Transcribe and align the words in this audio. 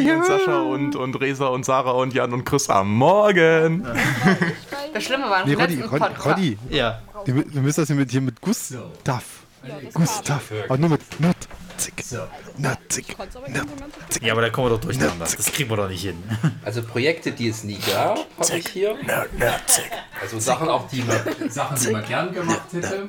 Roddy 0.00 0.12
und 0.12 0.26
Sascha 0.26 0.60
und, 0.62 0.96
und 0.96 1.20
Resa 1.20 1.46
und 1.48 1.64
Sarah 1.64 1.92
und 1.92 2.14
Jan 2.14 2.32
und 2.32 2.44
Chris 2.44 2.68
am 2.70 2.94
Morgen. 2.94 3.86
Das 4.92 5.04
Schlimme 5.04 5.28
war 5.30 5.46
Nee, 5.46 5.54
Roddy, 5.54 5.80
Roddy. 5.82 6.14
Roddy. 6.24 6.58
Ja. 6.70 7.02
Wir, 7.24 7.34
wir 7.52 7.62
müssen 7.62 7.80
das 7.80 7.88
hier 7.88 7.96
mit, 7.96 8.10
hier 8.10 8.20
mit 8.20 8.40
Gustav. 8.40 9.22
Gustav. 9.92 10.42
Aber 10.68 10.78
nur 10.78 10.90
mit 10.90 11.02
Nutzig. 11.20 11.94
Nutzig. 12.56 13.16
Ja, 14.22 14.32
aber 14.32 14.42
da 14.42 14.50
kommen 14.50 14.66
wir 14.68 14.76
doch 14.76 14.80
durcheinander. 14.80 15.24
Das 15.24 15.52
kriegen 15.52 15.70
wir 15.70 15.76
doch 15.76 15.88
nicht 15.88 16.02
hin. 16.02 16.22
Also 16.64 16.82
Projekte, 16.82 17.32
die 17.32 17.48
es 17.48 17.62
nie 17.64 17.78
gab, 17.78 18.18
habe 18.38 18.58
ich 18.58 18.68
hier. 18.68 18.96
Also 20.20 20.38
Sachen 20.38 20.68
auch, 20.68 20.88
die 20.88 21.02
man, 21.02 21.50
Sachen, 21.50 21.78
die 21.78 21.90
man 21.90 22.04
gern 22.04 22.32
gemacht 22.32 22.72
hätte. 22.72 23.08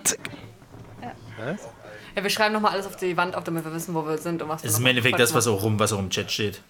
Ja, 2.16 2.24
wir 2.24 2.30
schreiben 2.30 2.54
nochmal 2.54 2.74
alles 2.74 2.86
auf 2.86 2.98
die 2.98 3.16
Wand 3.16 3.36
auf, 3.36 3.46
damit 3.46 3.64
wir 3.64 3.74
wissen, 3.74 3.96
wo 3.96 4.06
wir 4.06 4.18
sind 4.18 4.42
und 4.42 4.50
was 4.50 4.62
wir 4.62 4.68
Das 4.68 4.74
ist 4.74 4.80
im 4.80 4.86
Endeffekt 4.86 5.20
das, 5.20 5.34
was 5.34 5.48
auch, 5.48 5.64
rum, 5.64 5.80
was 5.80 5.94
auch 5.94 6.00
im 6.00 6.10
Chat 6.10 6.30
steht. 6.32 6.62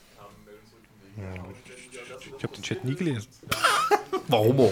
Ich 2.37 2.43
habe 2.43 2.53
den 2.55 2.63
Chat 2.63 2.83
nie 2.83 2.95
gelesen. 2.95 3.27
Warum 4.27 4.59
auch? 4.61 4.71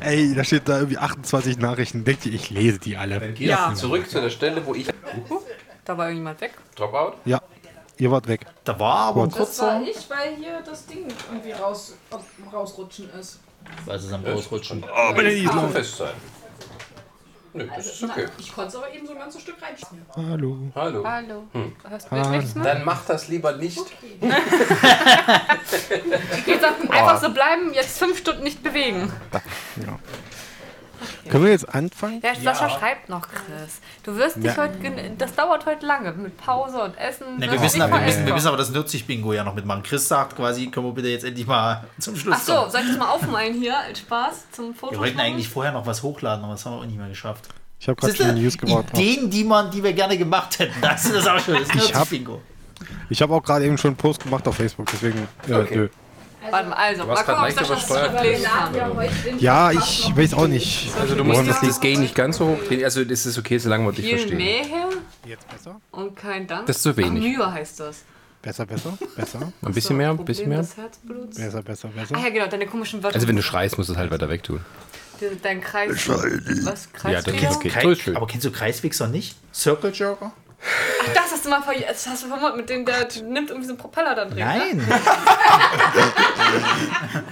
Ey, 0.00 0.34
da 0.34 0.44
steht 0.44 0.68
da 0.68 0.78
irgendwie 0.78 0.98
28 0.98 1.58
Nachrichten. 1.58 2.04
Denkt 2.04 2.26
ihr, 2.26 2.32
ich 2.32 2.50
lese 2.50 2.78
die 2.78 2.96
alle? 2.96 3.20
Dann 3.20 3.34
geh 3.34 3.46
Ja. 3.46 3.74
zurück 3.74 4.08
zu 4.08 4.20
der 4.20 4.30
Stelle, 4.30 4.64
wo 4.64 4.74
ich. 4.74 4.86
Da 5.84 5.96
war 5.98 6.06
irgendjemand 6.06 6.40
weg. 6.40 6.52
Dropout? 6.76 7.14
Ja, 7.24 7.40
ihr 7.98 8.10
wart 8.10 8.26
weg. 8.28 8.46
Da 8.64 8.78
war 8.78 8.96
aber 9.08 9.24
ein 9.24 9.30
Gut. 9.30 9.40
Das 9.40 9.60
war 9.60 9.78
kurzer. 9.80 9.90
ich, 10.00 10.10
weil 10.10 10.36
hier 10.36 10.62
das 10.64 10.86
Ding 10.86 11.06
irgendwie 11.30 11.52
raus, 11.52 11.96
rausrutschen 12.52 13.10
ist. 13.18 13.40
Was 13.84 14.04
ist 14.04 14.12
am 14.12 14.24
Rausrutschen? 14.24 14.82
Oh, 14.84 15.14
bin 15.14 15.26
ich 15.26 15.44
Kann 15.44 15.70
fest 15.70 15.96
sein. 15.98 16.14
Nö, 17.52 17.66
das 17.74 17.86
ist 17.86 18.02
okay. 18.04 18.26
Ich 18.38 18.52
konnte 18.52 18.68
es 18.68 18.76
aber 18.76 18.92
eben 18.94 19.06
so 19.06 19.12
ein 19.12 19.18
ganzes 19.18 19.42
Stück 19.42 19.56
reinschmieren. 19.60 20.06
Hallo. 20.14 20.58
Hallo. 20.74 21.04
Hallo. 21.04 21.42
Hörst 21.88 22.06
du 22.06 22.10
Hallo. 22.10 22.42
Dann 22.62 22.84
mach 22.84 23.04
das 23.06 23.28
lieber 23.28 23.56
nicht. 23.56 23.78
Wie 26.44 26.52
gesagt, 26.52 26.90
einfach 26.90 27.20
so 27.20 27.30
bleiben, 27.30 27.72
jetzt 27.74 27.98
fünf 27.98 28.18
Stunden 28.18 28.44
nicht 28.44 28.62
bewegen. 28.62 29.12
Können 31.28 31.44
wir 31.44 31.50
jetzt 31.52 31.68
anfangen? 31.74 32.20
Ja, 32.22 32.34
Sascha 32.34 32.68
schreibt 32.70 33.08
noch, 33.08 33.22
Chris. 33.28 33.80
Du 34.02 34.16
wirst 34.16 34.36
dich 34.36 34.44
Ja. 34.44 34.56
heute, 34.56 34.76
das 35.18 35.34
dauert 35.34 35.66
heute 35.66 35.86
lange 35.86 36.12
mit 36.12 36.36
Pause 36.36 36.82
und 36.82 36.96
Essen. 36.98 37.36
Ne, 37.38 37.42
wirst 37.46 37.52
wir, 37.52 37.62
wissen 37.62 37.82
aber, 37.82 38.00
wir, 38.00 38.06
wissen, 38.06 38.26
wir 38.26 38.34
wissen 38.34 38.48
aber 38.48 38.56
das 38.56 38.70
Nürzig-Bingo 38.70 39.32
ja 39.32 39.44
noch 39.44 39.54
mitmachen. 39.54 39.82
Chris 39.82 40.06
sagt 40.08 40.36
quasi, 40.36 40.66
können 40.68 40.86
wir 40.86 40.92
bitte 40.92 41.08
jetzt 41.08 41.24
endlich 41.24 41.46
mal 41.46 41.84
zum 41.98 42.16
Schluss 42.16 42.36
Ach 42.38 42.42
so, 42.42 42.54
kommen. 42.54 42.70
soll 42.70 42.80
ich 42.82 42.88
das 42.88 42.96
mal 42.98 43.10
aufmalen 43.10 43.54
hier 43.54 43.78
als 43.78 43.98
Spaß 44.00 44.50
zum 44.52 44.74
Foto? 44.74 44.92
Wir 44.92 44.98
wollten 45.00 45.20
eigentlich 45.20 45.48
vorher 45.48 45.72
noch 45.72 45.86
was 45.86 46.02
hochladen, 46.02 46.44
aber 46.44 46.54
das 46.54 46.64
haben 46.66 46.74
wir 46.76 46.80
auch 46.80 46.86
nicht 46.86 46.98
mehr 46.98 47.08
geschafft. 47.08 47.48
Ich 47.78 47.88
habe 47.88 47.96
gerade 47.98 48.14
schon 48.14 48.34
die 48.34 48.42
News 48.42 48.58
gebaut. 48.58 48.86
Ideen, 48.92 49.30
die, 49.30 49.44
man, 49.44 49.70
die 49.70 49.82
wir 49.82 49.92
gerne 49.94 50.18
gemacht 50.18 50.58
hätten. 50.58 50.74
Das 50.82 51.04
ist 51.06 51.14
das 51.14 51.26
auch 51.26 51.38
schon. 51.38 51.54
Das 51.54 51.68
Ich 51.68 51.94
hab- 51.94 52.10
Nürzig-Bingo. 52.10 52.42
Ich 53.10 53.20
habe 53.22 53.34
auch 53.34 53.42
gerade 53.42 53.64
eben 53.66 53.76
schon 53.78 53.90
einen 53.90 53.96
Post 53.96 54.22
gemacht 54.22 54.46
auf 54.48 54.56
Facebook, 54.56 54.88
deswegen. 54.92 55.26
Äh, 55.48 55.52
Okay. 55.54 55.76
nö. 55.76 55.88
Warte 56.50 56.68
mal, 56.68 56.76
also, 56.76 57.06
mal 57.06 57.14
gucken, 57.16 57.34
ob 57.34 57.68
das 57.68 57.86
zurücklegen 57.86 58.44
kann. 58.44 59.38
Ja, 59.38 59.70
ich 59.72 60.12
weiß 60.16 60.34
auch 60.34 60.46
nicht. 60.46 60.90
Also 61.00 61.14
du 61.14 61.24
musst 61.24 61.40
das 61.40 61.60
das, 61.60 61.68
das 61.68 61.80
Gain 61.80 62.00
nicht 62.00 62.14
ganz 62.14 62.38
so 62.38 62.48
hoch 62.48 62.58
drehen. 62.66 62.84
Also 62.84 63.04
das 63.04 63.26
ist 63.26 63.38
okay, 63.38 63.58
solange 63.58 63.84
wir 63.86 63.92
dich 63.92 64.08
verstehen. 64.08 64.36
mehr 64.38 64.64
her 64.64 64.88
Jetzt 65.26 65.48
besser? 65.48 65.80
und 65.90 66.16
kein 66.16 66.46
Dank. 66.46 66.66
Das 66.66 66.76
ist 66.76 66.82
zu 66.82 66.96
wenig. 66.96 67.22
Ach, 67.24 67.38
Mühe 67.38 67.52
heißt 67.52 67.80
das. 67.80 68.02
Besser, 68.42 68.64
besser, 68.64 68.96
besser, 69.16 69.52
Ein 69.62 69.74
bisschen 69.74 69.98
mehr, 69.98 70.10
ein 70.10 70.24
bisschen 70.24 70.48
mehr. 70.48 70.60
besser, 70.60 71.62
besser, 71.62 71.88
besser. 71.88 72.14
Ah 72.16 72.20
ja, 72.20 72.30
genau, 72.30 72.46
deine 72.46 72.66
komischen 72.66 73.02
Wörter. 73.02 73.14
Also 73.14 73.28
wenn 73.28 73.36
du 73.36 73.42
schreist, 73.42 73.76
musst 73.76 73.90
du 73.90 73.92
es 73.92 73.98
halt 73.98 74.10
weiter 74.10 74.30
weg 74.30 74.42
tun. 74.42 74.60
Dein 75.42 75.60
Kreis. 75.60 76.08
Was? 76.08 76.90
Kreis? 76.92 77.12
Ja, 77.12 77.20
dann 77.20 77.34
ist 77.34 77.42
Ja, 77.62 77.84
okay. 77.84 78.16
Aber 78.16 78.26
kennst 78.26 78.46
du 78.46 78.50
Kreiswichser 78.50 79.08
nicht? 79.08 79.36
Circle 79.52 79.92
Jerker? 79.92 80.32
Ach, 80.62 81.08
das 81.14 81.32
hast 81.32 81.44
du 81.44 81.48
mal 81.48 81.62
ver 81.62 81.72
das 81.80 82.06
hast 82.06 82.22
du 82.24 82.28
vermutet, 82.28 82.56
mit 82.56 82.68
dem 82.68 82.84
der 82.84 83.08
nimmt 83.22 83.48
irgendwie 83.50 83.66
so 83.66 83.72
einen 83.72 83.78
Propeller 83.78 84.14
dann 84.14 84.28
drin. 84.30 84.46
Ne? 84.46 84.54
Nein. 84.58 84.86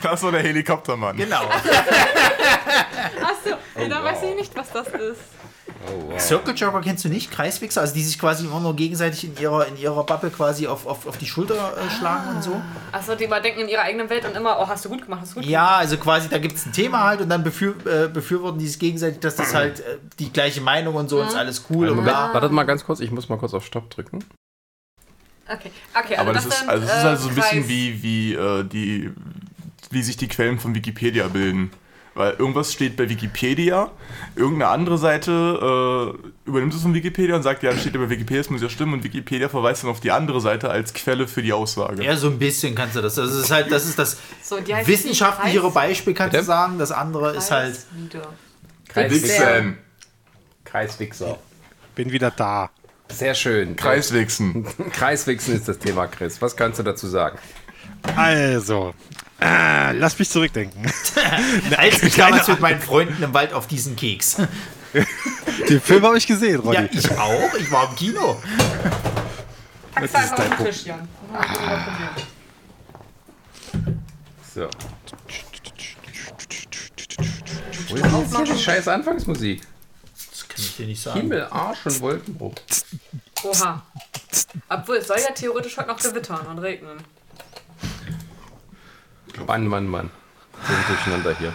Das 0.03 0.15
ist 0.15 0.21
so 0.21 0.31
der 0.31 0.43
Helikoptermann. 0.43 1.17
Genau. 1.17 1.43
Achso, 1.43 1.69
nee, 3.77 3.89
da 3.89 4.05
weiß 4.05 4.23
ich 4.23 4.35
nicht, 4.37 4.55
was 4.57 4.71
das 4.71 4.87
ist. 4.89 5.21
Circle 6.19 6.55
Jerker 6.57 6.81
kennst 6.81 7.05
du 7.05 7.09
nicht? 7.09 7.31
Kreiswichser? 7.31 7.81
Also 7.81 7.95
die 7.95 8.03
sich 8.03 8.19
quasi 8.19 8.45
immer 8.45 8.61
nur 8.61 8.75
gegenseitig 8.75 9.25
in 9.25 9.37
ihrer, 9.39 9.67
in 9.67 9.77
ihrer 9.77 10.05
Bubble 10.05 10.31
quasi 10.31 10.67
auf, 10.67 10.87
auf, 10.87 11.07
auf 11.07 11.17
die 11.17 11.27
Schulter 11.27 11.55
äh, 11.55 11.91
schlagen 11.97 12.37
und 12.37 12.43
so. 12.43 12.61
Achso, 12.93 13.15
die 13.15 13.27
mal 13.27 13.41
denken 13.41 13.61
in 13.61 13.69
ihrer 13.69 13.83
eigenen 13.83 14.11
Welt 14.11 14.25
und 14.25 14.37
immer, 14.37 14.59
oh, 14.61 14.67
hast 14.67 14.85
du 14.85 14.89
gut 14.89 15.03
gemacht, 15.03 15.21
hast 15.23 15.31
du 15.31 15.35
gut 15.37 15.45
gemacht. 15.45 15.53
Ja, 15.53 15.77
also 15.77 15.97
quasi, 15.97 16.29
da 16.29 16.39
gibt 16.39 16.57
es 16.57 16.67
ein 16.67 16.73
Thema 16.73 17.05
halt 17.05 17.21
und 17.21 17.29
dann 17.29 17.45
befür, 17.45 17.75
äh, 17.87 18.09
befürworten 18.09 18.59
die 18.59 18.67
sich 18.67 18.79
gegenseitig, 18.79 19.21
dass 19.21 19.37
das 19.37 19.55
halt 19.55 19.81
äh, 19.81 19.99
die 20.19 20.33
gleiche 20.33 20.61
Meinung 20.61 20.97
und 20.97 21.09
so 21.09 21.21
und 21.21 21.29
ist 21.29 21.37
alles 21.37 21.65
cool 21.71 21.89
und 21.89 21.97
Moment, 21.97 22.15
bla. 22.17 22.35
wartet 22.35 22.53
mal 22.53 22.65
ganz 22.65 22.85
kurz, 22.85 23.01
ich 23.01 23.11
muss 23.11 23.29
mal 23.29 23.39
kurz 23.39 23.55
auf 23.55 23.65
Stopp 23.65 23.89
drücken. 23.91 24.25
Okay, 25.51 25.71
okay, 25.99 26.17
also 26.17 26.21
Aber 26.21 26.33
das, 26.33 26.45
das 26.49 26.61
ist, 26.61 26.69
also 26.69 26.85
es 26.85 26.91
ist 26.93 27.05
äh, 27.05 27.07
also 27.07 27.23
so 27.23 27.29
ein 27.31 27.35
bisschen 27.37 27.61
Kreis- 27.63 27.69
wie, 27.69 28.03
wie, 28.03 28.35
äh, 28.35 28.65
die, 28.65 29.11
wie 29.91 30.03
sich 30.03 30.17
die 30.17 30.29
Quellen 30.29 30.59
von 30.59 30.75
Wikipedia 30.75 31.29
bilden. 31.29 31.71
Weil 32.19 32.33
irgendwas 32.33 32.73
steht 32.73 32.97
bei 32.97 33.09
Wikipedia, 33.09 33.93
irgendeine 34.35 34.73
andere 34.73 34.99
Seite 34.99 35.31
äh, 36.17 36.49
übernimmt 36.49 36.75
es 36.75 36.83
von 36.83 36.93
Wikipedia 36.93 37.37
und 37.37 37.45
sagt, 37.45 37.63
ja, 37.63 37.71
das 37.71 37.81
steht 37.83 37.95
ja 37.95 38.01
bei 38.01 38.11
Wikipedia, 38.11 38.43
das 38.43 38.51
muss 38.51 38.61
ja 38.61 38.69
stimmen 38.69 38.95
und 38.95 39.05
Wikipedia 39.05 39.49
verweist 39.49 39.85
dann 39.85 39.91
auf 39.91 40.01
die 40.01 40.11
andere 40.11 40.41
Seite 40.41 40.69
als 40.69 40.95
Quelle 40.95 41.29
für 41.29 41.43
die 41.43 41.53
Aussage. 41.53 42.03
Ja, 42.03 42.17
so 42.17 42.27
ein 42.27 42.41
bisschen 42.41 42.75
kannst 42.75 42.97
du 42.97 43.03
das. 43.03 43.15
Das 43.15 43.33
ist 43.33 43.53
halt, 43.53 43.71
das 43.71 43.87
ist 43.87 44.01
das 44.01 44.19
So, 44.43 44.57
wissenschaftlichere 44.85 45.63
Kreis- 45.71 45.75
Beispiel, 45.75 46.15
kannst 46.15 46.37
du 46.37 46.43
sagen. 46.43 46.79
Das 46.81 46.91
andere 46.91 47.37
ist 47.37 47.53
halt. 47.53 47.79
Kreislieder. 48.89 49.29
Wichsen. 49.55 49.79
Kreiswichser. 50.65 51.39
Bin 51.95 52.11
wieder 52.11 52.33
da. 52.33 52.71
Sehr 53.11 53.35
schön. 53.37 53.77
Kreiswichsen. 53.77 54.67
Kreiswichsen 54.93 55.55
ist 55.55 55.69
das 55.69 55.79
Thema, 55.79 56.09
Chris. 56.09 56.43
Was 56.43 56.57
kannst 56.57 56.81
du 56.81 56.83
dazu 56.83 57.07
sagen? 57.07 57.39
Also, 58.17 58.93
äh, 59.41 59.93
lass 59.93 60.19
mich 60.19 60.29
zurückdenken. 60.31 60.91
Als 61.77 62.03
ich 62.03 62.15
damals 62.17 62.49
mit 62.49 62.61
meinen 62.61 62.81
Freunden 62.81 63.23
im 63.23 63.35
Wald 63.35 63.53
auf 63.53 63.67
diesen 63.67 63.95
Keks. 63.97 64.37
Den 65.69 65.81
Film 65.81 66.03
habe 66.05 66.19
ich 66.19 66.27
gesehen, 66.27 66.61
Ronny. 66.61 66.77
Ja, 66.77 66.89
ich 66.91 67.11
auch. 67.19 67.55
Ich 67.55 67.71
war 67.71 67.89
im 67.91 67.97
Kino. 67.97 68.41
Einfach 69.95 70.33
auf 70.33 70.57
den 70.57 70.67
Tisch, 70.67 70.85
Jan. 70.87 71.09
So. 74.55 74.69
Wo 77.89 77.97
ist 77.97 78.03
jetzt 78.03 78.37
hier 78.37 78.55
die 78.55 78.59
scheiß 78.59 78.89
Anfangsmusik? 78.89 79.63
Das 80.31 80.49
kann 80.49 80.57
ich 80.59 80.77
dir 80.77 80.87
nicht 80.87 81.03
sagen. 81.03 81.21
Himmel, 81.21 81.47
Arsch 81.51 81.87
und 81.87 82.01
Wolkenbruch. 82.01 82.55
Oha. 83.45 83.83
Obwohl, 84.69 84.97
es 84.97 85.07
soll 85.07 85.19
ja 85.19 85.33
theoretisch 85.33 85.77
heute 85.77 85.89
noch 85.89 86.01
gewittern 86.01 86.47
und 86.47 86.59
regnen. 86.59 86.99
Mann, 89.47 89.67
Mann, 89.67 89.87
Mann. 89.87 90.11
Wir 90.67 90.77
sind 90.77 90.89
durcheinander 90.89 91.37
hier. 91.39 91.53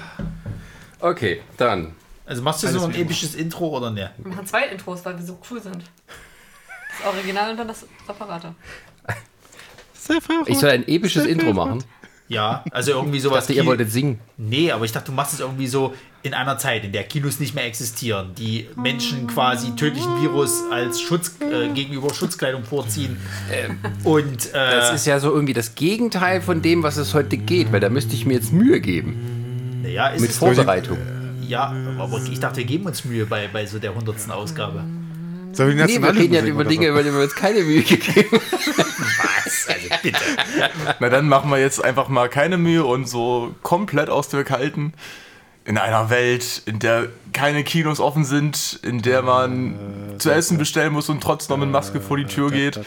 Okay, 1.00 1.42
dann. 1.58 1.96
Also 2.26 2.42
machst 2.42 2.64
du 2.64 2.68
so 2.68 2.86
ein 2.86 2.96
episches 2.96 3.36
Intro 3.36 3.76
oder 3.78 3.92
ne? 3.92 4.12
Wir 4.18 4.34
machen 4.34 4.48
zwei 4.48 4.68
Intros, 4.68 5.04
weil 5.04 5.18
wir 5.18 5.26
so 5.26 5.38
cool 5.52 5.62
sind. 5.62 5.84
Das 6.98 7.14
Original 7.14 7.52
und 7.52 7.58
dann 7.58 7.68
das 7.68 7.86
Separate. 8.08 8.56
Ich 10.46 10.60
soll 10.60 10.70
ein 10.70 10.88
episches 10.88 11.26
Intro 11.26 11.54
machen. 11.54 11.84
Ja, 12.30 12.64
also 12.72 12.92
irgendwie 12.92 13.18
Ich 13.18 13.24
sowas. 13.24 13.46
dachte, 13.46 13.54
ihr 13.54 13.66
wolltet 13.66 13.92
singen. 13.92 14.20
Nee, 14.38 14.72
aber 14.72 14.86
ich 14.86 14.92
dachte, 14.92 15.08
du 15.08 15.12
machst 15.12 15.34
es 15.34 15.40
irgendwie 15.42 15.68
so 15.68 15.94
in 16.24 16.34
einer 16.34 16.58
Zeit, 16.58 16.86
in 16.86 16.92
der 16.94 17.04
Kinos 17.04 17.40
nicht 17.40 17.54
mehr 17.54 17.66
existieren, 17.66 18.32
die 18.38 18.68
Menschen 18.78 19.28
quasi 19.28 19.76
tödlichen 19.76 20.22
Virus 20.22 20.62
als 20.72 21.02
Schutz 21.02 21.36
äh, 21.42 21.68
gegenüber 21.74 22.14
Schutzkleidung 22.14 22.64
vorziehen. 22.64 23.18
Und 24.06 24.48
äh, 24.48 24.52
Das 24.54 24.94
ist 24.94 25.06
ja 25.06 25.20
so 25.20 25.32
irgendwie 25.34 25.54
das 25.54 25.76
Gegenteil 25.76 26.42
von 26.42 26.62
dem, 26.62 26.82
was 26.82 26.96
es 26.98 27.14
heute 27.14 27.36
geht, 27.38 27.72
weil 27.74 27.82
da 27.82 27.90
müsste 27.90 28.14
ich 28.16 28.26
mir 28.26 28.36
jetzt 28.36 28.54
Mühe 28.54 28.80
geben. 28.80 29.84
ja, 29.86 30.08
ist 30.08 30.22
Mit 30.22 30.30
es 30.32 30.38
Vorbereitung. 30.38 30.98
Ja, 31.46 31.76
aber 32.00 32.22
ich 32.32 32.40
dachte, 32.40 32.58
wir 32.58 32.66
geben 32.66 32.86
uns 32.86 33.04
Mühe 33.04 33.26
bei, 33.26 33.50
bei 33.52 33.66
so 33.66 33.78
der 33.80 33.94
hundertsten 33.94 34.32
Ausgabe. 34.32 34.84
Sollen 35.54 35.78
wir 35.78 35.86
die 35.86 36.00
Nee, 36.00 36.04
wir 36.04 36.16
reden 36.16 36.34
ja 36.34 36.42
über 36.44 36.66
Dinge, 36.66 36.88
über 36.88 37.04
die 37.04 37.14
wir 37.14 37.22
uns 37.22 37.36
keine 37.36 37.62
Mühe 37.62 37.82
gegeben 37.84 38.40
Was? 38.42 39.68
Also 39.68 39.88
bitte. 40.02 40.20
Na 41.00 41.10
dann 41.10 41.28
machen 41.28 41.50
wir 41.50 41.60
jetzt 41.60 41.84
einfach 41.84 42.08
mal 42.10 42.30
keine 42.30 42.58
Mühe 42.58 42.84
und 42.84 43.08
so 43.08 43.54
komplett 43.62 44.10
aus 44.10 44.30
der 44.30 44.44
Kalten. 44.44 44.94
In 45.66 45.78
einer 45.78 46.10
Welt, 46.10 46.62
in 46.66 46.80
der 46.80 47.08
keine 47.32 47.64
Kinos 47.64 48.02
offen 48.02 48.26
sind, 48.26 48.80
in 48.84 49.02
der 49.02 49.22
man 49.22 49.76
zu 50.18 50.30
essen 50.30 50.58
bestellen 50.58 50.92
muss 50.92 51.08
und 51.08 51.24
trotzdem 51.24 51.54
noch 51.58 51.66
mit 51.66 51.72
Maske 51.72 52.02
vor 52.02 52.18
die 52.18 52.26
Tür 52.26 52.52
geht, 52.52 52.82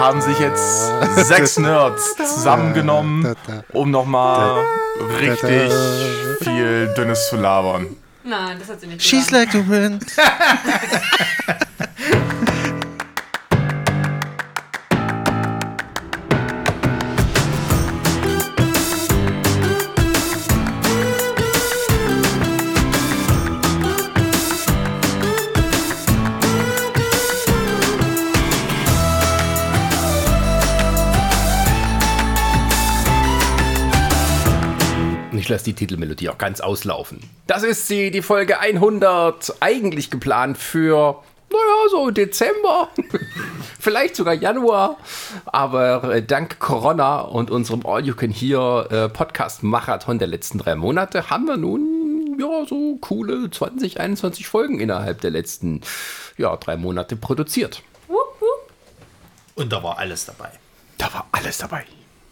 haben 0.00 0.22
sich 0.22 0.38
jetzt 0.38 0.90
sechs 1.16 1.58
Nerds 1.58 2.16
zusammengenommen, 2.16 3.34
um 3.74 3.90
nochmal 3.90 4.64
richtig 5.20 5.70
viel 6.40 6.94
Dünnes 6.96 7.28
zu 7.28 7.36
labern. 7.36 7.88
Nein, 8.26 8.58
das 8.58 8.68
hat 8.68 8.80
sie 8.80 8.88
nicht? 8.88 9.02
She's 9.02 9.30
like 9.30 9.52
the 9.52 9.66
wind. 9.68 10.04
Ich 35.46 35.50
lasse 35.50 35.64
die 35.66 35.74
Titelmelodie 35.74 36.28
auch 36.28 36.38
ganz 36.38 36.60
auslaufen. 36.60 37.20
Das 37.46 37.62
ist 37.62 37.86
sie, 37.86 38.10
die 38.10 38.20
Folge 38.20 38.58
100. 38.58 39.54
Eigentlich 39.60 40.10
geplant 40.10 40.58
für, 40.58 41.22
naja, 41.52 41.88
so 41.88 42.10
Dezember. 42.10 42.88
Vielleicht 43.78 44.16
sogar 44.16 44.34
Januar. 44.34 44.96
Aber 45.44 46.12
äh, 46.12 46.20
dank 46.20 46.58
Corona 46.58 47.20
und 47.20 47.52
unserem 47.52 47.86
All-You-Can-Hear-Podcast-Marathon 47.86 50.18
der 50.18 50.26
letzten 50.26 50.58
drei 50.58 50.74
Monate 50.74 51.30
haben 51.30 51.46
wir 51.46 51.56
nun, 51.56 52.36
ja, 52.40 52.66
so 52.66 52.96
coole 53.00 53.48
20, 53.48 54.00
21 54.00 54.48
Folgen 54.48 54.80
innerhalb 54.80 55.20
der 55.20 55.30
letzten, 55.30 55.82
ja, 56.36 56.56
drei 56.56 56.76
Monate 56.76 57.14
produziert. 57.14 57.84
Und 59.54 59.72
da 59.72 59.80
war 59.80 59.98
alles 59.98 60.26
dabei. 60.26 60.50
Da 60.98 61.14
war 61.14 61.28
alles 61.30 61.58
dabei. 61.58 61.84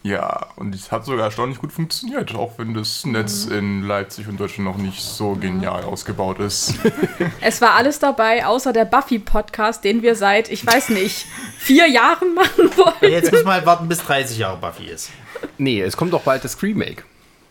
Ja, 0.07 0.49
und 0.57 0.75
es 0.75 0.93
hat 0.93 1.07
sogar 1.07 1.25
erstaunlich 1.25 1.59
gut 1.59 1.73
funktioniert, 1.73 2.35
auch 2.35 2.59
wenn 2.59 2.75
das 2.75 3.07
Netz 3.07 3.47
in 3.47 3.83
Leipzig 3.85 4.29
und 4.29 4.39
Deutschland 4.39 4.69
noch 4.69 4.77
nicht 4.77 5.01
so 5.01 5.33
genial 5.33 5.83
ausgebaut 5.85 6.41
ist. 6.41 6.75
Es 7.41 7.63
war 7.63 7.73
alles 7.73 8.01
dabei, 8.01 8.45
außer 8.45 8.75
der 8.75 8.85
Buffy-Podcast, 8.85 9.83
den 9.83 10.03
wir 10.03 10.15
seit, 10.15 10.51
ich 10.51 10.67
weiß 10.67 10.91
nicht, 10.91 11.25
vier 11.57 11.89
Jahren 11.89 12.35
machen 12.35 12.71
wollen. 12.77 13.13
Jetzt 13.13 13.33
müssen 13.33 13.47
wir 13.47 13.55
halt 13.55 13.65
warten, 13.65 13.89
bis 13.89 13.99
30 14.05 14.37
Jahre 14.37 14.59
Buffy 14.59 14.85
ist. 14.85 15.11
Nee, 15.57 15.81
es 15.81 15.97
kommt 15.97 16.13
doch 16.13 16.23
bald 16.23 16.45
das 16.45 16.63
Remake. 16.63 17.03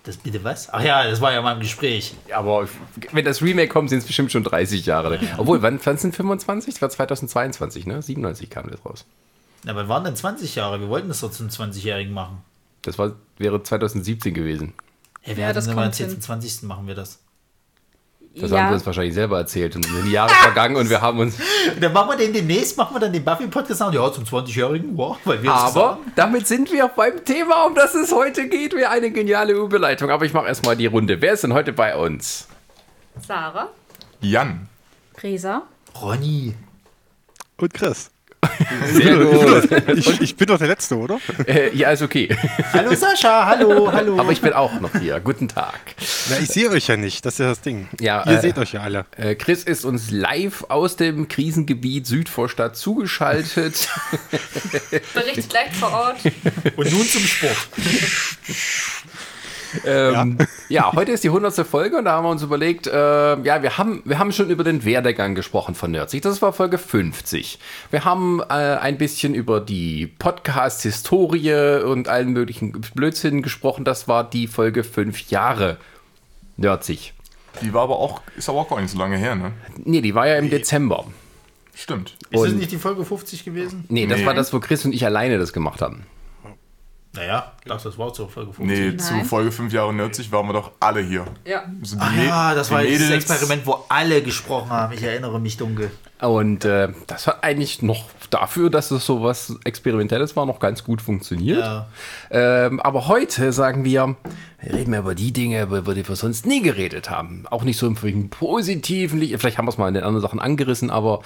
Das 0.04 0.18
bitte 0.18 0.44
was? 0.44 0.72
Ach 0.72 0.84
ja, 0.84 1.10
das 1.10 1.22
war 1.22 1.34
ja 1.34 1.42
mal 1.42 1.54
im 1.54 1.60
Gespräch. 1.60 2.14
Aber 2.32 2.68
wenn 3.14 3.26
das 3.26 3.42
Remake 3.42 3.70
kommt, 3.70 3.90
sind 3.90 4.00
es 4.00 4.06
bestimmt 4.06 4.32
schon 4.32 4.44
30 4.44 4.86
Jahre. 4.86 5.20
Obwohl, 5.38 5.64
wann, 5.64 5.80
wann 5.84 5.98
sind 5.98 6.16
25? 6.16 6.76
Das 6.76 6.82
war 6.84 6.90
2022, 6.90 7.88
ne? 7.88 8.02
97 8.02 8.50
kam 8.52 8.70
das 8.70 8.86
raus. 8.86 9.06
Na, 9.64 9.76
wann 9.76 9.88
waren 9.88 10.04
denn 10.04 10.16
20 10.16 10.56
Jahre? 10.56 10.80
Wir 10.80 10.90
wollten 10.90 11.08
das 11.08 11.22
doch 11.22 11.32
zum 11.32 11.48
20-Jährigen 11.48 12.14
machen. 12.14 12.44
Das 12.82 12.98
war, 12.98 13.14
wäre 13.38 13.64
2017 13.64 14.34
gewesen. 14.34 14.74
Hey, 15.22 15.38
wir 15.38 15.44
Ja, 15.44 15.48
hatten 15.50 15.56
das 15.56 15.74
kommt 15.74 15.96
hin. 15.96 16.10
zum 16.10 16.22
20. 16.22 16.64
machen 16.64 16.86
wir 16.88 16.96
das. 16.96 17.20
Das 18.36 18.52
haben 18.52 18.70
wir 18.70 18.74
uns 18.74 18.86
wahrscheinlich 18.86 19.14
selber 19.14 19.38
erzählt. 19.38 19.76
Und 19.76 19.86
sind 19.86 20.06
die 20.06 20.12
Jahre 20.12 20.34
vergangen 20.34 20.76
und 20.76 20.90
wir 20.90 21.02
haben 21.02 21.20
uns. 21.20 21.38
Und 21.74 21.80
dann 21.84 21.94
machen 21.94 22.10
wir 22.10 22.18
den 22.18 22.34
demnächst, 22.34 22.76
machen 22.76 22.96
wir 22.96 23.00
dann 23.00 23.14
den 23.14 23.24
Buffy-Podcast 23.24 23.82
an. 23.84 23.94
Ja, 23.94 24.12
zum 24.12 24.24
20-Jährigen, 24.24 24.98
wow, 24.98 25.18
weil 25.24 25.42
wir 25.44 25.54
Aber 25.54 26.00
damit 26.16 26.48
sind 26.48 26.72
wir 26.72 26.88
beim 26.88 27.24
Thema, 27.24 27.66
um 27.68 27.76
das 27.76 27.94
es 27.94 28.12
heute 28.12 28.50
geht. 28.50 28.76
Wie 28.76 28.86
eine 28.86 29.12
geniale 29.12 29.54
Überleitung. 29.54 30.10
Aber 30.10 30.26
ich 30.26 30.34
mache 30.34 30.48
erstmal 30.48 30.76
die 30.76 30.88
Runde. 30.88 31.22
Wer 31.22 31.34
ist 31.34 31.44
denn 31.44 31.54
heute 31.54 31.74
bei 31.74 31.96
uns? 31.96 32.48
Sarah. 33.26 33.70
Jan, 34.20 34.68
Resa. 35.22 35.62
Ronny. 36.02 36.56
Und 37.58 37.74
Chris. 37.74 38.10
Sehr 38.92 39.18
gut. 39.18 39.98
Ich, 39.98 40.22
ich 40.22 40.36
bin 40.36 40.48
doch 40.48 40.58
der 40.58 40.68
Letzte, 40.68 40.98
oder? 40.98 41.20
äh, 41.48 41.76
ja, 41.76 41.92
ist 41.92 42.02
okay. 42.02 42.30
Hallo 42.74 42.94
Sascha, 42.96 43.46
hallo, 43.46 43.92
hallo. 43.92 44.20
Aber 44.20 44.32
ich 44.32 44.42
bin 44.42 44.54
auch 44.54 44.80
noch 44.80 44.92
hier. 45.00 45.20
Guten 45.20 45.48
Tag. 45.48 45.80
Na, 46.30 46.38
ich 46.40 46.50
sehe 46.50 46.70
euch 46.70 46.88
ja 46.88 46.98
nicht. 46.98 47.26
Das 47.26 47.36
ist 47.36 47.40
ja 47.40 47.48
das 47.48 47.62
Ding. 47.62 47.88
Ja, 48.00 48.24
Ihr 48.26 48.38
äh, 48.38 48.42
seht 48.42 48.58
euch 48.58 48.74
ja 48.74 48.82
alle. 48.82 49.06
Äh, 49.18 49.36
Chris 49.36 49.64
ist 49.64 49.86
uns 49.86 50.12
live 50.12 50.66
aus 50.70 50.96
dem 50.96 51.28
Krisengebiet 51.28 52.08
Südvorstadt 52.08 52.76
zugeschaltet. 52.76 53.90
Bericht 55.14 55.50
gleich 55.50 55.74
vor 55.74 55.92
Ort. 55.92 56.18
Und 56.76 56.92
nun 56.92 57.08
zum 57.08 57.22
Sport. 57.22 57.68
Ähm, 59.86 60.38
ja. 60.70 60.92
heute 60.94 61.12
ist 61.12 61.24
die 61.24 61.30
100. 61.30 61.66
Folge 61.68 61.98
und 61.98 62.06
da 62.06 62.14
haben 62.14 62.26
wir 62.26 62.30
uns 62.30 62.44
überlegt, 62.44 62.88
äh, 62.88 62.92
ja, 63.42 63.62
wir 63.64 63.78
haben, 63.78 64.02
wir 64.06 64.20
haben 64.20 64.32
schon 64.32 64.50
über 64.50 64.64
den 64.64 64.86
Werdegang 64.86 65.36
gesprochen 65.36 65.76
von 65.76 65.92
Nerdsig. 65.92 66.22
Das 66.22 66.42
war 66.42 66.54
Folge 66.54 66.78
50. 66.78 67.60
Wir 67.92 68.06
haben 68.06 68.42
äh, 68.42 68.54
ein 68.54 68.98
bisschen 68.98 69.34
über 69.36 69.60
die 69.62 70.08
Podcast-Historie 70.08 71.82
und 71.84 72.08
allen 72.08 72.30
möglichen 72.34 72.72
Blödsinn 72.94 73.42
gesprochen. 73.42 73.86
Das 73.86 74.08
war 74.08 74.24
die 74.30 74.48
Folge 74.48 74.84
5 74.84 75.30
Jahre 75.30 75.78
Nerdsig. 76.58 77.14
die 77.62 77.74
war 77.74 77.84
aber 77.84 77.98
auch, 78.00 78.22
ist 78.38 78.50
aber 78.50 78.60
auch 78.60 78.70
gar 78.70 78.80
nicht 78.82 78.92
so 78.92 78.98
lange 79.00 79.18
her, 79.18 79.36
ne? 79.36 79.52
Nee, 79.78 80.02
die 80.02 80.14
war 80.16 80.28
ja 80.28 80.38
im 80.38 80.50
Dezember. 80.50 81.06
Stimmt. 81.76 82.12
Ist 82.30 82.44
das 82.44 82.52
Und- 82.52 82.58
nicht 82.60 82.72
die 82.72 82.78
Folge 82.78 83.04
50 83.04 83.46
gewesen? 83.46 83.86
Nee, 83.90 84.06
das 84.06 84.20
Nee. 84.20 84.26
war 84.26 84.34
das, 84.36 84.54
wo 84.54 84.60
Chris 84.60 84.86
und 84.86 84.94
ich 84.94 85.06
alleine 85.06 85.40
das 85.40 85.54
gemacht 85.54 85.82
haben. 85.82 86.06
Naja, 87.16 87.52
ich 87.64 87.68
dachte, 87.70 87.84
das 87.90 87.98
war 88.00 88.12
zur 88.12 88.28
Folge 88.28 88.54
50. 88.54 88.66
Nee, 88.92 88.98
zu 88.98 89.14
Nein. 89.14 89.26
Folge 89.26 89.52
5 89.52 89.72
Jahre 89.72 89.94
90 89.94 90.32
waren 90.32 90.48
wir 90.48 90.54
doch 90.54 90.72
alle 90.80 91.00
hier. 91.02 91.26
Ja. 91.46 91.64
Also 91.80 91.96
die 91.96 92.02
Ach 92.02 92.12
Mä- 92.12 92.26
ja, 92.26 92.56
das 92.56 92.72
war 92.72 92.82
dieses 92.82 93.12
Experiment, 93.12 93.68
wo 93.68 93.86
alle 93.88 94.24
gesprochen 94.24 94.72
haben. 94.72 94.94
Ich 94.94 95.04
erinnere 95.04 95.40
mich 95.40 95.56
dunkel. 95.58 95.92
Und 96.22 96.66
äh, 96.66 96.88
das 97.06 97.28
hat 97.28 97.44
eigentlich 97.44 97.84
noch 97.84 98.06
dafür, 98.32 98.72
dass 98.72 98.90
es 98.90 99.06
so 99.06 99.22
was 99.22 99.56
Experimentelles 99.64 100.36
war, 100.36 100.48
noch 100.48 100.60
ganz 100.60 100.84
gut 100.84 101.02
funktioniert. 101.04 101.60
Ja. 101.60 101.88
Ähm, 102.32 102.80
aber 102.80 103.08
heute 103.08 103.52
sagen 103.54 103.84
wir, 103.84 104.16
reden 104.64 104.92
wir 104.92 105.00
über 105.00 105.14
die 105.14 105.34
Dinge, 105.34 105.62
über 105.64 105.94
die 105.94 106.08
wir 106.08 106.16
sonst 106.16 106.48
nie 106.48 106.64
geredet 106.64 107.12
haben. 107.12 107.46
Auch 107.52 107.64
nicht 107.64 107.78
so 107.78 107.86
im 107.86 108.30
positiven 108.30 109.20
Licht. 109.20 109.40
Vielleicht 109.40 109.60
haben 109.60 109.66
wir 109.66 109.72
es 109.72 109.78
mal 109.78 109.88
in 109.88 109.94
den 109.94 110.04
anderen 110.04 110.22
Sachen 110.24 110.40
angerissen, 110.40 110.90
aber 110.90 111.22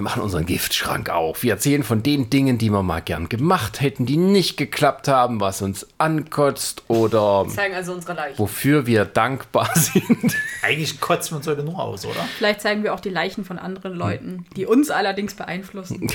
wir 0.00 0.04
machen 0.04 0.22
unseren 0.22 0.46
Giftschrank 0.46 1.10
auf. 1.10 1.42
Wir 1.42 1.52
erzählen 1.52 1.82
von 1.82 2.02
den 2.02 2.30
Dingen, 2.30 2.56
die 2.56 2.70
wir 2.70 2.82
mal 2.82 3.00
gern 3.00 3.28
gemacht 3.28 3.82
hätten, 3.82 4.06
die 4.06 4.16
nicht 4.16 4.56
geklappt 4.56 5.08
haben, 5.08 5.40
was 5.42 5.60
uns 5.60 5.86
ankotzt 5.98 6.84
oder 6.88 7.44
Zeigen 7.54 7.74
also 7.74 7.92
unsere 7.92 8.14
Leichen. 8.14 8.38
wofür 8.38 8.86
wir 8.86 9.04
dankbar 9.04 9.68
sind. 9.76 10.34
Eigentlich 10.62 11.02
kotzen 11.02 11.32
wir 11.32 11.36
uns 11.36 11.46
heute 11.46 11.62
nur 11.62 11.78
aus, 11.78 12.06
oder? 12.06 12.26
Vielleicht 12.38 12.62
zeigen 12.62 12.82
wir 12.82 12.94
auch 12.94 13.00
die 13.00 13.10
Leichen 13.10 13.44
von 13.44 13.58
anderen 13.58 13.92
Leuten, 13.92 14.46
die 14.56 14.64
uns 14.64 14.90
allerdings 14.90 15.34
beeinflussen. 15.34 16.10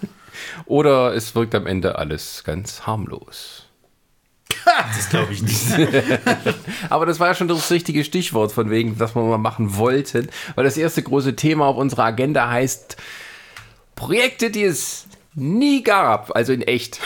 Oder 0.66 1.14
es 1.14 1.34
wirkt 1.34 1.54
am 1.54 1.66
Ende 1.66 1.96
alles 1.96 2.44
ganz 2.44 2.86
harmlos. 2.86 3.67
Das 4.96 5.08
glaube 5.08 5.32
ich 5.32 5.42
nicht. 5.42 5.66
Aber 6.90 7.06
das 7.06 7.20
war 7.20 7.28
ja 7.28 7.34
schon 7.34 7.48
das 7.48 7.70
richtige 7.70 8.04
Stichwort 8.04 8.52
von 8.52 8.70
wegen, 8.70 8.98
was 9.00 9.14
wir 9.14 9.22
mal 9.22 9.38
machen 9.38 9.76
wollten. 9.76 10.28
Weil 10.54 10.64
das 10.64 10.76
erste 10.76 11.02
große 11.02 11.36
Thema 11.36 11.66
auf 11.66 11.76
unserer 11.76 12.04
Agenda 12.04 12.50
heißt 12.50 12.96
Projekte, 13.94 14.50
die 14.50 14.64
es 14.64 15.06
nie 15.34 15.82
gab. 15.82 16.34
Also 16.36 16.52
in 16.52 16.62
echt. 16.62 17.00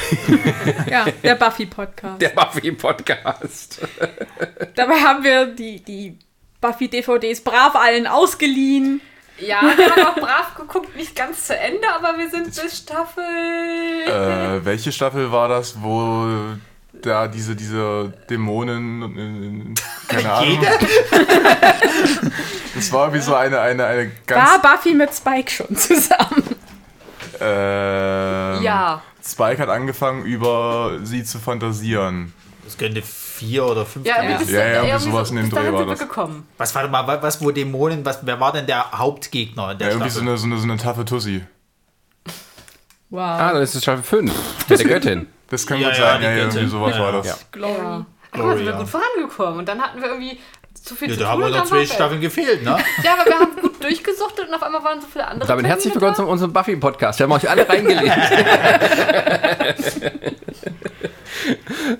Ja, 0.88 1.06
der 1.22 1.34
Buffy-Podcast. 1.36 2.20
Der 2.20 2.30
Buffy-Podcast. 2.30 3.80
Dabei 4.74 4.94
haben 4.96 5.24
wir 5.24 5.46
die, 5.46 5.82
die 5.82 6.18
Buffy-DVDs 6.60 7.42
brav 7.42 7.74
allen 7.76 8.06
ausgeliehen. 8.06 9.00
Ja, 9.38 9.60
wir 9.76 9.90
haben 9.90 10.06
auch 10.06 10.14
brav 10.14 10.54
geguckt, 10.54 10.94
nicht 10.96 11.16
ganz 11.16 11.46
zu 11.46 11.58
Ende, 11.58 11.86
aber 11.94 12.18
wir 12.18 12.30
sind 12.30 12.54
bis 12.54 12.78
Staffel. 12.78 13.24
Äh, 14.06 14.64
welche 14.64 14.92
Staffel 14.92 15.32
war 15.32 15.48
das, 15.48 15.82
wo 15.82 16.54
da 16.92 17.26
diese, 17.28 17.56
diese 17.56 18.12
Dämonen, 18.30 19.74
äh, 19.76 20.12
keine 20.12 20.32
Ahnung. 20.32 20.58
Das 22.74 22.92
war 22.92 23.12
wie 23.12 23.20
so 23.20 23.34
eine, 23.34 23.60
eine, 23.60 23.84
eine 23.84 24.04
War 24.06 24.10
ganz. 24.26 24.62
Buffy 24.62 24.94
mit 24.94 25.12
Spike 25.14 25.50
schon 25.50 25.76
zusammen? 25.76 26.44
ähm, 27.40 28.62
Ja. 28.62 29.02
Spike 29.24 29.60
hat 29.62 29.68
angefangen, 29.68 30.24
über 30.24 30.98
sie 31.02 31.22
zu 31.24 31.38
fantasieren. 31.38 32.32
Das 32.64 32.76
könnte 32.78 33.02
vier 33.02 33.64
oder 33.66 33.84
fünf 33.86 34.06
Ja, 34.06 34.22
irgendwie 34.22 34.52
Ja, 34.52 34.66
ja, 34.66 34.82
irgendwie 34.84 35.10
sowas 35.10 35.30
in 35.30 35.36
dem 35.36 35.50
Dreh 35.50 35.72
war 35.72 35.86
das. 35.86 35.98
gekommen. 35.98 36.46
Was 36.58 36.74
war 36.74 36.88
mal, 36.88 37.06
was, 37.22 37.42
wo 37.42 37.50
Dämonen, 37.50 38.04
was, 38.04 38.20
wer 38.22 38.40
war 38.40 38.52
denn 38.52 38.66
der 38.66 38.90
Hauptgegner 38.92 39.72
in 39.72 39.78
der 39.78 39.88
Ja, 39.88 39.92
irgendwie 39.94 40.10
so 40.10 40.20
eine, 40.20 40.36
so 40.38 40.46
eine, 40.46 40.56
so 40.56 40.62
eine 40.64 40.76
taffe 40.76 41.04
Tussi. 41.04 41.44
Wow. 43.10 43.20
Ah, 43.20 43.52
dann 43.52 43.62
ist 43.62 43.74
es 43.74 43.82
Staffel 43.82 44.02
5. 44.02 44.32
Mit 44.68 44.80
der 44.80 44.86
Göttin. 44.88 45.26
Das 45.52 45.66
kann 45.66 45.78
Ja, 45.78 45.90
gut 45.90 45.98
ja, 45.98 46.12
sein, 46.12 46.22
ja, 46.22 46.30
ja, 46.30 46.36
irgendwie 46.38 46.66
sowas 46.66 46.96
Ja, 46.96 47.02
war 47.02 47.12
das. 47.12 47.26
Ja. 47.26 47.34
Glory. 47.52 47.74
Ja. 47.76 48.06
Glory, 48.32 48.56
sind 48.56 48.66
wir 48.66 48.72
gut 48.72 48.88
vorangekommen. 48.88 49.58
Und 49.58 49.68
dann 49.68 49.82
hatten 49.82 50.00
wir 50.00 50.08
irgendwie 50.08 50.40
zu 50.72 50.94
viel 50.94 51.08
Ja, 51.10 51.14
zu 51.14 51.20
da 51.20 51.26
tun. 51.26 51.32
haben 51.44 51.52
wir 51.52 51.58
noch 51.58 51.66
zwei 51.66 51.84
Staffeln 51.84 52.22
gefehlt, 52.22 52.64
ne? 52.64 52.78
Ja, 53.04 53.12
aber 53.12 53.26
wir 53.26 53.38
haben 53.38 53.56
gut 53.60 53.84
durchgesuchtet 53.84 54.48
und 54.48 54.54
auf 54.54 54.62
einmal 54.62 54.82
waren 54.82 55.02
so 55.02 55.06
viele 55.12 55.26
andere. 55.28 55.46
Damit 55.46 55.66
herzlich 55.66 55.92
willkommen 55.94 56.14
zu 56.14 56.26
unserem 56.26 56.54
Buffy-Podcast. 56.54 57.18
Wir 57.18 57.24
haben 57.24 57.32
euch 57.32 57.50
alle 57.50 57.68
reingelegt. 57.68 58.12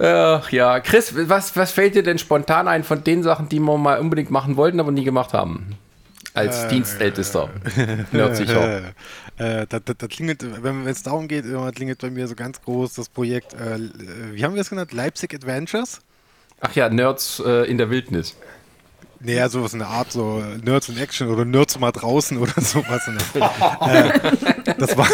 Ach 0.00 0.50
ja, 0.50 0.80
Chris, 0.80 1.12
was, 1.28 1.54
was 1.54 1.72
fällt 1.72 1.94
dir 1.94 2.02
denn 2.02 2.16
spontan 2.16 2.68
ein 2.68 2.84
von 2.84 3.04
den 3.04 3.22
Sachen, 3.22 3.50
die 3.50 3.60
wir 3.60 3.76
mal 3.76 3.98
unbedingt 3.98 4.30
machen 4.30 4.56
wollten, 4.56 4.80
aber 4.80 4.92
nie 4.92 5.04
gemacht 5.04 5.34
haben? 5.34 5.76
Als 6.32 6.68
Dienstältester. 6.68 7.50
Nerdsicher. 8.12 8.80
Äh, 9.38 9.66
da, 9.66 9.80
da, 9.80 9.94
da 9.94 10.06
klingelt, 10.06 10.44
wenn 10.62 10.86
es 10.86 11.02
darum 11.02 11.26
geht, 11.26 11.46
immer 11.46 11.72
klingelt 11.72 12.00
bei 12.00 12.10
mir 12.10 12.28
so 12.28 12.34
ganz 12.34 12.60
groß 12.62 12.94
das 12.94 13.08
Projekt, 13.08 13.54
äh, 13.54 13.78
wie 14.32 14.44
haben 14.44 14.54
wir 14.54 14.60
es 14.60 14.70
genannt? 14.70 14.92
Leipzig 14.92 15.34
Adventures? 15.34 16.00
Ach 16.60 16.74
ja, 16.74 16.88
Nerds 16.88 17.42
äh, 17.44 17.68
in 17.68 17.78
der 17.78 17.90
Wildnis. 17.90 18.36
Naja, 19.24 19.48
sowas 19.48 19.72
in 19.72 19.78
der 19.78 19.88
Art, 19.88 20.10
so 20.10 20.42
Nerds 20.64 20.88
in 20.88 20.98
Action 20.98 21.28
oder 21.28 21.44
Nerds 21.44 21.78
mal 21.78 21.92
draußen 21.92 22.38
oder 22.38 22.52
sowas. 22.60 23.08
Äh, 23.08 24.74
das, 24.78 24.96
war, 24.96 25.08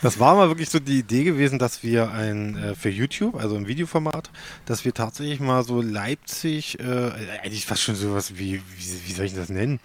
das 0.00 0.20
war 0.20 0.36
mal 0.36 0.48
wirklich 0.48 0.70
so 0.70 0.78
die 0.78 1.00
Idee 1.00 1.24
gewesen, 1.24 1.58
dass 1.58 1.82
wir 1.82 2.12
ein 2.12 2.56
äh, 2.56 2.74
für 2.76 2.88
YouTube, 2.88 3.34
also 3.34 3.56
im 3.56 3.66
Videoformat, 3.66 4.30
dass 4.64 4.84
wir 4.84 4.94
tatsächlich 4.94 5.40
mal 5.40 5.64
so 5.64 5.82
Leipzig, 5.82 6.78
äh, 6.78 7.10
eigentlich 7.42 7.66
fast 7.66 7.82
schon 7.82 7.96
sowas 7.96 8.38
wie, 8.38 8.62
wie, 8.76 9.08
wie 9.08 9.12
soll 9.12 9.26
ich 9.26 9.34
das 9.34 9.48
nennen? 9.48 9.80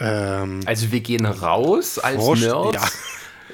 Ähm, 0.00 0.60
Also 0.66 0.90
wir 0.92 1.00
gehen 1.00 1.26
raus 1.26 1.98
als 1.98 2.16
Forscht- 2.22 2.44
Nerds. 2.46 2.74
ja. 2.74 2.88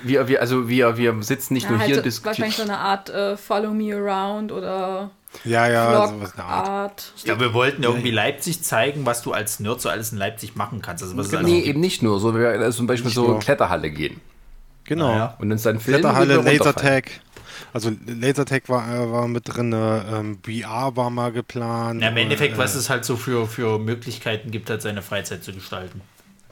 Wir, 0.06 0.28
wir, 0.28 0.40
also 0.42 0.68
wir, 0.68 0.98
wir 0.98 1.14
sitzen 1.22 1.54
nicht 1.54 1.64
Ja, 1.64 1.70
nur 1.70 1.78
halt 1.78 1.86
hier 1.86 1.94
so, 1.94 2.00
und 2.00 2.04
diskutieren. 2.06 2.32
wahrscheinlich 2.48 2.56
so 2.56 2.62
eine 2.62 2.78
Art 2.78 3.08
äh, 3.08 3.36
Follow 3.38 3.70
Me 3.72 3.94
Around 3.94 4.52
oder 4.52 5.10
Ja, 5.44 5.66
ja, 5.66 6.08
sowas 6.08 6.30
in 6.32 6.36
der 6.36 6.44
Art. 6.44 6.68
Art. 6.68 7.12
Ich 7.16 7.24
glaube, 7.24 7.40
wir 7.40 7.54
wollten 7.54 7.82
irgendwie 7.84 8.10
Leipzig 8.10 8.62
zeigen, 8.62 9.06
was 9.06 9.22
du 9.22 9.32
als 9.32 9.60
Nerd 9.60 9.80
so 9.80 9.88
alles 9.88 10.12
in 10.12 10.18
Leipzig 10.18 10.56
machen 10.56 10.82
kannst. 10.82 11.02
Also 11.02 11.16
was 11.16 11.28
es 11.28 11.34
alles 11.34 11.48
Nee, 11.50 11.60
eben 11.60 11.80
nicht 11.80 12.02
nur. 12.02 12.20
So, 12.20 12.34
wir 12.34 12.48
also 12.50 12.76
zum 12.76 12.86
Beispiel 12.86 13.06
Nicht 13.06 13.14
so 13.14 13.26
nur. 13.28 13.38
Kletterhalle 13.38 13.90
gehen. 13.90 14.20
Genau. 14.84 15.08
Naja. 15.12 15.36
Und 15.38 15.50
uns 15.50 15.62
dann 15.62 15.80
filmen. 15.80 16.00
Kletterhalle. 16.02 16.36
Lasertag. 16.42 17.04
Also 17.72 17.90
Lasertag 18.06 18.68
war, 18.68 18.86
äh, 18.94 19.10
war 19.10 19.26
mit 19.26 19.44
drin, 19.48 19.72
ähm, 19.72 20.38
VR 20.44 20.94
war 20.96 21.08
mal 21.08 21.32
geplant. 21.32 22.02
Ja, 22.02 22.08
Im 22.08 22.16
Endeffekt, 22.18 22.56
äh, 22.56 22.58
was 22.58 22.74
es 22.74 22.90
halt 22.90 23.06
so 23.06 23.16
für, 23.16 23.46
für 23.46 23.78
Möglichkeiten 23.78 24.50
gibt, 24.50 24.68
halt 24.68 24.82
seine 24.82 25.00
Freizeit 25.00 25.42
zu 25.42 25.52
gestalten. 25.54 26.02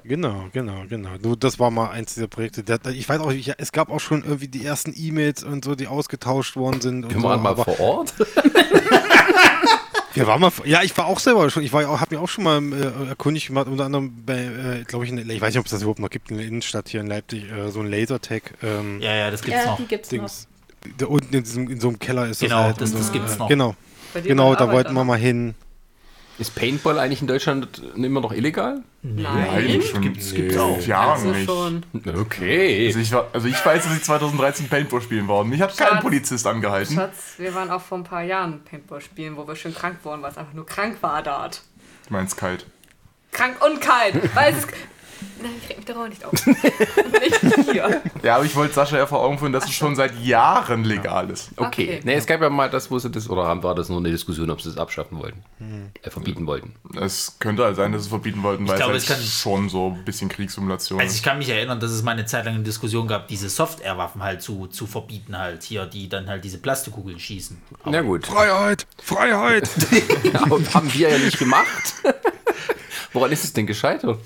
Genau, 0.04 0.46
genau, 0.52 0.82
genau. 0.88 1.10
Nur 1.22 1.36
das 1.36 1.58
war 1.58 1.70
mal 1.70 1.90
eins 1.90 2.14
dieser 2.14 2.26
Projekte. 2.28 2.62
Der, 2.64 2.78
ich 2.86 3.08
weiß 3.08 3.20
auch, 3.20 3.30
ich, 3.32 3.52
es 3.58 3.70
gab 3.72 3.88
auch 3.90 4.00
schon 4.00 4.24
irgendwie 4.24 4.48
die 4.48 4.64
ersten 4.64 4.92
E-Mails 4.96 5.44
und 5.44 5.64
so, 5.64 5.74
die 5.74 5.86
ausgetauscht 5.86 6.56
worden 6.56 6.80
sind. 6.80 7.04
Und 7.04 7.14
Wir 7.14 7.20
so, 7.20 7.28
waren 7.28 7.42
mal 7.42 7.50
aber 7.50 7.64
vor 7.64 7.78
Ort. 7.80 8.14
Wir 10.14 10.26
waren 10.26 10.40
mal, 10.42 10.52
ja, 10.66 10.82
ich 10.82 10.94
war 10.98 11.06
auch 11.06 11.18
selber 11.18 11.48
schon, 11.48 11.62
ich 11.62 11.72
war, 11.72 11.88
auch- 11.88 12.00
hab 12.00 12.10
mich 12.10 12.20
auch 12.20 12.28
schon 12.28 12.44
mal 12.44 12.60
äh, 12.72 13.08
erkundigt 13.08 13.46
gemacht, 13.46 13.66
unter 13.66 13.86
anderem 13.86 14.12
bei, 14.26 14.40
äh, 14.80 14.84
glaube 14.86 15.06
ich, 15.06 15.10
in, 15.10 15.18
ich 15.30 15.40
weiß 15.40 15.54
nicht, 15.54 15.58
ob 15.60 15.64
es 15.64 15.70
das 15.72 15.80
überhaupt 15.82 16.00
noch 16.00 16.10
gibt 16.10 16.30
in 16.30 16.36
der 16.36 16.46
Innenstadt 16.46 16.90
hier 16.90 17.00
in 17.00 17.06
Leipzig, 17.06 17.50
äh, 17.50 17.70
so 17.70 17.80
ein 17.80 17.86
Lasertag. 17.90 18.42
Ähm, 18.62 19.00
Ja, 19.00 19.14
ja, 19.14 19.30
das 19.30 19.40
gibt's 19.42 19.60
Ja, 19.64 19.70
noch. 19.70 19.76
die 19.78 19.86
gibt's 19.86 20.12
noch. 20.12 20.18
Dings. 20.18 20.48
Da 20.98 21.06
unten 21.06 21.34
in, 21.34 21.44
diesem, 21.44 21.70
in 21.70 21.80
so 21.80 21.88
einem 21.88 21.98
Keller 21.98 22.26
ist 22.28 22.40
Genau, 22.40 22.56
das 22.56 22.64
halt. 22.66 22.80
das- 22.82 22.90
und 22.90 22.98
das 22.98 23.06
so, 23.06 23.12
gibt's 23.14 23.34
äh, 23.36 23.38
noch. 23.38 23.48
Genau, 23.48 23.74
genau, 24.22 24.54
da 24.54 24.70
wollten 24.70 24.92
wir 24.92 25.04
mal 25.04 25.18
hin. 25.18 25.54
Ist 26.38 26.54
Paintball 26.54 26.98
eigentlich 26.98 27.20
in 27.20 27.26
Deutschland 27.28 27.82
immer 27.94 28.20
noch 28.20 28.32
illegal? 28.32 28.82
Nein. 29.02 29.82
schon 29.82 30.00
Gibt's- 30.02 30.32
gibt's 30.34 30.56
auch. 30.56 30.78
Also 30.88 31.28
nicht. 31.28 31.44
schon. 31.46 31.82
Okay. 32.16 32.86
Also 32.86 32.98
ich, 33.00 33.12
war, 33.12 33.28
also 33.32 33.46
ich 33.48 33.64
weiß, 33.64 33.84
dass 33.84 33.96
ich 33.96 34.02
2013 34.02 34.68
Paintball 34.68 35.02
spielen 35.02 35.28
war. 35.28 35.44
Mich 35.44 35.60
hat 35.60 35.76
kein 35.76 35.88
Schatz. 35.88 36.00
Polizist 36.02 36.46
angehalten. 36.46 36.94
Schatz, 36.96 37.34
wir 37.38 37.54
waren 37.54 37.70
auch 37.70 37.82
vor 37.82 37.98
ein 37.98 38.04
paar 38.04 38.22
Jahren 38.22 38.60
Paintball 38.64 39.00
spielen, 39.00 39.36
wo 39.36 39.46
wir 39.46 39.56
schön 39.56 39.74
krank 39.74 39.98
wurden, 40.04 40.22
weil 40.22 40.30
es 40.30 40.38
einfach 40.38 40.54
nur 40.54 40.66
krank 40.66 40.96
war 41.02 41.22
dort. 41.22 41.62
Du 42.08 42.14
meinst 42.14 42.36
kalt. 42.36 42.66
Krank 43.30 43.56
und 43.64 43.80
kalt, 43.80 44.34
weil 44.34 44.54
es. 44.54 44.66
Nein, 45.40 45.52
ich 45.62 45.68
reg 45.68 45.76
mich 45.78 45.86
darauf 45.86 46.08
nicht 46.08 46.24
auf. 46.24 46.32
nicht 46.46 47.70
hier. 47.70 48.02
Ja, 48.22 48.36
aber 48.36 48.44
ich 48.44 48.54
wollte 48.54 48.74
Sascha 48.74 48.96
ja 48.96 49.06
vor 49.06 49.20
Augen 49.20 49.38
führen, 49.38 49.52
dass 49.52 49.64
es 49.64 49.72
schon 49.72 49.94
seit 49.96 50.18
Jahren 50.20 50.84
legal 50.84 51.30
ist. 51.30 51.50
Okay. 51.56 51.66
Okay. 51.66 52.00
Nee, 52.04 52.14
es 52.14 52.26
gab 52.26 52.40
ja 52.40 52.50
mal 52.50 52.68
das, 52.70 52.90
wo 52.90 52.98
sie 52.98 53.10
das, 53.10 53.28
oder 53.30 53.42
war 53.62 53.74
das 53.74 53.88
nur 53.88 53.98
eine 53.98 54.10
Diskussion, 54.10 54.50
ob 54.50 54.60
sie 54.60 54.68
das 54.70 54.78
abschaffen 54.78 55.18
wollten? 55.18 55.42
Äh, 56.02 56.10
verbieten 56.10 56.46
wollten. 56.46 56.74
Es 57.00 57.36
könnte 57.38 57.64
halt 57.64 57.76
sein, 57.76 57.92
dass 57.92 58.02
sie 58.02 58.06
es 58.06 58.10
verbieten 58.10 58.42
wollten, 58.42 58.66
weil 58.68 58.76
glaube, 58.76 58.94
es 58.96 59.04
es 59.04 59.10
halt 59.10 59.18
kann- 59.20 59.26
schon 59.26 59.68
so 59.68 59.88
ein 59.96 60.04
bisschen 60.04 60.28
Kriegssimulation 60.28 61.00
Also 61.00 61.10
ich 61.12 61.18
ist. 61.18 61.24
kann 61.24 61.38
mich 61.38 61.48
erinnern, 61.48 61.80
dass 61.80 61.90
es 61.90 62.02
mal 62.02 62.12
eine 62.12 62.26
Zeit 62.26 62.44
lang 62.44 62.54
eine 62.54 62.62
Diskussion 62.64 63.06
gab, 63.08 63.28
diese 63.28 63.48
Software-Waffen 63.48 64.22
halt 64.22 64.42
zu, 64.42 64.66
zu 64.66 64.86
verbieten 64.86 65.36
halt 65.38 65.62
hier, 65.62 65.86
die 65.86 66.08
dann 66.08 66.28
halt 66.28 66.44
diese 66.44 66.58
Plastikkugeln 66.58 67.18
schießen. 67.18 67.60
Na 67.84 68.00
gut. 68.02 68.26
Freiheit! 68.26 68.86
Freiheit! 69.02 69.68
Aber 70.34 70.60
haben 70.74 70.92
wir 70.92 71.08
ja 71.10 71.18
nicht 71.18 71.38
gemacht. 71.38 71.94
Woran 73.12 73.32
ist 73.32 73.44
es 73.44 73.52
denn 73.52 73.66
gescheitert? 73.66 74.18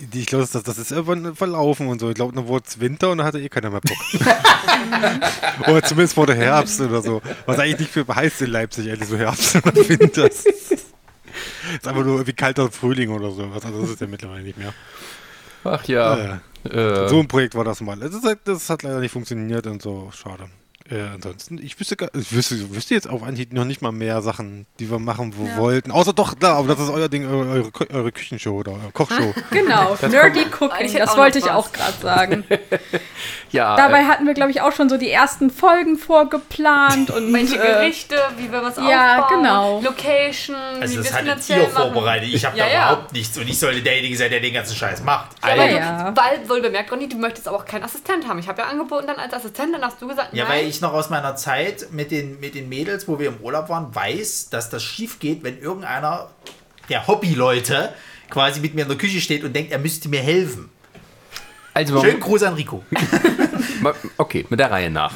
Die- 0.00 0.20
ich 0.20 0.26
glaube, 0.26 0.46
das, 0.50 0.62
das 0.62 0.78
ist 0.78 0.90
irgendwann 0.90 1.36
verlaufen 1.36 1.86
und 1.86 2.00
so. 2.00 2.08
Ich 2.08 2.14
glaube, 2.16 2.34
dann 2.34 2.46
wurde 2.48 2.64
es 2.68 2.80
Winter 2.80 3.10
und 3.10 3.18
dann 3.18 3.26
hatte 3.26 3.40
eh 3.40 3.48
keiner 3.48 3.70
mehr 3.70 3.80
Bock. 3.80 3.96
oder 5.68 5.82
zumindest 5.82 6.16
wurde 6.16 6.34
Herbst 6.34 6.80
oder 6.80 7.00
so. 7.00 7.22
Was 7.46 7.58
eigentlich 7.58 7.80
nicht 7.80 7.92
für 7.92 8.06
heißt 8.14 8.42
in 8.42 8.50
Leipzig, 8.50 8.90
eigentlich 8.90 9.08
so 9.08 9.16
Herbst 9.16 9.56
oder 9.64 9.74
Winter. 9.88 10.26
Es 10.26 10.44
ist 10.46 11.88
einfach 11.88 12.04
nur 12.04 12.14
irgendwie 12.14 12.32
kalter 12.32 12.70
Frühling 12.70 13.10
oder 13.10 13.30
so. 13.30 13.44
Also 13.44 13.80
das 13.82 13.90
ist 13.90 14.00
ja 14.00 14.06
mittlerweile 14.06 14.42
nicht 14.42 14.58
mehr. 14.58 14.74
Ach 15.64 15.84
ja. 15.84 16.18
Ja. 16.18 16.40
Äh, 17.04 17.08
So 17.08 17.20
ein 17.20 17.28
Projekt 17.28 17.54
war 17.54 17.64
das 17.64 17.80
mal. 17.80 17.96
Das, 17.96 18.12
ist, 18.14 18.36
das 18.44 18.68
hat 18.70 18.82
leider 18.82 18.98
nicht 19.00 19.12
funktioniert 19.12 19.66
und 19.66 19.80
so. 19.80 20.10
Schade. 20.12 20.46
Äh, 20.90 21.00
ansonsten, 21.14 21.56
ich 21.62 21.80
wüsste, 21.80 21.96
gar, 21.96 22.10
ich 22.14 22.30
wüsste, 22.30 22.74
wüsste 22.74 22.92
jetzt 22.92 23.08
auf 23.08 23.22
Anhieb 23.22 23.54
noch 23.54 23.64
nicht 23.64 23.80
mal 23.80 23.90
mehr 23.90 24.20
Sachen, 24.20 24.66
die 24.78 24.90
wir 24.90 24.98
machen 24.98 25.32
wo 25.34 25.56
wollten. 25.58 25.90
Außer 25.90 26.12
doch, 26.12 26.38
klar, 26.38 26.56
aber 26.58 26.68
das 26.68 26.78
ist 26.80 26.90
euer 26.90 27.08
Ding, 27.08 27.26
eure, 27.26 27.48
eure, 27.48 27.68
Kü- 27.68 27.90
eure 27.94 28.12
Küchenshow 28.12 28.58
oder 28.58 28.72
eure 28.72 28.90
Kochshow. 28.92 29.32
Genau, 29.50 29.96
Nerdy 30.06 30.44
Cooking, 30.60 30.92
das 30.98 31.16
wollte 31.16 31.38
ich 31.38 31.48
auch 31.50 31.72
gerade 31.72 31.94
sagen. 32.02 32.44
ja, 33.50 33.76
Dabei 33.76 34.00
äh, 34.00 34.04
hatten 34.04 34.26
wir, 34.26 34.34
glaube 34.34 34.50
ich, 34.50 34.60
auch 34.60 34.72
schon 34.72 34.90
so 34.90 34.98
die 34.98 35.10
ersten 35.10 35.50
Folgen 35.50 35.96
vorgeplant 35.96 37.10
und 37.10 37.32
Welche 37.32 37.56
äh, 37.56 37.66
Gerichte, 37.66 38.16
wie 38.36 38.52
wir 38.52 38.62
was 38.62 38.76
ja, 38.76 39.22
aufbauen, 39.22 39.42
genau. 39.42 39.80
Location, 39.80 40.54
Also 40.80 40.92
wie 40.92 40.96
wir 40.98 41.02
das 41.04 41.10
es 41.12 41.16
finanziell 41.16 41.60
ihr 41.62 41.68
machen. 41.68 41.92
vorbereitet. 41.94 42.28
Ich 42.30 42.44
habe 42.44 42.58
Ja, 42.58 42.66
da 42.66 42.70
ja. 42.72 42.92
überhaupt 42.92 43.12
nichts 43.14 43.38
und 43.38 43.48
ich 43.48 43.58
sollte 43.58 43.80
derjenige 43.82 44.16
sein, 44.18 44.30
der 44.30 44.40
den 44.40 44.52
ganzen 44.52 44.76
Scheiß 44.76 45.02
macht. 45.02 45.30
Ja, 45.42 45.56
weil, 45.56 45.74
Ja. 45.76 46.10
Du, 46.10 46.20
weil 46.20 46.46
wohl 46.48 46.60
bemerkt, 46.60 46.92
Ronny, 46.92 47.08
du 47.08 47.16
möchtest 47.16 47.48
aber 47.48 47.56
auch 47.56 47.64
keinen 47.64 47.84
Assistent 47.84 48.28
haben. 48.28 48.38
Ich 48.38 48.48
habe 48.48 48.60
ja 48.60 48.68
angeboten 48.68 49.06
dann 49.06 49.16
als 49.16 49.32
Assistent, 49.32 49.74
dann 49.74 49.82
hast 49.82 50.02
du 50.02 50.08
gesagt, 50.08 50.34
Ja, 50.34 50.44
nein. 50.44 50.73
Ich 50.74 50.80
noch 50.80 50.92
aus 50.92 51.10
meiner 51.10 51.36
Zeit 51.36 51.88
mit 51.92 52.10
den, 52.10 52.40
mit 52.40 52.54
den 52.54 52.68
Mädels, 52.68 53.08
wo 53.08 53.18
wir 53.18 53.28
im 53.28 53.36
Urlaub 53.38 53.68
waren, 53.68 53.94
weiß, 53.94 54.50
dass 54.50 54.70
das 54.70 54.82
schief 54.82 55.18
geht, 55.18 55.42
wenn 55.42 55.58
irgendeiner 55.58 56.30
der 56.88 57.06
Hobbyleute 57.06 57.92
quasi 58.30 58.60
mit 58.60 58.74
mir 58.74 58.82
in 58.82 58.88
der 58.88 58.98
Küche 58.98 59.20
steht 59.20 59.44
und 59.44 59.54
denkt, 59.54 59.72
er 59.72 59.78
müsste 59.78 60.08
mir 60.08 60.20
helfen. 60.20 60.70
also 61.72 62.00
Schönen 62.02 62.20
Gruß 62.20 62.42
an 62.44 62.54
Rico. 62.54 62.82
Okay, 64.16 64.46
mit 64.48 64.60
der 64.60 64.70
Reihe 64.70 64.88
nach. 64.88 65.12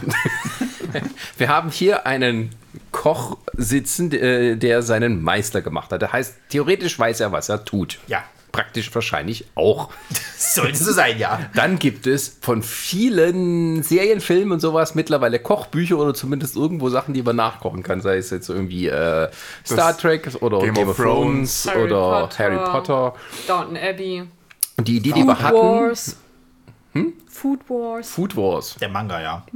Wir 1.38 1.48
haben 1.48 1.70
hier 1.70 2.06
einen 2.06 2.50
Koch 2.92 3.38
sitzen, 3.56 4.12
äh, 4.12 4.56
der 4.56 4.82
seinen 4.82 5.22
Meister 5.22 5.62
gemacht 5.62 5.90
hat. 5.90 6.02
Der 6.02 6.12
heißt, 6.12 6.34
theoretisch 6.50 6.98
weiß 6.98 7.20
er, 7.20 7.32
was 7.32 7.48
er 7.48 7.64
tut. 7.64 7.98
Ja, 8.08 8.24
Praktisch 8.58 8.92
wahrscheinlich 8.92 9.44
auch. 9.54 9.88
sollte 10.36 10.78
so 10.78 10.90
sein, 10.90 11.16
ja. 11.16 11.48
Dann 11.54 11.78
gibt 11.78 12.08
es 12.08 12.38
von 12.40 12.64
vielen 12.64 13.84
Serien, 13.84 14.20
Filmen 14.20 14.50
und 14.50 14.58
sowas 14.58 14.96
mittlerweile 14.96 15.38
Kochbücher 15.38 15.96
oder 15.96 16.12
zumindest 16.12 16.56
irgendwo 16.56 16.88
Sachen, 16.88 17.14
die 17.14 17.22
man 17.22 17.36
nachkochen 17.36 17.84
kann. 17.84 18.00
Sei 18.00 18.16
es 18.16 18.30
jetzt 18.30 18.48
irgendwie 18.48 18.88
äh, 18.88 19.28
Star 19.64 19.96
Trek 19.96 20.28
oder 20.40 20.58
Game, 20.58 20.74
Game 20.74 20.88
of 20.88 20.96
Thrones, 20.96 21.68
Harry 21.68 21.84
oder 21.84 22.20
Potter. 22.22 22.38
Harry 22.38 22.70
Potter. 22.72 23.14
Downton 23.46 23.76
Abbey. 23.76 24.24
Und 24.76 24.88
die 24.88 24.96
Idee, 24.96 25.12
die 25.12 25.22
wir 25.22 25.36
Food 25.36 25.44
hatten, 25.44 25.56
Wars. 25.56 26.16
Food 27.28 27.60
Wars. 27.68 28.10
Food 28.10 28.36
Wars. 28.36 28.76
Der 28.80 28.88
Manga, 28.88 29.20
ja. 29.20 29.46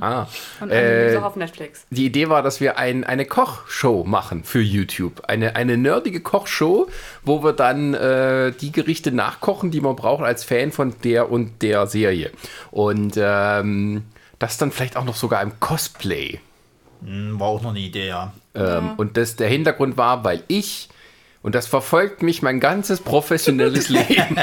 Ah. 0.00 0.26
Und 0.60 0.70
Äh, 0.70 1.16
auch 1.18 1.24
auf 1.24 1.36
Netflix. 1.36 1.86
Die 1.90 2.06
Idee 2.06 2.28
war, 2.28 2.42
dass 2.42 2.60
wir 2.60 2.78
ein, 2.78 3.04
eine 3.04 3.26
Kochshow 3.26 4.04
machen 4.04 4.42
für 4.44 4.60
YouTube. 4.60 5.22
Eine, 5.28 5.54
eine 5.56 5.76
nerdige 5.76 6.20
Kochshow, 6.20 6.88
wo 7.24 7.42
wir 7.44 7.52
dann 7.52 7.94
äh, 7.94 8.52
die 8.52 8.72
Gerichte 8.72 9.12
nachkochen, 9.12 9.70
die 9.70 9.80
man 9.80 9.96
braucht 9.96 10.24
als 10.24 10.44
Fan 10.44 10.72
von 10.72 10.94
der 11.04 11.30
und 11.30 11.62
der 11.62 11.86
Serie. 11.86 12.30
Und 12.70 13.14
ähm, 13.18 14.04
das 14.38 14.56
dann 14.58 14.72
vielleicht 14.72 14.96
auch 14.96 15.04
noch 15.04 15.16
sogar 15.16 15.42
im 15.42 15.58
Cosplay. 15.60 16.40
Hm, 17.04 17.38
War 17.38 17.48
auch 17.48 17.62
noch 17.62 17.70
eine 17.70 17.80
Idee, 17.80 18.08
ja. 18.08 18.32
Ähm, 18.54 18.92
und 18.96 19.16
das, 19.18 19.36
der 19.36 19.48
Hintergrund 19.48 19.96
war, 19.98 20.24
weil 20.24 20.42
ich, 20.48 20.88
und 21.42 21.54
das 21.54 21.66
verfolgt 21.66 22.22
mich 22.22 22.40
mein 22.40 22.60
ganzes 22.60 23.00
professionelles 23.00 23.88
Leben, 23.90 24.38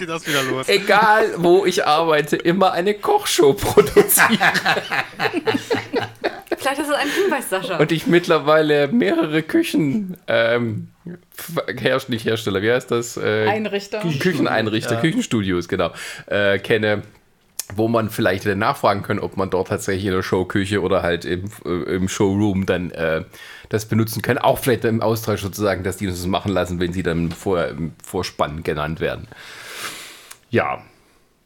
geht 0.00 0.08
das 0.08 0.26
wieder 0.26 0.42
los. 0.42 0.68
egal 0.68 1.34
wo 1.36 1.64
ich 1.64 1.86
arbeite, 1.86 2.36
immer 2.36 2.72
eine 2.72 2.94
Kochshow 2.94 3.52
produziere. 3.52 4.28
Vielleicht 6.56 6.80
ist 6.80 6.90
das 6.90 6.96
ein 6.96 7.08
Hinweis, 7.08 7.48
Sascha. 7.48 7.76
Und 7.78 7.92
ich 7.92 8.06
mittlerweile 8.06 8.88
mehrere 8.88 9.42
Küchen, 9.42 10.16
ähm, 10.26 10.88
herrscht 11.78 12.08
nicht 12.08 12.24
Hersteller, 12.26 12.60
wie 12.60 12.70
heißt 12.70 12.90
das? 12.90 13.16
Äh, 13.16 13.46
Einrichter. 13.48 14.00
Kücheneinrichter, 14.00 14.96
Küchenstudios, 14.96 15.68
genau, 15.68 15.90
äh, 16.26 16.58
kenne, 16.58 17.02
wo 17.76 17.88
man 17.88 18.10
vielleicht 18.10 18.44
wieder 18.44 18.56
nachfragen 18.56 19.02
kann, 19.02 19.18
ob 19.18 19.36
man 19.36 19.48
dort 19.50 19.68
tatsächlich 19.68 20.06
in 20.06 20.12
der 20.12 20.22
Showküche 20.22 20.82
oder 20.82 21.02
halt 21.02 21.24
im, 21.24 21.50
äh, 21.64 21.94
im 21.94 22.08
Showroom 22.08 22.66
dann 22.66 22.90
äh, 22.90 23.24
das 23.70 23.86
benutzen 23.86 24.20
kann. 24.20 24.36
Auch 24.36 24.58
vielleicht 24.58 24.84
im 24.84 25.00
Austausch 25.00 25.42
sozusagen, 25.42 25.82
dass 25.82 25.96
die 25.96 26.08
uns 26.08 26.18
das 26.18 26.26
machen 26.26 26.52
lassen, 26.52 26.80
wenn 26.80 26.92
sie 26.92 27.02
dann 27.02 27.30
vor, 27.30 27.66
im 27.66 27.92
Vorspann 28.04 28.62
genannt 28.62 29.00
werden. 29.00 29.28
Ja. 30.50 30.82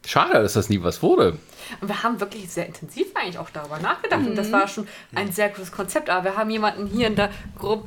Schade, 0.06 0.34
dass 0.34 0.52
das 0.52 0.68
nie 0.68 0.82
was 0.82 1.02
wurde. 1.02 1.38
Und 1.80 1.88
wir 1.88 2.02
haben 2.02 2.20
wirklich 2.20 2.50
sehr 2.50 2.66
intensiv 2.66 3.06
eigentlich 3.14 3.38
auch 3.38 3.48
darüber 3.48 3.78
nachgedacht. 3.78 4.20
Und 4.20 4.36
das 4.36 4.52
war 4.52 4.68
schon 4.68 4.86
ein 5.14 5.32
sehr 5.32 5.48
gutes 5.48 5.72
Konzept. 5.72 6.10
Aber 6.10 6.24
wir 6.24 6.36
haben 6.36 6.50
jemanden 6.50 6.86
hier 6.86 7.06
in 7.06 7.16
der, 7.16 7.30
Gru 7.58 7.84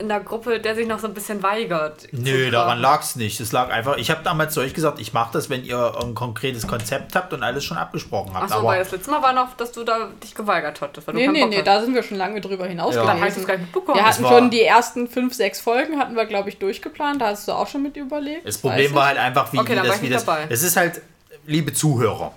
in 0.00 0.08
der 0.08 0.20
Gruppe, 0.20 0.58
der 0.58 0.74
sich 0.74 0.86
noch 0.88 0.98
so 0.98 1.06
ein 1.06 1.14
bisschen 1.14 1.42
weigert. 1.42 2.08
Nö, 2.12 2.50
daran 2.50 2.78
lag 2.80 3.02
es 3.02 3.16
nicht. 3.16 3.38
Es 3.40 3.52
lag 3.52 3.70
einfach, 3.70 3.96
ich 3.98 4.10
habe 4.10 4.22
damals 4.24 4.54
zu 4.54 4.60
euch 4.60 4.74
gesagt, 4.74 4.98
ich 4.98 5.12
mache 5.12 5.30
das, 5.34 5.50
wenn 5.50 5.64
ihr 5.64 5.92
ein 6.02 6.14
konkretes 6.14 6.66
Konzept 6.66 7.14
habt 7.14 7.32
und 7.32 7.42
alles 7.42 7.64
schon 7.64 7.76
abgesprochen 7.76 8.32
habt. 8.34 8.50
Achso, 8.50 8.64
weil 8.64 8.78
das 8.80 8.90
letzte 8.90 9.10
Mal 9.10 9.22
war 9.22 9.32
noch, 9.32 9.54
dass 9.56 9.72
du 9.72 9.84
da 9.84 10.08
dich 10.22 10.34
geweigert 10.34 10.80
hattest. 10.80 11.06
Weil 11.06 11.14
Nee, 11.14 11.28
nee, 11.28 11.44
nee, 11.46 11.62
da 11.62 11.80
sind 11.80 11.94
wir 11.94 12.02
schon 12.02 12.16
lange 12.16 12.40
drüber 12.40 12.66
hinaus 12.66 12.94
Dann 12.94 13.06
habe 13.06 13.18
ich 13.18 13.20
gewesen. 13.26 13.36
das 13.40 13.46
gar 13.46 13.56
nicht 13.58 13.66
mitbekommen. 13.74 13.98
Wir 13.98 14.06
hatten 14.06 14.24
schon 14.26 14.50
die 14.50 14.62
ersten 14.62 15.06
fünf, 15.08 15.34
sechs 15.34 15.60
Folgen, 15.60 15.98
hatten 15.98 16.16
wir, 16.16 16.24
glaube 16.26 16.48
ich, 16.48 16.58
durchgeplant. 16.58 17.20
Da 17.20 17.26
hast 17.28 17.46
du 17.46 17.52
auch 17.52 17.66
schon 17.68 17.82
mit 17.82 17.96
überlegt. 17.96 18.46
Das 18.48 18.58
Problem 18.58 18.94
war 18.94 19.06
halt 19.06 19.18
einfach, 19.18 19.52
wie, 19.52 19.58
Okay, 19.58 19.72
wie 19.72 19.74
dann 19.76 19.84
war 19.84 19.86
das, 19.88 19.96
ich 19.96 20.02
wie 20.02 20.06
nicht 20.06 20.16
das. 20.16 20.24
dabei. 20.24 20.46
Es 20.48 20.62
ist 20.62 20.76
halt, 20.76 21.02
liebe 21.46 21.72
Zuhörer, 21.72 22.32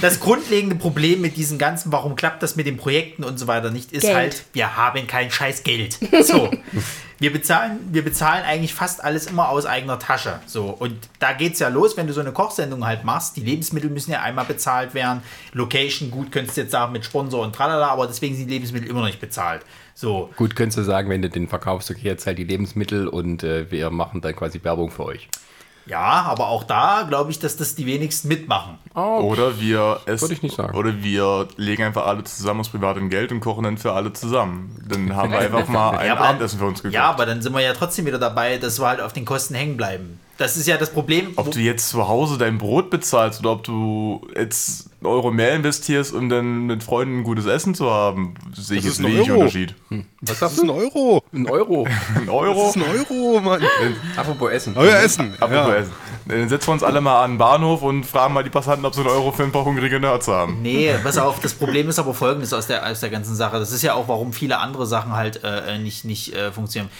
das 0.00 0.20
grundlegende 0.20 0.76
Problem 0.76 1.20
mit 1.20 1.36
diesen 1.36 1.58
ganzen, 1.58 1.92
warum 1.92 2.16
klappt 2.16 2.42
das 2.42 2.56
mit 2.56 2.66
den 2.66 2.76
Projekten 2.76 3.24
und 3.24 3.38
so 3.38 3.46
weiter 3.46 3.70
nicht, 3.70 3.92
ist 3.92 4.02
Geld. 4.02 4.14
halt, 4.14 4.44
wir 4.52 4.76
haben 4.76 5.06
kein 5.06 5.30
scheiß 5.30 5.62
Geld. 5.62 5.98
So. 6.24 6.50
wir 7.18 7.32
bezahlen, 7.32 7.78
wir 7.92 8.02
bezahlen 8.02 8.44
eigentlich 8.44 8.72
fast 8.72 9.04
alles 9.04 9.26
immer 9.26 9.48
aus 9.50 9.66
eigener 9.66 9.98
Tasche. 9.98 10.40
So, 10.46 10.66
und 10.66 10.96
da 11.18 11.32
geht 11.32 11.54
es 11.54 11.58
ja 11.58 11.68
los, 11.68 11.96
wenn 11.96 12.06
du 12.06 12.12
so 12.12 12.20
eine 12.20 12.32
Kochsendung 12.32 12.86
halt 12.86 13.04
machst. 13.04 13.36
Die 13.36 13.42
Lebensmittel 13.42 13.90
müssen 13.90 14.12
ja 14.12 14.22
einmal 14.22 14.46
bezahlt 14.46 14.94
werden. 14.94 15.22
Location, 15.52 16.10
gut, 16.10 16.32
könntest 16.32 16.56
du 16.56 16.62
jetzt 16.62 16.70
sagen 16.70 16.92
mit 16.92 17.04
Sponsor 17.04 17.42
und 17.42 17.54
tralala, 17.54 17.88
aber 17.88 18.06
deswegen 18.06 18.34
sind 18.36 18.46
die 18.46 18.54
Lebensmittel 18.54 18.88
immer 18.88 19.00
noch 19.00 19.06
nicht 19.06 19.20
bezahlt. 19.20 19.62
So. 19.94 20.30
Gut, 20.36 20.56
könntest 20.56 20.78
du 20.78 20.82
sagen, 20.82 21.10
wenn 21.10 21.22
du 21.22 21.28
den 21.28 21.48
verkaufst, 21.48 21.90
okay, 21.90 22.00
jetzt 22.02 22.26
halt 22.26 22.38
die 22.38 22.44
Lebensmittel 22.44 23.06
und 23.06 23.42
äh, 23.42 23.70
wir 23.70 23.90
machen 23.90 24.20
dann 24.20 24.34
quasi 24.34 24.62
Werbung 24.62 24.90
für 24.90 25.04
euch. 25.04 25.28
Ja, 25.86 26.22
aber 26.22 26.48
auch 26.48 26.64
da 26.64 27.02
glaube 27.08 27.30
ich, 27.30 27.38
dass 27.38 27.56
das 27.56 27.74
die 27.74 27.86
wenigsten 27.86 28.28
mitmachen. 28.28 28.78
Oder 28.94 29.60
wir 29.60 30.00
es, 30.06 30.22
Würde 30.22 30.34
ich 30.34 30.42
nicht 30.42 30.56
sagen. 30.56 30.76
Oder 30.76 31.02
wir 31.02 31.48
legen 31.56 31.82
einfach 31.82 32.06
alle 32.06 32.24
zusammen 32.24 32.60
aus 32.60 32.68
privatem 32.68 33.10
Geld 33.10 33.32
und 33.32 33.40
kochen 33.40 33.64
dann 33.64 33.76
für 33.76 33.92
alle 33.92 34.12
zusammen. 34.12 34.82
Dann 34.88 35.14
haben 35.14 35.32
wir 35.32 35.38
einfach 35.40 35.68
mal 35.68 35.98
ein 35.98 36.10
aber- 36.10 36.20
Abendessen 36.28 36.58
für 36.58 36.66
uns 36.66 36.80
gekocht. 36.82 36.94
Ja, 36.94 37.10
aber 37.10 37.26
dann 37.26 37.42
sind 37.42 37.52
wir 37.52 37.60
ja 37.60 37.74
trotzdem 37.74 38.06
wieder 38.06 38.18
dabei, 38.18 38.56
dass 38.58 38.80
wir 38.80 38.86
halt 38.86 39.00
auf 39.00 39.12
den 39.12 39.24
Kosten 39.24 39.54
hängen 39.54 39.76
bleiben. 39.76 40.20
Das 40.36 40.56
ist 40.56 40.66
ja 40.66 40.76
das 40.76 40.90
Problem. 40.90 41.32
ob 41.36 41.50
du 41.52 41.60
jetzt 41.60 41.88
zu 41.90 42.08
Hause 42.08 42.38
dein 42.38 42.58
Brot 42.58 42.90
bezahlst 42.90 43.40
oder 43.40 43.52
ob 43.52 43.62
du 43.64 44.26
jetzt 44.36 44.90
einen 45.00 45.06
Euro 45.12 45.30
mehr 45.30 45.54
investierst, 45.54 46.12
um 46.12 46.28
dann 46.28 46.66
mit 46.66 46.82
Freunden 46.82 47.18
ein 47.20 47.24
gutes 47.24 47.46
Essen 47.46 47.74
zu 47.74 47.90
haben, 47.90 48.34
sehe 48.54 48.78
ich 48.78 48.84
Das 48.84 48.98
jetzt 48.98 49.00
ist 49.00 49.06
ein 49.06 49.12
wenig 49.12 49.30
Euro. 49.30 49.40
Unterschied. 49.40 49.74
Was 49.90 49.98
Das 50.22 50.38
sagst 50.40 50.56
ist 50.56 50.62
ein 50.62 50.66
du? 50.68 50.74
Euro. 50.74 51.22
Ein 51.32 51.48
Euro. 51.48 51.86
Ein 52.16 52.28
Euro? 52.28 52.66
Das 52.66 52.76
ist 52.76 52.82
ein 52.82 52.90
Euro, 53.10 53.40
Mann. 53.40 53.62
Apropos 54.16 54.50
Essen. 54.50 54.72
Euer 54.76 54.96
Essen. 54.98 55.34
Apropos 55.34 55.54
Ja. 55.54 55.74
Essen. 55.76 55.92
Dann 56.26 56.48
setzen 56.48 56.68
wir 56.68 56.72
uns 56.72 56.82
alle 56.82 57.00
mal 57.02 57.22
an 57.22 57.32
den 57.32 57.38
Bahnhof 57.38 57.82
und 57.82 58.04
fragen 58.06 58.32
mal 58.32 58.42
die 58.42 58.48
Passanten, 58.50 58.86
ob 58.86 58.94
sie 58.94 59.00
einen 59.02 59.10
Euro 59.10 59.30
für 59.30 59.42
ein 59.42 59.52
paar 59.52 59.64
hungrige 59.66 60.00
Nerds 60.00 60.26
haben. 60.26 60.62
Nee, 60.62 60.94
pass 61.02 61.18
auf, 61.18 61.38
das 61.40 61.52
Problem 61.52 61.88
ist 61.90 61.98
aber 61.98 62.14
folgendes 62.14 62.52
aus 62.54 62.66
der, 62.66 62.86
aus 62.90 63.00
der 63.00 63.10
ganzen 63.10 63.34
Sache. 63.36 63.58
Das 63.58 63.72
ist 63.72 63.82
ja 63.82 63.92
auch, 63.94 64.08
warum 64.08 64.32
viele 64.32 64.58
andere 64.58 64.86
Sachen 64.86 65.12
halt 65.12 65.42
äh, 65.44 65.78
nicht, 65.78 66.06
nicht 66.06 66.32
äh, 66.34 66.50
funktionieren. 66.50 66.90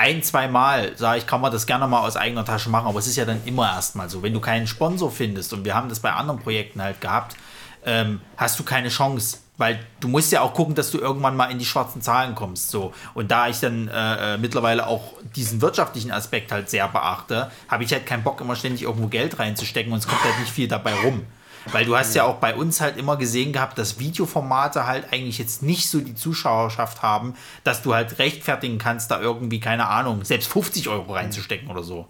Ein, 0.00 0.22
zwei 0.22 0.48
Mal, 0.48 0.96
sage 0.96 1.18
ich, 1.18 1.26
kann 1.26 1.42
man 1.42 1.52
das 1.52 1.66
gerne 1.66 1.86
mal 1.86 2.00
aus 2.00 2.16
eigener 2.16 2.42
Tasche 2.42 2.70
machen, 2.70 2.86
aber 2.86 2.98
es 3.00 3.06
ist 3.06 3.16
ja 3.16 3.26
dann 3.26 3.42
immer 3.44 3.70
erstmal 3.70 4.08
so. 4.08 4.22
Wenn 4.22 4.32
du 4.32 4.40
keinen 4.40 4.66
Sponsor 4.66 5.10
findest, 5.10 5.52
und 5.52 5.66
wir 5.66 5.74
haben 5.74 5.90
das 5.90 6.00
bei 6.00 6.10
anderen 6.10 6.40
Projekten 6.40 6.80
halt 6.80 7.02
gehabt, 7.02 7.36
ähm, 7.84 8.22
hast 8.38 8.58
du 8.58 8.64
keine 8.64 8.88
Chance. 8.88 9.40
Weil 9.58 9.78
du 10.00 10.08
musst 10.08 10.32
ja 10.32 10.40
auch 10.40 10.54
gucken, 10.54 10.74
dass 10.74 10.90
du 10.90 10.96
irgendwann 10.96 11.36
mal 11.36 11.50
in 11.50 11.58
die 11.58 11.66
schwarzen 11.66 12.00
Zahlen 12.00 12.34
kommst. 12.34 12.70
So. 12.70 12.94
Und 13.12 13.30
da 13.30 13.48
ich 13.48 13.60
dann 13.60 13.88
äh, 13.88 14.36
äh, 14.36 14.38
mittlerweile 14.38 14.86
auch 14.86 15.12
diesen 15.36 15.60
wirtschaftlichen 15.60 16.12
Aspekt 16.12 16.50
halt 16.50 16.70
sehr 16.70 16.88
beachte, 16.88 17.50
habe 17.68 17.84
ich 17.84 17.92
halt 17.92 18.06
keinen 18.06 18.22
Bock, 18.22 18.40
immer 18.40 18.56
ständig 18.56 18.84
irgendwo 18.84 19.08
Geld 19.08 19.38
reinzustecken 19.38 19.92
und 19.92 19.98
es 19.98 20.08
kommt 20.08 20.24
halt 20.24 20.40
nicht 20.40 20.50
viel 20.50 20.66
dabei 20.66 20.94
rum. 21.04 21.26
Weil 21.66 21.84
du 21.84 21.96
hast 21.96 22.14
ja 22.14 22.24
auch 22.24 22.36
bei 22.36 22.54
uns 22.54 22.80
halt 22.80 22.96
immer 22.96 23.16
gesehen 23.16 23.52
gehabt, 23.52 23.78
dass 23.78 23.98
Videoformate 23.98 24.86
halt 24.86 25.12
eigentlich 25.12 25.38
jetzt 25.38 25.62
nicht 25.62 25.90
so 25.90 26.00
die 26.00 26.14
Zuschauerschaft 26.14 27.02
haben, 27.02 27.34
dass 27.64 27.82
du 27.82 27.94
halt 27.94 28.18
rechtfertigen 28.18 28.78
kannst, 28.78 29.10
da 29.10 29.20
irgendwie, 29.20 29.60
keine 29.60 29.86
Ahnung, 29.88 30.24
selbst 30.24 30.50
50 30.50 30.88
Euro 30.88 31.12
reinzustecken 31.12 31.68
oder 31.68 31.82
so. 31.82 32.06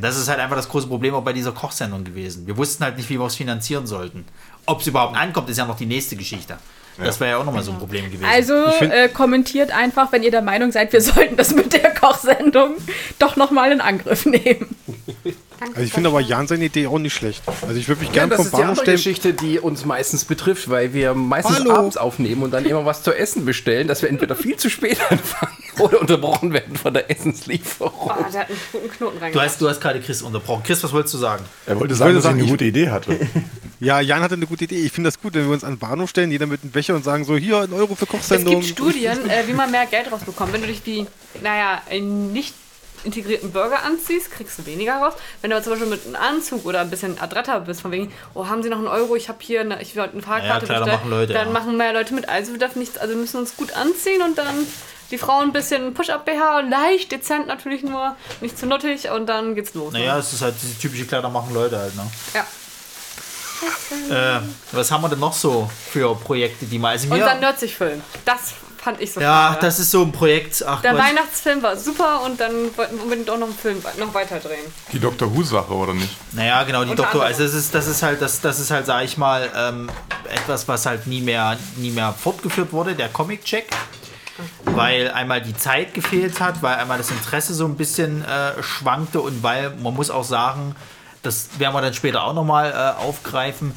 Das 0.00 0.18
ist 0.18 0.28
halt 0.28 0.40
einfach 0.40 0.56
das 0.56 0.68
große 0.68 0.88
Problem 0.88 1.14
auch 1.14 1.22
bei 1.22 1.32
dieser 1.32 1.52
Kochsendung 1.52 2.04
gewesen. 2.04 2.46
Wir 2.46 2.56
wussten 2.56 2.84
halt 2.84 2.96
nicht, 2.96 3.08
wie 3.08 3.18
wir 3.18 3.26
es 3.26 3.36
finanzieren 3.36 3.86
sollten. 3.86 4.24
Ob 4.66 4.80
es 4.80 4.86
überhaupt 4.86 5.16
ankommt, 5.16 5.48
ist 5.48 5.56
ja 5.56 5.64
noch 5.64 5.76
die 5.76 5.86
nächste 5.86 6.16
Geschichte. 6.16 6.58
Das 6.98 7.18
wäre 7.18 7.30
ja 7.30 7.36
auch 7.38 7.44
nochmal 7.44 7.62
so 7.62 7.72
ein 7.72 7.78
Problem 7.78 8.04
gewesen. 8.10 8.26
Also 8.30 8.54
äh, 8.54 9.08
kommentiert 9.08 9.70
einfach, 9.70 10.12
wenn 10.12 10.22
ihr 10.22 10.30
der 10.30 10.42
Meinung 10.42 10.70
seid, 10.70 10.92
wir 10.92 11.00
sollten 11.00 11.36
das 11.36 11.54
mit 11.54 11.72
der 11.72 11.94
Kochsendung 11.94 12.74
doch 13.18 13.36
nochmal 13.36 13.72
in 13.72 13.80
Angriff 13.80 14.26
nehmen. 14.26 14.74
Also 15.60 15.80
ich 15.82 15.92
finde 15.92 16.08
aber 16.08 16.20
Jan 16.20 16.46
seine 16.48 16.64
Idee 16.64 16.86
auch 16.86 16.98
nicht 16.98 17.12
schlecht. 17.14 17.42
Also 17.62 17.74
ich 17.74 17.86
würde 17.88 18.00
mich 18.00 18.08
Ja, 18.08 18.14
gerne 18.14 18.30
das 18.30 18.36
vom 18.38 18.46
ist 18.46 18.52
die 18.52 18.56
Bahnhof 18.56 18.68
andere 18.70 18.84
stellen. 18.84 18.96
Geschichte, 18.96 19.32
die 19.34 19.58
uns 19.60 19.84
meistens 19.84 20.24
betrifft, 20.24 20.70
weil 20.70 20.94
wir 20.94 21.14
meistens 21.14 21.58
Hallo. 21.60 21.72
abends 21.72 21.96
aufnehmen 21.96 22.42
und 22.42 22.50
dann 22.52 22.64
immer 22.64 22.84
was 22.86 23.02
zu 23.02 23.12
essen 23.12 23.44
bestellen, 23.44 23.86
dass 23.88 24.02
wir 24.02 24.08
entweder 24.08 24.34
viel 24.34 24.56
zu 24.56 24.70
spät 24.70 24.98
anfangen 25.10 25.52
oder 25.78 26.00
unterbrochen 26.00 26.52
werden 26.52 26.76
von 26.76 26.94
der 26.94 27.10
Essenslieferung. 27.10 27.92
Oh, 27.94 28.08
der 28.32 28.40
hat 28.40 28.48
einen 28.48 28.58
guten 28.72 28.90
Knoten 28.90 29.32
du 29.32 29.40
hast, 29.40 29.60
du 29.60 29.68
hast 29.68 29.80
gerade 29.80 30.00
Chris 30.00 30.22
unterbrochen. 30.22 30.62
Chris, 30.64 30.82
was 30.82 30.92
wolltest 30.92 31.14
du 31.14 31.18
sagen? 31.18 31.44
Er 31.66 31.78
wollte 31.78 31.94
sagen, 31.94 32.14
dass 32.14 32.24
ich 32.24 32.30
eine 32.30 32.44
gute 32.46 32.64
Idee 32.64 32.88
hatte. 32.90 33.18
Ja, 33.82 33.98
Jan 34.02 34.20
hatte 34.20 34.34
eine 34.34 34.46
gute 34.46 34.64
Idee. 34.64 34.76
Ich 34.76 34.92
finde 34.92 35.08
das 35.08 35.18
gut, 35.18 35.32
wenn 35.32 35.46
wir 35.46 35.54
uns 35.54 35.64
an 35.64 35.72
den 35.72 35.78
Bahnhof 35.78 36.10
stellen, 36.10 36.30
jeder 36.30 36.46
mit 36.46 36.62
einem 36.62 36.70
Becher 36.70 36.94
und 36.94 37.02
sagen 37.02 37.24
so, 37.24 37.34
hier, 37.38 37.60
ein 37.62 37.72
Euro 37.72 37.94
für 37.94 38.04
Es 38.04 38.10
Kochsendung. 38.10 38.56
gibt 38.60 38.66
Studien, 38.66 39.18
äh, 39.30 39.46
wie 39.46 39.54
man 39.54 39.70
mehr 39.70 39.86
Geld 39.86 40.12
rausbekommt. 40.12 40.52
Wenn 40.52 40.60
du 40.60 40.66
dich 40.66 40.82
wie, 40.84 41.06
naja, 41.42 41.80
nicht 41.98 42.52
integrierten 43.04 43.52
Burger 43.52 43.82
anziehst, 43.82 44.30
kriegst 44.30 44.58
du 44.58 44.66
weniger 44.66 44.96
raus. 44.96 45.14
Wenn 45.40 45.50
du 45.50 45.56
aber 45.56 45.64
zum 45.64 45.72
Beispiel 45.72 45.88
mit 45.88 46.06
einem 46.06 46.16
Anzug 46.16 46.64
oder 46.66 46.80
ein 46.80 46.90
bisschen 46.90 47.20
adretter 47.20 47.60
bist, 47.60 47.80
von 47.80 47.90
wegen, 47.92 48.12
oh, 48.34 48.46
haben 48.46 48.62
sie 48.62 48.68
noch 48.68 48.78
einen 48.78 48.88
Euro, 48.88 49.16
ich 49.16 49.28
habe 49.28 49.38
hier 49.40 49.60
eine, 49.60 49.80
ich 49.82 49.98
eine 49.98 50.22
Fahrkarte 50.22 50.46
Ja, 50.46 50.58
klar, 50.58 50.58
dann 50.58 50.68
bestellen, 50.68 50.90
machen 50.90 51.10
Leute, 51.10 51.32
dann 51.32 51.46
ja. 51.46 51.52
machen 51.52 51.76
mehr 51.76 51.92
Leute 51.92 52.14
mit. 52.14 52.28
Also 52.28 52.52
wir 52.52 52.58
dürfen 52.58 52.78
nichts, 52.78 52.98
also 52.98 53.14
müssen 53.16 53.38
uns 53.38 53.56
gut 53.56 53.72
anziehen 53.72 54.22
und 54.22 54.38
dann 54.38 54.66
die 55.10 55.18
Frauen 55.18 55.48
ein 55.48 55.52
bisschen 55.52 55.94
Push-Up-BH, 55.94 56.60
leicht, 56.60 57.10
dezent 57.10 57.48
natürlich 57.48 57.82
nur, 57.82 58.16
nicht 58.40 58.56
zu 58.58 58.66
nuttig 58.66 59.10
und 59.10 59.26
dann 59.26 59.54
geht's 59.54 59.74
los. 59.74 59.92
Naja, 59.92 60.18
es 60.18 60.32
ist 60.32 60.42
halt 60.42 60.54
diese 60.62 60.78
typische 60.78 61.06
Kleider 61.06 61.28
machen 61.28 61.52
Leute 61.52 61.78
halt, 61.78 61.96
ne? 61.96 62.06
Ja. 62.34 62.46
Äh, 64.08 64.40
was 64.72 64.90
haben 64.90 65.02
wir 65.02 65.08
denn 65.08 65.18
noch 65.18 65.34
so 65.34 65.68
für 65.90 66.14
Projekte, 66.14 66.64
die 66.64 66.78
mal. 66.78 66.90
Also 66.90 67.12
Und 67.12 67.20
dann 67.20 67.40
Nerdsich-Film. 67.40 68.00
Das 68.24 68.54
fand 68.82 69.00
ich 69.00 69.12
so 69.12 69.20
ja, 69.20 69.48
schade. 69.50 69.58
das 69.60 69.78
ist 69.78 69.90
so 69.90 70.02
ein 70.02 70.12
Projekt. 70.12 70.64
Ach 70.66 70.80
Der 70.80 70.92
Gott. 70.92 71.02
Weihnachtsfilm 71.02 71.62
war 71.62 71.76
super 71.76 72.22
und 72.24 72.40
dann 72.40 72.52
wollten 72.76 72.96
wir 72.96 73.02
unbedingt 73.02 73.30
auch 73.30 73.38
noch 73.38 73.46
einen 73.46 73.56
Film 73.56 73.82
noch 73.98 74.14
weiter 74.14 74.38
drehen. 74.40 74.72
Die 74.92 74.98
Dr. 74.98 75.34
Who-Sache, 75.34 75.72
oder 75.72 75.94
nicht? 75.94 76.16
Naja, 76.32 76.62
genau, 76.64 76.84
die 76.84 76.90
anderem. 76.90 77.20
Also 77.20 77.42
das 77.44 77.54
ist, 77.54 77.74
das 77.74 77.86
ist 77.86 78.02
halt, 78.02 78.22
das, 78.22 78.40
das 78.40 78.58
ist 78.58 78.70
halt, 78.70 78.86
sag 78.86 79.04
ich 79.04 79.16
mal, 79.18 79.48
ähm, 79.54 79.90
etwas, 80.32 80.66
was 80.68 80.86
halt 80.86 81.06
nie 81.06 81.20
mehr, 81.20 81.58
nie 81.76 81.90
mehr 81.90 82.12
fortgeführt 82.12 82.72
wurde, 82.72 82.94
der 82.94 83.08
Comic-Check. 83.08 83.68
Weil 84.64 85.10
einmal 85.10 85.42
die 85.42 85.54
Zeit 85.54 85.92
gefehlt 85.92 86.40
hat, 86.40 86.62
weil 86.62 86.76
einmal 86.76 86.96
das 86.96 87.10
Interesse 87.10 87.52
so 87.52 87.66
ein 87.66 87.76
bisschen 87.76 88.24
äh, 88.24 88.62
schwankte 88.62 89.20
und 89.20 89.42
weil 89.42 89.70
man 89.82 89.92
muss 89.92 90.08
auch 90.10 90.24
sagen, 90.24 90.74
das 91.22 91.58
werden 91.58 91.74
wir 91.74 91.82
dann 91.82 91.92
später 91.92 92.24
auch 92.24 92.32
nochmal 92.32 92.72
äh, 92.72 93.02
aufgreifen. 93.02 93.74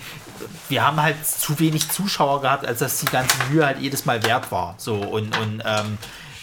Wir 0.70 0.86
haben 0.86 1.02
halt 1.02 1.26
zu 1.26 1.60
wenig 1.60 1.90
Zuschauer 1.90 2.42
gehabt, 2.42 2.66
als 2.66 2.80
dass 2.80 3.00
die 3.00 3.06
ganze 3.06 3.36
Mühe 3.52 3.66
halt 3.66 3.80
jedes 3.80 4.06
Mal 4.06 4.24
wert 4.24 4.52
war. 4.52 4.76
So 4.78 4.96
und, 4.96 5.38
und 5.38 5.62
ähm, 5.66 5.98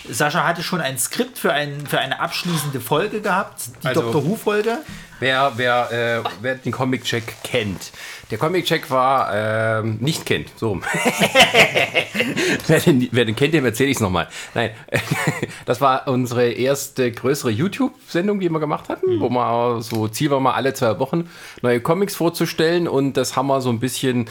Sascha 0.09 0.47
hatte 0.47 0.63
schon 0.63 0.81
ein 0.81 0.99
Skript 0.99 1.39
für, 1.39 1.53
ein, 1.53 1.87
für 1.87 1.99
eine 2.01 2.21
abschließende 2.21 2.81
Folge 2.81 3.21
gehabt, 3.21 3.63
die 3.83 3.87
Also- 3.89 4.03
Dr. 4.03 4.25
Who-Folge. 4.25 4.79
Wer, 5.21 5.53
wer, 5.57 5.93
äh, 6.25 6.29
wer 6.41 6.55
den 6.55 6.73
Comic-Check 6.73 7.43
kennt. 7.45 7.93
Der 8.31 8.39
Comic-Check 8.39 8.91
war, 8.91 9.31
ähm, 9.35 9.99
nicht 10.01 10.25
kennt, 10.25 10.51
so 10.57 10.81
wer, 12.69 12.81
den, 12.81 13.09
wer 13.11 13.25
den 13.25 13.35
kennt, 13.35 13.55
dem 13.55 13.65
erzähle 13.65 13.91
ich 13.91 13.97
es 13.97 14.01
nochmal. 14.01 14.29
Nein, 14.55 14.71
das 15.67 15.81
war 15.81 16.07
unsere 16.07 16.51
erste 16.51 17.11
größere 17.11 17.51
YouTube-Sendung, 17.51 18.39
die 18.39 18.49
wir 18.49 18.61
gemacht 18.61 18.89
hatten, 18.89 19.21
wo 19.21 19.29
wir 19.31 19.83
so, 19.83 20.07
Ziel 20.07 20.31
war 20.31 20.39
mal 20.39 20.53
alle 20.53 20.75
zwei 20.75 20.99
Wochen 21.01 21.29
neue 21.63 21.81
Comics 21.81 22.15
vorzustellen 22.15 22.87
und 22.87 23.17
das 23.17 23.35
haben 23.35 23.49
wir 23.49 23.61
so 23.61 23.71
ein 23.71 23.81
bisschen, 23.81 24.29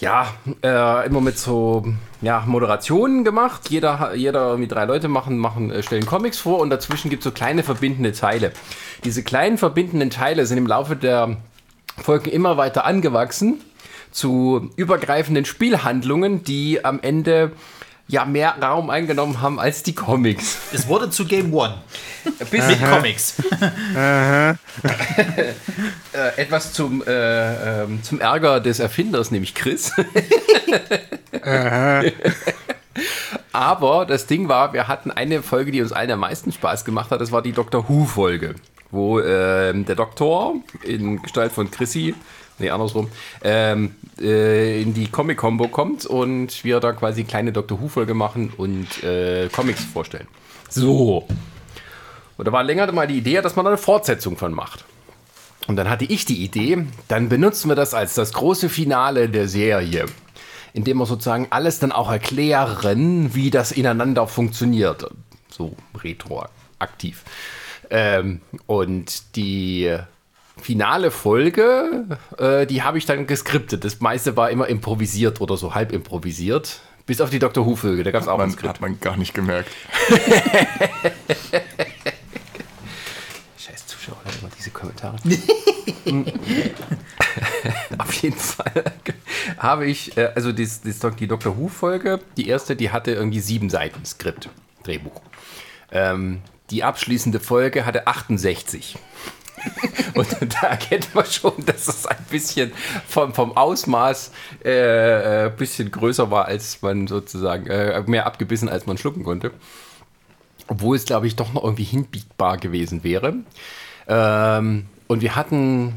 ja, 0.00 0.26
äh, 0.64 1.06
immer 1.06 1.20
mit 1.20 1.38
so, 1.38 1.84
ja, 2.22 2.42
Moderationen 2.46 3.24
gemacht. 3.24 3.70
Jeder, 3.70 4.14
jeder, 4.14 4.48
irgendwie 4.48 4.68
drei 4.68 4.86
Leute 4.86 5.06
machen, 5.06 5.38
machen, 5.38 5.70
äh, 5.70 5.82
stellen 5.84 6.06
Comics 6.06 6.38
vor 6.38 6.58
und 6.58 6.70
dazwischen 6.70 7.10
gibt 7.10 7.20
es 7.20 7.24
so 7.24 7.30
kleine 7.30 7.62
verbindende 7.62 8.12
Teile. 8.12 8.52
Diese 9.04 9.22
kleinen 9.22 9.56
verbindenden 9.56 10.10
Teile 10.10 10.46
sind 10.46 10.58
im 10.58 10.66
Laufe 10.66 10.96
der 10.96 11.36
Folgen 12.02 12.30
immer 12.30 12.56
weiter 12.56 12.84
angewachsen 12.84 13.60
zu 14.10 14.70
übergreifenden 14.76 15.44
Spielhandlungen, 15.44 16.42
die 16.42 16.84
am 16.84 17.00
Ende 17.00 17.52
ja 18.08 18.24
mehr 18.24 18.56
Raum 18.62 18.88
eingenommen 18.88 19.40
haben 19.40 19.58
als 19.58 19.82
die 19.82 19.94
Comics. 19.94 20.58
Es 20.72 20.86
wurde 20.86 21.10
zu 21.10 21.26
Game 21.26 21.52
One. 21.52 21.74
Bis 22.50 22.66
Mit 22.66 22.84
Comics. 22.84 23.34
äh, 23.96 24.54
etwas 26.36 26.72
zum, 26.72 27.02
äh, 27.06 27.82
ähm, 27.82 28.02
zum 28.02 28.20
Ärger 28.20 28.60
des 28.60 28.78
Erfinders, 28.78 29.30
nämlich 29.30 29.54
Chris. 29.54 29.92
Aber 33.52 34.06
das 34.06 34.26
Ding 34.26 34.48
war, 34.48 34.72
wir 34.72 34.88
hatten 34.88 35.10
eine 35.10 35.42
Folge, 35.42 35.72
die 35.72 35.82
uns 35.82 35.92
allen 35.92 36.10
am 36.10 36.20
meisten 36.20 36.52
Spaß 36.52 36.84
gemacht 36.84 37.10
hat. 37.10 37.20
Das 37.20 37.32
war 37.32 37.42
die 37.42 37.52
Doctor 37.52 37.88
Who-Folge, 37.88 38.54
wo 38.96 39.20
ähm, 39.20 39.84
der 39.84 39.94
Doktor 39.94 40.56
in 40.82 41.22
Gestalt 41.22 41.52
von 41.52 41.70
Chrissy, 41.70 42.14
nee, 42.58 42.70
andersrum, 42.70 43.08
ähm, 43.44 43.94
äh, 44.20 44.82
in 44.82 44.94
die 44.94 45.08
Comic-Combo 45.08 45.68
kommt 45.68 46.06
und 46.06 46.64
wir 46.64 46.80
da 46.80 46.92
quasi 46.92 47.24
kleine 47.24 47.52
Doctor 47.52 47.80
Who-Folge 47.80 48.14
machen 48.14 48.52
und 48.56 49.04
äh, 49.04 49.48
Comics 49.50 49.84
vorstellen. 49.84 50.26
So. 50.68 51.28
Und 52.36 52.48
da 52.48 52.52
war 52.52 52.64
länger 52.64 52.90
mal 52.92 53.06
die 53.06 53.18
Idee, 53.18 53.40
dass 53.40 53.56
man 53.56 53.64
da 53.64 53.70
eine 53.70 53.78
Fortsetzung 53.78 54.36
von 54.36 54.52
macht. 54.52 54.84
Und 55.66 55.76
dann 55.76 55.90
hatte 55.90 56.04
ich 56.04 56.24
die 56.24 56.44
Idee, 56.44 56.86
dann 57.08 57.28
benutzen 57.28 57.68
wir 57.68 57.74
das 57.74 57.92
als 57.94 58.14
das 58.14 58.32
große 58.32 58.68
Finale 58.68 59.28
der 59.28 59.48
Serie, 59.48 60.06
indem 60.72 60.98
wir 60.98 61.06
sozusagen 61.06 61.48
alles 61.50 61.78
dann 61.78 61.92
auch 61.92 62.10
erklären, 62.10 63.34
wie 63.34 63.50
das 63.50 63.72
ineinander 63.72 64.26
funktioniert. 64.28 65.10
So 65.48 65.74
retroaktiv. 65.98 67.24
Ähm, 67.90 68.40
und 68.66 69.36
die 69.36 69.96
finale 70.60 71.10
Folge, 71.10 72.18
äh, 72.38 72.66
die 72.66 72.82
habe 72.82 72.98
ich 72.98 73.06
dann 73.06 73.26
geskriptet. 73.26 73.84
Das 73.84 74.00
meiste 74.00 74.36
war 74.36 74.50
immer 74.50 74.68
improvisiert 74.68 75.40
oder 75.40 75.56
so 75.56 75.74
halb 75.74 75.92
improvisiert. 75.92 76.80
Bis 77.06 77.20
auf 77.20 77.30
die 77.30 77.38
Dr. 77.38 77.64
Who-Folge, 77.64 78.02
da 78.02 78.10
gab 78.10 78.22
es 78.22 78.28
auch 78.28 78.34
ein 78.34 78.48
Man, 78.48 78.50
Skript. 78.50 78.68
hat 78.68 78.80
man 78.80 78.98
gar 78.98 79.16
nicht 79.16 79.32
gemerkt. 79.32 79.70
Scheiß 83.58 83.86
Zuschauer, 83.86 84.16
immer 84.40 84.50
diese 84.58 84.70
Kommentare. 84.70 85.16
Auf 87.98 88.12
jeden 88.22 88.36
Fall 88.36 88.84
habe 89.58 89.86
ich, 89.86 90.16
äh, 90.16 90.32
also 90.34 90.52
die, 90.52 90.66
die, 90.66 90.94
die 91.18 91.26
Dr. 91.26 91.56
Who-Folge, 91.56 92.20
die 92.36 92.48
erste, 92.48 92.76
die 92.76 92.90
hatte 92.90 93.12
irgendwie 93.12 93.40
sieben 93.40 93.70
Seiten 93.70 94.04
Skript, 94.04 94.48
Drehbuch. 94.82 95.20
Ähm, 95.92 96.40
die 96.70 96.84
abschließende 96.84 97.40
Folge 97.40 97.86
hatte 97.86 98.06
68. 98.06 98.96
Und 100.14 100.28
da 100.54 100.68
erkennt 100.68 101.14
man 101.14 101.26
schon, 101.26 101.52
dass 101.64 101.88
es 101.88 102.06
ein 102.06 102.24
bisschen 102.30 102.72
vom, 103.06 103.34
vom 103.34 103.56
Ausmaß 103.56 104.32
äh, 104.64 105.46
ein 105.46 105.56
bisschen 105.56 105.90
größer 105.90 106.30
war, 106.30 106.46
als 106.46 106.82
man 106.82 107.06
sozusagen, 107.06 107.66
äh, 107.66 108.02
mehr 108.06 108.26
abgebissen, 108.26 108.68
als 108.68 108.86
man 108.86 108.98
schlucken 108.98 109.24
konnte. 109.24 109.52
Obwohl 110.68 110.96
es, 110.96 111.04
glaube 111.04 111.26
ich, 111.26 111.36
doch 111.36 111.52
noch 111.52 111.64
irgendwie 111.64 111.84
hinbiegbar 111.84 112.58
gewesen 112.58 113.04
wäre. 113.04 113.34
Ähm, 114.08 114.86
und 115.06 115.20
wir 115.22 115.36
hatten 115.36 115.94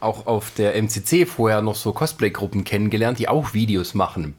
auch 0.00 0.26
auf 0.26 0.52
der 0.56 0.76
MCC 0.80 1.26
vorher 1.26 1.62
noch 1.62 1.76
so 1.76 1.92
Cosplay-Gruppen 1.92 2.64
kennengelernt, 2.64 3.18
die 3.18 3.28
auch 3.28 3.54
Videos 3.54 3.94
machen. 3.94 4.34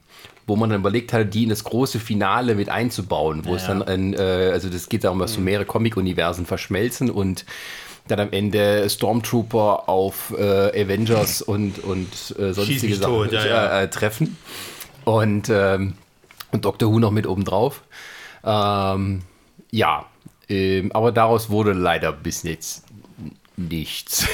Wo 0.48 0.56
man 0.56 0.70
dann 0.70 0.82
überlegt 0.82 1.12
hatte, 1.12 1.26
die 1.26 1.44
in 1.44 1.50
das 1.50 1.64
große 1.64 2.00
Finale 2.00 2.54
mit 2.54 2.70
einzubauen, 2.70 3.46
wo 3.46 3.56
es 3.56 3.66
dann 3.66 3.82
ein, 3.82 4.14
äh, 4.14 4.52
also 4.54 4.70
das 4.70 4.90
geht 4.90 5.04
darum, 5.04 5.18
dass 5.20 5.34
so 5.34 5.42
mehrere 5.42 5.66
Comic-Universen 5.66 6.46
verschmelzen 6.46 7.10
und 7.10 7.46
dann 8.08 8.20
am 8.20 8.32
Ende 8.32 8.88
Stormtrooper 8.88 9.90
auf 9.90 10.34
äh, 10.38 10.84
Avengers 10.84 11.42
und, 11.42 11.80
und 11.84 12.36
äh, 12.38 12.54
sonstige 12.54 12.96
Sachen 12.96 13.14
tot, 13.14 13.32
ja, 13.32 13.46
ja. 13.46 13.82
Äh, 13.82 13.90
treffen. 13.90 14.38
Und, 15.04 15.50
ähm, 15.50 15.94
und 16.52 16.66
Doctor 16.66 16.92
Who 16.92 17.00
noch 17.00 17.12
mit 17.12 17.28
oben 17.28 17.44
drauf. 17.44 17.84
Ähm, 18.44 19.22
ja, 19.72 20.06
ähm, 20.48 20.92
aber 20.92 21.12
daraus 21.12 21.50
wurde 21.50 21.74
leider 21.74 22.12
bis 22.12 22.44
jetzt 22.44 22.86
nichts. 23.58 24.28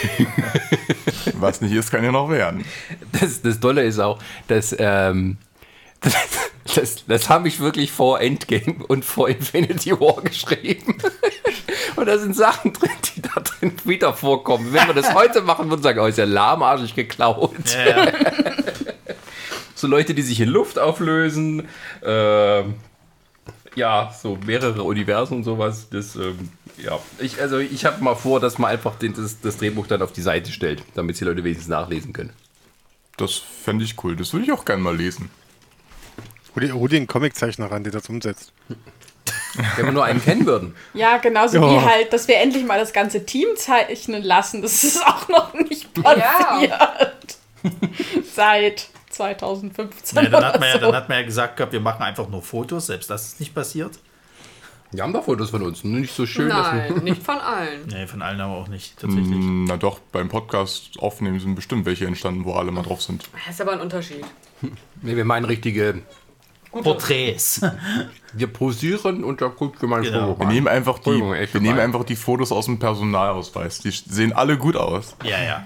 Was 1.33 1.61
nicht 1.61 1.73
ist, 1.73 1.91
kann 1.91 2.03
ja 2.03 2.11
noch 2.11 2.29
werden. 2.29 2.65
Das, 3.19 3.41
das 3.41 3.59
Tolle 3.59 3.83
ist 3.83 3.99
auch, 3.99 4.19
dass 4.47 4.75
ähm, 4.77 5.37
das, 6.75 7.05
das, 7.05 7.29
habe 7.29 7.47
ich 7.47 7.59
wirklich 7.59 7.91
vor 7.91 8.19
Endgame 8.19 8.83
und 8.87 9.05
vor 9.05 9.29
Infinity 9.29 9.91
War 9.99 10.21
geschrieben. 10.23 10.97
Und 11.95 12.07
da 12.07 12.17
sind 12.17 12.35
Sachen 12.35 12.73
drin, 12.73 12.89
die 13.15 13.21
da 13.21 13.39
drin 13.39 13.73
wieder 13.83 14.13
vorkommen. 14.13 14.73
Wenn 14.73 14.87
wir 14.87 14.93
das 14.93 15.13
heute 15.13 15.41
machen 15.41 15.69
würden, 15.69 15.83
sagen, 15.83 15.99
oh, 15.99 16.05
ist 16.05 16.17
ja 16.17 16.25
lahmarschig 16.25 16.95
geklaut. 16.95 17.75
Ja, 17.75 18.05
ja. 18.05 18.11
So 19.75 19.87
Leute, 19.87 20.13
die 20.13 20.21
sich 20.21 20.39
in 20.39 20.49
Luft 20.49 20.77
auflösen. 20.77 21.67
Ähm, 22.03 22.75
ja, 23.75 24.13
so 24.21 24.37
mehrere 24.45 24.83
Universen 24.83 25.37
und 25.37 25.43
sowas. 25.43 25.87
Das, 25.89 26.15
ähm, 26.15 26.49
ja. 26.77 26.99
Ich, 27.19 27.41
also 27.41 27.57
ich 27.57 27.85
habe 27.85 28.03
mal 28.03 28.15
vor, 28.15 28.39
dass 28.39 28.57
man 28.57 28.69
einfach 28.69 28.95
den, 28.95 29.13
das, 29.13 29.41
das 29.41 29.57
Drehbuch 29.57 29.87
dann 29.87 30.01
auf 30.01 30.11
die 30.11 30.21
Seite 30.21 30.51
stellt, 30.51 30.83
damit 30.93 31.19
die 31.19 31.25
Leute 31.25 31.43
wenigstens 31.43 31.69
nachlesen 31.69 32.13
können. 32.13 32.31
Das 33.17 33.33
fände 33.33 33.83
ich 33.83 34.03
cool. 34.03 34.15
Das 34.15 34.33
würde 34.33 34.45
ich 34.45 34.51
auch 34.51 34.65
gerne 34.65 34.83
mal 34.83 34.95
lesen. 34.95 35.29
Hol 36.55 36.63
dir, 36.63 36.73
hol 36.73 36.89
dir 36.89 36.97
einen 36.97 37.07
Comiczeichner 37.07 37.71
ran, 37.71 37.83
der 37.83 37.93
das 37.93 38.09
umsetzt. 38.09 38.51
Wenn 39.75 39.85
wir 39.85 39.91
nur 39.91 40.05
einen 40.05 40.21
kennen 40.23 40.45
würden. 40.45 40.75
Ja, 40.93 41.17
genauso 41.17 41.57
Ja. 41.57 41.69
wie 41.69 41.85
halt, 41.85 42.13
dass 42.13 42.27
wir 42.27 42.37
endlich 42.37 42.65
mal 42.65 42.79
das 42.79 42.93
ganze 42.93 43.25
Team 43.25 43.47
zeichnen 43.55 44.23
lassen. 44.23 44.61
Das 44.61 44.83
ist 44.83 45.01
auch 45.05 45.27
noch 45.27 45.53
nicht 45.53 45.93
passiert. 45.93 47.37
Seit 48.33 48.89
2015. 49.09 50.23
Ja, 50.23 50.29
dann, 50.29 50.45
hat 50.45 50.59
man 50.59 50.69
ja, 50.69 50.73
so. 50.75 50.79
dann 50.79 50.95
hat 50.95 51.09
man 51.09 51.19
ja 51.19 51.25
gesagt 51.25 51.57
gehabt, 51.57 51.73
wir 51.73 51.79
machen 51.81 52.01
einfach 52.01 52.29
nur 52.29 52.41
Fotos, 52.41 52.87
selbst 52.87 53.09
das 53.09 53.27
ist 53.27 53.39
nicht 53.39 53.53
passiert. 53.53 53.99
Wir 54.93 55.03
haben 55.03 55.13
da 55.13 55.21
Fotos 55.21 55.51
von 55.51 55.61
uns. 55.61 55.85
Nur 55.85 55.99
nicht 56.01 56.13
so 56.13 56.25
schön. 56.25 56.49
Nein, 56.49 56.95
nicht 57.03 57.23
von 57.23 57.37
allen. 57.37 57.87
Nee, 57.87 58.07
von 58.07 58.21
allen 58.21 58.41
aber 58.41 58.55
auch 58.55 58.67
nicht, 58.67 58.97
tatsächlich. 58.99 59.29
Mm, 59.37 59.63
Na 59.65 59.77
doch, 59.77 59.99
beim 59.99 60.27
Podcast 60.27 60.99
aufnehmen 60.99 61.39
sind 61.39 61.55
bestimmt 61.55 61.85
welche 61.85 62.05
entstanden, 62.05 62.43
wo 62.43 62.53
alle 62.55 62.71
mal 62.71 62.83
drauf 62.83 63.01
sind. 63.01 63.23
Das 63.45 63.55
ist 63.55 63.61
aber 63.61 63.71
ein 63.71 63.79
Unterschied. 63.79 64.23
Nee, 65.01 65.15
wir 65.15 65.23
meinen 65.25 65.45
richtige. 65.45 66.01
Porträts. 66.71 67.61
Wir 68.33 68.47
posieren 68.47 69.23
und 69.23 69.41
da 69.41 69.47
guckt 69.47 69.81
wir 69.81 69.89
mal 69.89 69.97
ein 69.97 70.03
Genau. 70.03 70.39
Wir 70.39 70.47
nehmen 70.47 70.67
einfach 70.67 70.99
die, 70.99 71.09
Entschuldigung, 71.09 71.31
wir 71.33 71.37
nehmen 71.39 71.75
gemein. 71.75 71.79
einfach 71.79 72.05
die 72.05 72.15
Fotos 72.15 72.51
aus 72.51 72.65
dem 72.65 72.79
Personalausweis. 72.79 73.79
Die 73.79 73.91
sehen 73.91 74.31
alle 74.31 74.57
gut 74.57 74.75
aus. 74.77 75.15
ja, 75.23 75.41
ja. 75.41 75.63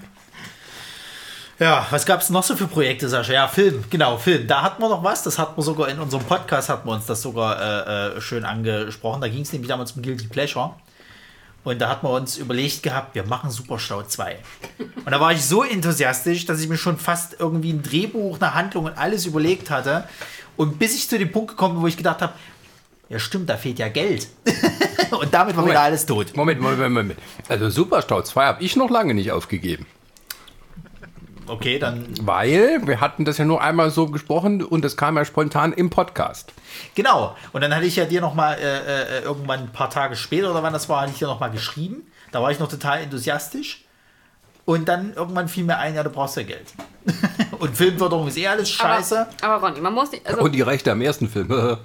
Ja, 1.57 1.87
was 1.89 2.05
gab 2.05 2.19
es 2.19 2.29
noch 2.29 2.43
so 2.43 2.53
für 2.57 2.67
Projekte, 2.67 3.07
Sascha? 3.07 3.31
Ja, 3.31 3.47
Film, 3.47 3.85
genau, 3.89 4.17
Film. 4.17 4.45
Da 4.45 4.61
hatten 4.61 4.81
wir 4.81 4.89
noch 4.89 5.03
was. 5.05 5.23
Das 5.23 5.39
hatten 5.39 5.57
wir 5.57 5.63
sogar 5.63 5.87
in 5.87 5.99
unserem 5.99 6.25
Podcast, 6.25 6.67
hatten 6.67 6.85
wir 6.85 6.93
uns 6.93 7.05
das 7.05 7.21
sogar 7.21 7.57
äh, 7.61 8.17
äh, 8.17 8.21
schön 8.21 8.43
angesprochen. 8.43 9.21
Da 9.21 9.29
ging 9.29 9.43
es 9.43 9.53
nämlich 9.53 9.69
damals 9.69 9.93
um 9.93 10.01
Guilty 10.01 10.27
Pleasure. 10.27 10.73
Und 11.63 11.79
da 11.79 11.89
hatten 11.89 12.05
wir 12.05 12.11
uns 12.11 12.37
überlegt 12.37 12.83
gehabt, 12.83 13.15
wir 13.15 13.25
machen 13.25 13.49
Superstau 13.49 14.03
2. 14.03 14.37
Und 15.05 15.11
da 15.11 15.19
war 15.19 15.31
ich 15.31 15.43
so 15.45 15.63
enthusiastisch, 15.63 16.45
dass 16.45 16.59
ich 16.59 16.67
mir 16.67 16.77
schon 16.77 16.97
fast 16.97 17.37
irgendwie 17.39 17.71
ein 17.71 17.81
Drehbuch, 17.81 18.39
eine 18.39 18.53
Handlung 18.53 18.85
und 18.85 18.97
alles 18.97 19.25
überlegt 19.25 19.69
hatte. 19.69 20.03
Und 20.57 20.79
bis 20.79 20.95
ich 20.95 21.09
zu 21.09 21.17
dem 21.17 21.31
Punkt 21.31 21.51
gekommen 21.51 21.75
bin, 21.75 21.83
wo 21.83 21.87
ich 21.87 21.97
gedacht 21.97 22.21
habe, 22.21 22.33
ja 23.09 23.19
stimmt, 23.19 23.49
da 23.49 23.57
fehlt 23.57 23.79
ja 23.79 23.87
Geld. 23.87 24.27
und 25.11 25.33
damit 25.33 25.55
war 25.55 25.61
Moment. 25.61 25.69
wieder 25.69 25.81
alles 25.81 26.05
tot. 26.05 26.35
Moment, 26.35 26.59
Moment, 26.59 26.79
Moment, 26.79 26.95
Moment. 26.95 27.19
Also 27.49 27.69
Superstau 27.69 28.21
2 28.21 28.45
habe 28.45 28.63
ich 28.63 28.75
noch 28.75 28.89
lange 28.89 29.13
nicht 29.13 29.31
aufgegeben. 29.31 29.85
Okay, 31.47 31.77
dann 31.77 32.07
Weil 32.21 32.81
wir 32.87 33.01
hatten 33.01 33.23
das 33.23 33.37
ja 33.37 33.45
nur 33.45 33.61
einmal 33.61 33.91
so 33.91 34.07
gesprochen 34.07 34.63
und 34.63 34.83
das 34.83 34.97
kam 34.97 35.15
ja 35.15 35.25
spontan 35.25 35.73
im 35.73 35.91
Podcast. 35.91 36.53
Genau. 36.95 37.35
Und 37.53 37.61
dann 37.61 37.75
hatte 37.75 37.85
ich 37.85 37.95
ja 37.95 38.05
dir 38.05 38.19
noch 38.21 38.33
mal 38.33 38.53
äh, 38.53 39.19
äh, 39.19 39.21
irgendwann 39.21 39.59
ein 39.59 39.71
paar 39.71 39.91
Tage 39.91 40.15
später 40.15 40.49
oder 40.49 40.63
wann 40.63 40.73
das 40.73 40.89
war, 40.89 41.01
hatte 41.01 41.11
ich 41.11 41.19
dir 41.19 41.27
noch 41.27 41.39
mal 41.39 41.49
geschrieben. 41.49 42.11
Da 42.31 42.41
war 42.41 42.49
ich 42.49 42.59
noch 42.59 42.67
total 42.67 43.01
enthusiastisch. 43.01 43.84
Und 44.65 44.87
dann 44.89 45.13
irgendwann 45.15 45.47
fiel 45.47 45.63
mir 45.63 45.77
ein, 45.77 45.93
ja, 45.95 46.03
du 46.03 46.09
brauchst 46.09 46.37
ja 46.37 46.43
Geld. 46.43 46.73
und 47.59 47.77
Filmförderung 47.77 48.27
ist 48.27 48.37
eh 48.37 48.47
alles 48.47 48.69
scheiße. 48.71 49.27
Aber, 49.41 49.53
aber 49.53 49.67
Ronny, 49.67 49.79
man 49.79 49.93
muss 49.93 50.11
nicht. 50.11 50.25
Also 50.25 50.41
Und 50.41 50.51
die 50.53 50.61
Rechte 50.63 50.91
am 50.91 51.01
ersten 51.01 51.29
Film. 51.29 51.47
das 51.49 51.77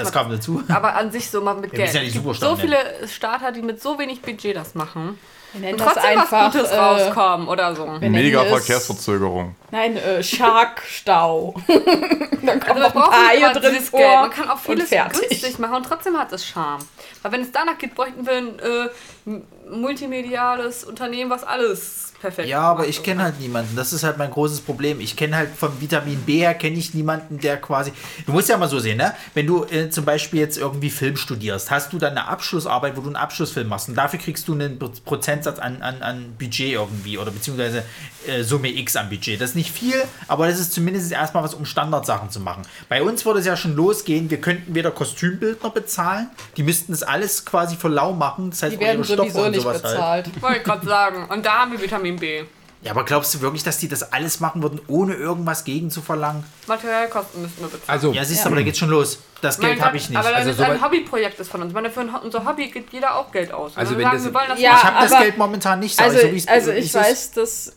erstmal- 0.00 0.24
kam 0.24 0.32
dazu. 0.32 0.62
aber 0.68 0.94
an 0.96 1.12
sich 1.12 1.30
so 1.30 1.40
mal 1.40 1.54
mit 1.54 1.70
Wir 1.72 1.78
Geld. 1.78 1.94
ja 1.94 2.00
nicht 2.02 2.20
so 2.40 2.56
viele 2.56 2.76
Starter, 3.06 3.52
die 3.52 3.62
mit 3.62 3.80
so 3.80 3.98
wenig 3.98 4.20
Budget 4.20 4.56
das 4.56 4.74
machen. 4.74 5.18
Wir 5.54 5.70
Und 5.70 5.80
das 5.80 5.94
trotzdem 5.94 6.18
einfach. 6.18 6.30
was 6.46 6.52
Gutes 6.52 6.70
äh, 6.72 6.76
rauskommen 6.76 7.48
oder 7.48 7.74
so. 7.74 7.86
Mega 8.00 8.44
Verkehrsverzögerung. 8.44 9.54
Nein, 9.70 9.96
äh, 9.96 10.22
Sharkstau. 10.22 11.54
Dann 11.68 12.60
kommen 12.60 12.82
Also 12.82 12.82
noch 12.82 12.82
man 12.82 12.84
ein 12.84 12.92
braucht 12.92 13.10
paar 13.12 13.30
hier 13.36 13.52
drin 13.52 13.72
dieses 13.74 13.88
vor. 13.88 14.00
Geld. 14.00 14.12
Man 14.20 14.30
kann 14.30 14.50
auch 14.50 14.58
vieles 14.58 14.88
fertig. 14.90 15.28
günstig 15.28 15.58
machen 15.58 15.76
und 15.76 15.84
trotzdem 15.86 16.18
hat 16.18 16.32
es 16.32 16.44
Charme. 16.44 16.84
Weil 17.22 17.32
wenn 17.32 17.40
es 17.42 17.52
danach 17.52 17.78
geht, 17.78 17.94
bräuchten 17.94 18.26
wir 18.26 18.32
ein 18.34 18.58
äh, 18.58 19.40
multimediales 19.70 20.84
Unternehmen, 20.84 21.30
was 21.30 21.44
alles 21.44 22.12
perfekt 22.20 22.48
Ja, 22.48 22.60
aber 22.60 22.86
ich 22.86 23.02
kenne 23.02 23.22
halt 23.22 23.40
niemanden. 23.40 23.76
Das 23.76 23.92
ist 23.92 24.02
halt 24.04 24.18
mein 24.18 24.30
großes 24.30 24.60
Problem. 24.60 25.00
Ich 25.00 25.16
kenne 25.16 25.36
halt 25.36 25.50
vom 25.56 25.80
Vitamin 25.80 26.20
B 26.22 26.38
her 26.38 26.54
kenne 26.54 26.76
ich 26.76 26.94
niemanden, 26.94 27.38
der 27.38 27.56
quasi. 27.58 27.92
Du 28.26 28.32
musst 28.32 28.48
ja 28.48 28.56
mal 28.56 28.68
so 28.68 28.78
sehen, 28.78 28.98
ne? 28.98 29.14
Wenn 29.34 29.46
du 29.46 29.64
äh, 29.64 29.90
zum 29.90 30.04
Beispiel 30.04 30.40
jetzt 30.40 30.58
irgendwie 30.58 30.90
Film 30.90 31.16
studierst, 31.16 31.70
hast 31.70 31.92
du 31.92 31.98
dann 31.98 32.12
eine 32.16 32.26
Abschlussarbeit, 32.28 32.96
wo 32.96 33.00
du 33.00 33.08
einen 33.08 33.16
Abschlussfilm 33.16 33.68
machst 33.68 33.88
und 33.88 33.94
dafür 33.94 34.18
kriegst 34.18 34.46
du 34.48 34.54
einen 34.54 34.78
Pro- 34.78 34.92
Prozentsatz 35.04 35.58
an, 35.58 35.82
an, 35.82 36.02
an 36.02 36.34
Budget 36.38 36.72
irgendwie 36.72 37.18
oder 37.18 37.30
beziehungsweise 37.30 37.82
äh, 38.26 38.42
Summe 38.42 38.68
X 38.68 38.96
an 38.96 39.08
Budget. 39.08 39.40
Das 39.40 39.50
ist 39.50 39.56
nicht 39.56 39.70
viel, 39.72 39.94
aber 40.26 40.46
das 40.48 40.58
ist 40.58 40.72
zumindest 40.72 41.10
erstmal 41.12 41.42
was, 41.44 41.54
um 41.54 41.64
Standardsachen 41.64 42.30
zu 42.30 42.40
machen. 42.40 42.62
Bei 42.88 43.02
uns 43.02 43.24
würde 43.24 43.40
es 43.40 43.46
ja 43.46 43.56
schon 43.56 43.76
losgehen, 43.76 44.30
wir 44.30 44.40
könnten 44.40 44.74
weder 44.74 44.90
Kostümbildner 44.90 45.70
bezahlen, 45.70 46.30
die 46.56 46.62
müssten 46.62 46.92
das 46.92 47.02
alles 47.02 47.44
quasi 47.44 47.76
für 47.76 47.88
lau 47.88 48.12
machen. 48.12 48.50
Das 48.50 48.62
heißt, 48.62 48.74
Die 48.74 48.80
werden 48.80 49.04
sowieso 49.04 49.48
nicht 49.48 49.64
halt. 49.64 49.82
bezahlt. 49.82 50.42
Wollte 50.42 50.58
ich 50.58 50.64
gerade 50.64 50.86
sagen. 50.86 51.26
Und 51.28 51.44
da 51.46 51.52
haben 51.60 51.72
wir 51.72 51.80
Vitamin 51.80 52.07
B. 52.16 52.44
Ja, 52.80 52.92
aber 52.92 53.04
glaubst 53.04 53.34
du 53.34 53.40
wirklich, 53.40 53.64
dass 53.64 53.78
die 53.78 53.88
das 53.88 54.12
alles 54.12 54.38
machen 54.38 54.62
würden, 54.62 54.80
ohne 54.86 55.14
irgendwas 55.14 55.64
gegen 55.64 55.90
zu 55.90 56.00
verlangen? 56.00 56.44
Materialkosten 56.68 57.42
müssen 57.42 57.58
wir 57.58 57.66
bezahlen. 57.66 57.82
Also, 57.88 58.12
Ja, 58.12 58.24
siehst 58.24 58.44
du, 58.44 58.46
aber 58.46 58.56
da 58.56 58.62
geht's 58.62 58.78
schon 58.78 58.90
los. 58.90 59.18
Das 59.40 59.58
Mein 59.58 59.70
Geld 59.70 59.82
habe 59.82 59.96
ich 59.96 60.08
nicht. 60.08 60.16
Aber 60.16 60.28
Also 60.28 60.50
das 60.50 60.58
ist 60.58 60.64
ein 60.64 60.80
Hobbyprojekt 60.80 61.40
ist 61.40 61.50
von 61.50 61.60
uns. 61.62 61.70
Ich 61.70 61.74
meine, 61.74 61.90
für 61.90 62.00
ein, 62.02 62.10
unser 62.22 62.44
Hobby 62.44 62.68
gibt 62.68 62.92
jeder 62.92 63.16
auch 63.16 63.32
Geld 63.32 63.52
aus. 63.52 63.76
Also 63.76 63.92
wir 63.92 63.98
wenn 63.98 64.04
sagen, 64.04 64.16
das- 64.16 64.24
wir 64.26 64.34
wollen 64.34 64.60
Ja, 64.60 64.76
ich 64.76 64.84
habe 64.84 65.08
das 65.08 65.18
Geld 65.20 65.38
momentan 65.38 65.80
nicht, 65.80 65.96
sag 65.96 66.06
Also, 66.06 66.18
ich 66.28 66.44
so, 66.44 66.50
also 66.50 66.70
ich 66.70 66.86
es 66.86 66.94
weiß, 66.94 67.30
dass 67.32 67.76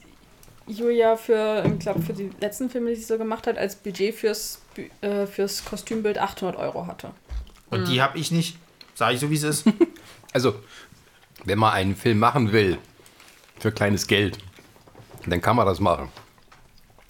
Julia 0.67 1.15
für, 1.17 1.63
ich 1.65 1.79
glaube, 1.79 2.01
für 2.03 2.13
die 2.13 2.29
letzten 2.39 2.69
Filme, 2.69 2.91
die 2.91 2.95
sie 2.97 3.03
so 3.03 3.17
gemacht 3.17 3.47
hat, 3.47 3.57
als 3.57 3.75
Budget 3.75 4.13
fürs, 4.15 4.59
äh, 5.01 5.25
fürs 5.25 5.65
Kostümbild 5.65 6.19
800 6.19 6.55
Euro 6.57 6.85
hatte. 6.85 7.09
Und 7.71 7.87
die 7.87 8.01
habe 8.03 8.19
ich 8.19 8.29
nicht. 8.31 8.57
Sag 8.93 9.13
ich 9.15 9.19
so, 9.19 9.31
wie 9.31 9.35
es 9.35 9.43
ist. 9.43 9.63
also, 10.33 10.55
wenn 11.45 11.57
man 11.57 11.73
einen 11.73 11.95
Film 11.95 12.19
machen 12.19 12.51
will, 12.51 12.77
für 13.61 13.71
kleines 13.71 14.07
Geld, 14.07 14.39
dann 15.27 15.39
kann 15.39 15.55
man 15.55 15.67
das 15.67 15.79
machen. 15.79 16.09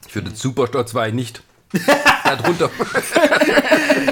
Für 0.08 0.22
den 0.22 0.36
Superstau 0.36 0.84
2 0.84 1.12
nicht. 1.12 1.44
Darunter. 2.24 2.70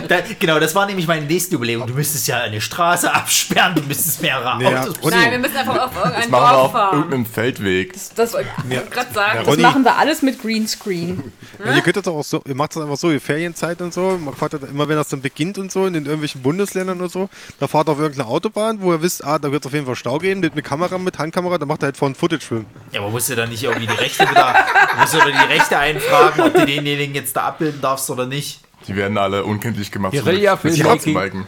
Da, 0.08 0.17
genau, 0.39 0.60
das 0.60 0.76
war 0.76 0.86
nämlich 0.86 1.08
meine 1.08 1.26
nächste 1.26 1.56
Überlegung. 1.56 1.88
Du 1.88 1.93
müsstest 1.93 2.28
ja 2.28 2.39
eine 2.41 2.62
Straße 2.62 3.13
absperren, 3.13 3.76
du 3.76 3.82
müsstest 3.84 4.22
mehrere 4.22 4.62
Ja, 4.62 4.82
Autos. 4.82 4.95
Ronny, 5.04 5.15
Nein, 5.15 5.32
wir 5.32 5.39
müssen 5.39 5.58
einfach 5.58 5.78
auf 5.86 5.91
Das 5.93 6.04
irgendein 6.06 6.32
machen 6.32 6.43
wir 6.43 6.52
Dorf 6.52 6.65
auf 6.65 6.72
fahren. 6.72 6.95
irgendeinem 6.98 7.26
Feldweg. 7.26 7.93
Das 8.15 8.34
wollte 8.34 8.50
ich 8.69 8.89
gerade 8.89 9.13
sagen. 9.13 9.39
Ja, 9.39 9.43
Das 9.43 9.58
machen 9.58 9.84
wir 9.84 9.98
alles 9.98 10.22
mit 10.22 10.41
Greenscreen. 10.41 11.32
Ja, 11.63 11.74
ihr 11.76 11.82
könnt 11.82 11.98
das 11.98 12.08
auch 12.08 12.24
so, 12.24 12.41
ihr 12.45 12.56
macht 12.56 12.76
das 12.76 12.84
einfach 12.84 12.98
so, 12.98 13.12
ihr 13.12 13.22
Ferienzeit 13.22 13.82
und 13.82 13.93
so, 13.93 14.17
man 14.17 14.34
fahrt 14.34 14.54
immer 14.54 14.88
wenn 14.88 14.95
das 14.95 15.10
dann 15.10 15.22
beginnt 15.22 15.58
und 15.58 15.72
so, 15.72 15.86
in 15.86 15.93
den 15.93 16.06
irgendwelchen 16.06 16.41
Bundesländern 16.41 17.00
und 17.02 17.12
so, 17.12 17.30
da 17.60 17.67
fahrt 17.67 17.89
auf 17.89 18.00
irgendeine 18.00 18.30
Autobahn, 18.30 18.82
wo 18.82 18.93
ihr 18.93 19.02
wisst, 19.02 19.24
ah, 19.26 19.38
da 19.39 19.52
wird 19.52 19.63
es 19.63 19.67
auf 19.67 19.74
jeden 19.74 19.86
Fall 19.86 19.95
Stau 19.95 20.17
geben, 20.19 20.39
mit, 20.39 20.56
mit 20.56 20.65
Kamera, 20.65 20.98
mit 20.98 21.17
Handkamera, 21.19 21.58
da 21.58 21.65
macht 21.65 21.84
ihr 21.84 21.88
halt 21.88 21.98
vorhin 21.98 22.15
Footage-Film. 22.15 22.65
Ja, 22.91 23.02
aber 23.02 23.10
musst 23.10 23.30
du 23.30 23.36
dann 23.36 23.50
nicht 23.50 23.63
irgendwie 23.63 23.88
die 23.88 23.93
Rechte 23.93 24.30
wieder, 24.30 24.56
musst 25.00 25.13
du 25.13 25.17
die 25.19 25.54
Rechte 25.54 25.78
einfragen, 25.78 26.41
ob 26.41 26.54
du 26.54 26.65
denjenigen 26.65 27.13
jetzt 27.15 27.36
da 27.36 27.48
abbilden 27.49 27.81
darfst 27.81 28.09
oder 28.09 28.25
nicht? 28.25 28.62
Die 28.88 28.95
werden 28.95 29.17
alle 29.17 29.43
unkenntlich 29.43 29.91
gemacht. 29.91 30.13
Guerilla 30.13 30.57
mit 30.63 30.73
Filmmaking. 30.73 31.13
Balken. 31.13 31.47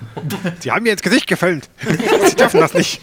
Die 0.63 0.71
haben 0.71 0.83
mir 0.83 0.91
ins 0.91 1.01
Gesicht 1.01 1.27
gefilmt. 1.27 1.69
Sie 2.27 2.35
dürfen 2.35 2.59
das 2.59 2.73
nicht. 2.73 2.99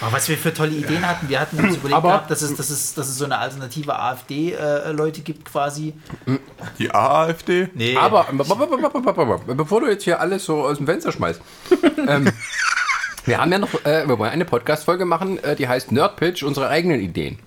Aber 0.00 0.12
was 0.12 0.28
wir 0.28 0.36
für 0.36 0.52
tolle 0.54 0.72
Ideen 0.72 1.06
hatten, 1.06 1.28
wir 1.28 1.40
hatten 1.40 1.58
uns 1.58 1.76
überlegt 1.76 1.94
Aber- 1.96 2.08
gehabt, 2.08 2.30
dass 2.30 2.42
es, 2.42 2.54
dass, 2.54 2.70
es, 2.70 2.94
dass 2.94 3.08
es 3.08 3.16
so 3.18 3.24
eine 3.24 3.38
alternative 3.38 3.98
AfD-Leute 3.98 5.22
gibt 5.22 5.44
quasi. 5.46 5.94
Die 6.78 6.90
AfD? 6.94 7.68
Nee, 7.74 7.96
Aber 7.96 8.26
bevor 9.46 9.80
du 9.80 9.86
jetzt 9.88 10.04
hier 10.04 10.20
alles 10.20 10.44
so 10.44 10.64
aus 10.64 10.76
dem 10.76 10.86
Fenster 10.86 11.12
schmeißt, 11.12 11.40
ähm, 12.08 12.30
wir 13.24 13.38
haben 13.38 13.50
ja 13.50 13.58
noch, 13.58 13.74
äh, 13.84 14.06
wir 14.06 14.18
wollen 14.18 14.30
eine 14.30 14.44
Podcast-Folge 14.44 15.04
machen, 15.04 15.42
äh, 15.42 15.56
die 15.56 15.66
heißt 15.66 15.90
Nerd 15.92 16.16
Pitch, 16.16 16.42
unsere 16.42 16.68
eigenen 16.68 17.00
Ideen. 17.00 17.38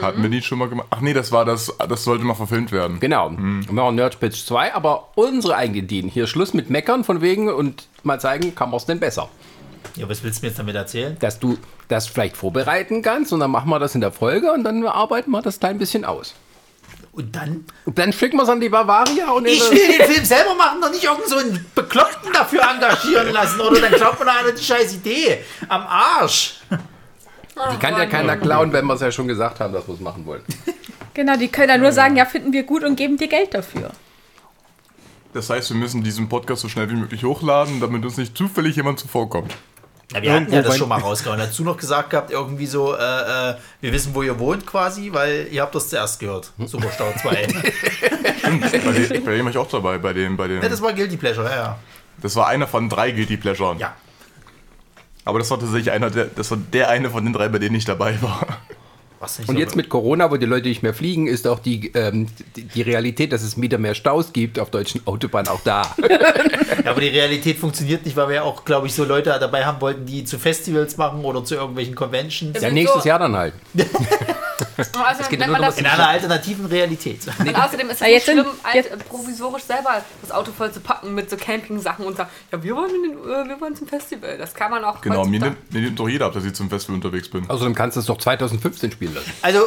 Hatten 0.00 0.22
wir 0.22 0.30
die 0.30 0.40
schon 0.42 0.58
mal 0.58 0.68
gemacht? 0.68 0.86
Ach 0.90 1.00
nee, 1.00 1.12
das 1.12 1.32
war 1.32 1.44
das, 1.44 1.72
das 1.88 2.04
sollte 2.04 2.24
mal 2.24 2.34
verfilmt 2.34 2.72
werden. 2.72 2.98
Genau. 2.98 3.30
Wir 3.30 3.72
machen 3.72 3.94
Nerd 3.96 4.18
Pitch 4.20 4.44
2, 4.46 4.74
aber 4.74 5.08
unsere 5.16 5.56
eigenen 5.56 5.84
Ideen. 5.84 6.08
Hier 6.08 6.26
Schluss 6.26 6.54
mit 6.54 6.70
Meckern 6.70 7.04
von 7.04 7.20
wegen 7.20 7.50
und 7.50 7.88
mal 8.02 8.18
zeigen, 8.20 8.54
kann 8.54 8.70
man 8.70 8.78
es 8.78 8.86
denn 8.86 9.00
besser. 9.00 9.28
ja, 9.96 10.08
was 10.08 10.22
willst 10.24 10.40
du 10.40 10.46
mir 10.46 10.48
jetzt 10.48 10.58
damit 10.58 10.74
erzählen? 10.76 11.16
Dass 11.20 11.38
du 11.38 11.58
das 11.88 12.06
vielleicht 12.06 12.36
vorbereiten 12.36 13.02
kannst 13.02 13.32
und 13.32 13.40
dann 13.40 13.50
machen 13.50 13.68
wir 13.68 13.78
das 13.78 13.94
in 13.94 14.00
der 14.00 14.12
Folge 14.12 14.50
und 14.52 14.64
dann 14.64 14.84
arbeiten 14.86 15.30
wir 15.30 15.42
das 15.42 15.58
Teil 15.58 15.70
ein 15.70 15.78
bisschen 15.78 16.04
aus. 16.04 16.34
Und 17.12 17.34
dann? 17.36 17.64
Und 17.84 17.98
dann 17.98 18.12
schicken 18.12 18.36
wir 18.36 18.42
es 18.42 18.48
an 18.48 18.60
die 18.60 18.68
Bavaria 18.68 19.30
und 19.30 19.46
in 19.46 19.52
Ich 19.54 19.70
will 19.70 19.78
den 19.98 20.06
Film 20.06 20.24
selber 20.24 20.54
machen, 20.54 20.80
doch 20.82 20.90
nicht 20.90 21.04
irgend 21.04 21.26
so 21.26 21.36
einen 21.36 21.64
Bekloppten 21.74 22.32
dafür 22.32 22.60
engagieren 22.62 23.32
lassen, 23.32 23.60
oder 23.60 23.80
dann 23.80 23.92
glaubt 23.92 24.18
man 24.18 24.28
an 24.28 24.36
die 24.58 24.62
scheiß 24.62 24.94
Idee. 24.94 25.38
Am 25.68 25.82
Arsch. 25.82 26.60
Die 27.72 27.78
kann 27.78 27.96
ja 27.96 28.06
keiner 28.06 28.36
klauen, 28.36 28.72
wenn 28.72 28.86
wir 28.86 28.94
es 28.94 29.00
ja 29.00 29.10
schon 29.10 29.28
gesagt 29.28 29.60
haben, 29.60 29.72
dass 29.72 29.86
wir 29.86 29.94
es 29.94 30.00
machen 30.00 30.26
wollen. 30.26 30.42
Genau, 31.14 31.34
die 31.34 31.48
können 31.48 31.70
ja 31.70 31.78
nur 31.78 31.92
sagen, 31.92 32.14
ja, 32.16 32.26
finden 32.26 32.52
wir 32.52 32.64
gut 32.64 32.84
und 32.84 32.94
geben 32.94 33.16
dir 33.16 33.28
Geld 33.28 33.54
dafür. 33.54 33.90
Das 35.32 35.48
heißt, 35.48 35.70
wir 35.70 35.76
müssen 35.78 36.04
diesen 36.04 36.28
Podcast 36.28 36.60
so 36.60 36.68
schnell 36.68 36.90
wie 36.90 36.94
möglich 36.94 37.24
hochladen, 37.24 37.80
damit 37.80 38.04
uns 38.04 38.18
nicht 38.18 38.36
zufällig 38.36 38.76
jemand 38.76 38.98
zuvorkommt. 39.00 39.50
Ja, 40.12 40.20
wir 40.20 40.32
hatten 40.34 40.52
ja 40.52 40.60
das 40.60 40.76
schon 40.76 40.90
mal 40.90 41.00
rausgehauen. 41.00 41.38
Dazu 41.38 41.64
noch 41.64 41.78
gesagt 41.78 42.10
gehabt, 42.10 42.30
irgendwie 42.30 42.66
so, 42.66 42.94
äh, 42.94 42.98
äh, 42.98 43.54
wir 43.80 43.92
wissen, 43.94 44.14
wo 44.14 44.22
ihr 44.22 44.38
wohnt 44.38 44.66
quasi, 44.66 45.10
weil 45.10 45.48
ihr 45.50 45.62
habt 45.62 45.74
das 45.74 45.88
zuerst 45.88 46.20
gehört. 46.20 46.52
Superstau 46.58 47.10
2. 47.22 47.30
bei, 48.60 48.92
dem, 48.92 49.24
bei 49.24 49.36
dem 49.36 49.44
war 49.46 49.50
ich 49.50 49.58
auch 49.58 49.68
dabei, 49.70 49.96
bei 49.96 50.12
dem, 50.12 50.36
bei 50.36 50.48
dem. 50.48 50.62
ja, 50.62 50.68
das 50.68 50.82
war 50.82 50.92
Guilty 50.92 51.16
Pleasure, 51.16 51.48
ja, 51.48 51.56
ja. 51.56 51.78
Das 52.18 52.36
war 52.36 52.46
einer 52.48 52.66
von 52.66 52.90
drei 52.90 53.10
Guilty 53.10 53.38
Pleasuren. 53.38 53.78
Ja. 53.78 53.94
Aber 55.26 55.38
das 55.40 55.50
war 55.50 55.58
tatsächlich 55.60 55.90
einer 55.90 56.08
der, 56.08 56.24
das 56.26 56.50
war 56.50 56.58
der 56.72 56.88
eine 56.88 57.10
von 57.10 57.22
den 57.24 57.32
drei, 57.34 57.48
bei 57.48 57.58
denen 57.58 57.74
ich 57.74 57.84
dabei 57.84 58.16
war. 58.22 58.46
Was 59.18 59.38
nicht 59.38 59.48
Und 59.48 59.58
jetzt 59.58 59.74
mit 59.76 59.88
Corona, 59.88 60.30
wo 60.30 60.36
die 60.36 60.46
Leute 60.46 60.68
nicht 60.68 60.82
mehr 60.82 60.92
fliegen, 60.94 61.26
ist 61.26 61.46
auch 61.48 61.58
die, 61.58 61.90
ähm, 61.94 62.28
die, 62.54 62.64
die 62.64 62.82
Realität, 62.82 63.32
dass 63.32 63.42
es 63.42 63.60
wieder 63.60 63.78
mehr 63.78 63.94
Staus 63.94 64.32
gibt 64.32 64.58
auf 64.58 64.70
deutschen 64.70 65.06
Autobahnen 65.06 65.48
auch 65.48 65.60
da. 65.64 65.94
Ja, 66.84 66.92
aber 66.92 67.00
die 67.00 67.08
Realität 67.08 67.58
funktioniert 67.58 68.04
nicht, 68.04 68.16
weil 68.16 68.28
wir 68.28 68.34
ja 68.36 68.42
auch, 68.42 68.64
glaube 68.64 68.86
ich, 68.86 68.94
so 68.94 69.02
Leute 69.04 69.36
dabei 69.40 69.64
haben 69.64 69.80
wollten, 69.80 70.06
die 70.06 70.24
zu 70.24 70.38
Festivals 70.38 70.96
machen 70.96 71.24
oder 71.24 71.42
zu 71.44 71.56
irgendwelchen 71.56 71.96
Conventions. 71.96 72.60
Ja, 72.60 72.68
so- 72.68 72.74
nächstes 72.74 73.02
Jahr 73.04 73.18
dann 73.18 73.34
halt. 73.34 73.54
Und 74.78 74.96
außerdem 74.96 75.28
geht 75.30 75.40
ja 75.40 75.46
nur 75.46 75.52
man 75.54 75.62
das 75.62 75.78
In 75.78 75.86
einer 75.86 76.08
alternativen 76.08 76.66
Realität. 76.66 77.20
Und 77.38 77.54
außerdem 77.54 77.88
ist 77.88 77.94
es 77.94 78.00
Ja, 78.00 78.06
jetzt 78.08 78.26
sind- 78.26 78.40
schlimm, 78.40 78.52
alt, 78.62 78.74
jetzt- 78.74 79.08
provisorisch 79.08 79.62
selber 79.64 80.02
das 80.22 80.30
Auto 80.30 80.52
voll 80.52 80.72
zu 80.72 80.80
packen 80.80 81.14
mit 81.14 81.30
so 81.30 81.36
Camping-Sachen 81.36 82.04
und 82.04 82.16
sagen, 82.16 82.30
ja, 82.52 82.62
wir 82.62 82.76
wollen, 82.76 82.90
den, 82.90 83.12
äh, 83.18 83.48
wir 83.48 83.60
wollen 83.60 83.74
zum 83.76 83.86
Festival. 83.86 84.36
Das 84.38 84.54
kann 84.54 84.70
man 84.70 84.84
auch 84.84 85.00
Genau, 85.00 85.24
mir 85.24 85.40
nimmt, 85.40 85.72
mir 85.72 85.80
nimmt 85.80 85.98
doch 85.98 86.08
jeder 86.08 86.26
ab, 86.26 86.32
dass 86.34 86.44
ich 86.44 86.52
zum 86.54 86.68
Festival 86.68 86.96
unterwegs 86.96 87.28
bin. 87.28 87.48
Außerdem 87.48 87.74
kannst 87.74 87.96
du 87.96 88.00
es 88.00 88.08
noch 88.08 88.18
2015 88.18 88.92
spielen 88.92 89.14
lassen. 89.14 89.32
Also, 89.42 89.60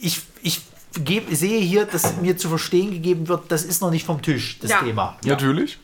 ich, 0.00 0.22
ich 0.42 0.62
geb, 1.04 1.28
sehe 1.30 1.60
hier, 1.60 1.84
dass 1.84 2.16
mir 2.16 2.36
zu 2.36 2.48
verstehen 2.48 2.90
gegeben 2.90 3.28
wird, 3.28 3.44
das 3.52 3.62
ist 3.64 3.80
noch 3.82 3.90
nicht 3.90 4.04
vom 4.06 4.22
Tisch, 4.22 4.58
das 4.60 4.70
Ja. 4.70 4.80
Thema. 4.80 5.16
Natürlich. 5.24 5.78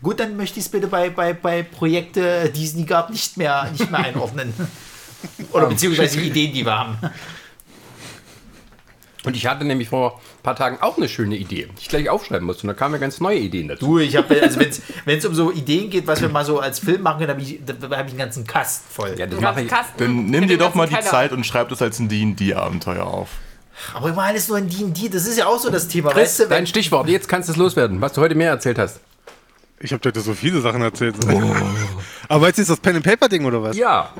Gut, 0.00 0.20
dann 0.20 0.36
möchte 0.36 0.60
ich 0.60 0.66
es 0.66 0.70
bitte 0.70 0.86
bei, 0.86 1.10
bei, 1.10 1.32
bei 1.34 1.64
Projekte, 1.64 2.50
die 2.54 2.64
es 2.64 2.74
nie 2.74 2.86
gab, 2.86 3.10
nicht 3.10 3.36
mehr, 3.36 3.68
nicht 3.72 3.90
mehr 3.90 4.00
einordnen. 4.00 4.54
Oder 5.52 5.66
beziehungsweise 5.66 6.20
Ideen, 6.20 6.52
die 6.52 6.64
wir 6.64 6.78
haben. 6.78 6.96
Und 9.28 9.36
ich 9.36 9.46
hatte 9.46 9.66
nämlich 9.66 9.90
vor 9.90 10.14
ein 10.38 10.42
paar 10.42 10.56
Tagen 10.56 10.78
auch 10.80 10.96
eine 10.96 11.06
schöne 11.06 11.36
Idee, 11.36 11.68
die 11.76 11.82
ich 11.82 11.88
gleich 11.90 12.08
aufschreiben 12.08 12.46
musste. 12.46 12.62
Und 12.62 12.68
da 12.68 12.72
kamen 12.72 12.94
ja 12.94 12.98
ganz 12.98 13.20
neue 13.20 13.36
Ideen 13.38 13.68
dazu. 13.68 13.84
Du, 13.84 13.98
ich 13.98 14.16
habe, 14.16 14.40
also 14.40 14.58
wenn 15.04 15.18
es 15.18 15.26
um 15.26 15.34
so 15.34 15.52
Ideen 15.52 15.90
geht, 15.90 16.06
was 16.06 16.22
wir 16.22 16.30
mal 16.30 16.46
so 16.46 16.60
als 16.60 16.78
Film 16.78 17.02
machen 17.02 17.18
können, 17.18 17.32
habe 17.32 17.42
ich, 17.42 17.60
da 17.62 17.74
habe 17.74 18.06
ich 18.06 18.12
einen 18.12 18.16
ganzen 18.16 18.46
Kasten 18.46 18.86
voll. 18.90 19.14
Ja, 19.18 19.26
das 19.26 19.38
mache 19.38 19.60
ich. 19.60 19.68
Kasten 19.68 19.98
Dann 19.98 20.24
nimm 20.24 20.48
dir 20.48 20.56
doch 20.56 20.74
mal 20.74 20.88
die 20.88 20.94
Keller. 20.94 21.06
Zeit 21.06 21.32
und 21.32 21.44
schreib 21.44 21.68
das 21.68 21.82
als 21.82 21.98
ein 21.98 22.08
D&D-Abenteuer 22.08 23.06
auf. 23.06 23.28
Aber 23.92 24.08
immer 24.08 24.22
alles 24.22 24.48
nur 24.48 24.56
in 24.56 24.70
D&D, 24.70 25.10
das 25.10 25.26
ist 25.26 25.36
ja 25.36 25.44
auch 25.44 25.58
so 25.58 25.68
das 25.68 25.88
Thema, 25.88 26.08
Chris, 26.08 26.22
weißt 26.22 26.40
du? 26.40 26.46
dein 26.46 26.66
Stichwort, 26.66 27.06
jetzt 27.10 27.28
kannst 27.28 27.50
du 27.50 27.52
es 27.52 27.58
loswerden, 27.58 28.00
was 28.00 28.14
du 28.14 28.22
heute 28.22 28.34
mehr 28.34 28.48
erzählt 28.48 28.78
hast. 28.78 29.00
Ich 29.78 29.92
habe 29.92 30.10
dir 30.10 30.18
so 30.22 30.32
viele 30.32 30.62
Sachen 30.62 30.80
erzählt. 30.80 31.16
Aber 32.28 32.46
jetzt 32.46 32.58
ist 32.58 32.70
das 32.70 32.80
Pen 32.80 32.96
and 32.96 33.04
Paper 33.04 33.28
Ding 33.28 33.44
oder 33.44 33.62
was? 33.62 33.76
Ja, 33.76 34.14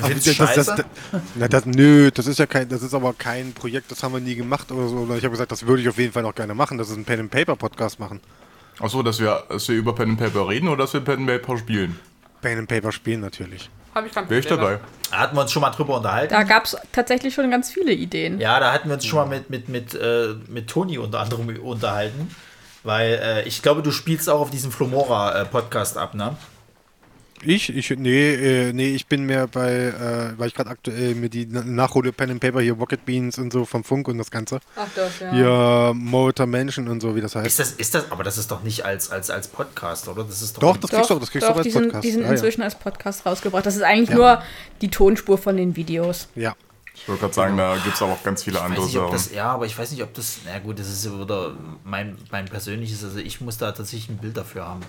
Du 0.00 0.06
findest 0.06 0.26
das, 0.26 0.36
das, 0.36 0.66
scheiße? 0.66 0.84
das, 1.10 1.22
na, 1.34 1.48
das, 1.48 1.66
nö, 1.66 2.10
das 2.10 2.26
ist 2.26 2.38
ja 2.38 2.46
kein, 2.46 2.68
das 2.68 2.82
ist 2.82 2.94
aber 2.94 3.12
kein 3.12 3.52
Projekt, 3.52 3.90
das 3.90 4.02
haben 4.02 4.12
wir 4.12 4.20
nie 4.20 4.34
gemacht 4.34 4.70
oder 4.72 4.88
so. 4.88 4.96
Oder 4.96 5.16
Ich 5.16 5.24
habe 5.24 5.32
gesagt, 5.32 5.52
das 5.52 5.66
würde 5.66 5.82
ich 5.82 5.88
auf 5.88 5.98
jeden 5.98 6.12
Fall 6.12 6.22
noch 6.22 6.34
gerne 6.34 6.54
machen, 6.54 6.78
dass 6.78 6.88
wir 6.88 6.96
einen 6.96 7.04
Pen 7.04 7.20
and 7.20 7.30
Paper 7.30 7.56
Podcast 7.56 8.00
machen. 8.00 8.20
Achso, 8.78 9.02
dass 9.02 9.20
wir, 9.20 9.44
dass 9.48 9.68
wir 9.68 9.76
über 9.76 9.94
Pen 9.94 10.10
and 10.10 10.18
Paper 10.18 10.48
reden 10.48 10.68
oder 10.68 10.84
dass 10.84 10.94
wir 10.94 11.00
Pen 11.00 11.20
and 11.20 11.26
Paper 11.26 11.58
spielen. 11.58 11.98
Pen 12.40 12.58
and 12.58 12.68
Paper 12.68 12.92
spielen 12.92 13.20
natürlich. 13.20 13.68
Hab 13.94 14.06
ich 14.06 14.12
kein 14.12 14.28
Wäre 14.30 14.40
ich 14.40 14.46
Problem 14.46 14.64
dabei. 14.64 14.80
Da 15.10 15.18
hatten 15.18 15.36
wir 15.36 15.42
uns 15.42 15.52
schon 15.52 15.62
mal 15.62 15.70
drüber 15.70 15.96
unterhalten. 15.96 16.32
Da 16.32 16.44
gab 16.44 16.64
es 16.64 16.76
tatsächlich 16.92 17.34
schon 17.34 17.50
ganz 17.50 17.70
viele 17.70 17.92
Ideen. 17.92 18.40
Ja, 18.40 18.60
da 18.60 18.72
hatten 18.72 18.88
wir 18.88 18.94
uns 18.94 19.04
schon 19.04 19.18
mal 19.18 19.26
mit, 19.26 19.50
mit, 19.50 19.68
mit, 19.68 19.94
äh, 19.94 20.34
mit 20.48 20.68
Toni 20.68 20.98
unter 20.98 21.20
anderem 21.20 21.48
unterhalten. 21.58 22.34
Weil 22.82 23.20
äh, 23.22 23.48
ich 23.48 23.62
glaube, 23.62 23.82
du 23.82 23.90
spielst 23.90 24.30
auch 24.30 24.40
auf 24.40 24.50
diesem 24.50 24.72
Flomora-Podcast 24.72 25.98
ab, 25.98 26.14
ne? 26.14 26.36
Ich, 27.42 27.74
ich, 27.74 27.90
nee, 27.90 28.34
äh, 28.34 28.72
nee, 28.74 28.88
ich 28.94 29.06
bin 29.06 29.24
mehr 29.24 29.46
bei, 29.46 29.72
äh, 29.72 30.38
weil 30.38 30.48
ich 30.48 30.54
gerade 30.54 30.68
aktuell 30.68 31.14
mir 31.14 31.30
die 31.30 31.46
Na- 31.46 31.64
nachhole 31.64 32.12
Pen 32.12 32.32
and 32.32 32.40
Paper 32.40 32.60
hier 32.60 32.74
Rocket 32.74 33.06
Beans 33.06 33.38
und 33.38 33.50
so 33.52 33.64
vom 33.64 33.82
Funk 33.82 34.08
und 34.08 34.18
das 34.18 34.30
Ganze. 34.30 34.60
Ach 34.76 34.86
das, 34.94 35.20
ja. 35.20 35.32
Hier 35.32 35.92
Motor 35.94 36.46
Menschen 36.46 36.86
und 36.88 37.00
so, 37.00 37.16
wie 37.16 37.22
das 37.22 37.34
heißt. 37.34 37.46
Ist 37.46 37.58
das, 37.58 37.72
ist 37.72 37.94
das, 37.94 38.12
aber 38.12 38.24
das 38.24 38.36
ist 38.36 38.50
doch 38.50 38.62
nicht 38.62 38.84
als, 38.84 39.10
als, 39.10 39.30
als 39.30 39.48
Podcast, 39.48 40.06
oder? 40.08 40.24
Das 40.24 40.42
ist 40.42 40.62
Doch, 40.62 40.76
das 40.76 40.90
kriegst 40.90 41.08
du 41.08 41.14
auch, 41.14 41.20
das 41.20 41.30
kriegst 41.30 41.46
du 41.46 41.50
auch 41.50 41.54
doch 41.54 41.58
als 41.58 41.64
die 41.66 41.70
sind, 41.70 41.82
Podcast. 41.84 42.04
die 42.04 42.10
sind 42.10 42.20
Ja, 42.20 42.26
ja. 42.26 42.32
inzwischen 42.32 42.62
als 42.62 42.74
Podcast 42.74 43.24
rausgebracht. 43.24 43.64
Das 43.64 43.74
ist 43.76 43.82
eigentlich 43.82 44.10
nur 44.14 44.42
die 44.82 44.90
Tonspur 44.90 45.38
von 45.38 45.56
den 45.56 45.76
Videos. 45.76 46.28
Ja. 46.34 46.54
Ich 46.94 47.08
wollte 47.08 47.20
gerade 47.22 47.34
sagen, 47.34 47.56
da 47.56 47.76
gibt 47.82 47.94
es 47.96 48.02
aber 48.02 48.12
auch 48.12 48.22
ganz 48.22 48.42
viele 48.42 48.58
Ich 48.58 48.62
andere 48.62 48.82
weiß 48.82 48.86
nicht, 48.88 48.98
ob 48.98 49.04
Sachen. 49.04 49.12
das, 49.14 49.32
ja, 49.32 49.46
aber 49.52 49.64
ich 49.64 49.78
weiß 49.78 49.90
nicht, 49.92 50.02
ob 50.02 50.12
das, 50.12 50.40
na 50.44 50.58
gut, 50.58 50.78
das 50.78 50.88
ist 50.88 51.06
ja 51.06 51.18
wieder 51.18 51.54
mein, 51.84 52.18
mein 52.30 52.44
persönliches, 52.44 53.02
also 53.02 53.18
ich 53.18 53.40
muss 53.40 53.56
da 53.56 53.72
tatsächlich 53.72 54.10
ein 54.10 54.18
Bild 54.18 54.36
dafür 54.36 54.66
haben. 54.66 54.80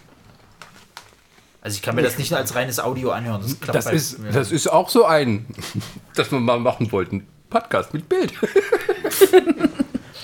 Also 1.62 1.76
ich 1.76 1.82
kann 1.84 1.96
mir 1.96 2.02
das 2.02 2.18
nicht 2.18 2.34
als 2.34 2.56
reines 2.56 2.80
Audio 2.80 3.12
anhören. 3.12 3.42
Das, 3.42 3.60
klappt 3.60 3.78
das 3.78 3.86
bei 3.86 3.92
ist, 3.92 4.20
mir. 4.20 4.32
das 4.32 4.52
ist 4.52 4.68
auch 4.68 4.90
so 4.90 5.06
ein, 5.06 5.46
das 6.16 6.32
wir 6.32 6.40
mal 6.40 6.60
machen 6.60 6.92
wollten. 6.92 7.28
Podcast 7.50 7.94
mit 7.94 8.10
Bild. 8.10 8.34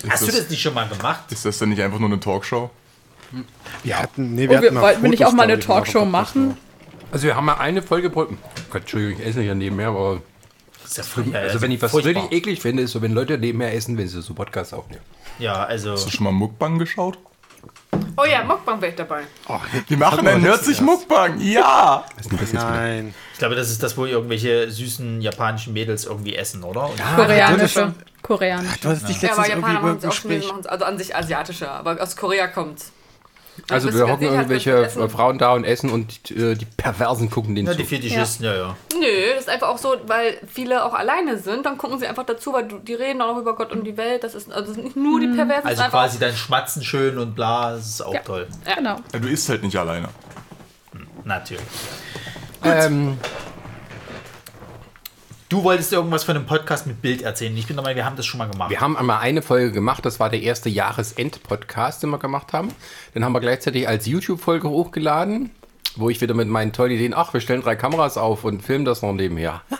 Hast 0.10 0.28
du 0.28 0.32
das 0.32 0.50
nicht 0.50 0.62
schon 0.62 0.74
mal 0.74 0.88
gemacht? 0.88 1.32
Ist 1.32 1.46
das 1.46 1.60
denn 1.60 1.70
nicht 1.70 1.82
einfach 1.82 2.00
nur 2.00 2.10
eine 2.10 2.20
Talkshow? 2.20 2.70
Wir 3.84 4.00
hatten, 4.00 4.36
nee, 4.36 4.48
Oh, 4.48 4.52
wir 4.52 4.58
hatten 4.58 4.76
wollten 4.82 5.04
wir 5.04 5.10
nicht 5.10 5.26
auch 5.26 5.34
mal 5.34 5.44
eine 5.44 5.60
Talkshow 5.60 6.06
machen? 6.06 6.58
Also 7.12 7.26
wir 7.28 7.36
haben 7.36 7.46
mal 7.46 7.56
eine 7.56 7.82
Folge. 7.82 8.10
Gott, 8.10 8.30
Entschuldigung, 8.74 9.20
ich 9.22 9.28
esse 9.28 9.42
ja 9.42 9.54
nebenher, 9.54 9.90
aber... 9.90 10.22
Das 10.82 10.92
ist 10.92 10.98
ja 10.98 11.04
furchtbar, 11.04 11.42
Also 11.42 11.62
wenn 11.62 11.72
ich 11.72 11.82
was 11.82 11.92
furchtbar. 11.92 12.24
richtig 12.24 12.38
eklig 12.38 12.62
finde, 12.62 12.84
ist 12.84 12.92
so, 12.92 13.02
wenn 13.02 13.12
Leute 13.12 13.38
nebenher 13.38 13.74
essen, 13.74 13.98
wenn 13.98 14.08
sie 14.08 14.22
so 14.22 14.34
Podcasts 14.34 14.74
aufnehmen. 14.74 15.02
Ja, 15.38 15.66
also. 15.66 15.92
Hast 15.92 16.06
du 16.08 16.12
schon 16.12 16.24
mal 16.24 16.32
Muckbang 16.32 16.80
geschaut? 16.80 17.18
Oh 18.18 18.26
ja, 18.26 18.44
Mukbang 18.44 18.82
wäre 18.82 18.92
ich 18.92 18.98
dabei. 18.98 19.24
Die 19.90 19.96
machen 19.96 20.28
einen 20.28 20.44
ja! 21.40 22.04
Denn 22.30 22.38
das 22.40 22.54
noch. 22.54 22.60
jetzt 22.60 22.68
wieder? 22.68 22.72
Nein. 22.72 23.14
Ich 23.34 23.40
glaube, 23.40 23.56
das 23.56 23.70
ist 23.70 23.84
das, 23.84 23.98
wo 23.98 24.06
irgendwelche 24.06 24.70
süßen 24.72 25.22
japanischen 25.22 25.74
Mädels 25.74 26.06
irgendwie 26.06 26.36
essen, 26.36 26.64
oder? 26.64 26.90
Und 26.90 27.00
Koreanische. 27.16 27.94
Koreanische. 28.22 28.80
Du 28.82 28.90
hast 28.90 29.08
dich 29.08 29.22
Ja, 29.22 29.34
aber 29.34 29.44
letztens 29.44 29.48
Japaner 29.48 29.48
irgendwie 29.50 29.74
machen 29.74 29.90
über 29.90 29.98
es 29.98 30.06
auch 30.06 30.10
Gespräch. 30.10 30.48
machen 30.48 30.60
es, 30.62 30.68
also 30.68 30.86
an 30.86 30.98
sich 30.98 31.16
asiatische, 31.16 31.70
aber 31.70 32.02
aus 32.02 32.16
Korea 32.16 32.48
kommt's. 32.48 32.92
Also 33.70 33.94
wir 33.94 34.08
hocken 34.08 34.24
irgendwelche? 34.28 34.90
Frauen 35.10 35.38
da 35.38 35.54
und 35.54 35.64
essen 35.64 35.90
und 35.90 36.32
äh, 36.32 36.56
die 36.56 36.66
Perversen 36.66 37.30
gucken 37.30 37.56
den 37.56 37.66
Ja, 37.66 37.72
zu. 37.74 37.78
die 37.80 37.84
Fetischisten, 37.86 38.46
ja, 38.46 38.56
ja. 38.56 38.76
Nö, 38.94 39.06
das 39.34 39.42
ist 39.46 39.50
einfach 39.50 39.68
auch 39.70 39.78
so, 39.78 39.96
weil 40.08 40.40
viele 40.48 40.84
auch 40.86 40.94
alleine 40.94 41.38
sind, 41.38 41.66
dann 41.66 41.78
gucken 41.78 42.00
sie 42.00 42.08
einfach 42.08 42.26
dazu, 42.26 42.54
weil 42.54 42.68
du, 42.68 42.80
die 42.80 42.94
reden 42.94 43.22
auch 43.22 43.34
noch 43.34 43.42
über 43.42 43.56
Gott 43.56 43.72
und 43.72 43.84
die 43.84 43.98
Welt. 43.98 44.24
Das 44.24 44.36
ist 44.36 44.52
also 44.52 44.74
nicht 44.80 44.96
nur 44.96 45.20
die 45.20 45.28
Perversen, 45.28 45.64
das 45.70 45.80
Also 45.80 45.92
quasi 45.92 46.20
dann 46.20 46.36
schmatzen 46.36 46.84
schön 46.84 47.18
und 47.18 47.36
bla, 47.36 47.72
das 47.74 47.88
ist 47.88 48.02
auch 48.02 48.14
Ja. 48.14 48.20
toll. 48.22 48.48
Genau. 48.76 48.98
Ja, 49.14 49.20
du 49.20 49.28
isst 49.28 49.50
halt 49.50 49.64
nicht 49.64 49.76
alleine. 49.78 50.10
Natürlich. 51.24 51.64
Ähm, 52.64 53.18
Du 55.50 55.64
wolltest 55.64 55.94
irgendwas 55.94 56.26
von 56.26 56.36
einem 56.36 56.46
Podcast 56.46 56.88
mit 56.88 57.02
Bild 57.02 57.22
erzählen. 57.22 57.56
Ich 57.56 57.68
bin 57.68 57.78
der 57.78 57.84
Meinung, 57.84 57.96
wir 57.96 58.04
haben 58.06 58.18
das 58.18 58.26
schon 58.26 58.38
mal 58.38 58.50
gemacht. 58.50 58.70
wir 58.70 58.82
haben 58.82 58.98
einmal 58.98 59.20
eine 59.20 59.42
Folge 59.42 59.72
gemacht, 59.72 60.06
das 60.06 60.20
war 60.20 60.30
der 60.30 60.42
erste 60.42 60.68
Jahresend-Podcast, 60.68 62.04
den 62.04 62.10
wir 62.10 62.18
gemacht 62.18 62.52
haben. 62.52 62.68
Den 63.16 63.24
haben 63.24 63.32
wir 63.32 63.40
gleichzeitig 63.40 63.88
als 63.88 64.06
YouTube-Folge 64.08 64.68
hochgeladen, 64.68 65.52
wo 65.96 66.10
ich 66.10 66.20
wieder 66.20 66.34
mit 66.34 66.50
meinen 66.50 66.74
tollen 66.74 66.92
Ideen, 66.92 67.14
ach, 67.14 67.34
wir 67.34 67.40
stellen 67.40 67.62
drei 67.62 67.78
Kameras 67.78 68.18
auf 68.18 68.44
und 68.44 68.62
filmen 68.62 68.84
das 68.84 69.02
noch 69.02 69.14
nebenher. 69.14 69.62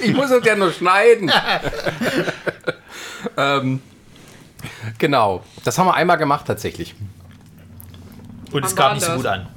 Ich 0.00 0.14
muss 0.14 0.30
es 0.30 0.44
ja 0.44 0.54
nur 0.54 0.70
schneiden. 0.72 1.28
ähm, 3.36 3.80
genau, 4.96 5.42
das 5.64 5.76
haben 5.76 5.86
wir 5.86 5.94
einmal 5.94 6.18
gemacht 6.18 6.46
tatsächlich. 6.46 6.94
und 8.52 8.64
es 8.64 8.76
kam 8.76 8.94
nicht 8.94 9.02
so 9.02 9.08
das? 9.08 9.16
gut 9.16 9.26
an. 9.26 9.48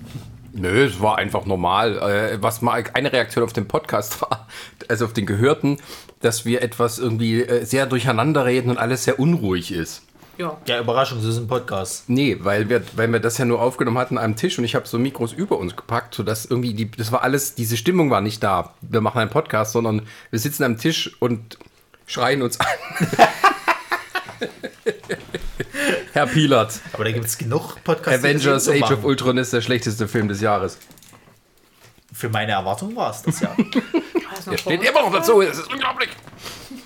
Nö, 0.54 0.86
es 0.86 1.00
war 1.00 1.18
einfach 1.18 1.46
normal. 1.46 1.98
Äh, 1.98 2.42
was 2.42 2.62
mal 2.62 2.84
eine 2.94 3.12
Reaktion 3.14 3.44
auf 3.44 3.54
den 3.54 3.68
Podcast 3.68 4.22
war, 4.30 4.48
also 4.88 5.06
auf 5.06 5.14
den 5.14 5.26
Gehörten, 5.26 5.78
dass 6.20 6.46
wir 6.46 6.62
etwas 6.62 7.00
irgendwie 7.00 7.42
äh, 7.42 7.66
sehr 7.66 7.86
durcheinander 7.86 8.46
reden 8.46 8.70
und 8.70 8.78
alles 8.78 9.04
sehr 9.06 9.20
unruhig 9.20 9.72
ist. 9.72 10.04
ja. 10.38 10.58
Ja, 10.68 10.80
Überraschung, 10.80 11.20
das 11.20 11.28
ist 11.28 11.38
ein 11.38 11.48
Podcast. 11.48 12.10
Nee, 12.10 12.38
weil 12.42 12.70
wir, 12.70 12.84
weil 12.96 13.08
wir 13.12 13.20
das 13.20 13.38
ja 13.38 13.46
nur 13.46 13.62
aufgenommen 13.62 13.98
hatten 13.98 14.18
am 14.18 14.36
Tisch 14.36 14.58
und 14.58 14.66
ich 14.66 14.76
habe 14.76 14.88
so 14.88 15.00
Mikros 15.00 15.34
über 15.34 15.58
uns 15.58 15.76
gepackt, 15.76 16.16
sodass 16.16 16.46
irgendwie 16.46 16.74
die, 16.74 16.92
das 16.92 17.12
war 17.12 17.24
alles, 17.24 17.56
diese 17.56 17.78
Stimmung 17.78 18.10
war 18.12 18.22
nicht 18.22 18.44
da. 18.44 18.74
Wir 18.82 19.02
machen 19.02 19.20
einen 19.20 19.30
Podcast, 19.30 19.72
sondern 19.72 20.04
wir 20.30 20.40
sitzen 20.40 20.64
am 20.64 20.78
Tisch 20.78 21.16
und 21.20 21.58
schreien 22.08 22.42
uns 22.42 22.60
an. 22.60 22.68
Herr 26.14 26.28
Pilat, 26.28 26.80
Aber 26.94 27.06
da 27.06 27.12
gibt 27.12 27.26
es 27.26 27.38
genug 27.38 27.82
Podcasts. 27.84 28.20
Avengers 28.24 28.68
Age 28.68 28.80
machen. 28.82 28.98
of 28.98 29.04
Ultron 29.06 29.38
ist 29.38 29.54
der 29.54 29.62
schlechteste 29.62 30.08
Film 30.08 30.28
des 30.28 30.42
Jahres. 30.42 30.78
Für 32.14 32.30
meine 32.30 32.52
Erwartung 32.52 32.96
war 32.96 33.12
es 33.12 33.22
das 33.22 33.40
ja. 33.40 33.56
Der 34.52 34.58
steht 34.58 34.82
immer 34.84 35.02
noch 35.04 35.12
dazu, 35.14 35.42
das 35.42 35.60
ist 35.60 35.72
unglaublich. 35.72 36.10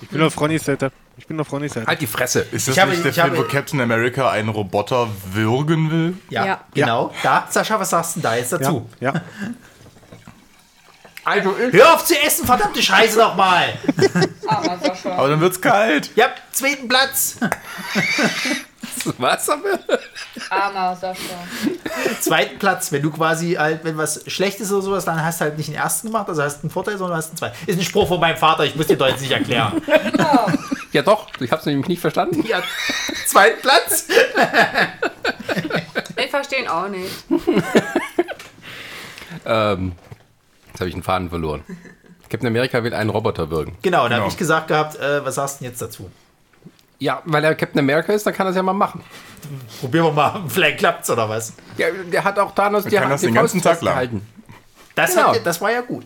Ich 0.02 0.08
bin 0.08 0.20
auf 0.22 0.38
Ronnys 0.40 0.64
Seite. 0.64 0.92
Ich 1.16 1.26
bin 1.26 1.40
auf 1.40 1.50
Ronnys 1.50 1.72
Seite. 1.72 1.86
Halt 1.86 2.00
die 2.00 2.06
Fresse. 2.06 2.46
Ist 2.52 2.68
das 2.68 2.76
Ich 2.76 2.80
habe- 2.80 2.90
nicht 2.92 3.02
der 3.02 3.10
ich 3.10 3.16
Film, 3.16 3.28
habe- 3.32 3.38
wo 3.38 3.42
Captain 3.48 3.80
America 3.80 4.30
einen 4.30 4.50
Roboter 4.50 5.08
würgen 5.32 5.90
will? 5.90 6.18
Ja, 6.28 6.44
Ja. 6.46 6.60
genau. 6.74 7.12
Da, 7.22 7.46
Sascha, 7.50 7.80
was 7.80 7.90
sagst 7.90 8.16
du 8.16 8.20
denn 8.20 8.30
da 8.30 8.36
jetzt 8.36 8.52
Ja, 8.52 8.58
dazu? 8.58 8.88
ja. 9.00 9.12
Also 11.24 11.56
ich. 11.58 11.72
Hör 11.74 11.94
auf 11.94 12.04
zu 12.04 12.14
essen, 12.22 12.46
verdammte 12.46 12.80
Scheiße 12.80 13.18
nochmal! 13.18 13.76
Aber 14.46 14.78
Sascha. 14.84 15.10
Aber 15.16 15.28
dann 15.28 15.40
wird's 15.40 15.60
kalt. 15.60 16.12
Ja, 16.14 16.28
zweiten 16.52 16.86
Platz. 16.86 17.38
Was 19.18 19.48
haben 19.48 19.62
wir? 19.62 19.78
Armer 20.50 20.96
Sascha. 20.96 21.20
Zweiten 22.20 22.58
Platz, 22.58 22.90
wenn 22.92 23.02
du 23.02 23.10
quasi 23.10 23.54
halt, 23.54 23.84
wenn 23.84 23.96
was 23.96 24.22
schlecht 24.30 24.60
ist 24.60 24.70
oder 24.72 24.82
sowas, 24.82 25.04
dann 25.04 25.22
hast 25.24 25.40
du 25.40 25.44
halt 25.44 25.56
nicht 25.56 25.68
den 25.68 25.74
ersten 25.76 26.08
gemacht, 26.08 26.28
also 26.28 26.42
hast 26.42 26.58
du 26.58 26.62
einen 26.64 26.70
Vorteil, 26.70 26.98
sondern 26.98 27.16
hast 27.18 27.28
einen 27.30 27.36
zweiten. 27.38 27.56
Ist 27.70 27.78
ein 27.78 27.84
Spruch 27.84 28.08
von 28.08 28.20
meinem 28.20 28.36
Vater, 28.36 28.64
ich 28.64 28.74
muss 28.76 28.86
dir 28.86 28.96
doch 28.96 29.08
jetzt 29.08 29.20
nicht 29.20 29.32
erklären. 29.32 29.80
Ja 30.92 31.02
doch, 31.02 31.26
ich 31.40 31.50
habe 31.50 31.60
es 31.60 31.66
nämlich 31.66 31.88
nicht 31.88 32.00
verstanden. 32.00 32.42
Ja, 32.46 32.62
zweiten 33.26 33.60
Platz. 33.60 34.06
Ich 36.16 36.30
verstehe 36.30 36.60
ihn 36.62 36.68
auch 36.68 36.88
nicht. 36.88 37.10
Ähm, 39.44 39.92
jetzt 40.68 40.80
habe 40.80 40.88
ich 40.88 40.94
einen 40.94 41.02
Faden 41.02 41.28
verloren. 41.28 41.62
Captain 42.30 42.46
America 42.48 42.82
will 42.82 42.94
einen 42.94 43.10
Roboter 43.10 43.50
würgen. 43.50 43.76
Genau, 43.82 44.02
dann 44.04 44.10
Genau. 44.10 44.20
habe 44.22 44.30
ich 44.30 44.38
gesagt 44.38 44.68
gehabt, 44.68 44.96
äh, 44.96 45.24
was 45.24 45.34
sagst 45.36 45.60
du 45.60 45.64
denn 45.64 45.72
jetzt 45.72 45.82
dazu? 45.82 46.10
Ja, 46.98 47.22
weil 47.26 47.44
er 47.44 47.54
Captain 47.54 47.78
America 47.80 48.12
ist, 48.12 48.26
dann 48.26 48.32
kann 48.34 48.46
er 48.46 48.50
es 48.50 48.56
ja 48.56 48.62
mal 48.62 48.72
machen. 48.72 49.02
Probieren 49.80 50.06
wir 50.06 50.12
mal, 50.12 50.42
vielleicht 50.48 50.78
klappt's 50.78 51.10
oder 51.10 51.28
was? 51.28 51.52
Ja, 51.76 51.88
der 51.90 52.24
hat 52.24 52.38
auch 52.38 52.54
Thanos 52.54 52.84
die, 52.84 52.96
kann 52.96 53.10
das 53.10 53.20
die 53.20 53.26
den 53.26 53.34
ganzen 53.34 53.60
Tag 53.60 53.82
lang. 53.82 53.94
festgehalten. 53.94 54.26
Das, 54.94 55.14
Genau. 55.14 55.34
hat, 55.34 55.44
das 55.46 55.60
war 55.60 55.70
ja 55.70 55.82
gut. 55.82 56.04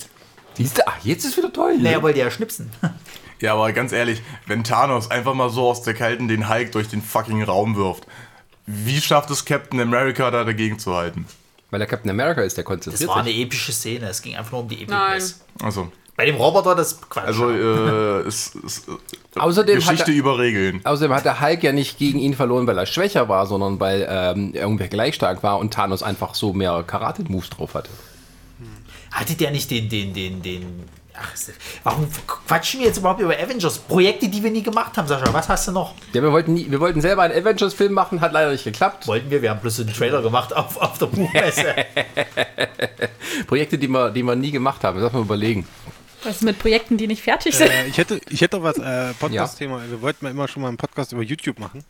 Siehst 0.55 0.79
du, 0.79 0.87
ach, 0.89 0.97
jetzt 1.05 1.25
ist 1.25 1.37
wieder 1.37 1.53
toll. 1.53 1.79
Naja, 1.79 2.03
wollte 2.03 2.19
ja 2.19 2.31
schnipsen. 2.31 2.71
Ja, 3.43 3.55
aber 3.55 3.73
ganz 3.73 3.93
ehrlich, 3.93 4.21
wenn 4.47 4.65
Thanos 4.65 5.11
einfach 5.11 5.33
mal 5.33 5.49
so 5.49 5.71
aus 5.71 5.81
der 5.81 5.95
Kalten 5.95 6.29
den 6.29 6.51
Hulk 6.51 6.73
durch 6.73 6.89
den 6.89 7.01
fucking 7.01 7.43
Raum 7.43 7.75
wirft, 7.75 8.07
wie 8.67 9.01
schafft 9.01 9.31
es 9.31 9.47
Captain 9.47 9.81
America 9.81 10.31
da 10.31 10.45
dagegen 10.45 10.79
zu 10.79 10.95
halten? 10.95 11.25
Weil 11.71 11.81
er 11.81 11.87
Captain 11.87 12.11
America 12.11 12.43
ist, 12.43 12.59
der 12.59 12.65
Das 12.65 12.69
konzentriert 12.69 13.09
war 13.09 13.17
eine 13.17 13.31
sich. 13.31 13.41
epische 13.41 13.73
Szene, 13.73 14.09
es 14.11 14.21
ging 14.21 14.37
einfach 14.37 14.53
nur 14.53 14.61
um 14.61 14.69
die 14.69 14.85
Nein. 14.85 15.13
Epicness. 15.13 15.41
Also, 15.63 15.91
Bei 16.21 16.27
dem 16.27 16.37
Roboter 16.37 16.75
das 16.75 17.01
Quatsch. 17.01 17.25
also 17.29 17.49
äh, 17.49 18.29
es, 18.29 18.55
es, 18.63 18.81
äh, 18.89 19.39
Außerdem 19.41 19.77
hat 19.81 19.89
Geschichte 19.89 20.11
er- 20.13 20.19
über 20.19 20.39
Regeln. 20.39 20.83
Außerdem 20.85 21.15
hat 21.17 21.25
der 21.25 21.41
Hulk 21.41 21.63
ja 21.63 21.73
nicht 21.73 21.97
gegen 21.97 22.19
ihn 22.19 22.35
verloren, 22.35 22.67
weil 22.67 22.77
er 22.77 22.85
schwächer 22.85 23.31
war, 23.31 23.47
sondern 23.47 23.81
weil 23.81 24.07
ähm, 24.07 24.53
irgendwer 24.53 24.89
gleich 24.89 25.15
stark 25.15 25.43
war 25.43 25.59
und 25.59 25.73
Thanos 25.73 26.03
einfach 26.03 26.35
so 26.35 26.53
mehr 26.53 26.85
Karate-Moves 26.87 27.49
drauf 27.49 27.73
hatte. 27.73 27.89
Hatte 29.13 29.33
der 29.33 29.51
nicht 29.51 29.71
den, 29.71 29.89
den, 29.89 30.13
den, 30.13 30.43
den. 30.43 30.83
Ach, 31.19 31.33
ist- 31.35 31.53
warum 31.85 32.07
quatschen 32.27 32.81
wir 32.81 32.89
jetzt 32.89 32.99
überhaupt 32.99 33.21
über 33.23 33.33
Avengers? 33.39 33.79
Projekte, 33.79 34.29
die 34.29 34.43
wir 34.45 34.51
nie 34.51 34.63
gemacht 34.63 34.99
haben, 34.99 35.09
Sascha. 35.09 35.33
Was 35.33 35.49
hast 35.49 35.69
du 35.69 35.73
noch? 35.73 35.95
Ja, 36.13 36.23
wir 36.23 36.33
wollten, 36.33 36.53
nie, 36.53 36.71
wir 36.71 36.81
wollten 36.81 37.01
selber 37.01 37.23
einen 37.23 37.35
Avengers-Film 37.35 37.95
machen, 37.95 38.21
hat 38.21 38.33
leider 38.33 38.53
nicht 38.53 38.65
geklappt. 38.65 39.07
Wollten 39.07 39.31
wir, 39.31 39.41
wir 39.41 39.49
haben 39.51 39.61
bloß 39.61 39.77
so 39.77 39.83
einen 39.85 39.95
Trailer 39.95 40.21
gemacht 40.21 40.55
auf, 40.55 40.77
auf 40.77 40.99
der 40.99 41.07
Buchmesse. 41.07 41.75
Projekte, 43.47 43.79
die 43.79 43.89
wir, 43.89 44.11
die 44.11 44.23
wir 44.23 44.37
nie 44.37 44.51
gemacht 44.51 44.85
haben. 44.85 44.97
Das 44.97 45.05
darf 45.05 45.13
man 45.15 45.23
überlegen. 45.23 45.67
Was 46.25 46.37
ist 46.37 46.43
mit 46.43 46.59
Projekten, 46.59 46.97
die 46.97 47.07
nicht 47.07 47.23
fertig 47.23 47.55
sind? 47.57 47.71
Äh, 47.71 47.87
ich 47.87 47.97
hätte, 47.99 48.21
ich 48.29 48.41
hätte 48.41 48.63
was, 48.63 48.77
äh, 48.79 49.15
Podcast-Thema. 49.19 49.81
Wir 49.89 50.01
wollten 50.03 50.25
mal 50.25 50.31
immer 50.31 50.49
schon 50.49 50.63
mal 50.63 50.69
einen 50.69 50.77
Podcast 50.77 51.13
über 51.13 51.23
YouTube 51.23 51.59
machen. 51.59 51.85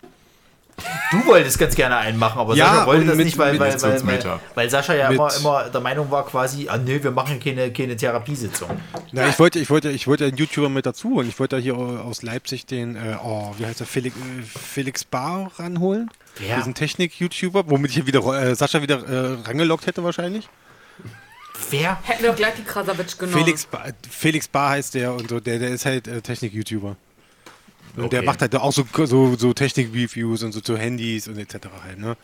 Du 1.11 1.27
wolltest 1.27 1.59
ganz 1.59 1.75
gerne 1.75 1.97
einen 1.99 2.19
machen, 2.19 2.39
aber 2.39 2.55
Ja, 2.55 2.67
Sascha 2.73 2.87
wollte 2.87 3.05
das 3.07 3.17
mit- 3.17 3.27
nicht, 3.27 3.37
weil, 3.37 3.59
weil, 3.59 3.83
weil, 3.83 4.41
weil, 4.55 4.71
Sascha 4.71 4.95
ja 4.95 5.11
immer, 5.11 5.29
immer 5.37 5.65
der 5.69 5.81
Meinung 5.83 6.11
war, 6.11 6.25
quasi, 6.25 6.69
ah 6.71 6.79
nee, 6.79 7.03
wir 7.03 7.11
machen 7.11 7.39
keine, 7.39 7.71
keine 7.71 7.97
Therapiesitzung. 7.97 8.71
Na, 9.13 9.29
ich 9.29 9.39
wollte, 9.39 9.59
ich 9.59 9.69
wollte, 9.69 9.91
ich 9.91 10.07
wollte 10.07 10.25
einen 10.25 10.39
YouTuber 10.39 10.71
mit 10.71 10.87
dazu 10.87 11.17
und 11.17 11.29
ich 11.29 11.39
wollte 11.39 11.59
hier 11.59 11.77
aus 11.77 12.23
Leipzig 12.23 12.65
den, 12.65 12.97
äh, 12.97 13.17
oh, 13.23 13.53
wie 13.59 13.67
heißt 13.67 13.81
der, 13.81 13.87
Felix, 13.87 14.17
äh, 14.17 14.43
Felix 14.43 15.05
Bar 15.05 15.51
ranholen. 15.59 16.11
Wer? 16.39 16.57
Diesen 16.57 16.73
Technik-YouTuber, 16.75 17.65
womit 17.69 17.91
ich 17.91 17.97
hier 17.97 18.07
wieder 18.07 18.21
äh, 18.43 18.55
Sascha 18.55 18.81
wieder 18.81 19.07
äh, 19.07 19.43
rangelockt 19.47 19.87
hätte 19.87 20.03
wahrscheinlich. 20.03 20.49
Wer? 21.71 21.99
Hätten 22.03 22.23
wir 22.23 22.31
doch 22.31 22.37
gleich 22.37 22.55
die 22.55 22.65
Krasavitsch 22.65 23.19
genommen. 23.19 23.45
Felix, 23.45 23.67
ba 23.67 23.85
Felix 24.09 24.49
Bar 24.49 24.71
heißt 24.71 24.95
der 24.95 25.15
und 25.15 25.29
so, 25.31 25.41
der, 25.41 25.59
der 25.59 25.71
ist 25.71 25.85
halt 25.87 26.09
äh, 26.09 26.21
Technik-YouTuber. 26.23 26.97
Und 27.97 28.13
der 28.13 28.21
Okay. 28.21 28.27
macht 28.27 28.41
halt 28.41 28.55
auch 28.55 28.73
so, 28.73 28.85
so, 29.05 29.37
so 29.37 29.53
Technik-Reviews 29.53 30.43
und 30.45 30.53
so 30.53 30.61
zu 30.61 30.77
Handys 30.77 31.27
und 31.29 31.39
etc. 31.39 31.57
halt, 31.85 31.99
ne? 31.99 32.17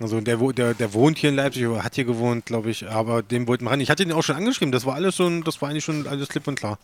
Also 0.00 0.20
der, 0.20 0.36
der, 0.38 0.74
der 0.74 0.94
wohnt 0.94 1.18
hier 1.18 1.30
in 1.30 1.36
Leipzig 1.36 1.66
oder 1.66 1.84
hat 1.84 1.94
hier 1.96 2.04
gewohnt, 2.04 2.46
glaube 2.46 2.70
ich, 2.70 2.88
aber 2.88 3.22
den 3.22 3.46
wollten 3.46 3.64
wir 3.64 3.70
ran. 3.72 3.80
Ich 3.80 3.90
hatte 3.90 4.02
ihn 4.02 4.12
auch 4.12 4.22
schon 4.22 4.36
angeschrieben, 4.36 4.72
das 4.72 4.86
war 4.86 4.94
alles 4.94 5.14
schon, 5.16 5.42
das 5.44 5.60
war 5.60 5.68
eigentlich 5.68 5.84
schon 5.84 6.06
alles 6.06 6.28
klipp 6.28 6.46
und 6.48 6.58
klar. 6.58 6.78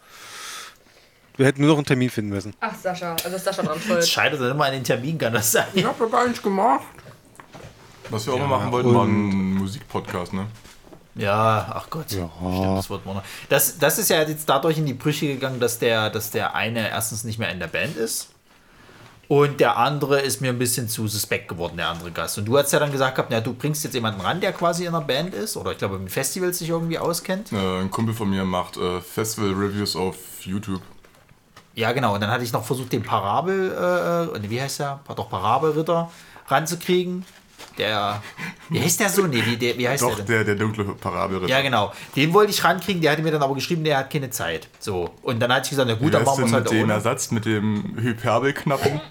Wir 1.37 1.47
hätten 1.47 1.61
nur 1.63 1.71
noch 1.71 1.77
einen 1.79 1.87
Termin 1.87 2.11
finden 2.11 2.31
müssen. 2.31 2.53
Ach, 2.61 2.75
Sascha. 2.75 3.15
Also 3.25 3.37
ist 3.37 3.45
Sascha 3.45 3.63
dran 3.63 3.79
Es 3.79 3.87
schuld. 3.87 4.09
scheitert 4.09 4.41
dann 4.41 4.51
immer 4.51 4.65
an 4.67 4.73
den 4.73 4.85
Termin, 4.85 5.17
kann 5.17 5.33
das 5.33 5.53
sein? 5.53 5.67
Ich 5.73 5.85
habe 5.85 6.09
gar 6.11 6.27
nichts 6.27 6.43
gemacht. 6.43 6.83
Was 8.11 8.27
wir 8.27 8.35
auch 8.35 8.39
mal 8.41 8.49
machen 8.49 8.73
wollten, 8.73 8.95
war 8.95 9.05
ein 9.05 9.55
Musikpodcast, 9.55 10.33
ne? 10.33 10.47
Ja, 11.19 11.67
ach 11.75 11.91
Gott. 11.91 12.07
Stimmt, 12.09 12.31
das 12.41 12.89
wird 12.89 13.05
man. 13.05 13.21
Das, 13.49 13.79
das 13.79 13.99
ist 13.99 14.09
ja 14.09 14.23
jetzt 14.23 14.49
dadurch 14.49 14.79
in 14.79 14.87
die 14.87 14.95
Brüche 14.95 15.27
gegangen, 15.27 15.59
dass 15.59 15.79
der, 15.79 16.11
dass 16.11 16.31
der 16.31 16.55
eine 16.55 16.89
erstens 16.89 17.25
nicht 17.25 17.39
mehr 17.39 17.51
in 17.51 17.59
der 17.59 17.67
Band 17.67 17.97
ist. 17.97 18.29
Und 19.27 19.61
der 19.61 19.77
andere 19.77 20.21
ist 20.21 20.41
mir 20.41 20.49
ein 20.49 20.59
bisschen 20.59 20.89
zu 20.89 21.07
suspekt 21.07 21.49
geworden, 21.49 21.77
der 21.77 21.89
andere 21.89 22.11
Gast. 22.13 22.39
Und 22.39 22.47
du 22.47 22.57
hast 22.57 22.73
ja 22.73 22.79
dann 22.79 22.93
gesagt 22.93 23.17
gehabt, 23.17 23.31
na, 23.31 23.41
du 23.43 23.53
bringst 23.53 23.85
jetzt 23.85 23.93
jemanden 23.93 24.23
ran, 24.23 24.41
der 24.41 24.55
quasi 24.55 24.87
in 24.87 24.93
der 24.93 25.03
Band 25.03 25.35
ist, 25.35 25.57
oder 25.57 25.73
ich 25.73 25.79
glaube 25.79 25.99
mit 25.99 26.11
Festivals 26.11 26.61
sich 26.61 26.71
irgendwie 26.71 26.99
auskennt. 26.99 27.53
Äh, 27.53 27.81
ein 27.81 27.91
Kumpel 27.91 28.15
von 28.15 28.31
mir 28.31 28.45
macht 28.45 28.79
äh, 28.79 29.03
Festival-Reviews 29.03 29.97
auf 29.97 30.17
YouTube. 30.43 30.81
Ja, 31.75 31.93
genau. 31.93 32.15
Und 32.15 32.23
dann 32.23 32.31
hatte 32.31 32.43
ich 32.43 32.53
noch 32.53 32.65
versucht, 32.65 32.93
den 32.93 33.03
Parabel, 33.03 34.31
äh, 34.35 34.39
nee, 34.39 34.49
wie 34.49 34.63
heißt 34.63 34.81
der? 34.81 35.01
Doch, 35.15 35.29
Parabelritter 35.29 36.11
ranzukriegen. 36.47 37.27
Der, 37.79 38.23
wie 38.71 38.81
heißt 38.81 38.99
der 39.01 39.09
so? 39.09 39.27
Nee, 39.27 39.43
wie, 39.47 39.57
der, 39.57 39.79
wie 39.79 39.89
heißt 39.89 40.03
der 40.03 40.09
Doch, 40.11 40.17
denn? 40.17 40.27
der, 40.27 40.45
der 40.45 40.57
dunkle 40.57 40.85
Parabelritter. 40.85 41.49
Ja, 41.49 41.63
genau. 41.63 41.93
Den 42.17 42.33
wollte 42.35 42.51
ich 42.51 42.65
rankriegen, 42.65 43.01
der 43.01 43.13
hatte 43.13 43.23
mir 43.23 43.31
dann 43.31 43.43
aber 43.43 43.55
geschrieben, 43.55 43.85
der 43.85 43.99
hat 43.99 44.11
keine 44.13 44.31
Zeit. 44.31 44.69
So. 44.81 45.15
Und 45.23 45.39
dann 45.41 45.53
hatte 45.53 45.65
ich 45.65 45.71
gesagt, 45.71 45.89
na 45.89 45.95
gut, 45.95 46.09
Wie 46.09 46.11
dann 46.11 46.25
machen 46.25 46.39
wir 46.39 46.47
es 46.47 46.53
halt 46.53 46.71
den 46.71 46.83
ohne. 46.85 46.95
Ersatz 46.95 47.31
mit 47.31 47.45
dem 47.45 47.97
Hyperbelknappen? 48.01 49.01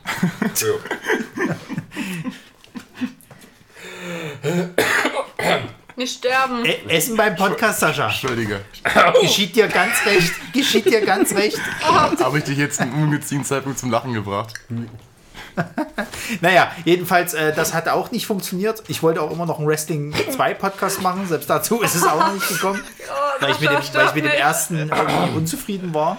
Nicht 5.95 6.17
sterben. 6.17 6.63
E 6.63 6.77
Essen 6.89 7.17
beim 7.17 7.35
Podcast, 7.35 7.79
Sascha. 7.79 8.05
Entschuldige. 8.09 8.61
Geschieht 9.21 9.55
dir 9.55 9.67
ganz 9.67 10.05
recht. 10.05 10.31
Geschieht 10.53 10.85
dir 10.85 11.01
ganz 11.03 11.33
recht. 11.33 11.59
Habe 11.81 12.37
ich 12.37 12.43
dich 12.43 12.57
jetzt 12.57 12.79
einen 12.79 12.93
ungünstigen 12.93 13.43
Zeitpunkt 13.43 13.79
zum 13.79 13.89
Lachen 13.89 14.13
gebracht? 14.13 14.53
naja, 16.41 16.71
jedenfalls, 16.85 17.33
äh, 17.33 17.53
das 17.53 17.73
hat 17.73 17.87
auch 17.87 18.11
nicht 18.11 18.25
funktioniert. 18.25 18.83
Ich 18.87 19.03
wollte 19.03 19.21
auch 19.21 19.31
immer 19.31 19.45
noch 19.45 19.59
einen 19.59 19.67
Wrestling 19.67 20.13
2 20.13 20.53
Podcast 20.53 21.01
machen. 21.01 21.27
Selbst 21.27 21.49
dazu 21.49 21.81
ist 21.81 21.95
es 21.95 22.03
auch 22.03 22.19
noch 22.19 22.33
nicht 22.33 22.47
gekommen. 22.47 22.81
Oh, 23.09 23.41
weil, 23.41 23.51
ich 23.51 23.59
mit 23.59 23.69
dem, 23.69 23.77
weil 23.93 24.07
ich 24.07 24.15
mit 24.15 24.25
dem 24.25 24.31
ersten 24.31 24.77
irgendwie 24.77 25.37
unzufrieden 25.37 25.93
war. 25.93 26.17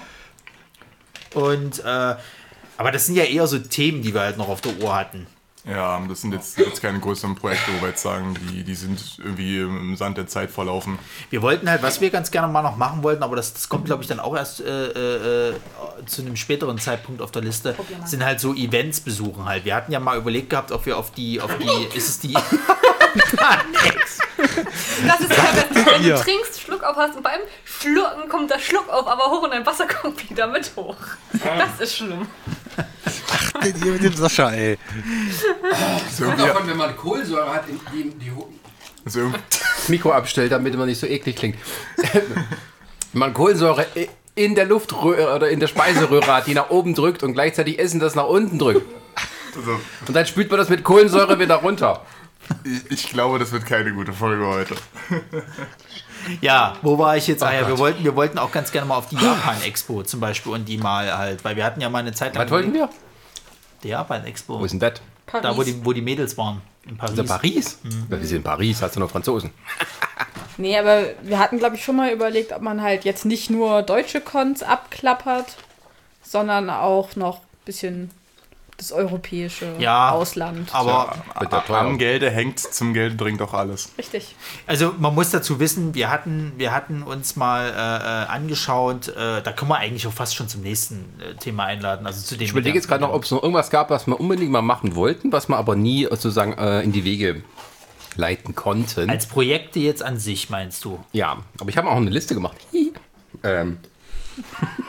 Und, 1.34 1.80
äh, 1.80 2.14
aber 2.76 2.92
das 2.92 3.06
sind 3.06 3.16
ja 3.16 3.24
eher 3.24 3.46
so 3.46 3.58
Themen, 3.58 4.02
die 4.02 4.14
wir 4.14 4.22
halt 4.22 4.38
noch 4.38 4.48
auf 4.48 4.60
der 4.60 4.76
Uhr 4.78 4.94
hatten. 4.94 5.26
Ja, 5.68 6.00
das 6.08 6.22
sind 6.22 6.32
jetzt, 6.32 6.56
jetzt 6.56 6.80
keine 6.80 6.98
größeren 6.98 7.34
Projekte, 7.34 7.70
wo 7.76 7.82
wir 7.82 7.90
jetzt 7.90 8.02
sagen, 8.02 8.34
die, 8.50 8.64
die 8.64 8.74
sind 8.74 9.18
irgendwie 9.18 9.60
im 9.60 9.96
Sand 9.96 10.16
der 10.16 10.26
Zeit 10.26 10.50
verlaufen. 10.50 10.98
Wir 11.28 11.42
wollten 11.42 11.68
halt, 11.68 11.82
was 11.82 12.00
wir 12.00 12.08
ganz 12.08 12.30
gerne 12.30 12.50
mal 12.50 12.62
noch 12.62 12.76
machen 12.76 13.02
wollten, 13.02 13.22
aber 13.22 13.36
das, 13.36 13.52
das 13.52 13.68
kommt, 13.68 13.84
glaube 13.84 14.02
ich, 14.02 14.08
dann 14.08 14.18
auch 14.18 14.34
erst 14.34 14.60
äh, 14.60 15.50
äh, 15.50 15.54
zu 16.06 16.22
einem 16.22 16.36
späteren 16.36 16.78
Zeitpunkt 16.78 17.20
auf 17.20 17.32
der 17.32 17.42
Liste, 17.42 17.76
sind 18.06 18.24
halt 18.24 18.40
so 18.40 18.54
Events 18.54 19.00
besuchen 19.00 19.44
halt. 19.44 19.66
Wir 19.66 19.74
hatten 19.74 19.92
ja 19.92 20.00
mal 20.00 20.16
überlegt 20.16 20.48
gehabt, 20.48 20.72
ob 20.72 20.86
wir 20.86 20.96
auf 20.96 21.10
die, 21.10 21.40
auf 21.40 21.50
die, 21.58 21.96
ist 21.96 22.08
es 22.08 22.18
die... 22.20 22.34
Das 25.06 25.20
ist 25.20 25.30
ja, 25.30 25.44
wenn, 25.74 26.02
du 26.02 26.14
trinkst, 26.16 26.60
Schluck 26.60 26.82
auf 26.84 26.96
hast 26.96 27.16
und 27.16 27.22
beim 27.22 27.40
Schlucken 27.64 28.28
kommt 28.28 28.50
der 28.50 28.58
Schluck 28.58 28.88
auf, 28.88 29.06
aber 29.06 29.24
hoch 29.30 29.42
und 29.42 29.50
dein 29.50 29.64
Wasser 29.64 29.86
kommt 30.02 30.28
wieder 30.28 30.46
mit 30.46 30.70
hoch. 30.76 30.96
Das 31.32 31.80
ist 31.80 31.96
schlimm. 31.96 32.28
Hier 33.82 33.92
mit 33.92 34.02
dem 34.02 34.14
Sascha, 34.14 34.50
ey. 34.50 34.78
So 36.16 36.24
Kommt 36.24 36.40
davon, 36.40 36.66
wenn 36.66 36.76
man 36.76 36.96
Kohlensäure 36.96 37.52
hat, 37.52 37.68
in 37.68 37.80
die, 37.92 38.10
die 38.18 38.32
so 39.08 39.32
Das 39.78 39.88
Mikro 39.88 40.12
abstellt, 40.12 40.52
damit 40.52 40.76
man 40.76 40.86
nicht 40.86 41.00
so 41.00 41.06
eklig 41.06 41.36
klingt. 41.36 41.56
Wenn 43.12 43.20
man 43.20 43.32
Kohlensäure 43.32 43.86
in 44.34 44.54
der 44.54 44.66
Luftröhre 44.66 45.34
oder 45.34 45.48
in 45.48 45.60
der 45.60 45.66
Speiseröhre 45.66 46.26
hat, 46.26 46.46
die 46.46 46.54
nach 46.54 46.68
oben 46.70 46.94
drückt 46.94 47.22
und 47.22 47.32
gleichzeitig 47.32 47.78
Essen 47.78 48.00
das 48.00 48.14
nach 48.14 48.26
unten 48.26 48.58
drückt. 48.58 48.86
also, 49.56 49.80
Und 50.06 50.14
dann 50.14 50.26
spült 50.26 50.50
man 50.50 50.58
das 50.58 50.68
mit 50.68 50.84
Kohlensäure 50.84 51.38
wieder 51.38 51.56
runter. 51.56 52.04
ich, 52.64 52.90
ich 52.90 53.08
glaube, 53.08 53.38
das 53.38 53.50
wird 53.50 53.64
keine 53.64 53.92
gute 53.92 54.12
Folge 54.12 54.46
heute. 54.46 54.74
Ja, 56.42 56.76
wo 56.82 56.98
war 56.98 57.16
ich 57.16 57.26
jetzt? 57.26 57.42
Ah 57.42 57.54
ja, 57.54 57.66
wir 57.66 57.78
wollten, 57.78 58.04
wir 58.04 58.14
wollten 58.14 58.38
auch 58.38 58.52
ganz 58.52 58.70
gerne 58.70 58.86
mal 58.86 58.96
auf 58.96 59.08
die 59.08 59.16
Japan-Expo 59.16 60.02
zum 60.02 60.20
Beispiel 60.20 60.52
und 60.52 60.68
die 60.68 60.76
mal 60.76 61.16
halt, 61.16 61.42
weil 61.44 61.56
wir 61.56 61.64
hatten 61.64 61.80
ja 61.80 61.88
mal 61.88 62.00
eine 62.00 62.12
Zeit 62.12 62.34
lang... 62.34 62.44
Was 62.44 62.50
wollten 62.50 62.74
wir? 62.74 62.90
Die 63.82 63.88
Japan-Expo. 63.88 64.58
Wo 64.58 64.64
ist 64.64 64.72
denn 64.72 64.80
das? 64.80 65.00
Da, 65.42 65.56
wo 65.56 65.62
die, 65.62 65.84
wo 65.84 65.92
die 65.92 66.02
Mädels 66.02 66.36
waren. 66.38 66.62
In 66.86 66.96
Paris. 66.96 67.10
Ist 67.12 67.18
das 67.18 67.28
Paris? 67.28 67.78
Ja, 67.84 68.18
wir 68.18 68.26
sind 68.26 68.38
in 68.38 68.42
Paris, 68.42 68.80
hast 68.82 68.96
du 68.96 69.00
noch 69.00 69.10
Franzosen. 69.10 69.50
Nee, 70.60 70.76
aber 70.76 71.10
wir 71.22 71.38
hatten, 71.38 71.60
glaube 71.60 71.76
ich, 71.76 71.84
schon 71.84 71.94
mal 71.94 72.12
überlegt, 72.12 72.52
ob 72.52 72.62
man 72.62 72.82
halt 72.82 73.04
jetzt 73.04 73.24
nicht 73.24 73.48
nur 73.48 73.82
deutsche 73.82 74.20
Cons 74.20 74.64
abklappert, 74.64 75.56
sondern 76.20 76.68
auch 76.68 77.14
noch 77.14 77.36
ein 77.36 77.64
bisschen 77.64 78.10
das 78.78 78.92
europäische 78.92 79.74
Ja, 79.78 80.12
Ausland. 80.12 80.72
Aber 80.72 81.16
ja. 81.40 81.62
Am 81.80 81.98
Gelde 81.98 82.30
hängt, 82.30 82.60
zum 82.60 82.94
Gelde 82.94 83.16
dringt 83.16 83.42
auch 83.42 83.52
alles. 83.52 83.90
Richtig. 83.98 84.36
Also 84.68 84.94
man 84.98 85.14
muss 85.14 85.30
dazu 85.30 85.58
wissen, 85.58 85.94
wir 85.94 86.10
hatten, 86.10 86.52
wir 86.56 86.72
hatten 86.72 87.02
uns 87.02 87.34
mal 87.34 87.68
äh, 87.68 87.72
äh, 87.72 88.26
angeschaut, 88.28 89.08
äh, 89.08 89.42
da 89.42 89.52
können 89.52 89.70
wir 89.70 89.78
eigentlich 89.78 90.06
auch 90.06 90.12
fast 90.12 90.36
schon 90.36 90.48
zum 90.48 90.62
nächsten 90.62 91.06
äh, 91.20 91.34
Thema 91.34 91.64
einladen. 91.64 92.06
Also 92.06 92.24
zu 92.24 92.36
dem 92.36 92.44
Ich 92.44 92.52
überlege 92.52 92.76
jetzt 92.76 92.86
gerade 92.86 93.02
noch, 93.02 93.12
ob 93.12 93.24
es 93.24 93.32
noch 93.32 93.42
irgendwas 93.42 93.70
gab, 93.70 93.90
was 93.90 94.06
wir 94.06 94.18
unbedingt 94.18 94.52
mal 94.52 94.62
machen 94.62 94.94
wollten, 94.94 95.32
was 95.32 95.48
wir 95.48 95.56
aber 95.56 95.74
nie 95.74 96.04
sozusagen 96.08 96.52
äh, 96.52 96.80
in 96.82 96.92
die 96.92 97.02
Wege 97.04 97.42
leiten 98.14 98.54
konnten. 98.54 99.10
Als 99.10 99.26
Projekte 99.26 99.80
jetzt 99.80 100.04
an 100.04 100.18
sich, 100.18 100.50
meinst 100.50 100.84
du? 100.84 101.04
ja, 101.12 101.38
aber 101.60 101.68
ich 101.68 101.76
habe 101.76 101.88
auch 101.88 101.96
eine 101.96 102.10
Liste 102.10 102.34
gemacht. 102.34 102.56
ähm, 103.42 103.78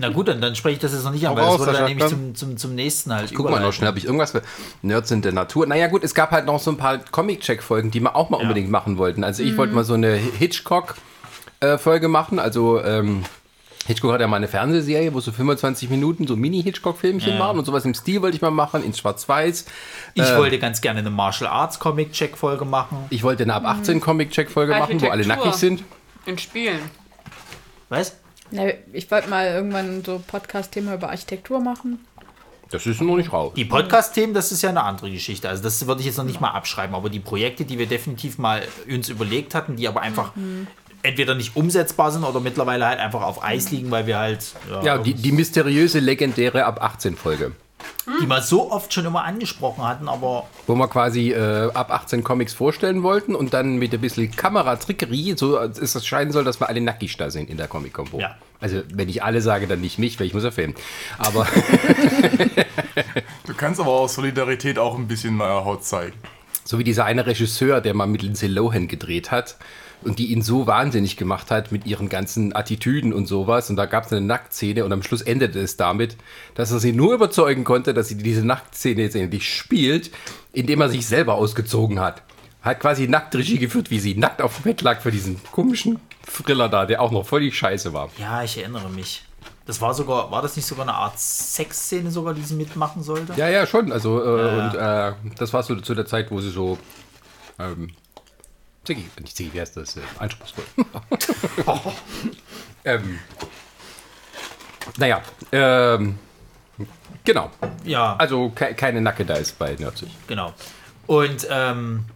Na 0.00 0.08
gut, 0.08 0.28
dann, 0.28 0.40
dann 0.40 0.54
spreche 0.56 0.76
ich 0.76 0.78
das 0.80 0.94
jetzt 0.94 1.04
noch 1.04 1.12
nicht 1.12 1.28
an, 1.28 1.36
weil 1.36 1.44
das 1.44 1.58
würde 1.58 1.72
dann 1.74 1.84
nämlich 1.84 2.06
zum, 2.06 2.34
zum, 2.34 2.56
zum 2.56 2.74
nächsten 2.74 3.12
halt 3.12 3.34
guck 3.34 3.50
mal 3.50 3.60
noch 3.60 3.70
schnell, 3.70 3.88
habe 3.88 3.98
ich 3.98 4.06
irgendwas 4.06 4.30
für 4.30 4.40
Nerds 4.80 5.10
in 5.10 5.20
der 5.20 5.32
Natur. 5.32 5.66
Naja 5.66 5.88
gut, 5.88 6.02
es 6.04 6.14
gab 6.14 6.30
halt 6.30 6.46
noch 6.46 6.58
so 6.58 6.70
ein 6.70 6.78
paar 6.78 6.98
Comic-Check-Folgen, 6.98 7.90
die 7.90 8.00
wir 8.00 8.16
auch 8.16 8.30
mal 8.30 8.38
unbedingt 8.38 8.70
machen 8.70 8.96
wollten. 8.96 9.24
Also 9.24 9.42
ich 9.42 9.58
wollte 9.58 9.74
mal 9.74 9.84
so 9.84 9.92
eine 9.92 10.14
Hitchcock-Folge 10.14 12.08
machen. 12.08 12.38
Also 12.38 12.82
ähm, 12.82 13.24
Hitchcock 13.86 14.12
hat 14.12 14.22
ja 14.22 14.26
mal 14.26 14.36
eine 14.36 14.48
Fernsehserie, 14.48 15.12
wo 15.12 15.20
so 15.20 15.32
25 15.32 15.90
Minuten 15.90 16.26
so 16.26 16.34
Mini-Hitchcock-Filmchen 16.34 17.34
Ja. 17.34 17.38
waren 17.38 17.58
und 17.58 17.66
sowas 17.66 17.84
im 17.84 17.92
Stil 17.92 18.22
wollte 18.22 18.36
ich 18.36 18.42
mal 18.42 18.50
machen, 18.50 18.82
in 18.82 18.94
Schwarz-Weiß. 18.94 19.66
Ich 20.14 20.36
wollte 20.36 20.58
ganz 20.58 20.80
gerne 20.80 21.00
eine 21.00 21.10
Martial 21.10 21.50
Arts 21.50 21.78
Comic 21.78 22.12
Check 22.12 22.38
Folge 22.38 22.64
machen. 22.64 22.96
Ich 23.10 23.22
wollte 23.22 23.42
eine 23.42 23.52
ab 23.52 23.64
18 23.66 24.00
Comic-Check-Folge 24.00 24.76
machen, 24.78 24.98
wo 25.02 25.08
alle 25.08 25.26
nackig 25.26 25.52
sind. 25.52 25.84
In 26.24 26.38
Spielen. 26.38 26.80
Was? 27.90 28.16
Ja, 28.50 28.64
ich 28.92 29.10
wollte 29.10 29.28
mal 29.28 29.46
irgendwann 29.46 30.04
so 30.04 30.22
Podcast-Thema 30.26 30.94
über 30.94 31.10
Architektur 31.10 31.60
machen. 31.60 32.04
Das 32.70 32.86
ist 32.86 33.00
noch 33.00 33.16
nicht 33.16 33.32
raus. 33.32 33.52
Die 33.56 33.64
Podcast-Themen, 33.64 34.32
das 34.32 34.52
ist 34.52 34.62
ja 34.62 34.68
eine 34.70 34.84
andere 34.84 35.10
Geschichte. 35.10 35.48
Also 35.48 35.62
das 35.62 35.84
würde 35.86 36.00
ich 36.00 36.06
jetzt 36.06 36.18
noch 36.18 36.24
nicht 36.24 36.40
mal 36.40 36.50
abschreiben. 36.50 36.94
Aber 36.94 37.10
die 37.10 37.18
Projekte, 37.18 37.64
die 37.64 37.78
wir 37.78 37.86
definitiv 37.86 38.38
mal 38.38 38.62
uns 38.88 39.08
überlegt 39.08 39.54
hatten, 39.54 39.74
die 39.76 39.88
aber 39.88 40.02
einfach 40.02 40.32
entweder 41.02 41.34
nicht 41.34 41.56
umsetzbar 41.56 42.12
sind 42.12 42.22
oder 42.24 42.38
mittlerweile 42.40 42.86
halt 42.86 43.00
einfach 43.00 43.22
auf 43.22 43.42
Eis 43.42 43.70
liegen, 43.72 43.90
weil 43.90 44.06
wir 44.06 44.18
halt 44.18 44.44
Ja, 44.84 44.98
die, 44.98 45.14
die 45.14 45.32
mysteriöse, 45.32 45.98
legendäre 45.98 46.64
ab 46.64 46.80
18 46.80 47.16
Folge. 47.16 47.52
Die 48.20 48.26
wir 48.26 48.42
so 48.42 48.70
oft 48.70 48.92
schon 48.92 49.04
immer 49.06 49.24
angesprochen 49.24 49.84
hatten, 49.86 50.08
aber 50.08 50.46
Wo 50.66 50.74
wir 50.74 50.88
quasi 50.88 51.32
äh, 51.32 51.70
ab 51.72 51.90
18 51.90 52.24
Comics 52.24 52.52
vorstellen 52.52 53.02
wollten 53.02 53.34
und 53.34 53.54
dann 53.54 53.76
mit 53.76 53.92
ein 53.94 54.00
bisschen 54.00 54.30
Kameratrickerie, 54.30 55.34
so 55.36 55.58
als 55.58 55.78
es 55.78 55.92
das 55.92 56.06
scheinen 56.06 56.32
soll, 56.32 56.44
dass 56.44 56.60
wir 56.60 56.68
alle 56.68 56.80
nackig 56.80 57.16
da 57.16 57.30
sind 57.30 57.50
in 57.50 57.56
der 57.56 57.68
Comic-Combo. 57.68 58.18
Ja. 58.20 58.36
Also, 58.60 58.82
wenn 58.92 59.08
ich 59.08 59.22
alle 59.22 59.40
sage, 59.40 59.66
dann 59.66 59.80
nicht 59.80 59.98
mich, 59.98 60.20
weil 60.20 60.26
ich 60.26 60.34
muss 60.34 60.44
ja 60.44 60.50
filmen. 60.50 60.74
Aber 61.18 61.46
Du 63.46 63.54
kannst 63.54 63.80
aber 63.80 63.90
aus 63.90 64.14
Solidarität 64.14 64.78
auch 64.78 64.96
ein 64.96 65.08
bisschen 65.08 65.36
mal 65.36 65.64
Haut 65.64 65.84
zeigen. 65.84 66.14
so 66.64 66.78
wie 66.78 66.84
dieser 66.84 67.04
eine 67.04 67.26
Regisseur, 67.26 67.80
der 67.80 67.94
mal 67.94 68.06
mit 68.06 68.22
Lindsay 68.22 68.48
Lohan 68.48 68.86
gedreht 68.88 69.30
hat 69.30 69.56
und 70.02 70.18
die 70.18 70.32
ihn 70.32 70.42
so 70.42 70.66
wahnsinnig 70.66 71.16
gemacht 71.16 71.50
hat 71.50 71.72
mit 71.72 71.86
ihren 71.86 72.08
ganzen 72.08 72.54
Attitüden 72.54 73.12
und 73.12 73.26
sowas. 73.26 73.70
Und 73.70 73.76
da 73.76 73.86
gab 73.86 74.06
es 74.06 74.12
eine 74.12 74.20
Nacktszene 74.22 74.84
und 74.84 74.92
am 74.92 75.02
Schluss 75.02 75.22
endete 75.22 75.60
es 75.60 75.76
damit, 75.76 76.16
dass 76.54 76.70
er 76.72 76.80
sie 76.80 76.92
nur 76.92 77.14
überzeugen 77.14 77.64
konnte, 77.64 77.92
dass 77.94 78.08
sie 78.08 78.16
diese 78.16 78.44
Nacktszene 78.44 79.02
jetzt 79.02 79.16
endlich 79.16 79.54
spielt, 79.54 80.10
indem 80.52 80.80
er 80.80 80.88
sich 80.88 81.06
selber 81.06 81.34
ausgezogen 81.34 82.00
hat. 82.00 82.22
Hat 82.62 82.80
quasi 82.80 83.08
nackt 83.08 83.34
Regie 83.34 83.58
geführt, 83.58 83.90
wie 83.90 84.00
sie 84.00 84.14
nackt 84.14 84.42
auf 84.42 84.56
dem 84.56 84.64
Bett 84.64 84.82
lag 84.82 85.00
für 85.00 85.10
diesen 85.10 85.40
komischen 85.50 85.98
Thriller 86.26 86.68
da, 86.68 86.84
der 86.86 87.00
auch 87.00 87.10
noch 87.10 87.26
völlig 87.26 87.56
scheiße 87.56 87.92
war. 87.92 88.10
ja, 88.18 88.42
ich 88.42 88.58
erinnere 88.58 88.90
mich. 88.90 89.24
Das 89.66 89.80
war 89.80 89.94
sogar, 89.94 90.30
war 90.30 90.42
das 90.42 90.56
nicht 90.56 90.66
sogar 90.66 90.84
eine 90.84 90.94
Art 90.94 91.18
Sexszene 91.18 92.10
sogar, 92.10 92.34
die 92.34 92.42
sie 92.42 92.54
mitmachen 92.54 93.02
sollte? 93.02 93.34
Ja, 93.36 93.48
ja, 93.48 93.66
schon. 93.66 93.92
Also, 93.92 94.22
äh, 94.22 94.56
Ja, 94.56 95.08
und 95.08 95.30
äh, 95.30 95.34
das 95.36 95.52
war 95.52 95.62
so 95.62 95.76
zu 95.76 95.94
der 95.94 96.06
Zeit, 96.06 96.30
wo 96.30 96.40
sie 96.40 96.50
so. 96.50 96.76
Ähm, 97.58 97.90
Ziggy, 98.84 99.08
nicht 99.20 99.36
Ziggy, 99.36 99.52
wie 99.52 99.60
heißt 99.60 99.76
das? 99.76 99.96
Äh, 99.96 100.00
anspruchsvoll. 100.18 100.64
ähm, 102.84 103.18
naja, 104.96 105.22
ähm, 105.52 106.18
genau. 107.24 107.50
Ja. 107.84 108.16
Also 108.16 108.50
ke 108.50 108.74
keine 108.74 109.00
Nacke 109.00 109.24
da 109.24 109.34
ist 109.34 109.58
bei 109.58 109.74
Nerdsig. 109.74 110.10
Genau. 110.26 110.54
Und 111.06 111.46
ähm, 111.50 112.06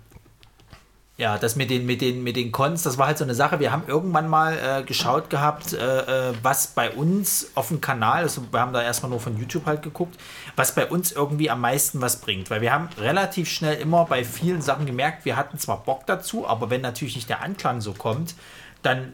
ja, 1.16 1.38
das 1.38 1.54
mit 1.54 1.70
den, 1.70 1.86
mit, 1.86 2.00
den, 2.00 2.24
mit 2.24 2.34
den 2.34 2.50
Cons, 2.50 2.82
das 2.82 2.98
war 2.98 3.06
halt 3.06 3.18
so 3.18 3.24
eine 3.24 3.36
Sache. 3.36 3.60
Wir 3.60 3.70
haben 3.70 3.84
irgendwann 3.86 4.28
mal 4.28 4.58
äh, 4.58 4.82
geschaut 4.82 5.30
gehabt, 5.30 5.72
äh, 5.72 6.30
äh, 6.30 6.34
was 6.42 6.68
bei 6.68 6.90
uns 6.90 7.52
auf 7.54 7.68
dem 7.68 7.80
Kanal, 7.80 8.22
also 8.22 8.42
wir 8.50 8.58
haben 8.58 8.72
da 8.72 8.82
erstmal 8.82 9.10
nur 9.10 9.20
von 9.20 9.38
YouTube 9.38 9.66
halt 9.66 9.82
geguckt, 9.82 10.18
was 10.56 10.74
bei 10.74 10.86
uns 10.86 11.12
irgendwie 11.12 11.50
am 11.50 11.60
meisten 11.60 12.00
was 12.00 12.20
bringt. 12.20 12.50
Weil 12.50 12.60
wir 12.60 12.72
haben 12.72 12.88
relativ 12.98 13.50
schnell 13.50 13.76
immer 13.80 14.04
bei 14.04 14.24
vielen 14.24 14.62
Sachen 14.62 14.86
gemerkt, 14.86 15.24
wir 15.24 15.36
hatten 15.36 15.58
zwar 15.58 15.82
Bock 15.84 16.06
dazu, 16.06 16.46
aber 16.46 16.70
wenn 16.70 16.80
natürlich 16.80 17.16
nicht 17.16 17.28
der 17.28 17.42
Anklang 17.42 17.80
so 17.80 17.92
kommt, 17.92 18.34
dann 18.82 19.12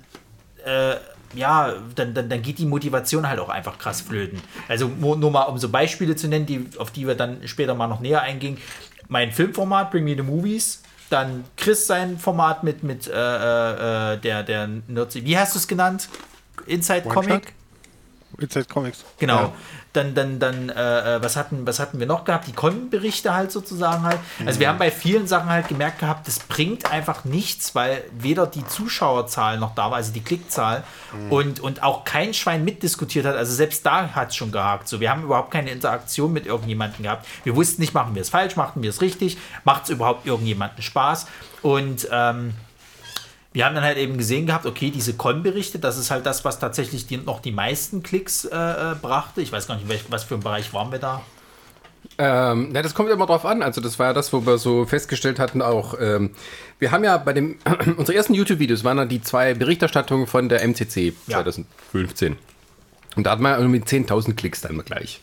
äh, 0.64 0.96
ja, 1.34 1.74
dann, 1.94 2.14
dann, 2.14 2.28
dann 2.28 2.42
geht 2.42 2.58
die 2.58 2.66
Motivation 2.66 3.28
halt 3.28 3.38
auch 3.38 3.48
einfach 3.48 3.78
krass 3.78 4.00
flöten. 4.00 4.40
Also 4.68 4.88
nur, 4.88 5.30
mal, 5.30 5.44
um 5.44 5.58
so 5.58 5.68
Beispiele 5.68 6.16
zu 6.16 6.28
nennen, 6.28 6.46
die, 6.46 6.66
auf 6.78 6.90
die 6.90 7.06
wir 7.06 7.14
dann 7.14 7.46
später 7.46 7.74
mal 7.74 7.86
noch 7.86 8.00
näher 8.00 8.22
eingehen. 8.22 8.58
Mein 9.08 9.32
Filmformat, 9.32 9.90
Bring 9.90 10.04
Me 10.04 10.16
the 10.16 10.22
Movies, 10.22 10.82
dann 11.08 11.44
Chris 11.56 11.86
sein 11.86 12.18
Format 12.18 12.62
mit, 12.64 12.82
mit 12.82 13.06
äh, 13.06 13.12
äh, 13.12 14.18
der, 14.18 14.42
der 14.42 14.68
Nerds, 14.88 15.14
wie 15.14 15.38
hast 15.38 15.54
du 15.54 15.58
es 15.58 15.68
genannt? 15.68 16.08
Inside 16.66 17.04
One 17.04 17.14
Comic? 17.14 17.44
Shot? 17.44 17.59
Inside 18.40 18.66
Comics. 18.66 19.04
Genau. 19.18 19.36
Ja. 19.36 19.52
Dann, 19.92 20.14
dann, 20.14 20.38
dann, 20.38 20.68
äh, 20.68 21.16
äh, 21.16 21.22
was, 21.22 21.34
hatten, 21.36 21.66
was 21.66 21.80
hatten 21.80 21.98
wir 21.98 22.06
noch 22.06 22.24
gehabt? 22.24 22.46
Die 22.46 22.52
Con-Berichte 22.52 23.34
halt 23.34 23.50
sozusagen 23.50 24.04
halt. 24.04 24.18
Also 24.46 24.60
wir 24.60 24.68
haben 24.68 24.78
bei 24.78 24.90
vielen 24.90 25.26
Sachen 25.26 25.48
halt 25.48 25.66
gemerkt 25.66 25.98
gehabt, 25.98 26.28
das 26.28 26.38
bringt 26.38 26.90
einfach 26.92 27.24
nichts, 27.24 27.74
weil 27.74 28.04
weder 28.12 28.46
die 28.46 28.64
Zuschauerzahl 28.64 29.58
noch 29.58 29.74
da 29.74 29.90
war, 29.90 29.96
also 29.96 30.12
die 30.12 30.22
Klickzahl 30.22 30.84
und, 31.28 31.58
und 31.58 31.82
auch 31.82 32.04
kein 32.04 32.34
Schwein 32.34 32.64
mitdiskutiert 32.64 33.26
hat. 33.26 33.34
Also 33.34 33.52
selbst 33.52 33.84
da 33.84 34.14
hat 34.14 34.28
es 34.28 34.36
schon 34.36 34.52
gehakt. 34.52 34.86
So, 34.86 35.00
wir 35.00 35.10
haben 35.10 35.24
überhaupt 35.24 35.50
keine 35.50 35.70
Interaktion 35.70 36.32
mit 36.32 36.46
irgendjemandem 36.46 37.02
gehabt. 37.02 37.26
Wir 37.42 37.56
wussten 37.56 37.80
nicht, 37.80 37.92
machen 37.92 38.14
wir 38.14 38.22
es 38.22 38.30
falsch, 38.30 38.54
machen 38.54 38.84
wir 38.84 38.90
es 38.90 39.00
richtig, 39.00 39.38
macht 39.64 39.84
es 39.84 39.90
überhaupt 39.90 40.24
irgendjemandem 40.24 40.82
Spaß. 40.82 41.26
Und 41.62 42.08
ähm, 42.12 42.54
wir 43.52 43.64
haben 43.66 43.74
dann 43.74 43.84
halt 43.84 43.98
eben 43.98 44.16
gesehen 44.16 44.46
gehabt, 44.46 44.66
okay, 44.66 44.90
diese 44.90 45.14
Con-Berichte, 45.14 45.78
das 45.78 45.98
ist 45.98 46.10
halt 46.10 46.24
das, 46.24 46.44
was 46.44 46.58
tatsächlich 46.58 47.06
die, 47.06 47.16
noch 47.16 47.40
die 47.40 47.52
meisten 47.52 48.02
Klicks 48.02 48.44
äh, 48.44 48.56
äh, 48.56 48.94
brachte. 49.00 49.42
Ich 49.42 49.50
weiß 49.50 49.66
gar 49.66 49.74
nicht, 49.76 49.88
welch, 49.88 50.04
was 50.08 50.22
für 50.24 50.34
ein 50.34 50.40
Bereich 50.40 50.72
waren 50.72 50.92
wir 50.92 50.98
da. 51.00 51.22
Ähm, 52.16 52.68
na, 52.72 52.82
das 52.82 52.94
kommt 52.94 53.10
immer 53.10 53.26
drauf 53.26 53.44
an. 53.44 53.62
Also 53.62 53.80
das 53.80 53.98
war 53.98 54.08
ja 54.08 54.12
das, 54.12 54.32
wo 54.32 54.46
wir 54.46 54.58
so 54.58 54.86
festgestellt 54.86 55.38
hatten 55.38 55.62
auch. 55.62 55.94
Ähm, 56.00 56.30
wir 56.78 56.92
haben 56.92 57.02
ja 57.02 57.16
bei 57.16 57.32
dem, 57.32 57.58
unsere 57.96 58.16
ersten 58.16 58.34
YouTube-Videos 58.34 58.84
waren 58.84 58.98
dann 58.98 59.08
die 59.08 59.22
zwei 59.22 59.54
Berichterstattungen 59.54 60.26
von 60.26 60.48
der 60.48 60.62
MCC 60.62 61.14
Ja. 61.26 61.42
2015. 61.42 62.36
Und 63.16 63.26
da 63.26 63.32
hatten 63.32 63.42
wir 63.42 63.58
mit 63.68 63.86
10.000 63.86 64.34
Klicks 64.34 64.60
dann 64.60 64.78
gleich. 64.84 65.20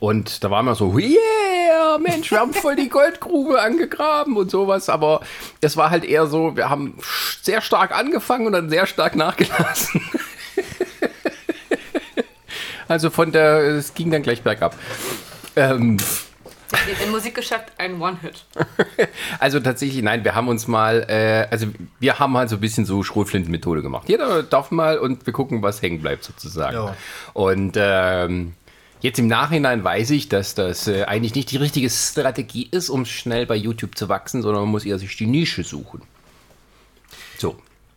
Und 0.00 0.44
da 0.44 0.50
waren 0.50 0.66
wir 0.66 0.74
so, 0.74 0.96
yeah, 0.98 1.98
Mensch, 1.98 2.30
wir 2.30 2.40
haben 2.40 2.52
voll 2.52 2.76
die 2.76 2.88
Goldgrube 2.88 3.60
angegraben 3.60 4.36
und 4.36 4.50
sowas. 4.50 4.88
Aber 4.88 5.20
es 5.60 5.76
war 5.76 5.90
halt 5.90 6.04
eher 6.04 6.26
so, 6.26 6.56
wir 6.56 6.68
haben 6.68 6.98
sehr 7.42 7.60
stark 7.60 7.92
angefangen 7.92 8.46
und 8.46 8.52
dann 8.52 8.70
sehr 8.70 8.86
stark 8.86 9.16
nachgelassen. 9.16 10.00
also 12.88 13.10
von 13.10 13.32
der, 13.32 13.60
es 13.60 13.94
ging 13.94 14.10
dann 14.10 14.22
gleich 14.22 14.42
bergab. 14.42 14.76
Ähm, 15.56 15.96
Im 17.02 17.10
Musikgeschäft 17.10 17.72
ein 17.78 18.00
One-Hit. 18.00 18.44
also 19.38 19.60
tatsächlich, 19.60 20.02
nein, 20.02 20.24
wir 20.24 20.34
haben 20.34 20.48
uns 20.48 20.66
mal, 20.66 21.06
äh, 21.08 21.46
also 21.50 21.68
wir 21.98 22.18
haben 22.18 22.36
halt 22.36 22.50
so 22.50 22.56
ein 22.56 22.60
bisschen 22.60 22.84
so 22.84 23.02
Schrotflinten-Methode 23.02 23.82
gemacht. 23.82 24.08
Jeder 24.08 24.42
darf 24.42 24.70
mal 24.70 24.98
und 24.98 25.24
wir 25.24 25.32
gucken, 25.32 25.62
was 25.62 25.80
hängen 25.80 26.02
bleibt 26.02 26.24
sozusagen. 26.24 26.76
Ja. 26.76 26.96
Und 27.32 27.74
ähm, 27.76 28.52
jetzt 29.06 29.18
im 29.18 29.28
Nachhinein 29.28 29.84
weiß 29.84 30.10
ich, 30.10 30.28
dass 30.28 30.54
das 30.54 30.88
äh, 30.88 31.04
eigentlich 31.04 31.34
nicht 31.34 31.50
die 31.50 31.56
richtige 31.56 31.88
Strategie 31.88 32.68
ist, 32.70 32.90
um 32.90 33.06
schnell 33.06 33.46
bei 33.46 33.54
YouTube 33.54 33.96
zu 33.96 34.08
wachsen, 34.08 34.42
sondern 34.42 34.62
man 34.64 34.70
muss 34.70 34.84
eher 34.84 34.98
sich 34.98 35.16
die 35.16 35.26
Nische 35.26 35.62
suchen. 35.62 36.02
So. 37.38 37.56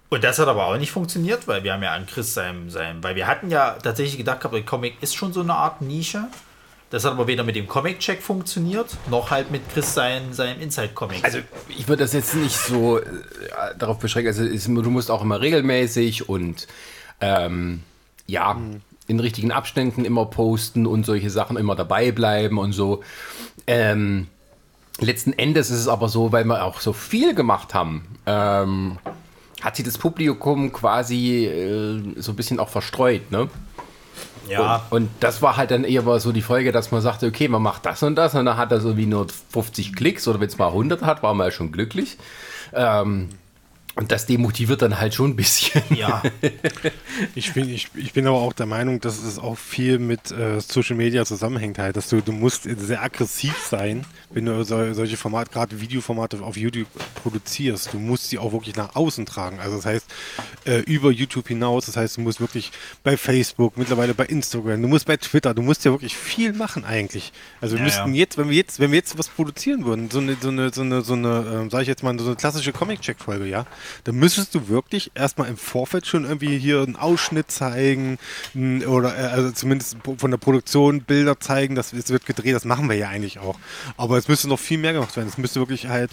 Und 0.10 0.24
das 0.24 0.40
hat 0.40 0.48
aber 0.48 0.66
auch 0.66 0.78
nicht 0.78 0.92
funktioniert, 0.92 1.48
weil 1.48 1.64
wir 1.64 1.74
haben 1.74 1.84
ja 1.84 1.94
an 1.94 2.06
Chris 2.06 2.34
seinem, 2.34 2.70
seinem 2.70 3.04
weil 3.04 3.16
wir 3.16 3.28
hatten 3.28 3.50
ja 3.50 3.78
tatsächlich 3.82 4.18
gedacht 4.18 4.40
gehabt, 4.40 4.56
der 4.56 4.64
Comic 4.64 4.96
ist 5.02 5.16
schon 5.16 5.34
so 5.34 5.42
eine 5.42 5.54
Art 5.54 5.82
Nische. 5.82 6.28
Das 6.92 7.06
hat 7.06 7.12
aber 7.12 7.28
weder 7.28 7.44
mit 7.44 7.56
dem 7.56 7.68
Comic-Check 7.68 8.22
funktioniert, 8.22 8.98
noch 9.12 9.30
halt 9.30 9.52
mit 9.52 9.62
Chris 9.72 9.94
sein, 9.94 10.34
seinem 10.34 10.60
Inside-Comic. 10.60 11.24
Also 11.24 11.40
ich 11.68 11.88
würde 11.88 12.04
das 12.04 12.14
jetzt 12.14 12.34
nicht 12.34 12.56
so 12.56 12.98
äh, 12.98 13.04
darauf 13.78 14.00
beschränken. 14.00 14.30
Also 14.30 14.44
es, 14.44 14.66
du 14.66 14.90
musst 14.90 15.12
auch 15.12 15.22
immer 15.22 15.40
regelmäßig 15.40 16.30
und 16.30 16.68
ähm, 17.22 17.84
ja, 18.26 18.58
in 19.10 19.20
richtigen 19.20 19.52
Abständen 19.52 20.06
immer 20.06 20.26
posten 20.26 20.86
und 20.86 21.06
solche 21.06 21.30
Sachen 21.30 21.58
immer 21.58 21.76
dabei 21.76 22.12
bleiben 22.12 22.58
und 22.58 22.74
so. 22.74 23.04
Ähm, 23.68 24.28
letzten 25.00 25.34
Endes 25.34 25.70
ist 25.70 25.80
es 25.80 25.88
aber 25.88 26.10
so, 26.10 26.32
weil 26.32 26.46
wir 26.46 26.64
auch 26.64 26.80
so 26.80 26.94
viel 26.94 27.34
gemacht 27.34 27.74
haben, 27.74 28.06
ähm, 28.26 28.98
hat 29.62 29.76
sich 29.76 29.86
das 29.86 29.98
Publikum 29.98 30.72
quasi 30.72 31.46
äh, 31.46 32.22
so 32.22 32.32
ein 32.32 32.36
bisschen 32.36 32.60
auch 32.60 32.70
verstreut, 32.70 33.32
ne? 33.32 33.50
ja, 34.48 34.86
Und, 34.90 35.04
und 35.04 35.10
das 35.20 35.42
war 35.42 35.58
halt 35.58 35.72
dann 35.72 35.84
eher 35.84 36.02
mal 36.04 36.20
so 36.20 36.32
die 36.32 36.42
Folge, 36.42 36.72
dass 36.72 36.92
man 36.92 37.02
sagte, 37.02 37.28
okay, 37.28 37.48
man 37.48 37.62
macht 37.62 37.86
das 37.86 38.04
und 38.04 38.16
das 38.16 38.36
und 38.36 38.46
dann 38.46 38.58
hat 38.58 38.72
er 38.72 38.82
so 38.82 38.98
wie 38.98 39.06
nur 39.06 39.28
50 39.52 39.96
Klicks 39.96 40.28
oder 40.28 40.40
wenn 40.40 40.48
es 40.48 40.58
mal 40.58 40.68
100 40.68 41.02
hat, 41.02 41.24
war 41.24 41.34
man 41.34 41.48
ja 41.48 41.52
schon 41.52 41.72
glücklich. 41.72 42.18
Ähm, 42.74 43.30
und 43.96 44.12
das 44.12 44.26
demotiviert 44.26 44.82
dann 44.82 45.00
halt 45.00 45.14
schon 45.14 45.32
ein 45.32 45.36
bisschen. 45.36 45.82
ja. 45.96 46.22
Ich 47.36 47.54
bin, 47.54 47.70
ich, 47.70 47.90
ich 47.96 48.14
bin 48.14 48.28
aber 48.28 48.38
auch 48.38 48.54
der 48.54 48.66
Meinung, 48.66 49.00
dass 49.02 49.22
es 49.24 49.38
auch 49.40 49.58
viel 49.58 50.00
mit 50.00 50.32
äh, 50.32 50.62
Social 50.62 50.96
Media 50.96 51.26
zusammenhängt 51.26 51.78
halt, 51.80 51.98
dass 51.98 52.08
du, 52.10 52.22
du 52.22 52.32
musst 52.32 52.64
sehr 52.64 53.02
aggressiv 53.04 53.58
sein, 53.70 54.06
wenn 54.30 54.46
du 54.46 54.64
so, 54.64 54.94
solche 54.94 55.18
Formate, 55.18 55.52
gerade 55.52 55.82
Videoformate 55.82 56.42
auf 56.42 56.56
YouTube 56.56 56.88
produzierst. 57.22 57.94
Du 57.94 58.00
musst 58.00 58.30
sie 58.30 58.38
auch 58.38 58.54
wirklich 58.54 58.76
nach 58.76 58.96
außen 58.96 59.26
tragen. 59.26 59.60
Also 59.60 59.78
das 59.78 59.86
heißt, 59.86 60.06
äh, 60.66 60.80
über 60.82 61.12
YouTube 61.12 61.48
hinaus, 61.48 61.88
das 61.88 61.98
heißt, 61.98 62.18
du 62.18 62.22
musst 62.22 62.40
wirklich 62.40 62.72
bei 63.04 63.18
Facebook, 63.18 63.78
mittlerweile 63.78 64.14
bei 64.14 64.26
Instagram, 64.26 64.82
du 64.82 64.88
musst 64.88 65.06
bei 65.08 65.18
Twitter, 65.18 65.54
du 65.54 65.62
musst 65.62 65.84
ja 65.84 65.92
wirklich 65.92 66.16
viel 66.16 66.54
machen 66.54 66.86
eigentlich. 66.86 67.34
Also 67.60 67.76
wir 67.76 67.80
Ja, 67.80 67.86
müssten 67.86 68.14
ja. 68.14 68.20
jetzt, 68.22 68.38
wenn 68.38 68.50
wir 68.50 68.56
jetzt, 68.56 68.80
wenn 68.80 68.92
wir 68.92 68.98
jetzt 68.98 69.18
was 69.18 69.28
produzieren 69.28 69.84
würden, 69.86 70.10
so 70.10 70.20
eine, 70.20 70.38
so 70.40 70.50
eine, 70.50 70.72
so 70.72 70.82
eine, 70.82 71.02
so 71.02 71.14
eine, 71.14 71.60
ähm, 71.62 71.70
sag 71.70 71.82
ich 71.82 71.88
jetzt 71.88 72.04
mal, 72.04 72.18
so 72.20 72.28
eine 72.28 72.36
klassische 72.36 72.72
Comic-Check-Folge, 72.72 73.46
ja, 73.46 73.66
dann 74.04 74.16
müsstest 74.16 74.56
du 74.56 74.68
wirklich 74.68 75.12
erstmal 75.16 75.50
im 75.50 75.58
Vorfeld 75.58 76.06
schon 76.06 76.26
irgendwie 76.26 76.58
hier 76.58 76.82
einen 76.82 76.96
Ausschnitt 76.96 77.52
zeigen 77.52 78.18
oder 78.88 79.18
äh, 79.18 79.28
also 79.28 79.52
zumindest 79.52 79.98
von 80.18 80.32
der 80.32 80.38
Produktion 80.38 81.02
Bilder 81.02 81.40
zeigen, 81.40 81.76
dass 81.76 81.94
es 81.94 82.10
wird 82.10 82.26
gedreht, 82.26 82.56
das 82.56 82.66
machen 82.66 82.90
wir 82.90 82.96
ja 82.96 83.10
eigentlich 83.10 83.40
auch. 83.40 83.60
Aber 83.98 84.18
es 84.18 84.28
müsste 84.28 84.48
noch 84.48 84.60
viel 84.60 84.78
mehr 84.78 84.94
gemacht 84.94 85.16
werden. 85.16 85.30
Es 85.30 85.38
müsste 85.38 85.60
wirklich 85.60 85.88
halt 85.88 86.12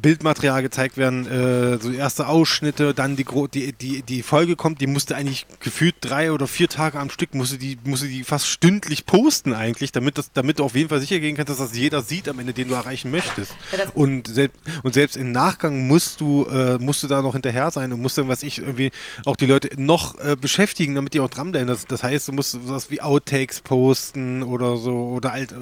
Bildmaterial 0.00 0.62
gezeigt 0.62 0.96
werden, 0.96 1.26
äh, 1.26 1.78
so 1.78 1.90
erste 1.90 2.26
Ausschnitte, 2.28 2.94
dann 2.94 3.16
die, 3.16 3.26
die, 3.52 3.72
die, 3.72 4.02
die 4.02 4.22
Folge 4.22 4.56
kommt, 4.56 4.80
die 4.80 4.86
musste 4.86 5.16
eigentlich 5.16 5.46
gefühlt 5.60 5.96
drei 6.00 6.32
oder 6.32 6.46
vier 6.46 6.68
Tage 6.68 6.98
am 6.98 7.10
Stück, 7.10 7.34
musste 7.34 7.58
die, 7.58 7.78
musste 7.84 8.08
die 8.08 8.24
fast 8.24 8.46
stündlich 8.46 9.06
posten 9.06 9.54
eigentlich, 9.54 9.92
damit, 9.92 10.18
das, 10.18 10.32
damit 10.32 10.58
du 10.58 10.64
auf 10.64 10.74
jeden 10.74 10.88
Fall 10.88 11.00
sicher 11.00 11.20
gehen 11.20 11.36
kannst, 11.36 11.50
dass 11.50 11.58
das 11.58 11.76
jeder 11.76 12.02
sieht 12.02 12.28
am 12.28 12.38
Ende, 12.38 12.52
den 12.52 12.68
du 12.68 12.74
erreichen 12.74 13.10
möchtest. 13.10 13.52
Ja, 13.72 13.84
und, 13.94 14.28
selbst, 14.28 14.58
und 14.82 14.94
selbst 14.94 15.16
im 15.16 15.32
Nachgang 15.32 15.86
musst 15.86 16.20
du, 16.20 16.46
äh, 16.46 16.78
musst 16.78 17.02
du 17.02 17.06
da 17.06 17.22
noch 17.22 17.32
hinterher 17.32 17.70
sein 17.70 17.92
und 17.92 18.00
musst 18.00 18.18
dann, 18.18 18.28
was 18.28 18.42
ich, 18.42 18.58
irgendwie 18.58 18.90
auch 19.24 19.36
die 19.36 19.46
Leute 19.46 19.70
noch 19.76 20.18
äh, 20.18 20.36
beschäftigen, 20.36 20.94
damit 20.94 21.14
die 21.14 21.20
auch 21.20 21.30
dranbleiben. 21.30 21.68
Das, 21.68 21.86
das 21.86 22.02
heißt, 22.02 22.28
du 22.28 22.32
musst 22.32 22.52
sowas 22.52 22.90
wie 22.90 23.00
Outtakes 23.00 23.60
posten 23.60 24.42
oder 24.42 24.76
so 24.76 25.08
oder 25.08 25.32
halt 25.32 25.54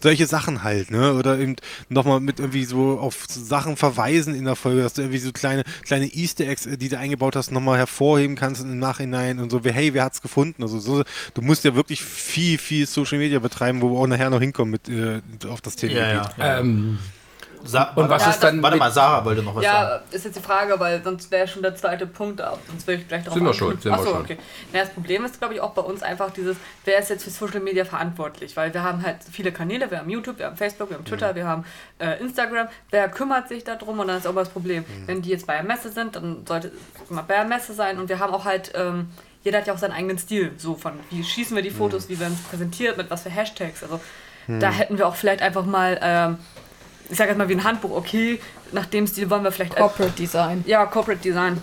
solche 0.00 0.26
Sachen 0.26 0.62
halt, 0.62 0.90
ne? 0.90 1.14
Oder 1.14 1.38
eben 1.38 1.56
nochmal 1.88 2.20
mit 2.20 2.40
irgendwie 2.40 2.64
so 2.64 2.98
auf 2.98 3.26
Sachen 3.52 3.76
verweisen 3.76 4.34
in 4.34 4.46
der 4.46 4.56
Folge, 4.56 4.80
dass 4.80 4.94
du 4.94 5.02
irgendwie 5.02 5.18
so 5.18 5.30
kleine, 5.30 5.64
kleine 5.84 6.06
Easter 6.06 6.46
Eggs, 6.48 6.64
äh, 6.64 6.78
die 6.78 6.88
du 6.88 6.96
eingebaut 6.98 7.36
hast, 7.36 7.52
nochmal 7.52 7.76
hervorheben 7.76 8.34
kannst 8.34 8.62
im 8.62 8.78
Nachhinein 8.78 9.40
und 9.40 9.50
so, 9.50 9.62
wie, 9.62 9.70
hey, 9.70 9.92
wer 9.92 10.04
hat's 10.04 10.22
gefunden? 10.22 10.62
Also 10.62 10.78
so, 10.78 11.04
du 11.34 11.42
musst 11.42 11.62
ja 11.64 11.74
wirklich 11.74 12.02
viel, 12.02 12.56
viel 12.56 12.86
Social 12.86 13.18
Media 13.18 13.40
betreiben, 13.40 13.82
wo 13.82 13.90
wir 13.90 13.98
auch 13.98 14.06
nachher 14.06 14.30
noch 14.30 14.40
hinkommen 14.40 14.70
mit 14.70 14.88
äh, 14.88 15.20
auf 15.48 15.60
das 15.60 15.76
Thema. 15.76 15.92
ja, 15.92 16.30
ja. 16.38 16.60
Ähm, 16.60 16.98
Sa 17.64 17.92
und 17.94 18.08
was 18.08 18.22
warte, 18.22 18.30
ist 18.30 18.42
dann 18.42 18.62
Warte 18.62 18.76
mal, 18.76 18.90
Sarah 18.90 19.24
wollte 19.24 19.42
noch 19.42 19.54
was 19.54 19.64
sagen. 19.64 20.02
Ja, 20.10 20.16
ist 20.16 20.24
jetzt 20.24 20.36
die 20.36 20.42
Frage, 20.42 20.78
weil 20.80 21.02
sonst 21.02 21.30
wäre 21.30 21.46
schon 21.46 21.62
der 21.62 21.74
zweite 21.76 22.06
Punkt 22.06 22.40
ab. 22.40 22.58
Sonst 22.66 22.86
würde 22.86 23.02
ich 23.02 23.08
gleich 23.08 23.22
darauf 23.22 23.34
Sind 23.34 23.44
wir 23.44 23.54
schon, 23.54 23.72
sind 23.72 23.84
wir 23.84 23.92
Achso, 23.92 24.10
schon. 24.10 24.20
okay. 24.20 24.38
Na, 24.72 24.80
das 24.80 24.90
Problem 24.90 25.24
ist, 25.24 25.38
glaube 25.38 25.54
ich, 25.54 25.60
auch 25.60 25.72
bei 25.72 25.82
uns 25.82 26.02
einfach 26.02 26.30
dieses, 26.30 26.56
wer 26.84 26.98
ist 26.98 27.10
jetzt 27.10 27.24
für 27.24 27.30
Social 27.30 27.60
Media 27.60 27.84
verantwortlich? 27.84 28.56
Weil 28.56 28.72
wir 28.74 28.82
haben 28.82 29.02
halt 29.02 29.16
viele 29.30 29.52
Kanäle, 29.52 29.90
wir 29.90 29.98
haben 29.98 30.10
YouTube, 30.10 30.38
wir 30.38 30.46
haben 30.46 30.56
Facebook, 30.56 30.90
wir 30.90 30.96
haben 30.96 31.04
Twitter, 31.04 31.34
wir 31.34 31.46
haben 31.46 31.64
äh, 31.98 32.20
Instagram. 32.20 32.68
Wer 32.90 33.08
kümmert 33.08 33.48
sich 33.48 33.64
darum? 33.64 33.98
Und 33.98 34.08
dann 34.08 34.18
ist 34.18 34.26
auch 34.26 34.32
mal 34.32 34.44
das 34.44 34.52
Problem, 34.52 34.84
wenn 35.06 35.22
die 35.22 35.30
jetzt 35.30 35.46
bei 35.46 35.54
der 35.54 35.64
Messe 35.64 35.90
sind, 35.90 36.16
dann 36.16 36.44
sollte 36.46 36.72
es 37.02 37.10
mal 37.10 37.22
bei 37.22 37.34
der 37.34 37.44
Messe 37.44 37.74
sein. 37.74 37.98
Und 37.98 38.08
wir 38.08 38.18
haben 38.18 38.34
auch 38.34 38.44
halt, 38.44 38.72
ähm, 38.74 39.10
jeder 39.44 39.58
hat 39.58 39.66
ja 39.66 39.74
auch 39.74 39.78
seinen 39.78 39.92
eigenen 39.92 40.18
Stil. 40.18 40.52
So 40.56 40.74
von, 40.74 40.92
wie 41.10 41.22
schießen 41.22 41.54
wir 41.56 41.62
die 41.62 41.70
Fotos, 41.70 42.08
wie 42.08 42.18
werden 42.18 42.34
es 42.34 42.48
präsentiert, 42.48 42.96
mit 42.96 43.10
was 43.10 43.22
für 43.22 43.30
Hashtags. 43.30 43.82
Also 43.82 44.00
da 44.48 44.70
hätten 44.70 44.98
wir 44.98 45.06
auch 45.06 45.14
vielleicht 45.14 45.42
einfach 45.42 45.64
mal... 45.64 45.98
Ähm, 46.02 46.38
ich 47.12 47.18
sage 47.18 47.30
jetzt 47.30 47.38
mal 47.38 47.48
wie 47.48 47.54
ein 47.54 47.62
Handbuch, 47.64 47.90
okay, 47.94 48.40
nach 48.72 48.86
dem 48.86 49.06
Stil 49.06 49.28
wollen 49.30 49.44
wir 49.44 49.52
vielleicht. 49.52 49.76
Corporate 49.76 50.12
Design. 50.16 50.64
ja, 50.66 50.84
Corporate 50.86 51.20
Design. 51.22 51.60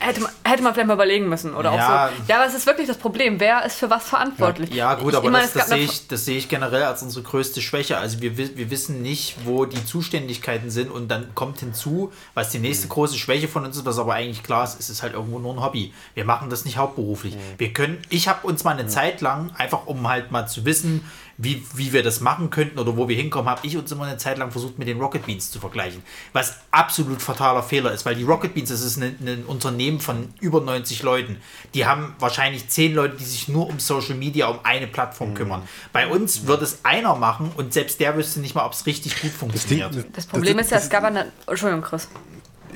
Hätte 0.00 0.20
man, 0.20 0.30
hätte 0.44 0.62
man 0.62 0.72
vielleicht 0.74 0.86
mal 0.86 0.94
überlegen 0.94 1.28
müssen. 1.28 1.54
Oder 1.56 1.74
Ja. 1.74 2.06
auch 2.06 2.10
so. 2.10 2.22
Ja, 2.28 2.36
aber 2.36 2.46
es 2.46 2.54
ist 2.54 2.66
wirklich 2.66 2.86
das 2.86 2.98
Problem. 2.98 3.40
Wer 3.40 3.64
ist 3.64 3.74
für 3.78 3.90
was 3.90 4.04
verantwortlich? 4.08 4.70
Ja, 4.72 4.94
gut, 4.94 5.10
Ich- 5.12 5.16
aber 5.16 5.26
ich 5.26 5.32
meine, 5.32 5.44
das, 5.44 5.56
es 5.56 5.60
das, 5.62 5.68
sehe 5.70 5.78
ich, 5.78 6.06
das 6.06 6.24
sehe 6.24 6.38
ich 6.38 6.48
generell 6.48 6.84
als 6.84 7.02
unsere 7.02 7.24
größte 7.24 7.60
Schwäche. 7.60 7.98
Also 7.98 8.20
wir, 8.22 8.38
wi- 8.38 8.52
wir 8.54 8.70
wissen 8.70 9.02
nicht, 9.02 9.34
wo 9.44 9.64
die 9.64 9.84
Zuständigkeiten 9.84 10.70
sind 10.70 10.92
und 10.92 11.08
dann 11.08 11.34
kommt 11.34 11.58
hinzu, 11.58 12.12
was 12.34 12.50
die 12.50 12.60
nächste 12.60 12.86
große 12.86 13.18
Schwäche 13.18 13.48
von 13.48 13.64
uns 13.66 13.76
ist, 13.76 13.86
was 13.86 13.98
aber 13.98 14.14
eigentlich 14.14 14.44
klar 14.44 14.62
ist, 14.62 14.78
es 14.78 14.88
ist 14.88 15.02
halt 15.02 15.14
irgendwo 15.14 15.40
nur 15.40 15.52
ein 15.54 15.60
Hobby. 15.64 15.92
Wir 16.14 16.24
machen 16.24 16.48
das 16.48 16.64
nicht 16.64 16.76
hauptberuflich. 16.78 17.36
Wir 17.58 17.72
können, 17.72 17.98
ich 18.08 18.28
habe 18.28 18.46
uns 18.46 18.62
mal 18.62 18.78
eine 18.78 18.86
Zeit 18.86 19.20
lang, 19.20 19.50
einfach 19.58 19.86
um 19.86 20.08
halt 20.08 20.30
mal 20.30 20.46
zu 20.46 20.64
wissen, 20.64 21.04
wie, 21.38 21.64
wie 21.74 21.92
wir 21.92 22.02
das 22.02 22.20
machen 22.20 22.50
könnten 22.50 22.78
oder 22.80 22.96
wo 22.96 23.08
wir 23.08 23.16
hinkommen, 23.16 23.48
habe 23.48 23.64
ich 23.64 23.76
uns 23.76 23.90
immer 23.92 24.04
eine 24.04 24.16
Zeit 24.18 24.38
lang 24.38 24.50
versucht, 24.50 24.76
mit 24.78 24.88
den 24.88 25.00
Rocket 25.00 25.24
Beans 25.24 25.52
zu 25.52 25.60
vergleichen. 25.60 26.02
Was 26.32 26.56
absolut 26.72 27.22
fataler 27.22 27.62
Fehler 27.62 27.92
ist, 27.92 28.04
weil 28.04 28.16
die 28.16 28.24
Rocket 28.24 28.54
Beans, 28.54 28.70
das 28.70 28.80
ist 28.80 28.96
ein, 28.96 29.16
ein 29.24 29.44
Unternehmen 29.44 30.00
von 30.00 30.34
über 30.40 30.60
90 30.60 31.04
Leuten. 31.04 31.36
Die 31.74 31.86
haben 31.86 32.16
wahrscheinlich 32.18 32.68
10 32.68 32.92
Leute, 32.92 33.16
die 33.16 33.24
sich 33.24 33.48
nur 33.48 33.68
um 33.68 33.78
Social 33.78 34.16
Media, 34.16 34.48
um 34.48 34.58
eine 34.64 34.88
Plattform 34.88 35.34
kümmern. 35.34 35.62
Bei 35.92 36.08
uns 36.08 36.46
wird 36.46 36.60
es 36.62 36.84
einer 36.84 37.14
machen 37.14 37.52
und 37.56 37.72
selbst 37.72 38.00
der 38.00 38.16
wüsste 38.16 38.40
nicht 38.40 38.56
mal, 38.56 38.66
ob 38.66 38.72
es 38.72 38.84
richtig 38.86 39.20
gut 39.20 39.30
funktioniert. 39.30 39.94
Das 40.14 40.26
Problem 40.26 40.58
ist 40.58 40.72
ja, 40.72 40.78
es 40.78 40.90
gab 40.90 41.04
eine. 41.04 41.30
Entschuldigung, 41.46 41.82
Chris. 41.82 42.08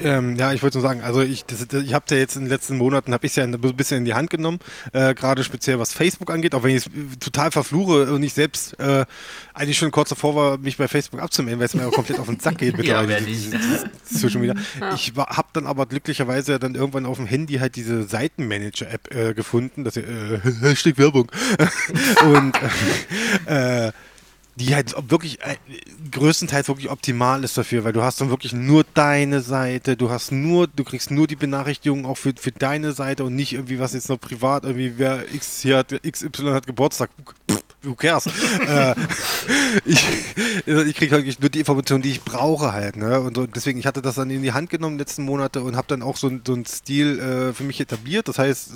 Ähm, 0.01 0.37
ja, 0.37 0.53
ich 0.53 0.63
wollte 0.63 0.79
nur 0.79 0.87
sagen, 0.89 1.03
also 1.03 1.21
ich, 1.21 1.45
das, 1.45 1.67
ich 1.73 1.95
habe 1.95 2.05
ja 2.11 2.17
jetzt 2.17 2.37
in 2.37 2.43
den 2.43 2.49
letzten 2.49 2.77
Monaten, 2.79 3.13
habe 3.13 3.27
ich 3.27 3.37
ja 3.37 3.45
ein 3.45 3.53
bisschen 3.61 3.99
in 3.99 4.05
die 4.05 4.15
Hand 4.15 4.31
genommen, 4.31 4.59
äh, 4.93 5.15
gerade 5.15 5.45
speziell 5.45 5.79
was 5.79 5.93
Facebook 5.93 6.31
angeht, 6.31 6.55
auch 6.55 6.63
wenn 6.63 6.77
ich 6.77 6.87
es 6.87 6.91
total 7.21 7.51
verfluche 7.51 8.13
und 8.13 8.23
ich 8.23 8.33
selbst 8.33 8.79
äh, 8.81 9.05
eigentlich 9.55 9.79
schon 9.79 9.91
kurz 9.91 10.09
davor 10.09 10.35
war, 10.35 10.59
mich 10.59 10.77
bei 10.77 10.89
Facebook 10.89 11.21
abzumelden, 11.21 11.59
weil 11.61 11.67
es 11.67 11.75
mir 11.75 11.83
ja 11.83 11.91
komplett 11.95 12.19
auf 12.19 12.27
den 12.27 12.41
Sack 12.41 12.59
geht 12.59 12.77
diese- 12.79 12.95
diese 13.27 13.91
Social 14.05 14.41
Media. 14.41 14.55
Ich 14.95 15.13
habe 15.17 15.49
dann 15.53 15.67
aber 15.67 15.87
glücklicherweise 15.87 16.59
dann 16.59 16.75
irgendwann 16.75 17.07
auf 17.07 17.17
dem 17.19 17.27
Handy 17.27 17.55
halt 17.59 17.77
diese 17.77 18.05
Seitenmanager-App 18.05 19.15
äh, 19.15 19.35
gefunden, 19.35 19.85
das 19.85 19.97
äh, 19.97 20.03
Hashtag 20.63 20.99
Werbung. 20.99 21.31
und 22.25 22.53
äh, 23.47 23.87
äh, 23.89 23.93
die 24.57 24.75
halt 24.75 24.95
wirklich 25.11 25.41
äh, 25.43 25.57
größtenteils 26.11 26.69
wirklich 26.69 26.91
optimal 26.91 27.43
ist 27.45 27.57
dafür, 27.57 27.85
weil 27.85 27.93
du 27.93 28.03
hast 28.03 28.21
dann 28.21 28.31
wirklich 28.31 28.53
nur 28.53 28.85
deine 28.95 29.41
Seite, 29.41 29.97
du 29.97 30.11
hast 30.11 30.31
nur, 30.31 30.67
du 30.67 30.85
kriegst 30.85 31.11
nur 31.11 31.27
die 31.27 31.37
Benachrichtigungen 31.37 32.05
auch 32.05 32.19
für, 32.19 32.35
für 32.37 32.53
deine 32.53 32.93
Seite 32.93 33.25
und 33.25 33.35
nicht 33.35 33.55
irgendwie 33.55 33.79
was 33.79 33.95
jetzt 33.95 34.09
noch 34.09 34.21
privat, 34.21 34.65
irgendwie 34.65 34.95
wer 34.99 35.33
X 35.35 35.63
hier 35.63 35.79
hat, 35.79 36.03
XY 36.03 36.53
hat 36.53 36.67
Geburtstag. 36.67 37.11
Pff, 37.51 37.63
who 37.83 37.95
cares? 37.95 38.27
äh, 38.69 38.95
ich 39.85 40.05
ich 40.67 40.95
kriege 40.97 41.13
wirklich 41.13 41.41
nur 41.41 41.51
die 41.51 41.61
Informationen, 41.61 42.03
die 42.03 42.11
ich 42.11 42.23
brauche 42.23 42.73
halt. 42.73 42.97
Ne? 42.97 43.21
Und, 43.21 43.37
so, 43.37 43.47
deswegen, 43.47 43.79
ich 43.79 43.87
hatte 43.87 44.03
das 44.03 44.17
dann 44.17 44.31
in 44.31 44.43
die 44.43 44.53
Hand 44.53 44.71
genommen 44.71 44.99
letzten 44.99 45.25
Monate 45.25 45.63
und 45.63 45.77
habe 45.77 45.87
dann 45.89 46.03
auch 46.03 46.17
so, 46.17 46.31
so 46.47 46.55
einen 46.55 46.67
Stil 46.67 47.19
äh, 47.19 47.53
für 47.53 47.65
mich 47.65 47.81
etabliert. 47.81 48.29
Das 48.29 48.39
heißt, 48.39 48.73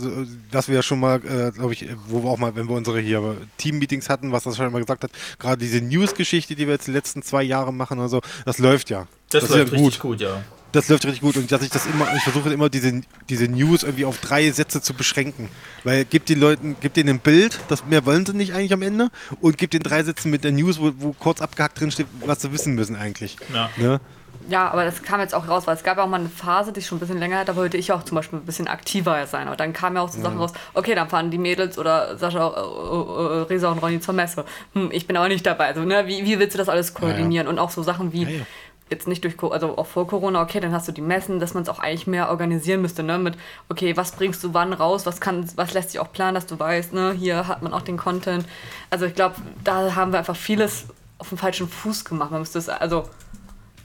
dass 0.51 0.69
wir 0.69 0.77
ja 0.77 0.83
schon 0.83 1.01
mal, 1.01 1.17
äh, 1.17 1.53
glaube 1.53 1.73
ich, 1.73 1.89
wo 2.09 2.23
wir 2.23 2.31
auch 2.31 2.39
mal, 2.39 2.55
wenn 2.57 2.69
wir 2.69 2.77
unsere 2.77 3.01
hier 3.01 3.37
Team-Meetings 3.59 4.09
hatten, 4.09 4.33
was 4.33 4.45
das 4.45 4.57
schon 4.57 4.71
mal 4.73 4.81
gesagt 4.81 5.05
hat, 5.05 5.11
gerade 5.39 5.59
diese 5.59 5.81
News-Geschichte, 5.81 6.55
die 6.55 6.67
wir 6.67 6.75
jetzt 6.75 6.87
die 6.87 6.93
letzten 6.93 7.23
zwei 7.23 7.43
Jahre 7.43 7.73
machen 7.73 7.99
und 7.99 8.09
so, 8.09 8.21
das 8.45 8.59
läuft 8.59 8.91
ja. 8.91 9.07
Das, 9.31 9.45
ist 9.45 9.51
läuft 9.51 9.73
ja 9.73 9.79
richtig 9.79 10.01
gut, 10.01 10.21
ja. 10.21 10.43
Das 10.77 10.89
läuft 10.89 11.07
richtig 11.07 11.23
gut 11.23 11.37
und 11.37 11.51
dass 11.51 11.63
ich 11.63 11.71
das 11.71 11.87
immer, 11.87 12.07
ich 12.15 12.23
versuche 12.23 12.53
immer 12.53 12.69
diese, 12.69 13.01
diese 13.29 13.49
News 13.49 13.83
irgendwie 13.83 14.05
auf 14.05 14.19
drei 14.21 14.51
Sätze 14.51 14.83
zu 14.83 14.95
beschränken. 14.95 15.49
Weil 15.85 16.05
gibt 16.05 16.29
den 16.29 16.39
Leuten, 16.39 16.77
gibt 16.81 16.97
denen 16.97 17.09
ein 17.09 17.19
Bild, 17.19 17.59
das 17.69 17.87
mehr 17.87 18.05
wollen 18.05 18.27
sie 18.27 18.35
nicht 18.35 18.53
eigentlich 18.53 18.73
am 18.73 18.83
Ende 18.83 19.09
und 19.41 19.57
gibt 19.59 19.73
den 19.73 19.83
drei 19.83 20.03
Sätzen 20.03 20.31
mit 20.31 20.45
der 20.45 20.53
News, 20.53 20.79
wo, 20.79 20.93
wo 20.99 21.13
kurz 21.13 21.41
abgehackt 21.41 21.81
drin 21.81 21.91
steht, 21.91 22.07
was 22.25 22.43
sie 22.43 22.53
wissen 22.53 22.75
müssen 22.75 22.95
eigentlich. 22.95 23.37
Ja. 23.53 23.71
Ne? 23.77 24.01
Ja, 24.49 24.71
aber 24.71 24.85
das 24.85 25.03
kam 25.03 25.21
jetzt 25.21 25.35
auch 25.35 25.49
raus, 25.49 25.67
weil 25.67 25.75
es 25.75 25.83
gab 25.83 25.97
ja 25.97 26.05
auch 26.05 26.09
mal 26.09 26.21
eine 26.21 26.29
Phase, 26.29 26.73
die 26.73 26.81
schon 26.81 26.99
ein 26.99 27.01
bisschen 27.01 27.19
länger 27.19 27.39
hat, 27.39 27.49
da 27.49 27.57
wollte 27.57 27.77
ich 27.77 27.91
auch 27.91 28.05
zum 28.05 28.15
Beispiel 28.17 28.39
ein 28.39 28.45
bisschen 28.45 28.69
aktiver 28.69 29.27
sein. 29.27 29.49
Aber 29.49 29.57
dann 29.57 29.73
kamen 29.73 29.97
ja 29.97 30.03
auch 30.03 30.09
so 30.09 30.21
Sachen 30.21 30.39
raus, 30.39 30.53
okay, 30.75 30.95
dann 30.95 31.09
fahren 31.09 31.31
die 31.31 31.39
Mädels 31.39 31.79
oder 31.79 32.17
Sascha, 32.17 32.49
äh, 32.49 32.61
äh, 32.61 33.43
Resa 33.43 33.73
und 33.73 33.79
Ronny 33.79 34.01
zur 34.01 34.15
Messe. 34.15 34.45
Hm, 34.75 34.91
ich 34.93 35.07
bin 35.07 35.17
aber 35.17 35.29
nicht 35.29 35.45
dabei. 35.45 35.67
Also, 35.67 35.83
ne, 35.83 36.07
wie, 36.07 36.25
wie 36.25 36.39
willst 36.39 36.55
du 36.55 36.59
das 36.59 36.69
alles 36.69 36.95
koordinieren? 36.95 37.49
Und 37.49 37.59
auch 37.59 37.71
so 37.71 37.83
Sachen 37.83 38.13
wie, 38.13 38.23
Ja, 38.23 38.31
ja. 38.31 38.47
Jetzt 38.91 39.09
nicht 39.09 39.25
durch, 39.25 39.35
also 39.43 39.77
auch 39.79 39.87
vor 39.87 40.07
Corona, 40.07 40.43
okay, 40.43 40.61
dann 40.61 40.73
hast 40.73 40.87
du 40.87 40.93
die 40.93 41.01
Messen, 41.01 41.41
dass 41.41 41.55
man 41.55 41.63
es 41.63 41.69
auch 41.69 41.79
eigentlich 41.79 42.07
mehr 42.07 42.31
organisieren 42.31 42.83
müsste, 42.83 43.03
ne, 43.03 43.19
mit, 43.19 43.35
okay, 43.69 43.97
was 43.97 44.13
bringst 44.13 44.45
du 44.45 44.55
wann 44.55 44.73
raus, 44.73 45.07
was 45.07 45.21
kann, 45.21 45.49
was 45.57 45.75
lässt 45.75 45.91
sich 45.91 46.01
auch 46.01 46.13
planen, 46.13 46.35
dass 46.35 46.47
du 46.47 46.59
weißt, 46.59 46.93
ne, 46.93 47.13
hier 47.13 47.49
hat 47.49 47.63
man 47.63 47.73
auch 47.73 47.83
den 47.83 47.97
Content. 47.97 48.47
Also 48.91 49.07
ich 49.07 49.15
glaube, 49.15 49.37
da 49.65 49.95
haben 49.95 50.13
wir 50.13 50.19
einfach 50.19 50.37
vieles 50.37 50.87
auf 51.19 51.31
dem 51.31 51.39
falschen 51.39 51.69
Fuß 51.69 52.05
gemacht. 52.05 52.31
Man 52.31 52.41
müsste 52.41 52.59
es, 52.59 52.69
also 52.69 53.09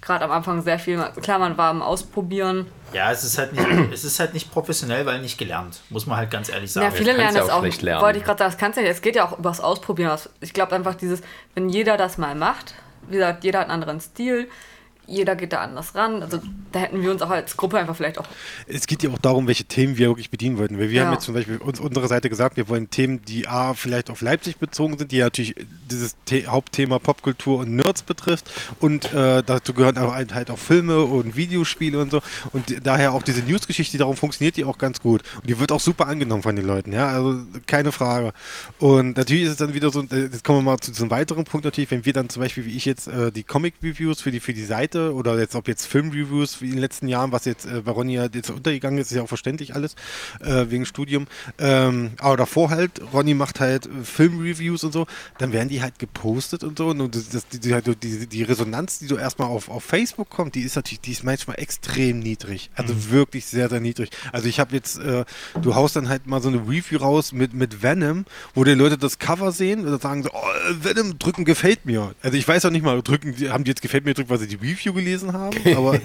gerade 0.01 0.25
am 0.25 0.31
Anfang 0.31 0.61
sehr 0.61 0.79
viel, 0.79 0.97
klar, 1.21 1.39
man 1.39 1.57
war 1.57 1.69
am 1.69 1.81
Ausprobieren. 1.81 2.67
Ja, 2.93 3.11
es 3.11 3.23
ist 3.23 3.37
halt 3.37 3.53
nicht, 3.53 3.65
es 3.93 4.03
ist 4.03 4.19
halt 4.19 4.33
nicht 4.33 4.51
professionell, 4.51 5.05
weil 5.05 5.21
nicht 5.21 5.37
gelernt. 5.37 5.81
Muss 5.89 6.05
man 6.05 6.17
halt 6.17 6.29
ganz 6.29 6.49
ehrlich 6.49 6.71
sagen. 6.71 6.85
Ja, 6.85 6.91
viele 6.91 7.13
lernen 7.13 7.35
ja 7.35 7.41
das 7.41 7.49
auch 7.49 7.61
schlecht 7.61 7.81
lernen. 7.81 8.01
Wollte 8.03 8.19
ich 8.19 8.25
gerade 8.25 8.39
sagen, 8.39 8.51
das 8.51 8.59
kannst 8.59 8.77
du 8.77 8.83
ja. 8.83 8.89
Es 8.89 9.01
geht 9.01 9.15
ja 9.15 9.25
auch 9.25 9.37
übers 9.37 9.59
Ausprobieren. 9.59 10.17
Ich 10.41 10.53
glaube 10.53 10.75
einfach 10.75 10.95
dieses, 10.95 11.21
wenn 11.55 11.69
jeder 11.69 11.97
das 11.97 12.17
mal 12.17 12.35
macht, 12.35 12.75
wie 13.07 13.13
gesagt, 13.13 13.43
jeder 13.43 13.59
hat 13.59 13.69
einen 13.69 13.81
anderen 13.81 14.01
Stil, 14.01 14.47
jeder 15.07 15.35
geht 15.35 15.51
da 15.53 15.59
anders 15.61 15.93
ran. 15.95 16.21
Also 16.21 16.41
da 16.71 16.79
hätten 16.79 17.01
wir 17.01 17.11
uns 17.11 17.21
auch 17.21 17.29
als 17.29 17.57
Gruppe 17.57 17.77
einfach 17.79 17.95
vielleicht 17.95 18.17
auch. 18.17 18.25
Es 18.67 18.87
geht 18.87 19.03
ja 19.03 19.09
auch 19.09 19.17
darum, 19.17 19.47
welche 19.47 19.65
Themen 19.65 19.97
wir 19.97 20.07
wirklich 20.09 20.29
bedienen 20.29 20.57
wollten. 20.57 20.77
Weil 20.79 20.89
wir 20.89 20.99
Ja. 21.01 21.05
haben 21.05 21.13
jetzt 21.13 21.25
zum 21.25 21.33
Beispiel 21.33 21.57
uns 21.57 21.79
unsere 21.79 22.07
Seite 22.07 22.29
gesagt, 22.29 22.55
wir 22.55 22.69
wollen 22.69 22.89
Themen, 22.89 23.21
die 23.25 23.47
A, 23.47 23.73
vielleicht 23.73 24.09
auf 24.09 24.21
Leipzig 24.21 24.57
bezogen 24.57 24.97
sind, 24.97 25.11
die 25.11 25.17
ja 25.17 25.25
natürlich 25.25 25.55
dieses 25.89 26.15
The 26.29 26.47
Hauptthema 26.47 26.99
Popkultur 26.99 27.59
und 27.59 27.75
Nerds 27.75 28.03
betrifft. 28.03 28.49
Und 28.79 29.11
äh, 29.13 29.43
dazu 29.43 29.73
gehören 29.73 29.97
aber 29.97 30.15
halt 30.15 30.49
auch 30.49 30.59
Filme 30.59 31.03
und 31.03 31.35
Videospiele 31.35 31.99
und 31.99 32.11
so. 32.11 32.21
Und 32.53 32.85
daher 32.85 33.11
auch 33.13 33.23
diese 33.23 33.41
News-Geschichte, 33.41 33.97
darum 33.97 34.15
funktioniert 34.15 34.55
die 34.55 34.63
auch 34.63 34.77
ganz 34.77 35.01
gut. 35.01 35.23
Und 35.35 35.49
die 35.49 35.59
wird 35.59 35.71
auch 35.73 35.79
super 35.81 36.07
angenommen 36.07 36.43
von 36.43 36.55
den 36.55 36.65
Leuten, 36.65 36.93
ja, 36.93 37.07
also 37.09 37.41
keine 37.67 37.91
Frage. 37.91 38.31
Und 38.79 39.17
natürlich 39.17 39.43
ist 39.43 39.49
es 39.51 39.57
dann 39.57 39.73
wieder 39.73 39.89
so, 39.89 40.01
äh, 40.03 40.21
jetzt 40.31 40.43
kommen 40.43 40.59
wir 40.59 40.71
mal 40.71 40.77
zu, 40.79 40.93
einem 41.01 41.11
weiteren 41.11 41.43
Punkt 41.43 41.65
natürlich, 41.65 41.91
wenn 41.91 42.05
wir 42.05 42.13
dann 42.13 42.29
zum 42.29 42.41
Beispiel, 42.41 42.65
wie 42.65 42.77
ich 42.77 42.85
jetzt, 42.85 43.07
äh, 43.07 43.31
die 43.31 43.43
Comic-Reviews 43.43 44.21
für 44.21 44.31
die, 44.31 44.39
für 44.39 44.53
die 44.53 44.63
Seite 44.63 44.90
oder 44.95 45.39
jetzt, 45.39 45.55
ob 45.55 45.67
jetzt 45.67 45.85
Film-Reviews 45.85 46.61
wie 46.61 46.65
in 46.65 46.71
den 46.73 46.79
letzten 46.79 47.07
Jahren, 47.07 47.31
was 47.31 47.45
jetzt 47.45 47.65
äh, 47.65 47.81
bei 47.81 47.91
Ronny 47.91 48.15
ja 48.15 48.27
jetzt 48.33 48.49
untergegangen 48.49 48.99
ist, 48.99 49.11
ist 49.11 49.17
ja 49.17 49.23
auch 49.23 49.27
verständlich 49.27 49.75
alles, 49.75 49.95
äh, 50.41 50.65
wegen 50.69 50.85
Studium. 50.85 51.27
Ähm, 51.57 52.11
aber 52.17 52.37
davor 52.37 52.69
halt, 52.69 53.01
Ronny 53.13 53.33
macht 53.33 53.59
halt 53.59 53.85
äh, 53.85 53.89
Film-Reviews 54.03 54.83
und 54.83 54.93
so, 54.93 55.07
dann 55.37 55.53
werden 55.53 55.69
die 55.69 55.81
halt 55.81 55.99
gepostet 55.99 56.63
und 56.63 56.77
so. 56.77 56.89
Und 56.89 57.15
das, 57.15 57.29
das, 57.29 57.47
die, 57.47 57.59
die, 57.59 57.95
die, 57.95 58.27
die 58.27 58.43
Resonanz, 58.43 58.99
die 58.99 59.07
so 59.07 59.17
erstmal 59.17 59.49
auf, 59.49 59.69
auf 59.69 59.83
Facebook 59.83 60.29
kommt, 60.29 60.55
die 60.55 60.61
ist 60.61 60.75
natürlich, 60.75 61.01
die 61.01 61.11
ist 61.11 61.23
manchmal 61.23 61.59
extrem 61.59 62.19
niedrig. 62.19 62.69
Also 62.75 63.11
wirklich 63.11 63.45
sehr, 63.45 63.69
sehr 63.69 63.79
niedrig. 63.79 64.09
Also 64.31 64.47
ich 64.47 64.59
habe 64.59 64.75
jetzt, 64.75 64.99
äh, 64.99 65.25
du 65.61 65.75
haust 65.75 65.95
dann 65.95 66.09
halt 66.09 66.27
mal 66.27 66.41
so 66.41 66.49
eine 66.49 66.59
Review 66.59 66.99
raus 66.99 67.31
mit, 67.31 67.53
mit 67.53 67.83
Venom, 67.83 68.25
wo 68.53 68.63
die 68.63 68.73
Leute 68.73 68.97
das 68.97 69.19
Cover 69.19 69.51
sehen 69.51 69.85
und 69.85 69.91
dann 69.91 69.99
sagen 69.99 70.23
so, 70.23 70.29
oh, 70.33 70.39
Venom 70.81 71.17
drücken 71.19 71.45
gefällt 71.45 71.85
mir. 71.85 72.13
Also 72.21 72.37
ich 72.37 72.47
weiß 72.47 72.65
auch 72.65 72.71
nicht 72.71 72.83
mal, 72.83 73.01
drücken, 73.01 73.35
haben 73.49 73.63
die 73.63 73.71
jetzt 73.71 73.81
gefällt 73.81 74.05
mir 74.05 74.11
gedrückt, 74.11 74.29
weil 74.29 74.39
sie 74.39 74.47
die 74.47 74.55
Review 74.55 74.80
gelesen 74.89 75.33
haben, 75.33 75.57
aber 75.77 75.95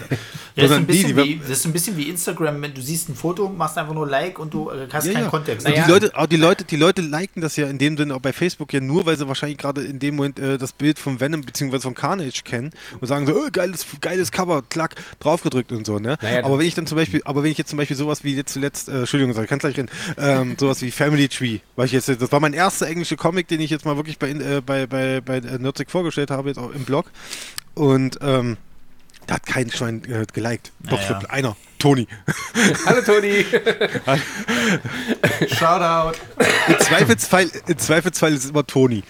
Ja, 0.56 0.62
das, 0.62 0.70
ist 0.70 0.76
ein 0.76 0.86
bisschen 0.86 1.16
die, 1.16 1.16
wie, 1.16 1.38
das 1.38 1.50
ist 1.50 1.66
ein 1.66 1.72
bisschen 1.72 1.96
wie 1.96 2.08
Instagram, 2.08 2.62
wenn 2.62 2.72
du 2.72 2.80
siehst 2.80 3.10
ein 3.10 3.14
Foto, 3.14 3.48
machst 3.48 3.76
einfach 3.76 3.92
nur 3.92 4.08
Like 4.08 4.38
und 4.38 4.54
du 4.54 4.70
äh, 4.70 4.86
hast 4.90 5.06
Ja, 5.06 5.12
keinen 5.12 5.24
ja. 5.24 5.28
Kontext. 5.28 5.66
Naja. 5.66 5.84
die 5.84 5.90
Leute, 5.90 6.16
auch 6.16 6.26
die 6.26 6.36
Leute, 6.36 6.64
die 6.64 6.76
Leute 6.76 7.02
liken 7.02 7.42
das 7.42 7.56
ja 7.56 7.66
in 7.66 7.76
dem 7.78 7.96
Sinne 7.98 8.14
auch 8.14 8.20
bei 8.20 8.32
Facebook 8.32 8.72
ja 8.72 8.80
nur, 8.80 9.04
weil 9.04 9.18
sie 9.18 9.28
wahrscheinlich 9.28 9.58
gerade 9.58 9.82
in 9.82 9.98
dem 9.98 10.16
Moment 10.16 10.38
äh, 10.38 10.56
das 10.56 10.72
Bild 10.72 10.98
von 10.98 11.20
Venom 11.20 11.42
bzw. 11.42 11.80
von 11.80 11.94
Carnage 11.94 12.42
kennen 12.44 12.70
und 13.00 13.06
sagen 13.06 13.26
so, 13.26 13.34
oh, 13.34 13.48
geiles, 13.52 13.84
geiles 14.00 14.32
Cover, 14.32 14.62
klack, 14.68 14.94
draufgedrückt 15.20 15.72
und 15.72 15.86
so, 15.86 15.98
ne? 15.98 16.16
Naja, 16.22 16.44
aber 16.44 16.58
wenn 16.58 16.66
ich 16.66 16.74
dann 16.74 16.86
zum 16.86 16.96
Beispiel, 16.96 17.20
aber 17.26 17.42
wenn 17.42 17.50
ich 17.50 17.58
jetzt 17.58 17.70
zum 17.70 17.76
Beispiel 17.76 17.96
sowas 17.96 18.24
wie 18.24 18.34
jetzt 18.34 18.52
zuletzt, 18.52 18.88
äh, 18.88 19.00
Entschuldigung, 19.00 19.40
ich 19.40 19.48
kann 19.48 19.58
gleich 19.58 19.76
reden, 19.76 19.90
ähm, 20.16 20.56
sowas 20.60 20.80
wie 20.80 20.90
Family 20.90 21.28
Tree, 21.28 21.58
weil 21.76 21.86
ich 21.86 21.92
jetzt, 21.92 22.08
das 22.08 22.32
war 22.32 22.40
mein 22.40 22.54
erster 22.54 22.86
englischer 22.86 23.16
Comic, 23.16 23.48
den 23.48 23.60
ich 23.60 23.70
jetzt 23.70 23.84
mal 23.84 23.96
wirklich 23.96 24.18
bei, 24.18 24.30
äh, 24.30 24.62
bei, 24.64 24.86
bei, 24.86 25.20
bei 25.20 25.36
äh, 25.36 25.58
Nerdsec 25.58 25.90
vorgestellt 25.90 26.30
habe, 26.30 26.48
jetzt 26.48 26.58
auch 26.58 26.72
im 26.72 26.84
Blog. 26.84 27.10
Und 27.74 28.18
ähm, 28.22 28.56
da 29.26 29.34
hat 29.34 29.46
kein 29.46 29.70
Schwein 29.70 30.02
äh, 30.10 30.24
geliked. 30.32 30.72
Doch, 30.84 30.92
Naja. 30.92 31.04
stimmt, 31.04 31.30
einer. 31.30 31.56
Toni. 31.78 32.06
Hallo 32.86 33.02
Toni. 33.02 33.44
Shoutout. 35.48 36.18
Im 36.68 36.78
Zweifelsfall, 36.80 37.50
im 37.66 37.78
Zweifelsfall 37.78 38.32
ist 38.32 38.44
es 38.44 38.50
immer 38.50 38.66
Toni. 38.66 39.02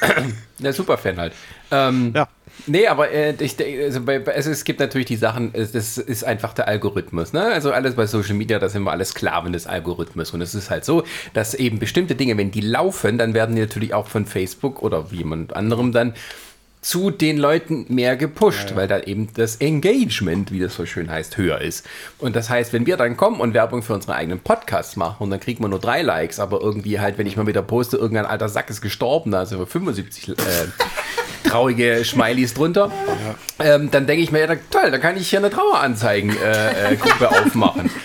Der 0.58 0.72
Superfan 0.72 1.18
halt. 1.18 1.32
Ähm, 1.70 2.12
Ja. 2.14 2.28
Nee, 2.66 2.86
aber 2.86 3.10
äh, 3.10 3.34
ich, 3.40 3.56
also 3.82 4.00
also 4.06 4.50
es 4.52 4.62
gibt 4.62 4.78
natürlich 4.78 5.08
die 5.08 5.16
Sachen, 5.16 5.50
es- 5.54 5.72
das 5.72 5.98
ist 5.98 6.22
einfach 6.24 6.54
der 6.54 6.68
Algorithmus. 6.68 7.32
Ne? 7.32 7.42
Also 7.42 7.72
alles 7.72 7.96
bei 7.96 8.06
Social 8.06 8.34
Media, 8.34 8.60
das 8.60 8.72
sind 8.72 8.84
wir 8.84 8.92
alles 8.92 9.08
Sklaven 9.10 9.52
des 9.52 9.66
Algorithmus. 9.66 10.30
Und 10.32 10.40
es 10.40 10.54
ist 10.54 10.70
halt 10.70 10.84
so, 10.84 11.02
dass 11.34 11.54
eben 11.54 11.80
bestimmte 11.80 12.14
Dinge, 12.14 12.36
wenn 12.38 12.52
die 12.52 12.60
laufen, 12.60 13.18
dann 13.18 13.34
werden 13.34 13.56
die 13.56 13.62
natürlich 13.62 13.92
auch 13.92 14.06
von 14.06 14.24
Facebook 14.24 14.82
oder 14.82 15.10
wie 15.10 15.16
jemand 15.16 15.56
anderem 15.56 15.90
dann 15.90 16.14
zu 16.84 17.10
den 17.10 17.38
Leuten 17.38 17.86
mehr 17.88 18.14
gepusht, 18.14 18.72
weil 18.74 18.86
da 18.86 19.00
eben 19.00 19.28
das 19.34 19.56
Engagement, 19.56 20.52
wie 20.52 20.60
das 20.60 20.74
so 20.74 20.84
schön 20.84 21.10
heißt, 21.10 21.38
höher 21.38 21.58
ist. 21.62 21.86
Und 22.18 22.36
das 22.36 22.50
heißt, 22.50 22.74
wenn 22.74 22.84
wir 22.84 22.98
dann 22.98 23.16
kommen 23.16 23.40
und 23.40 23.54
Werbung 23.54 23.82
für 23.82 23.94
unsere 23.94 24.14
eigenen 24.16 24.38
Podcasts 24.40 24.94
machen 24.96 25.16
und 25.24 25.30
dann 25.30 25.40
kriegt 25.40 25.60
man 25.60 25.70
nur 25.70 25.80
drei 25.80 26.02
Likes, 26.02 26.38
aber 26.38 26.60
irgendwie 26.60 27.00
halt, 27.00 27.16
wenn 27.16 27.26
ich 27.26 27.38
mal 27.38 27.46
wieder 27.46 27.62
poste, 27.62 27.96
irgendein 27.96 28.26
alter 28.26 28.50
Sack 28.50 28.68
ist 28.68 28.82
gestorben, 28.82 29.30
da 29.30 29.46
sind 29.46 29.58
wir 29.60 29.66
75 29.66 30.28
äh, 30.28 30.32
traurige 31.48 32.04
Schmilies 32.04 32.52
drunter, 32.52 32.90
ähm, 33.60 33.90
dann 33.90 34.06
denke 34.06 34.22
ich 34.22 34.30
mir, 34.30 34.40
ja, 34.40 34.46
da- 34.48 34.56
toll, 34.70 34.90
da 34.90 34.98
kann 34.98 35.16
ich 35.16 35.30
hier 35.30 35.38
eine 35.38 35.50
Traueranzeigen-Gruppe 35.50 36.44
äh, 36.90 36.96
Gruppe 36.96 37.30
aufmachen. 37.30 37.90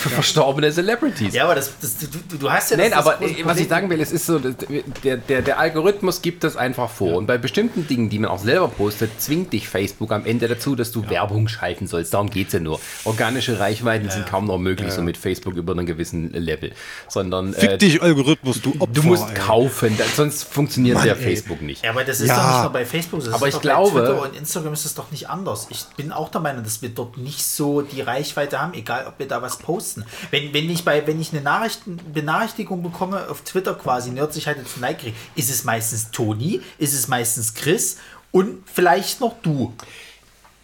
Für 0.00 0.08
verstorbene 0.08 0.72
Celebrities. 0.72 1.34
Ja, 1.34 1.44
aber 1.44 1.56
das, 1.56 1.72
das, 1.78 1.98
du, 1.98 2.38
du- 2.38 2.50
hast 2.50 2.70
ja 2.70 2.78
Nein, 2.78 2.92
das, 2.92 3.06
aber 3.06 3.20
äh, 3.20 3.36
was 3.44 3.58
ich 3.58 3.68
sagen 3.68 3.90
will, 3.90 4.00
es 4.00 4.12
ist 4.12 4.24
so, 4.24 4.38
der, 4.38 5.18
der, 5.18 5.42
der 5.42 5.58
Algorithmus 5.58 6.22
gibt 6.22 6.42
das 6.42 6.56
einfach 6.56 6.88
vor. 6.88 7.16
Und 7.18 7.26
bei 7.26 7.36
bestimmten 7.36 7.86
Dingen, 7.86 8.08
die 8.08 8.18
man 8.20 8.30
auch 8.30 8.38
selber 8.38 8.68
postet, 8.68 9.20
zwingt 9.20 9.52
dich 9.52 9.68
Facebook 9.68 10.12
am 10.12 10.24
Ende 10.26 10.46
dazu, 10.48 10.76
dass 10.76 10.92
du 10.92 11.08
Werbung 11.10 11.48
schalten 11.48 11.86
sollst. 11.86 12.14
Darum 12.14 12.30
geht 12.30 12.48
es 12.48 12.52
ja 12.54 12.60
nur. 12.60 12.80
Organische 13.04 13.58
Reichweiten 13.58 14.08
sind 14.10 14.26
kaum 14.26 14.46
noch 14.46 14.58
möglich, 14.58 14.92
so 14.92 15.02
mit 15.02 15.16
Facebook 15.16 15.54
über 15.54 15.72
einen 15.72 15.86
gewissen 15.86 16.30
Level. 16.32 16.72
Sondern 17.08 17.54
äh, 17.54 17.60
Fick 17.60 17.78
dich, 17.80 18.02
Algorithmus, 18.02 18.60
du 18.62 18.70
Opfer. 18.78 18.86
du 18.92 19.02
musst 19.02 19.28
ey. 19.28 19.34
kaufen, 19.34 19.96
da- 19.98 20.04
sonst 20.14 20.44
funktioniert 20.44 20.96
Mann, 20.96 21.04
der 21.06 21.16
ey. 21.16 21.22
Facebook 21.22 21.62
nicht. 21.62 21.84
Ja, 21.84 21.90
aber 21.90 22.04
das 22.04 22.20
ist 22.20 22.28
Ja. 22.28 22.36
doch 22.36 22.52
nicht 22.52 22.62
nur 22.62 22.72
bei 22.72 22.84
Facebook 22.86 23.20
so. 23.22 23.26
Das 23.26 23.34
Aber 23.34 23.48
ist 23.48 23.54
ich 23.54 23.56
doch 23.56 23.62
glaube- 23.62 24.00
Bei 24.00 24.06
Twitter 24.06 24.22
und 24.22 24.36
Instagram 24.36 24.72
ist 24.72 24.84
es 24.84 24.94
doch 24.94 25.10
nicht 25.10 25.28
anders. 25.28 25.66
Ich 25.70 25.84
bin 25.96 26.12
auch 26.12 26.28
der 26.28 26.40
Meinung, 26.40 26.62
dass 26.64 26.82
wir 26.82 26.90
dort 26.90 27.16
nicht 27.18 27.44
so 27.44 27.82
die 27.82 28.00
Reichweite 28.00 28.60
haben, 28.60 28.74
egal 28.74 29.06
ob 29.06 29.18
wir 29.18 29.26
da 29.26 29.42
was 29.42 29.58
posten. 29.58 30.04
Wenn, 30.30 30.52
wenn 30.54 30.68
ich 30.70 30.84
bei, 30.84 31.06
wenn 31.06 31.20
ich 31.20 31.32
eine 31.32 31.40
Nachrichten, 31.42 31.98
Benachrichtigung 32.12 32.82
bekomme 32.82 33.28
auf 33.28 33.40
Twitter 33.42 33.74
quasi, 33.74 34.10
Nerdsich 34.10 34.46
hat 34.46 34.56
jetzt 34.56 34.76
ein 34.76 34.80
Like 34.80 34.98
kriegt, 35.00 35.16
ist 35.36 35.50
es 35.50 35.64
meistens 35.64 36.10
Toni, 36.10 36.60
ist 36.78 36.92
es 36.94 37.08
meistens 37.08 37.54
Chris 37.54 37.96
und 38.32 38.62
vielleicht 38.66 39.20
noch 39.20 39.36
du. 39.42 39.72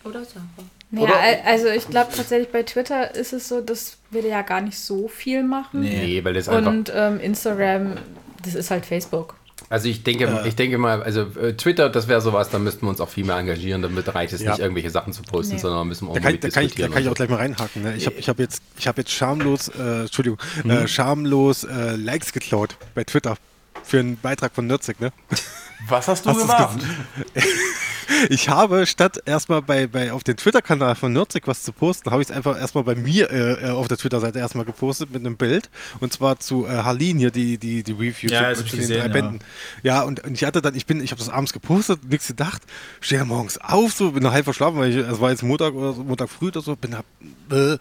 Oder 0.05 0.25
so. 0.25 0.41
Ja, 0.93 1.01
Oder- 1.01 1.19
al- 1.21 1.41
also 1.45 1.67
ich 1.69 1.89
glaube 1.89 2.13
tatsächlich 2.15 2.51
bei 2.53 2.63
Twitter 2.63 3.15
ist 3.15 3.33
es 3.33 3.49
so, 3.49 3.61
dass 3.61 3.97
wir 4.11 4.23
ja 4.25 4.43
gar 4.43 4.61
nicht 4.61 4.79
so 4.79 5.09
viel 5.09 5.43
machen. 5.43 5.81
Nee, 5.81 6.23
weil 6.25 6.35
das 6.35 6.49
einfach. 6.49 6.71
Und 6.71 6.93
ähm, 6.95 7.19
Instagram, 7.21 7.95
das 8.45 8.55
ist 8.55 8.71
halt 8.71 8.87
Facebook. 8.87 9.35
Also 9.69 9.89
ich 9.89 10.05
denke, 10.05 10.45
ich 10.47 10.55
denke 10.55 10.79
mal, 10.79 11.03
also 11.03 11.23
äh, 11.41 11.55
Twitter, 11.55 11.89
das 11.91 12.07
wäre 12.07 12.21
sowas, 12.21 12.51
da 12.51 12.61
müssten 12.61 12.83
wir 12.87 12.91
uns 12.91 13.01
auch 13.01 13.09
viel 13.09 13.25
mehr 13.25 13.35
engagieren, 13.37 13.83
damit 13.83 14.15
reicht 14.15 14.33
es 14.33 14.43
Ja. 14.43 14.51
nicht, 14.53 14.61
irgendwelche 14.61 14.91
Sachen 14.91 15.13
zu 15.13 15.23
posten, 15.23 15.55
Nee. 15.57 15.61
sondern 15.61 15.89
müssen 15.89 16.07
wir 16.07 16.11
auch 16.13 16.15
Da 16.15 16.21
kann, 16.21 16.33
mit 16.33 16.45
da, 16.45 16.49
kann 16.51 16.65
ich, 16.65 16.75
da 16.77 16.87
kann 16.87 17.03
ich 17.03 17.09
auch 17.09 17.15
gleich 17.15 17.29
mal 17.29 17.37
reinhaken. 17.37 17.83
Ne? 17.83 17.97
Ich 17.97 18.07
habe 18.07 18.15
ich 18.17 18.29
hab 18.29 18.39
jetzt, 18.39 18.63
ich 18.79 18.87
hab 18.87 18.97
jetzt 18.97 19.11
schamlos, 19.11 19.67
äh, 19.69 20.03
Entschuldigung, 20.03 20.39
Mhm. 20.63 20.71
äh, 20.71 20.87
schamlos 20.89 21.65
äh, 21.65 21.97
Likes 21.97 22.33
geklaut 22.33 22.77
bei 22.95 23.03
Twitter 23.03 23.37
für 23.83 23.99
einen 23.99 24.17
Beitrag 24.19 24.55
von 24.55 24.69
Nürzig. 24.69 25.01
Ne? 25.01 25.11
Was 25.89 26.09
hast 26.09 26.25
du 26.27 26.31
Hast 26.31 26.41
gemacht? 26.41 26.79
Ich 28.29 28.49
habe 28.49 28.87
statt 28.87 29.21
erstmal 29.25 29.63
bei, 29.63 29.87
bei 29.87 30.13
auf 30.13 30.23
den 30.23 30.37
Twitter-Kanal 30.37 30.95
von 30.95 31.13
Nerdsick 31.13 31.47
was 31.47 31.63
zu 31.63 31.73
posten, 31.73 32.11
habe 32.11 32.23
ich 32.23 32.29
es 32.29 32.35
einfach 32.35 32.59
erstmal 32.59 32.85
bei 32.85 32.95
mir 32.95 33.31
äh, 33.31 33.67
äh, 33.67 33.71
auf 33.71 33.89
der 33.89 33.97
Twitter-Seite 33.97 34.39
erstmal 34.39 34.65
gepostet 34.65 35.11
mit 35.13 35.21
einem 35.27 35.37
Bild. 35.37 35.71
Und 36.01 36.13
zwar 36.13 36.39
zu 36.39 36.67
äh, 36.67 36.71
Harleen 36.71 37.19
hier, 37.19 37.31
die, 37.31 37.59
die, 37.59 37.83
die 37.83 37.93
Review 37.93 38.31
Ja, 38.31 38.55
zu 38.55 38.63
den 38.63 38.79
gesehen, 38.79 39.01
drei 39.01 39.07
ja. 39.07 39.13
Bänden. 39.13 39.39
Ja, 39.83 40.03
und, 40.03 40.23
und 40.25 40.35
ich 40.35 40.45
hatte 40.45 40.63
dann, 40.63 40.75
ich 40.75 40.87
bin, 40.87 41.03
ich 41.03 41.11
habe 41.11 41.19
das 41.19 41.29
abends 41.29 41.53
gepostet, 41.53 42.05
nichts 42.09 42.29
gedacht, 42.29 42.63
stehe 43.01 43.25
morgens 43.25 43.59
auf, 43.59 43.93
so, 43.93 44.13
bin 44.13 44.23
noch 44.23 44.33
halb 44.33 44.45
verschlafen, 44.45 44.79
weil 44.79 44.97
es 44.97 45.21
war 45.21 45.31
jetzt 45.31 45.43
Montag 45.43 45.75
oder 45.75 45.93
so, 45.93 46.05
Montag 46.05 46.31
früh 46.31 46.49
oder 46.49 46.61
so, 46.61 46.77
bin 46.77 46.97
hab, 46.97 47.07
äh, 47.51 47.77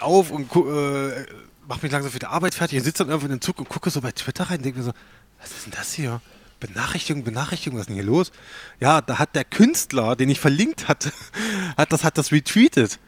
auf 0.00 0.30
und 0.30 0.54
äh, 0.54 1.26
mach 1.66 1.82
mich 1.82 1.90
langsam 1.90 2.12
für 2.12 2.18
die 2.20 2.26
Arbeit 2.26 2.54
fertig 2.54 2.78
und 2.78 2.84
sitze 2.84 2.98
dann 3.02 3.08
irgendwo 3.08 3.26
in 3.26 3.32
den 3.32 3.40
Zug 3.40 3.58
und 3.58 3.68
gucke 3.68 3.90
so 3.90 4.00
bei 4.00 4.12
Twitter 4.12 4.44
rein 4.44 4.58
und 4.58 4.64
denke 4.64 4.78
mir 4.78 4.84
so, 4.84 4.92
was 5.40 5.50
ist 5.50 5.66
denn 5.66 5.72
das 5.76 5.92
hier? 5.92 6.20
Benachrichtigung, 6.60 7.24
Benachrichtigung, 7.24 7.78
was 7.78 7.82
ist 7.82 7.88
denn 7.88 7.94
hier 7.96 8.04
los? 8.04 8.32
Ja, 8.80 9.00
da 9.00 9.18
hat 9.18 9.34
der 9.34 9.44
Künstler, 9.44 10.16
den 10.16 10.28
ich 10.28 10.40
verlinkt 10.40 10.88
hatte, 10.88 11.12
hat 11.76 11.92
das, 11.92 12.04
hat 12.04 12.18
das 12.18 12.32
retweetet. 12.32 12.98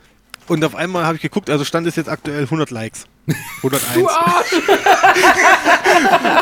Und 0.47 0.65
auf 0.65 0.75
einmal 0.75 1.05
habe 1.05 1.15
ich 1.17 1.23
geguckt, 1.23 1.49
also 1.49 1.65
Stand 1.65 1.87
ist 1.87 1.97
jetzt 1.97 2.09
aktuell 2.09 2.43
100 2.45 2.71
Likes. 2.71 3.05
101. 3.63 3.85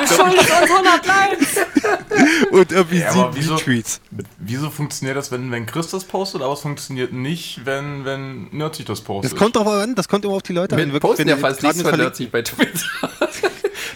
Du 0.00 0.06
schuldest 0.14 0.50
uns 0.50 0.70
100 0.70 1.06
Likes. 1.06 1.56
und 2.50 2.72
irgendwie 2.72 2.98
Ja, 3.00 3.10
aber 3.10 3.32
sieben 3.32 3.34
wieso- 3.34 3.54
Retweets. 3.56 4.00
Wieso 4.38 4.70
funktioniert 4.70 5.16
das, 5.16 5.30
wenn, 5.30 5.50
wenn 5.50 5.66
Chris 5.66 5.88
das 5.90 6.04
postet, 6.04 6.42
aber 6.42 6.52
es 6.54 6.60
funktioniert 6.60 7.12
nicht, 7.12 7.62
wenn, 7.64 8.04
wenn 8.04 8.48
Nerdsich 8.50 8.84
das 8.86 9.00
postet? 9.00 9.32
Das 9.32 9.38
kommt 9.38 9.56
drauf 9.56 9.66
an, 9.66 9.94
das 9.94 10.08
kommt 10.08 10.24
immer 10.24 10.34
auf 10.34 10.42
die 10.42 10.52
Leute 10.52 10.74
an. 10.76 10.78
Wir 10.78 10.86
wirklich, 10.86 11.00
posten 11.02 11.18
wenn 11.20 11.28
ja 11.28 11.34
die 11.36 11.40
fast 11.40 11.62
nichts 11.62 11.82
von 11.82 11.96
Nerdsich 11.96 12.30
bei 12.30 12.42
Twitter. 12.42 12.86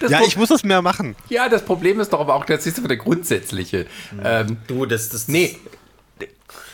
Das 0.03 0.11
Ja, 0.11 0.19
Pro- 0.19 0.27
ich 0.27 0.37
muss 0.37 0.49
das 0.51 0.65
mehr 0.65 0.83
machen. 0.83 1.17
ja, 1.29 1.49
das 1.49 1.65
Problem 1.65 1.99
ist 2.01 2.13
doch 2.13 2.21
aber 2.21 2.35
auch, 2.35 2.45
das 2.45 2.67
ist 2.67 2.79
aber 2.79 2.89
der 2.89 2.97
grundsätzliche. 2.99 3.87
Ähm, 4.23 4.59
Du, 4.67 4.85
das, 4.87 5.09
das, 5.09 5.29
nee, 5.29 5.57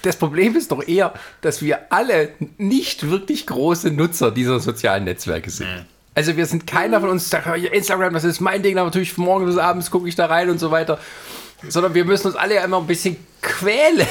das 0.02 0.16
Problem 0.16 0.56
ist 0.56 0.70
doch 0.72 0.86
eher, 0.86 1.12
dass 1.40 1.60
wir 1.62 1.92
alle 1.92 2.30
nicht 2.56 3.10
wirklich 3.10 3.46
große 3.46 3.90
Nutzer 3.90 4.30
dieser 4.30 4.60
sozialen 4.60 5.04
Netzwerke 5.04 5.50
sind. 5.50 5.66
Nee. 5.68 5.82
Also 6.14 6.36
wir 6.36 6.46
sind 6.46 6.66
keiner 6.66 7.00
von 7.00 7.10
uns, 7.10 7.30
sagt, 7.30 7.46
"Ja, 7.46 7.54
Instagram, 7.70 8.12
das 8.12 8.24
ist 8.24 8.40
mein 8.40 8.62
Ding, 8.62 8.76
aber 8.78 8.86
natürlich 8.86 9.12
von 9.12 9.24
morgens 9.24 9.54
bis 9.54 9.58
abends 9.58 9.90
gucke 9.90 10.08
ich 10.08 10.14
da 10.16 10.26
rein 10.26 10.50
und 10.50 10.58
so 10.58 10.70
weiter. 10.70 10.98
Sondern 11.68 11.94
wir 11.94 12.04
müssen 12.04 12.28
uns 12.28 12.36
alle 12.36 12.62
immer 12.62 12.78
ein 12.78 12.86
bisschen 12.86 13.16
quälen, 13.42 14.06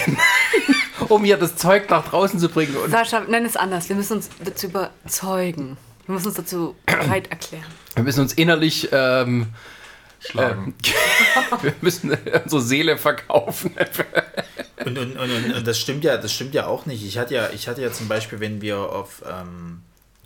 um 1.09 1.23
hier 1.23 1.37
das 1.37 1.55
Zeug 1.55 1.89
nach 1.89 2.07
draußen 2.07 2.39
zu 2.39 2.49
bringen. 2.49 2.75
Und 2.77 2.91
Sascha, 2.91 3.21
nenn 3.21 3.45
es 3.45 3.55
anders. 3.55 3.87
Wir 3.89 3.95
müssen 3.95 4.17
uns 4.17 4.29
dazu 4.43 4.67
überzeugen. 4.67 5.77
Wir 6.05 6.13
müssen 6.15 6.27
uns 6.27 6.35
dazu 6.35 6.75
bereit 6.85 7.29
erklären. 7.29 7.65
Wir 7.97 8.03
müssen 8.03 8.21
uns 8.21 8.33
innerlich 8.33 8.89
ähm, 8.91 9.47
Schlagen. 10.19 10.73
wir 11.61 11.73
müssen 11.81 12.17
unsere 12.43 12.61
Seele 12.61 12.97
verkaufen. 12.97 13.75
Und, 14.85 14.97
und, 14.97 15.17
und, 15.17 15.29
und, 15.31 15.53
und 15.53 15.67
das 15.67 15.79
stimmt 15.79 16.03
ja, 16.03 16.17
das 16.17 16.33
stimmt 16.33 16.53
ja 16.53 16.67
auch 16.67 16.85
nicht. 16.85 17.05
Ich 17.05 17.17
hatte 17.17 17.33
ja, 17.33 17.49
ich 17.53 17.67
hatte 17.67 17.81
ja 17.81 17.91
zum 17.91 18.07
Beispiel, 18.07 18.39
wenn 18.39 18.61
wir 18.61 18.77
auf 18.77 19.23
ähm, 19.29 19.81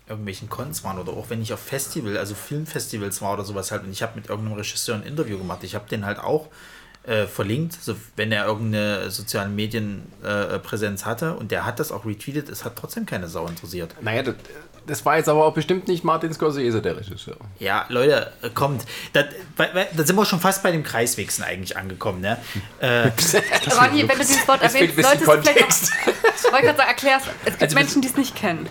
irgendwelchen 0.08 0.48
Cons 0.48 0.84
waren 0.84 0.98
oder 0.98 1.12
auch 1.12 1.30
wenn 1.30 1.42
ich 1.42 1.52
auf 1.52 1.60
Festival, 1.60 2.16
also 2.16 2.34
Filmfestivals 2.34 3.22
war 3.22 3.34
oder 3.34 3.44
sowas 3.44 3.70
halt, 3.70 3.84
und 3.84 3.92
ich 3.92 4.02
habe 4.02 4.12
mit 4.16 4.28
irgendeinem 4.28 4.58
Regisseur 4.58 4.96
ein 4.96 5.02
Interview 5.02 5.38
gemacht, 5.38 5.62
ich 5.62 5.74
habe 5.74 5.88
den 5.88 6.04
halt 6.04 6.18
auch 6.18 6.48
äh, 7.04 7.26
verlinkt, 7.26 7.74
so, 7.80 7.96
wenn 8.16 8.30
er 8.32 8.46
irgendeine 8.46 9.10
sozialen 9.10 9.54
Medienpräsenz 9.54 10.52
äh, 10.52 10.58
Präsenz 10.58 11.04
hatte 11.04 11.34
und 11.34 11.50
der 11.50 11.64
hat 11.64 11.80
das 11.80 11.90
auch 11.90 12.04
retweetet, 12.04 12.48
es 12.48 12.64
hat 12.64 12.76
trotzdem 12.76 13.06
keine 13.06 13.28
Sau 13.28 13.46
interessiert. 13.46 13.94
Naja, 14.02 14.22
das, 14.22 14.34
das 14.86 15.04
war 15.04 15.16
jetzt 15.16 15.28
aber 15.28 15.44
auch 15.44 15.54
bestimmt 15.54 15.88
nicht 15.88 16.04
Martin 16.04 16.32
Scorsese, 16.32 16.82
der 16.82 16.96
Regisseur. 16.96 17.36
Ja, 17.58 17.86
Leute, 17.88 18.32
äh, 18.42 18.50
kommt. 18.50 18.84
Da, 19.12 19.24
sind 19.96 20.16
wir 20.16 20.24
schon 20.24 20.40
fast 20.40 20.62
bei 20.62 20.72
dem 20.72 20.82
Kreiswichsen 20.82 21.44
eigentlich 21.44 21.76
angekommen, 21.76 22.20
ne? 22.20 22.38
Äh, 22.80 22.86
Ronny, 23.80 24.02
wenn 24.02 24.08
du 24.08 24.18
dieses 24.18 24.46
Wort 24.48 24.60
Deswegen 24.62 24.90
erwähnst, 24.90 25.24
solltest 25.24 25.48
du 25.48 25.52
vielleicht 25.52 25.64
auch, 25.64 25.68
ich 26.36 26.52
wollte 26.52 26.66
gerade 26.66 26.78
sagen. 26.78 26.92
Es 27.44 27.52
gibt 27.52 27.62
Also, 27.62 27.74
Menschen, 27.74 28.02
die 28.02 28.08
es 28.08 28.16
nicht 28.16 28.34
kennen. 28.34 28.66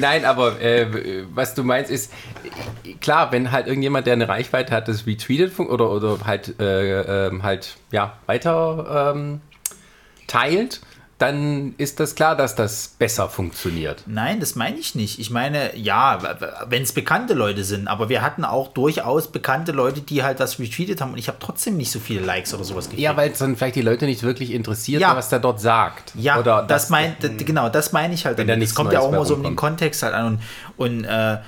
Nein, 0.00 0.24
aber 0.24 0.60
äh, 0.60 1.24
was 1.32 1.54
du 1.54 1.64
meinst 1.64 1.90
ist, 1.90 2.12
klar, 3.00 3.32
wenn 3.32 3.52
halt 3.52 3.66
irgendjemand, 3.66 4.06
der 4.06 4.14
eine 4.14 4.28
Reichweite 4.28 4.74
hat, 4.74 4.88
das 4.88 5.06
retweetet 5.06 5.58
oder, 5.58 5.90
oder 5.90 6.18
halt, 6.24 6.58
äh, 6.60 7.26
ähm, 7.28 7.42
halt 7.42 7.76
ja, 7.90 8.18
weiter 8.26 9.12
ähm, 9.14 9.40
teilt, 10.26 10.80
dann 11.18 11.74
ist 11.78 11.98
das 11.98 12.14
klar, 12.14 12.36
dass 12.36 12.54
das 12.54 12.94
besser 12.98 13.28
funktioniert. 13.28 14.04
Nein, 14.06 14.38
das 14.38 14.54
meine 14.54 14.78
ich 14.78 14.94
nicht. 14.94 15.18
Ich 15.18 15.30
meine, 15.30 15.76
ja, 15.76 16.18
wenn 16.68 16.82
es 16.84 16.92
bekannte 16.92 17.34
Leute 17.34 17.64
sind, 17.64 17.88
aber 17.88 18.08
wir 18.08 18.22
hatten 18.22 18.44
auch 18.44 18.68
durchaus 18.68 19.26
bekannte 19.32 19.72
Leute, 19.72 20.00
die 20.00 20.22
halt 20.22 20.38
was 20.38 20.60
retweetet 20.60 21.00
haben 21.00 21.12
und 21.12 21.18
ich 21.18 21.26
habe 21.26 21.38
trotzdem 21.40 21.76
nicht 21.76 21.90
so 21.90 21.98
viele 21.98 22.20
Likes 22.20 22.54
oder 22.54 22.62
sowas 22.62 22.84
gekriegt. 22.84 23.02
Ja, 23.02 23.16
weil 23.16 23.32
es 23.32 23.38
dann 23.38 23.56
vielleicht 23.56 23.74
die 23.74 23.82
Leute 23.82 24.04
nicht 24.04 24.22
wirklich 24.22 24.52
interessiert, 24.52 25.00
Ja. 25.02 25.16
was 25.16 25.28
der 25.28 25.40
dort 25.40 25.60
sagt. 25.60 26.12
Ja, 26.14 26.38
oder 26.38 26.62
das, 26.62 26.88
mein, 26.88 27.16
d- 27.20 27.30
genau, 27.44 27.68
das 27.68 27.90
meine 27.92 28.14
ich 28.14 28.24
halt. 28.24 28.38
Damit. 28.38 28.62
Es 28.62 28.74
kommt 28.74 28.92
ja 28.92 29.00
Neues 29.00 29.08
auch 29.08 29.12
immer 29.14 29.24
so 29.24 29.34
um 29.34 29.42
den. 29.42 29.56
Kontext 29.56 30.04
halt 30.04 30.14
an 30.14 30.26
und, 30.26 30.40
und 30.76 31.04
äh, 31.04 31.38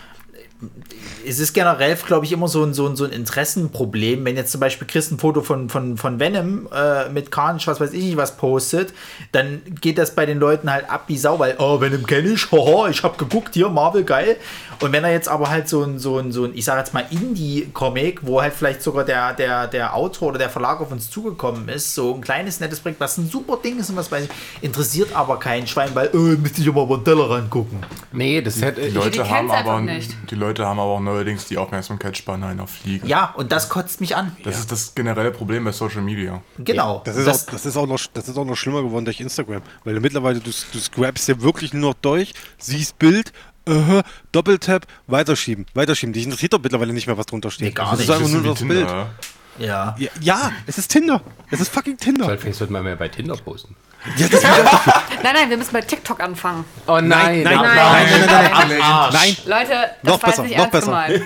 es 1.26 1.38
ist 1.38 1.52
generell, 1.52 1.96
glaube 1.96 2.26
ich, 2.26 2.32
immer 2.32 2.48
so 2.48 2.64
ein, 2.64 2.74
so, 2.74 2.86
ein, 2.86 2.96
so 2.96 3.04
ein 3.04 3.12
Interessenproblem, 3.12 4.24
wenn 4.24 4.36
jetzt 4.36 4.52
zum 4.52 4.60
Beispiel 4.60 4.86
Chris 4.86 5.10
ein 5.10 5.18
Foto 5.18 5.42
von, 5.42 5.68
von, 5.68 5.96
von 5.96 6.20
Venom 6.20 6.68
äh, 6.72 7.08
mit 7.08 7.30
Carnage, 7.30 7.66
was 7.66 7.80
weiß 7.80 7.92
ich 7.92 8.04
nicht, 8.04 8.16
was 8.16 8.36
postet, 8.36 8.92
dann 9.32 9.62
geht 9.80 9.98
das 9.98 10.14
bei 10.14 10.26
den 10.26 10.38
Leuten 10.38 10.70
halt 10.70 10.88
ab 10.90 11.04
wie 11.08 11.16
Sau, 11.16 11.38
weil, 11.38 11.56
oh, 11.58 11.80
Venom 11.80 12.06
kenne 12.06 12.30
ich, 12.30 12.50
haha, 12.52 12.88
ich 12.88 13.02
habe 13.02 13.16
geguckt, 13.16 13.54
hier, 13.54 13.68
Marvel, 13.68 14.04
geil. 14.04 14.36
Und 14.80 14.92
wenn 14.92 15.04
er 15.04 15.12
jetzt 15.12 15.28
aber 15.28 15.50
halt 15.50 15.68
so 15.68 15.82
ein, 15.82 15.98
so 15.98 16.18
ein, 16.18 16.32
so 16.32 16.44
ein 16.44 16.52
ich 16.54 16.64
sage 16.64 16.80
jetzt 16.80 16.94
mal 16.94 17.04
Indie-Comic, 17.10 18.20
wo 18.26 18.40
halt 18.40 18.54
vielleicht 18.54 18.82
sogar 18.82 19.04
der, 19.04 19.34
der, 19.34 19.66
der 19.66 19.94
Autor 19.94 20.28
oder 20.28 20.38
der 20.38 20.48
Verlag 20.48 20.80
auf 20.80 20.90
uns 20.90 21.10
zugekommen 21.10 21.68
ist, 21.68 21.94
so 21.94 22.14
ein 22.14 22.20
kleines, 22.22 22.60
nettes 22.60 22.80
Projekt, 22.80 22.98
was 23.00 23.18
ein 23.18 23.28
super 23.28 23.58
Ding 23.62 23.78
ist 23.78 23.90
und 23.90 23.96
was 23.96 24.10
weiß 24.10 24.24
ich, 24.24 24.30
interessiert 24.62 25.14
aber 25.14 25.38
kein 25.38 25.66
Schwein, 25.66 25.90
weil, 25.94 26.08
äh, 26.08 26.36
müsste 26.36 26.62
ich 26.62 26.66
über 26.66 26.86
den 26.86 27.04
Teller 27.04 27.28
rangucken. 27.28 27.78
Nee, 28.12 28.40
das 28.40 28.62
hätte 28.62 28.80
Die 28.80 28.88
ich. 28.88 28.94
Leute, 28.94 29.10
die 29.10 29.22
haben 29.22 29.50
aber, 29.50 29.80
nicht. 29.80 30.16
die 30.30 30.34
Leute 30.34 30.66
haben 30.66 30.80
aber 30.80 30.92
auch 30.92 31.00
neuerdings 31.00 31.44
die 31.46 31.58
Aufmerksamkeitsspanne 31.58 32.46
einer 32.46 32.66
Fliege. 32.66 33.06
Ja, 33.06 33.34
und 33.36 33.52
das 33.52 33.68
kotzt 33.68 34.00
mich 34.00 34.16
an. 34.16 34.34
Das 34.44 34.58
ist 34.58 34.72
das 34.72 34.94
generelle 34.94 35.30
Problem 35.30 35.64
bei 35.64 35.72
Social 35.72 36.02
Media. 36.02 36.40
Genau. 36.58 37.02
Das 37.04 37.16
ist, 37.16 37.28
auch, 37.28 37.52
das, 37.52 37.66
ist 37.66 37.76
auch 37.76 37.86
noch, 37.86 38.00
das 38.14 38.28
ist 38.28 38.36
auch 38.38 38.44
noch 38.44 38.56
schlimmer 38.56 38.82
geworden 38.82 39.04
durch 39.04 39.20
Instagram. 39.20 39.62
Weil 39.84 39.94
du 39.94 40.00
mittlerweile, 40.00 40.40
du, 40.40 40.50
du 40.50 40.78
scrapst 40.78 41.28
ja 41.28 41.40
wirklich 41.40 41.72
nur 41.74 41.90
noch 41.90 41.98
durch, 42.00 42.32
siehst 42.58 42.98
Bild, 42.98 43.32
äh, 43.66 44.02
Doppeltap, 44.32 44.86
weiterschieben, 45.06 45.66
weiterschieben. 45.74 46.12
Dich 46.12 46.24
interessiert 46.24 46.52
doch 46.52 46.60
mittlerweile 46.62 46.92
nicht 46.92 47.06
mehr, 47.06 47.16
was 47.18 47.26
drunter 47.26 47.50
steht. 47.50 47.68
Nee, 47.68 47.72
gar 47.72 47.90
das 47.90 48.00
nicht. 48.00 48.08
ist 48.08 48.14
einfach 48.14 48.28
nur 48.28 48.42
das 48.42 48.62
wie 48.62 48.68
Bild. 48.68 48.86
Tinder. 48.88 49.10
ja. 49.58 49.94
Ja, 49.98 50.08
ja, 50.20 50.52
es 50.66 50.78
ist 50.78 50.88
Tinder. 50.90 51.20
Es 51.50 51.60
ist 51.60 51.72
fucking 51.72 51.96
Tinder. 51.98 52.36
Vielleicht 52.38 52.58
sollte 52.58 52.72
man 52.72 52.82
mehr 52.84 52.96
bei 52.96 53.08
Tinder 53.08 53.36
posten. 53.36 53.76
Ja, 54.16 54.28
das 54.28 54.42
Nein, 55.22 55.34
nein, 55.34 55.50
wir 55.50 55.58
müssen 55.58 55.72
bei 55.72 55.82
TikTok 55.82 56.20
anfangen. 56.20 56.64
Oh 56.86 56.92
nein, 57.00 57.42
nein, 57.42 57.42
nein, 57.42 57.54
nein, 57.62 57.66
nein, 57.66 58.26
nein, 58.26 58.78
nein, 58.78 59.10
nein, 59.12 59.36
Leute, 59.44 59.90
das 60.02 60.12
Noch 60.14 60.22
war 60.22 60.30
besser, 60.30 60.42
nicht 60.44 60.56
noch 60.56 60.70
besser. 60.70 60.86
gemeint. 60.86 61.22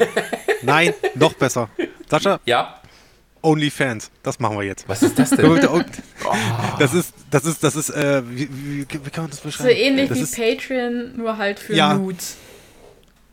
nein, 0.63 0.95
noch 1.15 1.33
besser. 1.35 1.69
Sascha, 2.11 2.41
Ja, 2.45 2.81
OnlyFans. 3.45 4.11
Das 4.23 4.41
machen 4.41 4.57
wir 4.57 4.65
jetzt. 4.65 4.89
was 4.89 5.03
ist 5.03 5.19
das 5.19 5.31
denn? 5.31 5.45
auch- 5.67 5.83
Das 6.79 6.95
ist, 6.95 7.13
das 7.31 7.45
ist, 7.45 7.63
das 7.63 7.77
ist, 7.77 7.91
äh, 7.91 8.23
wie, 8.29 8.49
wie, 8.51 8.87
wie 8.91 9.11
kann 9.11 9.25
man 9.25 9.31
das 9.31 9.41
So 9.41 9.45
beschreiben? 9.49 9.71
ähnlich 9.77 10.09
das 10.09 10.19
wie 10.19 10.23
ist, 10.23 10.37
Patreon, 10.37 11.17
nur 11.17 11.37
halt 11.37 11.59
für 11.59 11.75
Ja. 11.75 11.95
Nudes. 11.95 12.37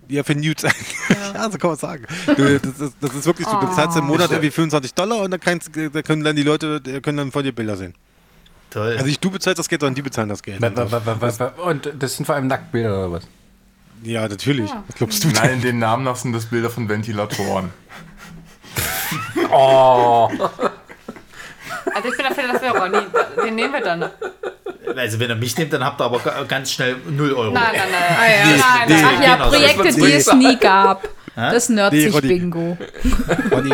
Ja, 0.09 0.23
für 0.23 0.35
Nudes. 0.35 0.63
Ja. 1.33 1.49
so 1.49 1.57
kann 1.57 1.69
man 1.71 1.77
sagen. 1.79 2.05
Du, 2.35 2.59
das, 2.59 2.79
ist, 2.79 2.95
das 2.99 3.13
ist 3.15 3.25
wirklich 3.25 3.47
so, 3.47 3.59
du 3.59 3.67
bezahlst 3.67 3.97
im 3.97 4.05
Monat 4.05 4.29
irgendwie 4.31 4.51
25 4.51 4.93
Dollar 4.93 5.21
und 5.21 5.31
dann, 5.31 5.39
kannst, 5.39 5.69
da 5.75 6.01
können 6.01 6.23
dann 6.23 6.35
die 6.35 6.43
Leute 6.43 6.81
können 7.01 7.17
dann 7.17 7.31
von 7.31 7.43
dir 7.43 7.53
Bilder 7.53 7.77
sehen. 7.77 7.93
Toll. 8.69 8.91
Also 8.93 9.05
nicht 9.05 9.23
du 9.23 9.31
bezahlst 9.31 9.59
das 9.59 9.69
Geld, 9.69 9.81
sondern 9.81 9.95
die 9.95 10.01
bezahlen 10.01 10.29
das 10.29 10.43
Geld. 10.43 10.61
Und 10.61 11.93
das 11.99 12.15
sind 12.17 12.25
vor 12.25 12.35
allem 12.35 12.47
Nacktbilder 12.47 12.89
oder 13.05 13.11
was? 13.13 13.23
Ja, 14.03 14.27
natürlich. 14.27 14.69
Was 14.87 14.95
glaubst 14.95 15.23
du 15.23 15.27
denn? 15.29 15.37
Nein, 15.37 15.61
den 15.61 15.79
Namen 15.79 16.03
nach 16.03 16.15
sind 16.15 16.33
das 16.33 16.45
Bilder 16.47 16.69
von 16.69 16.89
Ventilatoren. 16.89 17.69
Oh, 19.53 20.29
Also 21.93 22.09
ich 22.09 22.17
bin 22.17 22.25
dafür, 22.27 22.43
dass 22.53 22.61
wir 22.61 22.71
Ronny, 22.71 22.97
den 23.45 23.55
nehmen 23.55 23.73
wir 23.73 23.81
dann. 23.81 24.09
Also 24.95 25.19
wenn 25.19 25.29
er 25.29 25.35
mich 25.35 25.57
nimmt, 25.57 25.73
dann 25.73 25.83
habt 25.83 25.99
ihr 26.01 26.05
aber 26.05 26.19
ga- 26.19 26.43
ganz 26.47 26.71
schnell 26.71 26.95
0 27.09 27.33
Euro. 27.33 27.51
Nein, 27.51 27.63
nein, 27.73 27.87
nein. 27.91 28.17
Ah, 28.19 28.25
ja. 28.29 28.45
nein, 28.45 28.59
nein, 28.59 28.87
nee. 28.87 28.93
nein. 28.93 29.05
Ach 29.05 29.23
ja, 29.23 29.33
genau, 29.35 29.49
Projekte, 29.49 29.93
die 29.93 30.13
es 30.13 30.33
nie 30.33 30.57
gab. 30.57 31.07
Das 31.35 31.69
Nee, 31.69 31.81
Roddy. 31.81 32.03
Nerdsich-Bingo. 32.07 32.77
Ronny, 33.51 33.73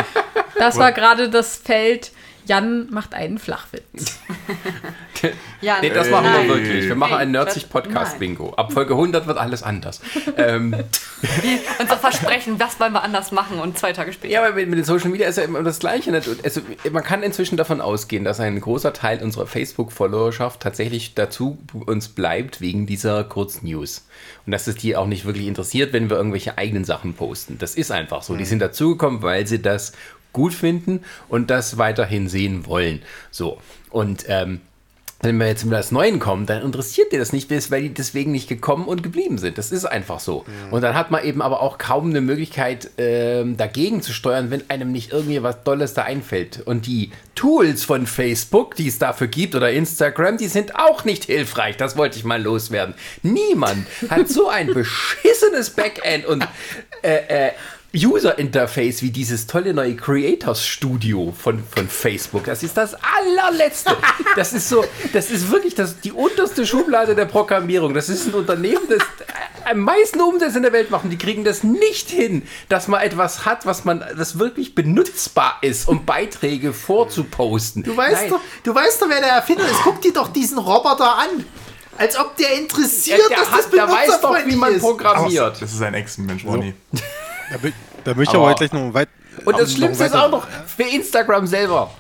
Das 0.57 0.77
war 0.77 0.91
gerade 0.91 1.29
das 1.29 1.55
Feld, 1.57 2.11
Jan 2.47 2.89
macht 2.91 3.13
einen 3.13 3.37
Flachwitz. 3.37 4.19
Ja, 5.61 5.77
nee, 5.81 5.89
das 5.89 6.11
machen 6.11 6.27
wir 6.31 6.47
wirklich. 6.47 6.87
Wir 6.87 6.95
machen 6.95 7.13
Ey, 7.13 7.21
ein 7.21 7.33
das- 7.33 7.45
Nerdsich-Podcast-Bingo. 7.45 8.53
Ab 8.53 8.71
Folge 8.71 8.93
100 8.93 9.25
wird 9.25 9.39
alles 9.39 9.63
anders. 9.63 9.99
ähm, 10.37 10.75
Unser 11.79 11.97
Versprechen, 11.97 12.59
das 12.59 12.79
wollen 12.79 12.93
wir 12.93 13.01
anders 13.03 13.31
machen 13.31 13.59
und 13.59 13.79
zwei 13.79 13.93
Tage 13.93 14.13
später. 14.13 14.31
ja, 14.31 14.43
aber 14.45 14.53
mit, 14.53 14.69
mit 14.69 14.77
den 14.77 14.85
Social 14.85 15.09
Media 15.09 15.27
ist 15.27 15.37
ja 15.37 15.43
immer 15.43 15.63
das 15.63 15.79
Gleiche. 15.79 16.13
Also, 16.43 16.61
man 16.91 17.03
kann 17.03 17.23
inzwischen 17.23 17.57
davon 17.57 17.81
ausgehen, 17.81 18.23
dass 18.23 18.39
ein 18.39 18.61
großer 18.61 18.93
Teil 18.93 19.23
unserer 19.23 19.47
Facebook-Followerschaft 19.47 20.59
tatsächlich 20.61 21.15
dazu 21.15 21.57
uns 21.73 22.09
bleibt 22.09 22.61
wegen 22.61 22.85
dieser 22.85 23.23
Kurznews. 23.23 24.05
Und 24.45 24.51
dass 24.51 24.67
es 24.67 24.75
die 24.75 24.95
auch 24.95 25.07
nicht 25.07 25.25
wirklich 25.25 25.47
interessiert, 25.47 25.93
wenn 25.93 26.11
wir 26.11 26.17
irgendwelche 26.17 26.59
eigenen 26.59 26.85
Sachen 26.85 27.15
posten. 27.15 27.57
Das 27.57 27.73
ist 27.73 27.91
einfach 27.91 28.21
so. 28.21 28.35
Die 28.35 28.45
sind 28.45 28.59
dazugekommen, 28.59 29.23
weil 29.23 29.47
sie 29.47 29.61
das 29.61 29.93
gut 30.33 30.53
finden 30.53 31.01
und 31.29 31.49
das 31.49 31.77
weiterhin 31.77 32.29
sehen 32.29 32.65
wollen. 32.65 33.01
So. 33.31 33.59
Und 33.89 34.25
ähm, 34.27 34.61
wenn 35.21 35.39
wir 35.39 35.47
jetzt 35.47 35.65
mit 35.65 35.73
das 35.73 35.91
Neuen 35.91 36.19
kommen, 36.19 36.45
dann 36.45 36.61
interessiert 36.61 37.11
dir 37.11 37.17
das 37.17 37.33
nicht, 37.33 37.49
weil 37.71 37.81
die 37.81 37.93
deswegen 37.93 38.31
nicht 38.31 38.47
gekommen 38.47 38.85
und 38.85 39.01
geblieben 39.01 39.39
sind. 39.39 39.57
Das 39.57 39.71
ist 39.71 39.85
einfach 39.85 40.19
so. 40.19 40.45
Und 40.69 40.81
dann 40.81 40.93
hat 40.93 41.09
man 41.09 41.23
eben 41.23 41.41
aber 41.41 41.61
auch 41.61 41.79
kaum 41.79 42.11
eine 42.11 42.21
Möglichkeit, 42.21 42.91
ähm, 42.97 43.57
dagegen 43.57 44.03
zu 44.03 44.13
steuern, 44.13 44.51
wenn 44.51 44.69
einem 44.69 44.91
nicht 44.91 45.11
irgendwie 45.11 45.41
was 45.41 45.63
Dolles 45.63 45.95
da 45.95 46.03
einfällt. 46.03 46.61
Und 46.65 46.85
die 46.85 47.11
Tools 47.33 47.83
von 47.83 48.05
Facebook, 48.05 48.75
die 48.75 48.87
es 48.87 48.99
dafür 48.99 49.27
gibt, 49.27 49.55
oder 49.55 49.71
Instagram, 49.71 50.37
die 50.37 50.47
sind 50.47 50.75
auch 50.75 51.03
nicht 51.03 51.25
hilfreich. 51.25 51.77
Das 51.77 51.97
wollte 51.97 52.19
ich 52.19 52.23
mal 52.23 52.41
loswerden. 52.41 52.93
Niemand 53.23 53.87
hat 54.09 54.29
so 54.29 54.49
ein 54.49 54.67
beschissenes 54.67 55.71
Backend 55.71 56.27
und 56.27 56.47
äh, 57.01 57.47
äh, 57.47 57.51
User-Interface 58.05 59.01
wie 59.01 59.11
dieses 59.11 59.47
tolle 59.47 59.73
neue 59.73 59.95
Creators 59.95 60.65
Studio 60.65 61.33
von, 61.37 61.63
von 61.63 61.87
Facebook. 61.87 62.45
Das 62.45 62.63
ist 62.63 62.77
das 62.77 62.95
allerletzte. 62.95 63.95
Das 64.35 64.53
ist 64.53 64.69
so, 64.69 64.83
das 65.13 65.31
ist 65.31 65.51
wirklich 65.51 65.75
das, 65.75 65.99
die 66.01 66.11
unterste 66.11 66.65
Schublade 66.65 67.15
der 67.15 67.25
Programmierung. 67.25 67.93
Das 67.93 68.09
ist 68.09 68.27
ein 68.27 68.33
Unternehmen, 68.33 68.87
das 68.89 68.99
am 69.65 69.79
meisten 69.79 70.21
Umsätze 70.21 70.57
in 70.57 70.63
der 70.63 70.71
Welt 70.73 70.91
machen. 70.91 71.09
Die 71.09 71.17
kriegen 71.17 71.43
das 71.43 71.63
nicht 71.63 72.09
hin, 72.09 72.43
dass 72.69 72.87
man 72.87 73.01
etwas 73.01 73.45
hat, 73.45 73.65
was 73.65 73.83
man, 73.85 74.03
das 74.17 74.39
wirklich 74.39 74.75
benutzbar 74.75 75.57
ist, 75.61 75.87
um 75.87 76.05
Beiträge 76.05 76.71
vorzuposten. 76.73 77.83
Du 77.83 77.95
weißt, 77.97 78.21
Nein. 78.21 78.29
doch, 78.29 78.41
du 78.63 78.73
weißt 78.75 79.01
doch, 79.01 79.09
wer 79.09 79.19
der 79.19 79.29
Erfinder 79.31 79.65
ist. 79.65 79.81
Guck 79.83 80.01
dir 80.01 80.13
doch 80.13 80.29
diesen 80.29 80.57
Roboter 80.57 81.17
an. 81.17 81.45
Als 81.97 82.17
ob 82.17 82.35
der 82.37 82.53
interessiert, 82.53 83.19
der, 83.29 83.37
dass 83.39 83.51
hat, 83.51 83.59
das 83.59 83.69
der 83.71 83.87
weiß 83.89 84.21
doch, 84.21 84.29
wie 84.35 84.53
benutzerfreundlich 84.53 84.55
man 84.55 84.73
ist. 84.75 84.81
programmiert. 84.81 85.61
Das 85.61 85.73
ist 85.73 85.81
ein 85.81 85.95
Echsenmensch, 85.95 86.45
Ronny. 86.45 86.73
Mö- 87.63 87.71
da 88.07 88.13
möchte 88.13 88.37
ich 88.37 88.41
aber 88.41 88.53
gleich 88.53 88.71
noch 88.71 88.93
weit. 88.93 89.09
Und 89.43 89.59
das 89.59 89.73
Schlimmste 89.73 90.05
ist 90.05 90.15
auch 90.15 90.31
noch 90.31 90.47
für 90.65 90.83
Instagram 90.83 91.45
selber. 91.45 91.91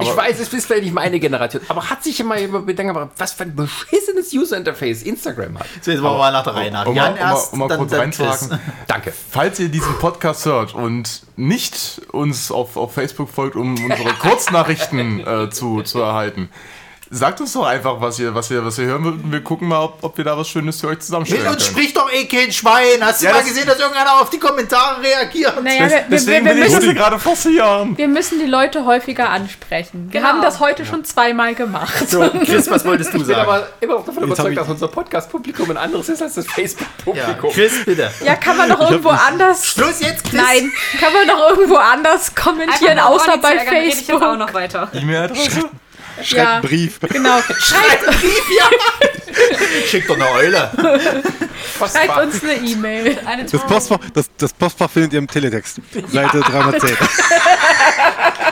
Ich 0.00 0.16
weiß, 0.16 0.40
es 0.40 0.50
ist 0.50 0.64
vielleicht 0.64 0.84
nicht 0.84 0.94
meine 0.94 1.20
Generation, 1.20 1.62
aber 1.68 1.90
hat 1.90 2.02
sich 2.02 2.18
immer 2.20 2.36
gemacht, 2.36 3.10
was 3.18 3.34
für 3.34 3.42
ein 3.42 3.54
beschissenes 3.54 4.32
User-Interface 4.32 5.02
Instagram 5.02 5.58
hat. 5.58 5.66
So, 5.82 5.90
jetzt 5.90 6.00
machen 6.00 6.14
wir 6.14 6.18
mal 6.18 6.32
nach 6.32 6.42
der 6.42 6.54
Reihe 6.54 6.70
nach. 6.70 6.86
Um, 6.86 6.96
Jan 6.96 7.12
mal, 7.12 7.20
um, 7.20 7.28
erst, 7.28 7.52
um 7.52 7.58
mal 7.58 7.68
dann, 7.68 7.78
kurz 7.80 7.90
dann 7.90 8.10
Chris. 8.10 8.20
reinzuhaken. 8.20 8.60
Danke. 8.86 9.12
Falls 9.30 9.60
ihr 9.60 9.68
diesen 9.68 9.98
Podcast 9.98 10.46
hört 10.46 10.74
und 10.74 11.22
nicht 11.36 12.00
uns 12.12 12.50
auf, 12.50 12.78
auf 12.78 12.94
Facebook 12.94 13.28
folgt, 13.28 13.56
um 13.56 13.74
unsere 13.74 14.14
Kurznachrichten 14.14 15.20
äh, 15.26 15.50
zu, 15.50 15.82
zu 15.82 16.00
erhalten, 16.00 16.48
sagt 17.12 17.40
uns 17.40 17.52
doch 17.54 17.66
einfach, 17.66 18.00
was 18.00 18.18
ihr, 18.20 18.32
was 18.34 18.50
ihr, 18.52 18.64
was 18.64 18.78
ihr 18.78 18.84
hören 18.86 19.02
würdet. 19.04 19.24
und 19.24 19.32
Wir 19.32 19.42
gucken 19.42 19.66
mal, 19.66 19.80
ob, 19.82 19.98
ob 20.02 20.16
wir 20.16 20.24
da 20.24 20.38
was 20.38 20.48
Schönes 20.48 20.80
für 20.80 20.86
euch 20.88 21.00
zusammenstellen 21.00 21.42
Mit 21.42 21.52
uns 21.54 21.64
können. 21.64 21.76
spricht 21.76 21.96
doch 21.96 22.12
eh 22.12 22.24
kein 22.26 22.52
Schwein. 22.52 22.98
Hast 23.02 23.20
du 23.20 23.26
Ja, 23.26 23.32
mal 23.32 23.38
das- 23.40 23.48
gesehen, 23.48 23.66
dass 23.66 23.78
irgendeiner 23.80 24.20
auf 24.20 24.30
die 24.30 24.38
Kommentare 24.38 25.02
reagiert? 25.02 25.60
Naja, 25.62 25.80
wir, 25.80 25.90
wir, 25.90 26.04
Deswegen 26.08 26.44
wir, 26.46 26.54
will 26.54 26.62
ich 26.62 26.68
müssen, 26.72 26.88
sie 26.88 26.94
gerade 26.94 27.18
forcieren. 27.18 27.98
wir 27.98 28.06
müssen 28.08 28.38
die 28.38 28.46
Leute 28.46 28.84
häufiger 28.86 29.28
ansprechen. 29.30 30.08
Wir 30.12 30.20
Genau. 30.20 30.32
haben 30.34 30.42
das 30.42 30.60
heute 30.60 30.86
schon 30.86 31.04
zweimal 31.04 31.54
gemacht. 31.56 32.08
So, 32.08 32.30
Chris, 32.44 32.70
was 32.70 32.84
wolltest 32.84 33.12
du 33.12 33.18
Ich 33.18 33.26
bin 33.26 33.34
sagen? 33.34 33.48
aber 33.48 33.68
immer 33.80 33.94
noch 33.94 34.04
davon 34.06 34.22
überzeugt, 34.24 34.56
dass 34.56 34.68
unser 34.68 34.88
Podcast-Publikum 34.88 35.70
ein 35.72 35.76
anderes 35.78 36.08
ist 36.08 36.22
als 36.22 36.34
das 36.34 36.46
Ja, 36.46 36.52
Facebook-Publikum. 36.52 37.50
Chris, 37.52 37.84
bitte. 37.84 38.10
Ja, 38.24 38.36
kann 38.36 38.56
man 38.56 38.68
doch 38.68 38.80
irgendwo 38.88 39.08
anders. 39.10 39.66
Schluss 39.66 40.00
jetzt, 40.00 40.22
Chris. 40.24 40.34
Nein, 40.40 40.70
kann 41.00 41.12
man 41.12 41.26
doch 41.26 41.50
irgendwo 41.50 41.76
anders 41.76 42.34
kommentieren, 42.36 42.98
außer 43.00 43.36
bei 43.38 43.54
ärgern, 43.54 43.74
rede 43.74 43.86
ich 43.88 43.96
jetzt 43.96 44.12
auch 44.12 44.20
Facebook. 44.20 44.38
noch 44.38 44.54
weiter. 44.54 44.88
E-Mail-Adresse? 44.92 45.68
Schreibt 46.16 46.32
Ja. 46.32 46.52
einen 46.54 46.62
Brief. 46.62 47.00
Genau. 47.00 47.40
Schreibt, 47.58 48.04
Schick 49.86 50.06
doch 50.06 50.16
eine 50.16 50.30
Eule. 50.30 50.70
schreibt 51.78 52.18
uns 52.18 52.42
eine 52.42 52.54
E-Mail. 52.54 53.18
Das 53.50 53.62
Postfach, 53.66 53.98
das, 54.12 54.30
das 54.36 54.52
Postfach 54.52 54.90
findet 54.90 55.12
ihr 55.14 55.18
im 55.20 55.28
Teletext. 55.28 55.80
Seite 56.08 56.40
310. 56.40 56.96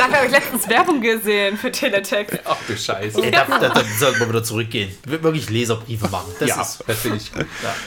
Dafür 0.00 0.16
habe 0.16 0.26
ich 0.26 0.32
letztens 0.32 0.68
Werbung 0.68 1.00
gesehen 1.02 1.56
für 1.58 1.70
Teletext. 1.70 2.38
Ach 2.44 2.56
du 2.66 2.76
Scheiße. 2.76 3.22
Ey, 3.22 3.30
da, 3.30 3.44
da, 3.44 3.68
da 3.68 3.82
sollten 3.98 4.20
wir 4.20 4.28
wieder 4.30 4.42
zurückgehen. 4.42 4.90
Wir- 5.04 5.22
Wirklich 5.22 5.50
Leserbriefe 5.50 6.08
machen. 6.08 6.32
Das 6.40 6.48
ja, 6.48 6.62
ist. 6.62 6.82
das 6.86 6.98
finde 6.98 7.18
ich 7.18 7.32
gut. 7.32 7.44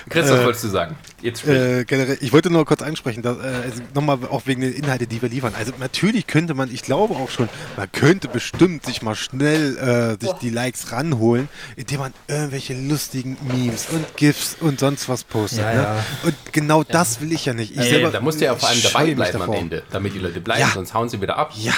Chris, 0.10 0.30
was 0.30 0.44
wolltest 0.44 0.64
du 0.66 0.68
sagen? 0.70 0.96
Jetzt 1.22 1.40
sprich. 1.40 1.56
Äh, 1.58 1.86
generell, 1.86 2.18
ich 2.22 2.32
wollte 2.34 2.50
nur 2.52 2.66
kurz 2.66 2.82
einsprechen, 2.84 3.24
dass, 3.24 3.38
äh, 3.38 3.42
also 3.42 3.82
nochmal 3.96 4.20
auch 4.30 4.44
wegen 4.46 4.62
den 4.62 4.74
Inhalten, 4.74 5.10
die 5.10 5.22
wir 5.22 5.30
liefern. 5.30 5.54
Also 5.58 5.72
natürlich 5.80 6.28
könnte 6.28 6.54
man, 6.54 6.72
ich 6.72 6.84
glaube 6.84 7.16
auch 7.16 7.30
schon, 7.32 7.50
man 7.78 7.92
könnte 7.92 8.28
bestimmt 8.28 8.86
sich 8.86 9.02
mal 9.02 9.16
schnell 9.16 9.78
äh, 10.20 10.24
sich 10.24 10.34
die 10.34 10.50
Likes 10.52 10.92
ranholen, 10.92 11.50
indem 11.76 12.00
man 12.02 12.14
irgendwelche 12.28 12.74
lustigen 12.76 13.38
Memes 13.48 13.88
und 13.90 14.16
GIFs 14.18 14.56
und 14.60 14.80
sonst 14.80 15.10
was 15.10 15.24
postet. 15.24 15.60
Ja, 15.62 15.74
ne? 15.74 15.82
ja. 15.82 16.06
Und 16.24 16.36
genau 16.52 16.84
das 16.84 17.22
will 17.22 17.32
ich 17.32 17.46
ja 17.46 17.54
nicht. 17.54 17.72
Ich 17.72 17.80
Äh, 17.80 17.84
selber- 17.90 18.12
da 18.12 18.20
musst 18.20 18.40
du 18.40 18.46
ja 18.46 18.56
vor 18.56 18.70
allem 18.70 18.82
dabei 18.84 19.14
bleiben 19.16 19.42
am. 19.42 19.54
Ende, 19.54 19.84
damit 19.92 20.14
die 20.14 20.20
Leute 20.20 20.40
bleiben, 20.42 20.62
Ja. 20.62 20.72
sonst 20.74 20.94
hauen 20.94 21.10
sie 21.10 21.20
wieder 21.22 21.38
ab. 21.38 21.52
Ja. 21.56 21.74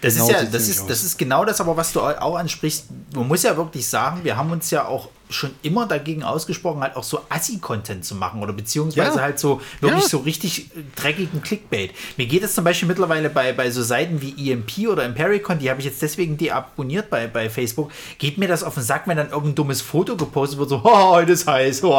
Das 0.00 0.14
Genau 0.14 0.26
ist 0.26 0.32
ja, 0.32 0.44
das 0.44 0.68
ist, 0.68 0.80
aus. 0.82 0.86
das 0.86 1.02
ist 1.02 1.18
genau 1.18 1.44
das, 1.44 1.60
aber 1.60 1.76
was 1.76 1.92
du 1.92 2.00
auch 2.00 2.36
ansprichst, 2.36 2.86
man 3.14 3.28
muss 3.28 3.42
ja 3.42 3.56
wirklich 3.56 3.86
sagen, 3.86 4.24
wir 4.24 4.36
haben 4.36 4.50
uns 4.50 4.70
ja 4.70 4.86
auch 4.86 5.08
schon 5.32 5.50
immer 5.62 5.86
dagegen 5.86 6.22
ausgesprochen, 6.22 6.80
halt 6.82 6.96
auch 6.96 7.04
so 7.04 7.20
Assi-Content 7.28 8.04
zu 8.04 8.14
machen 8.14 8.42
oder 8.42 8.52
beziehungsweise 8.52 9.16
Ja. 9.16 9.22
halt 9.22 9.38
so 9.38 9.60
wirklich 9.80 10.02
Ja. 10.04 10.08
so 10.08 10.18
richtig 10.18 10.66
äh, 10.76 10.82
dreckigen 10.96 11.42
Clickbait. 11.42 11.92
Mir 12.16 12.26
geht 12.26 12.42
es 12.42 12.54
zum 12.54 12.64
Beispiel 12.64 12.88
mittlerweile 12.88 13.30
bei, 13.30 13.52
bei 13.52 13.70
so 13.70 13.82
Seiten 13.82 14.20
wie 14.22 14.50
EMP 14.50 14.88
oder 14.88 15.04
Impericon, 15.04 15.58
die 15.58 15.70
habe 15.70 15.80
ich 15.80 15.86
jetzt 15.86 16.02
deswegen 16.02 16.36
deabonniert 16.36 17.10
bei, 17.10 17.26
bei 17.26 17.48
Facebook, 17.50 17.90
geht 18.18 18.38
mir 18.38 18.48
das 18.48 18.62
auf 18.62 18.74
den 18.74 18.82
Sack, 18.82 19.02
wenn 19.06 19.16
dann 19.16 19.30
irgendein 19.30 19.54
dummes 19.56 19.80
Foto 19.80 20.16
gepostet 20.16 20.58
wird, 20.58 20.68
so, 20.68 20.80
oh, 20.84 21.10
heute 21.12 21.32
ist 21.32 21.46
heiß, 21.46 21.82
oh. 21.84 21.98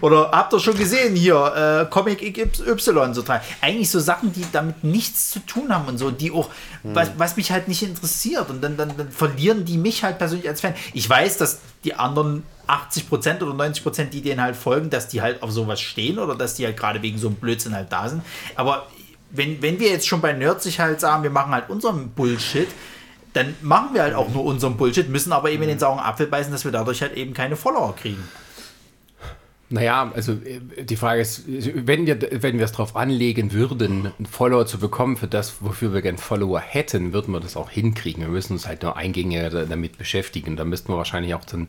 oder 0.00 0.30
habt 0.32 0.52
ihr 0.52 0.60
schon 0.60 0.76
gesehen 0.76 1.14
hier, 1.16 1.84
äh, 1.86 1.90
Comic 1.92 2.20
XY, 2.34 3.12
so 3.12 3.22
drei. 3.22 3.40
Eigentlich 3.60 3.90
so 3.90 4.00
Sachen, 4.00 4.32
die 4.32 4.44
damit 4.52 4.84
nichts 4.84 5.30
zu 5.30 5.40
tun 5.40 5.74
haben 5.74 5.86
und 5.88 5.98
so, 5.98 6.10
die 6.10 6.30
auch, 6.32 6.50
was, 6.82 7.10
was 7.18 7.36
mich 7.36 7.50
halt 7.50 7.68
nicht 7.68 7.82
interessiert 7.82 8.48
und 8.50 8.62
dann, 8.62 8.76
dann, 8.76 8.96
dann 8.96 9.10
verlieren 9.10 9.64
die 9.64 9.78
mich 9.78 10.04
halt 10.04 10.18
persönlich 10.18 10.48
als 10.48 10.60
Fan. 10.60 10.74
Ich 10.92 11.08
weiß, 11.08 11.38
dass 11.38 11.58
die 11.88 11.94
anderen 11.94 12.44
80% 12.66 13.42
oder 13.42 13.52
90%, 13.52 14.10
die 14.10 14.20
denen 14.20 14.42
halt 14.42 14.54
folgen, 14.54 14.90
dass 14.90 15.08
die 15.08 15.22
halt 15.22 15.42
auf 15.42 15.50
sowas 15.50 15.80
stehen 15.80 16.18
oder 16.18 16.34
dass 16.34 16.54
die 16.54 16.66
halt 16.66 16.76
gerade 16.76 17.00
wegen 17.00 17.16
so 17.16 17.28
einem 17.28 17.36
Blödsinn 17.36 17.74
halt 17.74 17.90
da 17.90 18.08
sind. 18.08 18.22
Aber 18.56 18.86
wenn, 19.30 19.62
wenn 19.62 19.80
wir 19.80 19.90
jetzt 19.90 20.06
schon 20.06 20.20
bei 20.20 20.32
Nerdsig 20.32 20.78
halt 20.78 21.00
sagen, 21.00 21.22
wir 21.22 21.30
machen 21.30 21.52
halt 21.52 21.70
unseren 21.70 22.10
Bullshit, 22.10 22.68
dann 23.32 23.54
machen 23.62 23.94
wir 23.94 24.02
halt 24.02 24.14
auch 24.14 24.28
nur 24.28 24.44
unseren 24.44 24.76
Bullshit, 24.76 25.08
müssen 25.08 25.32
aber 25.32 25.50
eben 25.50 25.62
in 25.62 25.70
den 25.70 25.78
sauren 25.78 25.98
Apfel 25.98 26.26
beißen, 26.26 26.52
dass 26.52 26.64
wir 26.64 26.72
dadurch 26.72 27.00
halt 27.00 27.14
eben 27.14 27.32
keine 27.32 27.56
Follower 27.56 27.94
kriegen. 27.96 28.22
Naja, 29.70 30.10
also 30.14 30.32
äh, 30.32 30.84
die 30.84 30.96
Frage 30.96 31.20
ist, 31.20 31.44
wenn 31.46 32.06
wir, 32.06 32.18
wenn 32.42 32.58
es 32.58 32.72
darauf 32.72 32.96
anlegen 32.96 33.52
würden, 33.52 34.12
einen 34.18 34.26
Follower 34.26 34.64
zu 34.66 34.78
bekommen 34.78 35.16
für 35.18 35.28
das, 35.28 35.56
wofür 35.60 35.92
wir 35.92 36.00
gern 36.00 36.16
Follower 36.16 36.58
hätten, 36.60 37.12
würden 37.12 37.32
wir 37.34 37.40
das 37.40 37.56
auch 37.56 37.68
hinkriegen. 37.70 38.22
Wir 38.22 38.30
müssen 38.30 38.54
uns 38.54 38.66
halt 38.66 38.82
nur 38.82 38.96
eingängiger 38.96 39.50
da- 39.50 39.64
damit 39.66 39.98
beschäftigen. 39.98 40.56
Da 40.56 40.64
müssten 40.64 40.90
wir 40.92 40.96
wahrscheinlich 40.96 41.34
auch 41.34 41.44
dann 41.44 41.68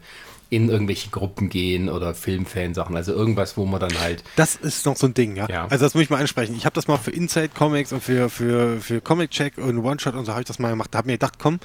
in 0.49 0.69
irgendwelche 0.69 1.09
Gruppen 1.09 1.49
gehen 1.49 1.89
oder 1.89 2.15
Filmfansachen, 2.15 2.95
also 2.95 3.13
irgendwas, 3.13 3.55
wo 3.55 3.65
man 3.65 3.79
dann 3.79 3.99
halt 3.99 4.23
Das 4.35 4.55
ist 4.55 4.85
noch 4.85 4.97
so 4.97 5.07
ein 5.07 5.13
Ding, 5.13 5.35
ja. 5.35 5.47
Ja. 5.47 5.67
Also 5.67 5.85
das 5.85 5.93
muss 5.93 6.03
ich 6.03 6.09
mal 6.09 6.19
ansprechen. 6.19 6.55
Ich 6.55 6.65
habe 6.65 6.73
das 6.73 6.87
mal 6.87 6.97
für 6.97 7.11
Inside 7.11 7.49
Comics 7.49 7.93
und 7.93 8.01
für, 8.01 8.29
für, 8.29 8.81
für 8.81 8.99
Comic 9.01 9.29
Check 9.29 9.57
und 9.57 9.77
One 9.77 9.99
Shot 9.99 10.15
und 10.15 10.25
so 10.25 10.31
habe 10.31 10.41
ich 10.41 10.47
das 10.47 10.57
mal 10.57 10.69
gemacht. 10.69 10.89
Da 10.91 10.99
habe 10.99 11.07
mir 11.07 11.13
gedacht, 11.13 11.35
komm, 11.37 11.59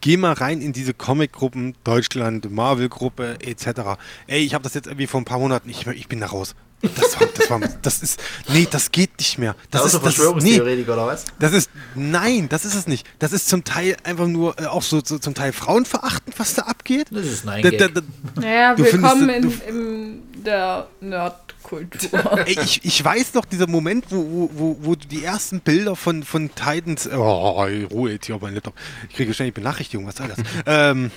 geh 0.00 0.16
mal 0.16 0.32
rein 0.32 0.62
in 0.62 0.72
diese 0.72 0.94
Comic-Gruppen, 0.94 1.74
Deutschland, 1.84 2.50
Marvel-Gruppe 2.50 3.38
etc. 3.40 3.98
Ey, 4.26 4.40
ich 4.40 4.54
habe 4.54 4.64
das 4.64 4.74
jetzt 4.74 4.86
irgendwie 4.86 5.06
vor 5.06 5.20
ein 5.20 5.26
paar 5.26 5.38
Monaten, 5.38 5.68
ich, 5.68 5.86
ich 5.86 6.08
bin 6.08 6.20
da 6.20 6.28
raus. 6.28 6.54
Das 6.82 7.20
war, 7.20 7.26
das 7.36 7.50
war, 7.50 7.60
das 7.82 8.02
ist, 8.02 8.20
nee, 8.48 8.66
das 8.70 8.90
geht 8.90 9.10
nicht 9.18 9.38
mehr. 9.38 9.54
Das 9.70 9.84
ist, 9.84 9.92
das, 9.94 10.00
nee, 10.02 10.08
Verschwörungstheoretiker 10.08 10.92
oder 10.94 11.06
was? 11.06 11.24
das 11.38 11.52
ist, 11.52 11.70
nein, 11.94 12.48
das 12.48 12.64
ist 12.64 12.74
es 12.74 12.86
nicht. 12.86 13.06
Das 13.18 13.32
ist 13.32 13.48
zum 13.48 13.64
Teil 13.64 13.96
einfach 14.02 14.26
nur 14.26 14.58
äh, 14.58 14.66
auch 14.66 14.82
so, 14.82 15.02
so 15.04 15.18
zum 15.18 15.34
Teil 15.34 15.52
frauenverachtend, 15.52 16.38
was 16.38 16.54
da 16.54 16.62
abgeht. 16.62 17.08
Das 17.10 17.26
ist 17.26 17.46
ein 17.46 17.62
Da, 17.62 17.70
Gag. 17.70 17.78
da, 17.78 17.88
da, 17.88 18.00
Naja, 18.40 18.74
findest, 18.76 18.94
willkommen 18.94 19.28
in, 19.28 19.60
in 19.68 20.22
der 20.42 20.88
Nerdkultur. 21.00 22.38
Ey, 22.46 22.58
ich, 22.58 22.84
ich 22.84 23.04
weiß 23.04 23.34
noch, 23.34 23.44
dieser 23.44 23.66
Moment, 23.66 24.06
wo, 24.08 24.16
wo, 24.16 24.50
wo, 24.54 24.76
wo 24.80 24.94
du 24.94 25.06
die 25.06 25.22
ersten 25.22 25.60
Bilder 25.60 25.96
von, 25.96 26.22
von 26.22 26.50
Titans. 26.54 27.08
Oh, 27.12 27.62
Ruhe 27.90 28.12
jetzt 28.12 28.26
hier 28.26 28.36
auf 28.36 28.40
meinem 28.42 28.54
Laptop. 28.54 28.74
Ich 29.10 29.16
kriege 29.16 29.34
ständig 29.34 29.54
Benachrichtigungen, 29.54 30.08
was 30.08 30.16
soll 30.16 30.28
das? 30.28 30.38
ähm, 30.66 31.10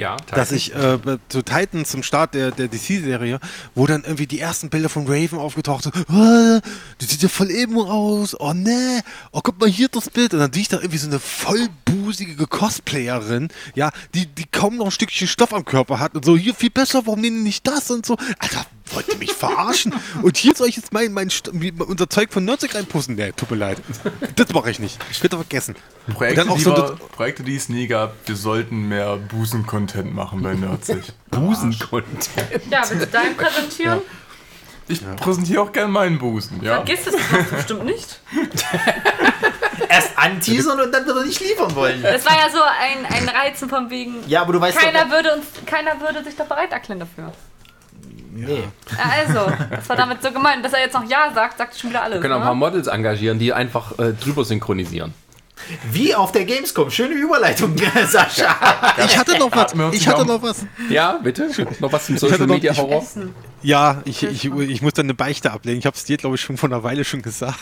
ja, 0.00 0.16
dass 0.30 0.50
ich 0.50 0.74
äh, 0.74 0.98
zu 1.28 1.42
Titans 1.42 1.90
zum 1.90 2.02
Start 2.02 2.32
der, 2.32 2.52
der 2.52 2.68
DC-Serie, 2.68 3.38
wo 3.74 3.86
dann 3.86 4.02
irgendwie 4.02 4.26
die 4.26 4.40
ersten 4.40 4.70
Bilder 4.70 4.88
von 4.88 5.06
Raven 5.06 5.38
aufgetaucht 5.38 5.84
sind. 5.84 5.94
Oh, 6.08 6.60
du 6.98 7.06
sieht 7.06 7.22
ja 7.22 7.28
voll 7.28 7.50
emo 7.50 7.84
aus. 7.84 8.34
Oh 8.40 8.54
ne. 8.54 9.02
Oh, 9.30 9.40
guck 9.42 9.60
mal 9.60 9.68
hier 9.68 9.88
das 9.88 10.08
Bild. 10.08 10.32
Und 10.32 10.40
dann 10.40 10.52
sehe 10.54 10.62
ich 10.62 10.68
da 10.68 10.78
irgendwie 10.78 10.96
so 10.96 11.06
eine 11.06 11.20
vollbusige 11.20 12.46
Cosplayerin, 12.46 13.48
ja, 13.74 13.90
die, 14.14 14.24
die 14.24 14.46
kaum 14.50 14.78
noch 14.78 14.86
ein 14.86 14.90
Stückchen 14.90 15.28
Stoff 15.28 15.52
am 15.52 15.66
Körper 15.66 16.00
hat 16.00 16.14
und 16.14 16.24
so, 16.24 16.34
hier 16.34 16.54
viel 16.54 16.70
besser, 16.70 17.02
warum 17.04 17.20
nehmen 17.20 17.36
die 17.36 17.42
nicht 17.42 17.66
das 17.66 17.90
und 17.90 18.06
so. 18.06 18.16
Alter, 18.38 18.64
wollt 18.94 19.08
ihr 19.08 19.16
mich 19.16 19.32
verarschen? 19.32 19.94
und 20.22 20.36
hier 20.36 20.54
soll 20.54 20.68
ich 20.68 20.76
jetzt 20.76 20.92
mein, 20.92 21.12
mein, 21.12 21.30
unser 21.78 22.08
Zeug 22.08 22.32
von 22.32 22.44
Nerdsig 22.44 22.74
reinpusten? 22.74 23.14
Nee, 23.16 23.32
tut 23.32 23.50
mir 23.50 23.56
leid. 23.56 23.78
Das 24.36 24.52
mache 24.52 24.70
ich 24.70 24.78
nicht. 24.78 24.98
Bitte 25.20 25.36
vergessen. 25.36 25.76
Projekte, 26.12 26.40
Und 26.40 26.46
dann 26.46 26.52
auch 26.52 26.58
die 26.58 26.64
so 26.64 26.76
wir, 26.76 26.98
Projekte, 27.12 27.42
die 27.42 27.56
es 27.56 27.68
nie 27.68 27.86
gab, 27.86 28.14
wir 28.26 28.36
sollten 28.36 28.88
mehr 28.88 29.16
Busen-Content 29.16 30.14
machen 30.14 30.42
bei 30.42 30.54
Nerdsig. 30.54 31.04
Busen-Content. 31.30 32.18
Ja, 32.70 32.82
willst 32.88 33.02
du 33.02 33.06
deinen 33.06 33.36
präsentieren? 33.36 34.00
Ich 34.88 35.02
präsentiere 35.16 35.62
auch 35.62 35.70
gerne 35.70 35.92
meinen 35.92 36.18
Busen, 36.18 36.60
ja. 36.64 36.76
Vergiss 36.76 37.06
es 37.06 37.12
doch 37.12 37.56
bestimmt 37.56 37.84
nicht. 37.84 38.20
erst 39.90 40.16
anteasern 40.16 40.80
und 40.80 40.92
dann 40.92 41.06
wird 41.06 41.16
er 41.16 41.24
nicht 41.24 41.40
liefern 41.40 41.74
wollen. 41.74 42.02
Das 42.02 42.24
war 42.24 42.34
ja 42.34 42.50
so 42.50 42.60
ein, 42.62 43.06
ein 43.06 43.28
Reizen 43.28 43.68
von 43.68 43.90
wegen. 43.90 44.28
Ja, 44.28 44.42
aber 44.42 44.52
du 44.52 44.60
weißt 44.60 44.78
Keiner 44.78 45.04
doch, 45.04 45.10
würde 45.10 45.34
uns, 45.34 45.46
keiner 45.66 46.00
würde 46.00 46.24
sich 46.24 46.36
doch 46.36 46.46
bereit 46.46 46.72
erklären 46.72 47.00
dafür. 47.00 47.32
Nee. 48.32 48.62
Also, 48.98 49.52
das 49.70 49.88
war 49.88 49.96
damit 49.96 50.22
so 50.22 50.30
gemeint, 50.32 50.64
dass 50.64 50.72
er 50.72 50.80
jetzt 50.80 50.94
noch 50.94 51.08
Ja 51.08 51.32
sagt, 51.34 51.58
sagt 51.58 51.78
schon 51.78 51.90
wieder 51.90 52.02
alles. 52.02 52.16
Wir 52.16 52.20
können 52.22 52.34
auch 52.34 52.38
ein 52.38 52.42
paar 52.44 52.54
Ne? 52.54 52.60
Models 52.60 52.86
engagieren, 52.86 53.38
die 53.38 53.52
einfach 53.52 53.98
äh, 53.98 54.12
drüber 54.12 54.44
synchronisieren. 54.44 55.14
Wie 55.92 56.14
auf 56.14 56.32
der 56.32 56.44
Gamescom. 56.46 56.90
Schöne 56.90 57.14
Überleitung, 57.14 57.76
Sascha. 58.08 58.56
Ich 59.04 59.16
hatte 59.18 59.38
noch 59.38 59.54
was. 59.54 59.74
Ich 59.92 60.08
hatte 60.08 60.24
noch 60.24 60.42
was. 60.42 60.64
Ja, 60.88 61.18
bitte? 61.22 61.50
Noch 61.80 61.92
was 61.92 62.06
zum 62.06 62.16
Social 62.18 62.46
Media 62.46 62.72
ich- 62.72 62.78
Horror? 62.78 63.06
Ja, 63.62 64.00
ich, 64.06 64.22
ich, 64.22 64.46
ich 64.46 64.80
muss 64.82 64.94
dann 64.94 65.04
eine 65.06 65.14
Beichte 65.14 65.50
ablegen. 65.50 65.78
Ich 65.78 65.84
habe 65.86 65.94
es 65.94 66.04
dir, 66.04 66.16
glaube 66.16 66.36
ich, 66.36 66.40
schon 66.40 66.56
vor 66.56 66.70
einer 66.70 66.82
Weile 66.82 67.04
schon 67.04 67.20
gesagt. 67.20 67.58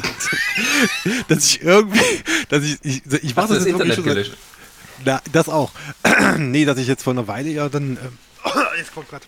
dass 1.28 1.44
ich 1.44 1.62
irgendwie, 1.62 2.00
dass 2.48 2.62
ich, 2.62 2.78
ich, 2.82 3.02
ich 3.04 3.34
du 3.34 3.40
das 3.40 3.48
das 3.48 3.50
jetzt 3.50 3.66
wirklich 3.66 3.66
Internet 3.66 3.94
schon 3.96 4.04
gelöscht? 4.04 4.36
na, 5.04 5.20
das 5.32 5.48
auch. 5.48 5.72
nee, 6.38 6.64
dass 6.64 6.78
ich 6.78 6.86
jetzt 6.86 7.02
vor 7.02 7.12
einer 7.14 7.26
Weile 7.26 7.48
ja 7.50 7.68
dann, 7.68 7.98
ähm, 8.00 8.18
jetzt 8.78 8.94
kommt 8.94 9.08
gerade. 9.10 9.24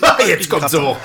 Jetzt 0.26 0.48
kommt 0.50 0.68
so. 0.70 0.96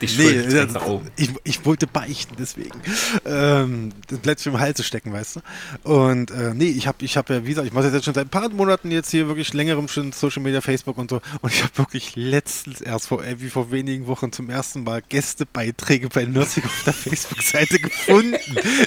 Die 0.00 0.06
Nee, 0.16 0.42
das, 0.42 0.72
nach 0.72 0.86
oben. 0.86 1.08
ich, 1.16 1.30
ich 1.44 1.64
wollte 1.64 1.86
beichten, 1.86 2.36
deswegen. 2.38 2.80
Ähm, 3.24 3.90
das 4.08 4.24
letzte 4.24 4.50
im 4.50 4.60
Hals 4.60 4.76
zu 4.76 4.82
stecken, 4.84 5.12
weißt 5.12 5.36
du? 5.36 5.88
Und 5.90 6.30
äh, 6.30 6.54
nee, 6.54 6.68
ich 6.68 6.86
habe 6.86 7.04
ich 7.04 7.16
hab 7.16 7.30
ja, 7.30 7.44
wie 7.44 7.50
gesagt, 7.50 7.66
ich 7.66 7.72
mache 7.72 7.84
das 7.84 7.94
jetzt 7.94 8.04
schon 8.04 8.14
seit 8.14 8.26
ein 8.26 8.30
paar 8.30 8.48
Monaten 8.48 8.90
jetzt 8.90 9.10
hier 9.10 9.26
wirklich 9.26 9.52
längerem 9.54 9.88
schon 9.88 10.12
Social 10.12 10.42
Media, 10.42 10.60
Facebook 10.60 10.98
und 10.98 11.10
so. 11.10 11.20
Und 11.40 11.52
ich 11.52 11.62
habe 11.62 11.76
wirklich 11.78 12.14
letztens 12.16 12.80
erst 12.80 13.08
vor, 13.08 13.24
äh, 13.24 13.40
wie 13.40 13.50
vor 13.50 13.70
wenigen 13.70 14.06
Wochen 14.06 14.32
zum 14.32 14.50
ersten 14.50 14.84
Mal 14.84 15.02
Gästebeiträge 15.08 16.08
bei 16.08 16.24
Nursing 16.24 16.64
auf 16.64 16.82
der 16.84 16.92
Facebook-Seite 16.92 17.78
gefunden. 17.80 18.36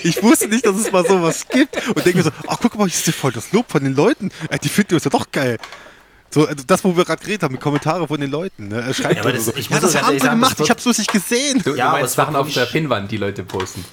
Ich 0.03 0.23
wusste 0.23 0.47
nicht, 0.47 0.65
dass 0.65 0.77
es 0.77 0.91
mal 0.91 1.05
sowas 1.05 1.47
gibt. 1.49 1.75
Und 1.87 2.05
denke 2.05 2.19
mir 2.19 2.23
so, 2.23 2.31
ach 2.47 2.57
guck 2.61 2.75
mal, 2.75 2.87
hier 2.87 2.97
ist 2.97 3.07
ja 3.07 3.13
voll 3.13 3.31
das 3.31 3.51
Lob 3.51 3.69
von 3.69 3.83
den 3.83 3.95
Leuten. 3.95 4.31
Äh, 4.49 4.59
die 4.59 4.69
finden 4.69 4.95
uns 4.95 5.03
ja 5.03 5.09
doch 5.09 5.31
geil. 5.31 5.57
So, 6.33 6.45
also 6.47 6.63
das, 6.65 6.83
wo 6.83 6.95
wir 6.95 7.03
gerade 7.03 7.21
geredet 7.21 7.43
haben, 7.43 7.51
mit 7.53 7.61
Kommentare 7.61 8.07
von 8.07 8.19
den 8.21 8.31
Leuten. 8.31 8.69
Ne? 8.69 8.81
Er 8.81 8.93
schreibt 8.93 9.15
Ja, 9.15 9.21
aber 9.21 9.29
oder 9.29 9.37
das- 9.37 9.45
so. 9.47 9.53
ich 9.55 9.69
ja, 9.69 9.79
das 9.79 10.01
haben 10.01 10.17
sie 10.19 10.27
gemacht, 10.29 10.59
ich 10.61 10.69
habe 10.69 10.77
es 10.77 10.83
bloß 10.83 10.97
nicht 10.99 11.11
gesehen. 11.11 11.61
Du, 11.63 11.71
Ja, 11.71 11.75
du 11.75 11.81
aber 11.89 11.99
meinst 11.99 12.15
Sachen 12.15 12.35
auf 12.37 12.51
der 12.53 12.65
Pinnwand, 12.67 13.11
die 13.11 13.17
Leute 13.17 13.43
posten. 13.43 13.83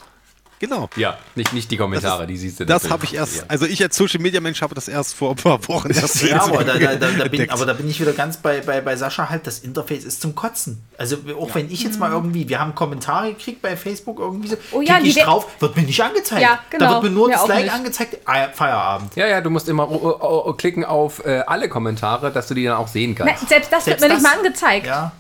Genau. 0.60 0.88
Ja, 0.96 1.16
nicht, 1.34 1.52
nicht 1.52 1.70
die 1.70 1.76
Kommentare, 1.76 2.26
die 2.26 2.36
siehst 2.36 2.60
du. 2.60 2.66
Das 2.66 2.90
habe 2.90 3.04
ich 3.04 3.14
erst, 3.14 3.36
Ja. 3.38 3.42
also 3.48 3.64
ich 3.66 3.82
als 3.82 3.96
Social 3.96 4.20
Media 4.20 4.40
Mensch 4.40 4.60
habe 4.62 4.74
das 4.74 4.88
erst 4.88 5.14
vor 5.14 5.30
ein 5.30 5.36
paar 5.36 5.66
Wochen 5.68 5.90
erst 5.90 6.22
Ja, 6.22 6.42
aber 6.42 6.64
da, 6.64 6.76
da, 6.78 6.94
da, 6.96 7.10
da 7.10 7.24
bin, 7.28 7.48
aber 7.50 7.64
da 7.66 7.72
bin 7.74 7.88
ich 7.88 8.00
wieder 8.00 8.12
ganz 8.12 8.36
bei, 8.38 8.60
bei, 8.60 8.80
bei 8.80 8.96
Sascha 8.96 9.28
halt, 9.28 9.46
das 9.46 9.60
Interface 9.60 10.04
ist 10.04 10.20
zum 10.20 10.34
Kotzen. 10.34 10.82
Also 10.98 11.16
auch 11.38 11.54
wenn 11.54 11.70
ich 11.70 11.82
jetzt 11.82 11.98
mal 12.00 12.10
irgendwie, 12.10 12.48
wir 12.48 12.58
haben 12.58 12.74
Kommentare 12.74 13.34
gekriegt 13.34 13.62
bei 13.62 13.76
Facebook 13.76 14.18
irgendwie 14.18 14.48
so, 14.48 14.56
Oh 14.72 14.80
ja, 14.80 14.98
ich 15.02 15.14
drauf, 15.16 15.46
wird 15.60 15.76
mir 15.76 15.82
nicht 15.82 16.02
angezeigt. 16.02 16.42
Ja, 16.42 16.58
Da 16.70 16.78
genau, 16.78 16.92
wird 16.94 17.02
mir 17.04 17.10
nur 17.10 17.28
mir 17.28 17.34
das 17.34 17.46
Like 17.46 17.62
nicht. 17.64 17.72
angezeigt, 17.74 18.18
ah, 18.24 18.48
Feierabend. 18.52 19.14
Ja, 19.16 19.26
ja, 19.26 19.40
du 19.40 19.50
musst 19.50 19.68
immer 19.68 19.88
oh, 19.90 20.18
oh, 20.20 20.42
oh, 20.46 20.52
klicken 20.54 20.84
auf 20.84 21.24
äh, 21.24 21.42
alle 21.46 21.68
Kommentare, 21.68 22.32
dass 22.32 22.48
du 22.48 22.54
die 22.54 22.64
dann 22.64 22.76
auch 22.76 22.88
sehen 22.88 23.14
Na, 23.18 23.26
kannst. 23.26 23.48
selbst 23.48 23.72
das 23.72 23.84
Selbst 23.84 24.00
wird 24.02 24.10
mir 24.10 24.16
nicht 24.16 24.26
das- 24.26 24.32
mal 24.32 24.38
angezeigt. 24.38 24.86
Ja. 24.86 25.12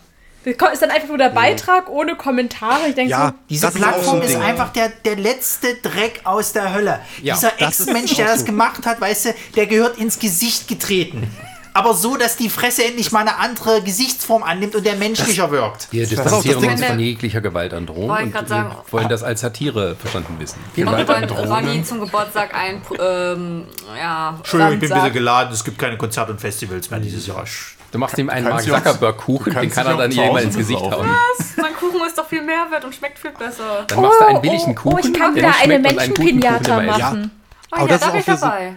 Das 0.44 0.72
Ist 0.72 0.82
dann 0.82 0.90
einfach 0.90 1.08
nur 1.08 1.18
der 1.18 1.30
Beitrag 1.30 1.88
ohne 1.90 2.14
Kommentare. 2.16 2.88
Ich 2.88 2.94
denke 2.94 3.10
Ja, 3.10 3.28
so, 3.28 3.34
Diese 3.50 3.66
Das 3.66 3.74
ist 3.74 3.80
so 3.80 3.86
Plattform 3.86 4.16
ein 4.16 4.22
ist, 4.22 4.32
Ding. 4.34 4.42
einfach 4.42 4.72
der, 4.72 4.88
der 5.04 5.16
letzte 5.16 5.74
Dreck 5.76 6.20
aus 6.24 6.52
der 6.52 6.72
Hölle. 6.72 7.00
Ja, 7.22 7.34
Dieser 7.34 7.52
das 7.58 7.80
ist 7.80 7.88
Ex-Mensch, 7.88 8.14
der 8.14 8.26
das 8.26 8.40
so. 8.40 8.46
gemacht 8.46 8.86
hat, 8.86 9.00
weißt 9.00 9.26
du, 9.26 9.34
der 9.56 9.66
gehört 9.66 9.98
ins 9.98 10.18
Gesicht 10.18 10.68
getreten. 10.68 11.30
Aber 11.74 11.94
so, 11.94 12.16
dass 12.16 12.36
die 12.36 12.48
Fresse 12.48 12.84
endlich 12.84 13.12
mal 13.12 13.20
eine 13.20 13.36
andere 13.36 13.82
Gesichtsform 13.82 14.42
annimmt 14.42 14.74
und 14.74 14.84
der 14.84 14.96
menschlicher 14.96 15.50
wirkt. 15.52 15.86
Wir 15.92 16.02
das 16.02 16.10
distanzieren 16.10 16.64
uns 16.64 16.82
von 16.84 16.98
jeglicher 16.98 17.40
Gewaltandrohung 17.40 18.10
und 18.10 18.48
sagen. 18.48 18.74
wollen 18.90 19.08
das 19.08 19.22
als 19.22 19.42
Satire 19.42 19.94
verstanden 19.94 20.36
wissen. 20.40 20.58
Wir 20.74 20.86
wollen. 20.86 21.28
Ronny 21.30 21.84
zum 21.84 22.00
Geburtstag 22.00 22.52
ein, 22.54 22.82
ähm, 22.98 23.66
ja, 23.96 24.34
Entschuldigung, 24.38 24.74
ich 24.74 24.80
bin 24.80 24.92
ein 24.92 24.98
bisschen 24.98 25.12
geladen. 25.12 25.52
Es 25.52 25.62
gibt 25.62 25.78
keine 25.78 25.96
Konzerte 25.96 26.32
und 26.32 26.40
Festivals 26.40 26.90
mehr 26.90 27.00
dieses 27.00 27.26
Jahr. 27.26 27.44
Du 27.90 27.98
machst 27.98 28.18
ihm 28.18 28.28
einen 28.28 28.48
Mark 28.48 28.62
Zuckerberg-Kuchen, 28.62 29.54
den 29.54 29.70
kann 29.70 29.86
er 29.86 29.96
dann 29.96 30.10
jemand 30.10 30.44
ins 30.44 30.56
Gesicht 30.56 30.80
hauen. 30.80 31.08
mein 31.56 31.74
Kuchen 31.74 32.06
ist 32.06 32.18
doch 32.18 32.28
viel 32.28 32.42
mehr 32.42 32.70
wert 32.70 32.84
und 32.84 32.94
schmeckt 32.94 33.18
viel 33.18 33.30
besser. 33.30 33.84
Dann 33.86 34.02
machst 34.02 34.20
du 34.20 34.26
einen 34.26 34.36
Oh, 34.36 34.40
billigen 34.40 34.64
oh, 34.66 34.70
oh, 34.70 34.90
Kuchen, 34.90 35.14
ich 35.14 35.18
kann 35.18 35.34
da 35.34 35.52
eine 35.62 35.80
Kuchen, 35.80 35.96
Menschenpinata 35.96 36.80
machen. 36.82 37.30
Aber 37.70 37.82
ja, 37.82 37.88
das 37.88 38.00
da 38.00 38.06
ist 38.06 38.12
bin 38.12 38.20
auch 38.20 38.36
ich 38.36 38.40
dabei. 38.40 38.74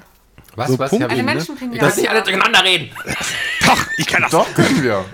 Was, 0.56 0.68
So 0.70 0.80
was? 0.80 0.92
Hab 0.92 1.02
Eine 1.02 1.16
ne? 1.16 1.24
Menschenpinata. 1.24 1.86
Lass 1.86 1.98
nicht 1.98 2.10
alle 2.10 2.22
durcheinander 2.24 2.64
reden. 2.64 2.90
Doch, 3.66 3.86
ich 3.98 4.08
kann 4.08 4.22
das. 4.22 4.32
Doch, 4.32 4.54
können 4.54 4.84
wir. 4.84 5.06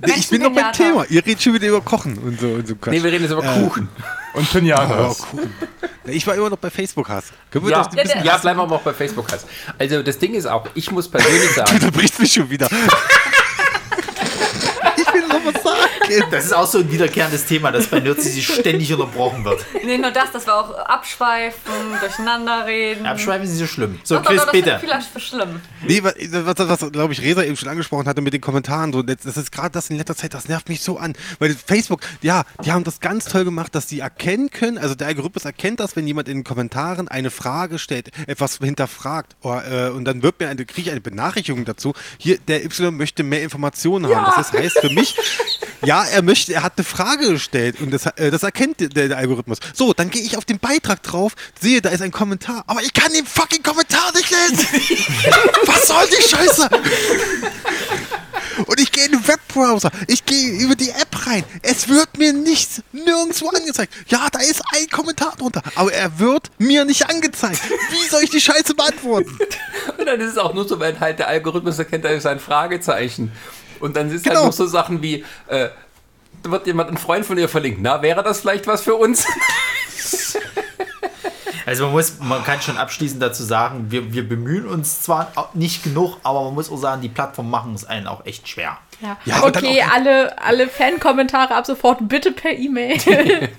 Nee, 0.00 0.12
ich 0.16 0.28
bin 0.28 0.42
noch 0.42 0.52
beim. 0.52 0.72
Thema. 0.72 1.04
Ihr 1.08 1.24
redet 1.24 1.42
schon 1.42 1.54
wieder 1.54 1.68
über 1.68 1.80
Kochen 1.80 2.18
und 2.18 2.40
so. 2.40 2.46
Und 2.48 2.68
so. 2.68 2.74
Nee, 2.86 3.02
wir 3.02 3.10
reden 3.10 3.24
jetzt 3.24 3.32
über 3.32 3.42
Kuchen. 3.42 3.88
Und 4.38 4.46
oh, 4.48 4.52
Pinatas. 4.58 5.26
cool. 5.32 5.48
Ich 6.04 6.26
war 6.26 6.34
immer 6.36 6.48
noch 6.50 6.56
bei 6.58 6.70
Facebook 6.70 7.08
Hass. 7.08 7.26
Können 7.50 7.66
wir 7.66 7.72
Ja, 7.72 7.82
bisschen. 7.82 8.24
ja, 8.24 8.36
bleiben 8.38 8.58
wir 8.58 8.62
aber 8.62 8.76
auch 8.76 8.82
bei 8.82 8.94
Facebook. 8.94 9.26
Also 9.78 10.02
das 10.02 10.18
Ding 10.18 10.34
ist 10.34 10.46
auch, 10.46 10.66
ich 10.74 10.90
muss 10.90 11.08
persönlich 11.08 11.50
sagen, 11.54 11.78
Du 11.80 11.90
brichst 11.90 12.18
mich 12.20 12.32
schon 12.32 12.48
wieder. 12.48 12.66
ich 14.96 15.12
will 15.12 15.26
noch 15.26 15.40
was 15.44 15.62
sagen. 15.62 15.77
Das 16.30 16.44
ist 16.46 16.52
auch 16.52 16.66
so 16.66 16.78
ein 16.78 16.90
wiederkehrendes 16.90 17.46
Thema, 17.46 17.72
das 17.72 17.86
bei 17.86 18.00
Nerds 18.00 18.24
sich 18.24 18.46
ständig 18.46 18.92
unterbrochen 18.92 19.44
wird. 19.44 19.64
Nicht 19.84 20.00
nur 20.00 20.10
das, 20.10 20.32
dass 20.32 20.46
wir 20.46 20.54
auch 20.54 20.76
abschweifen, 20.78 21.72
durcheinander 22.00 22.66
reden. 22.66 23.06
Abschweifen 23.06 23.44
ist 23.44 23.50
nicht 23.50 23.60
so 23.60 23.66
schlimm. 23.66 23.98
So, 24.04 24.16
Doch, 24.16 24.24
Chris, 24.24 24.38
doch, 24.38 24.44
das 24.46 24.52
bitte. 24.52 24.70
ist 24.70 24.80
vielleicht 24.80 25.10
für 25.10 25.20
schlimm. 25.20 25.60
Nee, 25.86 26.02
was, 26.02 26.14
was, 26.18 26.80
was 26.82 26.92
glaube 26.92 27.12
ich, 27.12 27.22
Resa 27.22 27.42
eben 27.42 27.56
schon 27.56 27.68
angesprochen 27.68 28.06
hatte 28.06 28.20
mit 28.20 28.32
den 28.32 28.40
Kommentaren, 28.40 28.92
so, 28.92 29.02
das 29.02 29.24
ist 29.24 29.52
gerade 29.52 29.70
das 29.70 29.90
in 29.90 29.96
letzter 29.96 30.16
Zeit, 30.16 30.34
das 30.34 30.48
nervt 30.48 30.68
mich 30.68 30.82
so 30.82 30.98
an. 30.98 31.14
Weil 31.38 31.54
Facebook, 31.54 32.00
ja, 32.22 32.44
die 32.64 32.72
haben 32.72 32.84
das 32.84 33.00
ganz 33.00 33.26
toll 33.26 33.44
gemacht, 33.44 33.74
dass 33.74 33.86
die 33.86 34.00
erkennen 34.00 34.50
können, 34.50 34.78
also 34.78 34.94
der 34.94 35.08
Algorithmus 35.08 35.44
erkennt 35.44 35.80
das, 35.80 35.96
wenn 35.96 36.06
jemand 36.06 36.28
in 36.28 36.38
den 36.38 36.44
Kommentaren 36.44 37.08
eine 37.08 37.30
Frage 37.30 37.78
stellt, 37.78 38.10
etwas 38.26 38.58
hinterfragt, 38.58 39.36
oder, 39.42 39.88
äh, 39.88 39.90
und 39.90 40.04
dann 40.04 40.22
wird 40.22 40.40
mir 40.40 40.48
eine, 40.48 40.64
kriege 40.64 40.88
ich 40.88 40.90
eine 40.90 41.00
Benachrichtigung 41.00 41.64
dazu, 41.64 41.94
hier, 42.18 42.38
der 42.48 42.64
Y 42.64 42.96
möchte 42.96 43.22
mehr 43.22 43.42
Informationen 43.42 44.14
haben. 44.14 44.32
Das 44.36 44.52
heißt 44.52 44.78
für 44.80 44.90
mich, 44.90 45.16
ja, 45.84 46.04
er 46.04 46.22
möchte, 46.22 46.54
er 46.54 46.62
hat 46.62 46.74
eine 46.76 46.84
Frage 46.84 47.30
gestellt 47.30 47.80
und 47.80 47.90
das, 47.90 48.06
äh, 48.06 48.30
das 48.30 48.42
erkennt 48.42 48.80
der, 48.80 48.88
der 48.88 49.16
Algorithmus. 49.16 49.58
So, 49.74 49.92
dann 49.92 50.10
gehe 50.10 50.22
ich 50.22 50.36
auf 50.36 50.44
den 50.44 50.58
Beitrag 50.58 51.02
drauf, 51.02 51.34
sehe, 51.60 51.80
da 51.80 51.90
ist 51.90 52.02
ein 52.02 52.12
Kommentar, 52.12 52.64
aber 52.66 52.82
ich 52.82 52.92
kann 52.92 53.12
den 53.12 53.26
fucking 53.26 53.62
Kommentar 53.62 54.12
nicht 54.14 54.30
lesen. 54.30 54.66
Was 55.66 55.86
soll 55.86 56.06
die 56.08 56.28
Scheiße? 56.28 56.68
Und 58.66 58.80
ich 58.80 58.90
gehe 58.90 59.04
in 59.04 59.12
den 59.12 59.28
Webbrowser, 59.28 59.90
ich 60.08 60.24
gehe 60.24 60.50
über 60.60 60.74
die 60.74 60.90
App 60.90 61.26
rein. 61.26 61.44
Es 61.62 61.88
wird 61.88 62.18
mir 62.18 62.32
nichts 62.32 62.82
nirgendwo 62.92 63.50
angezeigt. 63.50 63.92
Ja, 64.08 64.28
da 64.32 64.40
ist 64.40 64.62
ein 64.74 64.88
Kommentar 64.88 65.34
drunter, 65.36 65.62
aber 65.76 65.92
er 65.92 66.18
wird 66.18 66.50
mir 66.58 66.84
nicht 66.84 67.08
angezeigt. 67.08 67.60
Wie 67.90 68.08
soll 68.08 68.22
ich 68.24 68.30
die 68.30 68.40
Scheiße 68.40 68.74
beantworten? 68.74 69.38
Und 69.96 70.06
dann 70.06 70.20
ist 70.20 70.32
es 70.32 70.38
auch 70.38 70.54
nur 70.54 70.66
so, 70.66 70.80
wenn 70.80 70.98
halt 70.98 71.18
der 71.18 71.28
Algorithmus 71.28 71.78
erkennt, 71.78 72.04
da 72.04 72.08
ist 72.08 72.26
ein 72.26 72.40
Fragezeichen. 72.40 73.32
Und 73.80 73.96
dann 73.96 74.08
ist 74.10 74.24
halt 74.26 74.34
Genau. 74.36 74.46
noch 74.46 74.52
so 74.52 74.66
Sachen 74.66 75.02
wie, 75.02 75.24
äh, 75.48 75.68
da 76.42 76.50
wird 76.50 76.66
jemand, 76.66 76.90
ein 76.90 76.98
Freund 76.98 77.26
von 77.26 77.36
dir 77.36 77.48
verlinkt. 77.48 77.80
Na, 77.82 78.02
wäre 78.02 78.22
das 78.22 78.40
vielleicht 78.40 78.66
was 78.66 78.82
für 78.82 78.94
uns? 78.94 79.24
Also 81.66 81.84
man 81.84 81.92
muss, 81.92 82.18
man 82.20 82.42
kann 82.44 82.62
schon 82.62 82.78
abschließend 82.78 83.20
dazu 83.20 83.42
sagen, 83.44 83.90
wir, 83.90 84.10
wir 84.14 84.26
bemühen 84.26 84.66
uns 84.66 85.02
zwar 85.02 85.30
nicht 85.52 85.82
genug, 85.82 86.16
aber 86.22 86.44
man 86.44 86.54
muss 86.54 86.70
auch 86.72 86.78
sagen, 86.78 87.02
die 87.02 87.10
Plattformen 87.10 87.50
machen 87.50 87.74
es 87.74 87.84
einen 87.84 88.06
auch 88.06 88.24
echt 88.24 88.48
schwer. 88.48 88.78
Ja. 89.00 89.16
Ja, 89.24 89.44
okay, 89.44 89.82
alle, 89.82 90.36
alle 90.42 90.68
Fan-Kommentare 90.68 91.54
ab 91.54 91.66
sofort 91.66 92.08
bitte 92.08 92.32
per 92.32 92.50
E-Mail. 92.50 92.98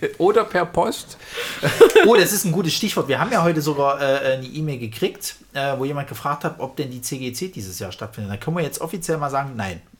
Oder 0.17 0.43
per 0.43 0.65
Post. 0.65 1.17
Oh, 2.05 2.15
das 2.15 2.33
ist 2.33 2.45
ein 2.45 2.51
gutes 2.51 2.73
Stichwort. 2.73 3.07
Wir 3.07 3.19
haben 3.19 3.31
ja 3.31 3.43
heute 3.43 3.61
sogar 3.61 4.01
äh, 4.01 4.33
eine 4.33 4.45
E-Mail 4.45 4.79
gekriegt, 4.79 5.35
äh, 5.53 5.77
wo 5.77 5.85
jemand 5.85 6.09
gefragt 6.09 6.43
hat, 6.43 6.55
ob 6.59 6.75
denn 6.75 6.91
die 6.91 7.01
CGC 7.01 7.49
dieses 7.49 7.79
Jahr 7.79 7.91
stattfindet. 7.91 8.33
Da 8.33 8.37
können 8.37 8.57
wir 8.57 8.63
jetzt 8.63 8.81
offiziell 8.81 9.17
mal 9.17 9.29
sagen, 9.29 9.53
nein. 9.55 9.81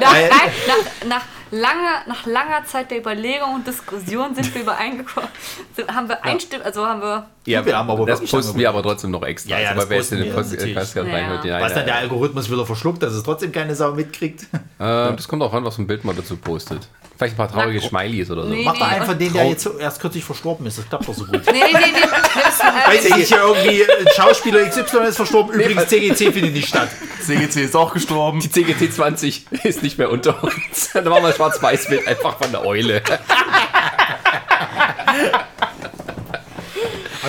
Nach, 0.00 0.12
nein, 0.12 0.30
nach, 0.66 1.06
nach, 1.08 1.22
langer, 1.52 2.02
nach 2.08 2.26
langer 2.26 2.64
Zeit 2.66 2.90
der 2.90 2.98
Überlegung 2.98 3.54
und 3.54 3.66
Diskussion 3.66 4.34
sind 4.34 4.52
wir 4.54 4.62
übereingekommen. 4.62 5.28
Sind, 5.76 5.94
haben 5.94 6.08
wir 6.08 6.24
einstimmt, 6.24 6.64
also 6.64 6.84
haben 6.84 7.00
wir. 7.00 7.26
Ja, 7.46 7.64
wir 7.64 7.76
haben 7.76 7.88
aber 7.90 8.04
das 8.06 8.20
posten 8.24 8.58
wir 8.58 8.68
aber 8.68 8.82
trotzdem 8.82 9.10
noch 9.12 9.22
extra. 9.22 9.50
Ja, 9.50 9.60
ja, 9.60 9.70
also, 9.70 9.86
das 9.88 10.08
den 10.08 10.24
wir 10.24 10.32
Post. 10.32 10.58
Podcast 10.58 10.96
Ja, 10.96 11.02
reinhört, 11.02 11.44
ja. 11.44 11.60
Was 11.60 11.74
dann 11.74 11.84
der 11.86 11.96
Algorithmus 11.96 12.50
wieder 12.50 12.66
verschluckt, 12.66 13.02
dass 13.02 13.12
es 13.12 13.22
trotzdem 13.22 13.52
keine 13.52 13.74
Sau 13.76 13.92
mitkriegt. 13.92 14.42
äh, 14.52 14.58
Das 14.78 15.28
kommt 15.28 15.42
auch 15.42 15.52
an, 15.52 15.64
was 15.64 15.76
für 15.76 15.82
ein 15.82 15.86
Bild 15.86 16.04
man 16.04 16.16
dazu 16.16 16.36
postet. 16.36 16.88
Vielleicht 17.22 17.34
ein 17.34 17.48
paar 17.48 17.52
traurige 17.52 17.80
Smileys 17.80 18.30
oder 18.30 18.42
so. 18.44 18.48
Nee. 18.48 18.62
Mach 18.64 18.74
doch 18.76 18.90
einfach 18.90 19.08
und- 19.12 19.20
den, 19.20 19.32
der 19.32 19.46
jetzt 19.48 19.68
erst 19.78 20.00
kürzlich 20.00 20.24
verstorben 20.24 20.66
ist. 20.66 20.78
Das 20.78 20.88
klappt 20.88 21.06
doch 21.08 21.14
so 21.14 21.24
gut. 21.24 21.42
Nee, 21.52 21.52
nee, 21.52 21.72
nee, 21.72 21.78
nee. 21.92 21.98
Äh, 22.00 22.96
Weiß 22.96 23.04
ich 23.04 23.16
nicht, 23.16 23.28
hier 23.28 23.38
irgendwie 23.42 23.82
ein 23.84 24.06
Schauspieler 24.14 24.68
XY 24.68 24.98
ist 25.08 25.16
verstorben. 25.16 25.52
Übrigens, 25.54 25.86
CGC 25.88 26.32
findet 26.32 26.54
nicht 26.54 26.68
statt. 26.68 26.88
CGC 27.24 27.64
ist 27.64 27.76
auch 27.76 27.92
gestorben. 27.92 28.40
Die 28.40 28.50
CGT 28.50 28.92
20 28.92 29.46
ist 29.64 29.82
nicht 29.82 29.98
mehr 29.98 30.10
unter 30.10 30.42
uns. 30.42 30.90
Dann 30.94 31.04
machen 31.04 31.22
wir 31.22 31.28
ein 31.28 31.34
Schwarz-Weiß-Bild 31.34 32.06
einfach 32.08 32.38
von 32.38 32.50
der 32.50 32.64
Eule. 32.66 33.02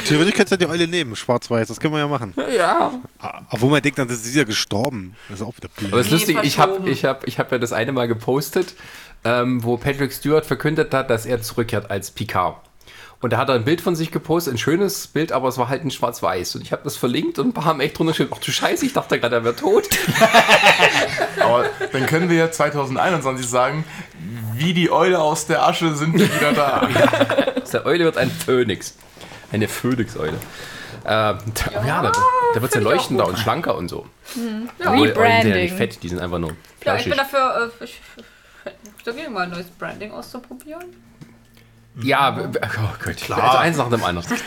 Theoretisch 0.06 0.34
kannst 0.36 0.52
du 0.52 0.56
ja 0.56 0.58
die 0.58 0.68
Eule 0.68 0.88
nehmen, 0.88 1.16
schwarz-weiß, 1.16 1.68
das 1.68 1.80
können 1.80 1.94
wir 1.94 2.00
ja 2.00 2.08
machen. 2.08 2.34
Ja. 2.56 2.92
Obwohl 3.50 3.70
man 3.70 3.82
denkt, 3.82 4.00
dann 4.00 4.10
ist 4.10 4.24
sie 4.26 4.38
ja 4.38 4.44
gestorben. 4.44 5.16
Das 5.30 5.40
ist 5.40 5.46
auch 5.46 5.56
wieder 5.56 5.70
blöd. 5.70 5.92
Aber 5.92 6.02
es 6.02 6.08
ist 6.08 6.14
lustig, 6.14 6.38
ich 6.44 6.60
habe 6.60 6.90
ich 6.90 7.06
hab, 7.06 7.28
ich 7.28 7.40
hab 7.40 7.52
ja 7.52 7.58
das 7.58 7.74
eine 7.74 7.92
Mal 7.92 8.08
gepostet, 8.08 8.76
ähm, 9.24 9.64
wo 9.64 9.78
Patrick 9.78 10.12
Stewart 10.12 10.46
verkündet 10.46 10.94
hat, 10.94 11.10
dass 11.10 11.26
er 11.26 11.42
zurückkehrt 11.42 11.90
als 11.90 12.12
Picard. 12.12 12.58
Und 13.24 13.32
da 13.32 13.38
hat 13.38 13.48
er 13.48 13.56
ein 13.56 13.64
Bild 13.64 13.80
von 13.80 13.96
sich 13.96 14.12
gepostet, 14.12 14.56
ein 14.56 14.58
schönes 14.58 15.08
Bild, 15.08 15.32
aber 15.32 15.48
es 15.48 15.58
war 15.58 15.70
halt 15.70 15.82
in 15.82 15.92
schwarz-weiß. 15.92 16.58
Und 16.58 16.62
ich 16.62 16.74
habe 16.74 16.84
das 16.84 16.98
verlinkt 16.98 17.40
und 17.40 17.48
ein 17.48 17.54
paar 17.54 17.64
haben 17.64 17.80
echt 17.80 17.98
drunter 17.98 18.12
geschrieben, 18.12 18.32
ach 18.36 18.40
du 18.40 18.52
Scheiße, 18.52 18.86
ich 18.86 18.92
dachte 18.92 19.18
gerade, 19.18 19.38
er 19.38 19.44
wäre 19.46 19.56
tot. 19.56 19.88
Aber 21.40 21.64
dann 21.94 22.06
können 22.06 22.30
wir 22.30 22.36
ja 22.36 22.52
2021 22.52 23.48
sagen, 23.48 23.86
wie 24.56 24.74
die 24.74 24.92
Eule 24.92 25.20
aus 25.20 25.48
der 25.48 25.66
Asche 25.66 25.96
sind 25.96 26.20
wir 26.20 26.36
wieder 26.36 26.52
da. 26.52 26.90
Aus 27.64 27.70
der 27.72 27.86
Eule 27.86 28.04
wird 28.04 28.18
ein 28.18 28.30
Phönix. 28.30 28.96
Eine 29.54 29.68
Phönix-Eule. 29.68 30.38
Ähm, 31.06 31.38
da, 31.76 31.86
ja, 31.86 32.02
da, 32.02 32.12
da 32.54 32.62
wird 32.62 32.72
es 32.72 32.76
ja 32.76 32.82
ich 32.82 32.86
leuchtender 32.86 33.28
und 33.28 33.38
schlanker 33.38 33.76
und 33.76 33.90
so. 33.90 34.06
Aber 34.84 34.92
Eulen 34.92 35.14
sind 35.14 35.16
ja 35.16 35.16
nicht 35.16 35.18
Rebranding. 35.18 35.78
fett, 35.78 36.04
die 36.04 36.10
sind 36.10 36.20
einfach 36.20 36.40
nur 36.40 36.56
Ja, 36.84 36.96
ich 36.96 37.06
bin 37.06 37.18
dafür, 37.18 37.72
äh, 37.80 37.84
ich, 37.84 38.02
ich 38.98 39.04
dagegen 39.04 39.34
mal 39.34 39.42
ein 39.44 39.50
neues 39.52 39.68
Branding 39.68 40.12
auszuprobieren. 40.12 40.86
Ja, 42.02 42.36
oh 42.40 43.04
Gott, 43.04 43.18
klar. 43.18 43.44
Also 43.44 43.58
eins 43.58 43.78
nach 43.78 43.90
dem 43.90 44.04
anderen. 44.04 44.26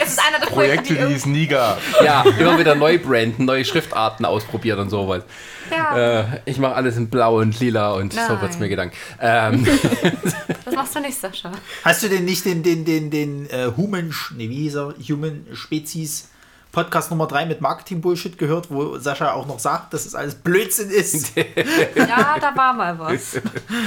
Das 0.00 0.12
ist 0.12 0.20
einer 0.24 0.38
der 0.38 0.46
Projekte, 0.46 0.94
Projekte, 0.94 1.08
die, 1.08 1.14
es 1.14 1.26
nie 1.26 1.46
gab. 1.48 1.80
Ja, 2.04 2.22
immer 2.38 2.58
wieder 2.58 2.74
neu 2.76 2.98
branden, 2.98 3.44
neue 3.44 3.64
Schriftarten 3.64 4.24
ausprobieren 4.24 4.78
und 4.80 4.90
sowas. 4.90 5.22
ja, 5.70 6.20
Äh, 6.20 6.40
ich 6.44 6.58
mache 6.58 6.74
alles 6.74 6.96
in 6.96 7.08
blau 7.08 7.38
und 7.40 7.58
lila 7.58 7.92
und 7.92 8.12
so 8.12 8.20
Nein. 8.20 8.40
wird's 8.40 8.58
mir 8.58 8.68
gedankt. 8.68 8.96
Ähm, 9.20 9.66
das 10.64 10.74
machst 10.74 10.94
du 10.94 11.00
nicht, 11.00 11.18
Sascha. 11.18 11.50
Hast 11.84 12.02
du 12.04 12.08
denn 12.08 12.24
nicht 12.24 12.44
den, 12.44 12.62
den, 12.62 12.84
den, 12.84 13.10
den 13.10 13.50
äh, 13.50 13.72
Human, 13.76 14.14
nee, 14.36 14.48
wie 14.48 14.54
hieß 14.62 14.76
er? 14.76 14.94
Human 15.08 15.46
Spezies 15.54 16.28
Podcast 16.76 17.10
Nummer 17.10 17.26
3 17.26 17.46
mit 17.46 17.62
Marketing-Bullshit 17.62 18.36
gehört, 18.36 18.70
wo 18.70 18.98
Sascha 18.98 19.32
auch 19.32 19.46
noch 19.46 19.58
sagt, 19.58 19.94
dass 19.94 20.04
es 20.04 20.14
alles 20.14 20.34
Blödsinn 20.34 20.90
ist? 20.90 21.32
Ja, 21.96 22.38
da 22.38 22.54
war 22.54 22.74
mal 22.74 22.98
was. 22.98 23.40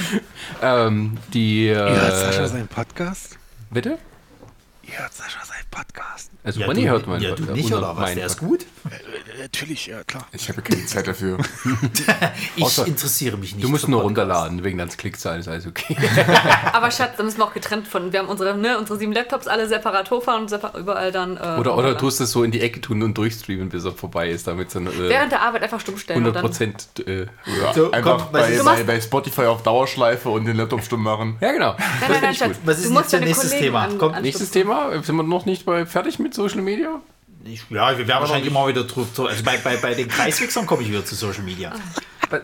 ähm, 0.64 1.16
die. 1.32 1.68
Äh, 1.68 1.74
Ihr 1.74 2.02
hört 2.02 2.18
Sascha 2.18 2.48
seinen 2.48 2.68
Podcast? 2.68 3.38
bitte? 3.70 4.00
Ihr 4.82 4.98
hört 4.98 5.14
Sascha 5.14 5.46
seinen 5.46 5.70
Podcast? 5.70 6.29
Also 6.42 6.62
Ja, 6.62 6.68
Ronny 6.68 6.84
du, 6.84 6.90
hört 6.90 7.06
man. 7.08 7.22
ja, 7.22 7.36
du 7.36 7.44
nicht, 7.52 7.72
oder 7.74 7.96
was? 7.98 8.14
Der 8.16 8.26
ist 8.26 8.40
gut. 8.40 8.62
Äh, 8.90 9.42
natürlich, 9.42 9.88
ja 9.88 10.04
klar. 10.06 10.26
Ich 10.32 10.48
habe 10.48 10.62
keine 10.62 10.86
Zeit 10.86 11.06
dafür. 11.08 11.38
Ich 12.56 12.64
Außer- 12.64 12.86
interessiere 12.88 13.38
mich 13.38 13.54
nicht. 13.56 13.64
Du 13.64 13.70
musst 13.70 13.88
nur 13.88 14.02
Podcasts. 14.02 14.20
runterladen, 14.30 14.64
wegen 14.64 14.78
deines 14.78 14.98
Klickzahlen 14.98 15.40
ist 15.42 15.48
alles 15.48 15.68
okay. 15.68 15.96
Aber 16.74 16.92
Schatz, 16.92 17.12
da 17.18 17.24
müssen 17.24 17.38
wir 17.38 17.46
auch 17.46 17.54
getrennt 17.54 17.88
von. 17.88 18.12
Wir 18.12 18.20
haben 18.20 18.28
unsere, 18.30 18.58
ne, 18.58 18.78
unsere 18.78 18.98
sieben 18.98 19.12
Laptops 19.14 19.48
alle 19.48 19.68
separat 19.68 20.10
hochfahren 20.12 20.44
und 20.44 20.48
separ 20.50 20.76
überall 20.78 21.12
dann. 21.12 21.38
Äh, 21.38 21.40
Oder, 21.40 21.58
oder 21.58 21.74
hochladen. 21.76 21.98
tust 21.98 22.22
es 22.22 22.32
so 22.32 22.44
in 22.44 22.52
die 22.52 22.62
Ecke 22.62 22.82
tun 22.82 23.02
und 23.04 23.18
durchstreamen, 23.18 23.70
bis 23.70 23.86
er 23.86 23.92
vorbei 23.92 24.30
ist, 24.30 24.48
damit 24.48 24.72
so 24.72 24.80
äh, 24.80 25.10
Während 25.10 25.32
der 25.32 25.42
Arbeit 25.42 25.64
einfach 25.64 25.80
stumm 25.80 25.98
stellen. 25.98 26.20
100 26.26 26.44
und 26.44 26.62
dann, 26.62 26.74
Prozent. 26.74 27.08
Äh, 27.08 27.22
Ja, 27.62 27.74
So, 27.74 27.92
einfach 27.92 28.18
komm, 28.18 28.32
bei, 28.32 28.60
bei, 28.64 28.84
bei 28.84 29.02
Spotify 29.02 29.44
auf 29.44 29.64
Dauerschleife 29.64 30.30
und 30.30 30.46
den 30.46 30.56
Laptop 30.58 30.84
stumm 30.84 31.04
machen. 31.04 31.38
ja, 31.42 31.52
genau. 31.52 31.76
Nein, 31.78 32.12
nein, 32.12 32.18
nein, 32.22 32.36
Schatz. 32.36 32.56
Was 32.64 32.78
ist 32.78 32.86
du 32.86 32.88
denn 32.90 32.94
musst 32.94 33.12
jetzt 33.12 33.14
dein 33.14 33.24
nächstes 33.28 33.50
Kollegen 33.52 33.66
Thema? 33.66 33.84
An, 33.84 33.98
Komm, 33.98 34.22
Nächstes 34.22 34.52
Thema. 34.52 35.04
Sind 35.04 35.16
wir 35.16 35.24
noch 35.24 35.46
nicht 35.46 35.66
bei, 35.66 35.86
fertig 35.86 36.20
mit 36.20 36.29
Social 36.34 36.62
Media? 36.62 37.02
Ich, 37.46 37.64
ja, 37.70 37.98
wir 37.98 38.08
werden 38.08 38.22
wahrscheinlich 38.22 38.50
immer 38.50 38.68
wieder 38.68 38.84
drüber. 38.84 39.30
Also 39.30 39.44
bei, 39.44 39.58
bei, 39.58 39.78
bei 39.78 39.94
den 39.94 40.08
Kreiswechseln 40.08 40.66
komme 40.66 40.84
ich 40.84 40.90
wieder 40.90 41.06
zu 41.06 41.16
Social 41.16 41.44
Media. 41.44 41.74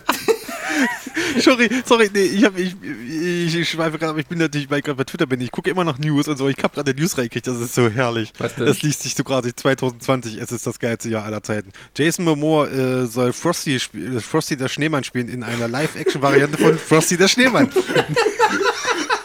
Sorry, 1.40 1.70
sorry, 1.86 2.10
nee, 2.14 2.24
ich, 2.24 2.44
hab, 2.44 2.58
ich, 2.58 2.76
ich, 2.82 3.56
ich 3.56 3.70
schweife 3.70 3.98
gerade, 3.98 4.12
aber 4.12 4.20
ich 4.20 4.28
bin 4.28 4.40
natürlich, 4.40 4.70
weil 4.70 4.80
ich 4.80 4.86
gerade 4.86 4.98
bei 4.98 5.04
Twitter 5.04 5.26
bin, 5.26 5.42
ich 5.42 5.52
gucke 5.52 5.70
immer 5.70 5.84
noch 5.84 5.98
News 5.98 6.28
und 6.28 6.38
so, 6.38 6.48
ich 6.48 6.58
habe 6.64 6.74
gerade 6.74 6.94
News 6.94 7.18
reingekriegt, 7.18 7.48
das 7.48 7.60
ist 7.60 7.76
so 7.76 7.90
herrlich. 7.90 8.32
Was 8.38 8.56
denn? 8.56 8.66
Das 8.66 8.82
liest 8.82 9.04
sich 9.04 9.16
so 9.16 9.24
gerade 9.24 9.54
2020, 9.54 10.38
es 10.38 10.52
ist 10.52 10.66
das 10.66 10.80
geilste 10.80 11.10
Jahr 11.10 11.24
aller 11.24 11.44
Zeiten. 11.44 11.72
Jason 11.96 12.26
Momoa 12.26 12.68
äh, 12.68 13.06
soll 13.06 13.34
Frosty, 13.34 13.76
äh, 13.76 14.20
Frosty 14.20 14.58
der 14.58 14.70
Schneemann 14.70 15.04
spielen 15.04 15.28
in 15.28 15.44
einer 15.44 15.68
Live-Action-Variante 15.68 16.58
von 16.58 16.78
Frosty 16.78 17.18
der 17.18 17.28
Schneemann. 17.28 17.70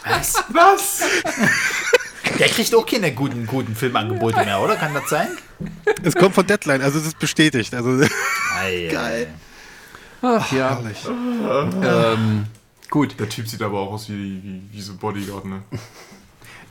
Was? 0.03 0.43
Was? 0.49 1.01
Der 2.39 2.47
kriegt 2.47 2.73
auch 2.75 2.85
keine 2.85 3.13
guten, 3.13 3.45
guten 3.45 3.75
Filmangebote 3.75 4.45
mehr, 4.45 4.59
oder? 4.59 4.75
Kann 4.75 4.93
das 4.93 5.09
sein? 5.09 5.29
Es 6.03 6.15
kommt 6.15 6.35
von 6.35 6.45
Deadline, 6.45 6.81
also 6.81 6.99
es 6.99 7.07
ist 7.07 7.19
bestätigt. 7.19 7.73
Also, 7.73 8.05
Geil. 8.91 9.27
Ach 10.21 10.51
ja. 10.51 10.69
herrlich. 10.69 11.07
Ähm, 11.83 12.45
gut. 12.89 13.19
Der 13.19 13.27
Typ 13.27 13.47
sieht 13.47 13.61
aber 13.61 13.79
auch 13.79 13.93
aus 13.93 14.09
wie, 14.09 14.41
wie, 14.43 14.61
wie 14.71 14.81
so 14.81 14.95
Bodyguard, 14.95 15.45
ne? 15.45 15.63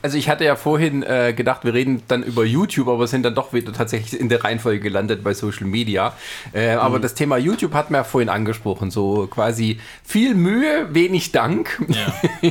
Also 0.03 0.17
ich 0.17 0.29
hatte 0.29 0.45
ja 0.45 0.57
vorhin 0.57 1.03
äh, 1.03 1.33
gedacht, 1.35 1.65
wir 1.65 1.75
reden 1.75 2.03
dann 2.09 2.23
über 2.23 2.45
YouTube, 2.45 2.89
aber 2.89 3.07
sind 3.07 3.23
dann 3.25 3.35
doch 3.35 3.53
wieder 3.53 3.73
tatsächlich 3.73 4.19
in 4.19 4.29
der 4.29 4.45
Reihenfolge 4.45 4.81
gelandet 4.81 5.23
bei 5.23 5.35
Social 5.35 5.67
Media. 5.67 6.15
Äh, 6.53 6.71
Aber 6.71 6.99
das 6.99 7.15
Thema 7.15 7.37
YouTube 7.37 7.75
hat 7.75 7.91
mir 7.91 7.99
ja 7.99 8.05
vorhin 8.05 8.29
angesprochen, 8.29 8.91
so 8.91 9.27
quasi 9.27 9.79
viel 10.05 10.35
Mühe, 10.35 10.89
wenig 10.93 11.33
Dank. 11.33 11.79
Ja. 11.89 12.15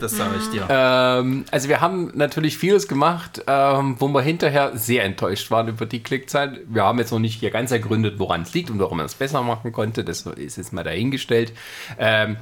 Das 0.00 0.16
sage 0.16 0.36
ich 0.40 0.48
dir. 0.48 0.66
Ähm, 0.68 1.44
also 1.50 1.68
wir 1.68 1.80
haben 1.80 2.10
natürlich 2.14 2.56
vieles 2.56 2.88
gemacht, 2.88 3.42
ähm, 3.46 3.96
wo 3.98 4.08
wir 4.08 4.22
hinterher 4.22 4.72
sehr 4.74 5.04
enttäuscht 5.04 5.50
waren 5.50 5.68
über 5.68 5.86
die 5.86 6.02
Klickzahlen. 6.02 6.60
Wir 6.66 6.84
haben 6.84 6.98
jetzt 6.98 7.12
noch 7.12 7.18
nicht 7.18 7.38
hier 7.38 7.50
ganz 7.50 7.70
ergründet, 7.70 8.18
woran 8.18 8.42
es 8.42 8.54
liegt 8.54 8.70
und 8.70 8.78
warum 8.78 8.96
man 8.96 9.06
es 9.06 9.14
besser 9.14 9.42
machen 9.42 9.70
konnte. 9.72 10.02
Das 10.02 10.22
ist 10.22 10.56
jetzt 10.56 10.72
mal 10.72 10.82
dahingestellt. 10.82 11.52
Ähm, 11.98 12.36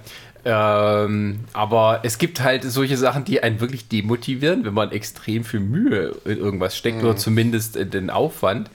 ähm, 0.44 1.40
aber 1.52 2.00
es 2.02 2.18
gibt 2.18 2.40
halt 2.40 2.64
solche 2.64 2.96
Sachen, 2.96 3.24
die 3.24 3.42
einen 3.42 3.60
wirklich 3.60 3.88
demotivieren, 3.88 4.64
wenn 4.64 4.74
man 4.74 4.92
extrem 4.92 5.44
viel 5.44 5.60
Mühe 5.60 6.16
in 6.24 6.38
irgendwas 6.38 6.76
steckt 6.76 7.02
oder 7.02 7.16
zumindest 7.16 7.76
in 7.76 7.90
den 7.90 8.10
Aufwand 8.10 8.70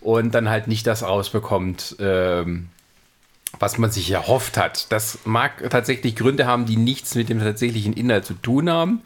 und 0.00 0.34
dann 0.34 0.48
halt 0.48 0.68
nicht 0.68 0.86
das 0.86 1.02
rausbekommt, 1.02 1.96
ähm, 1.98 2.68
was 3.58 3.78
man 3.78 3.90
sich 3.90 4.10
erhofft 4.10 4.56
hat. 4.56 4.92
Das 4.92 5.20
mag 5.24 5.68
tatsächlich 5.70 6.14
Gründe 6.14 6.46
haben, 6.46 6.66
die 6.66 6.76
nichts 6.76 7.14
mit 7.14 7.28
dem 7.28 7.40
tatsächlichen 7.40 7.92
Inhalt 7.94 8.24
zu 8.24 8.34
tun 8.34 8.70
haben, 8.70 9.00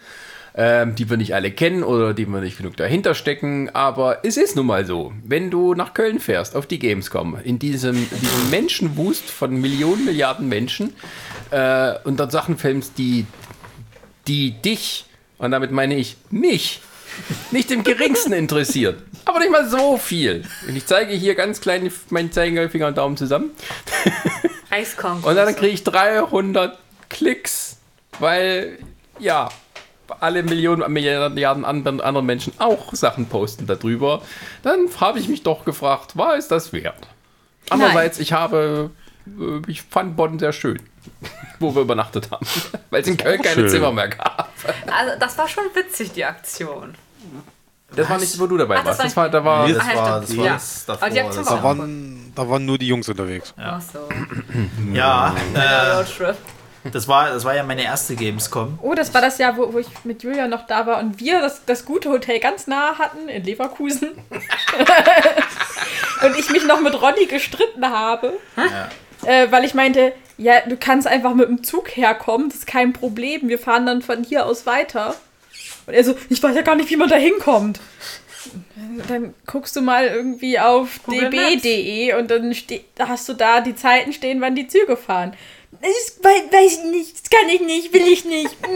ähm, 0.55 0.95
die 0.95 1.09
wir 1.09 1.17
nicht 1.17 1.35
alle 1.35 1.51
kennen 1.51 1.83
oder 1.83 2.15
die 2.15 2.27
wir 2.27 2.41
nicht 2.41 2.59
genug 2.59 2.77
dahinter 2.77 3.15
stecken. 3.15 3.71
Aber 3.71 4.25
es 4.25 4.37
ist 4.37 4.57
nun 4.57 4.67
mal 4.67 4.85
so, 4.85 5.13
wenn 5.25 5.51
du 5.51 5.75
nach 5.75 5.95
Köln 5.95 6.21
fährst, 6.21 6.57
auf 6.57 6.67
die 6.67 6.79
Gamescom, 6.79 7.39
in 7.43 7.59
diesem, 7.59 8.09
diesem 8.11 8.51
Menschenwust 8.51 9.29
von 9.29 9.61
Millionen, 9.61 10.05
Milliarden 10.05 10.49
Menschen 10.49 10.93
äh, 11.51 11.95
und 12.05 12.21
dort 12.21 12.33
Sachen 12.33 12.59
filmst, 12.59 12.99
die, 12.99 13.27
die 14.27 14.51
dich, 14.51 15.07
und 15.39 15.51
damit 15.51 15.71
meine 15.71 15.97
ich 15.97 16.17
mich, 16.31 16.81
nicht 17.51 17.71
im 17.71 17.85
geringsten 17.85 18.33
interessiert. 18.33 19.03
Aber 19.25 19.39
nicht 19.39 19.51
mal 19.51 19.69
so 19.69 19.97
viel. 19.99 20.45
Und 20.67 20.77
ich 20.77 20.87
zeige 20.87 21.13
hier 21.13 21.35
ganz 21.35 21.61
klein 21.61 21.91
meinen 22.11 22.33
Zeigefinger 22.33 22.89
und 22.89 22.99
Daumen 22.99 23.17
zusammen. 23.17 23.51
Eiskonkurse. 24.71 25.29
Und 25.29 25.37
dann 25.37 25.55
kriege 25.55 25.75
ich 25.75 25.85
300 25.85 26.79
Klicks, 27.09 27.77
weil, 28.19 28.79
ja, 29.19 29.51
alle 30.21 30.43
Millionen, 30.43 30.93
Milliarden 30.93 31.65
anderen, 31.65 32.01
anderen 32.01 32.27
Menschen 32.27 32.53
auch 32.59 32.93
Sachen 32.95 33.27
posten 33.27 33.67
darüber. 33.67 34.23
Dann 34.63 34.89
habe 35.01 35.19
ich 35.19 35.29
mich 35.29 35.43
doch 35.43 35.65
gefragt, 35.65 36.17
war 36.17 36.37
es 36.37 36.49
das 36.49 36.73
wert? 36.73 37.07
Andererseits, 37.71 38.19
ich 38.19 38.33
habe, 38.33 38.91
äh, 39.27 39.61
ich 39.71 39.83
fand 39.83 40.17
Bonn 40.17 40.39
sehr 40.39 40.53
schön, 40.53 40.81
wo 41.61 41.75
wir 41.75 41.83
übernachtet 41.83 42.31
haben, 42.31 42.47
weil 42.91 43.03
es 43.03 43.09
in 43.09 43.17
Köln 43.17 43.41
keine 43.43 43.55
schön. 43.63 43.69
Zimmer 43.69 43.93
mehr 43.93 44.09
gab. 44.09 44.53
Also, 44.87 45.19
das 45.19 45.39
war 45.39 45.49
schon 45.49 45.65
witzig, 45.75 46.13
die 46.13 46.25
Aktion. 46.25 46.95
Das 47.95 48.09
war 48.09 48.19
nicht, 48.19 48.41
wo 48.41 48.47
du 48.47 48.57
dabei 48.57 48.79
Ach, 48.79 48.85
das 48.85 48.99
warst. 48.99 49.05
Das 49.11 49.17
war- 49.17 49.29
da 49.29 49.45
war, 49.45 49.67
Nee, 49.67 49.75
das 49.75 49.83
Ah, 49.87 49.91
ja, 49.93 49.97
war, 49.99 50.21
das 50.23 50.37
war 50.39 50.45
Ja. 50.47 50.53
das 50.55 50.81
die 50.81 50.87
davor. 50.87 51.09
Aktion 51.09 51.47
war 51.47 51.57
Da 51.57 51.63
war, 51.63 51.79
waren, 51.79 52.33
da 52.35 52.49
waren 52.49 52.65
nur 52.65 52.79
die 52.79 52.87
Jungs 52.89 53.07
unterwegs. 53.09 53.53
Ach 53.59 53.81
so. 53.83 54.09
ja, 54.95 55.35
äh, 55.55 55.91
Roadtrip. 55.97 56.37
Das, 56.91 57.07
war, 57.07 57.31
das 57.31 57.45
war 57.45 57.55
ja 57.55 57.63
meine 57.63 57.85
erste 57.85 58.17
Gamescom. 58.17 58.79
Oh, 58.83 58.95
das 58.95 59.15
war 59.15 59.21
das 59.21 59.39
Jahr, 59.39 59.57
wo, 59.57 59.73
wo 59.73 59.79
ich 59.79 59.87
mit 60.05 60.23
Julia 60.23 60.49
noch 60.49 60.67
da 60.67 60.87
war 60.87 60.99
und 60.99 61.21
wir 61.21 61.41
das, 61.41 61.65
das 61.65 61.85
gute 61.85 62.11
Hotel 62.11 62.41
ganz 62.41 62.67
nah 62.67 62.99
hatten 62.99 63.29
in 63.29 63.45
Leverkusen. 63.45 64.11
und 66.23 66.39
ich 66.39 66.51
mich 66.51 66.65
noch 66.65 66.81
mit 66.81 67.01
Ronny 67.01 67.27
gestritten 67.27 67.89
habe. 67.89 68.39
Äh, 69.25 69.51
weil 69.51 69.65
ich 69.65 69.75
meinte, 69.75 70.13
ja, 70.39 70.61
du 70.61 70.77
kannst 70.77 71.07
einfach 71.07 71.35
mit 71.35 71.49
dem 71.49 71.63
Zug 71.63 71.97
herkommen, 71.97 72.49
das 72.49 72.59
ist 72.59 72.67
kein 72.67 72.93
Problem. 72.93 73.49
Wir 73.49 73.59
fahren 73.59 73.87
dann 73.87 74.03
von 74.03 74.25
hier 74.25 74.47
aus 74.47 74.67
weiter. 74.67 75.15
Und 75.87 75.95
er 75.95 76.05
so, 76.05 76.15
ich 76.29 76.43
weiß 76.43 76.57
ja 76.57 76.63
gar 76.63 76.75
nicht, 76.75 76.91
wie 76.91 76.97
man 76.97 77.09
da 77.09 77.17
hinkommt. 77.17 77.81
Dann 79.09 79.35
guckst 79.47 79.77
du 79.77 79.83
mal 79.83 80.07
irgendwie 80.07 80.59
auf 80.59 80.99
db.de 81.09 82.15
und 82.15 82.31
dann 82.31 82.53
hast 82.99 83.29
du 83.29 83.35
da 83.35 83.61
die 83.61 83.77
Zeiten 83.77 84.13
stehen, 84.13 84.41
wann 84.41 84.57
die 84.57 84.67
Züge 84.67 84.97
fahren. 84.97 85.35
Das 85.83 86.17
wei- 86.23 86.45
weiß 86.57 86.73
ich 86.79 86.85
nicht, 86.91 87.13
das 87.15 87.29
kann 87.31 87.49
ich 87.49 87.61
nicht, 87.61 87.93
will 87.93 88.07
ich 88.13 88.25
nicht. 88.25 88.57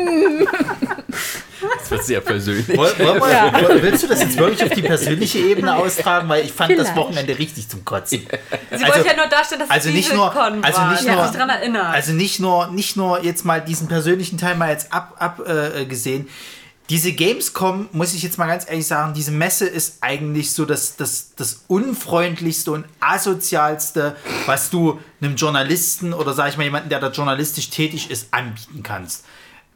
Mm. 1.59 1.69
das 1.81 1.91
wird 1.91 2.05
sehr 2.05 2.21
persönlich. 2.21 2.69
Woll, 2.77 2.93
woll, 2.99 3.21
woll, 3.21 3.31
Ja. 3.31 3.51
willst 3.81 4.03
du 4.03 4.09
das 4.09 4.21
jetzt 4.21 4.37
wirklich 4.37 4.63
auf 4.63 4.71
die 4.77 4.83
persönliche 4.83 5.39
Ebene 5.39 5.75
austragen? 5.77 6.29
Weil 6.29 6.45
ich 6.45 6.53
fand 6.53 6.71
das 6.73 6.79
Vielleicht. 6.89 6.97
Wochenende 6.97 7.39
richtig 7.39 7.69
zum 7.69 7.83
Kotzen. 7.85 8.27
Sie 8.71 8.85
wollte 8.85 9.07
ja 9.07 9.17
nur 9.17 9.27
darstellen, 9.27 9.61
dass 9.61 9.71
also 9.71 9.89
es 9.89 9.95
nicht 9.95 10.13
nur- 10.13 10.35
also 10.37 10.81
nicht 10.91 11.01
Ich 11.03 11.07
nur- 11.07 11.23
mich 11.23 11.31
dran 11.33 11.49
erinnert. 11.49 11.95
Also 11.95 12.13
nicht 12.13 12.41
nur, 12.41 12.67
nicht 12.69 12.97
nur 12.97 13.25
jetzt 13.25 13.45
mal 13.47 13.61
diesen 13.63 13.89
persönlichen 13.89 14.37
Teil 14.37 14.55
mal 14.57 14.71
jetzt 14.71 14.93
ab, 14.93 15.15
ab 15.19 15.41
äh, 15.49 15.87
gesehen. 15.87 16.29
Diese 16.89 17.13
Gamescom, 17.13 17.89
muss 17.91 18.15
ich 18.15 18.23
jetzt 18.23 18.39
mal 18.39 18.47
ganz 18.47 18.69
ehrlich 18.69 18.87
sagen, 18.87 19.13
diese 19.13 19.33
Messe 19.33 19.67
ist 19.67 19.99
eigentlich 20.03 20.53
so 20.53 20.65
das, 20.65 20.95
das, 20.97 21.33
das 21.35 21.65
unfreundlichste 21.67 22.71
und 22.71 22.85
asozialste, 23.01 24.17
was 24.47 24.71
du 24.71 25.01
einem 25.21 25.35
Journalisten 25.35 26.13
oder 26.13 26.33
sag 26.33 26.51
ich 26.51 26.57
mal 26.57 26.63
jemanden, 26.63 26.89
der 26.89 27.01
da 27.01 27.11
journalistisch 27.11 27.71
tätig 27.71 28.11
ist, 28.11 28.33
anbieten 28.33 28.85
kannst. 28.85 29.25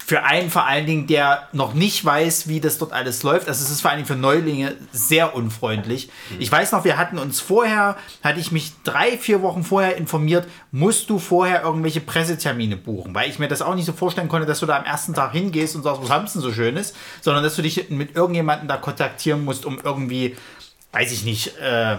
Für 0.04 0.24
einen 0.24 0.50
vor 0.50 0.66
allen 0.66 0.86
Dingen, 0.86 1.06
der 1.06 1.48
noch 1.52 1.74
nicht 1.74 2.04
weiß, 2.04 2.48
wie 2.48 2.60
das 2.60 2.78
dort 2.78 2.92
alles 2.92 3.22
läuft. 3.22 3.48
Also 3.48 3.62
es 3.62 3.70
ist 3.70 3.80
vor 3.80 3.90
allen 3.90 3.98
Dingen 3.98 4.08
für 4.08 4.16
Neulinge 4.16 4.76
sehr 4.92 5.36
unfreundlich. 5.36 6.08
Mhm. 6.30 6.40
Ich 6.40 6.50
weiß 6.50 6.72
noch, 6.72 6.84
wir 6.84 6.98
hatten 6.98 7.18
uns 7.18 7.40
vorher, 7.40 7.96
hatte 8.22 8.40
ich 8.40 8.50
mich 8.50 8.72
drei, 8.82 9.16
vier 9.16 9.42
Wochen 9.42 9.62
vorher 9.62 9.96
informiert, 9.96 10.48
musst 10.72 11.10
du 11.10 11.18
vorher 11.18 11.62
irgendwelche 11.62 12.00
Pressetermine 12.00 12.76
buchen, 12.76 13.14
weil 13.14 13.30
ich 13.30 13.38
mir 13.38 13.48
das 13.48 13.62
auch 13.62 13.74
nicht 13.74 13.86
so 13.86 13.92
vorstellen 13.92 14.28
konnte, 14.28 14.46
dass 14.46 14.60
du 14.60 14.66
da 14.66 14.78
am 14.78 14.84
ersten 14.84 15.14
Tag 15.14 15.32
hingehst 15.32 15.76
und 15.76 15.82
sagst, 15.82 16.02
was 16.02 16.10
haben 16.10 16.26
denn 16.26 16.42
so 16.42 16.52
Schönes, 16.52 16.94
sondern 17.20 17.44
dass 17.44 17.54
du 17.54 17.62
dich 17.62 17.90
mit 17.90 18.16
irgendjemandem 18.16 18.66
da 18.66 18.78
kontaktieren 18.78 19.44
musst, 19.44 19.64
um 19.64 19.78
irgendwie, 19.82 20.36
weiß 20.92 21.12
ich 21.12 21.24
nicht, 21.24 21.56
äh, 21.58 21.98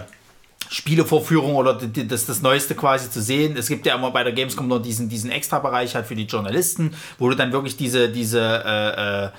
Spielevorführung 0.72 1.54
oder 1.54 1.74
das, 1.74 2.24
das 2.24 2.40
Neueste 2.40 2.74
quasi 2.74 3.10
zu 3.10 3.20
sehen. 3.20 3.56
Es 3.58 3.68
gibt 3.68 3.84
ja 3.84 3.94
immer 3.94 4.10
bei 4.10 4.24
der 4.24 4.32
Gamescom 4.32 4.66
noch 4.68 4.80
diesen, 4.80 5.10
diesen 5.10 5.30
Extra-Bereich 5.30 5.94
halt 5.94 6.06
für 6.06 6.14
die 6.14 6.24
Journalisten, 6.24 6.94
wo 7.18 7.28
du 7.28 7.36
dann 7.36 7.52
wirklich 7.52 7.76
diese, 7.76 8.08
diese 8.08 8.40
äh, 8.40 9.24
äh, 9.26 9.30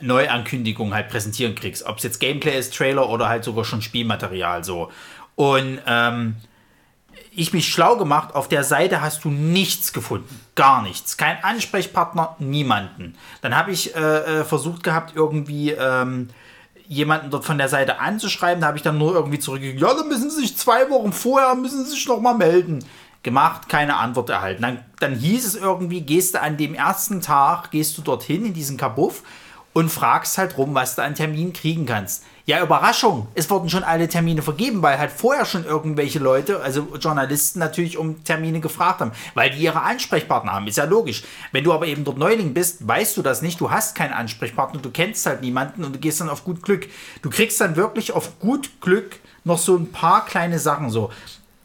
Neuankündigung 0.00 0.92
halt 0.92 1.08
präsentieren 1.08 1.54
kriegst. 1.54 1.86
Ob 1.86 1.98
es 1.98 2.02
jetzt 2.02 2.18
Gameplay 2.18 2.58
ist, 2.58 2.74
Trailer 2.74 3.08
oder 3.08 3.28
halt 3.28 3.44
sogar 3.44 3.64
schon 3.64 3.80
Spielmaterial 3.80 4.64
so. 4.64 4.90
Und 5.36 5.78
ähm, 5.86 6.36
ich 7.30 7.52
mich 7.52 7.68
schlau 7.68 7.96
gemacht, 7.96 8.34
auf 8.34 8.48
der 8.48 8.64
Seite 8.64 9.00
hast 9.00 9.24
du 9.24 9.30
nichts 9.30 9.92
gefunden. 9.92 10.40
Gar 10.56 10.82
nichts. 10.82 11.16
Kein 11.16 11.42
Ansprechpartner, 11.42 12.36
niemanden. 12.40 13.14
Dann 13.40 13.56
habe 13.56 13.70
ich 13.70 13.94
äh, 13.94 14.00
äh, 14.40 14.44
versucht 14.44 14.82
gehabt, 14.82 15.14
irgendwie 15.14 15.70
ähm, 15.70 16.28
jemanden 16.88 17.30
dort 17.30 17.44
von 17.44 17.58
der 17.58 17.68
Seite 17.68 18.00
anzuschreiben. 18.00 18.60
Da 18.60 18.68
habe 18.68 18.76
ich 18.76 18.82
dann 18.82 18.98
nur 18.98 19.14
irgendwie 19.14 19.38
zurückgegeben, 19.38 19.80
ja, 19.80 19.94
dann 19.94 20.08
müssen 20.08 20.30
Sie 20.30 20.40
sich 20.40 20.56
zwei 20.56 20.88
Wochen 20.90 21.12
vorher, 21.12 21.54
müssen 21.54 21.84
Sie 21.84 21.92
sich 21.92 22.06
noch 22.06 22.20
mal 22.20 22.34
melden. 22.34 22.84
Gemacht, 23.22 23.68
keine 23.68 23.98
Antwort 23.98 24.30
erhalten. 24.30 24.62
Dann, 24.62 24.84
dann 24.98 25.14
hieß 25.14 25.46
es 25.46 25.54
irgendwie, 25.54 26.00
gehst 26.00 26.34
du 26.34 26.40
an 26.40 26.56
dem 26.56 26.74
ersten 26.74 27.20
Tag, 27.20 27.70
gehst 27.70 27.96
du 27.96 28.02
dorthin 28.02 28.46
in 28.46 28.52
diesen 28.52 28.76
Kabuff 28.76 29.22
und 29.72 29.90
fragst 29.90 30.38
halt 30.38 30.58
rum, 30.58 30.74
was 30.74 30.96
du 30.96 31.02
an 31.02 31.14
Termin 31.14 31.52
kriegen 31.52 31.86
kannst. 31.86 32.24
Ja, 32.44 32.60
Überraschung, 32.60 33.28
es 33.34 33.48
wurden 33.50 33.70
schon 33.70 33.84
alle 33.84 34.08
Termine 34.08 34.42
vergeben, 34.42 34.82
weil 34.82 34.98
halt 34.98 35.12
vorher 35.12 35.44
schon 35.44 35.64
irgendwelche 35.64 36.18
Leute, 36.18 36.60
also 36.60 36.88
Journalisten 36.98 37.60
natürlich 37.60 37.96
um 37.96 38.24
Termine 38.24 38.58
gefragt 38.58 39.00
haben, 39.00 39.12
weil 39.34 39.50
die 39.50 39.62
ihre 39.62 39.82
Ansprechpartner 39.82 40.52
haben, 40.52 40.66
ist 40.66 40.76
ja 40.76 40.84
logisch. 40.84 41.22
Wenn 41.52 41.62
du 41.62 41.72
aber 41.72 41.86
eben 41.86 42.02
dort 42.02 42.18
Neuling 42.18 42.52
bist, 42.52 42.86
weißt 42.86 43.16
du 43.16 43.22
das 43.22 43.42
nicht, 43.42 43.60
du 43.60 43.70
hast 43.70 43.94
keinen 43.94 44.12
Ansprechpartner, 44.12 44.80
du 44.80 44.90
kennst 44.90 45.24
halt 45.26 45.40
niemanden 45.40 45.84
und 45.84 45.94
du 45.94 46.00
gehst 46.00 46.20
dann 46.20 46.28
auf 46.28 46.42
gut 46.42 46.64
Glück. 46.64 46.88
Du 47.22 47.30
kriegst 47.30 47.60
dann 47.60 47.76
wirklich 47.76 48.12
auf 48.12 48.40
gut 48.40 48.80
Glück 48.80 49.20
noch 49.44 49.58
so 49.58 49.76
ein 49.76 49.92
paar 49.92 50.24
kleine 50.24 50.58
Sachen 50.58 50.90
so 50.90 51.10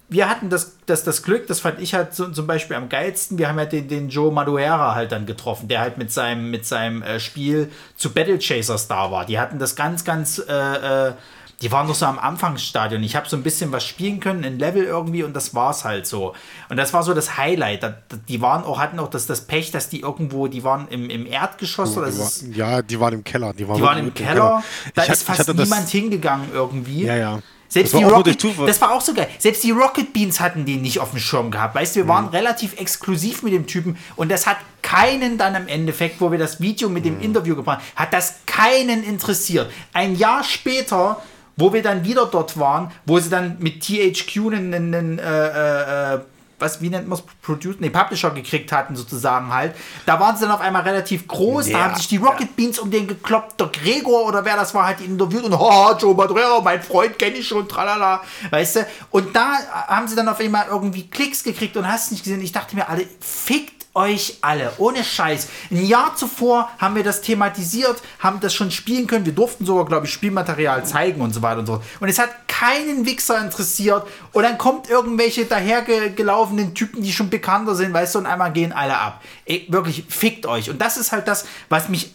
wir 0.10 0.30
hatten 0.30 0.50
das, 0.50 0.78
das, 0.86 1.04
das 1.04 1.22
Glück, 1.24 1.48
das 1.48 1.60
fand 1.60 1.80
ich 1.82 1.94
halt 1.94 2.14
so, 2.16 2.30
zum 2.30 2.48
Beispiel 2.48 2.78
am 2.78 2.88
geilsten. 2.90 3.38
Wir 3.38 3.50
haben 3.50 3.60
ja 3.60 3.66
den, 3.66 3.88
den 3.90 4.10
Joe 4.10 4.32
Maduera 4.32 4.96
halt 4.96 5.12
dann 5.12 5.26
getroffen, 5.26 5.68
der 5.68 5.82
halt 5.82 5.98
mit 5.98 6.12
seinem, 6.14 6.50
mit 6.50 6.66
seinem 6.66 7.02
äh, 7.02 7.20
Spiel 7.20 7.72
zu 7.98 8.14
Battle 8.14 8.40
Chasers 8.40 8.88
da 8.88 9.12
war. 9.12 9.26
Die 9.26 9.38
hatten 9.40 9.60
das 9.60 9.76
ganz, 9.76 10.06
ganz, 10.06 10.40
äh, 10.48 11.08
äh, 11.10 11.14
die 11.62 11.72
waren 11.72 11.88
noch 11.88 11.96
so 11.96 12.06
am 12.06 12.20
Anfangsstadion. 12.20 13.02
Ich 13.04 13.16
habe 13.16 13.28
so 13.28 13.36
ein 13.36 13.42
bisschen 13.44 13.72
was 13.72 13.84
spielen 13.84 14.20
können, 14.20 14.46
ein 14.46 14.60
Level 14.60 14.84
irgendwie 14.84 15.24
und 15.24 15.34
das 15.36 15.56
war's 15.56 15.84
halt 15.84 16.06
so. 16.06 16.36
Und 16.70 16.78
das 16.78 16.94
war 16.94 17.02
so 17.04 17.14
das 17.16 17.36
Highlight. 17.38 17.96
Die 18.30 18.40
waren 18.42 18.64
auch, 18.64 18.80
hatten 18.80 19.00
auch 19.00 19.10
das, 19.10 19.26
das 19.26 19.42
Pech, 19.42 19.72
dass 19.72 19.90
die 19.90 20.02
irgendwo, 20.02 20.48
die 20.48 20.64
waren 20.64 20.88
im, 20.90 21.10
im 21.10 21.26
Erdgeschoss 21.26 21.98
oder 21.98 22.12
Die 22.12 22.18
war, 22.20 22.30
ja, 22.54 22.82
die 22.84 23.00
waren 23.00 23.16
im 23.16 23.24
Keller. 23.24 23.54
Die 23.54 23.68
waren, 23.68 23.78
die 23.78 23.82
waren 23.84 23.98
im 23.98 24.06
wirklich 24.06 24.28
Keller. 24.28 24.64
Da 24.94 25.04
Ich 25.04 25.10
ist 25.10 25.24
fast 25.24 25.50
das- 25.50 25.56
niemand 25.56 25.90
hingegangen 25.90 26.50
irgendwie. 26.54 27.04
Ja, 27.06 27.16
ja. 27.16 27.40
Selbst 27.69 27.94
Das 27.94 27.99
die 27.99 28.06
war 28.06 28.23
durch 28.23 28.44
Rocket, 28.44 28.68
das 28.69 28.81
war 28.81 28.91
auch 28.91 29.02
so 29.02 29.14
geil. 29.14 29.27
Selbst 29.39 29.64
die 29.64 29.72
Rocket 29.72 30.14
Beans 30.14 30.39
hatten 30.39 30.65
den 30.65 30.81
nicht 30.81 30.99
auf 30.99 31.11
dem 31.11 31.19
Schirm 31.19 31.52
gehabt. 31.52 31.76
Weißt 31.76 31.95
du, 31.95 31.99
wir 31.99 32.03
Mhm. 32.06 32.10
waren 32.10 32.27
relativ 32.30 32.80
exklusiv 32.80 33.44
mit 33.44 33.53
dem 33.53 33.68
Typen 33.68 33.98
und 34.15 34.30
das 34.31 34.48
hat 34.48 34.57
keinen 34.81 35.38
dann 35.38 35.53
im 35.56 35.68
Endeffekt, 35.68 36.22
wo 36.22 36.31
wir 36.31 36.39
das 36.39 36.61
Video 36.61 36.88
mit 36.88 37.03
Mhm. 37.03 37.10
dem 37.10 37.22
Interview 37.22 37.56
gebracht 37.56 37.80
haben, 37.80 37.85
hat 38.06 38.14
das 38.14 38.35
keinen 38.45 39.03
interessiert. 39.03 39.69
Ein 39.94 40.15
Jahr 40.15 40.44
später, 40.44 41.22
wo 41.57 41.73
wir 41.73 41.81
dann 41.81 42.06
wieder 42.06 42.26
dort 42.27 42.57
waren, 42.57 42.91
wo 43.06 43.19
sie 43.19 43.30
dann 43.30 43.57
mit 43.60 43.81
THQ 43.81 44.38
einen, 44.53 44.73
einen 44.73 45.19
äh, 45.19 46.14
äh, 46.15 46.19
was, 46.60 46.82
wie 46.82 46.90
nennt 46.90 47.08
man 47.08 47.20
es, 47.20 47.24
Producer, 47.42 47.78
nee, 47.80 47.90
Publisher 47.90 48.32
gekriegt 48.32 48.72
hatten, 48.72 48.96
sozusagen 48.96 49.54
halt. 49.54 49.76
Da 50.06 50.20
waren 50.20 50.36
sie 50.36 50.46
dann 50.46 50.52
auf 50.52 50.62
einmal 50.62 50.82
relativ 50.82 51.28
groß, 51.28 51.66
da 51.68 51.72
Ja, 51.72 51.84
haben 51.86 51.96
sich 51.96 52.08
die 52.08 52.18
Rocket 52.18 52.56
Beans 52.56 52.80
um 52.80 52.90
den 52.90 53.08
gekloppt, 53.08 53.60
der 53.60 53.68
Gregor 53.68 54.26
oder 54.26 54.44
wer 54.44 54.56
das 54.56 54.74
war, 54.74 55.00
ihn 55.00 55.12
interviewt 55.12 55.44
und 55.44 55.54
oh, 55.54 55.94
Joe 56.00 56.16
Madrera, 56.16 56.60
mein 56.62 56.82
Freund 56.82 57.20
kenne 57.20 57.38
ich 57.38 57.48
schon, 57.48 57.68
tralala, 57.68 58.22
weißt 58.50 58.78
du. 58.78 58.88
Und 59.12 59.36
da 59.36 59.58
haben 59.88 60.08
sie 60.08 60.16
dann 60.16 60.28
auf 60.28 60.40
einmal 60.40 60.68
irgendwie 60.70 61.08
Klicks 61.08 61.44
gekriegt 61.44 61.78
und 61.78 61.88
hast 61.88 62.12
nicht 62.12 62.24
gesehen. 62.24 62.42
Ich 62.42 62.52
dachte 62.52 62.76
mir, 62.76 62.90
alle, 62.90 63.06
fickt 63.20 63.77
euch 63.98 64.38
alle, 64.41 64.72
ohne 64.78 65.03
Scheiß. 65.03 65.48
Ein 65.72 65.86
Jahr 65.86 66.15
zuvor 66.15 66.69
haben 66.78 66.95
wir 66.95 67.03
das 67.03 67.22
thematisiert, 67.22 68.02
haben 68.19 68.40
das 68.40 68.53
schon 68.53 68.72
spielen 68.72 69.07
können. 69.07 69.26
Wir 69.26 69.34
durften 69.34 69.65
sogar, 69.65 69.86
glaube 69.86 70.06
ich, 70.06 70.14
Spielmaterial 70.14 70.86
zeigen 70.86 71.19
und 71.19 71.34
so 71.34 71.41
weiter 71.41 71.60
und 71.60 71.65
so 71.65 71.74
fort. 71.74 71.86
Und 71.99 72.07
es 72.07 72.19
hat 72.19 72.48
keinen 72.48 73.06
Wichser 73.06 73.41
interessiert. 73.44 74.07
Und 74.32 74.44
dann 74.44 74.57
kommt 74.57 74.90
irgendwelche 74.90 75.45
dahergelaufenen 75.45 76.76
Typen, 76.76 77.02
die 77.02 77.11
schon 77.11 77.30
bekannter 77.30 77.76
sind, 77.76 77.94
weißt 77.94 78.15
du, 78.15 78.19
und 78.19 78.26
einmal 78.28 78.53
gehen 78.53 78.72
alle 78.72 78.98
ab. 78.98 79.22
Ey, 79.45 79.65
wirklich, 79.69 80.06
fickt 80.07 80.45
euch. 80.45 80.69
Und 80.69 80.80
das 80.80 80.98
ist 80.98 81.11
halt 81.11 81.28
das, 81.28 81.45
was 81.69 81.90
mich 81.90 82.14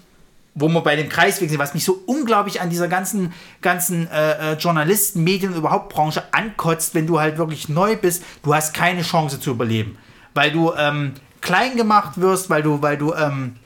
wo 0.55 0.69
wir 0.69 0.83
bei 0.83 0.97
dem 0.97 1.09
Kreisweg 1.09 1.49
sind, 1.49 1.59
was 1.59 1.73
mich 1.73 1.83
so 1.83 2.03
unglaublich 2.05 2.61
an 2.61 2.69
dieser 2.69 2.87
ganzen, 2.87 3.33
ganzen 3.63 4.07
äh, 4.11 4.53
äh, 4.53 4.57
Journalisten, 4.57 5.25
Medien 5.25 5.53
und 5.53 5.59
überhaupt 5.59 5.89
Branche 5.89 6.25
ankotzt, 6.33 6.95
wenn 6.95 7.07
du 7.07 7.19
halt 7.19 7.39
wirklich 7.39 7.71
neu 7.71 7.97
bist, 7.97 8.23
du 8.43 8.55
hast 8.55 8.75
keine 8.75 9.01
Chance 9.01 9.41
zu 9.41 9.53
überleben. 9.53 9.97
Weil 10.35 10.51
du 10.53 10.75
ähm, 10.75 11.15
klein 11.43 11.77
gemacht 11.77 12.19
wirst, 12.21 12.49
weil 12.49 12.63
du, 12.63 12.81
weil 12.81 12.97
du 12.97 13.13
ähm, 13.13 13.57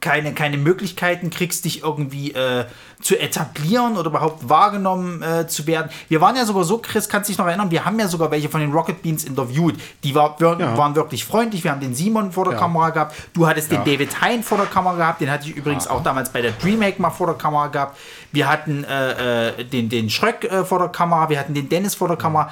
keine, 0.00 0.34
keine 0.34 0.58
Möglichkeiten 0.58 1.30
kriegst, 1.30 1.64
dich 1.64 1.82
irgendwie 1.82 2.32
äh, 2.32 2.66
zu 3.00 3.18
etablieren 3.18 3.96
oder 3.96 4.10
überhaupt 4.10 4.46
wahrgenommen 4.50 5.22
äh, 5.22 5.46
zu 5.46 5.66
werden. 5.66 5.90
Wir 6.08 6.20
waren 6.20 6.36
ja 6.36 6.44
sogar 6.44 6.64
so, 6.64 6.76
Chris, 6.78 7.08
kannst 7.08 7.30
dich 7.30 7.38
noch 7.38 7.46
erinnern, 7.46 7.70
wir 7.70 7.86
haben 7.86 7.98
ja 7.98 8.06
sogar 8.06 8.30
welche 8.30 8.50
von 8.50 8.60
den 8.60 8.70
Rocket 8.72 9.00
Beans 9.02 9.24
interviewt. 9.24 9.76
Die 10.02 10.14
war, 10.14 10.38
wir, 10.40 10.56
Ja. 10.60 10.76
waren 10.76 10.94
wirklich 10.94 11.24
freundlich. 11.24 11.64
Wir 11.64 11.70
haben 11.70 11.80
den 11.80 11.94
Simon 11.94 12.32
vor 12.32 12.44
der 12.44 12.54
Ja. 12.54 12.58
Kamera 12.60 12.90
gehabt. 12.90 13.14
Du 13.32 13.46
hattest 13.46 13.72
Ja. 13.72 13.78
den 13.78 13.92
David 13.94 14.20
Hein 14.20 14.42
vor 14.42 14.58
der 14.58 14.66
Kamera 14.66 14.94
gehabt. 14.96 15.20
Den 15.22 15.30
hatte 15.30 15.48
ich 15.48 15.56
übrigens 15.56 15.86
auch 15.86 16.02
damals 16.02 16.28
bei 16.30 16.42
der 16.42 16.52
Dreamhack 16.52 16.98
mal 16.98 17.10
vor 17.10 17.26
der 17.28 17.36
Kamera 17.36 17.68
gehabt. 17.68 17.96
Wir 18.32 18.46
hatten 18.48 18.84
äh, 18.84 19.48
äh, 19.60 19.64
den, 19.64 19.88
den 19.88 20.10
Schröck 20.10 20.44
äh, 20.44 20.64
vor 20.64 20.80
der 20.80 20.88
Kamera. 20.88 21.30
Wir 21.30 21.38
hatten 21.38 21.54
den 21.54 21.68
Dennis 21.70 21.94
vor 21.94 22.08
der 22.08 22.18
Kamera 22.18 22.50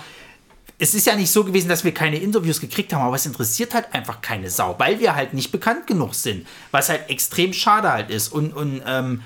es 0.82 0.94
ist 0.94 1.06
ja 1.06 1.14
nicht 1.14 1.30
so 1.30 1.44
gewesen, 1.44 1.68
dass 1.68 1.84
wir 1.84 1.94
keine 1.94 2.16
Interviews 2.16 2.60
gekriegt 2.60 2.92
haben, 2.92 3.02
aber 3.02 3.14
es 3.14 3.24
interessiert 3.24 3.72
halt 3.72 3.94
einfach 3.94 4.20
keine 4.20 4.50
Sau, 4.50 4.74
weil 4.78 4.98
wir 4.98 5.14
halt 5.14 5.32
nicht 5.32 5.52
bekannt 5.52 5.86
genug 5.86 6.12
sind. 6.12 6.44
Was 6.72 6.88
halt 6.88 7.08
extrem 7.08 7.52
schade 7.52 7.92
halt 7.92 8.10
ist. 8.10 8.32
Und, 8.32 8.52
und 8.52 8.82
ähm, 8.84 9.22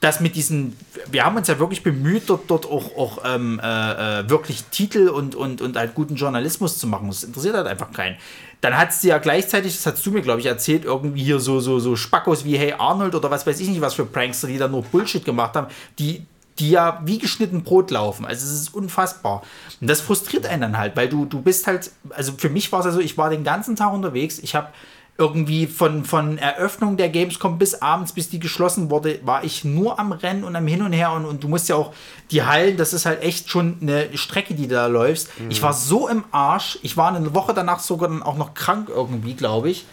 das 0.00 0.20
mit 0.20 0.34
diesen, 0.34 0.74
wir 1.10 1.26
haben 1.26 1.36
uns 1.36 1.48
ja 1.48 1.58
wirklich 1.58 1.82
bemüht, 1.82 2.22
dort, 2.28 2.50
dort 2.50 2.64
auch, 2.64 2.96
auch 2.96 3.18
ähm, 3.22 3.60
äh, 3.62 4.20
äh, 4.20 4.30
wirklich 4.30 4.64
Titel 4.70 5.08
und, 5.08 5.34
und, 5.34 5.60
und 5.60 5.76
halt 5.76 5.94
guten 5.94 6.14
Journalismus 6.14 6.78
zu 6.78 6.86
machen. 6.86 7.08
Das 7.08 7.22
interessiert 7.22 7.54
halt 7.54 7.66
einfach 7.66 7.92
keinen. 7.92 8.16
Dann 8.62 8.74
hat 8.74 8.94
sie 8.94 9.08
ja 9.08 9.18
gleichzeitig, 9.18 9.74
das 9.74 9.84
hast 9.84 10.06
du 10.06 10.10
mir, 10.10 10.22
glaube 10.22 10.40
ich, 10.40 10.46
erzählt, 10.46 10.86
irgendwie 10.86 11.22
hier 11.22 11.38
so, 11.38 11.60
so, 11.60 11.80
so 11.80 11.96
Spackos 11.96 12.46
wie 12.46 12.56
Hey 12.56 12.72
Arnold 12.78 13.14
oder 13.14 13.30
was 13.30 13.46
weiß 13.46 13.60
ich 13.60 13.68
nicht, 13.68 13.82
was 13.82 13.92
für 13.92 14.06
Prankster, 14.06 14.46
die 14.46 14.56
da 14.56 14.68
nur 14.68 14.84
Bullshit 14.84 15.22
gemacht 15.22 15.54
haben, 15.54 15.66
die, 15.98 16.24
die 16.58 16.70
ja 16.70 17.00
wie 17.04 17.18
geschnitten 17.18 17.62
Brot 17.62 17.90
laufen. 17.90 18.24
Also 18.24 18.46
es 18.46 18.52
ist 18.52 18.74
unfassbar. 18.74 19.42
Und 19.80 19.90
das 19.90 20.00
frustriert 20.00 20.46
einen 20.46 20.62
dann 20.62 20.78
halt, 20.78 20.96
weil 20.96 21.08
du, 21.08 21.24
du 21.24 21.42
bist 21.42 21.66
halt, 21.66 21.90
also 22.10 22.32
für 22.36 22.48
mich 22.48 22.70
war 22.72 22.80
es 22.80 22.86
also, 22.86 23.00
ich 23.00 23.18
war 23.18 23.30
den 23.30 23.44
ganzen 23.44 23.76
Tag 23.76 23.92
unterwegs, 23.92 24.38
ich 24.38 24.54
habe 24.54 24.68
irgendwie 25.16 25.68
von, 25.68 26.04
von 26.04 26.38
Eröffnung 26.38 26.96
der 26.96 27.08
Gamescom 27.08 27.56
bis 27.56 27.80
abends, 27.80 28.12
bis 28.12 28.30
die 28.30 28.40
geschlossen 28.40 28.90
wurde, 28.90 29.20
war 29.24 29.44
ich 29.44 29.64
nur 29.64 30.00
am 30.00 30.10
Rennen 30.10 30.42
und 30.42 30.56
am 30.56 30.66
Hin 30.66 30.82
und 30.82 30.92
Her 30.92 31.12
und, 31.12 31.24
und 31.24 31.44
du 31.44 31.48
musst 31.48 31.68
ja 31.68 31.76
auch 31.76 31.92
die 32.32 32.42
Hallen, 32.42 32.76
das 32.76 32.92
ist 32.92 33.06
halt 33.06 33.22
echt 33.22 33.48
schon 33.48 33.78
eine 33.80 34.16
Strecke, 34.16 34.54
die 34.54 34.66
du 34.66 34.74
da 34.74 34.86
läufst. 34.86 35.30
Ich 35.50 35.62
war 35.62 35.72
so 35.72 36.08
im 36.08 36.24
Arsch, 36.32 36.80
ich 36.82 36.96
war 36.96 37.14
eine 37.14 37.32
Woche 37.32 37.54
danach 37.54 37.78
sogar 37.78 38.08
dann 38.08 38.24
auch 38.24 38.36
noch 38.36 38.54
krank 38.54 38.88
irgendwie, 38.88 39.34
glaube 39.34 39.70
ich. 39.70 39.86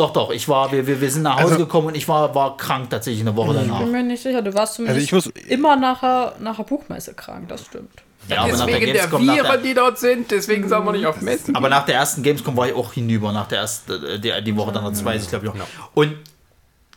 Doch, 0.00 0.12
doch, 0.14 0.30
ich 0.30 0.48
war, 0.48 0.72
wir, 0.72 0.86
wir, 0.86 0.98
wir 0.98 1.10
sind 1.10 1.22
nach 1.24 1.34
Hause 1.36 1.52
Also- 1.54 1.58
gekommen 1.66 1.88
und 1.88 1.94
ich 1.94 2.08
war, 2.08 2.34
war 2.34 2.56
krank 2.56 2.88
tatsächlich 2.88 3.20
eine 3.20 3.36
Woche 3.36 3.52
danach. 3.54 3.80
bin 3.80 3.92
mir 3.92 4.02
nicht 4.02 4.22
sicher. 4.22 4.40
Du 4.40 4.54
warst 4.54 4.74
zumindest 4.76 5.04
ich 5.04 5.12
muss- 5.12 5.26
immer 5.26 5.76
nachher, 5.76 6.32
nachher 6.40 6.64
Buchmesse 6.64 7.12
krank, 7.12 7.48
das 7.48 7.66
stimmt. 7.66 7.90
Ja, 8.28 8.42
aber 8.42 8.52
nach 8.52 8.56
der 8.58 8.66
Deswegen 8.66 8.86
der 8.86 8.94
Gamescom, 9.02 9.26
nach 9.26 9.34
der- 9.34 9.44
Viren, 9.44 9.62
die 9.62 9.74
dort 9.74 9.98
sind, 9.98 10.30
deswegen 10.30 10.68
sind 10.68 10.84
wir 10.84 10.92
nicht 10.92 11.04
auf 11.06 11.20
Messen. 11.20 11.54
Aber 11.54 11.68
nach 11.68 11.84
der 11.84 11.96
ersten 11.96 12.22
Gamescom 12.22 12.56
war 12.56 12.66
ich 12.68 12.74
auch 12.74 12.92
hinüber, 12.94 13.30
nach 13.32 13.46
der 13.48 13.58
ersten, 13.58 13.92
äh, 14.04 14.18
die, 14.18 14.32
die 14.44 14.56
Woche 14.56 14.72
danach, 14.72 14.88
das 14.90 15.04
weiß 15.04 15.22
ich 15.24 15.28
glaube 15.28 15.46
ich 15.46 15.52
auch. 15.52 15.56
Und 15.94 16.14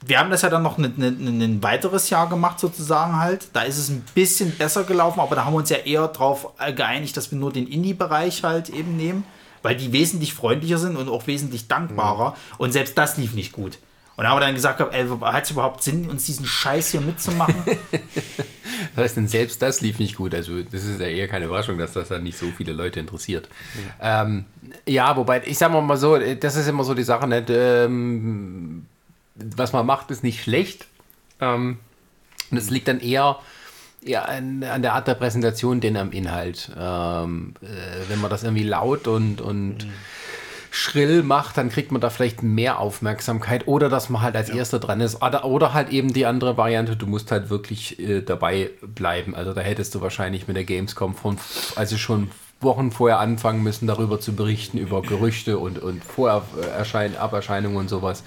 wir 0.05 0.19
haben 0.19 0.29
das 0.29 0.41
ja 0.41 0.49
dann 0.49 0.63
noch 0.63 0.77
ein, 0.77 0.85
ein, 0.97 1.41
ein 1.41 1.63
weiteres 1.63 2.09
Jahr 2.09 2.27
gemacht, 2.29 2.59
sozusagen 2.59 3.19
halt. 3.19 3.47
Da 3.53 3.63
ist 3.63 3.77
es 3.77 3.89
ein 3.89 4.03
bisschen 4.13 4.51
besser 4.55 4.83
gelaufen, 4.83 5.19
aber 5.21 5.35
da 5.35 5.43
haben 5.45 5.53
wir 5.53 5.57
uns 5.59 5.69
ja 5.69 5.77
eher 5.77 6.07
darauf 6.07 6.47
geeinigt, 6.75 7.15
dass 7.17 7.31
wir 7.31 7.37
nur 7.37 7.51
den 7.51 7.67
Indie-Bereich 7.67 8.43
halt 8.43 8.69
eben 8.69 8.95
nehmen, 8.97 9.23
weil 9.63 9.75
die 9.75 9.91
wesentlich 9.91 10.33
freundlicher 10.33 10.77
sind 10.77 10.97
und 10.97 11.09
auch 11.09 11.25
wesentlich 11.25 11.67
dankbarer. 11.67 12.35
Und 12.57 12.71
selbst 12.73 12.97
das 12.97 13.17
lief 13.17 13.33
nicht 13.33 13.53
gut. 13.53 13.79
Und 14.15 14.27
haben 14.27 14.37
wir 14.37 14.45
dann 14.45 14.53
gesagt, 14.53 14.79
ey, 14.79 15.07
hat 15.07 15.45
es 15.45 15.51
überhaupt 15.51 15.81
Sinn, 15.81 16.07
uns 16.09 16.25
diesen 16.25 16.45
Scheiß 16.45 16.91
hier 16.91 17.01
mitzumachen? 17.01 17.55
Das 18.95 19.05
heißt, 19.05 19.17
denn 19.17 19.27
selbst 19.27 19.61
das 19.61 19.81
lief 19.81 19.97
nicht 19.97 20.17
gut. 20.17 20.35
Also, 20.35 20.61
das 20.61 20.83
ist 20.83 20.99
ja 20.99 21.07
eher 21.07 21.27
keine 21.27 21.45
Überraschung, 21.45 21.77
dass 21.77 21.93
das 21.93 22.09
dann 22.09 22.21
nicht 22.21 22.37
so 22.37 22.47
viele 22.55 22.73
Leute 22.73 22.99
interessiert. 22.99 23.47
Ähm, 23.99 24.45
ja, 24.85 25.15
wobei, 25.15 25.41
ich 25.45 25.57
sag 25.57 25.71
mal 25.71 25.97
so, 25.97 26.17
das 26.17 26.55
ist 26.55 26.67
immer 26.67 26.83
so 26.83 26.93
die 26.93 27.03
Sache, 27.03 27.27
nicht, 27.27 27.49
ähm, 27.49 28.85
was 29.35 29.73
man 29.73 29.85
macht, 29.85 30.11
ist 30.11 30.23
nicht 30.23 30.43
schlecht. 30.43 30.85
Ähm, 31.39 31.79
und 32.51 32.57
es 32.57 32.69
liegt 32.69 32.87
dann 32.87 32.99
eher, 32.99 33.39
eher 34.07 34.29
an, 34.29 34.63
an 34.63 34.81
der 34.81 34.93
Art 34.93 35.07
der 35.07 35.15
Präsentation, 35.15 35.81
denn 35.81 35.97
am 35.97 36.11
Inhalt. 36.11 36.71
Ähm, 36.77 37.53
äh, 37.61 37.67
wenn 38.09 38.21
man 38.21 38.29
das 38.29 38.43
irgendwie 38.43 38.63
laut 38.63 39.07
und, 39.07 39.41
und 39.41 39.87
schrill 40.73 41.21
macht, 41.21 41.57
dann 41.57 41.69
kriegt 41.69 41.91
man 41.91 42.01
da 42.01 42.09
vielleicht 42.09 42.41
mehr 42.41 42.79
Aufmerksamkeit 42.79 43.67
oder 43.67 43.89
dass 43.89 44.09
man 44.09 44.23
halt 44.23 44.35
als 44.35 44.49
erster 44.49 44.79
dran 44.79 45.01
ist. 45.01 45.21
Oder, 45.21 45.45
oder 45.45 45.73
halt 45.73 45.89
eben 45.89 46.13
die 46.13 46.25
andere 46.25 46.57
Variante, 46.57 46.95
du 46.95 47.05
musst 47.05 47.31
halt 47.31 47.51
wirklich 47.51 47.99
äh, 47.99 48.21
dabei 48.21 48.71
bleiben. 48.81 49.35
Also 49.35 49.53
da 49.53 49.61
hättest 49.61 49.93
du 49.93 50.01
wahrscheinlich 50.01 50.47
mit 50.47 50.57
der 50.57 50.63
Gamescom 50.63 51.13
von, 51.13 51.37
also 51.75 51.95
schon 51.97 52.31
Wochen 52.59 52.91
vorher 52.91 53.19
anfangen 53.19 53.61
müssen, 53.61 53.85
darüber 53.85 54.19
zu 54.19 54.33
berichten, 54.35 54.79
über 54.79 55.03
Gerüchte 55.03 55.59
und, 55.59 55.77
und 55.77 56.03
Vorerschein 56.03 57.17
Aberscheinungen 57.17 57.77
und 57.77 57.89
sowas, 57.89 58.23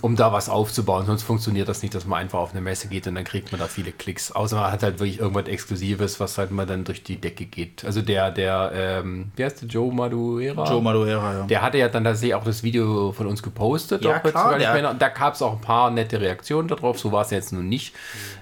um 0.00 0.14
da 0.16 0.32
was 0.32 0.48
aufzubauen. 0.48 1.06
Sonst 1.06 1.22
funktioniert 1.24 1.68
das 1.68 1.82
nicht, 1.82 1.94
dass 1.94 2.06
man 2.06 2.20
einfach 2.20 2.38
auf 2.38 2.52
eine 2.52 2.60
Messe 2.60 2.88
geht 2.88 3.06
und 3.06 3.14
dann 3.16 3.24
kriegt 3.24 3.50
man 3.50 3.60
da 3.60 3.66
viele 3.66 3.90
Klicks. 3.92 4.30
Außer 4.30 4.56
man 4.60 4.70
hat 4.72 4.82
halt 4.82 5.00
wirklich 5.00 5.18
irgendwas 5.18 5.46
Exklusives, 5.46 6.20
was 6.20 6.38
halt 6.38 6.50
mal 6.52 6.66
dann 6.66 6.84
durch 6.84 7.02
die 7.02 7.16
Decke 7.20 7.46
geht. 7.46 7.84
Also 7.84 8.00
der, 8.02 8.30
der, 8.30 8.70
ähm, 8.74 9.32
wie 9.36 9.44
heißt 9.44 9.62
der, 9.62 9.68
Joe 9.68 9.92
Maduera? 9.92 10.70
Joe 10.70 10.80
Maduera, 10.80 11.34
ja. 11.38 11.46
Der 11.46 11.62
hatte 11.62 11.78
ja 11.78 11.88
dann 11.88 12.04
tatsächlich 12.04 12.34
auch 12.34 12.44
das 12.44 12.62
Video 12.62 13.12
von 13.12 13.26
uns 13.26 13.42
gepostet. 13.42 14.04
Ja, 14.04 14.18
klar, 14.20 14.58
der- 14.58 14.72
mehr. 14.74 14.94
Da 14.94 15.08
gab 15.08 15.34
es 15.34 15.42
auch 15.42 15.52
ein 15.54 15.60
paar 15.60 15.90
nette 15.90 16.20
Reaktionen 16.20 16.68
darauf. 16.68 16.98
So 16.98 17.10
war 17.10 17.22
es 17.22 17.30
jetzt 17.30 17.52
nun 17.52 17.68
nicht. 17.68 17.94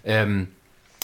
Ähm, 0.04 0.48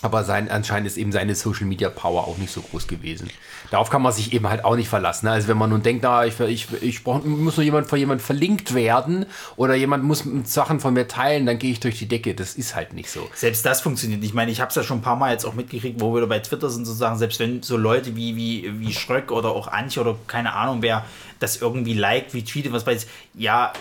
aber 0.06 0.24
sein, 0.24 0.50
anscheinend 0.50 0.86
ist 0.86 0.96
eben 0.96 1.12
seine 1.12 1.34
Social 1.34 1.66
Media 1.66 1.90
Power 1.90 2.26
auch 2.26 2.38
nicht 2.38 2.50
so 2.50 2.62
groß 2.62 2.86
gewesen. 2.86 3.28
Darauf 3.70 3.90
kann 3.90 4.00
man 4.00 4.12
sich 4.12 4.32
eben 4.32 4.48
halt 4.48 4.64
auch 4.64 4.76
nicht 4.76 4.88
verlassen. 4.88 5.26
ne? 5.26 5.32
Also 5.32 5.48
wenn 5.48 5.58
man 5.58 5.68
nun 5.68 5.82
denkt, 5.82 6.02
na, 6.02 6.24
ich, 6.24 6.38
ich, 6.40 6.68
ich 6.80 7.04
brauch, 7.04 7.22
muss 7.24 7.56
nur 7.56 7.64
jemand 7.64 7.88
von 7.88 7.98
jemand 7.98 8.22
verlinkt 8.22 8.74
werden 8.74 9.26
oder 9.56 9.74
jemand 9.74 10.04
muss 10.04 10.24
Sachen 10.44 10.80
von 10.80 10.94
mir 10.94 11.08
teilen, 11.08 11.44
dann 11.44 11.58
gehe 11.58 11.72
ich 11.72 11.80
durch 11.80 11.98
die 11.98 12.08
Decke. 12.08 12.34
Das 12.34 12.54
ist 12.54 12.74
halt 12.74 12.94
nicht 12.94 13.10
so. 13.10 13.28
Selbst 13.34 13.66
das 13.66 13.80
funktioniert. 13.82 14.24
Ich 14.24 14.32
meine, 14.32 14.50
ich 14.50 14.60
habe 14.60 14.70
es 14.70 14.76
ja 14.76 14.82
schon 14.82 14.98
ein 14.98 15.02
paar 15.02 15.16
Mal 15.16 15.32
jetzt 15.32 15.44
auch 15.44 15.54
mitgekriegt, 15.54 16.00
wo 16.00 16.14
wir 16.14 16.26
bei 16.26 16.38
Twitter 16.38 16.70
sind, 16.70 16.86
sozusagen, 16.86 17.18
selbst 17.18 17.40
wenn 17.40 17.62
so 17.62 17.76
Leute 17.76 18.16
wie, 18.16 18.36
wie, 18.36 18.80
wie 18.80 18.94
Schröck 18.94 19.32
oder 19.32 19.50
auch 19.50 19.68
Antje 19.68 20.00
oder 20.00 20.16
keine 20.26 20.54
Ahnung, 20.54 20.82
wer 20.82 21.04
das 21.40 21.60
irgendwie 21.60 21.94
liked, 21.94 22.32
wie 22.32 22.44
tweetet, 22.44 22.72
was 22.72 22.86
weiß 22.86 23.04
ich, 23.04 23.08
ja, 23.42 23.72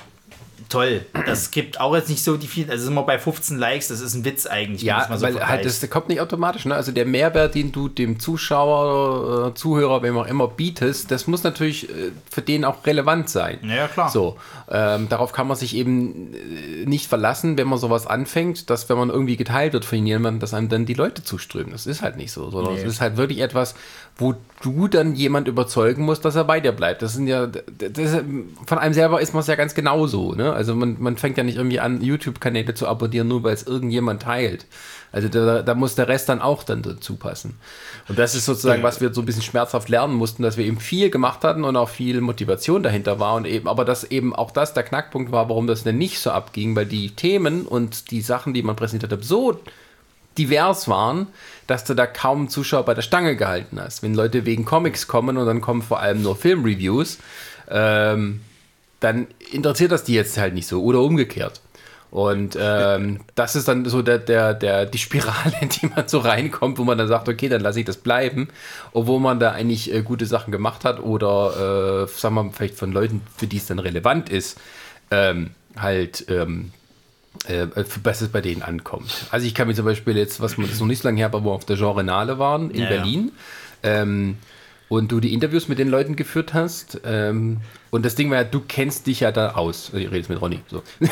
toll. 0.69 1.05
Das 1.25 1.51
gibt 1.51 1.79
auch 1.79 1.95
jetzt 1.95 2.09
nicht 2.09 2.23
so 2.23 2.37
die 2.37 2.47
vielen, 2.47 2.69
also 2.69 2.85
sind 2.85 2.93
wir 2.93 3.03
bei 3.03 3.19
15 3.19 3.57
Likes, 3.57 3.87
das 3.89 4.01
ist 4.01 4.13
ein 4.13 4.25
Witz 4.25 4.45
eigentlich. 4.45 4.81
Ja, 4.81 5.07
so 5.15 5.21
weil 5.21 5.45
halt 5.45 5.65
das 5.65 5.87
kommt 5.89 6.09
nicht 6.09 6.21
automatisch. 6.21 6.65
Ne? 6.65 6.75
Also 6.75 6.91
der 6.91 7.05
Mehrwert, 7.05 7.55
den 7.55 7.71
du 7.71 7.87
dem 7.89 8.19
Zuschauer, 8.19 9.49
äh, 9.49 9.53
Zuhörer, 9.53 10.03
wem 10.03 10.17
auch 10.17 10.27
immer 10.27 10.47
bietest, 10.47 11.11
das 11.11 11.27
muss 11.27 11.43
natürlich 11.43 11.89
äh, 11.89 12.11
für 12.29 12.41
den 12.41 12.65
auch 12.65 12.85
relevant 12.85 13.29
sein. 13.29 13.59
Ja, 13.63 13.87
klar. 13.87 14.09
So, 14.09 14.37
ähm, 14.69 15.09
darauf 15.09 15.31
kann 15.31 15.47
man 15.47 15.57
sich 15.57 15.75
eben 15.75 16.33
äh, 16.33 16.85
nicht 16.85 17.07
verlassen, 17.07 17.57
wenn 17.57 17.67
man 17.67 17.79
sowas 17.79 18.07
anfängt, 18.07 18.69
dass 18.69 18.89
wenn 18.89 18.97
man 18.97 19.09
irgendwie 19.09 19.37
geteilt 19.37 19.73
wird 19.73 19.85
von 19.85 20.05
jemandem, 20.05 20.39
dass 20.39 20.53
einem 20.53 20.69
dann 20.69 20.85
die 20.85 20.93
Leute 20.93 21.23
zuströmen. 21.23 21.71
Das 21.71 21.85
ist 21.85 22.01
halt 22.01 22.17
nicht 22.17 22.31
so, 22.31 22.49
sondern 22.49 22.75
es 22.75 22.83
ist 22.83 23.01
halt 23.01 23.17
wirklich 23.17 23.39
etwas, 23.39 23.75
wo 24.17 24.35
du 24.61 24.87
dann 24.87 25.13
jemand 25.13 25.47
überzeugen 25.47 26.05
musst, 26.05 26.23
dass 26.23 26.35
er 26.35 26.45
bei 26.45 26.59
dir 26.61 26.71
bleibt. 26.71 27.01
Das 27.01 27.13
sind 27.13 27.27
ja, 27.27 27.47
das 27.47 27.97
ist, 27.97 28.23
von 28.65 28.77
einem 28.77 28.93
selber 28.93 29.19
ist 29.19 29.33
man 29.33 29.41
es 29.41 29.47
ja 29.47 29.55
ganz 29.55 29.75
genauso. 29.75 30.33
Ne? 30.33 30.53
Also 30.53 30.73
man, 30.73 30.95
man 30.99 31.17
fängt 31.17 31.37
ja 31.37 31.43
nicht 31.43 31.57
irgendwie 31.57 31.81
an, 31.81 32.01
YouTube-Kanäle 32.01 32.73
zu 32.73 32.87
abonnieren, 32.87 33.27
nur 33.27 33.43
weil 33.43 33.53
es 33.53 33.63
irgendjemand 33.63 34.21
teilt. 34.21 34.65
Also 35.11 35.27
da, 35.27 35.61
da 35.61 35.75
muss 35.75 35.95
der 35.95 36.07
Rest 36.07 36.29
dann 36.29 36.41
auch 36.41 36.63
dann 36.63 36.81
dazu 36.81 37.15
passen. 37.15 37.57
Und 38.07 38.17
das 38.17 38.35
ist 38.35 38.45
sozusagen, 38.45 38.83
was 38.83 39.01
wir 39.01 39.13
so 39.13 39.21
ein 39.21 39.25
bisschen 39.25 39.43
schmerzhaft 39.43 39.89
lernen 39.89 40.13
mussten, 40.13 40.43
dass 40.43 40.57
wir 40.57 40.65
eben 40.65 40.79
viel 40.79 41.09
gemacht 41.09 41.43
hatten 41.43 41.63
und 41.63 41.75
auch 41.75 41.89
viel 41.89 42.21
Motivation 42.21 42.83
dahinter 42.83 43.19
war 43.19 43.35
und 43.35 43.45
eben, 43.45 43.67
aber 43.67 43.85
dass 43.85 44.03
eben 44.03 44.35
auch 44.35 44.51
das 44.51 44.73
der 44.73 44.83
Knackpunkt 44.83 45.31
war, 45.31 45.47
warum 45.49 45.67
das 45.67 45.83
denn 45.83 45.97
nicht 45.97 46.19
so 46.19 46.31
abging, 46.31 46.75
weil 46.75 46.85
die 46.85 47.11
Themen 47.11 47.65
und 47.65 48.11
die 48.11 48.21
Sachen, 48.21 48.53
die 48.53 48.63
man 48.63 48.75
präsentiert 48.75 49.11
hat, 49.11 49.23
so 49.23 49.59
divers 50.37 50.87
waren, 50.87 51.27
dass 51.67 51.83
du 51.83 51.93
da 51.93 52.05
kaum 52.05 52.49
Zuschauer 52.49 52.83
bei 52.83 52.93
der 52.93 53.01
Stange 53.01 53.35
gehalten 53.35 53.79
hast. 53.79 54.03
Wenn 54.03 54.13
Leute 54.13 54.45
wegen 54.45 54.65
Comics 54.65 55.07
kommen 55.07 55.37
und 55.37 55.45
dann 55.45 55.61
kommen 55.61 55.81
vor 55.81 55.99
allem 55.99 56.21
nur 56.21 56.35
Filmreviews, 56.35 57.17
ähm, 57.69 58.41
dann 58.99 59.27
interessiert 59.51 59.91
das 59.91 60.03
die 60.03 60.13
jetzt 60.13 60.37
halt 60.37 60.53
nicht 60.53 60.67
so 60.67 60.83
oder 60.83 61.01
umgekehrt. 61.01 61.61
Und 62.11 62.57
ähm, 62.57 63.19
das 63.35 63.57
ist 63.57 63.67
dann 63.67 63.83
so 63.85 64.01
der, 64.01 64.19
der, 64.19 64.53
der, 64.53 64.85
die 64.85 64.97
Spirale, 64.97 65.53
in 65.61 65.67
die 65.67 65.87
man 65.87 66.07
so 66.07 66.19
reinkommt, 66.19 66.77
wo 66.77 66.85
man 66.85 66.97
dann 66.97 67.09
sagt, 67.09 67.27
okay, 67.27 67.49
dann 67.49 67.59
lasse 67.59 67.79
ich 67.79 67.85
das 67.85 67.97
bleiben, 67.97 68.47
obwohl 68.93 69.19
man 69.19 69.39
da 69.39 69.51
eigentlich 69.51 69.93
äh, 69.93 70.01
gute 70.01 70.25
Sachen 70.25 70.51
gemacht 70.51 70.85
hat 70.85 71.01
oder, 71.01 72.03
äh, 72.03 72.07
sagen 72.07 72.35
wir 72.35 72.43
mal, 72.43 72.51
vielleicht 72.53 72.75
von 72.75 72.93
Leuten, 72.93 73.21
für 73.35 73.47
die 73.47 73.57
es 73.57 73.65
dann 73.65 73.79
relevant 73.79 74.29
ist, 74.29 74.57
ähm, 75.11 75.49
halt 75.75 76.25
ähm, 76.29 76.71
äh, 77.47 77.67
was 78.03 78.21
es 78.21 78.29
bei 78.29 78.41
denen 78.41 78.61
ankommt. 78.61 79.27
Also 79.31 79.45
ich 79.47 79.53
kann 79.53 79.67
mir 79.67 79.73
zum 79.75 79.85
Beispiel 79.85 80.17
jetzt, 80.17 80.41
was 80.41 80.57
man 80.57 80.69
das 80.69 80.79
noch 80.79 80.87
nicht 80.87 81.01
so 81.01 81.07
lange 81.07 81.17
her, 81.17 81.27
aber 81.27 81.43
wo 81.43 81.49
wir 81.49 81.53
auf 81.53 81.65
der 81.65 81.77
Genrenale 81.77 82.39
waren 82.39 82.71
in 82.71 82.81
Ja, 82.81 82.83
ja. 82.83 82.89
Berlin 82.89 83.31
ähm, 83.83 84.37
und 84.87 85.11
du 85.11 85.19
die 85.19 85.33
Interviews 85.33 85.67
mit 85.67 85.79
den 85.79 85.89
Leuten 85.89 86.15
geführt 86.15 86.53
hast 86.53 87.01
ähm, 87.05 87.57
und 87.91 88.05
das 88.05 88.15
Ding 88.15 88.29
war 88.29 88.37
ja, 88.37 88.43
du 88.43 88.61
kennst 88.67 89.07
dich 89.07 89.21
ja 89.21 89.31
da 89.31 89.51
aus. 89.51 89.87
Also 89.87 89.97
Ich 89.99 90.07
rede 90.07 90.17
jetzt 90.17 90.29
mit 90.29 90.41
Ronny. 90.41 90.59
So. 90.67 90.83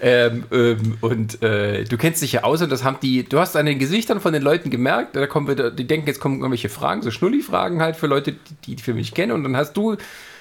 ähm, 0.00 0.44
ähm, 0.52 0.98
und 1.00 1.42
äh, 1.42 1.84
du 1.84 1.96
kennst 1.96 2.22
dich 2.22 2.32
ja 2.32 2.44
aus 2.44 2.62
und 2.62 2.70
das 2.70 2.84
haben 2.84 2.98
die, 3.02 3.24
du 3.24 3.38
hast 3.38 3.56
an 3.56 3.66
den 3.66 3.78
Gesichtern 3.78 4.20
von 4.20 4.32
den 4.32 4.42
Leuten 4.42 4.70
gemerkt, 4.70 5.16
da 5.16 5.26
kommen 5.26 5.48
wieder, 5.48 5.70
die 5.70 5.86
denken, 5.86 6.06
jetzt 6.06 6.20
kommen 6.20 6.36
irgendwelche 6.36 6.68
Fragen, 6.68 7.02
so 7.02 7.10
Schnulli-Fragen 7.10 7.82
halt 7.82 7.96
für 7.96 8.06
Leute, 8.06 8.32
die, 8.66 8.76
die 8.76 8.82
für 8.82 8.94
mich 8.94 9.14
kennen 9.14 9.32
und 9.32 9.42
dann 9.42 9.56
hast 9.56 9.72
du 9.76 9.96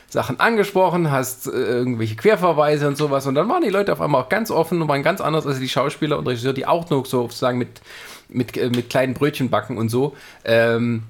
Sachen 0.10 0.40
angesprochen, 0.40 1.12
hast 1.12 1.48
äh, 1.48 1.52
irgendwelche 1.52 2.16
Querverweise 2.16 2.88
und 2.88 2.98
sowas 2.98 3.28
und 3.28 3.36
dann 3.36 3.48
waren 3.48 3.64
die 3.64 3.70
Leute 3.70 3.94
auf 3.94 4.02
einmal 4.02 4.24
auch 4.24 4.30
ganz 4.30 4.50
offen 4.52 4.82
und 4.82 4.88
waren 4.88 5.04
ganz 5.04 5.22
anders 5.22 5.46
als 5.46 5.60
die 5.60 5.70
Schauspieler 5.70 6.18
und 6.18 6.28
Regisseure, 6.28 6.54
die 6.54 6.66
auch 6.66 6.90
nur 6.90 7.06
sozusagen 7.06 7.58
mit, 7.58 7.82
mit, 8.28 8.58
äh, 8.58 8.70
mit 8.70 8.90
kleinen 8.90 9.14
Brötchen 9.14 9.50
backen 9.50 9.78
und 9.78 9.90
so. 9.90 10.16
Ähm, 10.44 11.04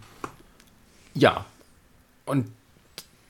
ja. 1.13 1.45
Und 2.25 2.45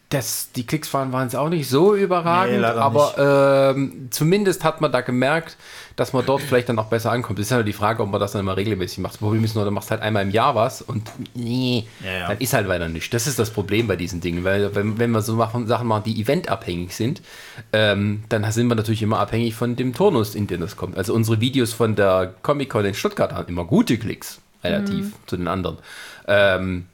das, 0.10 0.52
die 0.56 0.66
Klicks 0.66 0.92
waren, 0.92 1.12
waren 1.12 1.28
es 1.28 1.36
auch 1.36 1.50
nicht 1.50 1.70
so 1.70 1.96
überragend, 1.96 2.56
Nee, 2.56 2.62
leider 2.62 2.82
aber 2.82 3.74
ähm, 3.76 4.08
zumindest 4.10 4.64
hat 4.64 4.82
man 4.82 4.92
da 4.92 5.02
gemerkt, 5.02 5.56
dass 5.96 6.14
man 6.14 6.26
dort 6.26 6.42
vielleicht 6.42 6.68
dann 6.68 6.80
auch 6.80 6.88
besser 6.88 7.12
ankommt. 7.12 7.38
Das 7.38 7.46
ist 7.46 7.52
ja 7.52 7.58
nur 7.58 7.64
die 7.64 7.74
Frage, 7.74 8.02
ob 8.02 8.10
man 8.10 8.20
das 8.20 8.32
dann 8.32 8.42
immer 8.42 8.58
regelmäßig 8.58 8.98
macht. 9.00 9.14
Das 9.14 9.20
Problem 9.20 9.44
ist 9.44 9.54
nur, 9.54 9.66
du 9.66 9.72
machst 9.72 9.92
halt 9.92 10.02
einmal 10.02 10.24
im 10.24 10.32
Jahr 10.32 10.56
was 10.56 10.82
und 10.82 11.12
nee, 11.36 11.86
Ja, 12.04 12.12
ja. 12.12 12.28
dann 12.30 12.40
ist 12.40 12.54
halt 12.54 12.68
weiter 12.68 12.90
nicht. 12.90 13.14
Das 13.14 13.28
ist 13.28 13.38
das 13.38 13.52
Problem 13.52 13.86
bei 13.86 13.98
diesen 13.98 14.20
Dingen, 14.20 14.44
weil 14.44 14.74
wenn, 14.74 14.98
wenn 14.98 15.12
wir 15.12 15.22
so 15.22 15.36
machen, 15.36 15.68
Sachen 15.68 15.88
machen, 15.88 16.04
die 16.06 16.20
eventabhängig 16.20 16.96
sind, 16.96 17.22
ähm, 17.72 18.24
dann 18.30 18.52
sind 18.52 18.68
wir 18.68 18.76
natürlich 18.76 19.04
immer 19.04 19.20
abhängig 19.20 19.54
von 19.54 19.76
dem 19.76 19.94
Turnus, 19.94 20.34
in 20.34 20.48
den 20.48 20.62
das 20.62 20.76
kommt. 20.76 20.98
Also 20.98 21.14
unsere 21.14 21.40
Videos 21.40 21.72
von 21.74 21.96
der 21.96 22.34
Comic-Con 22.42 22.84
in 22.84 22.96
Stuttgart 22.96 23.32
haben 23.32 23.48
immer 23.48 23.66
gute 23.66 24.00
Klicks, 24.00 24.40
relativ 24.64 25.14
zu 25.28 25.38
den 25.38 25.48
anderen. 25.48 25.78
Ähm, 26.28 26.88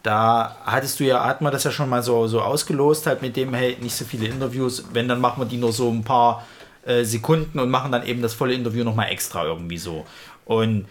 da 0.05 0.59
hattest 0.67 1.01
du 1.01 1.05
ja, 1.05 1.25
hat 1.25 1.41
man 1.41 1.51
das 1.51 1.65
ja 1.65 1.71
schon 1.71 1.89
mal 1.89 2.03
so, 2.03 2.27
so 2.27 2.43
ausgelost, 2.43 3.07
halt 3.07 3.23
mit 3.23 3.37
dem, 3.37 3.55
hey, 3.55 3.79
nicht 3.81 3.97
so 3.97 4.05
viele 4.05 4.27
Interviews, 4.27 4.85
wenn, 4.93 5.09
dann 5.09 5.19
machen 5.19 5.41
wir 5.41 5.47
die 5.47 5.57
nur 5.57 5.73
so 5.73 5.91
ein 5.91 6.05
paar 6.05 6.47
äh, 6.85 7.05
Sekunden 7.05 7.59
und 7.59 7.71
machen 7.71 7.91
dann 7.91 8.07
eben 8.07 8.21
das 8.21 8.35
volle 8.35 8.53
Interview 8.53 8.85
nochmal 8.85 9.11
extra 9.11 9.45
irgendwie 9.45 9.79
so. 9.79 10.05
Und 10.45 10.87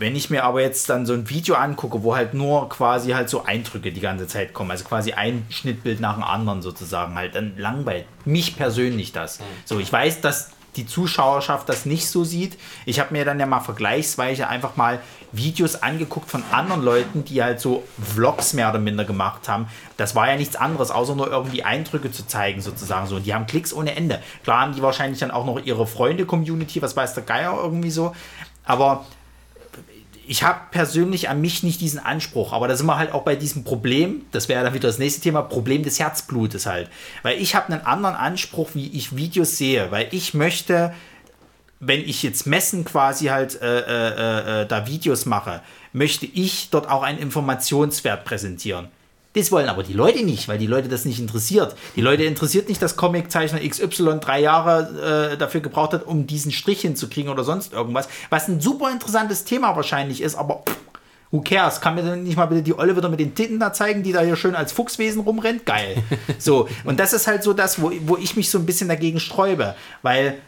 wenn 0.00 0.16
ich 0.16 0.30
mir 0.30 0.42
aber 0.42 0.62
jetzt 0.62 0.90
dann 0.90 1.06
so 1.06 1.12
ein 1.12 1.30
Video 1.30 1.54
angucke, 1.54 2.02
wo 2.02 2.16
halt 2.16 2.34
nur 2.34 2.68
quasi 2.68 3.12
halt 3.12 3.28
so 3.28 3.44
Eindrücke 3.44 3.92
die 3.92 4.00
ganze 4.00 4.26
Zeit 4.26 4.52
kommen, 4.52 4.72
also 4.72 4.82
quasi 4.82 5.12
ein 5.12 5.46
Schnittbild 5.48 6.00
nach 6.00 6.14
dem 6.14 6.24
anderen 6.24 6.60
sozusagen, 6.60 7.14
halt, 7.14 7.36
dann 7.36 7.56
langweilt 7.56 8.06
mich 8.24 8.56
persönlich 8.56 9.12
das. 9.12 9.38
So, 9.64 9.78
ich 9.78 9.92
weiß, 9.92 10.22
dass 10.22 10.50
die 10.76 10.86
Zuschauerschaft 10.86 11.68
das 11.68 11.86
nicht 11.86 12.08
so 12.08 12.24
sieht. 12.24 12.58
Ich 12.86 13.00
habe 13.00 13.12
mir 13.12 13.24
dann 13.24 13.40
ja 13.40 13.46
mal 13.46 13.60
vergleichsweise 13.60 14.48
einfach 14.48 14.76
mal 14.76 15.00
Videos 15.32 15.76
angeguckt 15.82 16.30
von 16.30 16.42
anderen 16.52 16.82
Leuten, 16.82 17.24
die 17.24 17.42
halt 17.42 17.60
so 17.60 17.82
Vlogs 18.00 18.52
mehr 18.52 18.70
oder 18.70 18.78
minder 18.78 19.04
gemacht 19.04 19.48
haben. 19.48 19.68
Das 19.96 20.14
war 20.14 20.28
ja 20.28 20.36
nichts 20.36 20.56
anderes, 20.56 20.90
außer 20.90 21.14
nur 21.14 21.30
irgendwie 21.30 21.64
Eindrücke 21.64 22.10
zu 22.12 22.26
zeigen, 22.26 22.60
sozusagen 22.60 23.06
so. 23.06 23.16
Und 23.16 23.26
die 23.26 23.34
haben 23.34 23.46
Klicks 23.46 23.72
ohne 23.72 23.96
Ende. 23.96 24.20
Klar 24.42 24.62
haben 24.62 24.74
die 24.74 24.82
wahrscheinlich 24.82 25.18
dann 25.18 25.30
auch 25.30 25.44
noch 25.44 25.58
ihre 25.64 25.86
Freunde-Community, 25.86 26.82
was 26.82 26.96
weiß 26.96 27.14
der 27.14 27.24
Geier 27.24 27.58
irgendwie 27.60 27.90
so. 27.90 28.14
Aber 28.64 29.04
ich 30.26 30.42
habe 30.42 30.60
persönlich 30.70 31.28
an 31.28 31.40
mich 31.40 31.62
nicht 31.62 31.80
diesen 31.80 31.98
Anspruch, 31.98 32.52
aber 32.52 32.68
da 32.68 32.76
sind 32.76 32.86
wir 32.86 32.98
halt 32.98 33.12
auch 33.12 33.22
bei 33.22 33.36
diesem 33.36 33.64
Problem, 33.64 34.24
das 34.32 34.48
wäre 34.48 34.64
dann 34.64 34.74
wieder 34.74 34.88
das 34.88 34.98
nächste 34.98 35.20
Thema, 35.20 35.42
Problem 35.42 35.82
des 35.82 35.98
Herzblutes 35.98 36.66
halt. 36.66 36.90
Weil 37.22 37.40
ich 37.40 37.54
habe 37.54 37.72
einen 37.72 37.84
anderen 37.84 38.14
Anspruch, 38.16 38.70
wie 38.74 38.88
ich 38.88 39.16
Videos 39.16 39.56
sehe, 39.56 39.90
weil 39.90 40.08
ich 40.10 40.34
möchte, 40.34 40.94
wenn 41.80 42.00
ich 42.00 42.22
jetzt 42.22 42.46
messen 42.46 42.84
quasi 42.84 43.26
halt 43.26 43.60
äh, 43.60 43.80
äh, 43.80 44.62
äh, 44.62 44.66
da 44.66 44.86
Videos 44.86 45.26
mache, 45.26 45.62
möchte 45.92 46.26
ich 46.26 46.70
dort 46.70 46.88
auch 46.88 47.02
einen 47.02 47.18
Informationswert 47.18 48.24
präsentieren. 48.24 48.88
Das 49.34 49.50
wollen 49.50 49.68
aber 49.68 49.82
die 49.82 49.92
Leute 49.92 50.24
nicht, 50.24 50.46
weil 50.46 50.58
die 50.58 50.66
Leute 50.66 50.88
das 50.88 51.04
nicht 51.04 51.18
interessiert. 51.18 51.74
Die 51.96 52.00
Leute 52.00 52.22
interessiert 52.22 52.68
nicht, 52.68 52.80
dass 52.80 52.96
Comiczeichner 52.96 53.60
XY 53.68 54.20
drei 54.20 54.40
Jahre 54.40 55.32
äh, 55.32 55.36
dafür 55.36 55.60
gebraucht 55.60 55.92
hat, 55.92 56.06
um 56.06 56.26
diesen 56.26 56.52
Strich 56.52 56.82
hinzukriegen 56.82 57.30
oder 57.30 57.42
sonst 57.42 57.72
irgendwas. 57.72 58.08
Was 58.30 58.48
ein 58.48 58.60
super 58.60 58.92
interessantes 58.92 59.44
Thema 59.44 59.74
wahrscheinlich 59.74 60.20
ist, 60.20 60.36
aber 60.36 60.62
pff, 60.68 60.76
who 61.32 61.40
cares? 61.40 61.80
Kann 61.80 61.96
mir 61.96 62.02
denn 62.02 62.22
nicht 62.22 62.36
mal 62.36 62.46
bitte 62.46 62.62
die 62.62 62.78
Olle 62.78 62.96
wieder 62.96 63.08
mit 63.08 63.18
den 63.18 63.34
Titten 63.34 63.58
da 63.58 63.72
zeigen, 63.72 64.04
die 64.04 64.12
da 64.12 64.20
hier 64.20 64.36
schön 64.36 64.54
als 64.54 64.72
Fuchswesen 64.72 65.22
rumrennt? 65.22 65.66
Geil. 65.66 65.96
So, 66.38 66.68
und 66.84 67.00
das 67.00 67.12
ist 67.12 67.26
halt 67.26 67.42
so 67.42 67.52
das, 67.52 67.82
wo, 67.82 67.90
wo 68.06 68.16
ich 68.16 68.36
mich 68.36 68.50
so 68.50 68.58
ein 68.58 68.66
bisschen 68.66 68.88
dagegen 68.88 69.18
sträube, 69.18 69.74
weil 70.02 70.38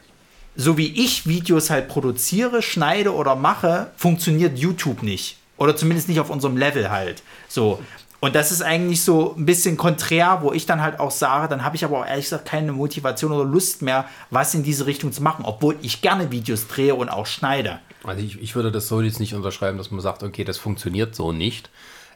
so 0.55 0.79
wie 0.79 1.05
ich 1.05 1.27
Videos 1.27 1.71
halt 1.71 1.89
produziere, 1.89 2.63
schneide 2.63 3.15
oder 3.15 3.35
mache, 3.35 3.91
funktioniert 3.97 4.59
YouTube 4.59 5.03
nicht. 5.03 5.39
Oder 5.59 5.75
zumindest 5.75 6.09
nicht 6.09 6.21
auf 6.21 6.31
unserem 6.31 6.57
Level 6.57 6.91
halt. 6.91 7.23
So. 7.49 7.81
Und 8.27 8.35
das 8.35 8.51
ist 8.51 8.61
eigentlich 8.61 9.05
so 9.05 9.37
ein 9.39 9.47
bisschen 9.47 9.77
konträr, 9.77 10.41
wo 10.43 10.53
ich 10.53 10.67
dann 10.67 10.83
halt 10.83 10.99
auch 10.99 11.13
sage, 11.13 11.47
dann 11.47 11.63
habe 11.63 11.77
ich 11.77 11.85
aber 11.85 12.01
auch 12.01 12.07
ehrlich 12.07 12.25
gesagt 12.25 12.45
keine 12.45 12.73
Motivation 12.73 13.31
oder 13.31 13.49
Lust 13.49 13.83
mehr, 13.83 14.07
was 14.31 14.53
in 14.53 14.65
diese 14.65 14.87
Richtung 14.87 15.13
zu 15.13 15.23
machen, 15.23 15.45
obwohl 15.45 15.77
ich 15.81 16.03
gerne 16.03 16.33
Videos 16.33 16.67
drehe 16.67 16.97
und 16.97 17.09
auch 17.09 17.27
schneide. 17.27 17.79
Also 18.03 18.25
ich, 18.25 18.43
ich 18.43 18.57
würde 18.57 18.73
das 18.73 18.89
so 18.89 19.01
jetzt 19.01 19.21
nicht 19.21 19.35
unterschreiben, 19.35 19.79
dass 19.79 19.93
man 19.93 20.01
sagt, 20.01 20.25
okay, 20.25 20.43
das 20.43 20.59
funktioniert 20.59 21.15
so 21.15 21.31
nicht. 21.31 21.71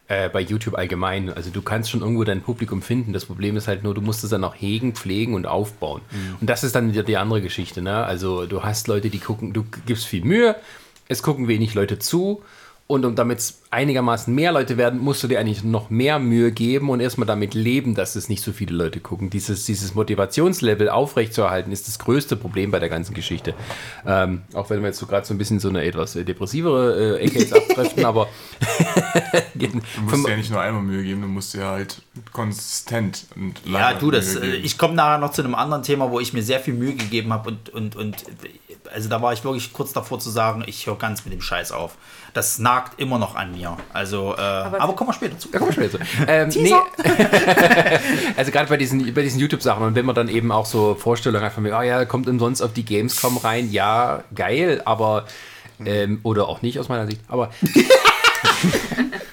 Äh, 0.08 0.28
bei 0.30 0.40
YouTube 0.40 0.74
allgemein. 0.74 1.32
Also 1.32 1.50
du 1.50 1.62
kannst 1.62 1.88
schon 1.88 2.00
irgendwo 2.00 2.24
dein 2.24 2.42
Publikum 2.42 2.82
finden. 2.82 3.12
Das 3.12 3.26
Problem 3.26 3.56
ist 3.56 3.68
halt 3.68 3.84
nur, 3.84 3.94
du 3.94 4.00
musst 4.00 4.24
es 4.24 4.30
dann 4.30 4.42
auch 4.42 4.56
hegen, 4.56 4.96
pflegen 4.96 5.34
und 5.34 5.46
aufbauen. 5.46 6.00
Mhm. 6.10 6.38
Und 6.40 6.50
das 6.50 6.64
ist 6.64 6.74
dann 6.74 6.90
wieder 6.90 7.04
die 7.04 7.18
andere 7.18 7.40
Geschichte. 7.40 7.82
Ne? 7.82 8.04
Also 8.04 8.46
du 8.46 8.64
hast 8.64 8.88
Leute, 8.88 9.10
die 9.10 9.20
gucken, 9.20 9.52
du 9.52 9.64
gibst 9.86 10.06
viel 10.06 10.24
Mühe, 10.24 10.56
es 11.06 11.22
gucken 11.22 11.46
wenig 11.46 11.74
Leute 11.74 12.00
zu. 12.00 12.42
Und 12.90 13.04
um 13.04 13.14
damit 13.14 13.38
es 13.38 13.62
einigermaßen 13.70 14.34
mehr 14.34 14.50
Leute 14.50 14.76
werden, 14.76 14.98
musst 14.98 15.22
du 15.22 15.28
dir 15.28 15.38
eigentlich 15.38 15.62
noch 15.62 15.90
mehr 15.90 16.18
Mühe 16.18 16.50
geben 16.50 16.90
und 16.90 16.98
erstmal 16.98 17.24
damit 17.24 17.54
leben, 17.54 17.94
dass 17.94 18.16
es 18.16 18.28
nicht 18.28 18.42
so 18.42 18.50
viele 18.50 18.74
Leute 18.74 18.98
gucken. 18.98 19.30
Dieses, 19.30 19.64
dieses 19.64 19.94
Motivationslevel 19.94 20.88
aufrechtzuerhalten, 20.88 21.70
ist 21.70 21.86
das 21.86 22.00
größte 22.00 22.34
Problem 22.34 22.72
bei 22.72 22.80
der 22.80 22.88
ganzen 22.88 23.14
Geschichte. 23.14 23.54
Ähm, 24.04 24.42
auch 24.54 24.70
wenn 24.70 24.80
wir 24.80 24.88
jetzt 24.88 24.98
so 24.98 25.06
gerade 25.06 25.24
so 25.24 25.32
ein 25.32 25.38
bisschen 25.38 25.60
so 25.60 25.68
eine 25.68 25.84
etwas 25.84 26.16
äh, 26.16 26.24
depressivere 26.24 27.18
äh, 27.20 27.24
Ecke 27.24 27.38
jetzt 27.38 27.54
abtreffen, 27.54 28.04
aber 28.04 28.26
Du 29.54 29.68
musst 30.02 30.26
dir 30.26 30.30
ja 30.30 30.36
nicht 30.36 30.50
nur 30.50 30.60
einmal 30.60 30.82
Mühe 30.82 31.04
geben, 31.04 31.22
du 31.22 31.28
musst 31.28 31.54
dir 31.54 31.66
halt 31.66 32.02
konsistent 32.32 33.26
und 33.36 33.54
Ja, 33.66 33.90
lange 33.90 33.98
du, 34.00 34.10
das, 34.10 34.34
Mühe 34.34 34.42
äh, 34.44 34.50
geben. 34.52 34.64
ich 34.64 34.78
komme 34.78 34.94
nachher 34.94 35.18
noch 35.18 35.30
zu 35.30 35.42
einem 35.42 35.54
anderen 35.54 35.84
Thema, 35.84 36.10
wo 36.10 36.18
ich 36.18 36.32
mir 36.32 36.42
sehr 36.42 36.58
viel 36.58 36.74
Mühe 36.74 36.94
gegeben 36.94 37.32
habe 37.32 37.50
und, 37.50 37.68
und, 37.68 37.94
und 37.94 38.24
also 38.92 39.08
da 39.08 39.22
war 39.22 39.32
ich 39.32 39.44
wirklich 39.44 39.72
kurz 39.72 39.92
davor 39.92 40.18
zu 40.18 40.30
sagen, 40.30 40.62
ich 40.66 40.86
höre 40.86 40.96
ganz 40.96 41.24
mit 41.24 41.32
dem 41.32 41.40
Scheiß 41.40 41.72
auf. 41.72 41.96
Das 42.34 42.58
nagt 42.58 43.00
immer 43.00 43.18
noch 43.18 43.34
an 43.34 43.52
mir. 43.52 43.76
Also, 43.92 44.34
äh, 44.36 44.40
aber, 44.40 44.94
kommen 44.94 45.10
wir 45.10 45.14
später 45.14 45.38
zu. 45.38 45.48
Da 45.48 45.58
kommen 45.58 45.74
wir 45.74 45.88
später 45.88 45.98
zu. 45.98 46.24
Ähm, 46.26 46.48
nee. 46.54 46.72
also 48.36 48.50
gerade 48.52 48.68
bei 48.68 48.76
diesen, 48.76 49.12
bei 49.14 49.22
diesen 49.22 49.40
YouTube-Sachen 49.40 49.84
und 49.84 49.94
wenn 49.94 50.06
man 50.06 50.14
dann 50.14 50.28
eben 50.28 50.52
auch 50.52 50.66
so 50.66 50.94
Vorstellungen 50.94 51.44
hat 51.44 51.52
von 51.52 51.62
mir, 51.62 51.76
oh 51.76 51.82
ja, 51.82 52.04
kommt 52.04 52.28
umsonst 52.28 52.62
auf 52.62 52.72
die 52.72 52.84
Gamescom 52.84 53.36
rein, 53.38 53.70
ja, 53.70 54.22
geil, 54.34 54.82
aber 54.84 55.26
ähm, 55.84 56.20
oder 56.22 56.48
auch 56.48 56.62
nicht 56.62 56.78
aus 56.78 56.88
meiner 56.88 57.06
Sicht, 57.06 57.20
aber 57.28 57.50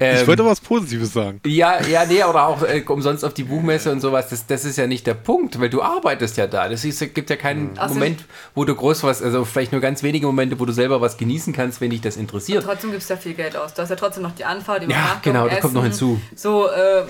Ich 0.00 0.26
wollte 0.26 0.44
was 0.44 0.60
Positives 0.60 1.12
sagen. 1.12 1.40
Ja, 1.46 1.82
ja, 1.86 2.04
nee, 2.04 2.22
oder 2.24 2.46
auch 2.46 2.62
äh, 2.62 2.82
umsonst 2.86 3.24
auf 3.24 3.34
die 3.34 3.44
Buchmesse 3.44 3.90
und 3.92 4.00
sowas, 4.00 4.28
das, 4.28 4.46
das 4.46 4.64
ist 4.64 4.76
ja 4.76 4.86
nicht 4.86 5.06
der 5.06 5.14
Punkt, 5.14 5.60
weil 5.60 5.70
du 5.70 5.82
arbeitest 5.82 6.36
ja 6.36 6.46
da. 6.46 6.68
Das 6.68 6.84
ist, 6.84 6.98
gibt 7.14 7.30
ja 7.30 7.36
keinen 7.36 7.76
Also 7.78 7.94
Moment, 7.94 8.24
wo 8.54 8.64
du 8.64 8.74
groß 8.74 9.02
was, 9.04 9.22
also 9.22 9.44
vielleicht 9.44 9.72
nur 9.72 9.80
ganz 9.80 10.02
wenige 10.02 10.26
Momente, 10.26 10.58
wo 10.60 10.64
du 10.64 10.72
selber 10.72 11.00
was 11.00 11.16
genießen 11.16 11.52
kannst, 11.52 11.80
wenn 11.80 11.90
dich 11.90 12.00
das 12.00 12.16
interessiert. 12.16 12.64
Trotzdem 12.64 12.92
gibst 12.92 13.10
du 13.10 13.14
ja 13.14 13.20
viel 13.20 13.34
Geld 13.34 13.56
aus. 13.56 13.74
Du 13.74 13.82
hast 13.82 13.90
ja 13.90 13.96
trotzdem 13.96 14.22
noch 14.22 14.34
die 14.34 14.44
Anfahrt, 14.44 14.82
die 14.82 14.90
Ja, 14.90 15.20
genau, 15.22 15.48
das 15.48 15.60
kommt 15.60 15.74
noch 15.74 15.82
hinzu. 15.82 16.20
So, 16.34 16.68
äh, 16.68 17.02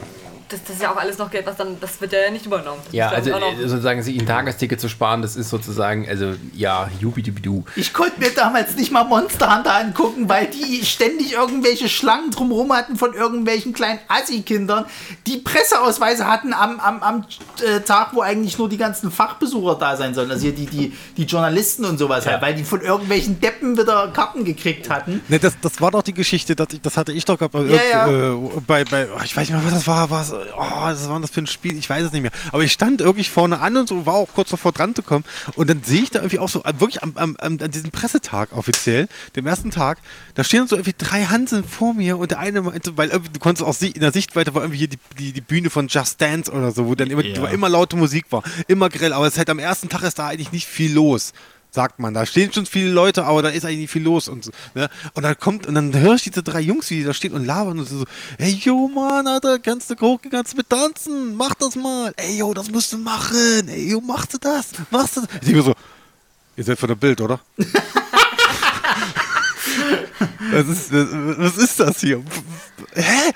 das, 0.48 0.62
das 0.62 0.76
ist 0.76 0.82
ja 0.82 0.92
auch 0.92 0.96
alles 0.96 1.18
noch 1.18 1.30
Geld, 1.30 1.46
was 1.46 1.56
dann, 1.56 1.78
das 1.80 2.00
wird 2.00 2.12
ja 2.12 2.30
nicht 2.30 2.46
übernommen. 2.46 2.80
Das 2.84 2.94
Ja, 2.94 3.08
also 3.08 3.30
äh, 3.30 3.66
sozusagen 3.66 4.02
sich 4.02 4.18
ein 4.18 4.26
Tagesticket 4.26 4.80
zu 4.80 4.88
sparen, 4.88 5.22
das 5.22 5.36
ist 5.36 5.50
sozusagen, 5.50 6.08
also 6.08 6.34
ja, 6.54 6.88
jubidubidu. 7.00 7.64
Ich 7.74 7.92
konnte 7.92 8.20
mir 8.20 8.30
damals 8.30 8.76
nicht 8.76 8.92
mal 8.92 9.04
Monster 9.04 9.54
Hunter 9.54 9.74
angucken, 9.74 10.28
weil 10.28 10.46
die 10.46 10.84
ständig 10.84 11.32
irgendwelche 11.32 11.88
Schlangen 11.88 12.30
drumherum 12.30 12.72
hatten 12.72 12.96
von 12.96 13.12
irgendwelchen 13.12 13.72
kleinen 13.72 13.98
Assi-Kindern, 14.08 14.84
die 15.26 15.38
Presseausweise 15.38 16.26
hatten 16.26 16.52
am, 16.52 16.78
am, 16.80 17.02
am 17.02 17.24
äh, 17.64 17.80
Tag, 17.80 18.10
wo 18.12 18.20
eigentlich 18.20 18.58
nur 18.58 18.68
die 18.68 18.78
ganzen 18.78 19.10
Fachbesucher 19.10 19.76
da 19.76 19.96
sein 19.96 20.14
sollen. 20.14 20.30
Also 20.30 20.42
hier 20.42 20.54
die, 20.54 20.66
die, 20.66 20.96
die 21.16 21.24
Journalisten 21.24 21.84
und 21.84 21.98
sowas 21.98 22.26
halt, 22.26 22.40
weil 22.40 22.54
die 22.54 22.64
von 22.64 22.80
irgendwelchen 22.80 23.40
Deppen 23.40 23.76
wieder 23.76 24.08
Karten 24.12 24.44
gekriegt 24.44 24.90
hatten. 24.90 25.22
Ne, 25.28 25.38
das, 25.38 25.54
das 25.60 25.80
war 25.80 25.90
doch 25.90 26.02
die 26.02 26.14
Geschichte, 26.14 26.54
das, 26.54 26.68
das 26.82 26.96
hatte 26.96 27.12
ich 27.12 27.24
doch 27.24 27.38
gehabt. 27.38 27.54
Ja, 27.54 27.80
ja. 27.90 28.06
Äh, 28.08 28.36
bei, 28.66 28.84
bei, 28.84 29.08
oh, 29.12 29.20
ich 29.24 29.36
weiß 29.36 29.48
nicht 29.48 29.56
mehr, 29.56 29.64
was 29.64 29.74
das 29.74 29.86
war. 29.86 30.10
Was, 30.10 30.35
oh, 30.56 30.82
was 30.82 31.08
war 31.08 31.20
das 31.20 31.30
für 31.30 31.40
ein 31.40 31.46
Spiel? 31.46 31.76
Ich 31.78 31.88
weiß 31.88 32.04
es 32.04 32.12
nicht 32.12 32.22
mehr. 32.22 32.30
Aber 32.52 32.62
ich 32.62 32.72
stand 32.72 33.00
wirklich 33.00 33.30
vorne 33.30 33.60
an 33.60 33.76
und 33.76 33.88
so, 33.88 34.06
war 34.06 34.14
auch 34.14 34.28
kurz 34.34 34.50
davor 34.50 34.72
dran 34.72 34.94
zu 34.94 35.02
kommen. 35.02 35.24
Und 35.54 35.68
dann 35.70 35.82
sehe 35.82 36.02
ich 36.02 36.10
da 36.10 36.20
irgendwie 36.20 36.38
auch 36.38 36.48
so, 36.48 36.62
äh, 36.64 36.72
wirklich 36.78 37.02
am, 37.02 37.16
am, 37.16 37.36
an 37.40 37.58
diesem 37.70 37.90
Pressetag 37.90 38.56
offiziell, 38.56 39.08
dem 39.34 39.46
ersten 39.46 39.70
Tag, 39.70 39.98
da 40.34 40.44
stehen 40.44 40.66
so 40.68 40.76
irgendwie 40.76 40.94
drei 40.96 41.24
Hanseln 41.24 41.64
vor 41.64 41.94
mir 41.94 42.18
und 42.18 42.30
der 42.30 42.38
eine 42.38 42.62
meinte, 42.62 42.96
weil 42.96 43.08
irgendwie, 43.10 43.32
du 43.32 43.40
konntest 43.40 43.66
auch 43.66 43.80
in 43.80 44.00
der 44.00 44.12
Sichtweite 44.12 44.54
war 44.54 44.62
irgendwie 44.62 44.78
hier 44.78 44.88
die, 44.88 44.98
die, 45.18 45.32
die 45.32 45.40
Bühne 45.40 45.70
von 45.70 45.88
Just 45.88 46.20
Dance 46.20 46.50
oder 46.50 46.70
so, 46.72 46.86
wo 46.86 46.94
dann 46.94 47.10
immer, 47.10 47.24
Ja. 47.24 47.46
immer 47.46 47.68
laute 47.68 47.96
Musik 47.96 48.26
war. 48.30 48.42
Immer 48.68 48.88
grell, 48.88 49.12
aber 49.12 49.26
es 49.26 49.34
ist 49.34 49.38
halt 49.38 49.50
am 49.50 49.58
ersten 49.58 49.88
Tag 49.88 50.02
ist 50.02 50.18
da 50.18 50.28
eigentlich 50.28 50.52
nicht 50.52 50.66
viel 50.66 50.92
los 50.92 51.32
sagt 51.76 52.00
man. 52.00 52.14
Da 52.14 52.26
stehen 52.26 52.52
schon 52.52 52.66
viele 52.66 52.90
Leute, 52.90 53.24
aber 53.24 53.42
da 53.42 53.50
ist 53.50 53.64
eigentlich 53.64 53.90
viel 53.90 54.02
los 54.02 54.28
und. 54.28 54.50
Ne? 54.74 54.88
Und 55.14 55.22
dann 55.22 55.38
kommt, 55.38 55.66
und 55.66 55.74
dann 55.74 55.94
höre 55.94 56.14
ich 56.14 56.22
diese 56.22 56.42
drei 56.42 56.60
Jungs, 56.60 56.90
wie 56.90 56.96
die 56.96 57.04
da 57.04 57.14
stehen 57.14 57.34
und 57.34 57.44
labern 57.44 57.78
und 57.78 57.88
so, 57.88 58.04
ey, 58.38 58.50
yo, 58.50 58.88
Mann, 58.88 59.26
Alter, 59.28 59.58
kannst 59.60 59.90
du 59.90 59.94
gucken, 59.94 60.30
kannst 60.30 60.54
du 60.54 60.56
mit 60.56 60.68
tanzen, 60.68 61.36
mach 61.36 61.54
das 61.54 61.76
mal. 61.76 62.12
Ey, 62.16 62.38
yo, 62.38 62.52
das 62.54 62.70
musst 62.70 62.92
du 62.92 62.98
machen. 62.98 63.68
Ey, 63.68 63.90
yo, 63.90 64.00
machst 64.00 64.34
du 64.34 64.38
das? 64.38 64.70
Machst 64.90 65.18
du 65.18 65.20
das? 65.20 65.30
Ich 65.34 65.48
denke 65.48 65.62
so, 65.62 65.74
ihr 66.56 66.64
seid 66.64 66.78
von 66.78 66.88
der 66.88 66.96
Bild, 66.96 67.20
oder? 67.20 67.38
was, 70.52 70.68
ist, 70.68 70.92
was, 70.92 71.56
ist 71.56 71.80
das 71.80 72.00
hier? 72.00 72.22
Hä? 72.94 73.32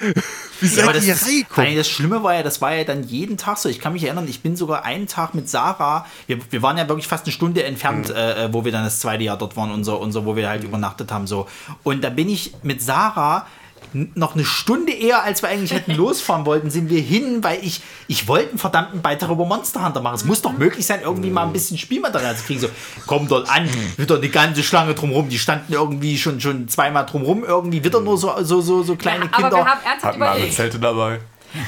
Wie 0.60 0.66
Ja, 0.66 0.72
seid 0.72 0.86
ihr 0.86 0.92
das, 0.92 1.04
ist, 1.22 1.26
reingekommen? 1.28 1.76
Das 1.76 1.88
Schlimme 1.88 2.22
war 2.22 2.34
ja, 2.34 2.42
das 2.42 2.60
war 2.60 2.74
ja 2.74 2.84
dann 2.84 3.02
jeden 3.04 3.36
Tag 3.36 3.58
so. 3.58 3.68
Ich 3.68 3.78
kann 3.80 3.92
mich 3.92 4.04
erinnern, 4.04 4.26
ich 4.28 4.40
bin 4.42 4.56
sogar 4.56 4.84
einen 4.84 5.06
Tag 5.06 5.34
mit 5.34 5.48
Sarah, 5.48 6.06
wir, 6.26 6.38
wir 6.50 6.62
waren 6.62 6.76
ja 6.78 6.88
wirklich 6.88 7.06
fast 7.08 7.24
eine 7.24 7.32
Stunde 7.32 7.62
entfernt, 7.64 8.08
Mhm. 8.08 8.14
äh, 8.16 8.52
wo 8.52 8.64
wir 8.64 8.72
dann 8.72 8.84
das 8.84 9.00
zweite 9.00 9.24
Jahr 9.24 9.38
dort 9.38 9.56
waren, 9.56 9.70
unser, 9.70 10.00
unser, 10.00 10.24
wo 10.26 10.36
wir 10.36 10.48
halt 10.48 10.64
übernachtet 10.64 11.10
haben. 11.12 11.26
so. 11.26 11.46
Und 11.82 12.02
da 12.04 12.10
bin 12.10 12.28
ich 12.28 12.52
mit 12.62 12.82
Sarah 12.82 13.46
noch 13.92 14.34
eine 14.34 14.44
Stunde 14.44 14.92
eher, 14.92 15.22
als 15.22 15.42
wir 15.42 15.48
eigentlich 15.48 15.72
hätten 15.72 15.94
losfahren 15.96 16.46
wollten, 16.46 16.70
sind 16.70 16.90
wir 16.90 17.00
hin, 17.00 17.42
weil 17.42 17.64
ich, 17.64 17.80
ich 18.08 18.28
wollte 18.28 18.50
einen 18.50 18.58
verdammten 18.58 19.02
Beitrag 19.02 19.30
über 19.30 19.44
Monster 19.44 19.84
Hunter 19.84 20.00
machen. 20.00 20.14
Es 20.14 20.24
muss 20.24 20.42
doch 20.42 20.52
möglich 20.52 20.86
sein, 20.86 21.00
irgendwie 21.02 21.30
mal 21.30 21.44
ein 21.44 21.52
bisschen 21.52 21.78
Spielmaterial 21.78 22.36
zu 22.36 22.44
kriegen. 22.44 22.60
So, 22.60 22.68
komm 23.06 23.28
dort 23.28 23.50
an, 23.50 23.68
wieder 23.96 24.16
eine 24.16 24.28
ganze 24.28 24.62
Schlange 24.62 24.94
drumrum. 24.94 25.28
Die 25.28 25.38
standen 25.38 25.72
irgendwie 25.72 26.18
schon, 26.18 26.40
schon 26.40 26.68
zweimal 26.68 27.06
drumrum, 27.06 27.44
irgendwie 27.44 27.82
wieder 27.82 28.00
nur 28.00 28.16
so, 28.18 28.32
so, 28.42 28.60
so, 28.60 28.82
so 28.82 28.96
kleine 28.96 29.24
ja, 29.24 29.30
Kinder. 29.30 29.46
aber 29.48 29.56
wir 29.56 29.66
haben 29.66 29.80
ernsthaft 29.84 30.20
Hatten 30.20 30.22
alle. 30.22 30.50
Zelte 30.50 30.78
dabei. 30.78 31.20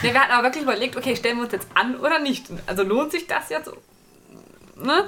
Nee, 0.03 0.13
wir 0.13 0.21
hatten 0.21 0.33
aber 0.33 0.45
wirklich 0.45 0.63
überlegt, 0.63 0.97
okay, 0.97 1.17
stellen 1.17 1.39
wir 1.39 1.45
uns 1.45 1.53
jetzt 1.53 1.67
an 1.75 1.97
oder 1.97 2.21
nicht? 2.21 2.47
Also 2.67 2.83
lohnt 2.83 3.11
sich 3.11 3.27
das 3.27 3.49
jetzt? 3.49 3.71
Ne? 4.77 5.05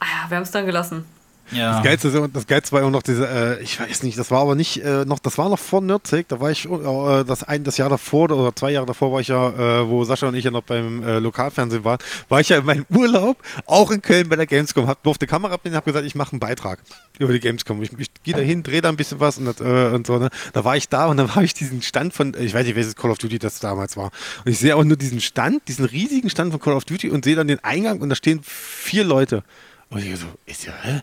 Ah 0.00 0.04
ja, 0.04 0.30
wir 0.30 0.36
haben 0.36 0.44
es 0.44 0.50
dann 0.50 0.66
gelassen. 0.66 1.04
Ja. 1.52 1.74
Das 1.74 1.82
Geilste, 1.84 2.08
ist- 2.08 2.30
das 2.32 2.46
Geilste 2.46 2.72
war 2.72 2.80
immer 2.80 2.90
noch 2.90 3.02
diese, 3.02 3.28
äh, 3.28 3.62
ich 3.62 3.78
weiß 3.78 4.02
nicht, 4.02 4.18
das 4.18 4.30
war 4.30 4.40
aber 4.40 4.54
nicht 4.54 4.78
äh, 4.82 5.04
noch, 5.04 5.18
das 5.18 5.38
war 5.38 5.48
noch 5.48 5.58
vor 5.58 5.80
Nürzig, 5.80 6.28
da 6.28 6.40
war 6.40 6.50
ich, 6.50 6.64
äh, 6.66 7.24
das, 7.24 7.42
ein, 7.44 7.64
das 7.64 7.76
Jahr 7.76 7.88
davor 7.88 8.30
oder 8.30 8.54
zwei 8.56 8.70
Jahre 8.72 8.86
davor 8.86 9.12
war 9.12 9.20
ich 9.20 9.28
ja, 9.28 9.48
äh, 9.80 9.88
wo 9.88 10.04
Sascha 10.04 10.28
und 10.28 10.34
ich 10.34 10.44
ja 10.44 10.50
noch 10.50 10.62
beim 10.62 11.02
äh, 11.02 11.18
Lokalfernsehen 11.18 11.84
waren, 11.84 11.98
war 12.28 12.40
ich 12.40 12.48
ja 12.48 12.58
in 12.58 12.64
meinem 12.64 12.86
Urlaub, 12.94 13.36
auch 13.66 13.90
in 13.90 14.02
Köln 14.02 14.28
bei 14.28 14.36
der 14.36 14.46
Gamescom, 14.46 14.86
hab 14.86 15.02
durfte 15.02 15.26
Kamera 15.26 15.54
abnehmen, 15.54 15.76
hab 15.76 15.84
gesagt, 15.84 16.06
ich 16.06 16.14
mache 16.14 16.32
einen 16.32 16.40
Beitrag 16.40 16.78
über 17.18 17.32
die 17.32 17.40
Gamescom. 17.40 17.82
Ich, 17.82 17.90
ich 17.98 18.08
gehe 18.22 18.34
da 18.34 18.40
hin, 18.40 18.62
drehe 18.62 18.80
da 18.80 18.88
ein 18.88 18.96
bisschen 18.96 19.20
was 19.20 19.38
und, 19.38 19.44
das, 19.46 19.60
äh, 19.60 19.94
und 19.94 20.06
so, 20.06 20.18
ne? 20.18 20.30
Da 20.52 20.64
war 20.64 20.76
ich 20.76 20.88
da 20.88 21.06
und 21.06 21.16
dann 21.16 21.32
habe 21.34 21.44
ich 21.44 21.54
diesen 21.54 21.82
Stand 21.82 22.14
von, 22.14 22.34
ich 22.38 22.54
weiß 22.54 22.64
nicht, 22.66 22.74
welches 22.76 22.96
Call 22.96 23.10
of 23.10 23.18
Duty 23.18 23.38
das 23.38 23.60
damals 23.60 23.96
war. 23.96 24.10
Und 24.44 24.50
ich 24.52 24.58
sehe 24.58 24.74
auch 24.76 24.84
nur 24.84 24.96
diesen 24.96 25.20
Stand, 25.20 25.68
diesen 25.68 25.84
riesigen 25.84 26.30
Stand 26.30 26.50
von 26.52 26.60
Call 26.60 26.74
of 26.74 26.84
Duty 26.84 27.10
und 27.10 27.24
sehe 27.24 27.36
dann 27.36 27.48
den 27.48 27.62
Eingang 27.62 28.00
und 28.00 28.08
da 28.08 28.14
stehen 28.16 28.40
vier 28.42 29.04
Leute. 29.04 29.44
Und 29.90 30.02
ich 30.04 30.18
so, 30.18 30.26
ist 30.46 30.64
ja, 30.64 30.72
hä? 30.82 31.00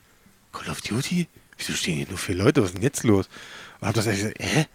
Call 0.52 0.69
of 0.69 0.82
Duty? 0.82 1.28
Wieso 1.57 1.73
stehen 1.73 1.98
hier 1.98 2.07
nur 2.10 2.18
vier 2.18 2.36
Leute? 2.36 2.61
Was 2.61 2.69
ist 2.69 2.76
denn 2.76 2.84
jetzt 2.84 3.03
los? 3.03 3.30
Und 3.80 3.88
hab 3.88 3.95
das 3.95 4.07
echt 4.07 4.19
gesagt, 4.19 4.38
hä? 4.40 4.65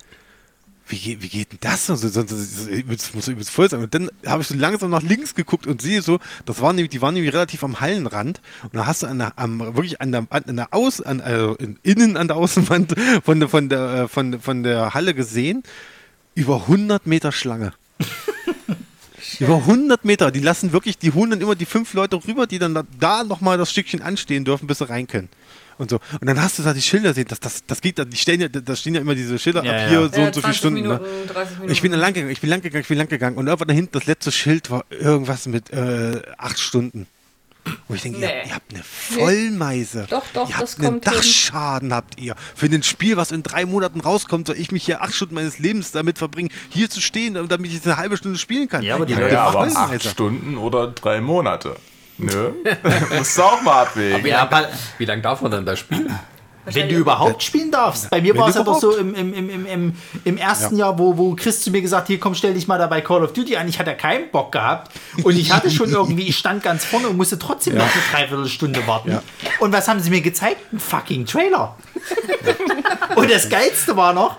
Wie, 0.89 0.99
geht- 0.99 1.21
wie 1.21 1.29
geht 1.29 1.51
denn 1.51 1.59
das? 1.63 1.91
Und 1.91 1.97
so, 1.97 2.09
so, 2.09 2.25
so, 2.25 2.37
so, 2.37 2.71
ich 2.71 2.85
muss 2.87 3.27
übelst 3.27 3.51
voll 3.51 3.69
sein. 3.69 3.83
Und 3.83 3.93
dann 3.93 4.09
habe 4.25 4.43
ich 4.43 4.49
so 4.49 4.55
langsam 4.55 4.91
nach 4.91 5.03
links 5.03 5.35
geguckt 5.35 5.67
und 5.67 5.83
sehe 5.83 6.01
so, 6.01 6.21
das 6.45 6.61
waren 6.61 6.77
nämlich, 6.77 6.91
die 6.91 7.03
waren 7.03 7.15
nämlich 7.15 7.35
relativ 7.35 7.65
am 7.65 7.81
Hallenrand. 7.81 8.41
Und 8.63 8.75
da 8.77 8.87
hast 8.87 9.03
du 9.03 9.09
an 9.09 9.19
der, 9.19 9.33
am, 9.37 9.59
wirklich 9.75 10.01
an 10.01 10.13
der, 10.13 10.27
an 10.31 10.55
der 10.57 10.73
Aus, 10.73 11.01
an, 11.01 11.21
also 11.21 11.55
in, 11.57 11.77
innen 11.83 12.17
an 12.17 12.29
der 12.29 12.37
Außenwand 12.37 12.95
von 13.25 13.41
der, 13.41 13.49
von 13.49 13.69
der, 13.69 13.95
äh, 14.05 14.09
von, 14.09 14.41
von 14.41 14.63
der 14.63 14.95
Halle 14.95 15.13
gesehen, 15.15 15.65
über 16.37 16.63
100 16.63 17.05
Meter 17.07 17.33
Schlange. 17.33 17.73
Über 19.41 19.57
100 19.57 20.05
Meter, 20.05 20.31
die 20.31 20.41
lassen 20.41 20.73
wirklich, 20.73 20.97
die 20.99 21.13
holen 21.13 21.31
dann 21.31 21.41
immer 21.41 21.55
die 21.55 21.67
fünf 21.67 21.93
Leute 21.95 22.17
rüber, 22.27 22.47
die 22.47 22.59
dann 22.59 22.75
da, 22.75 22.85
da 22.99 23.25
nochmal 23.25 23.59
das 23.59 23.71
Stückchen 23.71 24.01
anstehen 24.01 24.45
dürfen, 24.47 24.67
bis 24.67 24.79
sie 24.79 24.89
rein 24.89 25.07
können. 25.09 25.29
Und 25.79 25.91
so. 25.91 25.99
Und 26.21 26.27
dann 26.27 26.41
hast 26.41 26.59
du 26.59 26.63
da 26.63 26.73
die 26.73 26.81
Schilder 26.83 27.13
sehen, 27.13 27.27
das, 27.29 27.39
das, 27.41 27.65
das 27.67 27.81
geht 27.81 27.99
da, 27.99 28.05
die 28.05 28.17
stehen 28.17 28.41
ja, 28.41 28.49
da 28.49 28.75
stehen 28.77 28.95
ja 28.95 29.01
immer 29.03 29.15
diese 29.15 29.39
Schilder 29.39 29.63
Ja, 29.65 29.73
ab 29.73 29.79
ja. 29.83 29.89
hier 29.89 30.09
so 30.09 30.21
Ja, 30.21 30.27
und 30.27 30.35
so 30.35 30.41
viele 30.41 30.53
20 30.53 30.57
Stunden. 30.57 30.81
Minuten, 30.83 31.03
ne? 31.05 31.27
30 31.33 31.51
Minuten. 31.57 31.73
Ich 31.73 31.83
bin 31.83 31.91
dann 31.93 32.01
lang 32.01 32.13
gegangen, 32.15 32.33
ich 32.33 32.41
bin 32.41 32.51
lang 32.51 32.63
gegangen, 32.63 32.83
ich 32.83 32.89
bin 32.89 32.99
lang 32.99 33.09
gegangen. 33.09 33.37
Und 33.37 33.47
irgendwann 33.47 33.69
da 33.69 33.75
hinten, 33.75 33.93
das 33.93 34.07
letzte 34.07 34.33
Schild 34.33 34.71
war 34.71 34.85
irgendwas 34.91 35.47
mit 35.47 35.71
äh, 35.71 36.23
acht 36.39 36.59
Stunden. 36.59 37.07
Wo 37.89 37.95
ich 37.95 38.03
denke, 38.03 38.21
ihr, 38.21 38.27
Nee. 38.29 38.33
habt, 38.35 38.47
ihr 38.49 38.55
habt 38.55 38.75
eine 38.75 38.83
Vollmeise. 38.85 40.07
Doch, 40.09 40.23
doch, 40.33 40.49
ihr 40.49 40.55
habt 40.57 40.63
das 40.63 40.77
einen 40.79 40.87
kommt 40.87 41.05
hin. 41.05 41.15
Dachschaden 41.15 41.93
habt 41.93 42.19
ihr. 42.21 42.37
Für 42.55 42.67
ein 42.67 42.83
Spiel, 42.83 43.17
was 43.17 43.33
in 43.33 43.43
drei 43.43 43.67
Monaten 43.67 44.01
rauskommt, 44.01 44.47
soll 44.47 44.57
ich 44.57 44.71
mich 44.71 44.85
hier 44.85 45.03
acht 45.03 45.13
Stunden 45.15 45.35
meines 45.35 45.59
Lebens 45.59 45.91
damit 45.91 46.17
verbringen, 46.19 46.51
hier 46.71 46.89
zu 46.89 47.01
stehen, 47.01 47.35
damit 47.35 47.67
ich 47.67 47.75
jetzt 47.75 47.87
eine 47.87 47.97
halbe 47.97 48.17
Stunde 48.17 48.39
spielen 48.39 48.69
kann. 48.69 48.83
Ja, 48.83 48.95
aber 48.95 49.05
die 49.05 49.15
Ihr 49.15 49.33
Ja, 49.33 49.45
aber 49.45 49.63
acht 49.63 50.05
Stunden 50.05 50.57
oder 50.57 50.87
drei 50.89 51.21
Monate. 51.21 51.77
Nö. 52.19 52.51
Musst 53.19 53.37
du 53.39 53.43
auch 53.43 53.61
mal 53.63 53.83
abwägen. 53.83 54.25
Wie 54.25 54.29
Ja, 54.29 54.45
lange 54.45 54.57
aber- 54.57 54.69
wie 54.99 55.05
lang 55.05 55.23
darf 55.23 55.43
man 55.43 55.51
dann 55.51 55.67
da 55.67 55.77
spielen? 55.77 56.19
Wenn 56.69 56.89
du 56.89 56.97
überhaupt 56.97 57.45
spielen 57.45 57.71
darfst. 57.71 58.11
Bei 58.11 58.21
mir 58.21 58.37
war 58.37 58.49
es 58.49 58.57
ja 58.57 58.65
doch 58.65 58.81
so 58.81 58.97
im, 58.97 59.15
im, 59.15 59.33
im, 59.33 59.67
im, 59.67 59.95
im, 60.25 60.37
ersten 60.37 60.77
Jahr, 60.77 60.99
wo, 60.99 61.17
wo 61.17 61.37
Chris 61.37 61.63
zu 61.63 61.71
mir 61.71 61.81
gesagt 61.81 62.09
hier 62.09 62.19
komm, 62.19 62.35
stell 62.35 62.55
dich 62.55 62.67
mal 62.67 62.77
da 62.77 62.89
bei 62.89 63.01
Call 63.01 63.23
of 63.23 63.33
Duty 63.33 63.57
an. 63.57 63.69
Ich 63.69 63.79
hatte 63.79 63.95
keinen 63.95 64.31
Bock 64.33 64.51
gehabt. 64.51 64.91
Und 65.23 65.37
ich 65.37 65.53
hatte 65.53 65.71
schon 65.71 65.91
irgendwie, 65.91 66.25
ich 66.27 66.37
stand 66.37 66.65
ganz 66.65 66.85
vorne 66.85 67.09
und 67.09 67.17
musste 67.17 67.39
trotzdem 67.39 67.77
noch 67.77 67.85
eine 67.85 68.03
Dreiviertelstunde 68.13 68.85
warten. 68.85 69.17
Und 69.61 69.73
was 69.73 69.87
haben 69.87 70.01
sie 70.01 70.11
mir 70.11 70.23
gezeigt? 70.23 70.73
Ein 70.73 70.81
fucking 70.81 71.25
Trailer. 71.27 71.77
und 73.15 73.31
das 73.31 73.49
Geilste 73.49 73.97
war 73.97 74.13
noch, 74.13 74.37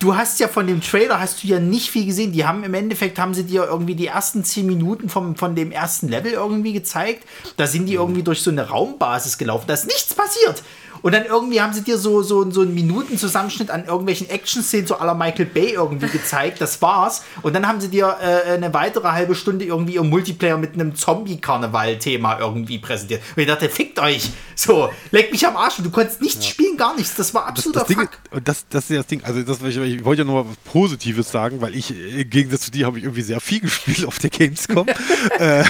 du 0.00 0.16
hast 0.16 0.40
ja 0.40 0.48
von 0.48 0.66
dem 0.66 0.80
Trailer 0.80 1.20
hast 1.20 1.44
du 1.44 1.46
ja 1.46 1.60
nicht 1.60 1.90
viel 1.90 2.06
gesehen. 2.06 2.32
Die 2.32 2.44
haben 2.44 2.64
im 2.64 2.74
Endeffekt 2.74 3.18
haben 3.18 3.34
sie 3.34 3.44
dir 3.44 3.64
irgendwie 3.64 3.94
die 3.94 4.08
ersten 4.08 4.42
zehn 4.42 4.66
Minuten 4.66 5.08
vom, 5.08 5.36
von 5.36 5.54
dem 5.54 5.70
ersten 5.70 6.08
Level 6.08 6.32
irgendwie 6.32 6.72
gezeigt. 6.72 7.24
Da 7.56 7.68
sind 7.68 7.86
die 7.86 7.94
irgendwie 7.94 8.22
durch 8.24 8.42
so 8.42 8.50
eine 8.50 8.68
Raumbasis 8.68 9.38
gelaufen. 9.38 9.66
Da 9.68 9.74
ist 9.74 9.86
nichts 9.86 10.14
passiert. 10.14 10.62
Und 11.02 11.12
dann 11.14 11.24
irgendwie 11.24 11.60
haben 11.60 11.72
sie 11.72 11.82
dir 11.82 11.98
so, 11.98 12.22
so, 12.22 12.50
so 12.50 12.62
einen 12.62 12.74
Minutenzusammenschnitt 12.74 13.70
an 13.70 13.84
irgendwelchen 13.84 14.28
Action-Szenen 14.28 14.86
so 14.86 14.96
aller 14.96 15.14
Michael 15.14 15.46
Bay 15.46 15.72
irgendwie 15.72 16.08
gezeigt. 16.08 16.60
Das 16.60 16.80
war's. 16.82 17.22
Und 17.42 17.54
dann 17.54 17.66
haben 17.66 17.80
sie 17.80 17.88
dir 17.88 18.16
äh, 18.20 18.52
eine 18.52 18.72
weitere 18.74 19.08
halbe 19.08 19.34
Stunde 19.34 19.64
irgendwie 19.64 19.94
ihr 19.94 20.02
Multiplayer 20.02 20.56
mit 20.58 20.74
einem 20.74 20.94
Zombie-Karneval-Thema 20.94 22.38
irgendwie 22.38 22.78
präsentiert. 22.78 23.22
Und 23.34 23.42
ich 23.42 23.48
dachte, 23.48 23.68
fickt 23.68 23.98
euch. 23.98 24.30
So, 24.54 24.90
leck 25.10 25.32
mich 25.32 25.46
am 25.46 25.56
Arsch. 25.56 25.78
Und 25.78 25.84
du 25.84 25.90
konntest 25.90 26.20
nichts 26.20 26.46
spielen, 26.46 26.76
gar 26.76 26.94
nichts. 26.96 27.14
Das 27.14 27.32
war 27.34 27.42
Das, 27.42 27.66
absoluter 27.66 27.80
das, 27.80 27.88
Ding, 27.88 27.98
Fuck. 27.98 28.44
das, 28.44 28.66
das 28.68 28.90
ist 28.90 28.98
das 28.98 29.06
Ding. 29.06 29.22
Also, 29.24 29.42
das, 29.42 29.62
ich, 29.62 29.76
ich 29.76 30.04
wollte 30.04 30.22
ja 30.22 30.28
mal 30.30 30.44
was 30.46 30.56
Positives 30.70 31.30
sagen, 31.30 31.60
weil 31.60 31.74
ich, 31.74 31.90
äh, 31.90 32.22
im 32.22 32.30
Gegensatz 32.30 32.62
zu 32.62 32.70
dir, 32.70 32.86
habe 32.86 32.98
ich 32.98 33.04
irgendwie 33.04 33.22
sehr 33.22 33.40
viel 33.40 33.60
gespielt 33.60 34.04
auf 34.06 34.18
der 34.18 34.30
Gamescom. 34.30 34.86
äh, 35.38 35.64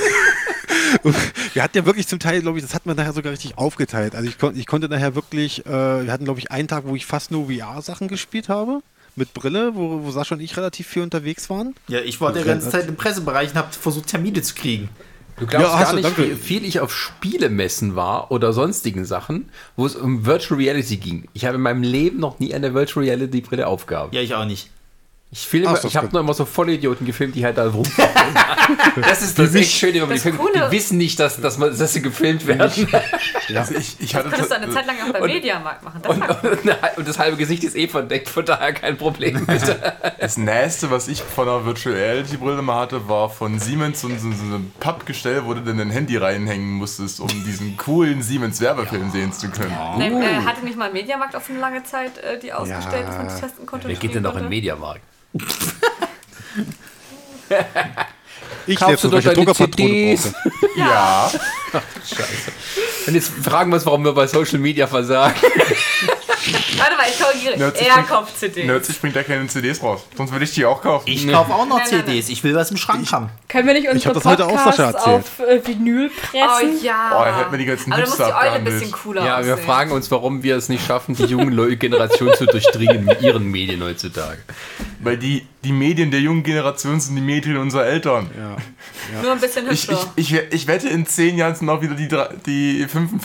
wir 1.54 1.62
hatten 1.62 1.76
ja 1.76 1.86
wirklich 1.86 2.06
zum 2.08 2.18
Teil, 2.18 2.40
glaube 2.42 2.58
ich, 2.58 2.64
das 2.64 2.74
hat 2.74 2.86
man 2.86 2.96
nachher 2.96 3.12
sogar 3.12 3.32
richtig 3.32 3.58
aufgeteilt. 3.58 4.14
Also, 4.14 4.28
ich, 4.28 4.38
kon, 4.38 4.56
ich 4.56 4.66
konnte 4.66 4.88
nachher 4.88 5.14
wirklich, 5.14 5.64
äh, 5.66 6.04
wir 6.04 6.12
hatten, 6.12 6.24
glaube 6.24 6.40
ich, 6.40 6.50
einen 6.50 6.68
Tag, 6.68 6.84
wo 6.86 6.94
ich 6.96 7.06
fast 7.06 7.30
nur 7.30 7.46
VR-Sachen 7.50 8.08
gespielt 8.08 8.48
habe. 8.48 8.80
Mit 9.16 9.34
Brille, 9.34 9.74
wo, 9.74 10.04
wo 10.04 10.10
Sascha 10.12 10.36
und 10.36 10.40
ich 10.40 10.56
relativ 10.56 10.86
viel 10.86 11.02
unterwegs 11.02 11.50
waren. 11.50 11.74
Ja, 11.88 12.00
ich 12.00 12.20
war 12.20 12.32
die 12.32 12.44
ganze 12.44 12.70
Zeit 12.70 12.86
im 12.86 12.94
Pressebereich 12.96 13.50
und 13.50 13.56
habe 13.56 13.72
versucht, 13.72 14.06
Termine 14.06 14.40
zu 14.40 14.54
kriegen. 14.54 14.88
Du 15.36 15.46
glaubst 15.46 15.68
Ja, 15.68 15.80
gar 15.82 15.90
du, 15.90 15.96
nicht, 15.96 16.04
danke. 16.06 16.30
wie 16.30 16.34
viel 16.36 16.64
ich 16.64 16.78
auf 16.80 16.94
Spielemessen 16.94 17.96
war 17.96 18.30
oder 18.30 18.52
sonstigen 18.52 19.04
Sachen, 19.04 19.48
wo 19.76 19.86
es 19.86 19.96
um 19.96 20.26
Virtual 20.26 20.60
Reality 20.60 20.96
ging. 20.98 21.28
Ich 21.32 21.44
habe 21.44 21.56
in 21.56 21.62
meinem 21.62 21.82
Leben 21.82 22.20
noch 22.20 22.38
nie 22.38 22.54
eine 22.54 22.72
Virtual 22.74 23.04
Reality 23.04 23.40
Brille 23.40 23.66
aufgehabt. 23.66 24.14
Ja, 24.14 24.20
ich 24.20 24.34
auch 24.34 24.44
nicht. 24.44 24.70
Ich, 25.32 25.46
filme, 25.46 25.68
Ach, 25.68 25.74
das 25.74 25.84
ich 25.84 25.96
habe 25.96 26.08
nur 26.10 26.22
immer 26.22 26.34
so 26.34 26.44
Vollidioten 26.44 27.06
gefilmt, 27.06 27.36
die 27.36 27.44
halt 27.44 27.56
da 27.56 27.68
rumfahren. 27.70 28.10
das 29.00 29.22
ist 29.22 29.38
das 29.38 29.54
echt 29.54 29.70
schön, 29.70 29.92
die, 29.92 30.00
Das 30.00 30.22
filmen, 30.22 30.38
Coole- 30.38 30.66
die 30.68 30.76
wissen 30.76 30.98
nicht, 30.98 31.20
dass, 31.20 31.40
dass, 31.40 31.56
man, 31.56 31.76
dass 31.76 31.92
sie 31.92 32.02
gefilmt 32.02 32.44
werden. 32.48 32.88
Also 33.54 33.74
ich, 33.76 33.96
ich 34.00 34.14
hatte 34.16 34.28
Könntest 34.28 34.50
du 34.50 34.56
eine 34.56 34.70
Zeit 34.70 34.86
lang 34.86 34.96
auch 35.06 35.12
beim 35.12 35.22
Mediamarkt 35.26 35.84
machen. 35.84 36.00
Das 36.02 36.16
Und, 36.16 36.22
und, 36.64 36.70
und 36.98 37.08
das 37.08 37.18
halbe 37.20 37.36
Gesicht 37.36 37.62
ist 37.62 37.76
eh 37.76 37.86
verdeckt, 37.86 38.28
von 38.28 38.44
daher 38.44 38.72
kein 38.72 38.96
Problem. 38.96 39.46
Das 40.18 40.36
Nächste, 40.36 40.90
was 40.90 41.06
ich 41.08 41.22
von 41.22 41.48
einer 41.48 41.64
Virtual 41.64 41.94
Reality 41.94 42.36
Brille 42.36 42.62
mal 42.62 42.80
hatte, 42.80 43.08
war 43.08 43.30
von 43.30 43.58
Siemens 43.58 44.00
so, 44.00 44.08
so, 44.08 44.16
so 44.16 44.26
ein 44.56 44.72
Pappgestell, 44.80 45.44
wo 45.44 45.54
du 45.54 45.60
dann 45.62 45.78
dein 45.78 45.90
Handy 45.90 46.16
reinhängen 46.16 46.72
musstest, 46.72 47.20
um 47.20 47.28
diesen 47.28 47.76
coolen 47.76 48.22
Siemens 48.22 48.60
Werbefilm 48.60 49.10
sehen 49.10 49.32
zu 49.32 49.48
können. 49.48 49.76
Nee, 49.98 50.08
äh, 50.08 50.44
hatte 50.44 50.64
nicht 50.64 50.76
mal 50.76 50.92
Mediamarkt 50.92 51.34
auf 51.36 51.48
eine 51.48 51.58
lange 51.58 51.84
Zeit, 51.84 52.18
äh, 52.18 52.38
die 52.38 52.52
ausgestellt, 52.52 53.06
dass 53.08 53.16
man 53.16 53.26
das 53.26 53.40
testen 53.40 53.66
konnte? 53.66 53.88
Wer 53.88 53.96
geht 53.96 54.14
denn 54.14 54.22
noch 54.24 54.36
in? 54.36 54.48
Mediamarkt? 54.48 55.00
Ich, 58.66 58.78
doch 58.78 58.96
solche 58.98 59.28
deine 59.30 59.44
Druckerpatrone 59.44 60.16
CDs? 60.16 60.32
brauchte. 60.32 60.50
Ja, 60.76 61.32
Und 63.06 63.14
jetzt 63.14 63.32
fragen 63.42 63.70
wir 63.70 63.76
uns, 63.76 63.86
warum 63.86 64.04
wir 64.04 64.12
bei 64.12 64.26
Social 64.26 64.58
Media 64.58 64.86
versagen. 64.86 65.34
Warte 66.78 66.96
mal, 66.96 67.04
ich 67.12 67.18
korrigiere. 67.20 67.58
Nerds, 67.58 67.80
ich 67.80 67.86
er 67.86 68.02
kauft 68.02 68.38
CDs. 68.38 68.64
Nerds 68.66 68.92
bringt 68.94 69.14
ja 69.14 69.22
keine 69.22 69.46
CDs 69.46 69.82
raus. 69.82 70.06
Sonst 70.16 70.32
würde 70.32 70.44
ich 70.44 70.52
die 70.52 70.64
auch 70.64 70.80
kaufen. 70.80 71.08
Ich 71.08 71.28
kaufe 71.30 71.52
auch 71.52 71.66
noch 71.66 71.78
Nein, 71.78 71.86
nein, 71.90 72.06
CDs. 72.06 72.28
Ich 72.30 72.42
will 72.44 72.54
was 72.54 72.70
im 72.70 72.76
Schrank 72.76 73.10
haben. 73.12 73.28
Können 73.48 73.66
wir 73.66 73.74
nicht 73.74 73.86
hab 73.86 73.94
unsere 73.94 74.14
das 74.14 74.24
heute 74.24 74.46
auch 74.46 74.52
Sascha 74.58 74.92
Podcasts 74.92 75.06
erzählt. 75.06 75.24
auf 75.40 75.46
äh, 75.46 75.66
Vinyl 75.66 76.10
Oh 76.10 76.30
pressen? 76.30 76.82
ja. 76.82 77.18
Oh, 77.18 77.22
er 77.24 77.38
hätte 77.38 77.50
mir 77.50 77.58
die 77.58 77.64
ganzen 77.66 77.92
Aber 77.92 78.02
Hipster 78.02 78.36
Eule 78.38 78.50
ein 78.52 78.64
bisschen 78.64 78.90
cooler 78.92 79.24
Ja, 79.24 79.44
wir 79.44 79.54
aussehen. 79.54 79.66
fragen 79.66 79.92
uns, 79.92 80.10
warum 80.10 80.42
wir 80.42 80.56
es 80.56 80.68
nicht 80.68 80.86
schaffen, 80.86 81.14
die 81.14 81.24
junge 81.24 81.76
Generation 81.76 82.32
zu 82.34 82.46
durchdringen 82.46 83.04
mit 83.04 83.20
ihren 83.20 83.44
Medien 83.50 83.82
heutzutage. 83.82 84.38
Weil 85.00 85.16
die, 85.18 85.46
die 85.64 85.72
Medien 85.72 86.10
der 86.10 86.20
jungen 86.20 86.42
Generation 86.42 87.00
sind 87.00 87.16
die 87.16 87.22
Medien 87.22 87.56
unserer 87.58 87.86
Eltern. 87.86 88.30
Nur 89.22 89.32
ein 89.32 89.40
bisschen 89.40 89.70
Ich, 89.70 89.88
hübscher. 89.88 90.12
ich, 90.16 90.32
ich, 90.34 90.42
ich 90.52 90.66
wette, 90.66 90.88
in 90.88 91.06
zehn 91.06 91.36
Jahren 91.36 91.54
sind 91.54 91.68
auch 91.68 91.82
wieder 91.82 91.94
die, 91.94 92.08
die 92.46 92.86
fünften 92.88 93.20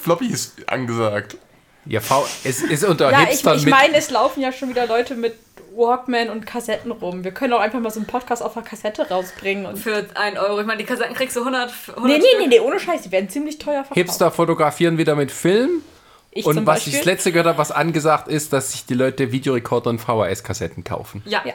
Floppies 0.00 0.54
angesagt. 0.66 1.36
Ja, 1.86 2.00
V, 2.00 2.26
es 2.44 2.62
ist 2.62 2.84
unter 2.84 3.10
Ja, 3.10 3.22
ich, 3.22 3.28
Hipstern 3.28 3.56
ich 3.58 3.66
meine, 3.66 3.96
es 3.96 4.10
laufen 4.10 4.40
ja 4.40 4.52
schon 4.52 4.68
wieder 4.68 4.86
Leute 4.86 5.14
mit 5.14 5.34
Walkman 5.74 6.28
und 6.28 6.46
Kassetten 6.46 6.90
rum. 6.90 7.24
Wir 7.24 7.32
können 7.32 7.52
auch 7.52 7.60
einfach 7.60 7.80
mal 7.80 7.90
so 7.90 8.00
einen 8.00 8.06
Podcast 8.06 8.42
auf 8.42 8.56
einer 8.56 8.66
Kassette 8.66 9.08
rausbringen. 9.08 9.66
Und 9.66 9.78
Für 9.78 10.06
1 10.14 10.38
Euro. 10.38 10.60
Ich 10.60 10.66
meine, 10.66 10.78
die 10.78 10.84
Kassetten 10.84 11.14
kriegst 11.14 11.36
du 11.36 11.40
100, 11.40 11.72
100 11.96 12.04
nee, 12.04 12.18
nee, 12.18 12.28
Stück. 12.28 12.40
nee, 12.40 12.46
nee, 12.48 12.60
ohne 12.60 12.80
Scheiß. 12.80 13.02
Die 13.02 13.12
werden 13.12 13.28
ziemlich 13.28 13.58
teuer 13.58 13.84
verkauft. 13.84 13.94
Hipster 13.94 14.30
fotografieren 14.30 14.98
wieder 14.98 15.14
mit 15.14 15.30
Film. 15.30 15.82
Ich 16.32 16.46
und 16.46 16.54
zum 16.54 16.66
was 16.66 16.86
ich 16.86 16.94
das 16.94 17.04
letzte 17.04 17.32
gehört 17.32 17.48
habe, 17.48 17.58
was 17.58 17.72
angesagt 17.72 18.28
ist, 18.28 18.52
dass 18.52 18.72
sich 18.72 18.86
die 18.86 18.94
Leute 18.94 19.32
Videorekorder 19.32 19.90
und 19.90 20.00
VHS-Kassetten 20.00 20.84
kaufen. 20.84 21.22
Ja. 21.24 21.42
Ja. 21.44 21.54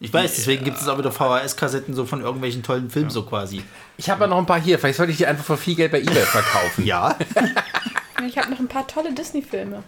Ich 0.00 0.12
weiß, 0.12 0.34
deswegen 0.34 0.64
gibt 0.64 0.78
es 0.78 0.88
auch 0.88 0.98
wieder 0.98 1.12
VHS-Kassetten 1.12 1.94
so 1.94 2.04
von 2.04 2.22
irgendwelchen 2.22 2.64
tollen 2.64 2.90
Filmen 2.90 3.10
so 3.10 3.24
quasi. 3.24 3.62
Ich 3.96 4.10
habe 4.10 4.22
ja 4.22 4.26
noch 4.26 4.38
ein 4.38 4.46
paar 4.46 4.60
hier. 4.60 4.80
Vielleicht 4.80 4.96
sollte 4.96 5.12
ich 5.12 5.18
die 5.18 5.26
einfach 5.26 5.44
für 5.44 5.56
viel 5.56 5.76
Geld 5.76 5.92
bei 5.92 6.00
eBay 6.00 6.24
verkaufen. 6.24 6.84
Ja. 6.84 7.16
Ich 8.26 8.38
habe 8.38 8.50
noch 8.50 8.58
ein 8.58 8.68
paar 8.68 8.86
tolle 8.86 9.12
Disney-Filme. 9.12 9.82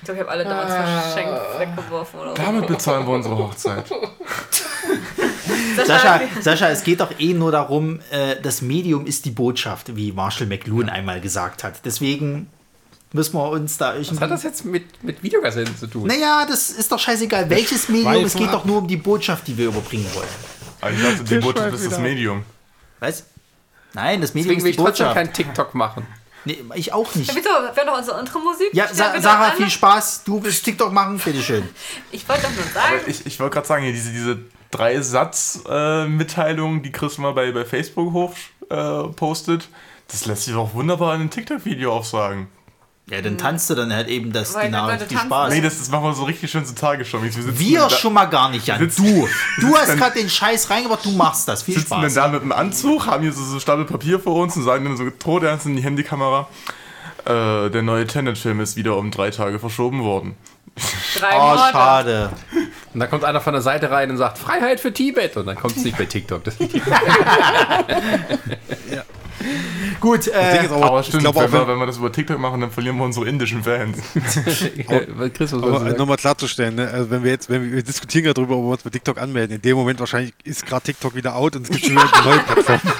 Ich 0.00 0.04
glaube, 0.04 0.20
ich 0.20 0.26
habe 0.26 0.30
alle 0.30 0.44
damals 0.44 0.72
verschenkt, 1.12 1.40
weggeworfen 1.58 2.20
oder 2.20 2.30
so. 2.36 2.42
Damit 2.42 2.66
bezahlen 2.68 3.06
wir 3.06 3.14
unsere 3.14 3.36
Hochzeit. 3.36 3.84
Sascha, 5.86 6.20
Sascha, 6.40 6.68
es 6.70 6.84
geht 6.84 7.00
doch 7.00 7.18
eh 7.18 7.34
nur 7.34 7.50
darum, 7.52 8.00
äh, 8.10 8.36
das 8.40 8.62
Medium 8.62 9.06
ist 9.06 9.24
die 9.24 9.30
Botschaft, 9.30 9.96
wie 9.96 10.12
Marshall 10.12 10.46
McLuhan 10.46 10.88
einmal 10.88 11.20
gesagt 11.20 11.64
hat. 11.64 11.84
Deswegen 11.84 12.48
müssen 13.12 13.34
wir 13.34 13.48
uns 13.50 13.76
da 13.76 13.94
Was 13.98 14.20
hat 14.20 14.30
das 14.30 14.42
jetzt 14.42 14.64
mit, 14.64 15.02
mit 15.02 15.22
Videokassetten 15.22 15.76
zu 15.76 15.86
tun? 15.86 16.06
Naja, 16.06 16.46
das 16.48 16.70
ist 16.70 16.92
doch 16.92 16.98
scheißegal, 16.98 17.50
welches 17.50 17.88
Medium. 17.88 18.24
Es 18.24 18.34
geht 18.34 18.52
doch 18.52 18.64
nur 18.64 18.78
um 18.78 18.88
die 18.88 18.96
Botschaft, 18.96 19.46
die 19.48 19.56
wir 19.56 19.66
überbringen 19.66 20.06
wollen. 20.14 20.28
Also 20.80 20.96
ich 20.96 21.02
dachte, 21.10 21.24
die 21.24 21.38
Botschaft 21.38 21.74
ist 21.74 21.92
das. 21.92 21.98
Medium. 21.98 22.44
Was? 23.00 23.24
Nein, 23.94 24.20
das 24.20 24.34
Medium 24.34 24.54
Deswegen 24.56 24.62
will 24.64 24.70
ist 24.70 24.70
ich 24.70 24.76
die 24.76 24.82
trotzdem 24.82 25.06
Botschaft. 25.06 25.26
kein 25.26 25.32
TikTok 25.32 25.74
machen. 25.74 26.06
Nee, 26.44 26.62
ich 26.74 26.92
auch 26.92 27.14
nicht. 27.14 27.28
Ja, 27.28 27.36
wieso? 27.36 27.48
Wir 27.48 27.68
haben 27.68 27.86
doch 27.86 27.98
unsere 27.98 28.20
Intro-Musik. 28.20 28.68
Ja, 28.72 28.84
Stell 28.84 28.96
Sa 28.96 29.20
Sarah, 29.20 29.50
viel 29.52 29.68
Spaß. 29.70 30.24
Du 30.24 30.42
willst 30.42 30.64
TikTok 30.64 30.92
machen? 30.92 31.18
Bitteschön. 31.18 31.68
Ich 32.12 32.28
wollte 32.28 32.42
doch 32.42 32.54
nur 32.54 32.64
sagen, 32.64 32.94
Aber 33.00 33.08
ich, 33.08 33.26
ich 33.26 33.38
wollte 33.40 33.54
gerade 33.54 33.66
sagen, 33.66 33.82
hier 33.84 33.92
diese, 33.92 34.10
diese 34.10 34.38
drei 34.70 35.00
Satz-Mitteilungen, 35.00 36.82
die 36.82 36.92
Chris 36.92 37.18
mal 37.18 37.32
bei, 37.32 37.52
bei 37.52 37.64
Facebook 37.64 38.12
hoch 38.12 38.34
äh, 38.70 39.08
postet, 39.14 39.68
das 40.08 40.26
lässt 40.26 40.44
sich 40.44 40.54
doch 40.54 40.74
wunderbar 40.74 41.14
in 41.14 41.22
einem 41.22 41.30
TikTok-Video 41.30 41.92
aufsagen. 41.92 42.48
Ja, 43.10 43.22
dann 43.22 43.38
tanzt 43.38 43.70
du 43.70 43.74
dann 43.74 43.90
halt 43.92 44.08
eben 44.08 44.32
das 44.32 44.54
Weil 44.54 44.70
die 44.70 44.76
viel 44.76 44.98
tanzen. 44.98 45.18
Spaß. 45.18 45.54
Nee, 45.54 45.60
das, 45.62 45.78
das 45.78 45.88
machen 45.88 46.04
wir 46.04 46.14
so 46.14 46.24
richtig 46.24 46.50
schön 46.50 46.66
zu 46.66 46.74
Tagesschau. 46.74 47.22
Wir, 47.22 47.32
sitzen 47.32 47.58
Wir 47.58 47.88
schon 47.88 48.12
mal 48.12 48.26
gar 48.26 48.50
nicht, 48.50 48.66
Jan. 48.66 48.80
sitzen- 48.80 49.04
Du. 49.06 49.26
Du 49.60 49.74
hast 49.76 49.88
dann- 49.88 49.98
gerade 49.98 50.18
den 50.18 50.28
Scheiß 50.28 50.68
reingebracht, 50.68 51.04
du 51.06 51.12
machst 51.12 51.48
das. 51.48 51.62
Viel 51.62 51.74
sitzen 51.78 51.88
dann 51.90 52.00
Spaß. 52.02 52.14
da 52.14 52.28
mit 52.28 52.42
einem 52.42 52.52
Anzug, 52.52 53.06
haben 53.06 53.22
hier 53.22 53.32
so, 53.32 53.42
so 53.42 53.58
Stapel 53.60 53.86
Papier 53.86 54.20
vor 54.20 54.34
uns 54.36 54.56
und 54.56 54.62
sagen 54.64 54.84
dann 54.84 54.96
so 54.98 55.08
todernst 55.08 55.64
in 55.66 55.76
die 55.76 55.82
Handykamera. 55.82 56.48
Äh, 57.24 57.70
der 57.70 57.82
neue 57.82 58.06
Tenet-Film 58.06 58.60
ist 58.60 58.76
wieder 58.76 58.96
um 58.96 59.10
drei 59.10 59.30
Tage 59.30 59.58
verschoben 59.58 60.02
worden. 60.04 60.36
Drei 61.18 61.34
Oh, 61.36 61.38
Morde. 61.56 61.60
schade. 61.72 62.30
Und 62.94 63.00
dann 63.00 63.10
kommt 63.10 63.24
einer 63.24 63.40
von 63.40 63.52
der 63.54 63.62
Seite 63.62 63.90
rein 63.90 64.10
und 64.10 64.16
sagt, 64.18 64.38
Freiheit 64.38 64.80
für 64.80 64.92
Tibet. 64.92 65.36
Und 65.36 65.46
dann 65.46 65.56
kommt 65.56 65.76
es 65.76 65.82
nicht 65.84 65.96
bei 65.98 66.04
TikTok. 66.04 66.44
Das 66.44 66.54
Gut, 70.00 70.26
Ding 70.26 70.34
äh, 70.34 70.64
ist 70.64 70.72
aber, 70.72 70.86
Aber 70.86 71.00
ich 71.00 71.06
stimmt, 71.06 71.22
glaube 71.22 71.40
wenn, 71.40 71.52
wir, 71.52 71.68
wenn, 71.68 71.78
wir 71.78 71.86
das 71.86 71.98
über 71.98 72.12
TikTok 72.12 72.38
machen, 72.38 72.60
dann 72.60 72.70
verlieren 72.70 72.96
wir 72.96 73.04
unsere 73.04 73.28
indischen 73.28 73.62
Fans. 73.62 73.98
Chris, 75.34 75.52
was 75.52 75.54
aber 75.54 75.72
du 75.72 75.78
sagen? 75.78 75.96
nochmal 75.96 76.16
klarzustellen, 76.16 76.74
ne? 76.76 76.88
also 76.88 77.10
wenn 77.10 77.24
wir 77.24 77.30
jetzt, 77.30 77.48
wenn 77.48 77.64
wir, 77.64 77.72
wir 77.72 77.82
diskutieren 77.82 78.24
gerade 78.24 78.34
darüber, 78.34 78.56
ob 78.56 78.64
wir 78.64 78.70
uns 78.70 78.82
bei 78.82 78.90
TikTok 78.90 79.18
anmelden, 79.20 79.56
in 79.56 79.62
dem 79.62 79.76
Moment 79.76 80.00
wahrscheinlich 80.00 80.34
ist 80.44 80.66
gerade 80.66 80.82
TikTok 80.82 81.14
wieder 81.14 81.34
out 81.36 81.56
und 81.56 81.62
es 81.62 81.70
gibt 81.70 81.86
schon 81.86 81.94
wieder 81.94 82.14
eine 82.14 82.24
neue 82.24 82.38
Plattform. 82.40 82.80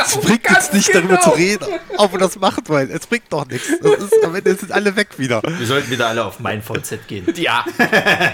Es 0.00 0.16
bringt 0.18 0.42
jetzt 0.48 0.74
nicht 0.74 0.94
darüber 0.94 1.18
zu 1.20 1.30
reden, 1.30 1.66
ob 1.96 2.12
wir 2.12 2.18
das 2.18 2.38
machen 2.38 2.62
wollen. 2.66 2.90
Es 2.90 3.06
bringt 3.06 3.24
doch 3.30 3.46
nichts. 3.46 3.68
Das 3.82 3.92
ist, 3.92 4.24
am 4.24 4.34
Ende 4.34 4.54
sind 4.54 4.70
alle 4.70 4.94
weg 4.96 5.18
wieder. 5.18 5.42
wir 5.42 5.66
sollten 5.66 5.90
wieder 5.90 6.08
alle 6.08 6.24
auf 6.24 6.40
mein 6.40 6.62
VZ 6.62 7.06
gehen. 7.08 7.26
Ja. 7.36 7.64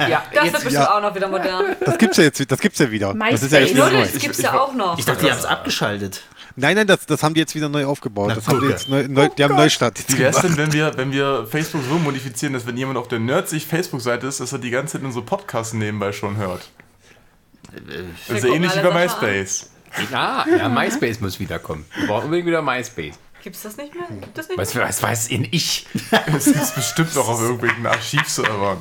ja 0.09 0.23
Das 0.33 0.45
wird 0.45 0.53
bestimmt 0.53 0.73
ja. 0.73 0.97
auch 0.97 1.01
noch 1.01 1.15
wieder 1.15 1.29
modern. 1.29 1.77
Das 1.85 1.99
gibt's 1.99 2.17
ja 2.17 2.25
jetzt, 2.25 2.51
das 2.51 2.59
gibt's 2.59 2.79
ja 2.79 2.91
wieder. 2.91 3.15
Das 3.15 3.43
ist 3.43 3.53
ja 3.53 3.61
jetzt 3.61 3.75
MySpace. 3.75 3.75
wieder 3.75 3.85
neu. 3.85 3.91
Nuddels 3.93 4.19
gibt's 4.19 4.43
ja 4.43 4.59
auch 4.59 4.75
noch. 4.75 4.99
Ich 4.99 5.05
dachte, 5.05 5.25
die 5.25 5.31
haben 5.31 5.39
es 5.39 5.45
abgeschaltet. 5.45 6.23
Nein, 6.57 6.77
nein, 6.77 6.87
das, 6.87 7.05
das 7.07 7.23
haben 7.23 7.35
die 7.35 7.41
jetzt 7.41 7.55
wieder 7.55 7.69
neu 7.69 7.85
aufgebaut. 7.85 8.29
Na, 8.29 8.35
Das 8.37 8.47
haben 8.47 8.61
die 8.61 8.69
jetzt 8.69 8.89
neu, 8.89 9.07
neu, 9.09 9.29
die 9.29 9.43
haben 9.43 9.57
Neustart 9.57 9.99
jetzt 9.99 10.13
Wie 10.13 10.19
wäre 10.19 10.31
es 10.31 10.41
denn, 10.41 10.57
wenn 10.57 10.73
wir, 10.73 10.97
wenn 10.97 11.11
wir 11.11 11.47
Facebook 11.51 11.83
so 11.89 11.99
modifizieren, 11.99 12.53
dass 12.53 12.67
wenn 12.67 12.77
jemand 12.77 12.97
auf 12.97 13.09
der 13.09 13.19
Nerdsich 13.19 13.67
Facebook-Seite 13.67 14.27
ist, 14.29 14.41
dass 14.41 14.53
er 14.53 14.61
die 14.61 14.71
ganze 14.71 14.95
Zeit 14.99 15.03
unsere 15.05 15.25
Podcasts 15.25 15.73
nebenbei 15.75 16.13
schon 16.13 16.37
hört? 16.37 16.71
Das 17.73 17.83
ist 17.83 18.29
ja 18.29 18.35
gucken 18.35 18.53
ähnlich 18.53 18.77
wie 18.77 18.83
bei. 18.83 19.05
MySpace. 19.05 19.71
Ah, 20.13 20.45
ja, 20.49 20.69
MySpace 20.69 21.21
muss 21.21 21.41
wiederkommen. 21.41 21.85
Wir 21.97 22.07
brauchen 22.07 22.25
unbedingt 22.27 22.47
wieder 22.47 22.63
MySpace. 22.63 23.15
Gibt's 23.45 23.61
das 23.61 23.77
nicht 23.77 23.95
mehr? 23.95 24.07
Gibt 24.09 24.39
das 24.39 24.49
nicht 24.49 24.57
Was, 24.57 24.75
was 24.75 25.03
weiß 25.03 25.29
in 25.29 25.47
ich? 25.51 25.87
Das 26.33 26.47
ist 26.47 26.75
bestimmt 26.75 27.15
noch 27.15 27.29
auf 27.29 27.43
irgendwelchen 27.43 27.87
Archivservern. 27.87 28.79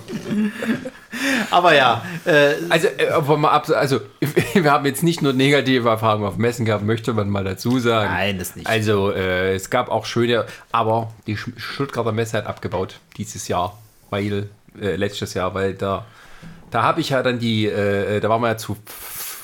Aber 1.51 1.75
ja, 1.75 2.01
äh, 2.23 2.53
Also, 2.69 2.87
äh, 2.87 3.37
mal 3.37 3.51
ab, 3.51 3.69
also, 3.69 3.99
wir 4.53 4.71
haben 4.71 4.85
jetzt 4.85 5.03
nicht 5.03 5.21
nur 5.21 5.33
negative 5.33 5.89
Erfahrungen 5.89 6.25
auf 6.25 6.37
Messen 6.37 6.63
gehabt, 6.63 6.85
möchte 6.85 7.11
man 7.11 7.29
mal 7.29 7.43
dazu 7.43 7.77
sagen. 7.79 8.09
Nein, 8.09 8.39
das 8.39 8.55
nicht. 8.55 8.65
Also, 8.65 9.11
äh, 9.11 9.53
es 9.53 9.69
gab 9.69 9.89
auch 9.89 10.05
schöne, 10.05 10.45
aber 10.71 11.11
die 11.27 11.35
Stuttgarter 11.35 12.13
Messe 12.13 12.37
hat 12.37 12.45
abgebaut 12.47 12.99
dieses 13.17 13.49
Jahr, 13.49 13.77
weil, 14.11 14.49
äh, 14.79 14.95
letztes 14.95 15.33
Jahr, 15.33 15.53
weil 15.53 15.73
da, 15.73 16.05
da 16.71 16.83
habe 16.83 17.01
ich 17.01 17.09
ja 17.09 17.21
dann 17.21 17.37
die, 17.37 17.65
äh, 17.65 18.21
da 18.21 18.29
waren 18.29 18.41
wir 18.41 18.47
ja 18.47 18.57
zu 18.57 18.77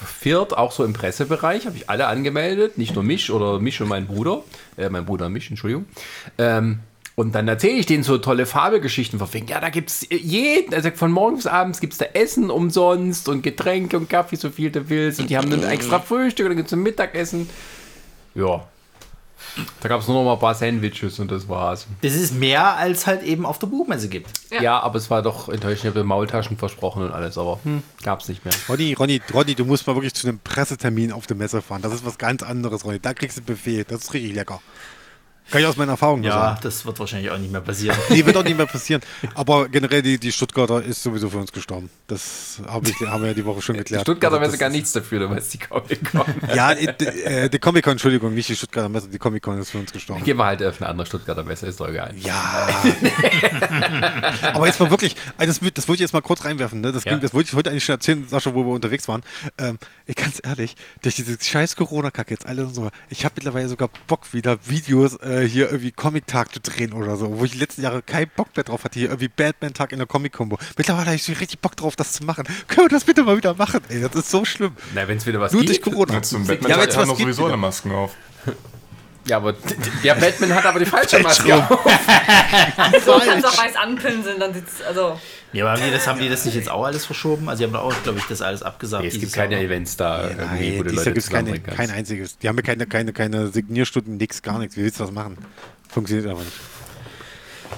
viert, 0.05 0.57
auch 0.57 0.71
so 0.71 0.83
im 0.83 0.93
Pressebereich, 0.93 1.65
habe 1.65 1.77
ich 1.77 1.89
alle 1.89 2.07
angemeldet, 2.07 2.77
nicht 2.77 2.95
nur 2.95 3.03
mich 3.03 3.31
oder 3.31 3.59
mich 3.59 3.81
und 3.81 3.87
mein 3.87 4.07
Bruder, 4.07 4.43
äh, 4.77 4.89
mein 4.89 5.05
Bruder 5.05 5.27
und 5.27 5.33
mich, 5.33 5.49
Entschuldigung. 5.49 5.85
Ähm, 6.37 6.79
und 7.19 7.35
dann 7.35 7.49
erzähle 7.49 7.73
ich 7.73 7.85
denen 7.85 8.03
so 8.03 8.17
tolle 8.17 8.45
Fabelgeschichten 8.45 9.19
von 9.19 9.33
wegen, 9.33 9.47
ja, 9.47 9.59
da 9.59 9.69
gibt 9.69 9.89
es 9.89 10.07
jeden, 10.09 10.73
also 10.73 10.89
von 10.91 11.11
morgens 11.11 11.43
bis 11.43 11.51
abends 11.51 11.81
gibt 11.81 11.91
es 11.91 11.99
da 11.99 12.05
Essen 12.13 12.49
umsonst 12.49 13.27
und 13.27 13.41
Getränke 13.41 13.97
und 13.97 14.09
Kaffee, 14.09 14.37
so 14.37 14.49
viel 14.49 14.71
du 14.71 14.89
willst. 14.89 15.19
Und 15.19 15.29
die 15.29 15.37
haben 15.37 15.49
dann 15.49 15.63
extra 15.63 15.99
Frühstück 15.99 16.45
und 16.45 16.51
dann 16.51 16.57
gibt 16.57 16.67
es 16.67 16.73
ein 16.73 16.81
Mittagessen. 16.81 17.49
Ja. 18.35 18.65
Da 19.81 19.89
gab 19.89 20.01
es 20.01 20.07
nur 20.07 20.17
noch 20.17 20.23
mal 20.25 20.33
ein 20.33 20.39
paar 20.39 20.55
Sandwiches 20.55 21.19
und 21.19 21.31
das 21.31 21.47
war's. 21.49 21.87
das 22.01 22.13
ist 22.13 22.33
mehr, 22.33 22.75
als 22.77 23.07
halt 23.07 23.23
eben 23.23 23.45
auf 23.45 23.59
der 23.59 23.67
Buchmesse 23.67 24.07
gibt. 24.09 24.29
Ja, 24.51 24.61
Ja. 24.61 24.79
aber 24.81 24.97
es 24.97 25.09
war 25.09 25.21
doch 25.21 25.49
enttäuschend. 25.49 25.79
Ich 25.79 25.85
habe 25.85 26.03
Maultaschen 26.03 26.57
versprochen 26.57 27.03
und 27.03 27.11
alles, 27.11 27.37
aber 27.37 27.59
hm, 27.63 27.83
gab's 28.03 28.27
nicht 28.29 28.43
mehr. 28.45 28.53
Ronny, 28.67 28.93
Ronny, 28.93 29.21
Ronny, 29.33 29.55
du 29.55 29.65
musst 29.65 29.87
mal 29.87 29.95
wirklich 29.95 30.13
zu 30.13 30.27
einem 30.27 30.39
Pressetermin 30.39 31.11
auf 31.11 31.27
der 31.27 31.37
Messe 31.37 31.61
fahren. 31.61 31.81
Das 31.81 31.93
ist 31.93 32.05
was 32.05 32.17
ganz 32.17 32.43
anderes, 32.43 32.85
Ronny. 32.85 32.99
Da 32.99 33.13
kriegst 33.13 33.37
du 33.37 33.41
Buffet. 33.41 33.85
Das 33.87 34.01
ist 34.03 34.13
richtig 34.13 34.33
lecker. 34.35 34.61
Kann 35.51 35.61
ich 35.61 35.67
aus 35.67 35.77
meiner 35.77 35.91
Erfahrung 35.93 36.23
Ja, 36.23 36.31
sagen. 36.31 36.59
das 36.63 36.85
wird 36.85 36.99
wahrscheinlich 36.99 37.31
auch 37.31 37.37
nicht 37.37 37.51
mehr 37.51 37.61
passieren. 37.61 37.97
Nee, 38.09 38.25
wird 38.25 38.35
auch 38.37 38.43
nicht 38.43 38.57
mehr 38.57 38.65
passieren. 38.65 39.01
Aber 39.35 39.67
generell, 39.69 40.01
die, 40.01 40.17
die 40.19 40.31
Stuttgarter 40.31 40.83
ist 40.83 41.01
sowieso 41.03 41.29
für 41.29 41.37
uns 41.37 41.51
gestorben. 41.51 41.89
Das 42.07 42.61
hab 42.67 42.87
ich, 42.87 42.95
haben 43.07 43.21
wir 43.21 43.29
ja 43.29 43.33
die 43.33 43.45
Woche 43.45 43.61
schon 43.61 43.73
Die 43.75 43.79
geklärt. 43.79 44.01
Stuttgarter 44.03 44.37
Also 44.37 44.47
Messe 44.51 44.57
gar 44.59 44.69
nichts 44.69 44.91
dafür, 44.91 45.19
da 45.21 45.29
weiß 45.29 45.49
die 45.49 45.57
Comic-Con. 45.59 46.23
Ja, 46.55 46.71
äh, 46.71 46.93
d- 46.93 47.05
äh, 47.05 47.49
die 47.49 47.59
Comic-Con, 47.59 47.91
Entschuldigung, 47.93 48.33
nicht 48.33 48.49
die 48.49 48.55
Stuttgarter 48.55 48.89
Messe, 48.89 49.07
die 49.09 49.17
Comic-Con 49.19 49.59
ist 49.59 49.69
für 49.71 49.77
uns 49.79 49.91
gestorben. 49.91 50.23
Gehen 50.23 50.37
wir 50.37 50.45
halt 50.45 50.63
auf 50.63 50.81
eine 50.81 50.89
andere 50.89 51.05
Stuttgarter 51.05 51.43
Messe, 51.43 51.67
ist 51.67 51.79
doch 51.79 51.87
egal. 51.87 52.13
Ja. 52.17 52.67
Aber 54.53 54.67
jetzt 54.67 54.79
mal 54.79 54.89
wirklich, 54.89 55.15
also 55.37 55.51
das, 55.61 55.73
das 55.73 55.87
wollte 55.87 55.97
ich 55.97 56.01
jetzt 56.07 56.13
mal 56.13 56.21
kurz 56.21 56.45
reinwerfen. 56.45 56.81
Ne? 56.81 56.91
Das, 56.91 57.03
ging, 57.03 57.13
Ja. 57.13 57.19
das 57.19 57.33
wollte 57.33 57.49
ich 57.49 57.55
heute 57.55 57.69
eigentlich 57.69 57.85
schon 57.85 57.93
erzählen, 57.95 58.27
Sascha, 58.27 58.53
wo 58.53 58.63
wir 58.65 58.71
unterwegs 58.73 59.07
waren. 59.07 59.21
Ähm, 59.57 59.77
ich 60.05 60.15
ganz 60.15 60.41
ehrlich, 60.43 60.75
durch 61.01 61.15
diese 61.15 61.37
scheiß 61.39 61.75
Corona-Kacke 61.75 62.31
jetzt 62.31 62.45
alle 62.45 62.67
so, 62.67 62.89
ich 63.09 63.25
habe 63.25 63.33
mittlerweile 63.37 63.67
sogar 63.67 63.89
Bock, 64.07 64.33
wieder 64.33 64.57
Videos 64.67 65.15
äh, 65.21 65.38
hier 65.47 65.67
irgendwie 65.67 65.91
Comic-Tag 65.91 66.53
zu 66.53 66.59
drehen 66.59 66.93
oder 66.93 67.15
so, 67.17 67.39
wo 67.39 67.45
ich 67.45 67.51
die 67.51 67.57
letzten 67.59 67.81
Jahre 67.83 68.01
keinen 68.01 68.29
Bock 68.35 68.47
mehr 68.55 68.63
drauf 68.63 68.83
hatte, 68.83 68.99
hier 68.99 69.09
irgendwie 69.09 69.27
Batman-Tag 69.29 69.91
in 69.91 69.99
der 69.99 70.07
Comic-Combo. 70.07 70.57
Mittlerweile 70.77 71.07
habe 71.07 71.15
ich 71.15 71.23
so 71.23 71.31
richtig 71.33 71.59
Bock 71.59 71.75
drauf, 71.75 71.95
das 71.95 72.13
zu 72.13 72.23
machen. 72.25 72.45
Können 72.67 72.85
wir 72.85 72.89
das 72.89 73.03
bitte 73.05 73.23
mal 73.23 73.37
wieder 73.37 73.53
machen? 73.55 73.81
Ey, 73.89 74.01
das 74.01 74.15
ist 74.15 74.31
so 74.31 74.45
schlimm. 74.45 74.75
Na, 74.93 75.07
wenn 75.07 75.17
es 75.17 75.25
wieder 75.25 75.39
was 75.39 75.51
Nur 75.51 75.63
durch 75.63 75.81
gibt. 75.81 75.93
Corona. 75.95 76.13
Ja, 76.15 76.21
zum 76.21 76.45
Batman 76.45 76.69
Ja, 76.71 76.77
haben 76.77 76.87
was 76.87 77.07
noch 77.07 77.17
sowieso 77.19 77.41
wieder. 77.43 77.53
alle 77.53 77.57
Masken 77.57 77.91
auf. 77.91 78.13
Ja, 79.25 79.37
aber 79.37 79.53
der 80.03 80.15
Batman 80.15 80.55
hat 80.55 80.65
aber 80.65 80.79
die 80.79 80.85
falsche 80.85 81.19
Maske 81.23 81.53
auf. 81.55 81.67
Du 81.69 83.19
kannst 83.19 83.45
auch 83.45 83.57
weiß 83.57 83.75
anpinseln, 83.75 84.39
dann 84.39 84.53
sitzt 84.53 84.81
also. 84.83 85.19
Ja, 85.51 85.65
aber 85.65 85.73
haben 85.73 85.87
die, 85.87 85.91
das, 85.91 86.07
haben 86.07 86.19
die 86.19 86.29
das 86.29 86.45
nicht 86.45 86.55
jetzt 86.55 86.69
auch 86.69 86.83
alles 86.85 87.05
verschoben? 87.05 87.49
Also, 87.49 87.59
die 87.59 87.65
haben 87.65 87.73
da 87.73 87.79
auch, 87.79 88.03
glaube 88.03 88.19
ich, 88.19 88.25
das 88.25 88.41
alles 88.41 88.61
abgesagt. 88.61 89.03
Nee, 89.03 89.09
es 89.09 89.19
gibt 89.19 89.33
keine 89.33 89.55
Jahr. 89.55 89.63
Events 89.63 89.97
da, 89.97 90.29
irgendwie, 90.29 90.39
wo 90.39 90.83
Nein, 90.83 90.83
du 90.83 90.95
Leute 90.95 91.03
gibt 91.05 91.17
es 91.17 91.29
keine, 91.29 91.59
kein 91.59 91.89
einziges. 91.89 92.37
Die 92.37 92.47
haben 92.47 92.55
ja 92.57 92.61
keine, 92.61 92.85
keine, 92.85 93.13
keine 93.13 93.47
Signierstunden, 93.47 94.17
nix, 94.17 94.41
gar 94.41 94.59
nichts. 94.59 94.77
Wie 94.77 94.83
willst 94.83 94.99
du 94.99 95.03
das 95.05 95.11
machen? 95.11 95.37
Funktioniert 95.89 96.29
aber 96.29 96.41
nicht. 96.41 96.51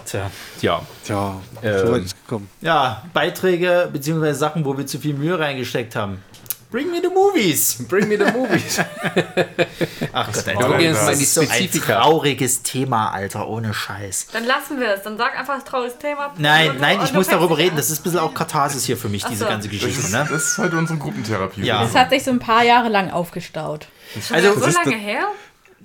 Tja. 0.06 0.32
Tja, 0.60 0.82
Tja, 1.06 1.42
Ähm. 1.62 1.80
so 1.80 1.92
weit 1.94 2.00
ist 2.02 2.06
es 2.08 2.16
gekommen. 2.16 2.50
Ja, 2.62 3.04
Beiträge 3.14 3.90
bzw. 3.92 4.34
Sachen, 4.34 4.66
wo 4.66 4.78
wir 4.78 4.86
zu 4.86 5.00
viel 5.00 5.14
Mühe 5.14 5.38
reingesteckt 5.38 5.96
haben. 5.96 6.24
Bring 6.72 6.90
me 6.90 7.02
the 7.02 7.10
movies. 7.10 7.76
bring 7.90 8.08
me 8.08 8.18
the 8.18 8.32
movies. 8.32 8.80
Ach 10.14 10.32
Gott, 10.32 10.48
Alter. 10.48 10.80
jetzt 10.80 10.98
das? 10.98 11.04
mal 11.06 11.12
in 11.12 11.18
die 11.20 11.24
ist 11.26 11.34
so 11.34 11.42
ein 11.42 11.70
trauriges 11.72 12.62
Thema, 12.64 13.12
Alter, 13.12 13.48
ohne 13.48 13.74
Scheiß. 13.74 14.28
Dann 14.32 14.46
lassen 14.46 14.80
wir 14.80 14.94
es. 14.96 15.04
Dann 15.04 15.18
sag 15.18 15.38
einfach 15.38 15.56
das 15.56 15.66
trauriges 15.66 15.98
Thema. 15.98 16.34
Nein, 16.38 16.78
nein, 16.80 17.00
ich 17.04 17.14
muss 17.14 17.28
darüber 17.28 17.58
reden. 17.58 17.76
Das 17.76 17.90
ist 17.90 18.00
ein 18.00 18.04
bisschen 18.04 18.20
auch 18.20 18.34
Katharsis 18.34 18.86
hier 18.86 18.96
für 18.98 19.10
mich, 19.10 19.24
diese 19.26 19.44
so. 19.44 19.46
ganze 19.48 19.68
Das 19.68 19.80
Geschichte, 19.80 20.02
ist, 20.02 20.12
ne? 20.12 20.26
das 20.30 20.44
ist 20.52 20.58
heute 20.58 20.78
unsere 20.78 20.98
Gruppentherapie. 20.98 21.62
Ja. 21.64 21.82
Das 21.84 21.94
hat 21.94 22.10
sich 22.10 22.24
so 22.24 22.32
ein 22.32 22.40
paar 22.40 22.64
Jahre 22.64 22.88
lang 22.90 23.12
aufgestaut. 23.12 23.88
Also, 24.32 24.54
So 24.60 24.66
ist 24.66 24.76
lange 24.76 24.92
das- 24.96 25.02
her? 25.02 25.24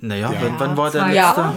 Naja, 0.01 0.31
wann, 0.41 0.59
wann 0.59 0.77
war 0.77 0.91
der 0.91 1.07
letzte? 1.07 1.15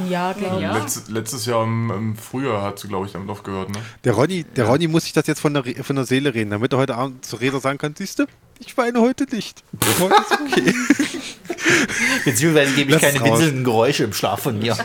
Ja, 0.09 0.33
glaube 0.33 0.57
ich. 0.57 0.63
Ja. 0.63 0.77
Letz, 0.77 1.09
letztes 1.09 1.47
Jahr 1.47 1.65
im, 1.65 1.91
im 1.91 2.17
Frühjahr 2.17 2.63
hat 2.63 2.79
sie, 2.79 2.89
glaube 2.89 3.07
ich, 3.07 3.13
damit 3.13 3.29
aufgehört. 3.29 3.71
Ne? 3.71 3.79
Der 4.05 4.15
Ronny, 4.15 4.45
der 4.45 4.67
Ronny 4.67 4.89
muss 4.89 5.05
sich 5.05 5.13
das 5.13 5.27
jetzt 5.27 5.41
von 5.41 5.53
der, 5.53 5.65
von 5.83 5.97
der 5.97 6.05
Seele 6.07 6.33
reden, 6.33 6.51
damit 6.51 6.73
er 6.73 6.79
heute 6.79 6.95
Abend 6.95 7.25
zu 7.25 7.37
Reda 7.37 7.61
sagen 7.61 7.79
kann, 7.79 7.95
siehst 7.97 8.19
du, 8.19 8.27
ich 8.59 8.77
weine 8.77 9.01
heute 9.01 9.25
nicht. 9.35 9.63
Heute 9.99 10.15
ist 10.15 10.33
okay. 10.33 10.75
Beziehungsweise 12.25 12.75
gebe 12.75 12.95
ich 12.95 13.01
Lass 13.01 13.13
keine 13.13 13.25
winselnden 13.25 13.65
Geräusche 13.65 14.05
im 14.05 14.13
Schlaf 14.13 14.43
von 14.43 14.59
mir. 14.59 14.77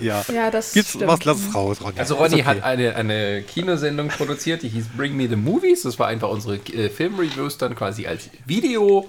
Ja. 0.00 0.24
Ja, 0.32 0.50
das 0.50 0.72
Gibt's 0.72 0.90
stimmt. 0.90 1.08
was, 1.08 1.24
lass 1.24 1.38
es 1.38 1.54
raus, 1.54 1.80
Ronny. 1.82 1.98
Also 1.98 2.16
Ronny 2.16 2.34
okay. 2.34 2.44
hat 2.44 2.62
eine, 2.64 2.96
eine 2.96 3.42
Kinosendung 3.42 4.08
produziert, 4.08 4.62
die 4.62 4.68
hieß 4.68 4.86
Bring 4.96 5.16
Me 5.16 5.28
the 5.28 5.36
Movies. 5.36 5.82
Das 5.82 5.98
war 5.98 6.08
einfach 6.08 6.30
unsere 6.30 6.56
äh, 6.56 6.88
Filmreviews 6.88 7.58
dann 7.58 7.76
quasi 7.76 8.06
als 8.06 8.28
Video. 8.46 9.08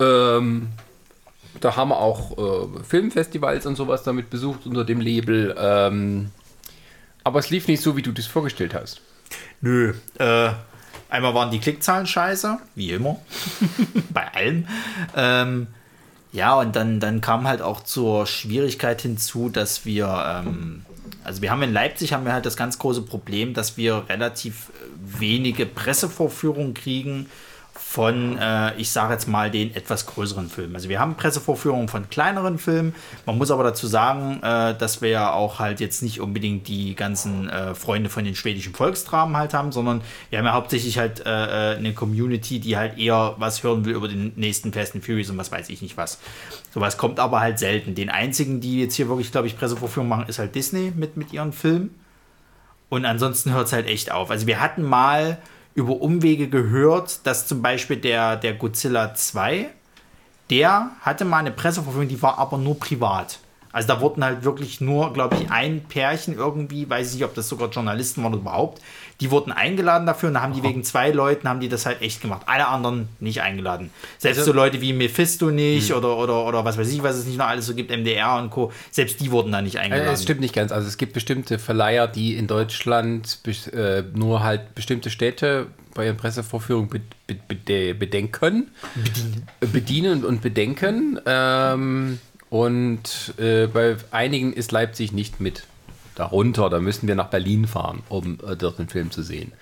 Ähm, 0.00 0.68
da 1.60 1.76
haben 1.76 1.90
wir 1.90 1.98
auch 1.98 2.36
äh, 2.38 2.82
Filmfestivals 2.84 3.66
und 3.66 3.76
sowas 3.76 4.02
damit 4.02 4.30
besucht 4.30 4.66
unter 4.66 4.84
dem 4.84 5.00
Label. 5.00 5.54
Ähm, 5.58 6.30
aber 7.24 7.40
es 7.40 7.50
lief 7.50 7.68
nicht 7.68 7.82
so, 7.82 7.96
wie 7.96 8.02
du 8.02 8.12
das 8.12 8.26
vorgestellt 8.26 8.74
hast. 8.74 9.00
Nö. 9.60 9.94
Äh, 10.18 10.50
einmal 11.08 11.34
waren 11.34 11.50
die 11.50 11.58
Klickzahlen 11.58 12.06
scheiße, 12.06 12.58
wie 12.74 12.92
immer. 12.92 13.20
Bei 14.10 14.32
allem. 14.32 14.68
Ähm, 15.16 15.66
ja, 16.32 16.54
und 16.54 16.76
dann, 16.76 17.00
dann 17.00 17.20
kam 17.20 17.48
halt 17.48 17.62
auch 17.62 17.82
zur 17.82 18.26
Schwierigkeit 18.26 19.00
hinzu, 19.00 19.48
dass 19.48 19.84
wir, 19.84 20.44
ähm, 20.46 20.84
also 21.24 21.42
wir 21.42 21.50
haben 21.50 21.62
in 21.62 21.72
Leipzig 21.72 22.12
haben 22.12 22.24
wir 22.24 22.32
halt 22.32 22.46
das 22.46 22.56
ganz 22.56 22.78
große 22.78 23.02
Problem, 23.02 23.54
dass 23.54 23.76
wir 23.76 24.04
relativ 24.08 24.68
äh, 24.68 25.20
wenige 25.20 25.66
Pressevorführungen 25.66 26.74
kriegen 26.74 27.26
von, 27.78 28.38
äh, 28.38 28.74
ich 28.76 28.90
sage 28.90 29.12
jetzt 29.12 29.26
mal, 29.26 29.50
den 29.50 29.74
etwas 29.74 30.06
größeren 30.06 30.48
Filmen. 30.48 30.74
Also 30.74 30.88
wir 30.88 31.00
haben 31.00 31.14
Pressevorführungen 31.14 31.88
von 31.88 32.10
kleineren 32.10 32.58
Filmen. 32.58 32.94
Man 33.24 33.38
muss 33.38 33.50
aber 33.50 33.64
dazu 33.64 33.86
sagen, 33.86 34.42
äh, 34.42 34.76
dass 34.76 35.02
wir 35.02 35.08
ja 35.08 35.32
auch 35.32 35.58
halt 35.58 35.80
jetzt 35.80 36.02
nicht 36.02 36.20
unbedingt 36.20 36.68
die 36.68 36.94
ganzen 36.94 37.48
äh, 37.48 37.74
Freunde 37.74 38.10
von 38.10 38.24
den 38.24 38.34
schwedischen 38.34 38.74
Volksdramen 38.74 39.36
halt 39.36 39.54
haben, 39.54 39.72
sondern 39.72 40.02
wir 40.30 40.38
haben 40.38 40.46
ja 40.46 40.52
hauptsächlich 40.52 40.98
halt 40.98 41.24
äh, 41.24 41.72
äh, 41.74 41.76
eine 41.76 41.94
Community, 41.94 42.60
die 42.60 42.76
halt 42.76 42.98
eher 42.98 43.34
was 43.38 43.62
hören 43.62 43.84
will 43.84 43.94
über 43.94 44.08
den 44.08 44.32
nächsten 44.36 44.72
Fast 44.72 44.94
and 44.94 45.04
Furious 45.04 45.30
und 45.30 45.38
was 45.38 45.52
weiß 45.52 45.68
ich 45.70 45.82
nicht 45.82 45.96
was. 45.96 46.18
Sowas 46.72 46.98
kommt 46.98 47.20
aber 47.20 47.40
halt 47.40 47.58
selten. 47.58 47.94
Den 47.94 48.10
einzigen, 48.10 48.60
die 48.60 48.80
jetzt 48.80 48.94
hier 48.94 49.08
wirklich, 49.08 49.32
glaube 49.32 49.46
ich, 49.46 49.58
Pressevorführungen 49.58 50.10
machen, 50.10 50.28
ist 50.28 50.38
halt 50.38 50.54
Disney 50.54 50.92
mit, 50.94 51.16
mit 51.16 51.32
ihren 51.32 51.52
Filmen. 51.52 51.94
Und 52.88 53.04
ansonsten 53.04 53.52
hört 53.52 53.66
es 53.66 53.72
halt 53.72 53.86
echt 53.86 54.12
auf. 54.12 54.30
Also 54.30 54.46
wir 54.46 54.60
hatten 54.60 54.82
mal 54.82 55.38
über 55.76 56.00
Umwege 56.00 56.48
gehört, 56.48 57.26
dass 57.26 57.46
zum 57.46 57.62
Beispiel 57.62 57.98
der, 57.98 58.36
der 58.36 58.54
Godzilla 58.54 59.14
2, 59.14 59.68
der 60.50 60.90
hatte 61.02 61.24
mal 61.24 61.38
eine 61.38 61.50
Presseverfügung, 61.50 62.08
die 62.08 62.22
war 62.22 62.38
aber 62.38 62.56
nur 62.56 62.78
privat. 62.78 63.38
Also 63.72 63.88
da 63.88 64.00
wurden 64.00 64.24
halt 64.24 64.42
wirklich 64.42 64.80
nur, 64.80 65.12
glaube 65.12 65.36
ich, 65.36 65.50
ein 65.50 65.84
Pärchen 65.84 66.34
irgendwie, 66.34 66.88
weiß 66.88 67.08
ich 67.08 67.14
nicht, 67.16 67.24
ob 67.24 67.34
das 67.34 67.46
sogar 67.46 67.68
Journalisten 67.68 68.22
waren 68.22 68.32
oder 68.32 68.40
überhaupt, 68.40 68.80
die 69.20 69.30
wurden 69.30 69.50
eingeladen 69.52 70.06
dafür 70.06 70.28
und 70.28 70.34
da 70.34 70.42
haben 70.42 70.52
die 70.52 70.62
wegen 70.62 70.84
zwei 70.84 71.10
Leuten, 71.10 71.48
haben 71.48 71.60
die 71.60 71.68
das 71.70 71.86
halt 71.86 72.02
echt 72.02 72.20
gemacht. 72.20 72.42
Alle 72.46 72.68
anderen 72.68 73.08
nicht 73.18 73.40
eingeladen. 73.42 73.90
Selbst 74.18 74.38
Also- 74.40 74.52
so 74.52 74.56
Leute 74.56 74.80
wie 74.80 74.92
Mephisto 74.92 75.50
nicht 75.50 75.92
oder, 75.94 76.16
oder, 76.18 76.44
oder 76.46 76.64
was 76.64 76.76
weiß 76.76 76.90
ich, 76.92 77.02
was 77.02 77.16
es 77.16 77.24
nicht 77.26 77.38
noch 77.38 77.46
alles 77.46 77.66
so 77.66 77.74
gibt, 77.74 77.90
MDR 77.90 78.36
und 78.36 78.50
Co., 78.50 78.72
selbst 78.90 79.18
die 79.20 79.30
wurden 79.30 79.52
da 79.52 79.62
nicht 79.62 79.76
Äh, 79.76 79.80
eingeladen. 79.80 80.12
Es 80.14 80.22
stimmt 80.22 80.40
nicht 80.40 80.54
ganz. 80.54 80.70
Also 80.72 80.86
es 80.86 80.98
gibt 80.98 81.14
bestimmte 81.14 81.58
Verleiher, 81.58 82.06
die 82.08 82.36
in 82.36 82.46
Deutschland 82.46 83.38
äh, 83.72 84.02
nur 84.14 84.42
halt 84.42 84.74
bestimmte 84.74 85.08
Städte 85.10 85.68
bei 85.94 86.04
ihren 86.04 86.18
Pressevorführungen 86.18 86.90
be 86.90 87.00
be 87.26 87.34
bede- 87.48 87.94
bedenken. 87.94 88.70
Bedienen. 88.94 89.46
Bedienen 89.72 90.24
und 90.26 90.42
bedenken. 90.42 91.18
Ähm, 91.24 92.18
und 92.50 93.34
äh, 93.38 93.66
bei 93.66 93.96
einigen 94.10 94.52
ist 94.52 94.72
Leipzig 94.72 95.12
nicht 95.12 95.40
mit 95.40 95.62
darunter. 96.16 96.68
Da 96.68 96.80
müssen 96.80 97.06
wir 97.06 97.14
nach 97.14 97.28
Berlin 97.30 97.66
fahren, 97.66 98.02
um 98.08 98.38
äh, 98.46 98.56
dort 98.56 98.78
den 98.78 98.88
Film 98.88 99.10
zu 99.10 99.22
sehen. 99.22 99.52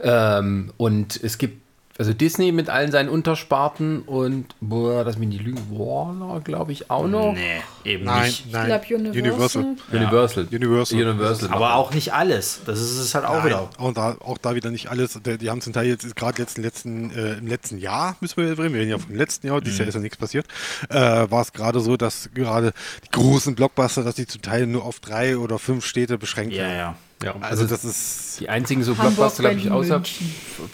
Ähm, 0.00 0.72
und 0.76 1.22
es 1.22 1.38
gibt 1.38 1.67
also 1.98 2.12
Disney 2.12 2.52
mit 2.52 2.70
allen 2.70 2.92
seinen 2.92 3.08
Untersparten 3.08 4.02
und, 4.02 4.54
boah, 4.60 5.04
das 5.04 5.18
mich 5.18 5.28
nicht 5.28 5.42
lügen, 5.42 5.60
Warner, 5.70 6.40
glaube 6.40 6.70
ich, 6.70 6.90
auch 6.90 7.08
noch. 7.08 7.32
nee, 7.32 7.60
eben 7.84 8.04
Nein, 8.04 8.26
nicht. 8.26 8.46
Ich 8.46 8.52
nein. 8.52 8.66
glaube 8.66 8.94
Universal. 8.94 9.76
Universal. 9.90 10.46
Universal. 10.52 11.02
Universal. 11.02 11.50
Aber 11.50 11.74
auch 11.74 11.92
nicht 11.92 12.12
alles. 12.12 12.60
Das 12.64 12.80
ist 12.80 12.98
es 12.98 13.14
halt 13.14 13.24
auch 13.24 13.38
Nein, 13.38 13.46
wieder. 13.46 13.68
auch 13.78 13.92
da, 13.92 14.16
auch 14.20 14.38
da 14.38 14.54
wieder 14.54 14.70
nicht 14.70 14.88
alles. 14.90 15.18
Die, 15.26 15.38
die 15.38 15.50
haben 15.50 15.60
zum 15.60 15.72
Teil 15.72 15.86
jetzt 15.86 16.14
gerade 16.14 16.40
letzten, 16.40 16.62
letzten, 16.62 17.10
äh, 17.10 17.34
im 17.34 17.48
letzten 17.48 17.78
Jahr, 17.78 18.16
müssen 18.20 18.36
wir 18.36 18.56
reden, 18.58 18.72
wir 18.74 18.80
reden 18.80 18.90
ja 18.90 18.98
vom 18.98 19.14
letzten 19.16 19.48
Jahr, 19.48 19.60
dieses 19.60 19.78
Jahr 19.78 19.88
ist 19.88 19.94
ja 19.94 20.00
nichts 20.00 20.16
passiert, 20.16 20.46
äh, 20.90 20.94
war 20.94 21.42
es 21.42 21.52
gerade 21.52 21.80
so, 21.80 21.96
dass 21.96 22.30
gerade 22.32 22.72
die 23.04 23.10
großen 23.10 23.54
Blockbuster, 23.56 24.04
dass 24.04 24.14
die 24.14 24.26
zum 24.26 24.40
Teil 24.42 24.66
nur 24.68 24.84
auf 24.84 25.00
drei 25.00 25.36
oder 25.36 25.58
fünf 25.58 25.84
Städte 25.84 26.16
beschränkt 26.16 26.54
Ja, 26.54 26.62
werden. 26.62 26.76
ja. 26.76 26.78
Ja, 26.78 26.94
Also 27.40 27.66
das 27.66 27.84
ist 27.84 28.40
Die 28.40 28.48
einzigen 28.48 28.82
so 28.84 28.96
Hamburg, 28.96 29.16
Blockbuster, 29.16 29.42
glaube 29.42 29.58
ich, 29.58 29.70
außer 29.70 30.02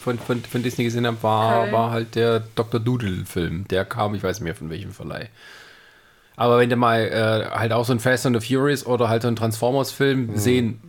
von, 0.03 0.19
von, 0.19 0.43
von 0.43 0.63
Disney 0.63 0.85
gesehen 0.85 1.07
habe, 1.07 1.23
war, 1.23 1.73
war 1.73 1.91
halt 1.91 2.15
der 2.15 2.41
Dr. 2.55 2.81
Doodle-Film. 2.81 3.67
Der 3.69 3.85
kam, 3.85 4.15
ich 4.15 4.23
weiß 4.23 4.41
nicht 4.41 4.45
mehr 4.45 4.55
von 4.55 4.69
welchem 4.69 4.93
Verleih. 4.93 5.29
Aber 6.37 6.59
wenn 6.59 6.69
du 6.69 6.77
mal 6.77 7.01
äh, 7.01 7.57
halt 7.57 7.73
auch 7.73 7.85
so 7.85 7.93
ein 7.93 8.01
Fast 8.01 8.27
and 8.27 8.41
the 8.41 8.47
Furious 8.47 8.85
oder 8.85 9.09
halt 9.09 9.23
so 9.23 9.29
einen 9.29 9.37
Transformers-Film 9.37 10.37
sehen 10.37 10.81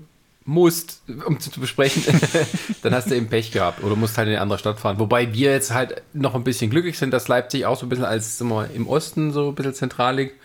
musst, 0.44 1.02
um 1.26 1.40
zu, 1.40 1.52
zu 1.52 1.60
besprechen, 1.60 2.04
dann 2.84 2.94
hast 2.94 3.10
du 3.10 3.16
eben 3.16 3.28
Pech 3.28 3.52
gehabt 3.52 3.84
oder 3.84 3.96
musst 3.96 4.18
halt 4.18 4.28
in 4.28 4.34
eine 4.34 4.42
andere 4.42 4.60
Stadt 4.60 4.80
fahren. 4.80 5.00
Wobei 5.00 5.34
wir 5.34 5.52
jetzt 5.52 5.74
halt 5.74 6.02
noch 6.14 6.36
ein 6.36 6.44
bisschen 6.44 6.70
glücklich 6.70 6.98
sind, 6.98 7.12
dass 7.12 7.28
Leipzig 7.28 7.66
auch 7.66 7.78
so 7.78 7.86
ein 7.86 7.90
bisschen 7.90 8.06
als 8.06 8.40
mal, 8.42 8.70
im 8.74 8.88
Osten 8.88 9.32
so 9.32 9.50
ein 9.50 9.56
bisschen 9.56 9.74
zentral 9.74 10.18
liegt. 10.18 10.36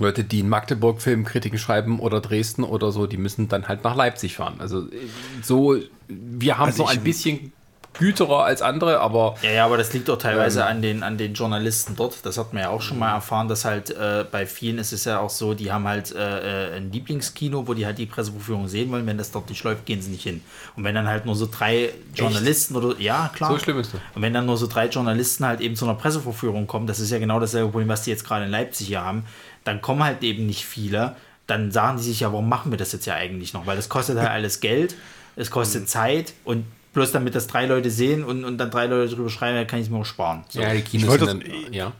Leute, 0.00 0.24
die 0.24 0.40
in 0.40 0.48
Magdeburg 0.48 1.00
Filmkritiken 1.00 1.58
schreiben 1.58 2.00
oder 2.00 2.20
Dresden 2.20 2.64
oder 2.64 2.92
so, 2.92 3.06
die 3.06 3.16
müssen 3.16 3.48
dann 3.48 3.68
halt 3.68 3.84
nach 3.84 3.96
Leipzig 3.96 4.36
fahren. 4.36 4.56
Also 4.58 4.80
äh, 4.82 5.08
so, 5.42 5.76
wir 6.08 6.58
haben 6.58 6.66
Also 6.66 6.84
so 6.84 6.88
ein 6.88 7.02
bisschen 7.02 7.52
güterer 7.92 8.44
als 8.44 8.62
andere, 8.62 9.00
aber 9.00 9.34
Ja, 9.42 9.50
ja, 9.50 9.64
aber 9.64 9.76
das 9.76 9.92
liegt 9.92 10.08
auch 10.10 10.16
teilweise 10.16 10.60
Ähm. 10.60 10.66
an, 10.68 10.82
den, 10.82 11.02
an 11.02 11.18
den 11.18 11.34
Journalisten 11.34 11.96
dort. 11.96 12.24
Das 12.24 12.38
hat 12.38 12.52
man 12.52 12.62
ja 12.62 12.68
auch 12.70 12.80
schon 12.80 13.00
mal 13.00 13.12
erfahren, 13.12 13.48
dass 13.48 13.64
halt 13.64 13.90
äh, 13.90 14.24
bei 14.30 14.46
vielen 14.46 14.78
ist 14.78 14.92
es 14.92 15.04
ja 15.06 15.18
auch 15.18 15.28
so, 15.28 15.54
die 15.54 15.72
haben 15.72 15.88
halt 15.88 16.14
äh, 16.14 16.68
äh, 16.68 16.76
ein 16.76 16.92
Lieblingskino, 16.92 17.66
wo 17.66 17.74
die 17.74 17.84
halt 17.84 17.98
die 17.98 18.06
Pressevorführung 18.06 18.68
sehen 18.68 18.92
wollen. 18.92 19.06
Wenn 19.06 19.18
das 19.18 19.32
dort 19.32 19.48
nicht 19.50 19.62
läuft, 19.64 19.86
gehen 19.86 20.00
sie 20.00 20.10
nicht 20.10 20.22
hin. 20.22 20.40
Und 20.76 20.84
wenn 20.84 20.94
dann 20.94 21.08
halt 21.08 21.26
nur 21.26 21.34
so 21.34 21.48
drei 21.50 21.90
Journalisten 22.14 22.76
oder 22.76 22.94
ja, 23.00 23.28
klar. 23.34 23.50
so 23.50 23.58
schlimm 23.58 23.80
ist 23.80 23.92
das. 23.92 24.00
Und 24.14 24.22
wenn 24.22 24.32
dann 24.32 24.46
nur 24.46 24.56
so 24.56 24.68
drei 24.68 24.86
Journalisten 24.88 25.44
halt 25.44 25.60
eben 25.60 25.74
zu 25.74 25.84
einer 25.84 25.94
Pressevorführung 25.94 26.68
kommen, 26.68 26.86
das 26.86 27.00
ist 27.00 27.10
ja 27.10 27.18
genau 27.18 27.40
dasselbe 27.40 27.70
Problem, 27.70 27.88
was 27.88 28.02
die 28.04 28.10
jetzt 28.10 28.24
gerade 28.24 28.44
in 28.44 28.52
Leipzig 28.52 28.86
hier 28.86 29.04
haben, 29.04 29.24
dann 29.64 29.80
kommen 29.80 30.02
halt 30.02 30.22
eben 30.22 30.46
nicht 30.46 30.64
viele. 30.64 31.16
Dann 31.46 31.70
sagen 31.72 31.98
die 31.98 32.04
sich 32.04 32.20
ja, 32.20 32.32
warum 32.32 32.48
machen 32.48 32.70
wir 32.70 32.78
das 32.78 32.92
jetzt 32.92 33.06
ja 33.06 33.14
eigentlich 33.14 33.52
noch? 33.52 33.66
Weil 33.66 33.76
das 33.76 33.88
kostet 33.88 34.18
halt 34.18 34.28
alles 34.30 34.60
Geld, 34.60 34.96
es 35.36 35.50
kostet 35.50 35.88
Zeit 35.88 36.32
und 36.44 36.64
bloß 36.92 37.12
damit 37.12 37.34
das 37.34 37.46
drei 37.46 37.66
Leute 37.66 37.90
sehen 37.90 38.24
und, 38.24 38.44
und 38.44 38.58
dann 38.58 38.70
drei 38.70 38.86
Leute 38.86 39.14
drüber 39.14 39.30
schreiben, 39.30 39.56
dann 39.56 39.66
kann 39.66 39.78
ich 39.78 39.86
es 39.86 39.90
mir 39.90 39.98
auch 39.98 40.04
sparen. 40.04 40.44
So. 40.48 40.60
Ja, 40.60 40.72
die 40.72 40.82
Kinos 40.82 41.08
wollte 41.08 41.26
sind 41.26 41.44
dann, 41.46 41.72
ja. 41.72 41.92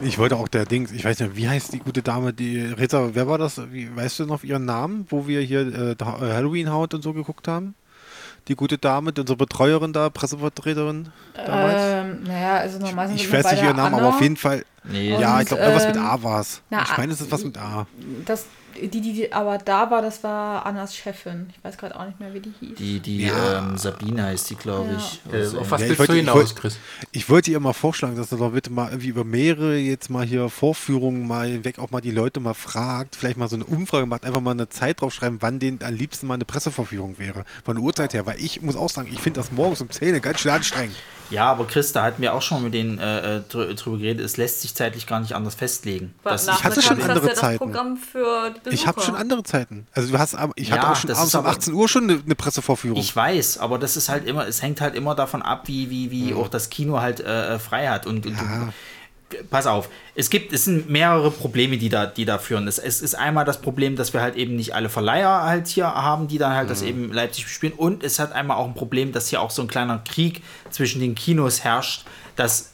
Ich 0.00 0.18
wollte 0.18 0.36
auch 0.36 0.48
der 0.48 0.64
Dings, 0.64 0.92
ich 0.92 1.04
weiß 1.04 1.20
nicht, 1.20 1.36
wie 1.36 1.48
heißt 1.48 1.72
die 1.72 1.78
gute 1.80 2.02
Dame, 2.02 2.32
die 2.32 2.60
Rita, 2.60 3.10
wer 3.14 3.26
war 3.28 3.38
das? 3.38 3.60
Wie, 3.72 3.94
weißt 3.94 4.20
du 4.20 4.26
noch 4.26 4.42
ihren 4.44 4.64
Namen, 4.64 5.06
wo 5.10 5.26
wir 5.26 5.40
hier 5.40 5.60
äh, 5.60 5.92
äh, 5.92 5.96
Halloween 6.00 6.70
Haut 6.70 6.94
und 6.94 7.02
so 7.02 7.12
geguckt 7.12 7.48
haben? 7.48 7.74
Die 8.48 8.56
gute 8.56 8.76
Dame, 8.76 9.12
unsere 9.16 9.36
Betreuerin 9.36 9.92
da, 9.92 10.10
Pressevertreterin 10.10 11.08
damals. 11.34 11.74
Ähm, 11.78 12.22
naja, 12.24 12.56
also 12.56 12.78
normal 12.78 13.08
sind 13.08 13.16
ich 13.16 13.32
weiß 13.32 13.52
nicht 13.52 13.62
ihren 13.62 13.76
Namen, 13.76 13.94
Anna. 13.94 14.06
aber 14.06 14.16
auf 14.16 14.20
jeden 14.20 14.36
Fall. 14.36 14.64
Nee, 14.84 15.16
ja, 15.16 15.40
ich 15.40 15.46
glaube, 15.46 15.62
irgendwas 15.62 15.86
mit 15.86 15.96
ähm, 15.96 16.02
A 16.04 16.22
war 16.24 16.40
es. 16.40 16.60
na, 16.68 16.82
Ich 16.82 16.96
meine, 16.96 17.12
es 17.12 17.20
ist 17.20 17.30
was 17.30 17.44
mit 17.44 17.56
A. 17.56 17.86
Das, 18.24 18.46
die, 18.80 18.88
die, 18.88 19.00
die 19.12 19.32
aber 19.32 19.58
da 19.58 19.90
war, 19.90 20.02
das 20.02 20.22
war 20.24 20.64
Annas 20.66 20.94
Chefin. 20.96 21.50
Ich 21.56 21.64
weiß 21.64 21.76
gerade 21.78 21.98
auch 21.98 22.06
nicht 22.06 22.18
mehr, 22.20 22.32
wie 22.34 22.40
die 22.40 22.52
hieß. 22.60 22.76
die, 22.78 23.00
die 23.00 23.22
Ja. 23.26 23.58
ähm, 23.58 23.78
Sabine 23.78 24.24
heißt 24.24 24.50
die, 24.50 24.54
glaube 24.56 24.96
ich. 24.98 25.20
Äh, 25.32 25.36
Also, 25.42 25.60
auf 25.60 25.70
was 25.70 25.80
Ja, 25.80 25.86
ich 25.86 25.90
willst 25.90 25.98
wollte- 26.00 26.12
du 26.12 26.18
ich 26.18 26.24
hinaus, 26.24 26.36
wollte- 26.36 26.54
Chris? 26.54 26.78
Ich 27.12 27.28
wollte 27.30 27.50
ihr 27.50 27.60
mal 27.60 27.72
vorschlagen, 27.72 28.16
dass 28.16 28.32
er 28.32 28.38
doch 28.38 28.52
bitte 28.52 28.70
mal 28.70 28.88
irgendwie 28.90 29.08
über 29.08 29.24
mehrere 29.24 29.76
jetzt 29.76 30.10
mal 30.10 30.24
hier 30.24 30.48
Vorführungen 30.48 31.26
mal 31.26 31.64
weg 31.64 31.78
auch 31.78 31.90
mal 31.90 32.00
die 32.00 32.10
Leute 32.10 32.40
mal 32.40 32.54
fragt, 32.54 33.16
vielleicht 33.16 33.36
mal 33.36 33.48
so 33.48 33.56
eine 33.56 33.64
Umfrage 33.64 34.06
macht, 34.06 34.24
einfach 34.24 34.40
mal 34.40 34.52
eine 34.52 34.68
Zeit 34.68 35.00
draufschreiben, 35.00 35.42
wann 35.42 35.58
denen 35.58 35.80
am 35.82 35.94
liebsten 35.94 36.26
mal 36.26 36.34
eine 36.34 36.44
Presseverführung 36.44 37.18
wäre. 37.18 37.44
Von 37.64 37.76
der 37.76 37.84
Uhrzeit 37.84 38.14
her, 38.14 38.26
weil 38.26 38.38
ich 38.40 38.62
muss 38.62 38.76
auch 38.76 38.90
sagen, 38.90 39.08
ich 39.12 39.20
finde 39.20 39.40
das 39.40 39.52
morgens 39.52 39.80
um 39.80 39.90
10 39.90 40.14
Uhr 40.14 40.20
ganz 40.20 40.40
schön 40.40 40.52
anstrengend. 40.52 40.96
Ja, 41.32 41.46
aber 41.50 41.66
Chris, 41.66 41.92
da 41.92 42.04
hatten 42.04 42.20
wir 42.22 42.34
auch 42.34 42.42
schon 42.42 42.62
mit 42.62 42.74
denen 42.74 42.98
äh, 42.98 43.38
äh, 43.38 43.42
drü- 43.50 43.74
drüber 43.74 43.96
geredet, 43.98 44.24
es 44.24 44.36
lässt 44.36 44.60
sich 44.60 44.74
zeitlich 44.74 45.06
gar 45.06 45.18
nicht 45.20 45.34
anders 45.34 45.54
festlegen. 45.54 46.14
Das 46.22 46.46
Ich 46.46 46.62
hatte 46.62 46.82
schon 46.82 47.00
andere 47.02 47.14
hast 47.14 47.22
du 47.24 47.28
ja 47.28 47.34
Zeiten. 47.34 47.58
Das 47.58 47.58
Programm 47.58 47.96
für 47.96 48.50
die 48.50 48.60
Besucher. 48.60 48.74
Ich 48.74 48.86
habe 48.86 49.00
schon 49.00 49.14
andere 49.16 49.42
Zeiten. 49.42 49.86
Also 49.92 50.12
du 50.12 50.18
hast, 50.18 50.34
aber- 50.34 50.52
ich 50.56 50.70
hatte 50.70 50.82
Ja, 50.86 50.92
auch 50.92 50.96
schon 50.96 51.08
das 51.08 51.18
abends 51.18 51.34
um 51.34 51.38
aber- 51.40 51.48
18 51.50 51.72
Uhr 51.74 51.88
schon 51.88 52.04
eine, 52.04 52.20
eine 52.24 52.34
Pressevorführung. 52.34 53.00
Ich 53.00 53.16
weiß, 53.16 53.58
aber 53.58 53.78
das 53.78 53.96
ist 53.96 54.08
halt 54.10 54.26
immer, 54.26 54.46
es 54.46 54.60
hängt 54.62 54.80
halt 54.80 54.94
immer 54.94 55.14
davon 55.14 55.40
ab, 55.42 55.62
wie, 55.68 55.88
wie, 55.90 56.10
wie 56.10 56.34
auch 56.34 56.48
das 56.48 56.68
Kino 56.70 57.00
halt 57.00 57.20
äh, 57.20 57.54
äh, 57.54 57.58
frei 57.58 57.88
hat. 57.88 58.06
Und, 58.06 58.26
und 58.26 58.36
Ja. 58.36 58.42
du, 58.66 58.72
pass 59.50 59.66
auf, 59.66 59.88
es 60.14 60.30
gibt, 60.30 60.52
es 60.52 60.64
sind 60.64 60.90
mehrere 60.90 61.30
Probleme, 61.30 61.78
die 61.78 61.88
da, 61.88 62.06
die 62.06 62.24
da 62.24 62.38
führen. 62.38 62.68
Es, 62.68 62.78
es 62.78 63.00
ist 63.00 63.14
einmal 63.14 63.44
das 63.44 63.60
Problem, 63.60 63.96
dass 63.96 64.12
wir 64.12 64.20
halt 64.20 64.36
eben 64.36 64.56
nicht 64.56 64.74
alle 64.74 64.88
Verleiher 64.88 65.42
halt 65.42 65.68
hier 65.68 65.86
haben, 65.86 66.28
die 66.28 66.38
dann 66.38 66.54
halt 66.54 66.70
das 66.70 66.82
eben 66.82 67.12
Leipzig 67.12 67.44
bespielen. 67.44 67.74
Und 67.74 68.02
es 68.02 68.18
hat 68.18 68.32
einmal 68.32 68.56
auch 68.56 68.66
ein 68.66 68.74
Problem, 68.74 69.12
dass 69.12 69.28
hier 69.28 69.40
auch 69.40 69.50
so 69.50 69.62
ein 69.62 69.68
kleiner 69.68 69.98
Krieg 69.98 70.42
zwischen 70.70 71.00
den 71.00 71.14
Kinos 71.14 71.64
herrscht, 71.64 72.04
dass 72.36 72.72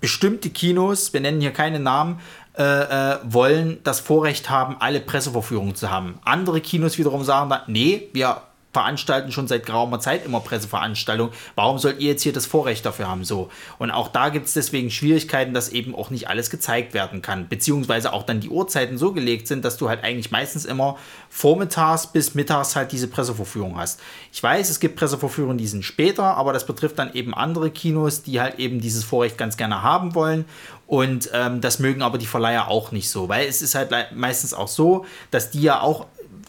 bestimmte 0.00 0.50
Kinos, 0.50 1.12
wir 1.12 1.20
nennen 1.20 1.40
hier 1.40 1.52
keine 1.52 1.80
Namen, 1.80 2.20
äh, 2.56 2.62
äh, 2.62 3.18
wollen 3.24 3.78
das 3.84 4.00
Vorrecht 4.00 4.48
haben, 4.48 4.76
alle 4.78 5.00
Pressevorführungen 5.00 5.74
zu 5.74 5.90
haben. 5.90 6.18
Andere 6.24 6.60
Kinos 6.60 6.96
wiederum 6.96 7.22
sagen 7.22 7.50
dann, 7.50 7.60
nee, 7.66 8.08
wir 8.12 8.40
veranstalten 8.76 9.32
schon 9.32 9.48
seit 9.48 9.64
geraumer 9.64 10.00
Zeit 10.00 10.26
immer 10.26 10.40
Presseveranstaltungen. 10.40 11.32
Warum 11.54 11.78
sollt 11.78 11.98
ihr 11.98 12.10
jetzt 12.10 12.22
hier 12.22 12.34
das 12.34 12.44
Vorrecht 12.44 12.84
dafür 12.84 13.08
haben? 13.08 13.24
So. 13.24 13.48
Und 13.78 13.90
auch 13.90 14.08
da 14.08 14.28
gibt 14.28 14.48
es 14.48 14.52
deswegen 14.52 14.90
Schwierigkeiten, 14.90 15.54
dass 15.54 15.70
eben 15.70 15.94
auch 15.94 16.10
nicht 16.10 16.28
alles 16.28 16.50
gezeigt 16.50 16.92
werden 16.92 17.22
kann. 17.22 17.48
Beziehungsweise 17.48 18.12
auch 18.12 18.22
dann 18.22 18.40
die 18.40 18.50
Uhrzeiten 18.50 18.98
so 18.98 19.12
gelegt 19.12 19.48
sind, 19.48 19.64
dass 19.64 19.78
du 19.78 19.88
halt 19.88 20.04
eigentlich 20.04 20.30
meistens 20.30 20.66
immer 20.66 20.98
vormittags 21.30 22.08
bis 22.08 22.34
mittags 22.34 22.76
halt 22.76 22.92
diese 22.92 23.08
Pressevorführung 23.08 23.78
hast. 23.78 23.98
Ich 24.30 24.42
weiß, 24.42 24.68
es 24.68 24.78
gibt 24.78 24.96
Pressevorführungen, 24.96 25.56
die 25.56 25.66
sind 25.66 25.82
später, 25.82 26.36
aber 26.36 26.52
das 26.52 26.66
betrifft 26.66 26.98
dann 26.98 27.14
eben 27.14 27.32
andere 27.32 27.70
Kinos, 27.70 28.24
die 28.24 28.42
halt 28.42 28.58
eben 28.58 28.82
dieses 28.82 29.04
Vorrecht 29.04 29.38
ganz 29.38 29.56
gerne 29.56 29.82
haben 29.82 30.14
wollen. 30.14 30.44
Und 30.86 31.30
ähm, 31.32 31.62
das 31.62 31.78
mögen 31.78 32.02
aber 32.02 32.18
die 32.18 32.26
Verleiher 32.26 32.68
auch 32.68 32.92
nicht 32.92 33.08
so, 33.08 33.30
weil 33.30 33.48
es 33.48 33.62
ist 33.62 33.74
halt 33.74 33.90
meistens 34.14 34.52
auch 34.52 34.68
so, 34.68 35.06
dass 35.30 35.50
die 35.50 35.62
ja 35.62 35.80
auch 35.80 36.06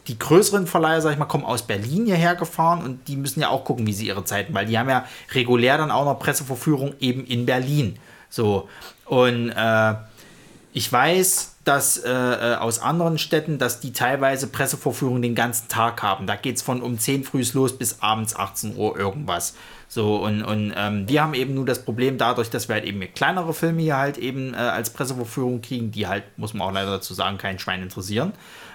die 0.07 0.17
größeren 0.17 0.67
Verleiher, 0.67 1.01
sag 1.01 1.13
ich 1.13 1.19
mal, 1.19 1.25
kommen 1.25 1.43
aus 1.43 1.63
Berlin 1.63 2.05
hierher 2.05 2.35
gefahren 2.35 2.83
und 2.83 3.07
die 3.07 3.17
müssen 3.17 3.41
ja 3.41 3.49
auch 3.49 3.65
gucken, 3.65 3.85
wie 3.87 3.93
sie 3.93 4.07
ihre 4.07 4.23
Zeiten, 4.23 4.53
weil 4.53 4.65
die 4.65 4.77
haben 4.77 4.89
ja 4.89 5.05
regulär 5.33 5.77
dann 5.77 5.91
auch 5.91 6.05
noch 6.05 6.19
Presseverführung 6.19 6.93
eben 6.99 7.25
in 7.25 7.45
Berlin. 7.45 7.99
So. 8.29 8.69
Und 9.05 9.49
äh, 9.49 9.93
ich 10.73 10.91
weiß, 10.91 11.55
dass 11.63 11.97
äh, 11.97 12.09
äh, 12.09 12.55
aus 12.55 12.79
anderen 12.79 13.17
Städten, 13.17 13.57
dass 13.57 13.81
die 13.81 13.91
teilweise 13.91 14.47
Pressevorführungen 14.47 15.21
den 15.21 15.35
ganzen 15.35 15.67
Tag 15.67 16.01
haben. 16.01 16.25
Da 16.25 16.35
geht 16.35 16.55
es 16.55 16.61
von 16.61 16.81
um 16.81 16.97
10 16.97 17.25
früh 17.25 17.43
los 17.53 17.77
bis 17.77 18.01
abends 18.01 18.35
18 18.35 18.77
Uhr 18.77 18.97
irgendwas. 18.97 19.55
So, 19.89 20.17
und, 20.17 20.43
und 20.43 20.73
ähm, 20.75 21.07
wir 21.07 21.23
haben 21.23 21.33
eben 21.33 21.53
nur 21.53 21.65
das 21.65 21.83
Problem 21.83 22.17
dadurch, 22.17 22.49
dass 22.49 22.67
wir 22.67 22.75
halt 22.75 22.85
eben 22.85 23.01
kleinere 23.13 23.53
Filme 23.53 23.81
hier 23.81 23.97
halt 23.97 24.17
eben 24.17 24.53
äh, 24.53 24.57
als 24.57 24.89
Pressevorführung 24.89 25.61
kriegen, 25.61 25.91
die 25.91 26.07
halt, 26.07 26.23
muss 26.37 26.53
man 26.53 26.67
auch 26.67 26.73
leider 26.73 26.91
dazu 26.91 27.13
sagen, 27.13 27.37
kein 27.37 27.57
Schwein 27.57 27.81
interessieren. 27.81 28.33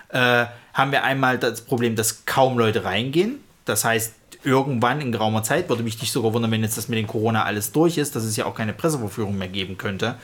Äh, 0.08 0.46
haben 0.72 0.90
wir 0.90 1.04
einmal 1.04 1.38
das 1.38 1.60
Problem, 1.62 1.96
dass 1.96 2.24
kaum 2.24 2.58
Leute 2.58 2.84
reingehen. 2.84 3.40
Das 3.66 3.84
heißt, 3.84 4.14
irgendwann 4.42 5.00
in 5.00 5.12
geraumer 5.12 5.42
Zeit, 5.42 5.68
würde 5.68 5.82
mich 5.82 6.00
nicht 6.00 6.12
sogar 6.12 6.32
wundern, 6.32 6.50
wenn 6.50 6.62
jetzt 6.62 6.78
das 6.78 6.88
mit 6.88 6.98
den 6.98 7.06
Corona 7.06 7.44
alles 7.44 7.72
durch 7.72 7.98
ist, 7.98 8.16
dass 8.16 8.24
es 8.24 8.36
ja 8.36 8.46
auch 8.46 8.54
keine 8.54 8.72
Pressevorführung 8.72 9.36
mehr 9.36 9.48
geben 9.48 9.76
könnte. 9.78 10.16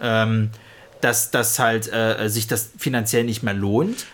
Ähm, 0.00 0.50
dass 1.00 1.30
das 1.30 1.58
halt 1.58 1.92
äh, 1.92 2.28
sich 2.28 2.46
das 2.46 2.70
finanziell 2.78 3.24
nicht 3.24 3.42
mehr 3.42 3.54
lohnt 3.54 4.06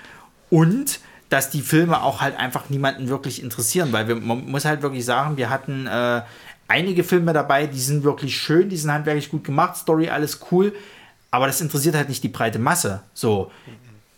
und 0.51 0.99
dass 1.33 1.49
die 1.49 1.63
Filme 1.63 2.03
auch 2.03 2.21
halt 2.21 2.39
einfach 2.39 2.69
niemanden 2.69 3.09
wirklich 3.09 3.43
interessieren, 3.43 3.91
weil 3.93 4.07
wir, 4.07 4.17
man 4.17 4.51
muss 4.51 4.67
halt 4.67 4.83
wirklich 4.83 5.07
sagen, 5.07 5.39
wir 5.39 5.49
hatten 5.49 5.87
äh, 5.87 6.21
einige 6.69 7.05
Filme 7.05 7.33
dabei, 7.33 7.67
die 7.67 7.81
sind 7.81 8.05
wirklich 8.05 8.37
schön, 8.37 8.69
die 8.69 8.77
sind 8.77 8.93
handwerklich 8.93 9.31
gut 9.31 9.43
gemacht, 9.43 9.77
Story 9.77 10.11
alles 10.11 10.41
cool, 10.51 10.75
aber 11.31 11.47
das 11.47 11.63
interessiert 11.63 11.95
halt 11.95 12.11
nicht 12.11 12.23
die 12.23 12.29
breite 12.29 12.59
Masse. 12.59 13.01
So. 13.15 13.51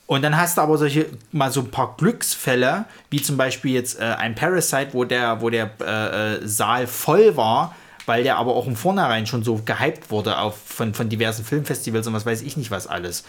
Und 0.07 0.23
dann 0.23 0.37
hast 0.37 0.59
du 0.59 0.63
aber 0.63 0.77
solche 0.77 1.07
mal 1.31 1.53
so 1.53 1.61
ein 1.61 1.71
paar 1.71 1.95
Glücksfälle, 1.97 2.85
wie 3.11 3.23
zum 3.23 3.37
Beispiel 3.37 3.75
jetzt 3.75 4.01
äh, 4.01 4.03
ein 4.03 4.35
Parasite, 4.35 4.89
wo 4.91 5.05
der, 5.05 5.41
wo 5.41 5.51
der 5.51 5.71
äh, 5.81 6.35
äh 6.35 6.49
Saal 6.49 6.89
voll 6.89 7.37
war, 7.37 7.77
weil 8.07 8.25
der 8.25 8.39
aber 8.39 8.57
auch 8.57 8.67
im 8.67 8.75
Vornherein 8.75 9.29
schon 9.29 9.45
so 9.45 9.63
gehypt 9.65 10.11
wurde 10.11 10.37
auf, 10.39 10.59
von, 10.59 10.95
von 10.95 11.09
diversen 11.09 11.45
Filmfestivals 11.45 12.09
und 12.09 12.15
was 12.15 12.27
weiß 12.27 12.43
ich 12.43 12.57
nicht 12.57 12.73
was 12.73 12.89
alles. 12.89 13.23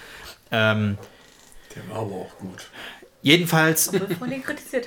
Ähm, 0.51 0.97
der 1.75 1.87
war 1.89 2.01
aber 2.01 2.15
auch 2.15 2.37
gut. 2.39 2.69
Jedenfalls, 3.26 3.89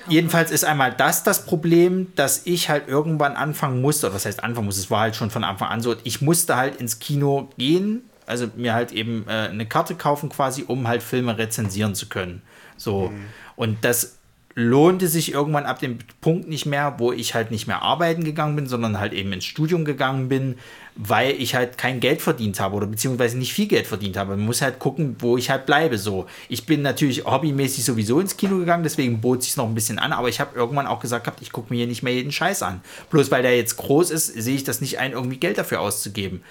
jedenfalls 0.09 0.53
ist 0.53 0.65
einmal 0.65 0.93
das 0.93 1.25
das 1.25 1.45
Problem, 1.45 2.13
dass 2.15 2.43
ich 2.45 2.69
halt 2.69 2.87
irgendwann 2.87 3.35
anfangen 3.35 3.81
musste, 3.81 4.07
oder 4.07 4.15
was 4.15 4.27
heißt 4.27 4.45
anfangen 4.45 4.67
musste, 4.67 4.81
es 4.81 4.93
war 4.93 5.01
halt 5.01 5.17
schon 5.17 5.31
von 5.31 5.43
Anfang 5.43 5.67
an 5.71 5.81
so, 5.81 5.97
ich 6.05 6.23
musste 6.23 6.55
halt 6.55 6.77
ins 6.77 7.01
Kino 7.01 7.49
gehen, 7.59 8.03
also 8.27 8.49
mir 8.55 8.75
halt 8.75 8.93
eben 8.93 9.25
äh, 9.27 9.49
eine 9.49 9.67
Karte 9.67 9.97
kaufen 9.97 10.29
quasi, 10.29 10.63
um 10.65 10.87
halt 10.87 11.03
Filme 11.03 11.37
rezensieren 11.37 11.97
zu 11.97 12.09
können. 12.09 12.43
So. 12.77 13.09
Mhm. 13.09 13.25
Und 13.57 13.85
das 13.85 14.19
lohnte 14.55 15.09
sich 15.09 15.33
irgendwann 15.33 15.67
ab 15.67 15.81
dem 15.81 15.99
Punkt 16.21 16.49
nicht 16.49 16.65
mehr, 16.65 16.95
wo 16.99 17.13
ich 17.13 17.35
halt 17.35 17.51
nicht 17.51 17.67
mehr 17.67 17.83
arbeiten 17.83 18.23
gegangen 18.23 18.55
bin, 18.55 18.69
sondern 18.69 19.01
halt 19.01 19.15
eben 19.15 19.33
ins 19.33 19.47
Studium 19.47 19.85
gegangen 19.85 20.29
bin, 20.29 20.59
weil 21.01 21.41
ich 21.41 21.55
halt 21.55 21.79
kein 21.79 22.01
Geld 22.01 22.21
verdient 22.21 22.59
habe 22.59 22.75
oder 22.75 22.89
beziehungsweise 22.89 23.39
nicht 23.39 23.53
viel 23.53 23.69
Geld 23.69 23.87
verdient 23.87 24.17
habe. 24.17 24.37
Man 24.37 24.45
muss 24.45 24.61
halt 24.61 24.81
gucken, 24.81 25.15
wo 25.21 25.37
ich 25.37 25.49
halt 25.49 25.65
bleibe. 25.65 25.97
So, 25.97 26.27
ich 26.49 26.67
bin 26.67 26.83
natürlich 26.83 27.25
hobbymäßig 27.25 27.85
sowieso 27.85 28.19
ins 28.19 28.37
Kino 28.37 28.59
gegangen, 28.59 28.83
deswegen 28.83 29.21
bot 29.21 29.45
sich 29.45 29.57
noch 29.57 29.67
ein 29.67 29.77
bisschen 29.77 30.01
an, 30.01 30.13
aber 30.13 30.29
ich 30.29 30.41
habe 30.41 30.57
irgendwann 30.57 30.89
auch 30.89 30.99
gesagt 30.99 31.25
gehabt, 31.25 31.41
ich 31.41 31.53
gucke 31.53 31.73
mir 31.73 31.77
hier 31.77 31.87
nicht 31.87 32.03
mehr 32.03 32.13
jeden 32.13 32.33
Scheiß 32.33 32.65
an. 32.65 32.81
Bloß 33.11 33.31
weil 33.31 33.43
der 33.43 33.57
jetzt 33.57 33.77
groß 33.77 34.11
ist, 34.11 34.27
sehe 34.27 34.57
ich 34.57 34.65
das 34.65 34.81
nicht 34.81 34.99
ein, 34.99 35.13
irgendwie 35.13 35.37
Geld 35.37 35.57
dafür 35.57 35.81
auszugeben. 35.81 36.43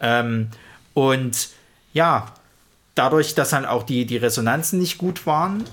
Ähm, 0.00 0.50
und 0.94 1.48
ja, 1.92 2.32
dadurch, 2.94 3.34
dass 3.34 3.50
dann 3.50 3.66
auch 3.66 3.82
die, 3.82 4.06
die 4.06 4.18
Resonanzen 4.18 4.78
nicht 4.78 4.98
gut 4.98 5.26
waren, 5.26 5.64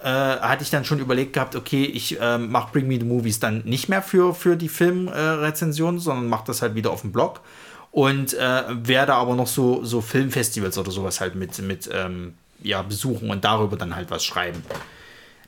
äh, 0.00 0.06
hatte 0.06 0.62
ich 0.62 0.70
dann 0.70 0.84
schon 0.84 1.00
überlegt 1.00 1.32
gehabt, 1.32 1.56
okay, 1.56 1.86
ich 1.86 2.20
äh, 2.20 2.38
mache 2.38 2.70
Bring 2.72 2.86
Me 2.86 3.00
the 3.00 3.04
Movies 3.04 3.40
dann 3.40 3.62
nicht 3.64 3.88
mehr 3.88 4.00
für, 4.00 4.32
für 4.32 4.56
die 4.56 4.68
Filmrezension, 4.68 5.96
äh, 5.96 6.00
sondern 6.00 6.28
mache 6.28 6.44
das 6.46 6.62
halt 6.62 6.76
wieder 6.76 6.92
auf 6.92 7.00
dem 7.00 7.10
Blog 7.10 7.40
und 7.92 8.34
äh, 8.34 8.62
werde 8.68 9.14
aber 9.14 9.34
noch 9.34 9.46
so, 9.46 9.84
so 9.84 10.00
Filmfestivals 10.00 10.78
oder 10.78 10.90
sowas 10.90 11.20
halt 11.20 11.34
mit, 11.34 11.58
mit 11.60 11.88
ähm, 11.92 12.34
ja, 12.62 12.82
besuchen 12.82 13.30
und 13.30 13.44
darüber 13.44 13.76
dann 13.76 13.96
halt 13.96 14.10
was 14.10 14.24
schreiben. 14.24 14.62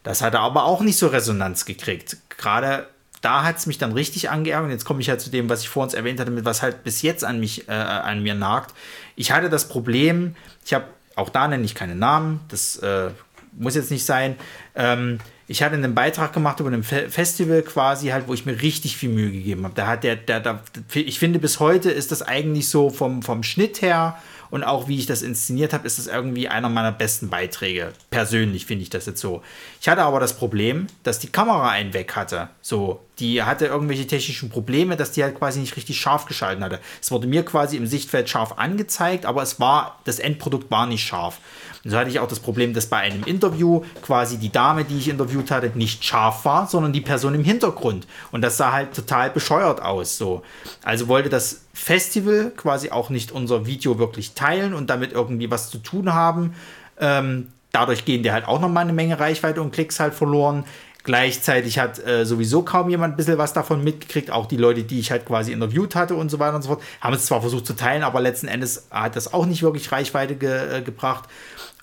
Das 0.03 0.23
hatte 0.23 0.41
aber 0.41 0.65
auch 0.65 0.81
nicht 0.81 0.97
so 0.97 1.07
Resonanz 1.07 1.65
gekriegt. 1.65 2.17
Gerade 2.37 2.89
da 3.21 3.45
hat 3.45 3.59
es 3.59 3.67
mich 3.67 3.79
dann 3.79 3.93
richtig 3.93 4.31
angeärgert. 4.31 4.71
Jetzt 4.71 4.85
komme 4.85 5.01
ich 5.01 5.09
halt 5.09 5.21
zu 5.21 5.31
dem, 5.31 5.49
was 5.49 5.63
ich 5.63 5.69
vor 5.69 5.85
uns 5.85 5.95
erwähnt 5.95 6.19
hatte, 6.19 6.33
mit 6.33 6.45
was 6.45 6.61
halt 6.61 6.83
bis 6.83 7.03
jetzt 7.03 7.25
an 7.25 7.39
mich, 7.39 7.69
äh, 7.69 7.73
an 7.73 8.23
mir 8.23 8.35
nagt. 8.35 8.75
Ich 9.15 9.31
hatte 9.31 9.49
das 9.49 9.69
Problem, 9.69 10.35
ich 10.65 10.75
habe, 10.75 10.87
auch 11.15 11.29
da 11.29 11.47
nenne 11.47 11.65
ich 11.65 11.77
keine 11.77 11.95
Namen, 11.95 12.41
das 12.49 12.77
äh, 12.79 13.11
muss 13.53 13.77
jetzt 13.77 13.93
nicht 13.93 14.05
sein. 14.05 14.37
Ähm, 14.75 15.19
ich 15.49 15.63
hatte 15.63 15.75
einen 15.75 15.95
Beitrag 15.95 16.33
gemacht 16.33 16.61
über 16.61 16.71
ein 16.71 16.83
Festival 16.83 17.63
quasi 17.63 18.09
halt, 18.09 18.29
wo 18.29 18.35
ich 18.35 18.47
mir 18.47 18.63
richtig 18.63 18.97
viel 18.97 19.11
Mühe 19.11 19.31
gegeben 19.31 19.65
habe. 19.65 19.75
Da 19.75 19.87
hat 19.87 20.05
der, 20.05 20.17
der, 20.17 20.41
der, 20.41 20.61
ich 20.95 21.19
finde 21.19 21.39
bis 21.39 21.61
heute 21.61 21.91
ist 21.91 22.13
das 22.13 22.23
eigentlich 22.23 22.69
so 22.69 22.91
vom, 22.91 23.23
vom 23.23 23.43
Schnitt 23.43 23.83
her 23.83 24.17
und 24.53 24.65
auch 24.65 24.87
wie 24.87 24.99
ich 24.99 25.07
das 25.07 25.23
inszeniert 25.23 25.73
habe, 25.73 25.87
ist 25.87 25.97
das 25.97 26.09
irgendwie 26.09 26.47
einer 26.47 26.69
meiner 26.69 26.93
besten 26.93 27.31
Beiträge. 27.31 27.95
Persönlich 28.11 28.67
finde 28.67 28.83
ich 28.83 28.91
das 28.91 29.07
jetzt 29.07 29.19
so. 29.19 29.43
Ich 29.81 29.89
hatte 29.89 30.03
aber 30.03 30.21
das 30.21 30.37
Problem, 30.37 30.89
dass 31.05 31.19
die 31.19 31.29
Kamera 31.29 31.71
einen 31.71 31.95
weg 31.95 32.15
hatte. 32.17 32.51
So, 32.61 33.01
die 33.19 33.43
hatte 33.43 33.65
irgendwelche 33.65 34.07
technischen 34.07 34.51
Probleme, 34.51 34.99
dass 34.99 35.13
die 35.13 35.23
halt 35.23 35.39
quasi 35.39 35.59
nicht 35.59 35.75
richtig 35.75 35.99
scharf 35.99 36.27
geschalten 36.27 36.63
hatte. 36.63 36.81
Es 37.01 37.11
wurde 37.11 37.29
mir 37.29 37.47
quasi 37.47 37.79
im 37.79 37.87
Sichtfeld 37.87 38.29
scharf 38.29 38.59
angezeigt, 38.59 39.25
aber 39.25 39.43
es 39.43 39.59
war, 39.59 39.99
das 40.05 40.19
Endprodukt 40.19 40.71
war 40.71 40.87
nicht 40.87 41.03
scharf. 41.03 41.41
Und 41.85 41.91
so 41.91 41.97
hatte 41.97 42.11
ich 42.11 42.21
auch 42.21 42.29
das 42.29 42.41
Problem, 42.41 42.75
dass 42.75 42.87
bei 42.87 42.99
einem 42.99 43.25
Interview 43.25 43.83
quasi 44.03 44.39
die 44.39 44.53
Dame, 44.53 44.85
die 44.85 44.99
ich 44.99 45.09
interviewt 45.09 45.51
hatte, 45.51 45.71
nicht 45.75 46.05
scharf 46.05 46.45
war, 46.45 46.67
sondern 46.67 46.93
die 46.93 47.01
Person 47.01 47.35
im 47.35 47.45
Hintergrund. 47.45 48.07
Und 48.31 48.43
das 48.43 48.57
sah 48.57 48.73
halt 48.73 48.95
total 48.95 49.31
bescheuert 49.31 49.83
aus. 49.83 50.17
So. 50.17 50.43
Also 50.85 51.09
wollte 51.09 51.29
das 51.29 51.63
Festival 51.75 52.53
quasi 52.57 52.91
auch 52.91 53.11
nicht 53.11 53.33
unser 53.33 53.67
Video 53.67 53.99
wirklich 53.99 54.35
teilen 54.35 54.75
und 54.75 54.91
damit 54.91 55.13
irgendwie 55.13 55.51
was 55.51 55.71
zu 55.71 55.79
tun 55.79 56.13
haben. 56.15 56.55
Ähm, 57.01 57.49
dadurch 57.73 58.05
gehen 58.05 58.23
dir 58.23 58.33
halt 58.33 58.47
auch 58.47 58.61
nochmal 58.61 58.85
eine 58.85 58.93
Menge 58.93 59.19
Reichweite 59.19 59.61
und 59.61 59.73
Klicks 59.73 59.99
halt 59.99 60.15
verloren. 60.15 60.65
Gleichzeitig 61.05 61.81
hat 61.81 61.99
äh, 62.07 62.25
sowieso 62.25 62.63
kaum 62.63 62.89
jemand 62.89 63.15
ein 63.15 63.17
bisschen 63.17 63.37
was 63.37 63.53
davon 63.53 63.83
mitgekriegt. 63.83 64.31
Auch 64.31 64.47
die 64.47 64.57
Leute, 64.57 64.85
die 64.85 65.01
ich 65.01 65.11
halt 65.11 65.27
quasi 65.27 65.51
interviewt 65.51 65.97
hatte 65.97 66.15
und 66.15 66.31
so 66.31 66.39
weiter 66.39 66.55
und 66.55 66.63
so 66.63 66.69
fort, 66.69 66.83
haben 67.01 67.15
es 67.15 67.27
zwar 67.27 67.41
versucht 67.41 67.67
zu 67.67 67.75
teilen, 67.75 68.05
aber 68.05 68.21
letzten 68.21 68.47
Endes 68.47 68.87
hat 68.91 69.17
das 69.17 69.35
auch 69.35 69.47
nicht 69.47 69.63
wirklich 69.65 69.91
Reichweite 69.91 70.37
ge 70.37 70.79
äh, 70.79 70.83
gebracht. 70.83 71.29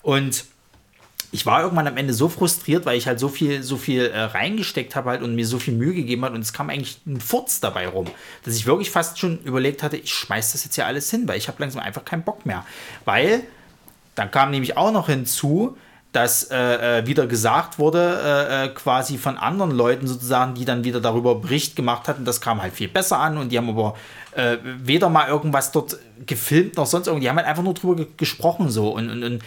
Und 0.02 0.44
ich 1.32 1.46
war 1.46 1.62
irgendwann 1.62 1.86
am 1.86 1.96
Ende 1.96 2.12
so 2.12 2.28
frustriert, 2.28 2.86
weil 2.86 2.98
ich 2.98 3.06
halt 3.06 3.20
so 3.20 3.28
viel, 3.28 3.62
so 3.62 3.76
viel 3.76 4.06
äh, 4.06 4.20
reingesteckt 4.20 4.96
habe 4.96 5.10
halt 5.10 5.22
und 5.22 5.34
mir 5.34 5.46
so 5.46 5.58
viel 5.58 5.74
Mühe 5.74 5.94
gegeben 5.94 6.24
hat 6.24 6.32
und 6.32 6.40
es 6.40 6.52
kam 6.52 6.70
eigentlich 6.70 6.98
ein 7.06 7.20
Furz 7.20 7.60
dabei 7.60 7.86
rum, 7.86 8.06
dass 8.44 8.56
ich 8.56 8.66
wirklich 8.66 8.90
fast 8.90 9.18
schon 9.18 9.38
überlegt 9.44 9.82
hatte, 9.82 9.96
ich 9.96 10.12
schmeiß 10.12 10.52
das 10.52 10.64
jetzt 10.64 10.74
hier 10.74 10.86
alles 10.86 11.08
hin, 11.10 11.28
weil 11.28 11.38
ich 11.38 11.46
habe 11.46 11.60
langsam 11.60 11.82
einfach 11.82 12.04
keinen 12.04 12.24
Bock 12.24 12.46
mehr. 12.46 12.64
Weil 13.04 13.42
dann 14.16 14.30
kam 14.30 14.50
nämlich 14.50 14.76
auch 14.76 14.90
noch 14.90 15.06
hinzu, 15.06 15.76
dass 16.12 16.50
äh, 16.50 16.98
äh 16.98 17.06
wieder 17.06 17.28
gesagt 17.28 17.78
wurde, 17.78 18.20
äh, 18.24 18.64
äh, 18.64 18.68
quasi 18.70 19.16
von 19.16 19.36
anderen 19.36 19.70
Leuten 19.70 20.08
sozusagen, 20.08 20.54
die 20.54 20.64
dann 20.64 20.82
wieder 20.82 21.00
darüber 21.00 21.36
Bericht 21.36 21.76
gemacht 21.76 22.08
hatten, 22.08 22.24
das 22.24 22.40
kam 22.40 22.60
halt 22.60 22.74
viel 22.74 22.88
besser 22.88 23.20
an 23.20 23.38
und 23.38 23.50
die 23.52 23.58
haben 23.58 23.68
aber 23.68 23.94
äh, 24.32 24.56
weder 24.62 25.08
mal 25.08 25.28
irgendwas 25.28 25.70
dort 25.70 25.96
gefilmt 26.26 26.76
noch 26.76 26.86
sonst 26.86 27.06
irgendwie, 27.06 27.26
die 27.26 27.30
haben 27.30 27.36
halt 27.36 27.46
einfach 27.46 27.62
nur 27.62 27.74
drüber 27.74 28.04
gesprochen 28.16 28.68
so 28.68 28.88
und, 28.88 29.08
und, 29.08 29.22
und 29.22 29.42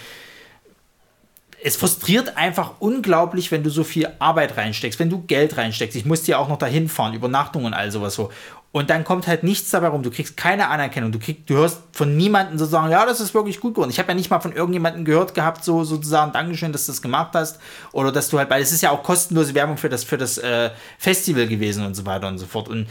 es 1.65 1.77
frustriert 1.77 2.35
einfach 2.35 2.73
unglaublich, 2.79 3.49
wenn 3.51 3.63
du 3.63 3.69
so 3.69 3.85
viel 3.85 4.09
Arbeit 4.19 4.57
reinsteckst, 4.57 4.99
wenn 4.99 5.09
du 5.09 5.21
Geld 5.21 5.55
reinsteckst. 5.55 5.95
Ich 5.95 6.03
musste 6.03 6.31
ja 6.31 6.37
auch 6.37 6.49
noch 6.49 6.57
dahin 6.57 6.89
fahren, 6.89 7.13
Übernachtung 7.13 7.63
und 7.63 7.73
all 7.73 7.89
sowas 7.89 8.15
so. 8.15 8.31
Und 8.73 8.89
dann 8.89 9.05
kommt 9.05 9.27
halt 9.27 9.43
nichts 9.43 9.69
dabei 9.69 9.87
rum. 9.87 10.03
Du 10.03 10.11
kriegst 10.11 10.35
keine 10.35 10.67
Anerkennung. 10.67 11.11
Du, 11.11 11.19
kriegst, 11.19 11.49
du 11.49 11.53
hörst 11.53 11.79
von 11.93 12.17
niemandem 12.17 12.57
sozusagen, 12.57 12.91
ja, 12.91 13.05
das 13.05 13.21
ist 13.21 13.33
wirklich 13.33 13.61
gut 13.61 13.75
geworden. 13.75 13.91
Ich 13.91 13.99
habe 13.99 14.09
ja 14.09 14.15
nicht 14.15 14.29
mal 14.29 14.41
von 14.41 14.51
irgendjemandem 14.51 15.05
gehört 15.05 15.35
gehabt, 15.35 15.63
so 15.63 15.85
sozusagen, 15.85 16.33
Dankeschön, 16.33 16.73
dass 16.73 16.87
du 16.87 16.91
das 16.91 17.01
gemacht 17.01 17.31
hast. 17.33 17.59
Oder 17.93 18.11
dass 18.11 18.29
du 18.29 18.39
halt, 18.39 18.49
weil 18.49 18.61
es 18.61 18.73
ist 18.73 18.81
ja 18.81 18.89
auch 18.91 19.03
kostenlose 19.03 19.53
Werbung 19.53 19.77
für 19.77 19.89
das, 19.89 20.03
für 20.03 20.17
das 20.17 20.39
äh, 20.39 20.71
Festival 20.97 21.47
gewesen 21.47 21.85
und 21.85 21.93
so 21.93 22.05
weiter 22.05 22.27
und 22.27 22.39
so 22.39 22.47
fort. 22.47 22.67
Und 22.67 22.87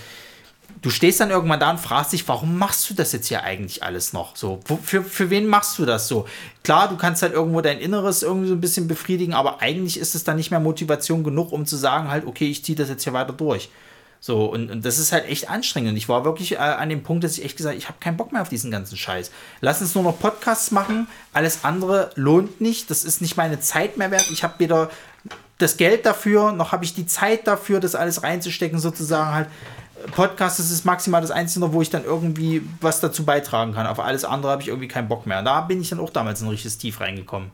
du 0.82 0.90
stehst 0.90 1.20
dann 1.20 1.30
irgendwann 1.30 1.60
da 1.60 1.70
und 1.70 1.80
fragst 1.80 2.12
dich, 2.12 2.26
warum 2.28 2.58
machst 2.58 2.90
du 2.90 2.94
das 2.94 3.12
jetzt 3.12 3.28
hier 3.28 3.44
eigentlich 3.44 3.82
alles 3.82 4.12
noch? 4.12 4.36
So, 4.36 4.60
für, 4.82 5.02
für 5.02 5.30
wen 5.30 5.46
machst 5.46 5.78
du 5.78 5.86
das 5.86 6.08
so? 6.08 6.26
Klar, 6.64 6.88
du 6.88 6.96
kannst 6.96 7.22
halt 7.22 7.32
irgendwo 7.32 7.60
dein 7.60 7.78
Inneres 7.78 8.22
irgendwie 8.22 8.48
so 8.48 8.54
ein 8.54 8.60
bisschen 8.60 8.88
befriedigen, 8.88 9.32
aber 9.32 9.62
eigentlich 9.62 9.98
ist 9.98 10.14
es 10.14 10.24
dann 10.24 10.36
nicht 10.36 10.50
mehr 10.50 10.60
Motivation 10.60 11.24
genug, 11.24 11.52
um 11.52 11.64
zu 11.64 11.76
sagen, 11.76 12.10
halt, 12.10 12.26
okay, 12.26 12.50
ich 12.50 12.64
ziehe 12.64 12.76
das 12.76 12.88
jetzt 12.88 13.04
hier 13.04 13.12
weiter 13.12 13.32
durch. 13.32 13.70
So, 14.24 14.44
und, 14.44 14.70
und 14.70 14.84
das 14.84 14.98
ist 14.98 15.10
halt 15.10 15.28
echt 15.28 15.50
anstrengend. 15.50 15.98
Ich 15.98 16.08
war 16.08 16.24
wirklich 16.24 16.52
äh, 16.52 16.58
an 16.58 16.88
dem 16.88 17.02
Punkt, 17.02 17.24
dass 17.24 17.38
ich 17.38 17.44
echt 17.44 17.56
gesagt 17.56 17.72
habe, 17.72 17.78
ich 17.78 17.88
habe 17.88 17.98
keinen 17.98 18.16
Bock 18.16 18.30
mehr 18.30 18.42
auf 18.42 18.48
diesen 18.48 18.70
ganzen 18.70 18.96
Scheiß. 18.96 19.32
Lass 19.60 19.80
uns 19.80 19.96
nur 19.96 20.04
noch 20.04 20.16
Podcasts 20.16 20.70
machen. 20.70 21.08
Alles 21.32 21.64
andere 21.64 22.10
lohnt 22.14 22.60
nicht. 22.60 22.88
Das 22.88 23.02
ist 23.02 23.20
nicht 23.20 23.36
meine 23.36 23.58
Zeit 23.58 23.96
mehr 23.96 24.12
wert. 24.12 24.30
Ich 24.30 24.44
habe 24.44 24.54
weder 24.58 24.90
das 25.58 25.76
Geld 25.76 26.06
dafür, 26.06 26.52
noch 26.52 26.70
habe 26.70 26.84
ich 26.84 26.94
die 26.94 27.06
Zeit 27.06 27.48
dafür, 27.48 27.80
das 27.80 27.96
alles 27.96 28.22
reinzustecken, 28.22 28.78
sozusagen 28.78 29.34
halt. 29.34 29.48
Podcast 30.10 30.58
das 30.58 30.70
ist 30.70 30.84
maximal 30.84 31.20
das 31.20 31.30
Einzige, 31.30 31.72
wo 31.72 31.82
ich 31.82 31.90
dann 31.90 32.04
irgendwie 32.04 32.62
was 32.80 33.00
dazu 33.00 33.24
beitragen 33.24 33.74
kann. 33.74 33.86
Auf 33.86 34.00
alles 34.00 34.24
andere 34.24 34.52
habe 34.52 34.62
ich 34.62 34.68
irgendwie 34.68 34.88
keinen 34.88 35.08
Bock 35.08 35.26
mehr. 35.26 35.38
Und 35.38 35.44
da 35.44 35.60
bin 35.60 35.80
ich 35.80 35.90
dann 35.90 36.00
auch 36.00 36.10
damals 36.10 36.40
in 36.40 36.46
ein 36.46 36.50
richtiges 36.50 36.78
Tief 36.78 37.00
reingekommen. 37.00 37.50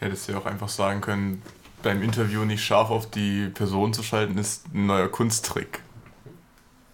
Hättest 0.00 0.28
du 0.28 0.32
ja 0.32 0.38
auch 0.38 0.46
einfach 0.46 0.68
sagen 0.68 1.00
können, 1.00 1.42
beim 1.82 2.02
Interview 2.02 2.44
nicht 2.44 2.64
scharf 2.64 2.90
auf 2.90 3.08
die 3.10 3.48
Person 3.48 3.92
zu 3.92 4.02
schalten, 4.02 4.38
ist 4.38 4.64
ein 4.74 4.86
neuer 4.86 5.08
Kunsttrick. 5.08 5.80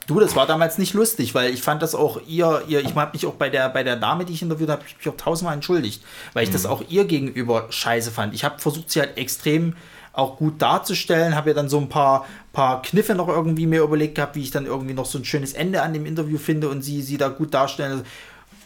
Du, 0.06 0.18
das 0.18 0.34
war 0.34 0.46
damals 0.46 0.76
nicht 0.76 0.92
lustig, 0.92 1.34
weil 1.34 1.54
ich 1.54 1.62
fand 1.62 1.82
das 1.82 1.94
auch 1.94 2.20
ihr, 2.26 2.64
ihr 2.66 2.80
ich 2.80 2.96
habe 2.96 3.12
mich 3.12 3.26
auch 3.26 3.34
bei 3.34 3.48
der, 3.48 3.68
bei 3.68 3.84
der 3.84 3.94
Dame, 3.94 4.24
die 4.24 4.32
ich 4.32 4.42
interviewt 4.42 4.68
habe, 4.68 4.82
ich 4.84 4.96
mich 4.96 5.08
auch 5.08 5.16
tausendmal 5.16 5.54
entschuldigt, 5.54 6.02
weil 6.32 6.42
ich 6.42 6.48
mhm. 6.48 6.54
das 6.54 6.66
auch 6.66 6.82
ihr 6.88 7.04
gegenüber 7.04 7.66
scheiße 7.70 8.10
fand. 8.10 8.34
Ich 8.34 8.42
habe 8.42 8.58
versucht, 8.58 8.90
sie 8.90 9.00
halt 9.00 9.16
extrem 9.16 9.76
auch 10.12 10.36
gut 10.36 10.60
darzustellen. 10.60 11.34
Habe 11.34 11.50
ja 11.50 11.54
dann 11.54 11.68
so 11.68 11.78
ein 11.78 11.88
paar, 11.88 12.26
paar 12.52 12.82
Kniffe 12.82 13.14
noch 13.14 13.28
irgendwie 13.28 13.66
mir 13.66 13.82
überlegt 13.82 14.16
gehabt, 14.16 14.36
wie 14.36 14.42
ich 14.42 14.50
dann 14.50 14.66
irgendwie 14.66 14.94
noch 14.94 15.06
so 15.06 15.18
ein 15.18 15.24
schönes 15.24 15.52
Ende 15.52 15.82
an 15.82 15.92
dem 15.92 16.06
Interview 16.06 16.38
finde 16.38 16.68
und 16.68 16.82
sie, 16.82 17.02
sie 17.02 17.16
da 17.16 17.28
gut 17.28 17.54
darstellen. 17.54 18.04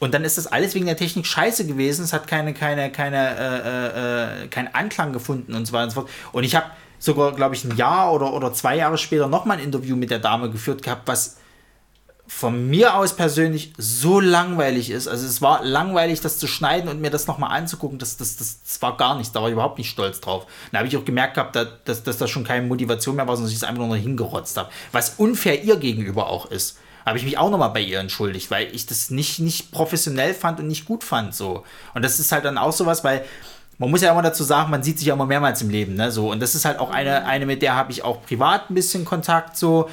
Und 0.00 0.12
dann 0.14 0.24
ist 0.24 0.38
das 0.38 0.46
alles 0.46 0.74
wegen 0.74 0.86
der 0.86 0.96
Technik 0.96 1.26
scheiße 1.26 1.66
gewesen. 1.66 2.04
Es 2.04 2.12
hat 2.12 2.26
keine, 2.26 2.52
keine, 2.52 2.90
keine, 2.90 3.36
äh, 3.38 4.44
äh, 4.44 4.48
keinen 4.48 4.74
Anklang 4.74 5.12
gefunden 5.12 5.54
und 5.54 5.66
so 5.66 5.72
weiter 5.72 5.84
und 5.84 5.90
so 5.90 6.00
fort. 6.00 6.10
Und 6.32 6.44
ich 6.44 6.56
habe 6.56 6.66
sogar, 6.98 7.32
glaube 7.32 7.54
ich, 7.54 7.64
ein 7.64 7.76
Jahr 7.76 8.12
oder, 8.12 8.32
oder 8.32 8.52
zwei 8.52 8.76
Jahre 8.76 8.98
später 8.98 9.28
nochmal 9.28 9.58
ein 9.58 9.64
Interview 9.64 9.96
mit 9.96 10.10
der 10.10 10.18
Dame 10.18 10.50
geführt 10.50 10.82
gehabt, 10.82 11.02
was 11.06 11.36
von 12.26 12.68
mir 12.70 12.94
aus 12.94 13.16
persönlich 13.16 13.72
so 13.76 14.18
langweilig 14.18 14.90
ist. 14.90 15.08
Also 15.08 15.26
es 15.26 15.42
war 15.42 15.62
langweilig, 15.62 16.20
das 16.20 16.38
zu 16.38 16.46
schneiden 16.46 16.88
und 16.88 17.00
mir 17.00 17.10
das 17.10 17.26
nochmal 17.26 17.56
anzugucken. 17.56 17.98
Das, 17.98 18.16
das, 18.16 18.36
das, 18.36 18.62
das, 18.62 18.80
war 18.80 18.96
gar 18.96 19.16
nichts. 19.16 19.32
Da 19.32 19.40
war 19.40 19.48
ich 19.48 19.52
überhaupt 19.52 19.76
nicht 19.76 19.90
stolz 19.90 20.20
drauf. 20.20 20.46
Da 20.72 20.78
habe 20.78 20.88
ich 20.88 20.96
auch 20.96 21.04
gemerkt 21.04 21.34
gehabt, 21.34 21.56
dass, 21.56 22.02
dass 22.02 22.16
das 22.16 22.30
schon 22.30 22.44
keine 22.44 22.66
Motivation 22.66 23.16
mehr 23.16 23.26
war, 23.28 23.36
sondern 23.36 23.50
ich 23.50 23.58
es 23.58 23.64
einfach 23.64 23.80
nur 23.80 23.94
noch 23.94 24.02
hingerotzt 24.02 24.56
habe. 24.56 24.70
Was 24.92 25.14
unfair 25.18 25.62
ihr 25.62 25.76
gegenüber 25.76 26.28
auch 26.28 26.50
ist. 26.50 26.78
Habe 27.04 27.18
ich 27.18 27.24
mich 27.24 27.36
auch 27.36 27.50
nochmal 27.50 27.68
bei 27.68 27.80
ihr 27.80 28.00
entschuldigt, 28.00 28.50
weil 28.50 28.74
ich 28.74 28.86
das 28.86 29.10
nicht, 29.10 29.38
nicht 29.38 29.70
professionell 29.70 30.32
fand 30.32 30.60
und 30.60 30.68
nicht 30.68 30.86
gut 30.86 31.04
fand. 31.04 31.34
So. 31.34 31.62
Und 31.92 32.02
das 32.02 32.18
ist 32.18 32.32
halt 32.32 32.46
dann 32.46 32.56
auch 32.56 32.72
sowas, 32.72 33.04
weil 33.04 33.26
man 33.78 33.90
muss 33.90 34.02
ja 34.02 34.12
immer 34.12 34.22
dazu 34.22 34.44
sagen, 34.44 34.70
man 34.70 34.82
sieht 34.82 34.98
sich 34.98 35.08
ja 35.08 35.14
immer 35.14 35.26
mehrmals 35.26 35.60
im 35.62 35.70
Leben, 35.70 35.94
ne? 35.94 36.10
So, 36.10 36.30
und 36.30 36.40
das 36.40 36.54
ist 36.54 36.64
halt 36.64 36.78
auch 36.78 36.90
eine, 36.90 37.26
eine 37.26 37.46
mit 37.46 37.62
der 37.62 37.74
habe 37.74 37.90
ich 37.90 38.04
auch 38.04 38.22
privat 38.22 38.70
ein 38.70 38.74
bisschen 38.74 39.04
Kontakt. 39.04 39.56
So, 39.56 39.88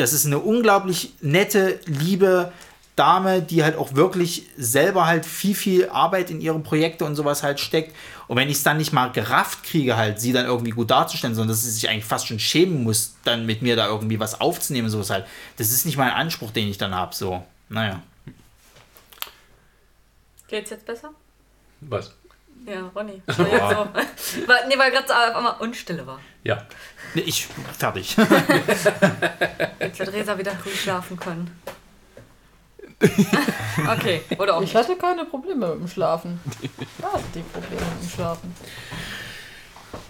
das 0.00 0.12
ist 0.12 0.26
eine 0.26 0.38
unglaublich 0.38 1.12
nette, 1.20 1.78
liebe 1.86 2.52
Dame, 2.96 3.42
die 3.42 3.62
halt 3.62 3.76
auch 3.76 3.94
wirklich 3.94 4.46
selber 4.56 5.06
halt 5.06 5.24
viel, 5.24 5.54
viel 5.54 5.88
Arbeit 5.88 6.30
in 6.30 6.40
ihre 6.40 6.58
Projekte 6.58 7.04
und 7.04 7.16
sowas 7.16 7.42
halt 7.42 7.60
steckt. 7.60 7.94
Und 8.28 8.36
wenn 8.36 8.48
ich 8.48 8.58
es 8.58 8.62
dann 8.62 8.76
nicht 8.76 8.92
mal 8.92 9.08
gerafft 9.08 9.62
kriege, 9.62 9.96
halt 9.96 10.20
sie 10.20 10.32
dann 10.32 10.46
irgendwie 10.46 10.70
gut 10.70 10.90
darzustellen, 10.90 11.34
sondern 11.34 11.50
dass 11.50 11.62
sie 11.62 11.70
sich 11.70 11.88
eigentlich 11.88 12.04
fast 12.04 12.26
schon 12.26 12.38
schämen 12.38 12.82
muss, 12.82 13.14
dann 13.24 13.46
mit 13.46 13.62
mir 13.62 13.76
da 13.76 13.86
irgendwie 13.86 14.20
was 14.20 14.40
aufzunehmen, 14.40 14.88
sowas 14.88 15.10
halt. 15.10 15.26
Das 15.56 15.70
ist 15.70 15.86
nicht 15.86 15.96
mein 15.96 16.10
Anspruch, 16.10 16.50
den 16.50 16.68
ich 16.68 16.78
dann 16.78 16.94
habe. 16.94 17.14
So, 17.14 17.42
naja. 17.68 18.02
Geht's 20.48 20.70
jetzt 20.70 20.84
besser? 20.84 21.10
Was? 21.80 22.12
Ja, 22.70 22.90
Ronny. 22.94 23.20
War 23.26 23.48
jetzt 23.48 23.70
so. 24.34 24.46
Weil- 24.46 24.68
nee, 24.68 24.78
weil 24.78 24.90
gerade 24.90 25.06
so 25.08 25.14
auf 25.14 25.36
einmal 25.36 25.54
Unstille 25.60 26.06
war. 26.06 26.18
Ja. 26.44 26.66
Nee, 27.14 27.22
Ich, 27.22 27.46
fertig. 27.76 28.16
Jetzt 29.80 29.98
wird 29.98 30.12
Resa 30.12 30.38
wieder 30.38 30.52
ruhig 30.64 30.80
schlafen 30.80 31.18
können. 31.18 31.50
Okay, 33.96 34.20
oder 34.38 34.56
auch 34.56 34.62
Ich 34.62 34.74
nicht. 34.74 34.76
hatte 34.76 34.96
keine 34.96 35.24
Probleme 35.24 35.68
mit 35.68 35.80
dem 35.80 35.88
Schlafen. 35.88 36.38
Ja, 37.00 37.08
die 37.34 37.40
Probleme 37.40 37.80
mit 37.80 38.02
dem 38.04 38.10
Schlafen. 38.10 38.54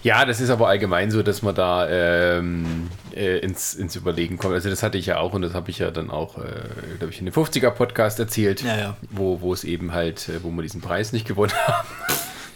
Ja, 0.02 0.24
das 0.24 0.40
ist 0.40 0.50
aber 0.50 0.68
allgemein 0.68 1.10
so, 1.10 1.22
dass 1.22 1.42
man 1.42 1.54
da 1.54 1.88
ähm, 1.88 2.90
äh, 3.14 3.38
ins, 3.38 3.74
ins 3.74 3.96
Überlegen 3.96 4.38
kommt. 4.38 4.54
Also 4.54 4.68
das 4.70 4.82
hatte 4.82 4.98
ich 4.98 5.06
ja 5.06 5.18
auch 5.18 5.32
und 5.34 5.42
das 5.42 5.54
habe 5.54 5.70
ich 5.70 5.78
ja 5.78 5.90
dann 5.90 6.10
auch, 6.10 6.38
äh, 6.38 6.42
glaube 6.98 7.12
ich, 7.12 7.18
in 7.18 7.26
dem 7.26 7.34
50er-Podcast 7.34 8.18
erzählt, 8.18 8.62
Ja, 8.62 8.76
ja. 8.76 8.96
Wo, 9.10 9.40
wo 9.40 9.52
es 9.52 9.62
eben 9.64 9.92
halt, 9.92 10.28
äh, 10.28 10.42
wo 10.42 10.50
wir 10.50 10.62
diesen 10.62 10.80
Preis 10.80 11.12
nicht 11.12 11.26
gewonnen 11.28 11.52
haben. 11.66 11.88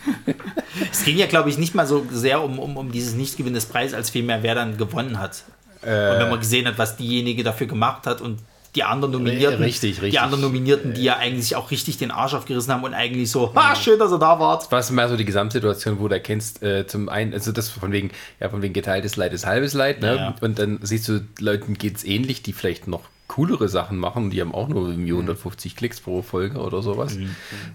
Es 0.90 1.04
ging 1.04 1.16
ja, 1.16 1.26
glaube 1.26 1.50
ich, 1.50 1.58
nicht 1.58 1.74
mal 1.74 1.86
so 1.86 2.04
sehr 2.10 2.42
um, 2.42 2.58
um, 2.58 2.76
um 2.76 2.90
dieses 2.90 3.14
Nichtgewinn 3.14 3.54
des 3.54 3.66
Preises, 3.66 3.94
als 3.94 4.10
vielmehr, 4.10 4.42
wer 4.42 4.54
dann 4.56 4.76
gewonnen 4.76 5.20
hat. 5.20 5.44
und 5.82 5.88
wenn 5.88 6.30
man 6.30 6.40
gesehen 6.40 6.66
hat, 6.66 6.78
was 6.78 6.96
diejenige 6.96 7.44
dafür 7.44 7.66
gemacht 7.68 8.06
hat 8.06 8.20
und 8.20 8.40
die 8.74 8.82
anderen 8.82 9.12
Nominierten, 9.12 9.62
Richtig, 9.62 9.96
richtig. 9.96 10.10
die 10.12 10.18
anderen 10.18 10.42
Nominierten, 10.42 10.94
die 10.94 11.04
ja 11.04 11.16
eigentlich 11.16 11.54
auch 11.54 11.70
richtig 11.70 11.98
den 11.98 12.10
Arsch 12.10 12.34
aufgerissen 12.34 12.72
haben 12.72 12.82
und 12.82 12.92
eigentlich 12.92 13.30
so, 13.30 13.54
ha, 13.54 13.76
schön, 13.76 13.98
dass 13.98 14.10
ihr 14.10 14.18
da 14.18 14.40
wart. 14.40 14.66
Was 14.70 14.90
mehr 14.90 15.08
so 15.08 15.16
die 15.16 15.24
Gesamtsituation, 15.24 16.00
wo 16.00 16.08
du 16.08 16.14
erkennst, 16.14 16.62
äh, 16.62 16.86
zum 16.86 17.08
einen, 17.08 17.32
also 17.32 17.52
das 17.52 17.68
von 17.68 17.92
wegen, 17.92 18.10
ja, 18.40 18.48
von 18.48 18.62
wegen 18.62 18.74
geteiltes 18.74 19.14
Leid 19.16 19.32
ist 19.32 19.46
halbes 19.46 19.74
Leid, 19.74 20.00
ne? 20.00 20.08
Ja, 20.08 20.14
ja. 20.16 20.34
Und 20.40 20.58
dann 20.58 20.80
siehst 20.82 21.08
du, 21.08 21.20
Leuten 21.38 21.74
geht 21.74 21.98
es 21.98 22.04
ähnlich, 22.04 22.42
die 22.42 22.52
vielleicht 22.52 22.88
noch 22.88 23.02
coolere 23.28 23.68
Sachen 23.68 23.98
machen, 23.98 24.30
die 24.30 24.40
haben 24.40 24.54
auch 24.54 24.68
nur 24.68 24.88
irgendwie 24.88 25.12
150 25.12 25.76
Klicks 25.76 26.00
pro 26.00 26.22
Folge 26.22 26.58
oder 26.58 26.82
sowas, 26.82 27.16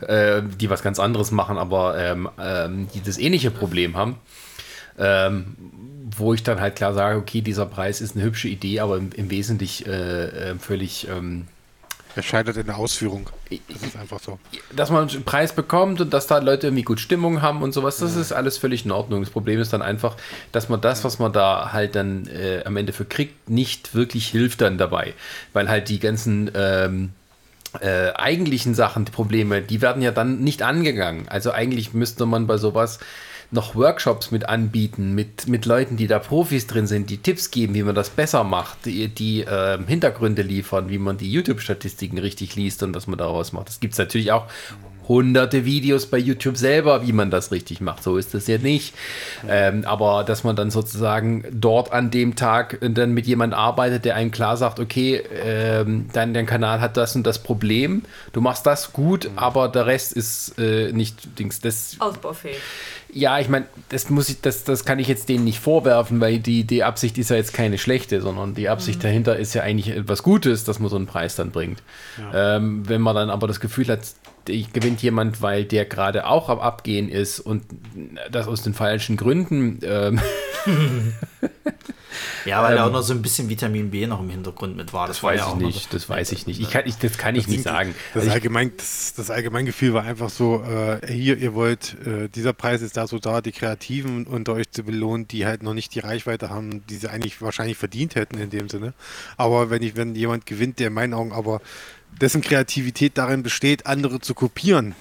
äh, 0.01 0.41
die 0.59 0.69
was 0.69 0.83
ganz 0.83 0.99
anderes 0.99 1.31
machen, 1.31 1.57
aber 1.57 1.97
ähm, 1.97 2.29
ähm, 2.39 2.87
die 2.93 3.01
das 3.01 3.17
ähnliche 3.17 3.51
Problem 3.51 3.97
haben. 3.97 4.15
Ähm, 4.97 5.55
wo 6.17 6.33
ich 6.33 6.43
dann 6.43 6.59
halt 6.59 6.75
klar 6.75 6.93
sage, 6.93 7.17
okay, 7.17 7.41
dieser 7.41 7.65
Preis 7.65 8.01
ist 8.01 8.15
eine 8.15 8.25
hübsche 8.25 8.47
Idee, 8.47 8.79
aber 8.79 8.97
im, 8.97 9.11
im 9.13 9.29
Wesentlichen 9.29 9.87
äh, 9.87 10.51
äh, 10.51 10.55
völlig 10.55 11.07
ähm, 11.07 11.47
Er 12.15 12.23
scheitert 12.23 12.57
in 12.57 12.65
der 12.65 12.77
Ausführung. 12.77 13.29
Das 13.69 13.83
ist 13.83 13.95
einfach 13.95 14.19
so. 14.19 14.39
dass 14.75 14.89
man 14.89 15.07
einen 15.09 15.23
Preis 15.23 15.53
bekommt 15.53 16.01
und 16.01 16.13
dass 16.13 16.27
da 16.27 16.39
Leute 16.39 16.67
irgendwie 16.67 16.83
gut 16.83 16.99
Stimmung 16.99 17.41
haben 17.41 17.61
und 17.61 17.71
sowas, 17.71 17.97
das 17.97 18.15
ist 18.15 18.31
alles 18.31 18.57
völlig 18.57 18.85
in 18.85 18.91
Ordnung. 18.91 19.21
Das 19.21 19.29
Problem 19.29 19.59
ist 19.59 19.73
dann 19.73 19.81
einfach, 19.81 20.15
dass 20.51 20.69
man 20.69 20.81
das, 20.81 21.03
was 21.03 21.19
man 21.19 21.33
da 21.33 21.71
halt 21.71 21.95
dann 21.95 22.27
äh, 22.27 22.63
am 22.65 22.77
Ende 22.77 22.93
für 22.93 23.05
kriegt, 23.05 23.49
nicht 23.49 23.93
wirklich 23.93 24.27
hilft 24.27 24.61
dann 24.61 24.77
dabei. 24.77 25.13
Weil 25.53 25.69
halt 25.69 25.89
die 25.89 25.99
ganzen 25.99 26.51
ähm, 26.55 27.11
äh, 27.79 28.11
eigentlichen 28.13 28.73
Sachen, 28.73 29.05
die 29.05 29.11
Probleme, 29.11 29.61
die 29.61 29.81
werden 29.81 30.01
ja 30.01 30.11
dann 30.11 30.39
nicht 30.39 30.63
angegangen. 30.63 31.27
Also 31.29 31.51
eigentlich 31.51 31.93
müsste 31.93 32.25
man 32.25 32.47
bei 32.47 32.57
sowas 32.57 32.99
noch 33.51 33.75
Workshops 33.75 34.31
mit 34.31 34.47
anbieten, 34.47 35.15
mit, 35.15 35.47
mit 35.47 35.65
Leuten, 35.65 35.97
die 35.97 36.07
da 36.07 36.19
Profis 36.19 36.67
drin 36.67 36.87
sind, 36.87 37.09
die 37.09 37.17
Tipps 37.17 37.49
geben, 37.51 37.73
wie 37.73 37.83
man 37.83 37.95
das 37.95 38.09
besser 38.09 38.43
macht, 38.43 38.85
die, 38.85 39.07
die 39.07 39.45
ähm, 39.49 39.87
Hintergründe 39.87 40.43
liefern, 40.43 40.89
wie 40.89 40.99
man 40.99 41.17
die 41.17 41.31
YouTube-Statistiken 41.31 42.19
richtig 42.19 42.55
liest 42.55 42.83
und 42.83 42.95
was 42.95 43.07
man 43.07 43.17
daraus 43.17 43.51
macht. 43.51 43.67
Das 43.67 43.79
gibt 43.79 43.93
es 43.93 43.97
natürlich 43.99 44.31
auch 44.31 44.45
hunderte 45.09 45.65
Videos 45.65 46.05
bei 46.05 46.19
YouTube 46.19 46.55
selber, 46.55 47.05
wie 47.05 47.11
man 47.11 47.31
das 47.31 47.51
richtig 47.51 47.81
macht. 47.81 48.03
So 48.03 48.17
ist 48.17 48.35
das 48.35 48.45
ja 48.45 48.59
nicht. 48.59 48.93
Ähm, 49.47 49.83
aber 49.85 50.23
dass 50.23 50.43
man 50.43 50.55
dann 50.55 50.69
sozusagen 50.69 51.43
dort 51.51 51.91
an 51.91 52.11
dem 52.11 52.35
Tag 52.35 52.77
dann 52.79 53.13
mit 53.13 53.25
jemand 53.25 53.55
arbeitet, 53.55 54.05
der 54.05 54.15
einem 54.15 54.29
klar 54.29 54.55
sagt, 54.55 54.79
okay, 54.79 55.23
ähm, 55.43 56.09
dein, 56.13 56.35
dein 56.35 56.45
Kanal 56.45 56.79
hat 56.79 56.95
das 56.95 57.15
und 57.15 57.25
das 57.25 57.41
Problem, 57.41 58.03
du 58.33 58.41
machst 58.41 58.67
das 58.67 58.93
gut, 58.93 59.31
aber 59.35 59.67
der 59.67 59.87
Rest 59.87 60.13
ist 60.13 60.59
äh, 60.59 60.91
nicht 60.91 61.39
Dings. 61.39 61.59
Das 61.59 61.95
Ausbaufähig. 61.97 62.57
Ja, 63.11 63.39
ich 63.39 63.49
meine, 63.49 63.65
das 63.89 64.09
muss 64.09 64.29
ich, 64.29 64.41
das, 64.41 64.63
das 64.63 64.85
kann 64.85 64.99
ich 64.99 65.07
jetzt 65.07 65.29
denen 65.29 65.43
nicht 65.43 65.59
vorwerfen, 65.59 66.19
weil 66.21 66.39
die, 66.39 66.63
die 66.63 66.83
Absicht 66.83 67.17
ist 67.17 67.29
ja 67.29 67.35
jetzt 67.35 67.53
keine 67.53 67.77
schlechte, 67.77 68.21
sondern 68.21 68.53
die 68.53 68.69
Absicht 68.69 69.03
dahinter 69.03 69.37
ist 69.37 69.53
ja 69.53 69.63
eigentlich 69.63 69.95
etwas 69.95 70.23
Gutes, 70.23 70.63
dass 70.63 70.79
man 70.79 70.89
so 70.89 70.95
einen 70.95 71.07
Preis 71.07 71.35
dann 71.35 71.51
bringt. 71.51 71.81
Ähm, 72.33 72.87
wenn 72.87 73.01
man 73.01 73.15
dann 73.15 73.29
aber 73.29 73.47
das 73.47 73.59
Gefühl 73.59 73.87
hat, 73.87 74.01
die 74.47 74.67
gewinnt 74.71 75.01
jemand, 75.01 75.41
weil 75.41 75.65
der 75.65 75.85
gerade 75.85 76.25
auch 76.25 76.49
am 76.49 76.59
Abgehen 76.59 77.09
ist 77.09 77.39
und 77.39 77.63
das 78.31 78.47
aus 78.47 78.61
den 78.61 78.73
falschen 78.73 79.17
Gründen, 79.17 79.79
ähm, 79.83 80.19
Ja, 82.45 82.63
weil 82.63 82.75
da 82.75 82.87
auch 82.87 82.91
noch 82.91 83.01
so 83.01 83.13
ein 83.13 83.21
bisschen 83.21 83.49
Vitamin 83.49 83.91
B 83.91 84.07
noch 84.07 84.19
im 84.19 84.29
Hintergrund 84.29 84.75
mit 84.75 84.93
war. 84.93 85.07
das 85.07 85.21
war 85.21 85.31
weiß 85.31 85.39
ja 85.39 85.47
ich 85.47 85.53
noch 85.53 85.61
nicht, 85.61 85.93
das 85.93 86.09
weiß 86.09 86.31
ich 86.31 86.47
nicht. 86.47 86.59
Ich 86.59 86.69
kann, 86.69 86.83
ich, 86.85 86.97
das 86.97 87.17
kann 87.17 87.35
ich 87.35 87.47
nicht 87.47 87.63
sagen. 87.63 87.93
Das, 88.13 88.23
Also 88.23 88.33
Allgemein, 88.33 88.71
das, 88.77 89.13
das 89.15 89.29
Allgemeingefühl 89.29 89.93
war 89.93 90.03
einfach 90.03 90.29
so, 90.29 90.63
äh, 90.63 91.05
hier, 91.11 91.37
ihr 91.37 91.53
wollt, 91.53 91.95
äh, 92.05 92.29
dieser 92.29 92.53
Preis 92.53 92.81
ist 92.81 92.97
da 92.97 93.07
so 93.07 93.19
da, 93.19 93.41
die 93.41 93.51
Kreativen 93.51 94.25
unter 94.25 94.53
euch 94.53 94.71
zu 94.71 94.83
belohnen, 94.83 95.27
die 95.27 95.45
halt 95.45 95.63
noch 95.63 95.73
nicht 95.73 95.93
die 95.95 95.99
Reichweite 95.99 96.49
haben, 96.49 96.85
die 96.87 96.95
sie 96.95 97.09
eigentlich 97.09 97.41
wahrscheinlich 97.41 97.77
verdient 97.77 98.15
hätten 98.15 98.37
in 98.37 98.49
dem 98.49 98.69
Sinne. 98.69 98.93
Aber 99.37 99.69
wenn 99.69 99.83
ich, 99.83 99.95
wenn 99.95 100.15
jemand 100.15 100.45
gewinnt, 100.45 100.79
der 100.79 100.87
in 100.87 100.93
meinen 100.93 101.13
Augen 101.13 101.31
aber 101.31 101.61
dessen 102.21 102.41
Kreativität 102.41 103.17
darin 103.17 103.43
besteht, 103.43 103.85
andere 103.85 104.19
zu 104.19 104.33
kopieren, 104.33 104.95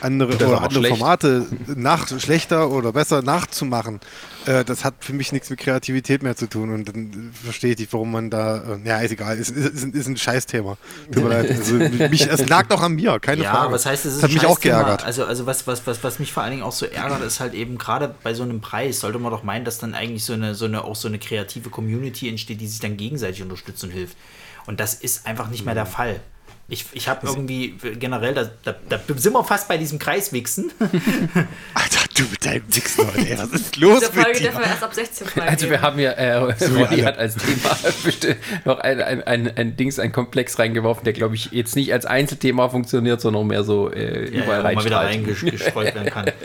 andere, 0.00 0.34
oder 0.34 0.62
andere 0.62 0.80
schlecht. 0.80 0.98
Formate 0.98 1.46
nach, 1.74 2.08
schlechter 2.20 2.70
oder 2.70 2.92
besser 2.92 3.22
nachzumachen, 3.22 4.00
äh, 4.44 4.64
das 4.64 4.84
hat 4.84 4.94
für 5.00 5.12
mich 5.12 5.32
nichts 5.32 5.48
mit 5.48 5.58
Kreativität 5.58 6.22
mehr 6.22 6.36
zu 6.36 6.48
tun. 6.48 6.72
Und 6.72 6.88
dann 6.88 7.32
verstehe 7.32 7.72
ich 7.72 7.78
nicht, 7.78 7.92
warum 7.92 8.12
man 8.12 8.30
da, 8.30 8.56
äh, 8.74 8.88
ja, 8.88 8.98
ist 8.98 9.12
egal, 9.12 9.38
ist, 9.38 9.50
ist, 9.50 9.74
ist, 9.74 9.94
ist 9.94 10.06
ein 10.06 10.16
Scheißthema. 10.16 10.76
Tut 11.10 11.22
mir 11.22 11.30
leid. 11.30 11.50
Also, 11.50 11.74
mich, 12.10 12.26
es 12.26 12.46
lag 12.48 12.66
doch 12.66 12.82
an 12.82 12.94
mir, 12.94 13.18
keine 13.20 13.44
ja, 13.44 13.52
Frage. 13.52 13.72
was 13.72 13.86
heißt, 13.86 14.04
es 14.04 14.14
ist 14.14 14.22
das 14.22 14.30
hat 14.30 14.34
mich 14.34 14.46
auch 14.46 14.60
geärgert. 14.60 15.04
Also, 15.04 15.24
also 15.24 15.46
was, 15.46 15.66
was, 15.66 15.86
was, 15.86 16.04
was 16.04 16.18
mich 16.18 16.32
vor 16.32 16.42
allen 16.42 16.52
Dingen 16.52 16.62
auch 16.62 16.72
so 16.72 16.86
ärgert, 16.86 17.22
ist 17.22 17.40
halt 17.40 17.54
eben 17.54 17.78
gerade 17.78 18.14
bei 18.22 18.34
so 18.34 18.42
einem 18.42 18.60
Preis, 18.60 19.00
sollte 19.00 19.18
man 19.18 19.32
doch 19.32 19.42
meinen, 19.42 19.64
dass 19.64 19.78
dann 19.78 19.94
eigentlich 19.94 20.24
so 20.24 20.34
eine, 20.34 20.54
so 20.54 20.66
eine, 20.66 20.84
auch 20.84 20.96
so 20.96 21.08
eine 21.08 21.18
kreative 21.18 21.70
Community 21.70 22.28
entsteht, 22.28 22.60
die 22.60 22.66
sich 22.66 22.80
dann 22.80 22.96
gegenseitig 22.96 23.42
unterstützt 23.42 23.82
und 23.84 23.90
hilft. 23.90 24.16
Und 24.66 24.80
das 24.80 24.94
ist 24.94 25.26
einfach 25.26 25.48
nicht 25.48 25.64
mehr 25.64 25.74
der 25.74 25.86
Fall. 25.86 26.20
Ich, 26.68 26.86
ich 26.92 27.08
habe 27.08 27.26
irgendwie 27.26 27.76
generell, 27.98 28.34
da, 28.34 28.50
da, 28.64 28.74
da 28.88 28.98
sind 29.16 29.32
wir 29.32 29.44
fast 29.44 29.68
bei 29.68 29.78
diesem 29.78 29.98
Kreiswichsen. 29.98 30.72
Alter, 31.74 32.05
du 32.16 32.24
mit 32.30 32.44
deinem 32.44 32.62
heute, 32.98 33.28
ey, 33.30 33.38
was 33.38 33.50
ist 33.50 33.76
los 33.76 34.00
Diese 34.00 34.12
mit 34.12 34.24
Folge 34.24 34.38
dir? 34.38 34.44
dürfen 34.44 34.60
wir 34.60 34.66
erst 34.66 34.82
ab 34.82 34.94
16 34.94 35.26
freigeben. 35.26 35.48
also 35.48 35.70
wir 35.70 35.82
haben 35.82 35.98
ja, 35.98 36.10
äh, 36.12 36.34
Ronny 36.34 36.84
alle. 36.86 37.04
hat 37.04 37.18
als 37.18 37.36
Thema 37.36 37.76
bestimmt 38.04 38.36
noch 38.64 38.78
ein, 38.78 39.00
ein, 39.00 39.22
ein, 39.22 39.56
ein 39.56 39.76
Dings, 39.76 39.98
ein 39.98 40.12
Komplex 40.12 40.58
reingeworfen, 40.58 41.04
der 41.04 41.12
glaube 41.12 41.34
ich 41.34 41.50
jetzt 41.52 41.76
nicht 41.76 41.92
als 41.92 42.06
Einzelthema 42.06 42.68
funktioniert, 42.68 43.20
sondern 43.20 43.46
mehr 43.46 43.64
so 43.64 43.90
äh, 43.92 44.34
Ja, 44.34 44.44
überall 44.44 44.74
ja, 44.74 44.84
wieder 44.84 44.96
reingestreut 44.98 45.94
werden 45.94 46.10
kann. 46.10 46.26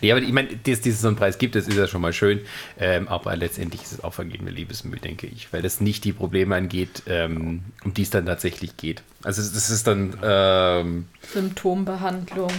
Nee, 0.00 0.10
aber 0.10 0.22
ich 0.22 0.32
meine, 0.32 0.48
dass, 0.48 0.80
dass 0.80 0.86
es 0.86 1.00
so 1.02 1.08
einen 1.08 1.16
Preis 1.16 1.36
gibt, 1.38 1.54
das 1.54 1.68
ist 1.68 1.76
ja 1.76 1.86
schon 1.86 2.00
mal 2.00 2.12
schön. 2.12 2.40
Ähm, 2.78 3.08
aber 3.08 3.36
letztendlich 3.36 3.82
ist 3.82 3.92
es 3.92 4.04
auch 4.04 4.14
vergebene 4.14 4.50
Liebesmühe, 4.50 4.98
denke 4.98 5.26
ich, 5.26 5.52
weil 5.52 5.62
das 5.62 5.80
nicht 5.80 6.04
die 6.04 6.12
Probleme 6.12 6.56
angeht, 6.56 7.02
ähm, 7.06 7.62
um 7.84 7.94
die 7.94 8.02
es 8.02 8.10
dann 8.10 8.26
tatsächlich 8.26 8.76
geht. 8.76 9.02
Also 9.22 9.42
das 9.42 9.70
ist 9.70 9.86
dann 9.86 10.16
ähm, 10.22 11.08
Symptombehandlung. 11.32 12.50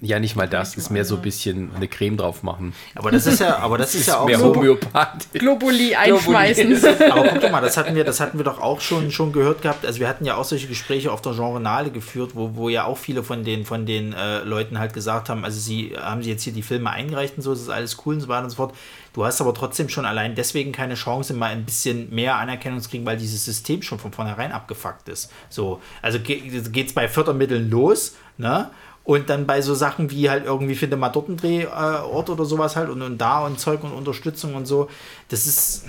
Ja 0.00 0.18
nicht 0.18 0.36
mal 0.36 0.48
das, 0.48 0.76
ist 0.76 0.90
mehr 0.90 1.04
so 1.04 1.16
ein 1.16 1.22
bisschen 1.22 1.70
eine 1.74 1.88
Creme 1.88 2.16
drauf 2.16 2.42
machen. 2.42 2.74
Aber 2.94 3.10
das 3.10 3.26
ist 3.26 3.40
ja, 3.40 3.58
aber 3.58 3.78
das 3.78 3.94
ist 3.96 4.08
ja 4.08 4.20
auch 4.20 4.26
mehr 4.26 4.38
so. 4.38 4.54
Homöopath. 4.54 5.32
Globuli 5.32 5.94
einschmeißen. 5.94 6.76
Aber 7.10 7.28
guck 7.28 7.40
doch 7.40 7.50
mal, 7.50 7.60
das 7.60 7.76
hatten 7.76 7.94
wir, 7.94 8.04
das 8.04 8.20
hatten 8.20 8.38
wir 8.38 8.44
doch 8.44 8.60
auch 8.60 8.80
schon, 8.80 9.10
schon 9.10 9.32
gehört 9.32 9.62
gehabt. 9.62 9.84
Also 9.84 10.00
wir 10.00 10.08
hatten 10.08 10.24
ja 10.24 10.36
auch 10.36 10.44
solche 10.44 10.66
Gespräche 10.66 11.12
auf 11.12 11.22
der 11.22 11.32
Genrenale 11.32 11.90
geführt, 11.90 12.32
wo, 12.34 12.54
wo 12.54 12.68
ja 12.68 12.84
auch 12.84 12.98
viele 12.98 13.22
von 13.22 13.44
den, 13.44 13.64
von 13.64 13.86
den 13.86 14.12
äh, 14.12 14.40
Leuten 14.40 14.78
halt 14.78 14.92
gesagt 14.92 15.28
haben, 15.28 15.44
also 15.44 15.58
sie 15.58 15.92
haben 15.98 16.22
sie 16.22 16.30
jetzt 16.30 16.42
hier 16.42 16.52
die 16.52 16.62
Filme 16.62 16.90
eingereicht 16.90 17.36
und 17.36 17.42
so, 17.42 17.50
das 17.52 17.62
ist 17.62 17.70
alles 17.70 17.98
cool 18.04 18.14
und 18.14 18.20
so 18.20 18.28
weiter 18.28 18.44
und 18.44 18.50
so 18.50 18.56
fort. 18.56 18.74
Du 19.14 19.24
hast 19.24 19.40
aber 19.40 19.52
trotzdem 19.54 19.88
schon 19.88 20.04
allein 20.04 20.34
deswegen 20.34 20.70
keine 20.70 20.94
Chance, 20.94 21.34
mal 21.34 21.50
ein 21.50 21.64
bisschen 21.64 22.14
mehr 22.14 22.36
Anerkennung 22.36 22.80
zu 22.80 22.88
kriegen, 22.88 23.04
weil 23.04 23.16
dieses 23.16 23.44
System 23.44 23.82
schon 23.82 23.98
von 23.98 24.12
vornherein 24.12 24.52
abgefuckt 24.52 25.08
ist. 25.08 25.32
So, 25.48 25.80
also 26.02 26.20
geht 26.20 26.76
es 26.76 26.92
bei 26.92 27.08
Fördermitteln 27.08 27.68
los, 27.70 28.16
ne? 28.36 28.70
Und 29.08 29.30
dann 29.30 29.46
bei 29.46 29.62
so 29.62 29.74
Sachen 29.74 30.10
wie 30.10 30.28
halt 30.28 30.44
irgendwie 30.44 30.74
finde 30.74 30.98
mal 30.98 31.08
dort 31.08 31.28
einen 31.28 31.38
Drehort 31.38 32.28
oder 32.28 32.44
sowas 32.44 32.76
halt 32.76 32.90
und, 32.90 33.00
und 33.00 33.16
da 33.16 33.46
und 33.46 33.58
Zeug 33.58 33.82
und 33.82 33.92
Unterstützung 33.92 34.54
und 34.54 34.66
so. 34.66 34.90
Das 35.30 35.46
ist, 35.46 35.86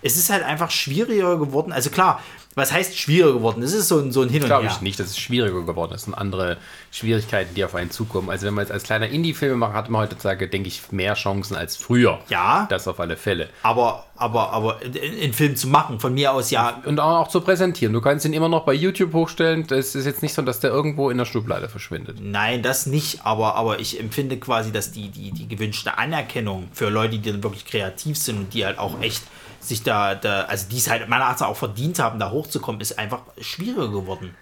es 0.00 0.16
ist 0.16 0.30
halt 0.30 0.42
einfach 0.42 0.70
schwieriger 0.70 1.36
geworden. 1.36 1.70
Also 1.70 1.90
klar, 1.90 2.22
Was 2.56 2.72
heißt 2.72 2.98
schwieriger 2.98 3.34
geworden? 3.34 3.60
Das 3.60 3.72
ist 3.72 3.86
so 3.86 4.00
ein, 4.00 4.10
so 4.10 4.22
ein 4.22 4.28
Hin 4.28 4.42
und 4.42 4.48
Glaube 4.48 4.64
Her. 4.64 4.72
ich 4.74 4.80
nicht, 4.80 4.98
dass 4.98 5.08
es 5.08 5.18
schwieriger 5.18 5.62
geworden 5.62 5.92
ist. 5.92 6.00
Das 6.00 6.04
sind 6.06 6.14
andere 6.14 6.56
Schwierigkeiten, 6.90 7.54
die 7.54 7.64
auf 7.64 7.76
einen 7.76 7.92
zukommen. 7.92 8.28
Also 8.28 8.46
wenn 8.46 8.54
man 8.54 8.64
jetzt 8.64 8.72
als 8.72 8.82
kleiner 8.82 9.08
Indie-Filmemacher 9.08 9.74
hat 9.74 9.88
man 9.88 10.02
heutzutage, 10.02 10.48
denke 10.48 10.66
ich, 10.68 10.90
mehr 10.90 11.14
Chancen 11.14 11.54
als 11.54 11.76
früher. 11.76 12.18
Ja. 12.28 12.66
Das 12.68 12.88
auf 12.88 12.98
alle 12.98 13.16
Fälle. 13.16 13.48
Aber, 13.62 14.06
aber, 14.16 14.52
aber 14.52 14.80
einen 14.80 15.32
Film 15.32 15.54
zu 15.54 15.68
machen, 15.68 16.00
von 16.00 16.12
mir 16.12 16.32
aus 16.32 16.50
ja. 16.50 16.82
Und 16.84 16.98
auch, 16.98 17.20
auch 17.20 17.28
zu 17.28 17.40
präsentieren. 17.40 17.92
Du 17.92 18.00
kannst 18.00 18.24
ihn 18.24 18.32
immer 18.32 18.48
noch 18.48 18.64
bei 18.64 18.74
YouTube 18.74 19.12
hochstellen. 19.12 19.68
Das 19.68 19.94
ist 19.94 20.04
jetzt 20.04 20.22
nicht 20.22 20.34
so, 20.34 20.42
dass 20.42 20.58
der 20.58 20.70
irgendwo 20.70 21.10
in 21.10 21.18
der 21.18 21.26
Schublade 21.26 21.68
verschwindet. 21.68 22.18
Nein, 22.20 22.62
das 22.62 22.86
nicht, 22.86 23.24
aber, 23.24 23.54
aber 23.54 23.78
ich 23.78 24.00
empfinde 24.00 24.38
quasi, 24.38 24.72
dass 24.72 24.90
die, 24.90 25.08
die, 25.08 25.30
die 25.30 25.46
gewünschte 25.46 25.98
Anerkennung 25.98 26.68
für 26.72 26.88
Leute, 26.88 27.18
die 27.18 27.30
dann 27.30 27.44
wirklich 27.44 27.64
kreativ 27.64 28.18
sind 28.18 28.38
und 28.38 28.54
die 28.54 28.66
halt 28.66 28.78
auch 28.78 29.00
echt 29.00 29.22
sich 29.60 29.82
da, 29.82 30.14
da 30.14 30.42
also 30.42 30.68
die 30.70 30.78
es 30.78 30.90
halt 30.90 31.08
meiner 31.08 31.26
Art 31.26 31.42
auch 31.42 31.56
verdient 31.56 31.98
haben, 31.98 32.18
da 32.18 32.30
hochzukommen, 32.30 32.80
ist 32.80 32.98
einfach 32.98 33.22
schwieriger 33.40 33.88
geworden. 33.88 34.36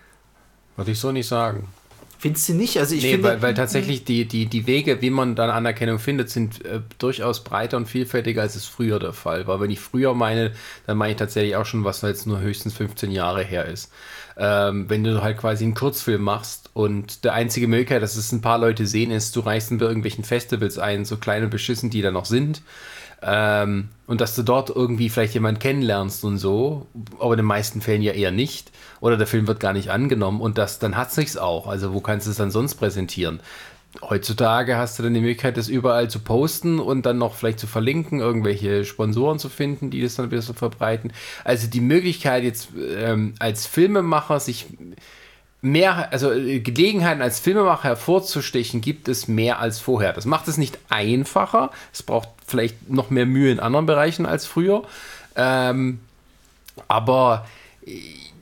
Würde 0.77 0.93
ich 0.93 1.01
so 1.01 1.12
nicht 1.12 1.27
sagen. 1.27 1.69
Findest 2.20 2.49
du 2.49 2.55
nicht? 2.55 2.78
Also 2.78 2.97
ich 2.97 3.03
Nee, 3.03 3.12
finde, 3.12 3.28
weil, 3.28 3.43
weil 3.43 3.55
tatsächlich 3.55 4.03
die, 4.05 4.27
die, 4.27 4.47
die 4.47 4.66
Wege, 4.66 5.01
wie 5.03 5.11
man 5.11 5.36
dann 5.36 5.51
Anerkennung 5.51 6.01
findet, 6.01 6.31
sind 6.31 6.65
äh, 6.65 6.81
durchaus 6.99 7.45
breiter 7.45 7.77
und 7.77 7.86
vielfältiger, 7.86 8.43
als 8.43 8.57
es 8.57 8.65
früher 8.66 8.99
der 8.99 9.12
Fall 9.12 9.47
war. 9.47 9.61
Wenn 9.61 9.70
ich 9.70 9.78
früher 9.78 10.15
meine, 10.15 10.53
dann 10.86 10.99
meine 10.99 11.12
ich 11.12 11.19
tatsächlich 11.19 11.55
auch 11.55 11.65
schon, 11.65 11.85
was 11.85 12.03
jetzt 12.03 12.27
nur 12.27 12.40
höchstens 12.40 12.74
15 12.74 13.12
Jahre 13.12 13.45
her 13.45 13.66
ist. 13.66 13.93
Ähm, 14.36 14.90
wenn 14.90 15.05
du 15.05 15.23
halt 15.23 15.39
quasi 15.39 15.62
einen 15.62 15.74
Kurzfilm 15.74 16.23
machst 16.23 16.70
und 16.74 17.24
der 17.24 17.35
einzige 17.35 17.69
Möglichkeit, 17.69 18.03
dass 18.03 18.16
es 18.16 18.32
ein 18.32 18.40
paar 18.40 18.59
Leute 18.59 18.89
sehen, 18.89 19.12
ist, 19.12 19.36
du 19.36 19.40
reichst 19.40 19.70
ihn 19.70 19.78
bei 19.78 19.86
irgendwelchen 19.86 20.24
Festivals 20.24 20.78
ein, 20.78 21.05
so 21.05 21.19
kleine 21.19 21.47
Beschissen, 21.47 21.89
die 21.89 22.03
da 22.03 22.11
noch 22.11 22.24
sind. 22.24 22.62
Ähm, 23.23 23.89
und 24.07 24.20
dass 24.20 24.35
du 24.35 24.43
dort 24.43 24.70
irgendwie 24.70 25.09
vielleicht 25.09 25.35
jemanden 25.35 25.59
kennenlernst 25.59 26.24
und 26.24 26.39
so, 26.39 26.86
aber 27.19 27.35
in 27.35 27.39
den 27.39 27.47
meisten 27.47 27.81
Fällen 27.81 28.03
ja 28.03 28.12
eher 28.12 28.31
nicht. 28.31 28.70
Oder 29.01 29.16
der 29.16 29.27
Film 29.27 29.47
wird 29.47 29.61
gar 29.61 29.73
nicht 29.73 29.90
angenommen 29.90 30.40
und 30.40 30.57
das, 30.57 30.78
dann 30.78 30.97
hat 30.97 31.09
es 31.09 31.15
sich's 31.16 31.36
auch. 31.36 31.66
Also 31.66 31.93
wo 31.93 32.01
kannst 32.01 32.27
du 32.27 32.31
es 32.31 32.36
dann 32.36 32.51
sonst 32.51 32.77
präsentieren? 32.77 33.40
Heutzutage 34.03 34.77
hast 34.77 34.99
du 34.99 35.03
dann 35.03 35.15
die 35.15 35.20
Möglichkeit, 35.20 35.57
das 35.57 35.69
überall 35.69 36.11
zu 36.11 36.20
posten 36.20 36.78
und 36.78 37.07
dann 37.07 37.19
noch 37.19 37.35
vielleicht 37.35 37.59
zu 37.59 37.66
verlinken, 37.66 38.20
irgendwelche 38.20 38.85
Sponsoren 38.85 39.39
zu 39.39 39.49
finden, 39.49 39.90
die 39.90 40.03
das 40.03 40.15
dann 40.15 40.31
wieder 40.31 40.43
so 40.43 40.53
verbreiten. 40.53 41.12
Also 41.43 41.69
die 41.69 41.81
Möglichkeit 41.81 42.45
jetzt 42.45 42.69
ähm, 42.97 43.35
als 43.39 43.66
Filmemacher 43.66 44.40
sich 44.40 44.66
mehr, 45.60 46.12
also 46.12 46.32
äh, 46.32 46.60
Gelegenheiten 46.60 47.22
als 47.22 47.40
Filmemacher 47.40 47.89
hervorzustechen, 47.89 48.80
gibt 48.80 49.09
es 49.09 49.28
mehr 49.28 49.59
als 49.59 49.78
vorher. 49.78 50.12
Das 50.12 50.24
macht 50.24 50.48
es 50.48 50.56
nicht 50.56 50.78
einfacher. 50.89 51.70
Es 51.93 52.02
braucht 52.02 52.28
vielleicht 52.47 52.90
noch 52.90 53.10
mehr 53.10 53.26
Mühe 53.26 53.51
in 53.51 53.60
anderen 53.60 53.86
Bereichen 53.86 54.26
als 54.26 54.47
früher. 54.47 54.82
Ähm, 55.36 56.01
aber 56.86 57.47
äh, 57.86 58.01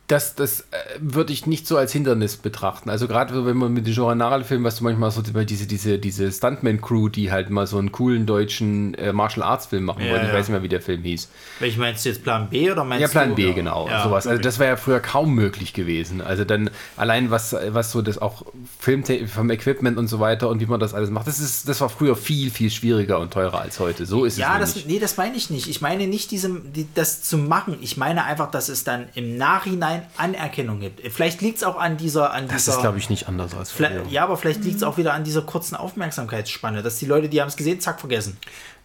das, 0.09 0.37
das 0.37 0.61
äh, 0.61 0.65
würde 1.01 1.33
ich 1.33 1.47
nicht 1.47 1.67
so 1.67 1.77
als 1.77 1.93
Hindernis 1.93 2.37
betrachten. 2.37 2.91
Also 2.91 3.09
gerade 3.09 3.45
wenn 3.45 3.57
man 3.57 3.73
mit 3.73 3.87
den 3.89 3.95
Genre-Filmen, 3.95 4.65
was 4.65 4.77
du 4.77 4.85
manchmal 4.85 5.11
so 5.11 5.21
diese, 5.23 5.67
diese, 5.67 5.99
diese 5.99 6.31
Stuntman-Crew, 6.31 7.09
die 7.09 7.33
halt 7.33 7.51
mal 7.51 7.67
so 7.67 7.79
einen 7.79 7.91
coolen 7.91 8.25
deutschen 8.25 8.95
äh, 8.95 9.13
Martial-Arts-Film 9.13 9.85
machen 9.85 10.05
Ja, 10.05 10.11
wollten. 10.13 10.27
Ich 10.27 10.33
ja. 10.33 10.39
weiß 10.39 10.47
nicht 10.47 10.53
mehr, 10.53 10.63
wie 10.63 10.69
der 10.69 10.81
Film 10.81 11.03
hieß. 11.03 11.29
welchen 11.59 11.81
meinst 11.81 12.05
du 12.05 12.11
jetzt 12.11 12.23
Plan 12.23 12.49
B 12.49 12.71
oder 12.71 12.85
meinst 12.85 13.03
Ja, 13.03 13.09
Plan 13.09 13.31
du? 13.31 13.35
B, 13.35 13.53
genau. 13.53 13.89
Ja, 13.89 14.05
sowas. 14.05 14.29
Also 14.29 14.41
das 14.41 14.61
wäre 14.61 14.71
ja 14.71 14.77
früher 14.77 15.01
kaum 15.01 15.35
möglich 15.35 15.73
gewesen. 15.73 16.21
Also 16.21 16.45
dann 16.45 16.71
allein 16.97 17.33
was, 17.33 17.57
was 17.71 17.91
so 17.91 18.01
das 18.01 18.19
auch 18.19 18.45
Film 18.79 19.03
vom 19.27 19.51
Equipment 19.51 19.99
und 19.99 20.07
so 20.07 20.21
weiter 20.21 20.49
und 20.51 20.61
wie 20.61 20.67
man 20.67 20.79
das 20.79 20.95
alles 20.95 21.11
macht, 21.11 21.27
das 21.27 21.41
ist, 21.41 21.69
das 21.69 21.81
war 21.81 21.89
früher 21.89 22.15
viel, 22.15 22.51
viel 22.53 22.71
schwieriger 22.71 23.19
und 23.19 23.33
teurer 23.33 23.61
als 23.61 23.81
heute. 23.81 24.07
So 24.07 24.25
ist 24.25 24.39
Ja, 24.39 24.55
es 24.55 24.61
das, 24.61 24.75
nicht. 24.77 24.87
nee, 24.87 24.99
das 25.01 25.17
meine 25.17 25.37
ich 25.37 25.51
nicht. 25.51 25.69
Ich 25.69 25.81
meine 25.81 26.07
nicht, 26.07 26.31
diesem, 26.31 26.73
die, 26.73 26.87
das 26.95 27.23
zu 27.23 27.39
machen. 27.39 27.79
Ich 27.81 27.97
meine 27.97 28.23
einfach, 28.25 28.53
dass 28.53 28.69
es 28.69 28.85
dann 28.85 29.07
im 29.17 29.37
Nachhinein 29.37 29.96
Anerkennung 30.17 30.81
gibt. 30.81 31.01
Vielleicht 31.13 31.41
liegt 31.41 31.59
es 31.59 31.65
auch 31.65 31.77
an 31.79 31.97
dieser. 31.97 32.33
An 32.33 32.49
Das 32.49 32.65
dieser 32.65 32.77
ist, 32.77 32.81
glaube 32.81 32.99
ich, 32.99 33.11
nicht 33.11 33.29
anders 33.29 33.55
als. 33.55 33.71
Vielleicht, 33.71 34.11
ja, 34.11 34.25
aber 34.25 34.37
vielleicht 34.37 34.65
liegt 34.65 34.77
es 34.77 34.83
auch 34.83 34.97
wieder 34.97 35.15
an 35.15 35.25
dieser 35.25 35.43
kurzen 35.43 35.77
Aufmerksamkeitsspanne, 35.77 36.83
dass 36.83 36.99
die 36.99 37.07
Leute, 37.07 37.29
die 37.29 37.41
haben 37.41 37.49
es 37.49 37.57
gesehen, 37.57 37.81
zack, 37.81 38.01
vergessen. 38.01 38.37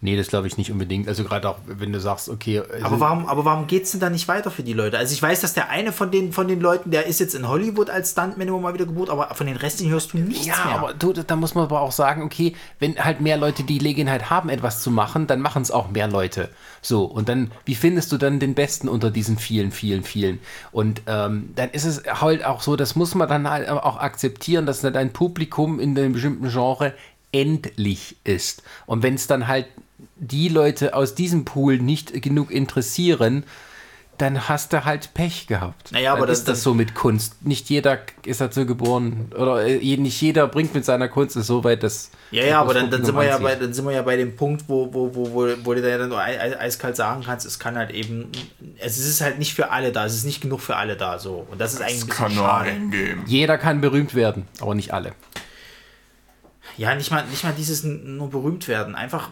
Nee, 0.03 0.17
das 0.17 0.29
glaube 0.29 0.47
ich 0.47 0.57
nicht 0.57 0.71
unbedingt. 0.71 1.07
Also 1.07 1.23
gerade 1.23 1.47
auch, 1.47 1.59
wenn 1.67 1.93
du 1.93 1.99
sagst, 1.99 2.27
okay, 2.27 2.59
also 2.59 2.85
Aber 2.85 2.99
warum, 2.99 3.27
aber 3.27 3.45
warum 3.45 3.67
geht 3.67 3.83
es 3.83 3.91
denn 3.91 3.99
da 3.99 4.09
nicht 4.09 4.27
weiter 4.27 4.49
für 4.49 4.63
die 4.63 4.73
Leute? 4.73 4.97
Also 4.97 5.13
ich 5.13 5.21
weiß, 5.21 5.41
dass 5.41 5.53
der 5.53 5.69
eine 5.69 5.93
von 5.93 6.09
den, 6.09 6.33
von 6.33 6.47
den 6.47 6.59
Leuten, 6.59 6.89
der 6.89 7.05
ist 7.05 7.19
jetzt 7.19 7.35
in 7.35 7.47
Hollywood 7.47 7.91
als 7.91 8.11
Stuntman 8.11 8.47
immer 8.47 8.59
mal 8.59 8.73
wieder 8.73 8.87
gebucht, 8.87 9.11
aber 9.11 9.29
von 9.35 9.45
den 9.45 9.57
restlichen 9.57 9.91
hörst 9.91 10.13
du 10.13 10.17
nichts 10.17 10.47
Ja, 10.47 10.55
mehr. 10.65 10.75
aber 10.79 10.93
du, 10.95 11.13
da 11.13 11.35
muss 11.35 11.53
man 11.53 11.65
aber 11.65 11.81
auch 11.81 11.91
sagen, 11.91 12.23
okay, 12.23 12.55
wenn 12.79 12.97
halt 12.97 13.21
mehr 13.21 13.37
Leute 13.37 13.61
die 13.61 13.77
Gelegenheit 13.77 14.31
haben, 14.31 14.49
etwas 14.49 14.81
zu 14.81 14.89
machen, 14.89 15.27
dann 15.27 15.39
machen 15.39 15.61
es 15.61 15.69
auch 15.69 15.91
mehr 15.91 16.07
Leute. 16.07 16.49
So, 16.81 17.05
und 17.05 17.29
dann, 17.29 17.51
wie 17.65 17.75
findest 17.75 18.11
du 18.11 18.17
dann 18.17 18.39
den 18.39 18.55
Besten 18.55 18.89
unter 18.89 19.11
diesen 19.11 19.37
vielen, 19.37 19.71
vielen, 19.71 20.03
vielen? 20.03 20.39
Und 20.71 21.03
ähm, 21.05 21.51
dann 21.55 21.69
ist 21.69 21.85
es 21.85 22.01
halt 22.07 22.43
auch 22.43 22.61
so, 22.61 22.75
das 22.75 22.95
muss 22.95 23.13
man 23.13 23.29
dann 23.29 23.47
halt 23.47 23.69
auch 23.69 23.99
akzeptieren, 23.99 24.65
dass 24.65 24.81
dann 24.81 24.95
ein 24.95 25.13
Publikum 25.13 25.79
in 25.79 25.95
einem 25.95 26.13
bestimmten 26.13 26.49
Genre 26.49 26.95
endlich 27.31 28.17
ist. 28.23 28.63
Und 28.87 29.03
wenn 29.03 29.13
es 29.13 29.27
dann 29.27 29.47
halt 29.47 29.67
die 30.21 30.49
Leute 30.49 30.93
aus 30.93 31.15
diesem 31.15 31.45
Pool 31.45 31.79
nicht 31.79 32.21
genug 32.21 32.51
interessieren, 32.51 33.43
dann 34.19 34.47
hast 34.47 34.71
du 34.71 34.85
halt 34.85 35.15
Pech 35.15 35.47
gehabt. 35.47 35.91
Naja, 35.91 36.11
aber 36.11 36.21
dann 36.21 36.27
das- 36.29 36.39
ist 36.39 36.47
das 36.47 36.61
so 36.61 36.75
mit 36.75 36.93
Kunst. 36.93 37.43
Nicht 37.43 37.69
jeder 37.71 37.97
ist 38.23 38.39
dazu 38.39 38.67
geboren 38.67 39.31
oder 39.35 39.65
äh, 39.65 39.97
nicht 39.97 40.21
jeder 40.21 40.47
bringt 40.47 40.75
mit 40.75 40.85
seiner 40.85 41.07
Kunst 41.07 41.35
es 41.37 41.47
so 41.47 41.63
weit, 41.63 41.81
dass 41.81 42.11
Ja, 42.29 42.43
ja, 42.43 42.61
aber 42.61 42.75
das 42.75 42.83
dann, 42.83 42.91
dann, 42.91 43.05
sind 43.05 43.15
wir 43.15 43.23
ja 43.25 43.39
bei, 43.39 43.55
dann 43.55 43.73
sind 43.73 43.83
wir 43.83 43.93
ja 43.93 44.03
bei 44.03 44.17
dem 44.17 44.35
Punkt, 44.35 44.65
wo, 44.67 44.93
wo, 44.93 45.15
wo, 45.15 45.31
wo, 45.33 45.47
wo 45.63 45.73
du 45.73 45.81
dann 45.81 46.13
eiskalt 46.13 46.95
sagen 46.97 47.23
kannst, 47.25 47.47
es 47.47 47.57
kann 47.57 47.75
halt 47.75 47.89
eben, 47.89 48.31
es 48.77 48.99
ist 48.99 49.21
halt 49.21 49.39
nicht 49.39 49.55
für 49.55 49.71
alle 49.71 49.91
da, 49.91 50.05
es 50.05 50.13
ist 50.13 50.25
nicht 50.25 50.39
genug 50.41 50.61
für 50.61 50.75
alle 50.75 50.97
da, 50.97 51.17
so. 51.17 51.47
Und 51.49 51.59
das 51.59 51.73
ist 51.73 51.81
eigentlich 51.81 52.05
bisschen 52.05 52.15
kann 52.15 52.35
nur 52.35 52.45
schade. 52.45 52.69
einen 52.69 52.91
geben. 52.91 53.23
Jeder 53.25 53.57
kann 53.57 53.81
berühmt 53.81 54.13
werden, 54.13 54.47
aber 54.59 54.75
nicht 54.75 54.93
alle. 54.93 55.13
Ja, 56.77 56.93
nicht 56.93 57.09
mal, 57.09 57.25
nicht 57.25 57.43
mal 57.43 57.53
dieses 57.57 57.83
nur 57.83 58.29
berühmt 58.29 58.67
werden, 58.67 58.93
einfach. 58.93 59.29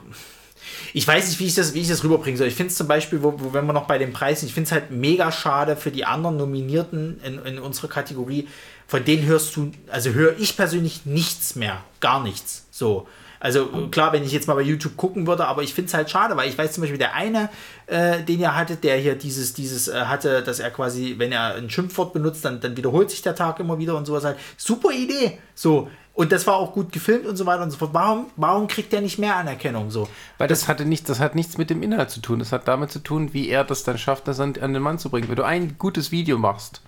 Ich 0.94 1.08
weiß 1.08 1.30
nicht, 1.30 1.40
wie 1.40 1.46
ich 1.46 1.56
das, 1.56 1.74
wie 1.74 1.82
ich 1.82 1.88
das 1.88 2.04
rüberbringen 2.04 2.38
soll. 2.38 2.48
Ich 2.48 2.56
finde 2.56 2.72
es 2.72 2.78
zum 2.78 2.88
Beispiel, 2.88 3.24
wo, 3.24 3.34
wo, 3.38 3.54
wenn 3.54 3.66
wir 3.66 3.74
noch 3.74 3.88
bei 3.88 3.98
den 3.98 4.14
Preisen, 4.14 4.48
ich 4.48 4.54
finde 4.54 4.68
es 4.68 4.72
halt 4.72 4.92
mega 4.92 5.32
schade 5.32 5.76
für 5.76 5.92
die 5.92 6.06
anderen 6.06 6.38
Nominierten 6.38 7.20
in, 7.24 7.40
in 7.40 7.60
unserer 7.60 7.88
Kategorie. 7.88 8.48
Von 8.88 9.06
denen 9.06 9.26
hörst 9.26 9.56
du, 9.56 9.72
also 9.92 10.12
höre 10.12 10.40
ich 10.40 10.58
persönlich 10.58 11.06
nichts 11.06 11.56
mehr. 11.56 11.84
Gar 12.00 12.24
nichts. 12.24 12.66
So. 12.72 13.08
Also 13.40 13.68
klar, 13.90 14.12
wenn 14.12 14.24
ich 14.24 14.34
jetzt 14.34 14.48
mal 14.48 14.56
bei 14.56 14.62
YouTube 14.62 14.98
gucken 14.98 15.26
würde, 15.26 15.46
aber 15.46 15.64
ich 15.64 15.74
finde 15.74 15.88
es 15.88 15.94
halt 15.94 16.10
schade, 16.10 16.36
weil 16.36 16.50
ich 16.50 16.58
weiß 16.58 16.74
zum 16.74 16.82
Beispiel, 16.82 16.98
der 16.98 17.14
eine, 17.14 17.50
äh, 17.88 18.22
den 18.22 18.40
ihr 18.40 18.54
hattet, 18.54 18.84
der 18.84 18.98
hier 18.98 19.16
dieses, 19.16 19.54
dieses 19.54 19.88
äh, 19.88 19.94
hatte, 19.94 20.44
dass 20.44 20.60
er 20.60 20.72
quasi, 20.72 21.16
wenn 21.18 21.32
er 21.32 21.56
ein 21.56 21.70
Schimpfwort 21.70 22.12
benutzt, 22.12 22.44
dann, 22.44 22.60
dann 22.60 22.76
wiederholt 22.76 23.10
sich 23.10 23.22
der 23.22 23.36
Tag 23.36 23.60
immer 23.60 23.80
wieder 23.80 23.96
und 23.96 24.06
sowas 24.06 24.26
halt. 24.26 24.38
Super 24.58 24.92
Idee. 24.92 25.40
So. 25.56 25.90
Und 26.20 26.34
das 26.34 26.46
war 26.48 26.56
auch 26.56 26.74
gut 26.74 26.92
gefilmt 26.92 27.28
und 27.28 27.38
so 27.38 27.46
weiter 27.46 27.64
und 27.64 27.72
so 27.72 27.78
fort. 27.78 27.94
Warum, 27.94 28.26
warum 28.36 28.68
kriegt 28.68 28.92
der 28.92 29.00
nicht 29.00 29.20
mehr 29.20 29.38
Anerkennung? 29.38 29.90
So. 29.90 30.10
Weil 30.38 30.50
das 30.50 30.68
hatte 30.68 30.84
nicht, 30.84 31.08
das 31.08 31.22
hat 31.22 31.34
nichts 31.34 31.58
mit 31.58 31.70
dem 31.70 31.82
Inhalt 31.82 32.10
zu 32.10 32.20
tun. 32.20 32.40
Das 32.40 32.52
hat 32.52 32.68
damit 32.68 32.92
zu 32.92 33.00
tun, 33.00 33.34
wie 33.34 33.48
er 33.48 33.64
das 33.64 33.86
dann 33.86 33.98
schafft, 33.98 34.28
das 34.28 34.42
an, 34.42 34.54
an 34.60 34.74
den 34.74 34.84
Mann 34.84 35.00
zu 35.00 35.10
bringen. 35.10 35.30
Wenn 35.30 35.38
du 35.38 35.46
ein 35.46 35.78
gutes 35.78 36.12
Video 36.12 36.38
machst, 36.38 36.82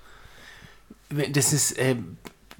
das 1.31 1.53
ist 1.53 1.79
äh, 1.79 1.95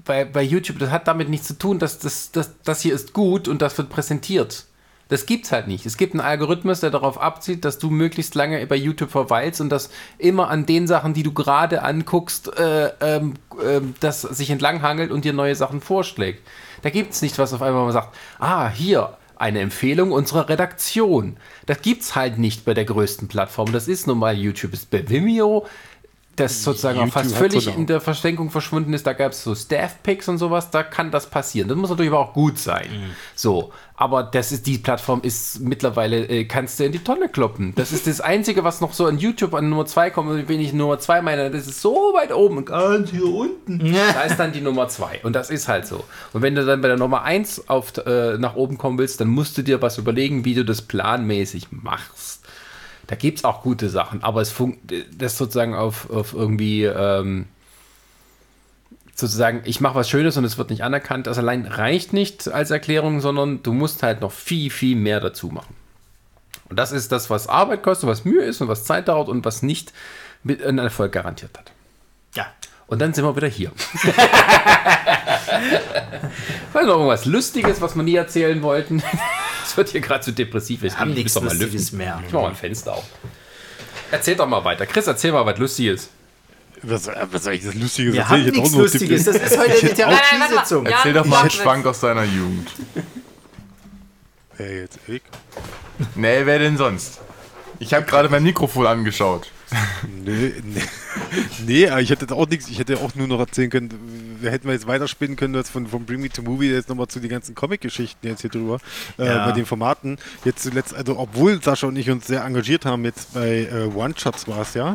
bei, 0.02 0.24
bei 0.24 0.42
YouTube, 0.42 0.78
das 0.78 0.88
hat 0.88 1.06
damit 1.08 1.28
nichts 1.28 1.48
zu 1.48 1.58
tun, 1.58 1.78
dass 1.78 1.98
das, 1.98 2.32
das, 2.32 2.54
das 2.64 2.80
hier 2.80 2.94
ist 2.94 3.12
gut 3.12 3.48
und 3.48 3.60
das 3.60 3.76
wird 3.76 3.90
präsentiert. 3.90 4.64
Das 5.12 5.26
gibt's 5.26 5.52
halt 5.52 5.68
nicht. 5.68 5.84
Es 5.84 5.98
gibt 5.98 6.14
einen 6.14 6.22
Algorithmus, 6.22 6.80
der 6.80 6.88
darauf 6.88 7.20
abzieht, 7.20 7.66
dass 7.66 7.78
du 7.78 7.90
möglichst 7.90 8.34
lange 8.34 8.66
bei 8.66 8.76
YouTube 8.76 9.10
verweilst 9.10 9.60
und 9.60 9.68
dass 9.68 9.90
immer 10.16 10.48
an 10.48 10.64
den 10.64 10.86
Sachen, 10.86 11.12
die 11.12 11.22
du 11.22 11.34
gerade 11.34 11.82
anguckst, 11.82 12.56
äh, 12.56 12.92
ähm, 13.02 13.34
ähm, 13.62 13.94
das 14.00 14.22
sich 14.22 14.48
entlanghangelt 14.48 15.10
und 15.10 15.26
dir 15.26 15.34
neue 15.34 15.54
Sachen 15.54 15.82
vorschlägt. 15.82 16.40
Da 16.82 16.90
gibt's 16.90 17.22
nicht, 17.22 17.38
was 17.38 17.52
auf 17.52 17.62
einmal 17.62 17.84
mal 17.84 17.92
sagt, 17.92 18.16
ah, 18.38 18.68
hier, 18.68 19.16
eine 19.36 19.60
Empfehlung 19.60 20.12
unserer 20.12 20.48
Redaktion. 20.48 21.36
Das 21.66 21.82
gibt's 21.82 22.14
halt 22.14 22.38
nicht 22.38 22.64
bei 22.64 22.74
der 22.74 22.84
größten 22.84 23.26
Plattform. 23.26 23.72
Das 23.72 23.88
ist 23.88 24.06
nun 24.06 24.18
mal 24.18 24.36
YouTube. 24.36 24.72
Ist 24.72 24.90
bei 24.90 25.08
Vimeo, 25.08 25.66
das 26.36 26.62
sozusagen 26.62 26.98
auch 26.98 27.02
YouTube 27.02 27.14
fast 27.14 27.34
hat 27.34 27.38
völlig 27.38 27.76
in 27.76 27.86
der 27.86 28.00
Versenkung 28.00 28.50
verschwunden 28.50 28.92
ist. 28.94 29.06
Da 29.06 29.12
gab 29.12 29.32
es 29.32 29.42
so 29.42 29.54
Staff-Picks 29.54 30.28
und 30.28 30.38
sowas. 30.38 30.70
Da 30.70 30.82
kann 30.82 31.10
das 31.10 31.26
passieren. 31.26 31.68
Das 31.68 31.76
muss 31.76 31.90
natürlich 31.90 32.12
aber 32.12 32.20
auch 32.20 32.32
gut 32.32 32.58
sein. 32.58 32.86
So, 33.34 33.72
aber 33.96 34.22
das 34.24 34.50
ist 34.50 34.66
die 34.66 34.78
Plattform 34.78 35.20
ist 35.22 35.60
mittlerweile 35.60 36.26
äh, 36.28 36.44
kannst 36.44 36.80
du 36.80 36.84
in 36.84 36.92
die 36.92 36.98
Tonne 36.98 37.28
kloppen. 37.28 37.72
Das 37.76 37.92
ist 37.92 38.06
das 38.06 38.20
einzige, 38.20 38.64
was 38.64 38.80
noch 38.80 38.94
so 38.94 39.06
an 39.06 39.18
YouTube 39.18 39.54
an 39.54 39.68
Nummer 39.68 39.86
2 39.86 40.10
kommt. 40.10 40.48
Wenn 40.48 40.60
ich 40.60 40.72
Nummer 40.72 40.98
2 40.98 41.22
meine, 41.22 41.50
das 41.50 41.66
ist 41.66 41.80
so 41.80 41.94
weit 42.14 42.32
oben 42.32 42.58
und 42.58 42.66
ganz 42.66 43.10
hier 43.10 43.26
unten. 43.26 43.92
Da 44.12 44.22
ist 44.22 44.38
dann 44.38 44.52
die 44.52 44.60
Nummer 44.60 44.88
2 44.88 45.20
und 45.22 45.34
das 45.34 45.50
ist 45.50 45.68
halt 45.68 45.86
so. 45.86 46.04
Und 46.32 46.42
wenn 46.42 46.54
du 46.54 46.64
dann 46.64 46.80
bei 46.80 46.88
der 46.88 46.96
Nummer 46.96 47.22
1 47.22 47.68
auf, 47.68 47.96
äh, 47.98 48.36
nach 48.38 48.56
oben 48.56 48.76
kommen 48.78 48.98
willst, 48.98 49.20
dann 49.20 49.28
musst 49.28 49.56
du 49.56 49.62
dir 49.62 49.80
was 49.80 49.98
überlegen, 49.98 50.44
wie 50.44 50.54
du 50.54 50.64
das 50.64 50.82
planmäßig 50.82 51.68
machst. 51.70 52.41
Da 53.12 53.16
gibt 53.16 53.36
es 53.36 53.44
auch 53.44 53.60
gute 53.60 53.90
Sachen, 53.90 54.24
aber 54.24 54.40
es 54.40 54.50
funkt, 54.50 54.90
das 55.14 55.36
sozusagen 55.36 55.74
auf, 55.74 56.08
auf 56.08 56.32
irgendwie 56.32 56.84
ähm, 56.84 57.44
sozusagen, 59.14 59.60
ich 59.66 59.82
mache 59.82 59.96
was 59.96 60.08
Schönes 60.08 60.38
und 60.38 60.46
es 60.46 60.56
wird 60.56 60.70
nicht 60.70 60.82
anerkannt, 60.82 61.26
das 61.26 61.36
allein 61.36 61.66
reicht 61.66 62.14
nicht 62.14 62.48
als 62.48 62.70
Erklärung, 62.70 63.20
sondern 63.20 63.62
du 63.62 63.74
musst 63.74 64.02
halt 64.02 64.22
noch 64.22 64.32
viel, 64.32 64.70
viel 64.70 64.96
mehr 64.96 65.20
dazu 65.20 65.48
machen. 65.48 65.76
Und 66.70 66.78
das 66.78 66.90
ist 66.90 67.12
das, 67.12 67.28
was 67.28 67.48
Arbeit 67.48 67.82
kostet, 67.82 68.08
was 68.08 68.24
Mühe 68.24 68.44
ist 68.44 68.62
und 68.62 68.68
was 68.68 68.84
Zeit 68.84 69.08
dauert 69.08 69.28
und 69.28 69.44
was 69.44 69.62
nicht 69.62 69.92
mit 70.42 70.64
einem 70.64 70.78
Erfolg 70.78 71.12
garantiert 71.12 71.58
hat. 71.58 71.70
Und 72.86 72.98
dann 72.98 73.12
sind 73.12 73.26
wir 73.26 73.36
wieder 73.36 73.48
hier. 73.48 73.72
War 76.72 76.82
noch 76.84 76.94
irgendwas 76.94 77.26
Lustiges, 77.26 77.82
was 77.82 77.94
wir 77.94 78.04
nie 78.04 78.16
erzählen 78.16 78.62
wollten? 78.62 79.02
Es 79.72 79.76
wird 79.78 79.88
hier 79.88 80.02
gerade 80.02 80.22
zu 80.22 80.32
depressiv. 80.32 80.82
Ich 80.82 80.98
haben 80.98 81.14
nichts 81.14 81.32
doch 81.32 81.40
mal 81.40 81.56
Lustiges 81.56 81.92
mehr. 81.92 82.22
Ich 82.26 82.32
mach 82.34 82.42
mal 82.42 82.48
ein 82.50 82.54
Fenster 82.54 82.92
auf. 82.92 83.06
Erzähl 84.10 84.36
doch 84.36 84.46
mal 84.46 84.62
weiter. 84.62 84.84
Chris, 84.84 85.06
erzähl 85.06 85.32
mal 85.32 85.46
was 85.46 85.58
Lustiges. 85.58 86.10
Was, 86.82 87.06
was 87.08 87.44
soll 87.44 87.54
ich 87.54 87.64
das 87.64 87.74
Lustiges 87.74 88.12
Wir 88.12 88.20
erzählen? 88.20 88.46
haben 88.48 88.52
nichts 88.52 88.72
Lustiges. 88.72 89.24
Das 89.24 89.36
ist 89.36 89.56
heute 89.58 89.72
eine 89.80 89.94
Therapiesitzung. 89.94 90.84
Erzähl 90.84 91.14
doch 91.14 91.24
mal 91.24 91.40
einen. 91.40 91.50
Schwank 91.50 91.86
aus 91.86 92.00
deiner 92.00 92.24
Jugend. 92.24 92.70
Wer 94.58 94.80
jetzt? 94.80 94.98
Ich? 95.08 95.22
Nee, 96.16 96.44
wer 96.44 96.58
denn 96.58 96.76
sonst? 96.76 97.20
Ich 97.78 97.94
habe 97.94 98.04
gerade 98.04 98.28
mein 98.28 98.42
Mikrofon 98.42 98.86
angeschaut. 98.86 99.50
Nee, 100.22 100.52
nee. 100.62 100.82
nee, 101.88 102.00
ich 102.00 102.10
hätte 102.10 102.34
auch 102.34 102.46
nichts. 102.46 102.68
Ich 102.68 102.78
hätte 102.78 102.98
auch 102.98 103.14
nur 103.14 103.26
noch 103.26 103.40
erzählen 103.40 103.70
können, 103.70 104.31
hätten 104.50 104.66
wir 104.66 104.72
jetzt 104.74 104.86
weiterspinnen 104.86 105.36
können, 105.36 105.54
jetzt 105.54 105.70
von, 105.70 105.86
von 105.86 106.04
Bring 106.04 106.20
Me 106.20 106.28
to 106.28 106.42
Movie 106.42 106.70
jetzt 106.70 106.88
nochmal 106.88 107.08
zu 107.08 107.20
den 107.20 107.30
ganzen 107.30 107.54
Comic-Geschichten 107.54 108.26
jetzt 108.26 108.40
hier 108.40 108.50
drüber, 108.50 108.78
äh, 109.18 109.26
Ja. 109.26 109.46
bei 109.46 109.52
den 109.52 109.66
Formaten. 109.66 110.18
Jetzt 110.44 110.62
zuletzt, 110.62 110.94
also 110.94 111.18
obwohl 111.18 111.62
Sascha 111.62 111.86
und 111.86 111.96
ich 111.96 112.10
uns 112.10 112.26
sehr 112.26 112.44
engagiert 112.44 112.84
haben, 112.84 113.04
jetzt 113.04 113.34
bei 113.34 113.68
äh, 113.70 113.84
One-Shots 113.94 114.48
war 114.48 114.62
es 114.62 114.74
ja, 114.74 114.94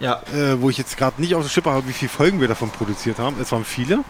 Ja. 0.00 0.22
äh, 0.34 0.60
wo 0.60 0.70
ich 0.70 0.78
jetzt 0.78 0.96
gerade 0.96 1.20
nicht 1.20 1.34
auf 1.34 1.42
der 1.42 1.50
Schippe 1.50 1.70
habe, 1.70 1.88
wie 1.88 1.92
viele 1.92 2.10
Folgen 2.10 2.40
wir 2.40 2.48
davon 2.48 2.70
produziert 2.70 3.18
haben. 3.18 3.36
Es 3.40 3.50
waren 3.52 3.64
viele. 3.64 4.04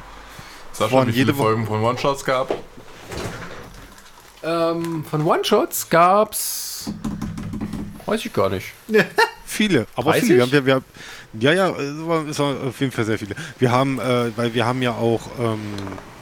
Sascha, 0.73 0.93
Waren 0.97 1.09
wie 1.09 1.13
viele 1.13 1.27
jede 1.27 1.35
Folgen 1.35 1.67
von 1.67 1.83
One-Shots 1.83 2.25
gab? 2.25 2.53
Ähm, 4.43 5.05
von 5.09 5.23
One-Shots 5.25 5.89
gab's. 5.89 6.91
Weiß 8.07 8.25
ich 8.25 8.33
gar 8.33 8.51
nicht. 8.51 8.73
Viele, 9.47 9.87
aber 9.95 10.11
30? 10.13 10.27
viele. 10.27 10.37
Wir 10.37 10.43
haben, 10.43 10.53
wir, 10.53 10.67
wir, 10.67 10.75
haben- 10.75 10.85
ja, 11.41 11.53
ja, 11.53 11.71
es 11.71 12.07
war, 12.07 12.27
es 12.27 12.39
war 12.39 12.69
auf 12.69 12.81
jeden 12.81 12.93
Fall 12.93 13.05
sehr 13.05 13.19
viele. 13.19 13.35
Wir 13.59 13.71
haben, 13.71 13.99
äh, 13.99 14.37
weil 14.37 14.55
wir 14.55 14.65
haben 14.65 14.83
ja 14.83 14.93
auch 14.93 15.23
ähm, 15.39 15.61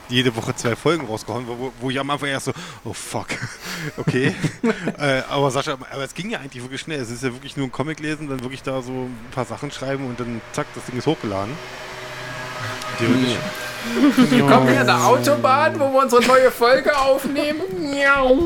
jede 0.09 0.35
Woche 0.37 0.55
zwei 0.55 0.77
Folgen 0.77 1.07
rausgehauen, 1.07 1.47
wo, 1.47 1.73
wo 1.81 1.91
ich 1.91 1.99
am 1.99 2.11
Anfang 2.11 2.29
erst 2.29 2.47
so, 2.47 2.53
oh 2.85 2.93
fuck, 2.93 3.29
okay. 3.97 4.35
äh, 4.99 5.23
aber 5.29 5.51
Sascha, 5.51 5.73
aber 5.73 6.05
es 6.05 6.15
ging 6.15 6.31
ja 6.31 6.41
eigentlich 6.41 6.63
wirklich 6.63 6.81
schnell. 6.81 7.01
Es 7.01 7.11
ist 7.11 7.23
ja 7.23 7.33
wirklich 7.33 7.57
nur 7.57 7.67
ein 7.67 7.73
Comic 7.73 8.01
lesen, 8.01 8.29
dann 8.29 8.41
wirklich 8.41 8.63
da 8.63 8.83
so 8.83 8.93
ein 8.93 9.17
paar 9.33 9.45
Sachen 9.45 9.71
schreiben 9.71 10.07
und 10.07 10.21
dann 10.21 10.41
zack, 10.53 10.67
das 10.75 10.85
Ding 10.87 10.99
ist 10.99 11.07
hochgeladen. 11.07 11.53
Theoretisch. 12.99 13.39
Wir 14.31 14.47
kommen 14.47 14.69
hier 14.69 14.81
an 14.81 14.87
der 14.87 15.05
Autobahn, 15.05 15.79
wo 15.79 15.93
wir 15.93 16.03
unsere 16.03 16.25
neue 16.25 16.51
Folge 16.51 16.97
aufnehmen. 16.97 17.63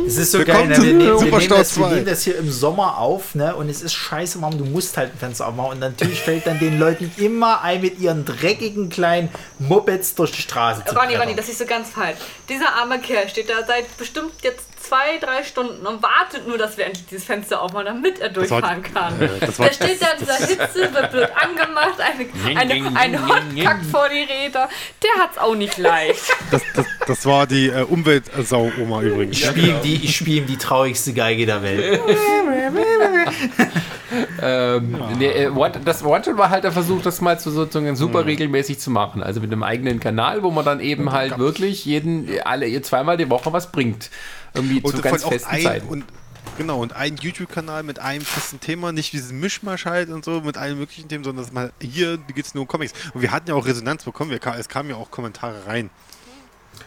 Es 0.06 0.16
ist 0.16 0.32
so 0.32 0.38
Willkommen 0.38 0.70
geil, 0.70 0.78
ne? 0.78 0.84
wir, 0.84 0.94
nehmen, 0.94 1.20
wir, 1.20 1.38
nehmen 1.38 1.48
das, 1.48 1.76
wir 1.76 1.84
2. 1.84 1.94
nehmen 1.94 2.06
das 2.06 2.22
hier 2.22 2.38
im 2.38 2.50
Sommer 2.50 2.98
auf, 2.98 3.34
ne? 3.34 3.54
Und 3.54 3.68
es 3.68 3.82
ist 3.82 3.92
scheiße 3.92 4.40
warm, 4.40 4.56
du 4.56 4.64
musst 4.64 4.96
halt 4.96 5.12
ein 5.12 5.18
Fenster 5.18 5.46
aufmachen. 5.46 5.72
Und 5.72 5.80
natürlich 5.80 6.20
fällt 6.20 6.46
dann 6.46 6.58
den 6.58 6.78
Leuten 6.78 7.12
immer 7.18 7.62
ein, 7.62 7.82
mit 7.82 7.98
ihren 7.98 8.24
dreckigen 8.24 8.88
kleinen 8.88 9.28
Mopeds 9.58 10.14
durch 10.14 10.32
die 10.32 10.42
Straße 10.42 10.84
zu 10.84 10.94
Ronny. 10.94 11.16
Ronny, 11.16 11.34
das 11.34 11.48
ist 11.48 11.58
so 11.58 11.66
ganz 11.66 11.90
falsch. 11.90 12.18
Dieser 12.48 12.74
arme 12.74 12.98
Kerl 12.98 13.28
steht 13.28 13.50
da 13.50 13.64
seit 13.66 13.94
bestimmt 13.98 14.32
jetzt 14.42 14.64
zwei, 14.86 15.18
drei 15.20 15.42
Stunden 15.44 15.86
und 15.86 16.02
wartet 16.02 16.46
nur, 16.46 16.58
dass 16.58 16.76
wir 16.78 16.86
endlich 16.86 17.06
dieses 17.06 17.24
Fenster 17.24 17.60
aufmachen, 17.62 17.86
damit 17.86 18.18
er 18.20 18.28
durchfahren 18.30 18.82
kann. 18.82 19.20
äh, 19.20 19.28
das 19.40 19.58
war- 19.58 19.66
Der 19.68 19.74
steht 19.74 20.00
da 20.02 20.06
in 20.12 20.18
dieser 20.20 20.34
Hitze, 20.46 20.94
wird 20.94 21.10
blöd 21.10 21.28
angemacht, 21.34 21.98
eine, 22.00 22.58
eine, 22.60 22.96
ein 22.98 23.26
Hund 23.28 23.62
kackt 23.62 23.86
vor 23.86 24.08
die 24.08 24.22
Räder. 24.22 24.68
Der 25.02 25.22
hat's 25.22 25.38
auch 25.38 25.54
nicht 25.54 25.76
leicht. 25.78 26.22
Das, 26.50 26.62
das, 26.76 26.86
das 27.06 27.26
war 27.26 27.46
die 27.46 27.68
äh, 27.68 27.82
Umweltsau-Oma 27.82 29.02
übrigens. 29.02 29.36
Ich 29.38 29.46
spiele 29.46 29.68
ihm, 29.68 29.82
die- 29.82 30.04
ich 30.04 30.16
spiel 30.16 30.36
ihm 30.38 30.46
die 30.46 30.56
traurigste 30.56 31.12
Geige 31.12 31.44
der 31.46 31.62
Welt. 31.62 32.00
Ähm, 34.40 34.96
nee, 35.18 35.26
äh, 35.26 35.48
One- 35.48 35.80
das 35.84 36.04
One-Shot 36.04 36.38
war 36.38 36.50
halt 36.50 36.64
der 36.64 36.72
Versuch, 36.72 37.02
das 37.02 37.20
mal 37.20 37.38
zu 37.40 37.50
sozusagen 37.50 37.96
super 37.96 38.24
regelmäßig 38.24 38.78
zu 38.78 38.90
machen. 38.90 39.22
Also 39.22 39.40
mit 39.40 39.52
einem 39.52 39.62
eigenen 39.62 39.98
Kanal, 40.00 40.42
wo 40.42 40.50
man 40.50 40.64
dann 40.64 40.80
eben 40.80 41.12
halt 41.12 41.38
wirklich 41.38 41.84
jeden, 41.84 42.28
alle 42.44 42.80
zweimal 42.82 43.16
die 43.16 43.28
Woche 43.30 43.52
was 43.52 43.72
bringt. 43.72 44.10
Irgendwie 44.56 44.82
zu 44.82 45.00
ganz 45.00 45.24
auch 45.24 45.32
festen 45.32 45.50
ein, 45.50 45.62
Zeiten. 45.62 45.88
Und, 45.88 46.04
genau, 46.58 46.80
und 46.80 46.94
ein 46.94 47.16
YouTube-Kanal 47.16 47.82
mit 47.82 47.98
einem 47.98 48.24
festen 48.24 48.60
Thema, 48.60 48.92
nicht 48.92 49.12
dieses 49.12 49.32
Mischmasch 49.32 49.84
halt 49.84 50.08
und 50.10 50.24
so, 50.24 50.40
mit 50.40 50.56
allen 50.56 50.78
möglichen 50.78 51.08
Themen, 51.08 51.24
sondern 51.24 51.44
dass 51.44 51.52
mal 51.52 51.72
hier 51.80 52.18
geht 52.18 52.46
es 52.46 52.54
nur 52.54 52.62
um 52.62 52.68
Comics. 52.68 52.92
Und 53.14 53.22
wir 53.22 53.30
hatten 53.30 53.48
ja 53.48 53.54
auch 53.54 53.66
Resonanz 53.66 54.04
bekommen, 54.04 54.30
wir, 54.30 54.40
es 54.58 54.68
kamen 54.68 54.90
ja 54.90 54.96
auch 54.96 55.10
Kommentare 55.10 55.66
rein. 55.66 55.90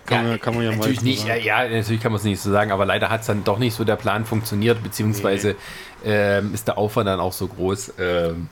Kann, 0.05 0.27
man, 0.27 0.39
kann 0.39 0.55
man 0.55 0.63
ja 0.63 0.71
mal 0.71 0.77
natürlich 0.77 1.01
nicht, 1.01 1.27
ja, 1.27 1.35
sagen. 1.35 1.45
ja, 1.45 1.67
natürlich 1.67 2.01
kann 2.01 2.11
man 2.11 2.17
es 2.17 2.23
nicht 2.23 2.39
so 2.39 2.51
sagen, 2.51 2.71
aber 2.71 2.85
leider 2.85 3.09
hat 3.09 3.21
es 3.21 3.27
dann 3.27 3.43
doch 3.43 3.59
nicht 3.59 3.73
so 3.75 3.83
der 3.83 3.95
Plan 3.95 4.25
funktioniert, 4.25 4.81
beziehungsweise 4.83 5.55
ähm, 6.03 6.53
ist 6.53 6.67
der 6.67 6.77
Aufwand 6.77 7.07
dann 7.07 7.19
auch 7.19 7.33
so 7.33 7.47
groß, 7.47 7.93
ähm, 7.99 8.49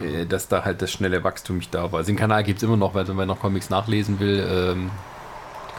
äh, 0.00 0.26
dass 0.26 0.48
da 0.48 0.64
halt 0.64 0.82
das 0.82 0.90
schnelle 0.90 1.22
Wachstum 1.24 1.58
nicht 1.58 1.74
da 1.74 1.92
war. 1.92 1.98
Also 1.98 2.08
den 2.08 2.16
Kanal 2.16 2.44
gibt 2.44 2.58
es 2.58 2.62
immer 2.62 2.76
noch, 2.76 2.94
weil 2.94 3.06
wenn 3.06 3.16
man 3.16 3.28
noch 3.28 3.40
Comics 3.40 3.70
nachlesen 3.70 4.18
will, 4.18 4.44
ähm, 4.48 4.90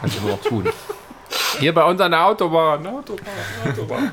kann 0.00 0.08
ich 0.08 0.18
immer 0.18 0.30
noch 0.30 0.42
tun. 0.42 0.68
Hier 1.60 1.72
bei 1.74 1.84
uns 1.84 2.00
an 2.00 2.10
der 2.12 2.24
Autobahn, 2.26 2.86
Autobahn, 2.86 3.26
Autobahn. 3.66 4.12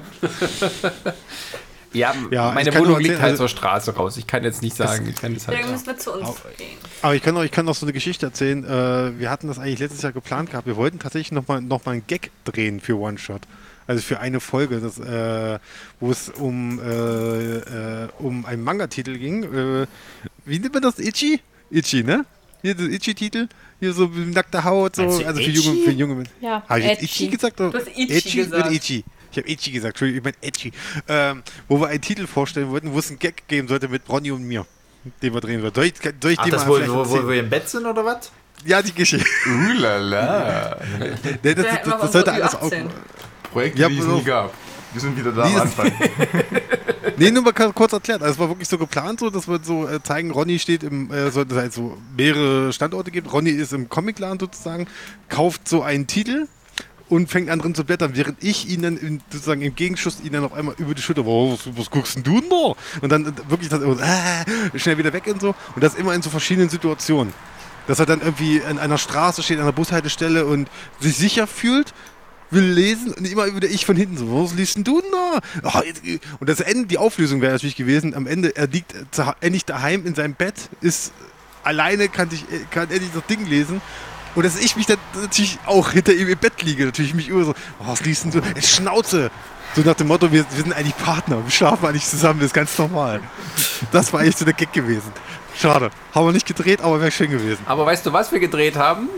ja, 1.94 2.14
Ja, 2.32 2.52
meine 2.52 2.74
Wohnung 2.76 3.00
liegt 3.00 3.14
halt 3.16 3.32
also- 3.32 3.44
zur 3.44 3.50
Straße 3.50 3.96
raus. 3.96 4.18
Ich 4.18 4.28
kann 4.28 4.44
jetzt 4.44 4.62
nicht 4.62 4.76
sagen, 4.76 5.08
ich 5.08 5.16
kann 5.16 5.32
halt. 5.34 5.48
Deswegen 5.48 5.72
müssen 5.72 5.86
wir 5.88 5.98
zu 5.98 6.14
uns 6.14 6.28
gehen. 6.58 6.78
Aber 7.02 7.16
ich 7.16 7.22
kann, 7.24 7.38
auch, 7.38 7.44
ich 7.44 7.52
kann 7.52 7.66
noch 7.66 7.76
so 7.76 7.86
eine 7.86 7.94
Geschichte 7.94 8.26
erzählen. 8.26 8.64
Äh, 8.66 9.20
wir 9.20 9.30
hatten 9.30 9.48
das 9.48 9.60
eigentlich 9.60 9.80
letztes 9.80 10.02
Jahr 10.02 10.12
geplant 10.12 10.52
gehabt. 10.52 10.68
Wir 10.68 10.76
wollten 10.76 11.00
tatsächlich 11.00 11.32
nochmal 11.32 11.62
noch 11.62 11.86
mal 11.86 11.94
einen 11.94 12.08
Gag 12.08 12.32
drehen 12.44 12.80
für 12.80 12.98
One-Shot. 12.98 13.42
Also 13.88 14.02
für 14.02 14.20
eine 14.20 14.40
Folge, 14.40 14.80
das, 14.80 14.98
äh, 14.98 15.60
wo 16.00 16.10
es 16.12 16.30
um, 16.30 16.80
äh, 16.80 17.58
äh, 17.58 18.08
um 18.18 18.46
einen 18.46 18.64
Manga-Titel 18.64 19.18
ging. 19.18 19.44
Äh, 19.44 19.88
wie 20.46 20.60
nennt 20.60 20.74
man 20.74 20.82
das? 20.82 20.98
Itchy? 20.98 21.40
Itchy, 21.70 22.04
ne? 22.04 22.26
Hier, 22.64 22.74
das 22.74 22.88
Itchy-Titel. 22.88 23.48
Hier 23.80 23.94
so 23.94 24.08
mit 24.08 24.34
nackter 24.34 24.64
Haut. 24.64 24.96
So. 24.96 25.04
Also 25.04 25.34
für 25.42 25.42
junge, 25.50 25.84
für 25.84 25.92
junge 25.92 26.16
Menschen. 26.16 26.34
Ja, 26.42 26.64
Habe 26.68 26.80
ich 26.80 26.86
jetzt 26.86 27.04
Itchy. 27.04 27.28
Gesagt? 27.28 27.60
Oder? 27.60 27.72
Du 27.72 27.78
hast 27.78 27.88
Itchy 27.98 28.38
gesagt. 28.38 28.72
Itchy? 28.72 29.04
Ich 29.32 29.38
habe 29.38 29.50
Itchy 29.50 29.72
gesagt, 29.72 29.96
Entschuldigung, 29.96 30.20
ich 30.20 30.24
meine 30.24 30.48
Itchy. 30.48 30.72
Ähm, 31.10 31.44
wo 31.68 31.80
wir 31.82 31.88
einen 31.88 32.02
Titel 32.02 32.26
vorstellen 32.26 32.70
wollten, 32.70 32.94
wo 32.94 33.00
es 33.00 33.10
einen 33.10 33.20
Gag 33.20 33.48
geben 33.48 33.68
sollte 33.68 33.90
mit 33.90 34.04
Ronny 34.08 34.32
und 34.32 34.44
mir, 34.44 34.66
den 35.22 35.34
wir 35.34 35.42
drehen 35.42 35.62
wollten. 35.62 35.76
Soll 35.76 35.86
ich, 35.86 35.94
soll 36.22 36.32
ich 36.32 36.40
Ach, 36.40 36.44
den 36.46 36.52
das 36.52 36.66
wo, 36.66 36.80
wo, 36.80 37.10
wo 37.10 37.28
wir 37.28 37.40
im 37.42 37.50
Bett 37.50 37.68
sind 37.68 37.86
oder 37.86 38.06
was? 38.06 38.32
Ja, 38.66 38.82
die 38.82 38.94
Geschichte. 38.94 39.28
Ulala. 39.46 40.78
Nee, 41.44 41.54
das, 41.54 41.66
das, 41.66 41.76
das, 41.84 41.88
mal 41.88 42.12
sollte 42.12 42.30
so 42.30 42.36
alles 42.36 42.56
auch. 42.56 42.72
Ü18. 42.72 42.86
Projekte, 43.52 43.82
Ja, 43.82 43.90
die 43.90 44.00
es 44.00 44.06
nie 44.06 44.12
auf. 44.14 44.26
gab. 44.26 44.54
Wir 44.96 45.02
sind 45.02 45.18
wieder 45.18 45.34
da 45.34 45.44
am 45.44 45.56
Anfang. 45.58 45.92
Nee, 47.18 47.32
nur 47.32 47.44
mal 47.44 47.54
kurz 47.54 47.94
erklärt. 47.94 48.22
Also 48.22 48.34
es 48.34 48.40
war 48.40 48.50
wirklich 48.50 48.68
so 48.68 48.78
geplant, 48.78 49.22
so, 49.22 49.30
dass 49.30 49.48
wir 49.48 49.60
so 49.64 49.88
äh, 49.88 50.04
zeigen, 50.04 50.32
Ronny 50.32 50.60
steht 50.60 50.84
im, 50.84 51.12
äh, 51.12 51.32
so, 51.32 51.46
dass 51.46 51.54
es 51.54 51.62
halt 51.62 51.74
so 51.74 51.98
mehrere 52.18 52.74
Standorte 52.74 53.10
gibt. 53.10 53.32
Ronny 53.32 53.52
ist 53.52 53.72
im 53.72 53.88
Comicladen 53.88 54.38
sozusagen, 54.38 54.88
kauft 55.30 55.66
so 55.68 55.82
einen 55.82 56.08
Titel 56.08 56.48
und 57.08 57.30
fängt 57.30 57.50
an 57.50 57.60
drin 57.60 57.74
zu 57.74 57.86
blättern, 57.86 58.12
während 58.16 58.44
ich 58.44 58.68
ihn 58.68 58.82
dann 58.82 58.98
in, 58.98 59.22
sozusagen 59.30 59.62
im 59.62 59.76
Gegenschuss 59.76 60.20
ihn 60.22 60.34
dann 60.34 60.44
auf 60.44 60.52
einmal 60.52 60.76
über 60.78 60.94
die 60.94 61.02
Schulter, 61.02 61.26
wow, 61.26 61.54
was, 61.54 61.78
was 61.78 61.90
guckst 61.90 62.18
denn 62.18 62.24
du 62.24 62.42
denn 62.42 62.50
da? 62.50 62.74
Und 63.02 63.12
dann 63.12 63.26
äh, 63.26 63.50
wirklich 63.50 63.70
das, 63.70 63.82
äh, 63.82 64.80
schnell 64.80 64.98
wieder 64.98 65.14
weg 65.14 65.28
und 65.28 65.40
so. 65.40 65.56
Und 65.76 65.84
das 65.84 65.96
immer 65.96 66.14
in 66.14 66.22
so 66.22 66.30
verschiedenen 66.30 66.68
Situationen. 66.68 67.34
Dass 67.88 68.00
er 68.00 68.08
dann 68.08 68.20
irgendwie 68.20 68.62
an 68.64 68.80
einer 68.80 68.98
Straße 68.98 69.44
steht, 69.44 69.58
an 69.58 69.64
einer 69.64 69.72
Bushaltestelle 69.72 70.46
und 70.48 70.70
sich 71.00 71.16
sicher 71.16 71.46
fühlt, 71.48 71.94
will 72.56 72.64
lesen 72.64 73.14
und 73.14 73.30
immer 73.30 73.54
wieder 73.56 73.68
ich 73.70 73.86
von 73.86 73.96
hinten 73.96 74.18
so, 74.18 74.44
was 74.44 74.54
liest 74.56 74.78
denn 74.78 74.84
du 74.84 75.02
denn 75.02 75.12
da? 75.12 75.40
Ah, 75.64 75.84
Und 76.40 76.50
das 76.50 76.62
Ende, 76.62 76.88
die 76.88 76.98
Auflösung 76.98 77.42
wäre 77.42 77.54
natürlich 77.54 77.76
gewesen, 77.76 78.16
am 78.16 78.26
Ende, 78.26 78.56
er 78.56 78.68
liegt 78.68 78.94
endlich 79.42 79.66
daheim 79.66 80.06
in 80.06 80.16
seinem 80.16 80.34
Bett, 80.34 80.56
ist 80.82 81.12
alleine, 81.64 82.10
kann, 82.10 82.30
ich, 82.32 82.44
äh, 82.44 82.66
kann 82.72 82.90
endlich 82.90 83.12
das 83.14 83.26
Ding 83.28 83.46
lesen. 83.48 83.82
Und 84.34 84.44
dass 84.44 84.60
ich 84.60 84.76
mich 84.76 84.86
dann 84.86 84.98
natürlich 85.22 85.60
auch 85.66 85.92
hinter 85.92 86.14
ihm 86.14 86.28
im 86.28 86.38
Bett 86.38 86.62
liege, 86.62 86.86
natürlich 86.86 87.14
mich 87.14 87.30
über 87.30 87.46
so, 87.46 87.52
oh, 87.80 87.88
was 87.88 88.02
liest 88.02 88.26
denn 88.26 88.32
du? 88.32 88.40
Jetzt 88.56 88.70
Schnauze! 88.70 89.32
So 89.76 89.82
nach 89.82 89.96
dem 89.96 90.08
Motto, 90.08 90.32
wir, 90.32 90.46
wir 90.50 90.64
sind 90.64 90.74
eigentlich 90.74 90.96
Partner, 90.98 91.44
wir 91.44 91.52
schlafen 91.52 91.86
eigentlich 91.86 92.06
zusammen, 92.06 92.40
das 92.40 92.48
ist 92.48 92.54
ganz 92.54 92.78
normal. 92.78 93.20
Das 93.92 94.14
war 94.14 94.22
eigentlich 94.22 94.38
so 94.38 94.46
der 94.46 94.54
Gag 94.54 94.72
gewesen. 94.72 95.12
Schade. 95.58 95.90
Haben 96.14 96.28
wir 96.28 96.32
nicht 96.32 96.46
gedreht, 96.46 96.82
aber 96.82 97.00
wäre 97.02 97.12
schön 97.12 97.30
gewesen. 97.30 97.60
Aber 97.66 97.86
weißt 97.86 98.06
du, 98.06 98.14
was 98.14 98.32
wir 98.32 98.40
gedreht 98.40 98.76
haben? 98.76 99.10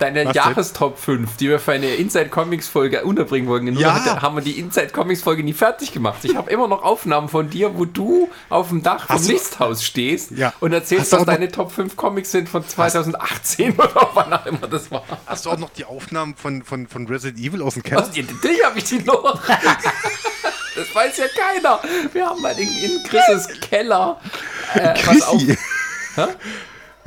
Deine 0.00 0.26
Was? 0.26 0.34
Jahrestop 0.34 0.98
5, 0.98 1.36
die 1.36 1.48
wir 1.48 1.60
für 1.60 1.72
eine 1.72 1.94
Inside 1.94 2.28
Comics 2.28 2.66
Folge 2.68 3.04
unterbringen 3.04 3.46
wollten. 3.48 3.66
Nur 3.66 3.80
Ja. 3.80 4.04
hat- 4.04 4.22
haben 4.22 4.34
wir 4.36 4.42
die 4.42 4.58
Inside 4.58 4.88
Comics 4.88 5.22
Folge 5.22 5.44
nie 5.44 5.52
fertig 5.52 5.92
gemacht. 5.92 6.18
Ich 6.24 6.34
habe 6.34 6.50
immer 6.50 6.66
noch 6.66 6.82
Aufnahmen 6.82 7.28
von 7.28 7.48
dir, 7.48 7.76
wo 7.78 7.84
du 7.84 8.28
auf 8.48 8.70
dem 8.70 8.82
Dach 8.82 9.06
vom 9.06 9.16
Hast 9.16 9.28
du- 9.28 9.32
Listhaus 9.32 9.84
stehst 9.84 10.32
Ja. 10.32 10.52
und 10.60 10.72
erzählst, 10.72 11.12
was 11.12 11.24
deine 11.24 11.48
Top 11.50 11.70
5 11.70 11.94
Comics 11.96 12.32
sind 12.32 12.48
von 12.48 12.66
2018 12.66 13.72
oder 13.78 14.10
wann 14.14 14.32
auch 14.32 14.46
immer 14.46 14.66
das 14.66 14.90
war. 14.90 15.04
Hast 15.26 15.46
du 15.46 15.50
auch 15.50 15.58
noch 15.58 15.70
die 15.70 15.84
Aufnahmen 15.84 16.34
von, 16.34 16.62
von, 16.64 16.88
von 16.88 17.06
Resident 17.06 17.38
Evil 17.38 17.62
aus 17.62 17.74
dem 17.74 17.84
Keller? 17.84 18.02
Natürlich 18.02 18.64
habe 18.64 18.78
ich 18.78 18.84
die 18.84 18.98
noch. 19.00 19.40
Das 20.76 20.92
weiß 20.92 21.16
ja 21.18 21.26
keiner. 21.28 21.78
Wir 22.12 22.26
haben 22.26 22.42
mal 22.42 22.50
in, 22.58 22.66
in 22.66 23.00
Chris' 23.04 23.46
Keller. 23.60 24.20
Äh, 24.74 24.92
Chrissy. 24.94 25.56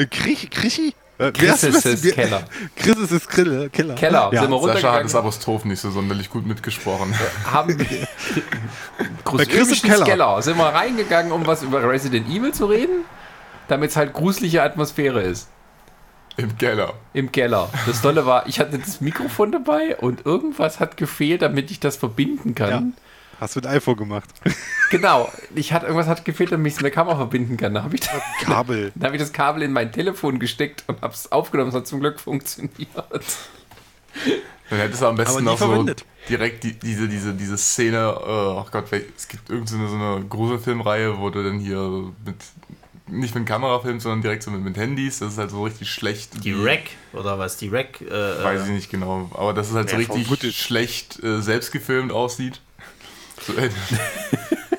Krich, 0.09 0.49
Krischi? 0.49 0.95
Äh, 1.19 1.31
Chris 1.31 1.63
ist 1.63 2.03
wer- 2.03 2.13
Keller. 2.13 2.43
Chris 2.75 2.95
ist 2.97 3.11
das 3.11 3.27
Krille, 3.27 3.69
Keller. 3.69 3.95
Keller. 3.95 4.29
Ja. 4.33 4.41
Sind 4.41 4.51
wir 4.51 4.61
Sascha 4.61 4.93
hat 4.93 5.03
das 5.03 5.15
Apostroph 5.15 5.65
nicht 5.65 5.79
so 5.79 5.89
sonderlich 5.89 6.29
gut 6.29 6.45
mitgesprochen. 6.45 7.13
haben 7.51 7.75
Bei 7.77 7.85
Chris 7.85 8.07
im 9.07 9.23
Großömischens 9.23 9.81
Keller. 9.81 10.05
Keller. 10.05 10.41
Sind 10.41 10.57
wir 10.57 10.65
reingegangen, 10.65 11.31
um 11.31 11.45
was 11.47 11.63
über 11.63 11.87
Resident 11.89 12.27
Evil 12.29 12.53
zu 12.53 12.65
reden? 12.67 13.05
damit 13.67 13.89
es 13.89 13.97
halt 13.97 14.13
gruselige 14.13 14.63
Atmosphäre 14.63 15.21
ist. 15.21 15.49
Im 16.37 16.57
Keller. 16.57 16.93
Im 17.11 17.33
Keller. 17.33 17.67
Das 17.85 18.01
Tolle 18.01 18.25
war, 18.25 18.47
ich 18.47 18.61
hatte 18.61 18.79
das 18.79 19.01
Mikrofon 19.01 19.51
dabei 19.51 19.97
und 19.97 20.25
irgendwas 20.25 20.79
hat 20.79 20.95
gefehlt, 20.95 21.41
damit 21.41 21.69
ich 21.69 21.81
das 21.81 21.97
verbinden 21.97 22.55
kann. 22.55 22.93
Hast 23.39 23.55
du 23.55 23.59
ein 23.61 23.67
iPhone 23.67 23.97
gemacht? 23.97 24.29
Genau. 24.89 25.29
Ich 25.53 25.73
hatte, 25.73 25.85
irgendwas 25.87 26.07
hat 26.07 26.23
gefehlt, 26.23 26.53
damit 26.53 26.67
ich 26.67 26.75
es 26.75 26.79
mit 26.79 26.85
der 26.85 26.91
Kamera 26.93 27.17
verbinden 27.17 27.57
kann. 27.57 27.73
Da 27.73 27.83
habe 27.83 27.95
ich, 27.95 27.99
da, 27.99 28.21
Kabel. 28.41 28.93
da 28.95 29.07
hab 29.07 29.13
ich 29.13 29.19
das 29.19 29.33
Kabel 29.33 29.63
in 29.63 29.73
mein 29.73 29.91
Telefon 29.91 30.39
gesteckt 30.39 30.85
und 30.87 31.01
habe 31.01 31.13
es 31.13 31.29
aufgenommen. 31.29 31.71
Es 31.71 31.75
hat 31.75 31.87
zum 31.87 31.99
Glück 31.99 32.21
funktioniert. 32.21 32.79
Dann 34.69 34.79
hättest 34.79 35.01
du 35.01 35.07
am 35.07 35.15
besten 35.17 35.43
noch 35.43 35.57
so 35.57 35.85
direkt 36.29 36.63
die, 36.63 36.73
diese, 36.73 37.07
diese, 37.07 37.33
diese 37.33 37.57
Szene, 37.57 37.97
äh, 37.97 38.59
ach 38.59 38.71
Gott, 38.71 38.85
es 39.15 39.27
gibt 39.27 39.49
irgendeine 39.49 39.89
so 39.89 39.95
eine 39.95 40.25
Gruselfilmreihe, 40.25 41.17
wo 41.19 41.29
du 41.29 41.43
dann 41.43 41.59
hier 41.59 42.13
mit, 42.25 42.35
nicht 43.07 43.35
mit 43.35 43.45
Kamera 43.45 43.79
filmst, 43.79 44.03
sondern 44.03 44.21
direkt 44.21 44.43
so 44.43 44.51
mit, 44.51 44.61
mit 44.61 44.77
Handys. 44.77 45.19
Das 45.19 45.33
ist 45.33 45.37
halt 45.37 45.51
so 45.51 45.63
richtig 45.63 45.89
schlecht. 45.89 46.43
Die 46.45 46.53
Rack 46.53 46.91
oder 47.13 47.37
was? 47.39 47.57
Die 47.57 47.67
Rack. 47.67 48.01
Äh, 48.01 48.43
Weiß 48.43 48.65
ich 48.65 48.71
nicht 48.71 48.89
genau. 48.89 49.29
Aber 49.33 49.53
das 49.53 49.69
ist 49.69 49.75
halt 49.75 49.89
so 49.89 49.97
richtig 49.97 50.57
schlecht 50.57 51.21
äh, 51.23 51.41
selbst 51.41 51.71
gefilmt 51.71 52.11
aussieht. 52.11 52.61
So, 53.41 53.53
äh, 53.53 53.69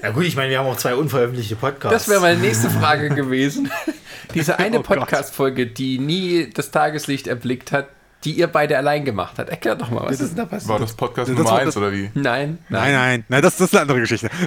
Na 0.03 0.11
gut, 0.11 0.25
ich 0.25 0.37
meine, 0.37 0.51
wir 0.51 0.59
haben 0.59 0.67
auch 0.67 0.77
zwei 0.77 0.95
unveröffentlichte 0.95 1.57
Podcasts. 1.57 2.07
Das 2.07 2.09
wäre 2.09 2.21
meine 2.21 2.41
nächste 2.41 2.71
Frage 2.81 3.09
gewesen. 3.11 3.71
Diese 4.35 4.59
eine 4.59 4.81
Oh. 4.81 4.83
Podcast-Folge, 4.83 5.67
die 5.67 5.99
nie 5.99 6.51
das 6.53 6.71
Tageslicht 6.71 7.27
erblickt 7.27 7.73
hat, 7.73 7.89
die 8.25 8.33
ihr 8.33 8.47
beide 8.49 8.77
allein 8.77 9.05
gemacht 9.05 9.35
habt. 9.39 9.49
Erklär 9.49 9.75
doch 9.77 9.91
mal, 9.91 10.05
was 10.05 10.21
ist 10.21 10.31
denn 10.31 10.37
da 10.39 10.45
passiert? 10.45 10.69
war 10.71 10.79
das 10.81 10.93
Podcast 10.93 11.31
Das 11.31 11.37
Nummer 11.39 11.51
war 11.51 11.59
1 11.61 11.67
das- 11.67 11.77
oder 11.77 11.93
wie? 11.93 12.11
Nein, 12.15 12.59
Nein, 12.69 12.93
nein, 12.93 13.25
nein, 13.29 13.43
das, 13.43 13.57
das 13.57 13.69
ist 13.69 13.75
eine 13.75 13.83
andere 13.83 14.01
Geschichte. 14.01 14.29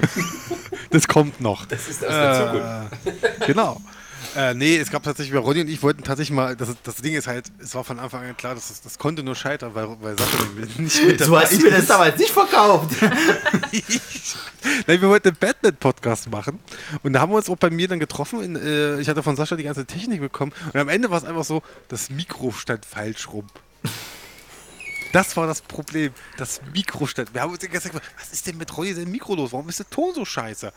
Das 0.90 1.08
kommt 1.08 1.40
noch. 1.40 1.64
Das 1.64 1.88
ist 1.88 2.04
aus 2.04 2.10
der 2.12 2.90
Zukunft. 2.92 3.46
Genau. 3.46 3.80
Äh, 4.36 4.54
nee, 4.54 4.76
es 4.76 4.90
gab 4.90 5.02
tatsächlich, 5.02 5.34
weil 5.34 5.42
Ronny 5.42 5.60
und 5.60 5.68
ich 5.68 5.82
wollten 5.82 6.02
tatsächlich 6.02 6.34
mal, 6.34 6.56
das, 6.56 6.74
das 6.82 6.96
Ding 6.96 7.14
ist 7.14 7.26
halt, 7.26 7.46
es 7.58 7.74
war 7.74 7.84
von 7.84 7.98
Anfang 7.98 8.24
an 8.24 8.36
klar, 8.36 8.54
dass 8.54 8.68
das, 8.68 8.80
das 8.80 8.98
konnte 8.98 9.22
nur 9.22 9.34
scheitern, 9.34 9.74
weil, 9.74 9.88
weil 10.00 10.16
Sascha 10.18 10.38
nicht 10.78 11.04
mit 11.06 11.20
So 11.20 11.38
hast 11.38 11.52
du 11.52 11.62
mir 11.62 11.70
das 11.70 11.86
damals 11.86 12.18
nicht 12.18 12.30
verkauft. 12.30 12.90
Nein, 14.86 15.00
wir 15.00 15.08
wollten 15.08 15.28
einen 15.28 15.36
Batman-Podcast 15.38 16.30
machen. 16.30 16.60
Und 17.02 17.12
da 17.12 17.20
haben 17.20 17.32
wir 17.32 17.36
uns 17.36 17.48
auch 17.48 17.56
bei 17.56 17.70
mir 17.70 17.88
dann 17.88 17.98
getroffen. 17.98 18.42
In, 18.42 18.56
äh, 18.56 19.00
ich 19.00 19.08
hatte 19.08 19.22
von 19.22 19.36
Sascha 19.36 19.56
die 19.56 19.64
ganze 19.64 19.84
Technik 19.86 20.20
bekommen. 20.20 20.52
Und 20.72 20.80
am 20.80 20.88
Ende 20.88 21.10
war 21.10 21.18
es 21.18 21.24
einfach 21.24 21.44
so, 21.44 21.62
das 21.88 22.10
Mikro 22.10 22.52
stand 22.52 22.86
falsch 22.86 23.28
rum. 23.28 23.46
Das 25.12 25.36
war 25.36 25.46
das 25.46 25.60
Problem. 25.60 26.12
Das 26.38 26.60
Mikro 26.72 27.06
stand. 27.06 27.34
Wir 27.34 27.42
haben 27.42 27.52
uns 27.52 27.60
gefragt, 27.60 28.00
was 28.18 28.32
ist 28.32 28.46
denn 28.46 28.56
mit 28.56 28.74
Ronny 28.76 28.94
sein 28.94 29.10
Mikro 29.10 29.34
los? 29.34 29.52
Warum 29.52 29.68
ist 29.68 29.78
der 29.78 29.90
Ton 29.90 30.14
so 30.14 30.24
scheiße? 30.24 30.72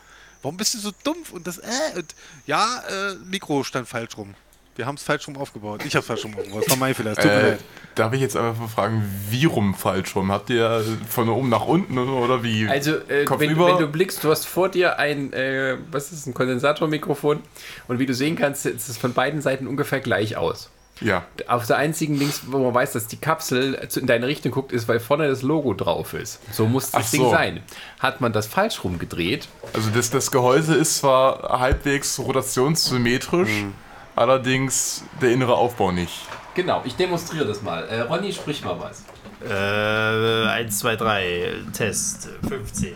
Warum 0.46 0.56
bist 0.58 0.74
du 0.74 0.78
so 0.78 0.92
dumpf? 1.02 1.32
Und 1.32 1.44
das, 1.48 1.58
äh, 1.58 1.64
und 1.96 2.14
ja, 2.46 2.80
äh, 2.88 3.16
Mikro 3.28 3.64
stand 3.64 3.88
falsch 3.88 4.16
rum. 4.16 4.36
Wir 4.76 4.86
haben 4.86 4.94
es 4.94 5.02
falsch 5.02 5.26
rum 5.26 5.36
aufgebaut. 5.38 5.82
Ich 5.84 5.96
habe 5.96 6.02
es 6.02 6.06
falsch 6.06 6.24
rum 6.24 6.36
aufgebaut. 6.36 6.62
Das 6.62 6.70
war 6.70 6.76
mein 6.76 6.94
Fehler. 6.94 7.16
Tut 7.16 7.24
mir 7.24 7.30
Äh, 7.32 7.50
leid. 7.50 7.60
darf 7.96 8.12
ich 8.12 8.20
jetzt 8.20 8.36
einfach 8.36 8.56
mal 8.60 8.68
fragen, 8.68 9.02
wie 9.28 9.44
rum 9.46 9.74
falsch 9.74 10.14
rum? 10.14 10.30
Habt 10.30 10.48
ihr 10.50 10.84
von 11.08 11.28
oben 11.30 11.48
nach 11.48 11.66
unten 11.66 11.98
oder, 11.98 12.44
wie? 12.44 12.68
Also, 12.68 12.94
äh, 13.08 13.24
Kopf 13.24 13.40
wenn, 13.40 13.50
über? 13.50 13.66
wenn 13.66 13.78
du 13.78 13.88
blickst, 13.88 14.22
du 14.22 14.30
hast 14.30 14.46
vor 14.46 14.68
dir 14.68 15.00
ein, 15.00 15.32
äh, 15.32 15.78
was 15.90 16.12
ist 16.12 16.26
ein 16.26 16.34
Kondensatormikrofon 16.34 17.40
und 17.88 17.98
wie 17.98 18.06
du 18.06 18.14
sehen 18.14 18.36
kannst, 18.36 18.62
sieht 18.62 18.76
es 18.76 18.96
von 18.96 19.14
beiden 19.14 19.40
Seiten 19.42 19.66
ungefähr 19.66 19.98
gleich 19.98 20.36
aus. 20.36 20.70
Ja. 21.00 21.24
Auf 21.48 21.66
der 21.66 21.76
einzigen 21.76 22.14
links, 22.16 22.42
wo 22.46 22.58
man 22.58 22.74
weiß, 22.74 22.92
dass 22.92 23.06
die 23.06 23.16
Kapsel 23.18 23.74
in 23.96 24.06
deine 24.06 24.26
Richtung 24.26 24.52
guckt, 24.52 24.72
ist, 24.72 24.88
weil 24.88 24.98
vorne 25.00 25.28
das 25.28 25.42
Logo 25.42 25.74
drauf 25.74 26.14
ist. 26.14 26.40
So 26.52 26.66
muss 26.66 26.90
das 26.90 27.06
Ach 27.06 27.10
Ding 27.10 27.20
so. 27.22 27.30
sein. 27.30 27.62
Hat 28.00 28.20
man 28.20 28.32
das 28.32 28.46
falsch 28.46 28.82
rumgedreht, 28.84 29.48
Also 29.74 29.90
das, 29.90 30.10
das 30.10 30.30
Gehäuse 30.30 30.74
ist 30.74 30.98
zwar 30.98 31.58
halbwegs 31.60 32.18
rotationssymmetrisch, 32.18 33.48
Mhm. 33.50 33.74
allerdings 34.14 35.04
der 35.20 35.30
innere 35.32 35.54
Aufbau 35.56 35.92
nicht. 35.92 36.14
Genau, 36.54 36.80
ich 36.84 36.96
demonstriere 36.96 37.44
das 37.46 37.60
mal. 37.62 37.86
Äh, 37.88 38.00
Ronny, 38.00 38.32
sprich 38.32 38.64
mal 38.64 38.76
was. 38.80 39.04
Äh, 39.46 40.48
1, 40.48 40.78
2, 40.78 40.96
3, 40.96 41.52
Test, 41.74 42.28
15. 42.48 42.94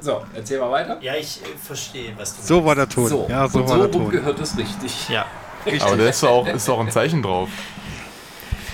So, 0.00 0.22
erzähl 0.34 0.58
mal 0.60 0.70
weiter. 0.70 0.98
Ja, 1.02 1.14
ich 1.14 1.40
äh, 1.42 1.46
verstehe, 1.62 2.12
was 2.16 2.36
du 2.36 2.42
So 2.42 2.64
war 2.64 2.74
der 2.74 2.88
Ton. 2.88 3.08
So, 3.08 3.26
ja, 3.28 3.46
so 3.48 3.58
und 3.58 3.68
war 3.68 3.76
so 3.76 3.82
der 3.86 3.92
rum 3.92 4.02
Ton. 4.04 4.10
gehört 4.10 4.40
es 4.40 4.56
richtig. 4.56 5.08
Ja. 5.10 5.26
Aber 5.80 5.96
da 5.96 6.08
ist 6.08 6.22
doch 6.22 6.30
auch, 6.30 6.46
ist 6.46 6.68
doch 6.68 6.80
ein 6.80 6.90
Zeichen 6.90 7.22
drauf. 7.22 7.48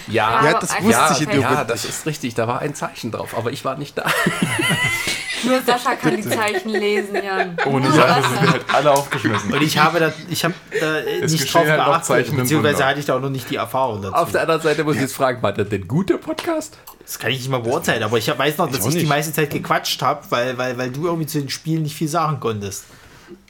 Ja, 0.08 0.44
Ja, 0.44 0.58
das 0.58 0.70
wusste 0.82 0.90
ja, 0.90 1.12
ich 1.12 1.22
in 1.22 1.30
dem 1.30 1.40
ja, 1.40 1.64
das 1.64 1.84
ist 1.84 2.06
richtig. 2.06 2.34
Da 2.34 2.48
war 2.48 2.60
ein 2.60 2.74
Zeichen 2.74 3.12
drauf, 3.12 3.36
aber 3.36 3.52
ich 3.52 3.64
war 3.64 3.76
nicht 3.76 3.96
da. 3.96 4.06
Nur 5.44 5.62
Sascha 5.62 5.94
kann 5.94 6.16
die 6.16 6.22
Zeichen 6.22 6.68
lesen, 6.70 7.14
Jan. 7.14 7.56
Ohne 7.64 7.90
Sascha. 7.90 8.22
sind 8.28 8.50
halt 8.50 8.64
alle 8.74 8.90
aufgeschmissen. 8.90 9.52
Und 9.52 9.62
ich 9.62 9.78
habe 9.78 10.00
da, 10.00 10.12
ich 10.28 10.44
habe 10.44 10.54
da 10.78 10.98
äh, 10.98 11.20
nicht 11.26 11.54
drauf 11.54 11.66
halt 11.66 12.06
geachtet, 12.06 12.36
beziehungsweise 12.36 12.84
hatte 12.84 13.00
ich 13.00 13.06
da 13.06 13.16
auch 13.16 13.20
noch 13.20 13.30
nicht 13.30 13.48
die 13.48 13.56
Erfahrung 13.56 14.02
dazu. 14.02 14.14
Auf 14.14 14.32
der 14.32 14.42
anderen 14.42 14.60
Seite 14.60 14.84
muss 14.84 14.96
ich 14.96 15.02
jetzt 15.02 15.14
fragen, 15.14 15.42
war 15.42 15.52
das 15.52 15.68
denn 15.68 15.88
guter 15.88 16.18
Podcast? 16.18 16.76
das 17.10 17.18
kann 17.18 17.32
ich 17.32 17.38
nicht 17.38 17.50
mal 17.50 17.58
beurteilen, 17.58 18.04
aber 18.04 18.18
ich 18.18 18.28
weiß 18.28 18.58
noch, 18.58 18.70
dass 18.70 18.82
auch 18.82 18.88
ich 18.90 18.98
die 18.98 19.06
meiste 19.06 19.32
Zeit 19.32 19.50
gequatscht 19.50 20.00
habe, 20.00 20.22
weil, 20.30 20.56
weil, 20.58 20.78
weil 20.78 20.90
du 20.90 21.06
irgendwie 21.06 21.26
zu 21.26 21.40
den 21.40 21.48
Spielen 21.48 21.82
nicht 21.82 21.96
viel 21.96 22.06
sagen 22.06 22.38
konntest. 22.38 22.84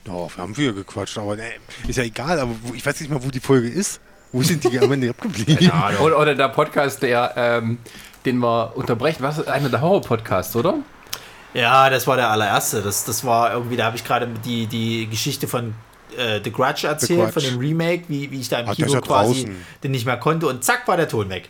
Ja, 0.07 0.13
wir 0.13 0.37
haben 0.37 0.55
viel 0.55 0.73
gequatscht, 0.73 1.19
aber 1.19 1.37
nee, 1.37 1.43
ist 1.89 1.97
ja 1.97 2.05
egal, 2.05 2.39
aber 2.39 2.53
wo, 2.63 2.75
ich 2.75 2.85
weiß 2.85 3.01
nicht 3.01 3.11
mal, 3.11 3.23
wo 3.23 3.29
die 3.29 3.41
Folge 3.41 3.69
ist. 3.69 4.01
Wo 4.33 4.43
sind 4.43 4.63
die 4.63 4.79
am 4.79 4.93
Ende 4.93 5.11
abgeblieben? 5.11 5.73
Oder, 6.01 6.17
oder 6.17 6.35
der 6.37 6.49
Podcast, 6.51 7.03
der, 7.03 7.33
ähm, 7.37 7.79
den 8.25 8.39
wir 8.39 8.77
unterbrechen. 8.77 9.25
Was? 9.25 9.45
Einer 9.49 9.69
der 9.69 9.81
Horror-Podcasts, 9.81 10.55
oder? 10.55 10.79
Ja, 11.53 11.91
das 11.91 12.07
war 12.07 12.17
der 12.17 12.31
allererste. 12.31 12.81
Das, 12.81 13.05
das 13.05 13.25
war 13.25 13.53
irgendwie, 13.53 13.77
da 13.77 13.87
habe 13.87 13.97
ich 13.97 14.05
gerade 14.05 14.29
die, 14.45 14.67
die 14.69 15.09
Geschichte 15.09 15.49
von 15.49 15.75
äh, 16.17 16.41
The 16.43 16.53
Grudge 16.53 16.87
erzählt, 16.87 17.33
Grudge. 17.33 17.33
von 17.33 17.43
dem 17.43 17.59
Remake, 17.59 18.05
wie, 18.09 18.31
wie 18.31 18.41
ich 18.41 18.49
da 18.49 18.61
im 18.61 18.67
der 18.67 18.75
Kino 18.75 19.01
quasi 19.01 19.45
draußen. 19.45 19.57
den 19.83 19.91
nicht 19.91 20.07
mehr 20.07 20.17
konnte 20.17 20.47
und 20.47 20.63
zack 20.63 20.87
war 20.87 20.97
der 20.97 21.09
Ton 21.09 21.29
weg. 21.29 21.49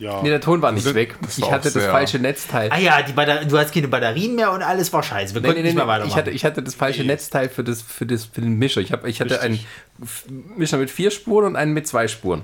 Ja. 0.00 0.22
Nee, 0.22 0.30
der 0.30 0.40
Ton 0.40 0.62
war 0.62 0.72
nicht 0.72 0.86
Das- 0.86 0.94
weg. 0.94 1.14
das 1.20 1.36
Ich 1.38 1.50
hatte 1.50 1.64
das 1.70 1.74
sehr- 1.74 1.90
falsche 1.90 2.18
Netzteil. 2.18 2.70
Ah 2.72 2.78
ja, 2.78 3.02
die 3.02 3.12
Batter 3.12 3.44
du 3.44 3.58
hast 3.58 3.72
keine 3.74 3.86
Batterien 3.86 4.34
mehr 4.34 4.50
und 4.50 4.62
alles 4.62 4.90
war 4.94 5.02
scheiße. 5.02 5.34
Wir 5.34 5.42
Nee, 5.42 5.48
konnten 5.48 5.60
nee, 5.62 5.68
nicht 5.68 5.74
nee, 5.74 5.76
mehr 5.76 5.84
nee. 5.84 5.90
weitermachen. 5.90 6.10
Ich 6.10 6.16
hatte, 6.16 6.30
ich 6.30 6.44
hatte 6.44 6.62
das 6.62 6.74
falsche 6.74 7.04
Netzteil 7.04 7.48
für, 7.50 7.62
das, 7.62 7.82
für, 7.82 8.06
das, 8.06 8.24
für 8.24 8.40
den 8.40 8.58
Mischer. 8.58 8.80
Ich, 8.80 8.92
hab, 8.92 9.06
ich 9.06 9.20
hatte 9.20 9.40
einen 9.42 9.60
F- 10.02 10.24
Mischer 10.56 10.78
mit 10.78 10.90
vier 10.90 11.10
Spuren 11.10 11.44
und 11.44 11.56
einen 11.56 11.74
mit 11.74 11.86
zwei 11.86 12.08
Spuren. 12.08 12.42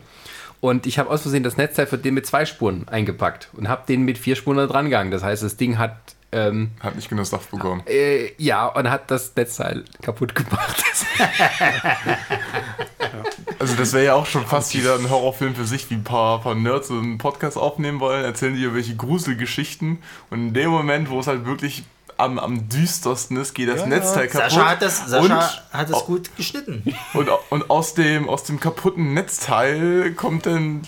Und 0.61 0.87
ich 0.87 0.99
habe 0.99 1.09
aus 1.11 1.23
Versehen 1.23 1.43
das 1.43 1.57
Netzteil 1.57 1.87
für 1.87 1.97
den 1.99 2.13
mit 2.15 2.27
zwei 2.27 2.45
Spuren 2.45 2.87
eingepackt 2.89 3.49
und 3.55 3.69
habe 3.69 3.85
den 3.89 4.03
mit 4.03 4.19
vier 4.19 4.37
Spuren 4.37 4.59
da 4.59 4.67
dran 4.67 4.85
gegangen. 4.87 5.11
Das 5.11 5.23
heißt, 5.23 5.43
das 5.43 5.57
Ding 5.57 5.79
hat 5.79 5.97
ähm, 6.33 6.73
Hat 6.81 6.97
nicht 6.97 7.09
genug 7.09 7.25
Saft 7.25 7.51
bekommen. 7.51 7.83
äh, 7.87 8.33
ja 8.37 8.67
und 8.67 8.91
hat 8.91 9.11
das 9.11 9.35
Netzteil 9.35 9.85
kaputt 10.03 10.35
gemacht. 10.35 10.77
Also 13.59 13.75
das 13.75 13.93
wäre 13.93 14.05
ja 14.05 14.15
auch 14.15 14.27
schon 14.27 14.45
fast 14.45 14.75
wieder 14.75 14.95
ein 14.97 15.09
Horrorfilm 15.09 15.55
für 15.55 15.65
sich, 15.65 15.89
wie 15.91 15.95
ein 15.95 16.05
paar, 16.05 16.41
paar 16.41 16.55
Nerds 16.55 16.89
so 16.89 16.95
einen 16.95 17.19
Podcast 17.19 17.57
aufnehmen 17.57 18.01
wollen, 18.01 18.25
erzählen 18.25 18.55
die 18.55 18.63
irgendwelche 18.63 18.97
Gruselgeschichten 18.97 19.99
und 20.31 20.49
in 20.49 20.55
dem 20.55 20.71
Moment, 20.71 21.11
wo 21.11 21.21
es 21.21 21.27
halt 21.27 21.47
wirklich 21.47 21.85
am, 22.19 22.39
am 22.39 22.69
düstersten 22.69 23.37
ist, 23.37 23.55
geht 23.55 23.69
das 23.69 23.81
Ja, 23.81 23.87
Netzteil 23.87 24.29
kaputt. 24.29 24.51
Sascha 24.51 24.71
hat 24.71 24.83
das, 24.83 25.07
Sascha 25.07 25.23
und, 25.23 25.73
hat 25.73 25.91
das 25.91 26.05
gut 26.05 26.35
geschnitten. 26.37 26.83
und, 27.15 27.29
und 27.51 27.71
aus, 27.71 27.95
dem, 27.95 28.29
aus 28.29 28.45
dem 28.45 28.61
kaputten 28.61 29.15
Netzteil 29.15 30.13
kommt 30.13 30.47
dann 30.47 30.83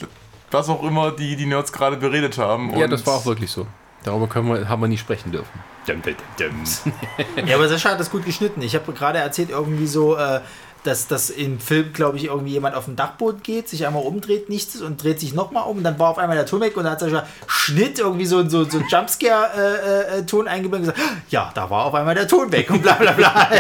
was 0.51 0.69
auch 0.69 0.83
immer 0.83 1.13
die, 1.13 1.37
die 1.37 1.47
Nerds 1.47 1.73
gerade 1.73 1.97
beredet 1.97 2.39
haben. 2.39 2.75
ja, 2.77 2.85
und 2.85 2.91
das 2.91 3.07
war 3.07 3.17
auch 3.17 3.27
wirklich 3.27 3.51
so. 3.51 3.67
Darüber 4.05 4.29
können 4.29 4.49
wir, 4.49 4.69
haben 4.69 4.81
wir 4.81 4.89
nicht 4.89 5.01
sprechen 5.01 5.33
dürfen. 5.33 5.61
Dum, 5.87 6.01
dum, 6.03 6.15
dum. 6.39 7.47
Ja, 7.47 7.57
aber 7.57 7.69
Sascha 7.69 7.91
hat 7.91 8.01
das 8.01 8.11
gut 8.11 8.25
geschnitten. 8.25 8.63
Ich 8.63 8.75
habe 8.75 8.93
gerade 8.93 9.19
erzählt, 9.19 9.51
irgendwie 9.51 9.87
so, 9.87 10.17
äh, 10.17 10.41
dass 10.85 11.07
das 11.09 11.31
im 11.31 11.59
Film, 11.61 11.93
glaube 11.93 12.17
ich, 12.17 12.25
irgendwie 12.27 12.53
jemand 12.53 12.75
auf 12.75 12.85
dem 12.87 12.97
Dachboot 12.97 13.43
geht, 13.45 13.69
sich 13.69 13.87
einmal 13.87 14.03
umdreht, 14.03 14.49
nichts 14.49 14.75
ist 14.75 14.83
und 14.83 15.03
dreht 15.03 15.21
sich 15.21 15.35
nochmal 15.35 15.65
um 15.69 15.79
und 15.79 15.85
dann 15.85 15.99
war 15.99 16.11
auf 16.11 16.19
einmal 16.19 16.37
der 16.37 16.47
Ton 16.47 16.61
weg 16.61 16.77
und 16.77 16.85
dann 16.85 16.93
hat 16.93 17.01
Sascha 17.01 17.27
Schnitt 17.47 17.99
irgendwie 17.99 18.27
so, 18.27 18.49
so, 18.49 18.65
so 18.65 18.79
Jumpscare-Ton 18.89 20.49
eingebaut 20.49 20.81
und 20.81 20.87
gesagt, 20.87 21.01
ja, 21.31 21.51
da 21.55 21.69
war 21.69 21.85
auf 21.87 21.95
einmal 21.95 22.15
der 22.15 22.27
Ton 22.29 22.51
weg 22.53 22.71
und 22.71 22.83
bla 22.83 22.95
bla 22.95 23.13
bla. 23.13 23.49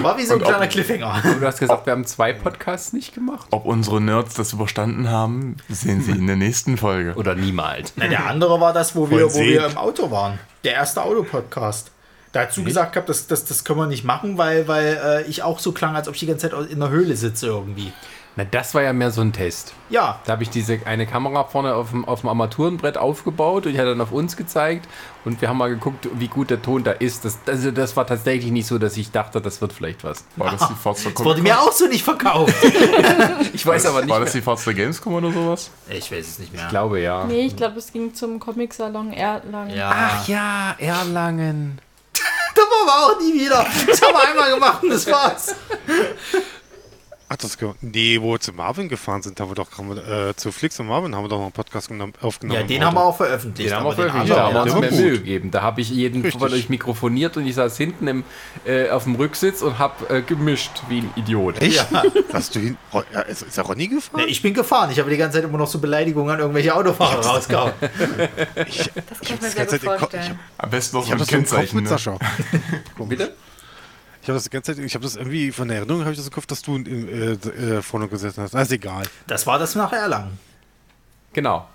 War 0.00 0.16
wie 0.18 0.24
so 0.24 0.34
ein 0.34 0.40
Und 0.40 0.42
ob- 0.44 0.48
kleiner 0.48 0.66
Cliffhanger. 0.68 1.22
Du 1.38 1.46
hast 1.46 1.58
gesagt, 1.60 1.86
wir 1.86 1.92
haben 1.92 2.04
zwei 2.06 2.32
Podcasts 2.32 2.92
nicht 2.92 3.14
gemacht. 3.14 3.46
Ob 3.50 3.66
unsere 3.66 4.00
Nerds 4.00 4.34
das 4.34 4.52
überstanden 4.52 5.08
haben, 5.10 5.58
sehen 5.68 6.02
Sie 6.02 6.12
in 6.12 6.26
der 6.26 6.36
nächsten 6.36 6.76
Folge. 6.76 7.14
Oder 7.14 7.34
niemals. 7.34 7.92
Na, 7.96 8.08
der 8.08 8.26
andere 8.26 8.60
war 8.60 8.72
das, 8.72 8.96
wo 8.96 9.08
wir, 9.10 9.32
wo 9.32 9.38
wir 9.38 9.66
im 9.66 9.76
Auto 9.76 10.10
waren. 10.10 10.38
Der 10.64 10.72
erste 10.74 11.02
Autopodcast. 11.02 11.90
Dazu 12.32 12.64
gesagt 12.64 12.96
habe, 12.96 13.06
das, 13.06 13.26
das, 13.26 13.44
das 13.44 13.62
können 13.64 13.78
wir 13.78 13.86
nicht 13.86 14.04
machen, 14.04 14.38
weil, 14.38 14.66
weil 14.66 15.00
äh, 15.04 15.22
ich 15.28 15.42
auch 15.42 15.58
so 15.58 15.72
klang, 15.72 15.94
als 15.96 16.08
ob 16.08 16.14
ich 16.14 16.20
die 16.20 16.26
ganze 16.26 16.50
Zeit 16.50 16.70
in 16.70 16.80
der 16.80 16.88
Höhle 16.88 17.14
sitze 17.14 17.46
irgendwie. 17.46 17.92
Na, 18.34 18.44
das 18.44 18.74
war 18.74 18.80
ja 18.80 18.94
mehr 18.94 19.10
so 19.10 19.20
ein 19.20 19.34
Test. 19.34 19.74
Ja, 19.90 20.18
Da 20.24 20.32
habe 20.32 20.42
ich 20.42 20.48
diese 20.48 20.80
eine 20.86 21.06
Kamera 21.06 21.44
vorne 21.44 21.74
auf 21.74 21.90
dem, 21.90 22.06
auf 22.06 22.20
dem 22.20 22.30
Armaturenbrett 22.30 22.96
aufgebaut 22.96 23.66
und 23.66 23.72
ich 23.72 23.78
hatte 23.78 23.90
dann 23.90 24.00
auf 24.00 24.10
uns 24.12 24.38
gezeigt 24.38 24.88
und 25.26 25.42
wir 25.42 25.50
haben 25.50 25.58
mal 25.58 25.68
geguckt, 25.68 26.08
wie 26.14 26.28
gut 26.28 26.48
der 26.48 26.62
Ton 26.62 26.82
da 26.82 26.92
ist. 26.92 27.26
Das, 27.26 27.36
also 27.46 27.70
das 27.70 27.94
war 27.94 28.06
tatsächlich 28.06 28.50
nicht 28.50 28.66
so, 28.66 28.78
dass 28.78 28.96
ich 28.96 29.10
dachte, 29.10 29.42
das 29.42 29.60
wird 29.60 29.74
vielleicht 29.74 30.02
was. 30.02 30.24
War 30.36 30.50
das 30.50 30.66
die 30.66 30.74
Forza 30.74 31.10
das 31.10 31.22
wurde 31.22 31.42
mir 31.42 31.60
auch 31.60 31.72
so 31.72 31.86
nicht 31.86 32.04
verkauft. 32.04 32.54
Ich 33.52 33.66
weiß 33.66 33.84
aber 33.84 34.00
nicht. 34.00 34.08
War 34.08 34.18
Mehr. 34.18 34.24
das 34.24 34.32
die 34.32 34.40
Forza 34.40 34.72
Gamescom 34.72 35.12
oder 35.12 35.30
sowas? 35.30 35.70
ich 35.90 36.10
weiß 36.10 36.26
es 36.26 36.38
nicht 36.38 36.54
mehr. 36.54 36.62
Ich 36.62 36.68
glaube 36.70 37.00
ja. 37.00 37.24
Nee, 37.24 37.46
ich 37.46 37.56
glaube, 37.56 37.78
es 37.78 37.92
ging 37.92 38.14
zum 38.14 38.40
Comic-Salon 38.40 39.12
Erlangen. 39.12 39.76
ja. 39.76 39.92
Ach 39.94 40.26
ja, 40.26 40.74
Erlangen. 40.78 41.78
Das 42.54 42.64
machen 42.64 42.86
wir 42.86 42.94
auch 42.94 43.20
nie 43.20 43.32
wieder. 43.34 43.66
Das 43.86 44.02
haben 44.02 44.14
wir 44.14 44.28
einmal 44.28 44.52
gemacht 44.52 44.82
und 44.82 44.90
das 44.90 45.06
war's. 45.06 45.54
Ach, 47.32 47.36
das 47.38 47.56
Nee, 47.80 48.20
wo 48.20 48.32
wir 48.34 48.40
zu 48.40 48.52
Marvin 48.52 48.90
gefahren 48.90 49.22
sind, 49.22 49.40
haben 49.40 49.50
wir 49.50 49.54
doch 49.54 49.78
haben 49.78 49.96
wir, 49.96 50.28
äh, 50.28 50.36
zu 50.36 50.52
Flix 50.52 50.78
und 50.80 50.86
Marvin 50.88 51.14
haben 51.14 51.24
wir 51.24 51.30
doch 51.30 51.38
noch 51.38 51.44
einen 51.44 51.52
Podcast 51.52 51.88
genommen, 51.88 52.12
aufgenommen. 52.20 52.60
Ja, 52.60 52.66
den 52.66 52.84
haben 52.84 52.94
wir 52.94 53.04
auch 53.06 53.16
veröffentlicht. 53.16 53.70
Den 53.70 53.76
haben 53.76 53.86
wir 53.86 53.92
veröffentlicht, 53.92 54.36
da 54.36 54.52
haben 54.52 54.54
wir 54.54 54.62
uns 54.74 54.74
mehr 54.74 54.90
Mühe 54.92 55.10
gut. 55.12 55.18
gegeben. 55.20 55.50
Da 55.50 55.62
habe 55.62 55.80
ich 55.80 55.88
jeden 55.88 56.20
Richtig. 56.20 56.38
von 56.42 56.52
euch 56.52 56.68
mikrofoniert 56.68 57.38
und 57.38 57.46
ich 57.46 57.54
saß 57.54 57.74
hinten 57.78 58.06
im, 58.06 58.24
äh, 58.66 58.90
auf 58.90 59.04
dem 59.04 59.14
Rücksitz 59.14 59.62
und 59.62 59.78
habe 59.78 60.14
äh, 60.14 60.20
gemischt 60.20 60.72
wie 60.90 60.98
ein 60.98 61.10
Idiot. 61.16 61.62
Echt? 61.62 61.86
Hast 62.34 62.54
du 62.54 62.58
ihn. 62.58 62.76
Ja, 62.92 63.20
Ist, 63.22 63.40
ist 63.40 63.56
er 63.56 63.64
Ronny 63.64 63.88
gefahren? 63.88 64.24
Nee, 64.26 64.30
ich 64.30 64.42
bin 64.42 64.52
gefahren. 64.52 64.90
Ich 64.90 64.98
habe 64.98 65.08
die 65.08 65.16
ganze 65.16 65.38
Zeit 65.38 65.48
immer 65.48 65.56
noch 65.56 65.68
so 65.68 65.78
Beleidigungen 65.78 66.34
an 66.34 66.40
irgendwelche 66.40 66.74
Autofahrer 66.74 67.24
rausgehauen. 67.24 67.72
ich 68.66 68.90
Das 69.08 69.20
kann 69.20 69.36
ich 69.36 69.40
mir 69.40 69.48
sehr 69.48 69.78
gut 69.78 69.80
vorstellen. 69.98 70.38
Am 70.58 70.68
besten 70.68 70.96
noch 70.96 71.04
ich 71.04 71.08
so 71.08 71.12
habe 71.14 71.22
ein 71.22 71.26
so 71.26 71.34
Kennzeichen. 71.34 71.76
mit 71.82 71.90
Ne? 71.90 72.18
Bitte? 73.08 73.34
Ich 74.22 74.28
habe 74.28 74.36
das 74.36 74.44
die 74.44 74.50
ganze 74.50 74.76
Zeit, 74.76 74.84
ich 74.84 74.94
habe 74.94 75.02
das 75.02 75.16
irgendwie 75.16 75.50
von 75.50 75.66
der 75.66 75.78
Erinnerung 75.78 76.02
habe 76.02 76.12
ich 76.12 76.16
das 76.16 76.28
im 76.28 76.32
Kopf, 76.32 76.46
dass 76.46 76.62
du 76.62 76.78
äh, 76.78 77.32
äh, 77.32 77.82
vorne 77.82 78.06
gesessen 78.06 78.42
hast. 78.42 78.54
Ist 78.54 78.70
egal. 78.70 79.04
Das 79.26 79.48
war 79.48 79.58
das 79.58 79.74
nach 79.74 79.92
Erlangen. 79.92 80.38
Genau. 81.32 81.66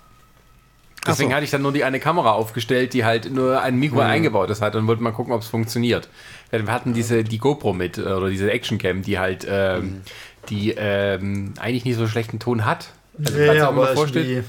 Deswegen 1.06 1.30
so. 1.30 1.36
hatte 1.36 1.44
ich 1.44 1.50
dann 1.50 1.60
nur 1.60 1.72
die 1.72 1.84
eine 1.84 2.00
Kamera 2.00 2.32
aufgestellt, 2.32 2.94
die 2.94 3.04
halt 3.04 3.30
nur 3.30 3.60
ein 3.60 3.78
Mikro 3.78 4.00
eingebaut 4.00 4.50
hat 4.60 4.76
und 4.76 4.86
wollte 4.86 5.02
mal 5.02 5.12
gucken, 5.12 5.32
ob 5.34 5.42
es 5.42 5.48
funktioniert. 5.48 6.08
Wir 6.50 6.64
hatten 6.66 6.94
diese 6.94 7.22
die 7.22 7.38
GoPro 7.38 7.74
mit 7.74 7.98
äh, 7.98 8.02
oder 8.02 8.30
diese 8.30 8.50
Actioncam, 8.50 9.02
die 9.02 9.18
halt 9.18 9.46
ähm, 9.48 10.00
die 10.48 10.70
ähm, 10.70 11.52
eigentlich 11.60 11.84
nicht 11.84 11.96
so 11.96 12.08
schlechten 12.08 12.38
Ton 12.38 12.64
hat. 12.64 12.88
Also 13.18 13.38
Ja, 13.38 13.44
ja, 13.44 13.54
ihr 13.54 13.72
mal 13.72 13.88
aber 13.88 13.94
vorstellt. 13.94 14.44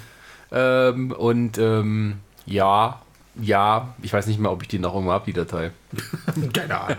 Ähm, 0.52 1.12
und 1.12 1.58
ähm, 1.58 2.20
ja, 2.46 3.02
ja, 3.42 3.94
ich 4.02 4.14
weiß 4.14 4.28
nicht 4.28 4.40
mehr, 4.40 4.52
ob 4.52 4.62
ich 4.62 4.68
die 4.68 4.80
noch 4.80 4.94
irgendwo 4.94 5.12
habe, 5.14 5.26
die 5.26 5.34
Datei. 5.34 5.72
Keine 6.54 6.80
Ahnung. 6.80 6.98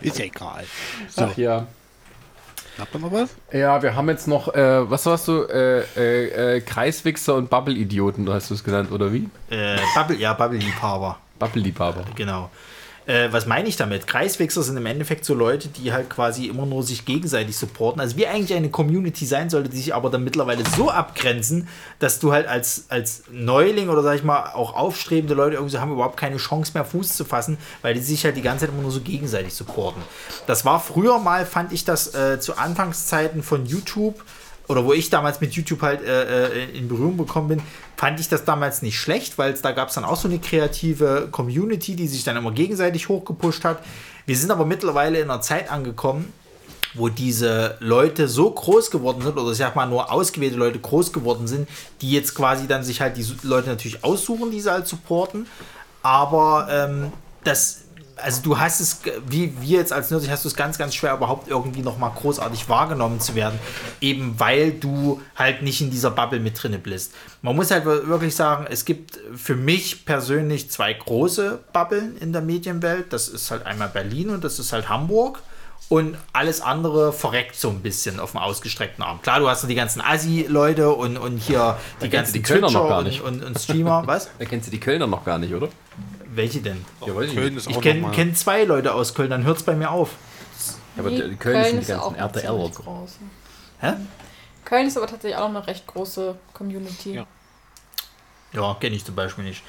Ist 0.00 0.18
ja 0.18 0.24
egal. 0.24 0.64
So, 1.08 1.22
Ach 1.22 1.36
ja. 1.36 1.66
habt 2.78 2.94
ihr 2.94 2.98
noch 2.98 3.12
was? 3.12 3.34
Ja, 3.52 3.82
wir 3.82 3.94
haben 3.94 4.08
jetzt 4.08 4.28
noch, 4.28 4.54
äh, 4.54 4.90
was 4.90 5.06
warst 5.06 5.28
du? 5.28 5.42
Äh, 5.44 5.80
äh, 5.96 6.56
äh, 6.56 6.60
Kreiswichser 6.60 7.34
und 7.34 7.50
Bubble-Idioten, 7.50 8.28
hast 8.32 8.50
du 8.50 8.54
es 8.54 8.64
genannt, 8.64 8.90
oder 8.92 9.12
wie? 9.12 9.28
Äh, 9.50 9.78
Bubble, 9.94 10.16
ja, 10.16 10.32
Bubble-Liebhaber. 10.34 11.18
Bubble-Liebhaber. 11.38 12.04
Genau. 12.14 12.50
Äh, 13.06 13.28
was 13.30 13.46
meine 13.46 13.68
ich 13.68 13.76
damit? 13.76 14.06
Kreiswechsel 14.06 14.62
sind 14.64 14.76
im 14.76 14.86
Endeffekt 14.86 15.24
so 15.24 15.34
Leute, 15.34 15.68
die 15.68 15.92
halt 15.92 16.10
quasi 16.10 16.46
immer 16.46 16.66
nur 16.66 16.82
sich 16.82 17.04
gegenseitig 17.04 17.56
supporten. 17.56 18.00
Also 18.00 18.16
wie 18.16 18.26
eigentlich 18.26 18.54
eine 18.54 18.68
Community 18.68 19.24
sein 19.24 19.48
sollte, 19.48 19.68
die 19.68 19.76
sich 19.76 19.94
aber 19.94 20.10
dann 20.10 20.24
mittlerweile 20.24 20.64
so 20.76 20.90
abgrenzen, 20.90 21.68
dass 22.00 22.18
du 22.18 22.32
halt 22.32 22.48
als, 22.48 22.86
als 22.88 23.22
Neuling 23.30 23.90
oder 23.90 24.02
sag 24.02 24.16
ich 24.16 24.24
mal 24.24 24.52
auch 24.54 24.74
aufstrebende 24.74 25.34
Leute 25.34 25.56
irgendwie 25.56 25.78
haben 25.78 25.92
überhaupt 25.92 26.16
keine 26.16 26.38
Chance 26.38 26.72
mehr 26.74 26.84
Fuß 26.84 27.16
zu 27.16 27.24
fassen, 27.24 27.58
weil 27.82 27.94
die 27.94 28.00
sich 28.00 28.24
halt 28.24 28.36
die 28.36 28.42
ganze 28.42 28.66
Zeit 28.66 28.74
immer 28.74 28.82
nur 28.82 28.90
so 28.90 29.00
gegenseitig 29.00 29.54
supporten. 29.54 30.02
Das 30.48 30.64
war 30.64 30.80
früher 30.80 31.18
mal, 31.18 31.46
fand 31.46 31.72
ich 31.72 31.84
das 31.84 32.12
äh, 32.14 32.40
zu 32.40 32.56
Anfangszeiten 32.56 33.42
von 33.42 33.66
YouTube 33.66 34.22
oder 34.68 34.84
wo 34.84 34.92
ich 34.92 35.10
damals 35.10 35.40
mit 35.40 35.52
YouTube 35.52 35.82
halt 35.82 36.02
äh, 36.02 36.48
äh, 36.48 36.76
in 36.76 36.88
Berührung 36.88 37.16
bekommen 37.16 37.48
bin, 37.48 37.62
fand 37.96 38.20
ich 38.20 38.28
das 38.28 38.44
damals 38.44 38.82
nicht 38.82 38.98
schlecht, 38.98 39.38
weil 39.38 39.52
da 39.54 39.72
gab 39.72 39.88
es 39.88 39.94
dann 39.94 40.04
auch 40.04 40.16
so 40.16 40.28
eine 40.28 40.38
kreative 40.38 41.28
Community, 41.30 41.94
die 41.96 42.08
sich 42.08 42.24
dann 42.24 42.36
immer 42.36 42.52
gegenseitig 42.52 43.08
hochgepusht 43.08 43.64
hat. 43.64 43.82
Wir 44.26 44.36
sind 44.36 44.50
aber 44.50 44.66
mittlerweile 44.66 45.20
in 45.20 45.30
einer 45.30 45.40
Zeit 45.40 45.70
angekommen, 45.70 46.32
wo 46.94 47.08
diese 47.08 47.76
Leute 47.80 48.26
so 48.26 48.50
groß 48.50 48.90
geworden 48.90 49.22
sind, 49.22 49.36
oder 49.36 49.52
ich 49.52 49.58
sag 49.58 49.76
mal 49.76 49.86
nur 49.86 50.10
ausgewählte 50.10 50.56
Leute 50.56 50.78
groß 50.78 51.12
geworden 51.12 51.46
sind, 51.46 51.68
die 52.00 52.10
jetzt 52.10 52.34
quasi 52.34 52.66
dann 52.66 52.82
sich 52.82 53.00
halt 53.00 53.16
die 53.16 53.26
Leute 53.42 53.68
natürlich 53.68 54.02
aussuchen, 54.02 54.50
die 54.50 54.60
sie 54.60 54.70
halt 54.70 54.88
supporten. 54.88 55.46
Aber 56.02 56.68
ähm, 56.70 57.12
das, 57.44 57.82
also 58.16 58.42
du 58.42 58.58
hast 58.58 58.80
es, 58.80 59.00
wie 59.28 59.60
wir 59.60 59.78
jetzt 59.78 59.92
als 59.92 60.10
Nerds, 60.10 60.28
hast 60.28 60.44
du 60.44 60.48
es 60.48 60.56
ganz, 60.56 60.78
ganz 60.78 60.94
schwer, 60.94 61.14
überhaupt 61.14 61.48
irgendwie 61.48 61.82
nochmal 61.82 62.10
großartig 62.14 62.68
wahrgenommen 62.68 63.20
zu 63.20 63.34
werden. 63.34 63.58
Eben 64.00 64.38
weil 64.38 64.72
du 64.72 65.20
halt 65.34 65.62
nicht 65.62 65.80
in 65.80 65.90
dieser 65.90 66.10
Bubble 66.10 66.40
mit 66.40 66.60
drinne 66.62 66.78
bist. 66.78 67.12
Man 67.42 67.54
muss 67.54 67.70
halt 67.70 67.84
wirklich 67.84 68.34
sagen, 68.34 68.66
es 68.68 68.84
gibt 68.84 69.18
für 69.34 69.54
mich 69.54 70.06
persönlich 70.06 70.70
zwei 70.70 70.92
große 70.92 71.60
Bubbeln 71.72 72.16
in 72.16 72.32
der 72.32 72.42
Medienwelt. 72.42 73.12
Das 73.12 73.28
ist 73.28 73.50
halt 73.50 73.66
einmal 73.66 73.88
Berlin 73.88 74.30
und 74.30 74.44
das 74.44 74.58
ist 74.58 74.72
halt 74.72 74.88
Hamburg. 74.88 75.42
Und 75.88 76.16
alles 76.32 76.62
andere 76.62 77.12
verreckt 77.12 77.54
so 77.54 77.68
ein 77.68 77.80
bisschen 77.80 78.18
auf 78.18 78.32
dem 78.32 78.40
ausgestreckten 78.40 79.04
Arm. 79.04 79.22
Klar, 79.22 79.38
du 79.38 79.48
hast 79.48 79.62
noch 79.62 79.68
die 79.68 79.76
ganzen 79.76 80.00
Assi-Leute 80.00 80.90
und, 80.90 81.16
und 81.16 81.36
hier 81.36 81.76
die 82.00 82.08
kennst 82.08 82.12
ganzen 82.12 82.32
die 82.32 82.42
Kölner 82.42 82.70
noch 82.70 82.88
gar 82.88 82.98
und, 82.98 83.04
nicht. 83.04 83.20
und, 83.20 83.44
und 83.44 83.56
Streamer. 83.60 84.02
Was? 84.06 84.28
Da 84.38 84.46
kennst 84.46 84.66
du 84.66 84.72
die 84.72 84.80
Kölner 84.80 85.06
noch 85.06 85.24
gar 85.24 85.38
nicht, 85.38 85.54
oder? 85.54 85.68
Welche 86.36 86.60
denn? 86.60 86.84
Ja, 87.04 87.14
weiß 87.14 87.34
Köln 87.34 87.56
ist 87.56 87.68
Ich 87.68 87.76
auch 87.76 87.80
kenne 87.80 88.10
kenn 88.12 88.34
zwei 88.34 88.64
Leute 88.64 88.94
aus 88.94 89.14
Köln, 89.14 89.30
dann 89.30 89.44
hört 89.44 89.56
es 89.58 89.62
bei 89.62 89.74
mir 89.74 89.90
auf. 89.90 90.10
Ja, 90.96 91.02
aber 91.02 91.10
Nee, 91.10 91.28
die 91.28 91.36
Köln, 91.36 91.64
sind 91.64 91.88
die 91.88 91.94
auch 91.94 92.14
ganzen 92.16 92.40
RTL. 92.40 92.70
Hä? 93.80 93.92
Köln 94.64 94.86
ist 94.86 94.96
aber 94.96 95.06
tatsächlich 95.06 95.36
auch 95.38 95.48
noch 95.48 95.56
eine 95.60 95.66
recht 95.66 95.86
große 95.86 96.36
Community. 96.52 97.14
Ja. 97.14 97.26
Ja, 98.52 98.74
kenne 98.80 98.96
ich 98.96 99.04
zum 99.04 99.14
Beispiel 99.14 99.44
nicht. 99.44 99.62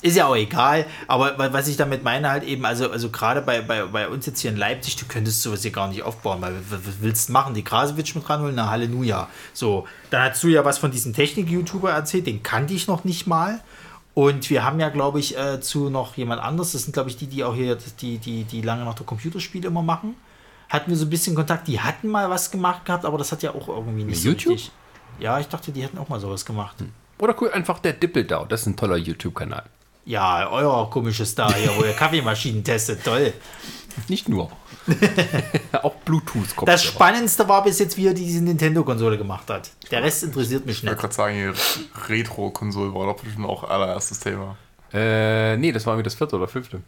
Ist 0.00 0.16
ja 0.16 0.26
auch 0.26 0.36
egal, 0.36 0.86
aber 1.08 1.36
wa- 1.38 1.52
was 1.52 1.66
ich 1.66 1.76
damit 1.76 2.04
meine 2.04 2.30
halt 2.30 2.44
eben, 2.44 2.64
also, 2.64 2.88
also 2.88 3.10
gerade 3.10 3.42
bei, 3.42 3.62
bei, 3.62 3.82
bei 3.84 4.08
uns 4.08 4.26
jetzt 4.26 4.38
hier 4.38 4.52
in 4.52 4.56
Leipzig, 4.56 4.94
du 4.94 5.06
könntest 5.06 5.42
sowas 5.42 5.62
hier 5.62 5.72
gar 5.72 5.88
nicht 5.88 6.04
aufbauen, 6.04 6.40
weil 6.40 6.54
was 6.70 6.80
willst 7.00 7.28
du 7.28 7.32
machen? 7.32 7.52
Die 7.54 7.64
Krasewitsch 7.64 8.14
mit 8.14 8.28
ranholen? 8.30 8.54
Na, 8.54 8.70
Halleluja. 8.70 9.28
So, 9.52 9.88
dann 10.10 10.30
hast 10.30 10.40
du 10.44 10.48
ja 10.48 10.64
was 10.64 10.78
von 10.78 10.92
diesem 10.92 11.14
Technik-YouTuber 11.14 11.90
erzählt, 11.90 12.28
den 12.28 12.44
kannte 12.44 12.74
ich 12.74 12.86
noch 12.86 13.02
nicht 13.02 13.26
mal. 13.26 13.60
Und 14.18 14.50
wir 14.50 14.64
haben 14.64 14.80
ja, 14.80 14.88
glaube 14.88 15.20
ich, 15.20 15.38
äh, 15.38 15.60
zu 15.60 15.90
noch 15.90 16.16
jemand 16.16 16.42
anderes, 16.42 16.72
das 16.72 16.82
sind, 16.82 16.92
glaube 16.92 17.08
ich, 17.08 17.16
die, 17.16 17.28
die 17.28 17.44
auch 17.44 17.54
hier, 17.54 17.78
die, 18.00 18.18
die, 18.18 18.42
die 18.42 18.62
lange 18.62 18.84
nach 18.84 18.94
der 18.94 19.06
Computerspiele 19.06 19.68
immer 19.68 19.82
machen. 19.82 20.16
Hatten 20.68 20.90
wir 20.90 20.96
so 20.96 21.06
ein 21.06 21.10
bisschen 21.10 21.36
Kontakt, 21.36 21.68
die 21.68 21.78
hatten 21.78 22.08
mal 22.08 22.28
was 22.28 22.50
gemacht 22.50 22.84
gehabt, 22.84 23.04
aber 23.04 23.16
das 23.16 23.30
hat 23.30 23.44
ja 23.44 23.54
auch 23.54 23.68
irgendwie 23.68 24.02
nicht 24.02 24.06
Mit 24.06 24.16
so 24.16 24.28
YouTube? 24.30 24.54
richtig. 24.54 24.72
Ja, 25.20 25.38
ich 25.38 25.46
dachte, 25.46 25.70
die 25.70 25.84
hätten 25.84 25.98
auch 25.98 26.08
mal 26.08 26.18
sowas 26.18 26.44
gemacht. 26.44 26.78
Oder 27.20 27.40
cool, 27.40 27.52
einfach 27.52 27.78
der 27.78 27.92
Dippeldau. 27.92 28.44
Das 28.46 28.62
ist 28.62 28.66
ein 28.66 28.76
toller 28.76 28.96
YouTube-Kanal. 28.96 29.62
Ja, 30.04 30.50
euer 30.50 30.90
komisches 30.90 31.30
Star 31.30 31.54
hier, 31.54 31.70
wo 31.78 31.84
ihr 31.84 31.92
Kaffeemaschinen 31.96 32.64
testet, 32.64 33.04
toll. 33.04 33.32
Nicht 34.08 34.28
nur. 34.28 34.50
Auch 35.82 35.94
Bluetooth-Kopfhörer. 35.96 36.72
Das 36.72 36.84
Spannendste 36.84 37.48
war 37.48 37.64
bis 37.64 37.78
jetzt, 37.78 37.96
wie 37.96 38.06
er 38.06 38.14
diese 38.14 38.42
Nintendo-Konsole 38.42 39.18
gemacht 39.18 39.48
hat. 39.50 39.70
Der 39.90 40.02
Rest 40.02 40.22
interessiert 40.22 40.64
mich 40.66 40.78
Ich 40.78 40.82
wollte 40.84 40.94
nicht. 40.94 41.00
gerade 41.00 41.14
sagen, 41.14 41.54
Retro-Konsole 42.08 42.94
war 42.94 43.06
doch 43.06 43.22
bestimmt 43.22 43.46
auch 43.46 43.64
allererstes 43.64 44.20
Thema. 44.20 44.56
Äh, 44.92 45.56
nee, 45.56 45.72
das 45.72 45.84
war 45.86 45.94
irgendwie 45.94 46.04
das 46.04 46.14
vierte 46.14 46.36
oder 46.36 46.48
fünfte. 46.48 46.80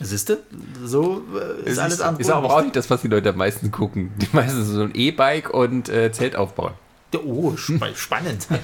Siehste, 0.00 0.38
so 0.84 1.22
äh, 1.34 1.60
ist 1.62 1.72
Ist 1.72 1.78
alles 1.78 2.00
andere. 2.00 2.22
Ist 2.22 2.30
aber 2.30 2.54
auch 2.54 2.62
nicht 2.62 2.76
das, 2.76 2.88
was 2.88 3.00
die 3.02 3.08
Leute 3.08 3.30
am 3.30 3.36
meisten 3.36 3.70
gucken. 3.72 4.12
Die 4.16 4.28
meisten 4.32 4.64
so 4.64 4.82
ein 4.82 4.94
E-Bike 4.94 5.50
und 5.50 5.88
äh, 5.88 6.12
Zelt 6.12 6.36
aufbauen. 6.36 6.72
Oh, 7.16 7.56
spa 7.56 7.94
spannend. 7.94 8.46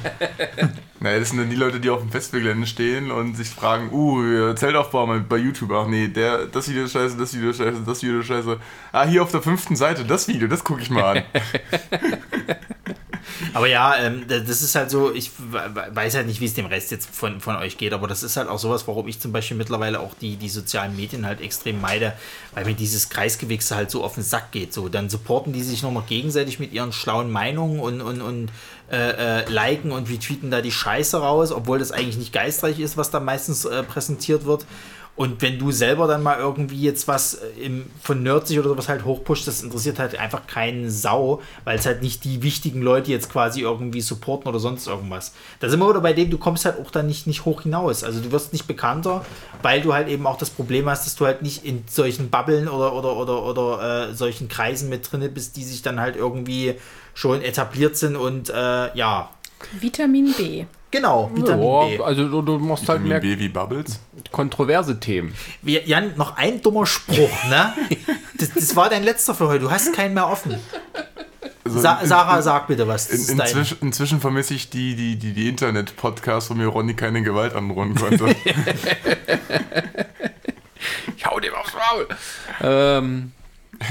Naja, 1.01 1.19
das 1.19 1.31
sind 1.31 1.39
dann 1.39 1.51
die 1.51 1.57
Leute, 1.57 1.81
die 1.81 1.91
auf 1.91 2.01
dem 2.01 2.11
Festivalgelände 2.11 2.66
stehen 2.66 3.11
und 3.11 3.37
sich 3.37 3.51
fragen, 3.51 3.93
uh, 3.93 4.55
Zeltaufbau 4.55 5.07
mal 5.07 5.21
bei 5.21 5.37
YouTube. 5.37 5.71
Ach 5.73 5.87
nee, 5.87 6.09
der, 6.09 6.47
das 6.47 6.66
Video 6.66 6.85
ist 6.85 6.93
scheiße, 6.93 7.19
das 7.19 7.35
Video 7.35 7.51
ist 7.51 7.59
scheiße, 7.59 7.83
das 7.85 8.03
Video 8.03 8.21
ist 8.21 8.27
scheiße. 8.27 8.59
Ah, 8.91 9.05
hier 9.05 9.23
auf 9.23 9.31
der 9.31 9.43
fünften 9.43 9.77
Seite, 9.77 10.07
das 10.07 10.29
Video, 10.29 10.49
das 10.49 10.65
gucke 10.65 10.81
ich 10.81 10.89
mal 10.89 11.19
an. 11.19 11.25
Aber 13.52 13.66
ja, 13.66 13.96
ähm, 13.96 14.24
da- 14.28 14.38
das 14.40 14.62
ist 14.62 14.74
halt 14.74 14.90
so, 14.90 15.12
ich 15.12 15.30
we- 15.38 15.86
weiß 15.94 16.14
halt 16.14 16.26
nicht, 16.26 16.40
wie 16.40 16.46
es 16.46 16.55
dem 16.55 16.66
Rest 16.66 16.90
jetzt 16.90 17.09
von, 17.10 17.40
von 17.40 17.56
euch 17.56 17.76
geht, 17.78 17.92
aber 17.92 18.06
das 18.06 18.22
ist 18.22 18.36
halt 18.36 18.48
auch 18.48 18.59
sowas, 18.59 18.86
warum 18.86 19.09
ich 19.09 19.20
zum 19.20 19.32
Beispiel 19.32 19.56
mittlerweile 19.56 20.01
auch 20.01 20.14
die, 20.20 20.36
die 20.36 20.48
sozialen 20.48 20.96
Medien 20.96 21.26
halt 21.26 21.40
extrem 21.40 21.80
meide, 21.80 22.12
weil 22.52 22.64
mir 22.64 22.74
dieses 22.74 23.09
Kreisgewichse 23.09 23.76
halt 23.76 23.90
so 23.90 24.05
auf 24.05 24.14
den 24.14 24.22
Sack 24.24 24.52
geht. 24.52 24.72
So, 24.72 24.88
dann 24.88 25.09
supporten 25.10 25.52
die 25.52 25.62
sich 25.62 25.82
nur 25.82 25.92
noch 25.92 26.06
gegenseitig 26.06 26.59
mit 26.59 26.72
ihren 26.72 26.92
schlauen 26.92 27.30
Meinungen 27.30 27.80
und, 27.80 28.01
und, 28.01 28.20
und 28.20 28.51
äh, 28.90 29.40
äh, 29.42 29.51
liken 29.51 29.92
und 29.92 30.09
retweeten 30.10 30.51
da 30.51 30.60
die 30.60 30.70
Scheiße 30.72 31.16
raus, 31.18 31.52
obwohl 31.52 31.78
das 31.78 31.90
eigentlich 31.90 32.18
nicht 32.18 32.32
geistreich 32.32 32.78
ist, 32.78 32.96
was 32.96 33.10
da 33.10 33.18
meistens 33.20 33.64
äh, 33.64 33.82
präsentiert 33.82 34.44
wird. 34.44 34.66
Und 35.16 35.43
wenn 35.43 35.61
du 35.61 35.70
selber 35.70 36.09
dann 36.09 36.24
mal 36.24 36.39
irgendwie 36.39 36.81
jetzt 36.81 37.07
was 37.07 37.35
äh, 37.35 37.47
im, 37.61 37.86
von 38.03 38.23
Nerdsig 38.23 38.59
oder 38.59 38.70
sowas 38.70 38.89
halt 38.89 39.05
hochpusht, 39.05 39.47
das 39.47 39.62
interessiert 39.62 39.99
halt 40.01 40.19
einfach 40.19 40.47
keinen 40.49 40.91
Sau, 40.91 41.41
weil 41.62 41.78
es 41.78 41.86
halt 41.86 42.03
nicht 42.03 42.24
die 42.24 42.43
wichtigen 42.43 42.82
Leute 42.82 43.12
jetzt 43.12 43.31
quasi 43.31 43.61
irgendwie 43.61 44.01
supporten 44.01 44.49
oder 44.49 44.59
sonst 44.59 44.89
irgendwas. 44.89 45.32
Da 45.61 45.69
sind 45.69 45.78
wir 45.78 45.89
wieder 45.89 46.01
bei 46.01 46.15
dem, 46.15 46.31
du 46.31 46.39
kommst 46.39 46.65
halt 46.65 46.81
auch 46.81 46.91
da 46.91 47.05
nicht, 47.05 47.28
nicht 47.28 47.45
hoch 47.45 47.62
hinaus. 47.62 48.03
Also 48.03 48.20
du 48.20 48.32
wirst 48.32 48.53
nicht 48.53 48.66
bekannter, 48.66 49.24
weil 49.62 49.82
du 49.82 49.95
halt 49.95 50.09
eben 50.09 50.27
auch 50.27 50.36
das 50.36 50.51
Problem 50.51 50.91
hast, 50.91 51.07
dass 51.07 51.15
du 51.15 51.27
halt 51.27 51.43
nicht 51.43 51.65
in 51.65 51.85
solchen 51.89 52.31
Bubbeln 52.31 52.66
oder, 52.69 52.93
oder, 52.95 53.16
oder, 53.16 53.45
oder 53.45 54.09
äh, 54.11 54.15
solchen 54.15 54.49
Kreisen 54.49 54.89
mit 54.89 55.11
drin 55.11 55.32
bist, 55.32 55.57
die 55.57 55.62
sich 55.62 55.82
dann 55.82 56.01
halt 56.01 56.16
irgendwie 56.16 56.74
schon 57.15 57.41
etabliert 57.41 57.97
sind 57.97 58.16
und 58.16 58.51
äh, 58.51 58.97
ja, 58.97 59.31
Vitamin 59.81 60.35
B. 60.36 60.66
genau, 60.95 61.31
Vitamin 61.35 61.89
B. 61.89 61.97
Ja, 61.97 62.05
also 62.05 62.29
du, 62.29 62.43
du 62.43 62.59
machst 62.59 62.89
halt 62.89 63.01
Vitamin 63.05 63.09
mehr 63.09 63.21
B 63.21 63.39
wie 63.39 63.49
Bubbles. 63.49 64.01
kontroverse 64.31 64.99
Themen. 65.01 65.35
Wir, 65.62 65.85
Jan, 65.87 66.12
noch 66.16 66.37
ein 66.37 66.62
dummer 66.62 66.87
Spruch, 66.87 67.45
ne? 67.49 67.75
Das, 68.39 68.51
das 68.53 68.75
war 68.77 68.89
dein 68.91 69.05
letzter 69.05 69.35
für 69.35 69.47
heute. 69.49 69.61
Du 69.61 69.71
hast 69.71 69.93
keinen 69.95 70.12
mehr 70.15 70.29
offen. 70.29 70.57
Also 71.65 71.81
Sa 71.81 72.01
in- 72.01 72.09
Sarah, 72.09 72.43
sag 72.43 72.66
bitte 72.66 72.87
was. 72.89 73.09
In, 73.09 73.37
dein- 73.39 73.47
inzwischen, 73.47 73.79
inzwischen 73.81 74.21
vermisse 74.21 74.55
ich 74.55 74.71
die, 74.71 74.97
die, 74.97 75.16
die, 75.16 75.33
die 75.33 75.49
Internet-Podcasts, 75.49 76.51
wo 76.51 76.55
mir 76.55 76.66
Ronny 76.66 76.95
keine 76.95 77.23
Gewalt 77.23 77.55
androhen 77.55 77.95
konnte. 77.95 78.35
Ich 81.16 81.25
hau 81.27 81.41
dir 81.41 81.53
Maul. 81.53 82.07
Ähm, 82.61 83.33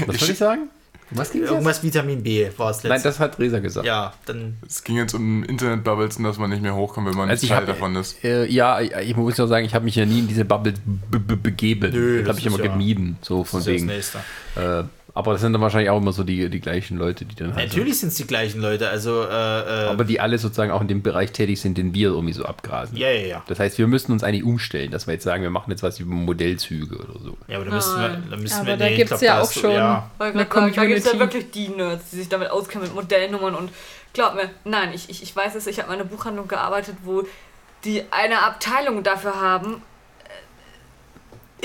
was 0.06 0.18
soll 0.20 0.30
ich 0.30 0.38
sagen? 0.38 0.68
Was 1.14 1.32
jetzt? 1.32 1.48
Irgendwas 1.50 1.82
Vitamin 1.82 2.22
B 2.22 2.46
war 2.56 2.70
es 2.70 2.82
Nein, 2.82 2.92
letztes. 2.92 3.14
das 3.14 3.20
hat 3.20 3.38
Resa 3.38 3.58
gesagt. 3.60 3.86
Ja, 3.86 4.12
dann. 4.26 4.56
Es 4.66 4.82
ging 4.84 4.96
jetzt 4.96 5.14
um 5.14 5.42
Internet-Bubbles 5.44 6.16
und 6.18 6.24
dass 6.24 6.38
man 6.38 6.50
nicht 6.50 6.62
mehr 6.62 6.74
hochkommt, 6.74 7.08
wenn 7.08 7.16
man 7.16 7.28
Also 7.30 7.44
ich 7.44 7.50
Teil 7.50 7.64
davon 7.66 7.94
ist. 7.96 8.22
Äh, 8.24 8.46
ja, 8.46 8.80
ich 8.80 9.16
muss 9.16 9.36
ja 9.36 9.46
sagen, 9.46 9.64
ich 9.64 9.74
habe 9.74 9.84
mich 9.84 9.96
ja 9.96 10.04
nie 10.06 10.18
in 10.20 10.28
diese 10.28 10.44
Bubble 10.44 10.74
be 11.10 11.18
be 11.20 11.36
begeben. 11.36 11.90
Nö, 11.92 12.18
das 12.18 12.26
das 12.26 12.28
habe 12.28 12.38
ich 12.40 12.46
immer 12.46 12.58
ist 12.58 12.64
ja- 12.64 12.72
gemieden, 12.72 13.16
so 13.22 13.44
von 13.44 13.60
Das 13.60 13.66
ist 13.68 13.74
das 13.74 13.74
wegen. 13.74 13.86
nächste. 13.86 14.18
Äh, 14.56 14.84
aber 15.16 15.30
das 15.32 15.42
sind 15.42 15.52
dann 15.52 15.62
wahrscheinlich 15.62 15.90
auch 15.90 15.98
immer 15.98 16.12
so 16.12 16.24
die, 16.24 16.50
die 16.50 16.60
gleichen 16.60 16.98
Leute, 16.98 17.24
die 17.24 17.36
dann 17.36 17.54
halt. 17.54 17.68
Natürlich 17.68 18.00
sind 18.00 18.08
es 18.08 18.16
die 18.16 18.26
gleichen 18.26 18.60
Leute. 18.60 18.88
Also, 18.88 19.22
äh, 19.22 19.26
äh, 19.26 19.88
aber 19.88 20.02
die 20.02 20.18
alle 20.18 20.38
sozusagen 20.38 20.72
auch 20.72 20.80
in 20.80 20.88
dem 20.88 21.02
Bereich 21.02 21.30
tätig 21.30 21.60
sind, 21.60 21.78
den 21.78 21.94
wir 21.94 22.08
irgendwie 22.08 22.32
so 22.32 22.44
abgrasen. 22.44 22.96
ja, 22.96 23.08
ja, 23.10 23.26
ja. 23.26 23.44
Das 23.46 23.60
heißt, 23.60 23.78
wir 23.78 23.86
müssen 23.86 24.10
uns 24.10 24.24
eigentlich 24.24 24.42
umstellen, 24.42 24.90
dass 24.90 25.06
wir 25.06 25.14
jetzt 25.14 25.22
sagen, 25.22 25.44
wir 25.44 25.50
machen 25.50 25.70
jetzt 25.70 25.84
was 25.84 26.00
über 26.00 26.12
Modellzüge 26.12 26.96
oder 26.96 27.20
so. 27.20 27.38
Ja, 27.46 27.58
aber 27.58 27.66
da 27.66 27.74
müssen 27.76 28.00
wir, 28.00 28.22
da 28.28 28.36
müssen 28.36 28.58
Aber 28.58 28.66
wir 28.66 28.76
da 28.76 28.84
nee, 28.86 28.96
gibt's 28.96 29.10
glaub, 29.10 29.22
ja 29.22 29.40
auch 29.40 29.52
schon. 29.52 29.70
Ja. 29.70 30.10
Eine 30.18 30.46
sagen, 30.50 30.72
da 30.74 30.84
gibt 30.84 30.98
es 30.98 31.12
ja 31.12 31.18
wirklich 31.18 31.50
die 31.52 31.68
Nerds, 31.68 32.10
die 32.10 32.16
sich 32.16 32.28
damit 32.28 32.50
auskennen 32.50 32.88
mit 32.88 32.96
Modellnummern 32.96 33.54
und 33.54 33.70
glaub 34.14 34.34
mir, 34.34 34.50
nein, 34.64 34.90
ich, 34.92 35.08
ich, 35.08 35.22
ich 35.22 35.36
weiß 35.36 35.54
es, 35.54 35.68
ich 35.68 35.78
habe 35.78 35.94
in 35.94 36.00
einer 36.00 36.08
Buchhandlung 36.08 36.48
gearbeitet, 36.48 36.96
wo 37.04 37.22
die 37.84 38.02
eine 38.10 38.42
Abteilung 38.42 39.04
dafür 39.04 39.40
haben. 39.40 39.80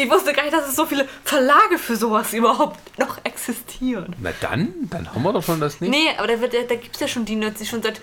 Ich 0.02 0.10
wusste 0.10 0.32
gar 0.32 0.44
nicht, 0.44 0.54
dass 0.54 0.70
es 0.70 0.78
so 0.78 0.86
viele 0.86 1.06
Verlage 1.26 1.78
für 1.78 1.98
sowas 1.98 2.32
überhaupt 2.34 2.80
noch 2.98 3.18
existieren. 3.26 4.16
Na 4.22 4.30
dann, 4.40 4.70
dann 4.90 5.14
haben 5.14 5.24
wir 5.24 5.34
doch 5.34 5.44
schon 5.44 5.60
das 5.60 5.82
nicht. 5.82 5.90
Nee, 5.90 6.08
aber 6.18 6.28
da, 6.28 6.36
da, 6.36 6.48
da 6.70 6.76
gibt 6.76 6.96
es 6.96 7.02
ja 7.02 7.08
schon 7.10 7.26
die 7.26 7.36
Nerds, 7.36 7.60
die 7.60 7.66
schon 7.66 7.84
seit, 7.84 8.00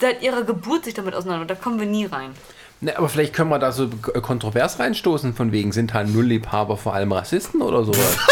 seit 0.00 0.22
ihrer 0.22 0.42
Geburt 0.42 0.86
sich 0.86 0.94
damit 0.94 1.14
auseinander. 1.14 1.46
Da 1.46 1.54
kommen 1.54 1.78
wir 1.78 1.86
nie 1.86 2.06
rein. 2.06 2.30
Ne, 2.80 2.98
aber 2.98 3.08
vielleicht 3.08 3.32
können 3.32 3.50
wir 3.50 3.60
da 3.60 3.70
so 3.70 3.88
k- 3.88 4.20
kontrovers 4.20 4.80
reinstoßen, 4.80 5.34
von 5.34 5.52
wegen 5.52 5.70
sind 5.72 5.94
halt 5.94 6.08
Nullliebhaber 6.12 6.76
vor 6.76 6.94
allem 6.94 7.12
Rassisten 7.12 7.62
oder 7.62 7.84
sowas. 7.84 8.16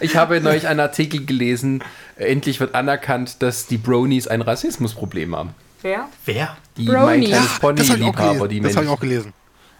ich 0.00 0.16
habe 0.16 0.40
neulich 0.40 0.66
einen 0.68 0.80
Artikel 0.80 1.24
gelesen, 1.24 1.82
äh, 2.16 2.24
endlich 2.26 2.60
wird 2.60 2.74
anerkannt, 2.74 3.42
dass 3.42 3.66
die 3.66 3.78
Bronies 3.78 4.28
ein 4.28 4.42
Rassismusproblem 4.42 5.34
haben. 5.34 5.54
Wer? 5.82 6.08
Wer? 6.24 6.56
Die 6.76 6.84
Bronies. 6.84 7.02
mein 7.04 7.24
kleines 7.24 7.48
Das 7.48 7.62
habe 7.62 7.72
ich 7.72 7.80
auch 7.80 7.84
Pony-Liebhaber, 8.14 8.48
die. 8.48 8.60
Das 8.60 8.76
habe 8.76 8.86
ich 8.86 8.90
auch 8.92 9.00
gelesen. 9.00 9.32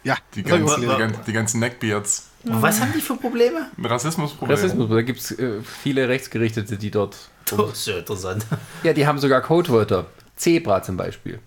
Ja, 0.05 0.17
Die, 0.35 0.43
das 0.43 0.53
ganzen, 0.53 0.81
die, 0.81 0.87
ganzen, 0.87 1.25
die 1.27 1.33
ganzen 1.33 1.61
Neckbeards. 1.61 2.29
Was 2.45 2.81
haben 2.81 2.93
die 2.95 3.01
für 3.01 3.17
Probleme? 3.17 3.69
Ein 3.77 3.87
Rassismusproblem. 3.87 4.57
Rassismus, 4.57 4.91
da 4.91 5.03
gibt 5.03 5.21
es 5.21 5.39
äh, 5.39 5.61
viele 5.63 6.09
Rechtsgerichtete, 6.09 6.77
die 6.77 6.91
dort. 6.91 7.17
Das 7.45 7.73
ist 7.73 7.87
ja 7.87 7.99
interessant. 7.99 8.47
Ja, 8.83 8.95
die 8.95 9.07
haben 9.07 9.19
sogar 9.19 9.43
Codewörter. 9.43 10.07
Zebra 10.37 10.83
zum 10.83 10.97
Beispiel. 10.97 11.39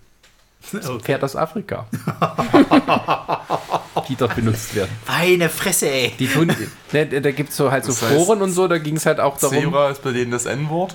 Pferd 1.02 1.24
aus 1.24 1.34
Afrika. 1.34 1.86
die 4.08 4.14
dort 4.14 4.36
benutzt 4.36 4.74
werden. 4.74 4.90
Meine 5.06 5.48
Fresse, 5.48 5.90
ey. 5.90 6.12
Die 6.18 6.28
tun, 6.28 6.52
ne, 6.92 7.20
da 7.20 7.30
gibt 7.32 7.50
es 7.50 7.56
so 7.56 7.70
halt 7.70 7.84
so 7.84 7.90
Das 7.90 8.02
heißt, 8.02 8.14
Foren 8.14 8.42
und 8.42 8.52
so, 8.52 8.68
da 8.68 8.78
ging 8.78 8.96
es 8.96 9.06
halt 9.06 9.18
auch 9.18 9.38
darum. 9.38 9.56
Zebra 9.56 9.90
ist 9.90 10.02
bei 10.02 10.12
denen 10.12 10.30
das 10.30 10.46
N-Wort. 10.46 10.94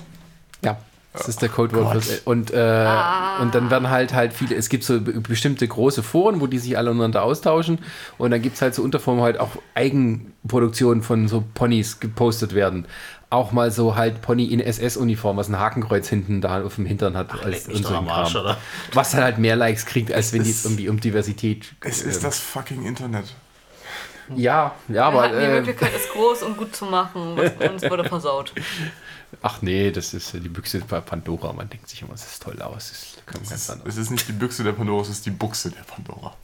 Ja, 0.64 0.78
das 1.12 1.28
ist 1.28 1.42
der 1.42 1.48
Codewort. 1.50 2.22
Und, 2.24 2.50
äh, 2.52 2.88
und 3.40 3.54
dann 3.54 3.70
werden 3.70 3.90
halt 3.90 4.14
halt 4.14 4.32
viele, 4.32 4.54
es 4.56 4.68
gibt 4.68 4.82
so 4.84 5.00
be- 5.00 5.20
bestimmte 5.20 5.66
große 5.68 6.02
Foren, 6.02 6.40
wo 6.40 6.46
die 6.46 6.58
sich 6.58 6.78
alle 6.78 6.90
untereinander 6.90 7.22
austauschen. 7.22 7.78
Und 8.18 8.30
dann 8.30 8.40
gibt 8.40 8.56
es 8.56 8.62
halt 8.62 8.74
so 8.74 8.82
Unterformen 8.82 9.22
halt 9.22 9.38
auch 9.38 9.50
Eigenproduktionen 9.74 11.02
von 11.02 11.28
so 11.28 11.44
Ponys 11.54 12.00
gepostet 12.00 12.54
werden. 12.54 12.86
Auch 13.30 13.52
mal 13.52 13.70
so 13.70 13.96
halt 13.96 14.20
Pony 14.20 14.44
in 14.46 14.60
SS-Uniform, 14.60 15.36
was 15.38 15.48
ein 15.48 15.58
Hakenkreuz 15.58 16.08
hinten 16.08 16.40
da 16.42 16.62
auf 16.62 16.74
dem 16.76 16.84
Hintern 16.86 17.16
hat. 17.16 17.32
leck 17.46 17.66
mich 17.68 17.76
und 17.78 17.84
doch 17.86 17.92
am 17.96 18.04
ein 18.04 18.10
Arsch, 18.10 18.32
Kram. 18.32 18.42
oder? 18.44 18.56
Was 18.92 19.12
dann 19.12 19.22
halt 19.22 19.38
mehr 19.38 19.56
Likes 19.56 19.86
kriegt, 19.86 20.12
als 20.12 20.32
wenn 20.34 20.42
die 20.42 20.50
jetzt 20.50 20.64
irgendwie 20.66 20.88
um 20.90 21.00
Diversität. 21.00 21.72
Es 21.80 22.02
äh, 22.02 22.10
ist 22.10 22.24
das 22.24 22.38
fucking 22.38 22.84
Internet. 22.84 23.24
Ja, 24.36 24.72
ja, 24.88 24.94
Wir 24.94 25.04
aber. 25.04 25.22
hatten 25.22 25.38
die 25.38 25.44
Äh, 25.44 25.54
Möglichkeit, 25.60 25.90
es 25.96 26.08
groß 26.12 26.42
und 26.42 26.56
gut 26.56 26.74
zu 26.76 26.84
machen. 26.86 27.36
Was 27.36 27.70
uns 27.70 27.82
wurde 27.90 28.04
versaut. 28.04 28.52
ach 29.40 29.62
nee, 29.62 29.90
das 29.90 30.12
ist 30.14 30.34
äh, 30.34 30.40
die 30.40 30.48
Büchse 30.48 30.80
bei 30.80 31.00
Pandora. 31.00 31.52
Man 31.52 31.68
denkt 31.70 31.88
sich 31.88 32.02
immer, 32.02 32.14
es 32.14 32.24
ist 32.24 32.42
toll 32.42 32.60
aus. 32.60 32.88
Das 32.90 33.02
ist 33.02 33.26
ganz 33.26 33.50
Es 33.50 33.62
ist, 33.62 33.70
anders. 33.70 33.88
es 33.88 33.96
ist 33.96 34.10
nicht 34.10 34.28
die 34.28 34.32
Büchse 34.32 34.62
der 34.64 34.72
Pandora, 34.72 35.02
es 35.02 35.08
ist 35.08 35.24
die 35.24 35.30
Buchse 35.30 35.70
der 35.70 35.82
Pandora. 35.82 36.34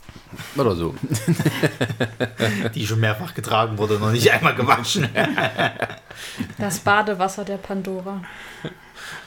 Oder 0.57 0.75
so. 0.77 0.95
Die 2.75 2.87
schon 2.87 3.01
mehrfach 3.01 3.35
getragen 3.35 3.79
wurde, 3.79 3.99
noch 3.99 4.11
nicht 4.13 4.31
einmal 4.31 4.55
gewaschen. 4.55 5.09
Das 6.59 6.81
Badewasser 6.81 7.45
der 7.45 7.59
Pandora. 7.59 8.23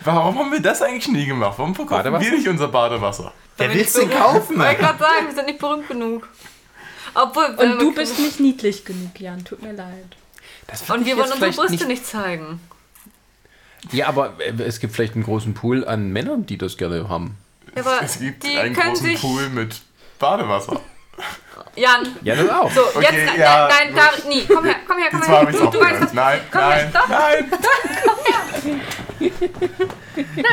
Warum 0.03 0.37
haben 0.37 0.51
wir 0.51 0.61
das 0.61 0.81
eigentlich 0.81 1.07
nie 1.07 1.25
gemacht? 1.25 1.53
Warum 1.57 1.73
verkaufen 1.73 2.11
wir 2.19 2.31
nicht 2.31 2.47
unser 2.47 2.67
Badewasser? 2.67 3.31
Wer 3.57 3.73
will's 3.73 3.95
nicht 3.95 4.11
denn 4.11 4.17
kaufen? 4.19 4.53
Ich 4.55 4.59
wollte 4.59 4.75
gerade 4.81 4.99
sagen, 4.99 5.27
wir 5.27 5.35
sind 5.35 5.45
nicht 5.45 5.59
berühmt 5.59 5.87
genug. 5.87 6.27
Obwohl, 7.13 7.55
wenn 7.57 7.71
Und 7.73 7.79
du 7.79 7.85
wir- 7.87 7.95
bist 7.95 8.19
nicht 8.19 8.39
niedlich 8.41 8.83
genug, 8.85 9.19
Jan. 9.19 9.43
Tut 9.45 9.61
mir 9.61 9.71
leid. 9.73 10.15
Das 10.67 10.81
Und 10.89 11.05
wir 11.05 11.15
wollen 11.17 11.31
unsere 11.31 11.51
Brüste 11.51 11.85
nicht 11.87 12.05
zeigen. 12.05 12.59
Ja, 13.91 14.07
aber 14.07 14.33
äh, 14.39 14.53
es 14.63 14.79
gibt 14.79 14.93
vielleicht 14.93 15.15
einen 15.15 15.23
großen 15.23 15.53
Pool 15.53 15.85
an 15.87 16.09
Männern, 16.11 16.45
die 16.45 16.57
das 16.57 16.77
gerne 16.77 17.09
haben. 17.09 17.37
Ja, 17.75 17.81
Aber 17.81 18.01
Es 18.03 18.19
gibt 18.19 18.43
die 18.43 18.57
einen 18.57 18.75
großen 18.75 18.95
sich. 19.07 19.19
Pool 19.21 19.49
mit 19.49 19.81
Badewasser. 20.19 20.79
Jan, 21.75 22.15
Ja, 22.23 22.35
das 22.35 22.49
auch. 22.49 22.71
so, 22.71 22.81
Okay, 22.95 23.25
jetzt. 23.25 23.37
ja, 23.37 23.67
nein, 23.69 23.93
nein, 23.93 24.03
da, 24.23 24.29
nie. 24.29 24.43
Komm 24.45 24.65
her, 24.65 24.75
komm 24.87 24.97
her, 24.97 25.07
komm 25.11 25.21
her. 25.23 25.45
Du, 25.51 25.65
du 25.69 25.79
weißt 25.79 26.01
was. 26.01 26.13
Nein, 26.13 26.39
Komm 26.51 26.61
nein, 26.61 26.79
her, 26.79 26.91
doch. 26.93 27.07
nein. 27.09 27.51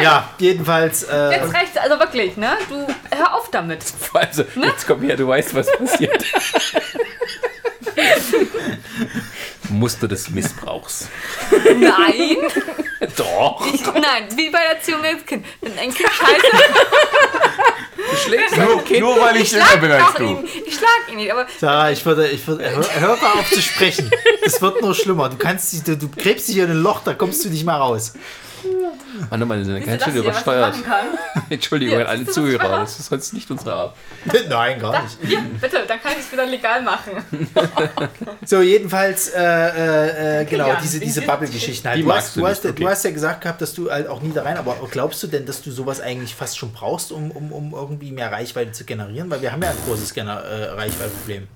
Ja, 0.02 0.30
jedenfalls. 0.38 1.02
Äh, 1.04 1.30
Jetzt 1.32 1.52
rechts, 1.54 1.76
also 1.76 1.98
wirklich, 1.98 2.36
ne? 2.36 2.56
Du, 2.68 2.86
hör 3.16 3.34
auf 3.34 3.50
damit. 3.50 3.84
Also, 4.12 4.44
jetzt 4.62 4.86
komm 4.86 5.02
her, 5.02 5.16
du 5.16 5.26
weißt, 5.26 5.54
was 5.54 5.66
passiert. 5.76 6.24
Muster 9.70 10.08
des 10.08 10.30
Missbrauchs. 10.30 11.08
Nein, 11.78 12.36
Doch. 13.16 13.64
ich, 13.72 13.80
nein, 13.84 14.26
wie 14.36 14.50
bei 14.50 14.58
Erziehung 14.58 15.04
als 15.04 15.24
Kind. 15.24 15.44
Wenn 15.60 15.78
ein 15.78 15.92
Kind 15.94 16.10
scheiße, 16.10 16.64
Du 18.10 18.16
schlägst 18.16 18.56
Nur, 18.56 18.82
nur 19.00 19.20
weil 19.20 19.36
ich 19.36 19.52
jünger 19.52 19.76
bin 19.80 19.90
als 19.92 20.14
du. 20.14 20.24
ihn. 20.24 20.48
Ich 20.66 20.74
schlag 20.76 21.10
ihn 21.10 21.16
nicht, 21.16 21.30
aber 21.32 21.46
Sarah, 21.60 21.90
ich 21.90 22.04
würde, 22.06 22.28
ich 22.28 22.46
würde, 22.46 22.68
hör, 22.70 22.84
hör 23.00 23.16
mal 23.16 23.32
auf 23.32 23.50
zu 23.50 23.60
sprechen. 23.60 24.10
Es 24.44 24.60
wird 24.62 24.80
nur 24.82 24.94
schlimmer. 24.94 25.28
Du 25.28 25.36
kannst, 25.36 25.72
dich- 25.72 25.82
du, 25.84 25.96
du 25.96 26.08
gräbst 26.08 26.48
dich 26.48 26.56
in 26.58 26.70
ein 26.70 26.82
Loch, 26.82 27.02
da 27.04 27.14
kommst 27.14 27.44
du 27.44 27.50
nicht 27.50 27.64
mal 27.64 27.76
raus. 27.76 28.14
Mann, 29.30 29.48
Mann, 29.48 29.64
sind 29.64 29.84
ganz 29.84 30.04
schön 30.04 30.16
übersteuert. 30.16 30.74
Entschuldigung 31.50 32.00
an 32.00 32.06
alle 32.06 32.26
Zuhörer, 32.26 32.80
das 32.80 32.98
ist 32.98 33.06
sonst 33.06 33.32
nicht 33.32 33.50
unsere 33.50 33.72
Art. 33.72 33.96
Nein, 34.48 34.80
gar 34.80 35.02
nicht. 35.02 35.18
Hier, 35.22 35.40
bitte, 35.60 35.84
dann 35.86 36.00
kann 36.00 36.12
ich 36.12 36.18
es 36.18 36.32
wieder 36.32 36.46
legal 36.46 36.82
machen. 36.82 37.12
So, 38.44 38.62
jedenfalls, 38.62 39.28
äh, 39.28 39.42
äh, 39.42 40.40
äh, 40.40 40.44
genau, 40.44 40.68
Ja, 40.68 40.78
diese, 40.80 41.00
diese 41.00 41.22
Bubble-Geschichten 41.22 41.88
halt. 41.88 41.98
Die 41.98 42.02
Du 42.02 42.12
hast, 42.12 42.36
du 42.36 42.46
hast, 42.46 42.64
okay. 42.64 42.82
du 42.82 42.88
hast 42.88 43.04
ja 43.04 43.10
gesagt 43.10 43.42
gehabt, 43.42 43.60
dass 43.60 43.74
du 43.74 43.90
halt 43.90 44.06
auch 44.06 44.22
nie 44.22 44.32
da 44.32 44.42
rein, 44.42 44.56
aber 44.56 44.76
glaubst 44.90 45.22
du 45.22 45.26
denn, 45.26 45.44
dass 45.44 45.60
du 45.60 45.70
sowas 45.70 46.00
eigentlich 46.00 46.34
fast 46.34 46.56
schon 46.56 46.72
brauchst, 46.72 47.12
um, 47.12 47.30
um, 47.30 47.52
um 47.52 47.72
irgendwie 47.72 48.12
mehr 48.12 48.32
Reichweite 48.32 48.72
zu 48.72 48.84
generieren? 48.84 49.30
Weil 49.30 49.42
wir 49.42 49.52
haben 49.52 49.62
ja 49.62 49.70
ein 49.70 49.76
großes 49.86 50.14
Gener 50.14 50.42
äh, 50.42 50.64
Reichweitenproblem. 50.70 51.48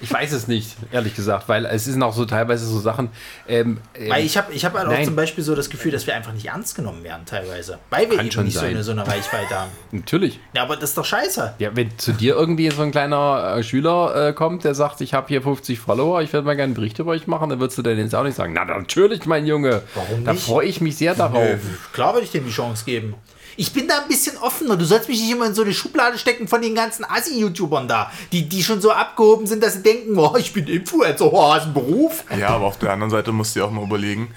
Ich 0.00 0.12
weiß 0.12 0.32
es 0.32 0.48
nicht, 0.48 0.76
ehrlich 0.90 1.14
gesagt, 1.14 1.48
weil 1.48 1.64
es 1.64 1.84
sind 1.84 2.02
auch 2.02 2.12
so 2.12 2.24
teilweise 2.24 2.66
so 2.66 2.80
Sachen. 2.80 3.10
Ähm, 3.46 3.78
ähm, 3.94 4.10
Weil 4.10 4.24
ich 4.24 4.36
habe 4.36 4.52
ich 4.52 4.64
hab 4.64 4.74
halt 4.74 4.88
auch 4.88 5.04
zum 5.04 5.14
Beispiel 5.14 5.44
so 5.44 5.54
das 5.54 5.70
Gefühl, 5.70 5.92
dass 5.92 6.06
wir 6.08 6.16
einfach 6.16 6.32
nicht 6.32 6.46
ernst 6.46 6.74
genommen 6.74 7.04
werden 7.04 7.24
teilweise. 7.24 7.78
Weil 7.90 8.10
wir 8.10 8.16
Kann 8.16 8.26
eben 8.26 8.32
schon 8.32 8.44
nicht 8.44 8.58
so 8.58 8.64
eine, 8.66 8.82
so 8.82 8.90
eine 8.90 9.06
Reichweite 9.06 9.54
haben. 9.54 9.70
natürlich. 9.92 10.40
Ja, 10.54 10.64
aber 10.64 10.74
das 10.76 10.90
ist 10.90 10.98
doch 10.98 11.04
scheiße. 11.04 11.54
Ja, 11.60 11.70
wenn 11.74 11.96
zu 11.98 12.12
dir 12.12 12.34
irgendwie 12.34 12.68
so 12.70 12.82
ein 12.82 12.90
kleiner 12.90 13.54
äh, 13.58 13.62
Schüler 13.62 14.28
äh, 14.28 14.32
kommt, 14.32 14.64
der 14.64 14.74
sagt, 14.74 15.00
ich 15.00 15.14
habe 15.14 15.28
hier 15.28 15.42
50 15.42 15.78
Follower, 15.78 16.20
ich 16.20 16.32
werde 16.32 16.46
mal 16.46 16.56
gerne 16.56 16.70
einen 16.70 16.74
Bericht 16.74 16.98
über 16.98 17.12
euch 17.12 17.28
machen, 17.28 17.50
dann 17.50 17.60
würdest 17.60 17.78
du 17.78 17.82
denn 17.82 17.98
jetzt 17.98 18.14
auch 18.14 18.24
nicht 18.24 18.34
sagen, 18.36 18.54
na 18.54 18.64
natürlich, 18.64 19.24
mein 19.26 19.46
Junge. 19.46 19.82
Warum 19.94 20.24
Da 20.24 20.32
nicht? 20.32 20.44
freue 20.44 20.66
ich 20.66 20.80
mich 20.80 20.96
sehr 20.96 21.14
darauf. 21.14 21.42
Nö, 21.44 21.58
klar 21.92 22.14
würde 22.14 22.24
ich 22.24 22.32
dem 22.32 22.44
die 22.44 22.50
Chance 22.52 22.84
geben. 22.84 23.14
Ich 23.56 23.72
bin 23.72 23.88
da 23.88 24.02
ein 24.02 24.08
bisschen 24.08 24.36
offener. 24.38 24.76
Du 24.76 24.84
sollst 24.84 25.08
mich 25.08 25.20
nicht 25.20 25.30
immer 25.30 25.46
in 25.46 25.54
so 25.54 25.62
eine 25.62 25.72
Schublade 25.72 26.18
stecken 26.18 26.48
von 26.48 26.62
den 26.62 26.74
ganzen 26.74 27.04
Assi-YouTubern 27.04 27.88
da, 27.88 28.10
die, 28.32 28.48
die 28.48 28.62
schon 28.62 28.80
so 28.80 28.90
abgehoben 28.90 29.46
sind, 29.46 29.62
dass 29.62 29.74
sie 29.74 29.82
denken, 29.82 30.18
oh, 30.18 30.36
ich 30.36 30.52
bin 30.52 30.66
Influencer, 30.66 31.32
oh, 31.32 31.52
hast 31.52 31.64
einen 31.64 31.74
Beruf. 31.74 32.24
Ja, 32.36 32.48
aber 32.50 32.66
auf 32.66 32.78
der 32.78 32.92
anderen 32.92 33.10
Seite 33.10 33.32
musst 33.32 33.54
du 33.54 33.60
dir 33.60 33.66
auch 33.66 33.70
mal 33.70 33.84
überlegen, 33.84 34.34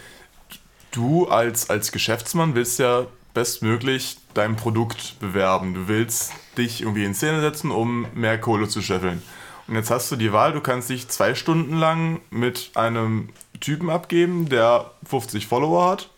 du 0.92 1.28
als, 1.28 1.70
als 1.70 1.92
Geschäftsmann 1.92 2.56
willst 2.56 2.80
ja 2.80 3.06
bestmöglich 3.34 4.18
dein 4.34 4.56
Produkt 4.56 5.20
bewerben. 5.20 5.74
Du 5.74 5.88
willst 5.88 6.32
dich 6.58 6.82
irgendwie 6.82 7.04
in 7.04 7.14
Szene 7.14 7.42
setzen, 7.42 7.72
um 7.72 8.08
mehr 8.14 8.40
Kohle 8.40 8.68
zu 8.68 8.82
scheffeln. 8.82 9.22
Und 9.68 9.76
jetzt 9.76 9.90
hast 9.90 10.12
du 10.12 10.16
die 10.16 10.32
Wahl, 10.32 10.54
du 10.54 10.62
kannst 10.62 10.90
dich 10.90 11.08
zwei 11.08 11.36
Stunden 11.36 11.78
lang 11.78 12.22
mit 12.30 12.72
einem 12.76 13.30
Typen 13.60 13.90
abgeben, 13.90 14.48
der 14.48 14.92
50 15.08 15.48
Follower 15.48 15.90
hat. 15.90 16.10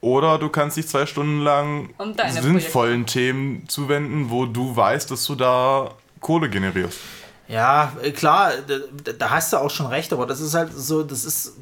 Oder 0.00 0.38
du 0.38 0.48
kannst 0.48 0.76
dich 0.76 0.88
zwei 0.88 1.04
Stunden 1.04 1.42
lang 1.42 1.90
Um 1.98 2.14
sinnvollen 2.30 3.04
Themen 3.06 3.68
zuwenden, 3.68 4.30
wo 4.30 4.46
du 4.46 4.74
weißt, 4.74 5.10
dass 5.10 5.26
du 5.26 5.34
da 5.34 5.90
Kohle 6.20 6.48
generierst. 6.48 6.98
Ja, 7.48 7.92
äh, 8.02 8.12
klar, 8.12 8.52
da, 9.18 9.30
hast 9.30 9.52
du 9.52 9.56
auch 9.58 9.70
schon 9.70 9.86
recht, 9.86 10.12
aber 10.12 10.26
das 10.26 10.40
ist 10.40 10.54
halt 10.54 10.72
so, 10.72 11.02
das 11.02 11.24
ist. 11.24 11.56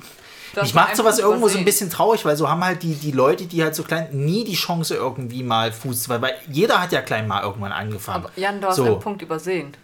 Du 0.54 0.60
hast 0.60 0.68
Mich 0.68 0.74
macht 0.74 0.96
sowas 0.96 1.18
irgendwo 1.18 1.48
so 1.48 1.58
ein 1.58 1.62
übersehen. 1.62 1.64
bisschen 1.64 1.90
traurig, 1.90 2.24
weil 2.24 2.36
so 2.36 2.48
haben 2.48 2.64
halt 2.64 2.82
die, 2.82 2.94
die 2.94 3.10
Leute, 3.12 3.46
die 3.46 3.62
halt 3.62 3.74
so 3.74 3.82
klein, 3.82 4.08
nie 4.12 4.44
die 4.44 4.54
Chance 4.54 4.94
irgendwie 4.94 5.42
mal 5.42 5.72
Fuß, 5.72 6.08
weil, 6.08 6.22
weil 6.22 6.34
jeder 6.50 6.80
hat 6.80 6.92
ja 6.92 7.02
klein 7.02 7.26
mal 7.28 7.42
irgendwann 7.42 7.72
angefangen. 7.72 8.24
Aber 8.24 8.32
Jan, 8.36 8.60
du 8.60 8.68
hast 8.68 8.76
so. 8.76 8.84
einen 8.84 8.98
Punkt 8.98 9.22
übersehen. 9.22 9.76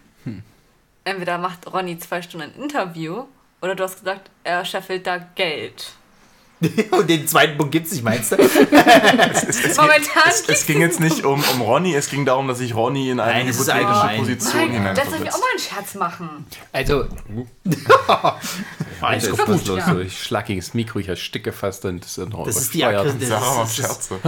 entweder 1.03 1.37
macht 1.37 1.71
Ronny 1.71 1.97
zwei 1.99 2.21
Stunden 2.21 2.51
ein 2.51 2.61
Interview 2.61 3.25
oder 3.61 3.75
du 3.75 3.83
hast 3.83 3.99
gesagt, 3.99 4.29
er 4.43 4.65
scheffelt 4.65 5.05
da 5.07 5.17
Geld. 5.17 5.93
Und 6.91 7.09
den 7.09 7.27
zweiten 7.27 7.57
Punkt 7.57 7.71
gibt 7.71 7.87
es 7.87 7.93
nicht, 7.93 8.03
meinst 8.03 8.31
du? 8.31 8.35
Es, 8.37 8.55
es, 9.65 9.77
Momentan 9.77 10.23
es, 10.29 10.47
es 10.47 10.65
ging 10.65 10.81
jetzt 10.81 10.99
nicht 10.99 11.25
um, 11.25 11.43
um 11.53 11.61
Ronny, 11.61 11.95
es 11.95 12.09
ging 12.09 12.25
darum, 12.25 12.47
dass 12.47 12.59
ich 12.59 12.75
Ronny 12.75 13.09
in 13.09 13.19
eine 13.19 13.31
Nein, 13.43 13.47
es 13.47 13.59
hypothetische. 13.59 14.17
Position 14.17 14.83
Nein, 14.83 14.95
das 14.95 15.09
soll 15.09 15.21
ich 15.23 15.33
auch 15.33 15.39
mal 15.39 15.45
einen 15.51 15.59
Scherz 15.59 15.95
machen. 15.95 16.45
Also, 16.71 17.05
Alles 19.01 19.23
ist 19.27 19.45
gut. 19.45 19.65
los. 19.67 19.77
ja. 19.77 19.93
So, 19.93 19.99
ich 19.99 20.23
schlag 20.23 20.45
gegen 20.45 20.59
das 20.59 20.73
Mikro, 20.73 20.99
ich 20.99 21.09
ersticke 21.09 21.51
fast 21.51 21.85
und 21.85 22.03
das 22.03 22.17
ist 22.17 22.29
noch 22.29 22.45
Das 22.45 22.57
ist 22.57 22.73
die 22.73 22.79
Sarah 22.79 23.65
Scherze. 23.67 24.19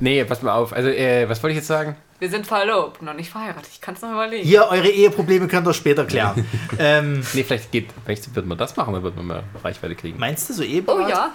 Nee, 0.00 0.24
pass 0.24 0.42
mal 0.42 0.52
auf. 0.54 0.72
Also, 0.72 0.88
äh, 0.88 1.28
was 1.28 1.42
wollte 1.42 1.52
ich 1.52 1.58
jetzt 1.58 1.68
sagen? 1.68 1.96
Wir 2.18 2.30
sind 2.30 2.46
verlobt, 2.46 3.02
noch 3.02 3.14
nicht 3.14 3.30
verheiratet. 3.30 3.68
Ich 3.72 3.80
kann 3.80 3.94
es 3.94 4.02
noch 4.02 4.12
überlegen. 4.12 4.46
Hier, 4.46 4.68
eure 4.70 4.88
Eheprobleme 4.88 5.48
könnt 5.48 5.66
ihr 5.66 5.74
später 5.74 6.04
klären. 6.04 6.46
ähm, 6.78 7.24
Nee, 7.32 7.42
vielleicht 7.42 7.72
geht, 7.72 7.88
vielleicht 8.04 8.32
wird 8.36 8.46
man 8.46 8.56
das 8.58 8.76
machen, 8.76 8.94
dann 8.94 9.02
wird 9.02 9.16
man 9.16 9.26
mehr 9.26 9.42
Reichweite 9.64 9.96
kriegen. 9.96 10.20
meinst 10.20 10.48
du 10.48 10.54
so 10.54 10.62
Oh 10.62 10.66
Eheberat? 10.66 11.10
ja. 11.10 11.32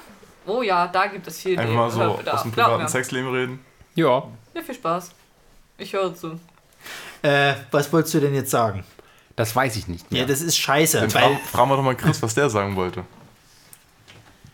Oh 0.47 0.61
ja, 0.61 0.87
da 0.87 1.07
gibt 1.07 1.27
es 1.27 1.41
viel 1.41 1.59
Einfach 1.59 1.73
mal 1.73 1.91
so 1.91 2.01
aus 2.01 2.43
dem 2.43 2.51
privaten. 2.51 2.87
Sexleben 2.87 3.31
reden. 3.31 3.59
Ja, 3.95 4.23
Ja, 4.53 4.61
viel 4.61 4.75
Spaß. 4.75 5.11
Ich 5.77 5.93
höre 5.93 6.15
zu. 6.15 6.39
Äh, 7.21 7.53
was 7.71 7.91
wolltest 7.91 8.13
du 8.15 8.19
denn 8.19 8.33
jetzt 8.33 8.51
sagen? 8.51 8.83
das 9.37 9.55
weiß 9.55 9.75
ich 9.77 9.87
nicht 9.87 10.11
mehr. 10.11 10.21
Ja, 10.21 10.27
das 10.27 10.41
ist 10.41 10.57
scheiße, 10.57 10.99
Dann 10.99 11.13
weil 11.13 11.35
fra 11.37 11.57
fragen 11.57 11.69
wir 11.69 11.77
doch 11.77 11.83
mal 11.83 11.95
Chris, 11.95 12.21
was 12.21 12.33
der 12.33 12.49
sagen 12.49 12.75
wollte. 12.75 13.03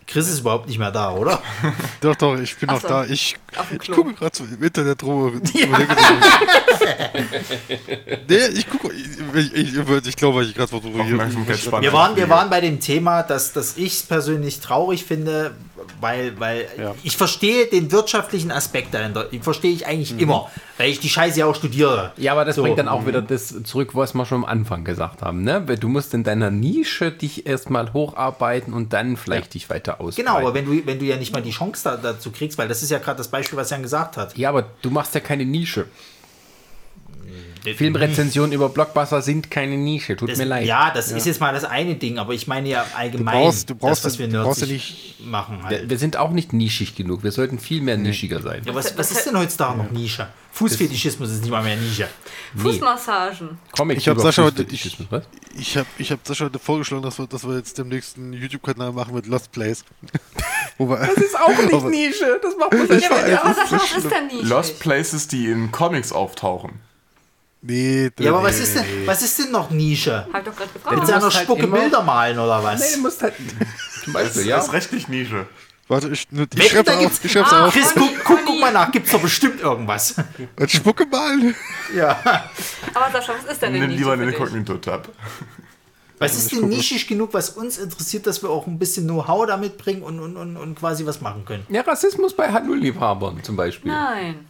Chris 0.05 0.27
ist 0.27 0.41
überhaupt 0.41 0.67
nicht 0.67 0.77
mehr 0.77 0.91
da, 0.91 1.13
oder? 1.13 1.41
Doch, 2.01 2.15
doch, 2.15 2.37
ich 2.37 2.57
bin 2.57 2.69
Ach 2.69 2.73
noch 2.73 2.81
so. 2.81 2.87
da. 2.89 3.05
Ich, 3.05 3.37
ich 3.81 3.89
gucke 3.89 4.13
gerade 4.13 4.35
so 4.35 4.43
im 4.43 4.61
Internet 4.61 5.01
rum. 5.01 5.41
nee, 8.27 8.45
ich 8.53 8.69
gucke. 8.69 8.91
Ich, 8.93 9.53
ich, 9.53 9.75
ich, 9.75 10.05
ich 10.07 10.15
glaube, 10.17 10.43
ich 10.43 10.53
gerade 10.53 10.67
versuche 10.67 11.03
hier. 11.05 11.17
Wir 11.17 11.93
waren, 11.93 12.15
wir 12.17 12.29
waren 12.29 12.49
bei 12.49 12.59
dem 12.59 12.81
Thema, 12.81 13.23
dass, 13.23 13.53
dass 13.53 13.77
ich 13.77 13.93
es 13.93 14.03
persönlich 14.03 14.59
traurig 14.59 15.05
finde, 15.05 15.55
weil, 16.01 16.39
weil 16.39 16.67
Ja. 16.77 16.95
ich 17.03 17.17
verstehe 17.17 17.67
den 17.67 17.91
wirtschaftlichen 17.91 18.51
Aspekt 18.51 18.93
dahinter. 18.93 19.25
Den 19.25 19.41
verstehe 19.43 19.71
ich 19.73 19.85
eigentlich 19.87 20.19
immer, 20.19 20.49
weil 20.77 20.89
ich 20.89 20.99
die 20.99 21.09
Scheiße 21.09 21.39
ja 21.39 21.45
auch 21.45 21.55
studiere. 21.55 22.11
Ja, 22.17 22.31
aber 22.33 22.45
das 22.45 22.55
So. 22.55 22.61
bringt 22.63 22.77
dann 22.79 22.87
auch 22.87 23.05
wieder 23.05 23.21
das 23.21 23.63
zurück, 23.63 23.95
was 23.95 24.13
wir 24.13 24.25
schon 24.25 24.43
am 24.43 24.45
Anfang 24.45 24.83
gesagt 24.83 25.21
haben. 25.21 25.43
Ne? 25.43 25.61
Du 25.79 25.87
musst 25.89 26.13
in 26.13 26.23
deiner 26.23 26.51
Nische 26.51 27.11
dich 27.11 27.45
erstmal 27.45 27.93
hocharbeiten 27.93 28.73
und 28.73 28.93
dann 28.93 29.17
vielleicht 29.17 29.53
dich 29.53 29.69
weiter 29.69 29.99
ausbreiten. 30.01 30.25
Genau, 30.25 30.37
aber 30.39 30.53
wenn 30.53 30.65
du, 30.65 30.85
wenn 30.85 30.99
du 30.99 31.05
ja 31.05 31.17
nicht 31.17 31.33
mal 31.33 31.41
die 31.41 31.51
Chance 31.51 31.81
da, 31.83 31.97
dazu 31.97 32.31
kriegst, 32.31 32.57
weil 32.57 32.67
das 32.67 32.83
ist 32.83 32.89
ja 32.89 32.99
gerade 32.99 33.17
das 33.17 33.27
Beispiel, 33.27 33.57
was 33.57 33.69
Jan 33.69 33.81
gesagt 33.81 34.17
hat. 34.17 34.37
ja, 34.37 34.49
aber 34.49 34.65
du 34.81 34.89
machst 34.89 35.13
ja 35.15 35.19
keine 35.21 35.45
Nische. 35.45 35.85
Filmrezensionen 37.75 38.51
über 38.51 38.69
Blockbuster 38.69 39.21
sind 39.21 39.49
keine 39.49 39.77
Nische, 39.77 40.15
tut 40.17 40.29
Das, 40.29 40.37
mir 40.37 40.45
leid. 40.45 40.65
Ja, 40.65 40.91
das 40.93 41.11
ist 41.11 41.25
jetzt 41.25 41.39
mal 41.39 41.53
das 41.53 41.63
eine 41.63 41.95
Ding, 41.95 42.17
aber 42.19 42.33
ich 42.33 42.47
meine 42.47 42.67
ja 42.69 42.85
allgemein, 42.95 43.35
Du 43.35 43.41
brauchst- 43.43 43.69
du 43.69 43.75
brauchst- 43.75 44.05
das, 44.05 44.13
was 44.13 44.19
wir 44.19 44.27
du 44.27 44.43
brauchst 44.43 44.61
ja 44.61 44.67
nerdig 44.67 45.15
machen. 45.23 45.59
Wir, 45.69 45.77
Halt. 45.79 45.89
wir 45.89 45.97
sind 45.97 46.17
auch 46.17 46.31
nicht 46.31 46.51
nischig 46.53 46.95
genug. 46.95 47.23
Wir 47.23 47.31
sollten 47.31 47.59
viel 47.59 47.81
mehr 47.81 47.97
nischiger 47.97 48.41
sein. 48.41 48.61
Ja, 48.65 48.75
was, 48.75 48.97
was 48.97 49.11
ist 49.11 49.25
denn 49.25 49.37
heutzutage 49.37 49.77
noch 49.77 49.91
Nische? 49.91 50.27
Fußfetischismus 50.51 51.31
ist 51.31 51.41
nicht 51.41 51.49
mal 51.49 51.63
mehr 51.63 51.77
Nische. 51.77 52.07
Fußmassagen. 52.57 53.57
Comics 53.75 54.01
Ich 54.01 54.07
hab 54.07 54.15
über 54.15 54.23
Sascha 54.23 54.43
heute- 54.43 54.65
was? 55.09 55.23
Ich 55.57 55.77
habe 55.77 55.87
ich 55.97 56.11
hab 56.11 56.19
Sascha 56.27 56.45
heute 56.45 56.59
vorgeschlagen, 56.59 57.01
dass 57.03 57.17
wir, 57.17 57.25
dass 57.27 57.43
wir 57.47 57.55
jetzt 57.57 57.77
demnächst 57.77 58.17
einen 58.17 58.33
YouTube-Kanal 58.33 58.91
machen 58.91 59.15
mit 59.15 59.25
Lost 59.27 59.51
Place. 59.51 59.83
Das 60.79 61.13
ist 61.17 61.37
auch 61.39 61.49
nicht 61.49 61.73
Aber- 61.73 61.89
Nische. 61.89 62.39
Das 62.41 62.55
macht 62.57 62.73
man 62.73 62.97
Ich 62.97 63.03
Ja, 63.03 63.53
so 63.55 63.75
was 63.75 63.97
ist 63.97 64.11
denn 64.11 64.27
nicht? 64.27 64.43
Lost 64.43 64.79
Places, 64.79 65.27
die 65.27 65.45
in 65.45 65.71
Comics 65.71 66.11
auftauchen. 66.11 66.73
Nee, 67.63 68.09
Ja, 68.19 68.31
aber 68.31 68.41
nee, 68.41 68.47
was 68.47 68.59
ist 68.59 68.75
denn, 68.75 68.85
was 69.05 69.21
ist 69.23 69.39
denn 69.39 69.51
noch 69.51 69.69
Nische? 69.71 70.27
Hab 70.31 70.41
ich 70.41 70.47
doch 70.49 70.55
gerade 70.55 70.69
gefragt. 70.71 71.07
seiner 71.07 71.23
musst 71.25 71.37
halt 71.37 71.45
Spucke 71.45 71.63
immer- 71.63 71.77
Bilder 71.79 72.03
malen 72.03 72.37
oder 72.39 72.59
Nee, 72.59 72.65
was? 72.65 72.93
du 72.93 72.99
musst 73.01 73.21
halt. 73.21 73.33
Das 74.05 74.13
Beispiel, 74.13 74.41
ist, 74.41 74.47
ja. 74.47 74.57
ist 74.57 74.73
rechtlich 74.73 75.07
Nische. 75.07 75.45
Warte, 75.87 76.09
ich, 76.09 76.27
ich 76.31 76.73
da 76.83 76.97
auf. 76.97 77.23
Ich 77.23 77.31
schreib's 77.31 77.51
Ah, 77.53 77.67
auf. 77.67 77.73
Chris, 77.73 77.93
guck, 77.95 78.09
guck, 78.23 78.39
guck 78.45 78.59
mal 78.59 78.71
nach, 78.73 78.91
gibt's 78.91 79.11
doch 79.11 79.21
bestimmt 79.21 79.61
irgendwas. 79.61 80.15
Und 80.59 80.71
Spucke 80.71 81.05
malen. 81.05 81.55
Ja. 81.95 82.19
Aber 82.93 83.11
Sascha, 83.11 83.33
was 83.41 83.51
ist 83.51 83.61
denn 83.61 83.71
Nimm 83.73 83.81
denn 83.81 83.91
lieber 83.91 84.15
den? 84.17 84.29
Inkognito-Tab. 84.29 85.07
Was 86.19 86.35
ist 86.37 86.51
denn 86.53 86.69
nischig 86.69 87.07
genug, 87.07 87.33
was 87.33 87.49
uns 87.49 87.77
interessiert, 87.77 88.27
dass 88.27 88.41
wir 88.41 88.49
auch 88.49 88.65
ein 88.67 88.79
bisschen 88.79 89.05
Know-how 89.05 89.45
damit 89.45 89.77
bringen 89.77 90.03
und, 90.03 90.19
und, 90.19 90.37
und, 90.37 90.55
und 90.57 90.79
quasi 90.79 91.05
was 91.05 91.19
machen 91.21 91.43
können? 91.45 91.65
Ja, 91.69 91.81
Rassismus 91.81 92.33
bei 92.35 92.49
Handelsliebhabern 92.51 93.43
zum 93.43 93.55
Beispiel. 93.57 93.91
Nein. 93.91 94.45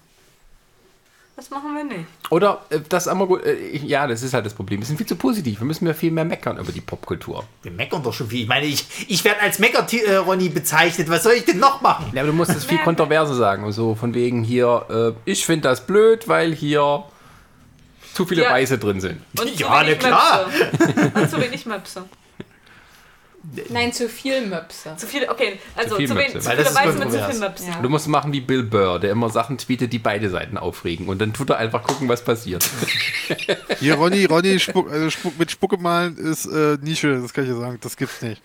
Das 1.44 1.49
machen 1.49 1.76
wir 1.76 1.84
nicht. 1.84 2.06
Oder 2.30 2.61
äh, 2.70 2.80
das 2.88 3.06
immer 3.07 3.28
gut. 3.28 3.45
Äh, 3.45 3.76
ja, 3.80 4.07
das 4.07 4.24
ist 4.24 4.34
halt 4.34 4.45
das 4.45 4.53
Problem. 4.53 4.80
Wir 4.80 4.86
sind 4.88 4.95
viel 4.95 5.06
zu 5.06 5.18
positiv. 5.18 5.60
Wir 5.60 5.65
müssen 5.68 5.86
ja 5.86 5.94
viel 5.94 6.10
mehr 6.11 6.24
meckern 6.24 6.57
über 6.57 6.72
die 6.72 6.80
Popkultur. 6.80 7.44
Wir 7.64 7.72
meckern 7.74 8.02
doch 8.02 8.14
schon 8.14 8.30
viel. 8.30 8.44
Ich 8.44 8.48
meine, 8.48 8.65
ich, 8.65 8.86
ich 9.10 9.26
werde 9.26 9.41
als 9.41 9.60
Mecker-Ronny 9.60 10.48
bezeichnet. 10.48 11.10
Was 11.10 11.24
soll 11.24 11.34
ich 11.34 11.44
denn 11.44 11.60
noch 11.60 11.82
machen? 11.82 12.06
Ja, 12.14 12.22
aber 12.22 12.32
du 12.32 12.38
musst 12.38 12.52
es 12.52 12.64
viel 12.64 12.78
kontroverser 12.78 13.36
sagen. 13.36 13.70
So 13.74 13.94
von 13.94 14.14
wegen 14.14 14.44
hier, 14.45 15.15
äh, 15.26 15.30
ich 15.30 15.45
finde 15.45 15.68
das 15.68 15.86
blöd, 15.86 16.30
weil 16.30 16.53
hier 16.56 17.03
zu 18.14 18.26
viele 18.26 18.44
Ja. 18.44 18.52
Weiße 18.52 18.78
drin 18.78 19.02
sind. 19.02 19.20
Und 19.38 19.60
Ja, 19.60 19.84
na 19.86 19.95
klar. 19.95 20.45
Und 21.14 21.30
zu 21.30 21.41
wenig 21.41 21.65
Möpse. 21.65 22.03
Nein, 23.70 23.91
zu 23.91 24.07
viel 24.07 24.45
Möpse. 24.48 24.95
Zu 24.95 25.06
viele, 25.06 25.30
okay, 25.30 25.60
also 25.76 25.90
Zu 25.90 25.95
zu, 25.95 26.07
viel 26.07 26.10
wenig, 26.15 26.34
Möpse. 26.34 26.40
zu 26.40 26.45
Weil 26.45 26.56
viele 26.56 26.64
das 26.64 26.74
ist 26.74 26.80
Weiße 26.80 26.98
mit 26.99 27.11
zu 27.11 27.30
viel 27.32 27.40
Möpse. 27.40 27.65
Ja. 27.68 27.82
Du 27.82 27.90
musst 27.90 28.07
machen 28.07 28.32
wie 28.32 28.40
Bill 28.40 28.64
Burr, 28.64 28.99
der 28.99 29.11
immer 29.11 29.30
Sachen 29.30 29.57
tweetet, 29.57 29.91
die 29.91 29.99
beide 29.99 30.30
Seiten 30.30 30.57
aufregen. 30.57 31.10
Und 31.10 31.20
dann 31.22 31.34
tut 31.34 31.49
er 31.49 31.57
einfach 31.57 31.84
gucken, 31.84 32.07
was 32.07 32.24
passiert. 32.24 32.64
Hier, 33.80 33.95
Ronny, 33.95 34.26
Ronny, 34.26 34.60
Spuck, 34.60 34.90
also 34.90 35.10
Spuck, 35.10 35.38
mit 35.38 35.52
Spucke 35.52 35.78
malen 35.78 36.15
ist 36.18 36.45
äh, 36.45 36.78
Nische, 36.82 37.20
das 37.22 37.34
kann 37.34 37.44
ich 37.44 37.49
dir 37.49 37.57
sagen. 37.57 37.78
Das 37.82 37.98
gibt's 37.98 38.22
nicht. 38.22 38.41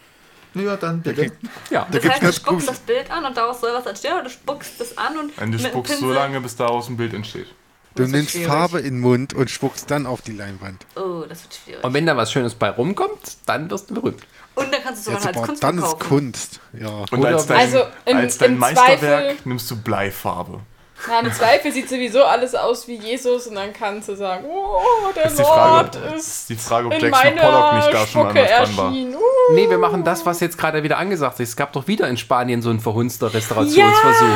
Ja, 0.55 0.77
dann 0.77 1.03
bitte. 1.03 1.31
Ja. 1.71 1.87
Da 1.91 1.93
Das 1.93 2.03
gibt's 2.03 2.21
heißt, 2.21 2.23
du 2.25 2.33
spuckst 2.33 2.69
das 2.69 2.79
Bild 2.81 3.11
an 3.11 3.25
und 3.25 3.37
daraus 3.37 3.61
soll 3.61 3.73
was 3.75 3.87
entstehen 3.87 4.15
oder 4.15 4.25
du 4.25 4.31
spuckst 4.31 4.81
das 4.81 4.99
an 4.99 5.17
und 5.19 5.39
Und 5.39 5.53
du 5.53 5.59
spuckst 5.59 5.99
so 6.01 6.13
lange, 6.13 6.41
bis 6.41 6.57
daraus 6.57 6.89
ein 6.89 6.97
Bild 6.97 7.15
entsteht. 7.15 7.47
Du 7.95 8.07
nimmst 8.07 8.31
schwierig. 8.31 8.47
Farbe 8.47 8.79
in 8.79 8.95
den 8.95 9.01
Mund 9.01 9.35
und 9.35 9.51
spuckst 9.51 9.91
dann 9.91 10.07
auf 10.07 10.23
die 10.23 10.33
Leinwand. 10.33 10.87
Oh, 10.95 11.25
das 11.29 11.43
wird 11.43 11.55
schwierig. 11.65 11.85
Und 11.85 11.95
wenn 11.95 12.07
da 12.07 12.17
was 12.17 12.31
Schönes 12.33 12.55
bei 12.55 12.71
rumkommt, 12.71 13.39
dann 13.47 13.71
wirst 13.71 13.91
du 13.91 13.95
berühmt. 13.95 14.23
Und 14.59 14.73
dann 14.73 14.83
kannst 14.83 15.07
du 15.07 15.13
es 15.13 15.23
sogar 15.23 15.35
als 15.37 15.47
Kunst 15.47 15.63
dann 15.63 15.79
ist 15.79 15.85
verkaufen. 15.87 16.09
Kunst. 16.09 16.61
Ja. 16.79 16.89
Und 17.11 17.19
Oder- 17.21 17.29
als 17.31 17.47
dein, 17.47 17.59
Also 17.61 17.79
im- 18.05 18.17
als 18.17 18.39
dein 18.39 18.59
Meisterwerk 18.59 18.99
Zweifel- 18.99 19.37
nimmst 19.45 19.71
du 19.71 19.77
Bleifarbe. 19.77 20.61
Na, 21.07 21.21
im 21.21 21.33
Zweifel 21.33 21.71
sieht 21.71 21.89
sowieso 21.89 22.25
alles 22.25 22.57
aus 22.57 22.89
wie 22.89 22.97
Jesus 22.97 23.47
und 23.47 23.55
dann 23.55 23.73
kannst 23.73 24.09
du 24.09 24.17
sagen, 24.17 24.45
oh, 24.49 24.81
der 25.15 25.27
Ist 25.27 25.39
die 25.39 25.43
Lord 25.43 25.95
Frage, 25.95 26.15
ist 26.17 26.27
ist 26.27 26.49
die 26.51 26.57
Frage 26.57 26.87
ob 26.89 26.93
in 26.95 27.01
Jackson 27.03 27.25
meiner 27.37 27.41
Pollock 27.41 27.75
nicht 27.75 27.93
da 27.95 28.07
schon 28.09 28.27
anders 28.27 28.49
dran 28.51 28.77
war. 28.77 28.87
erschienen. 28.87 29.15
Uh. 29.15 29.53
Nee, 29.55 29.71
wir 29.71 29.79
machen 29.79 30.03
das, 30.03 30.27
was 30.27 30.41
jetzt 30.41 30.59
gerade 30.59 30.83
wieder 30.83 30.99
angesagt 30.99 31.39
ist. 31.39 31.51
Es 31.51 31.57
gab 31.57 31.73
doch 31.73 31.87
wieder 31.87 32.09
in 32.09 32.17
Spanien 32.17 32.63
so 32.63 32.71
einen 32.71 32.81
verhunzter 32.81 33.33
Restaurationsversuch. 33.33 34.27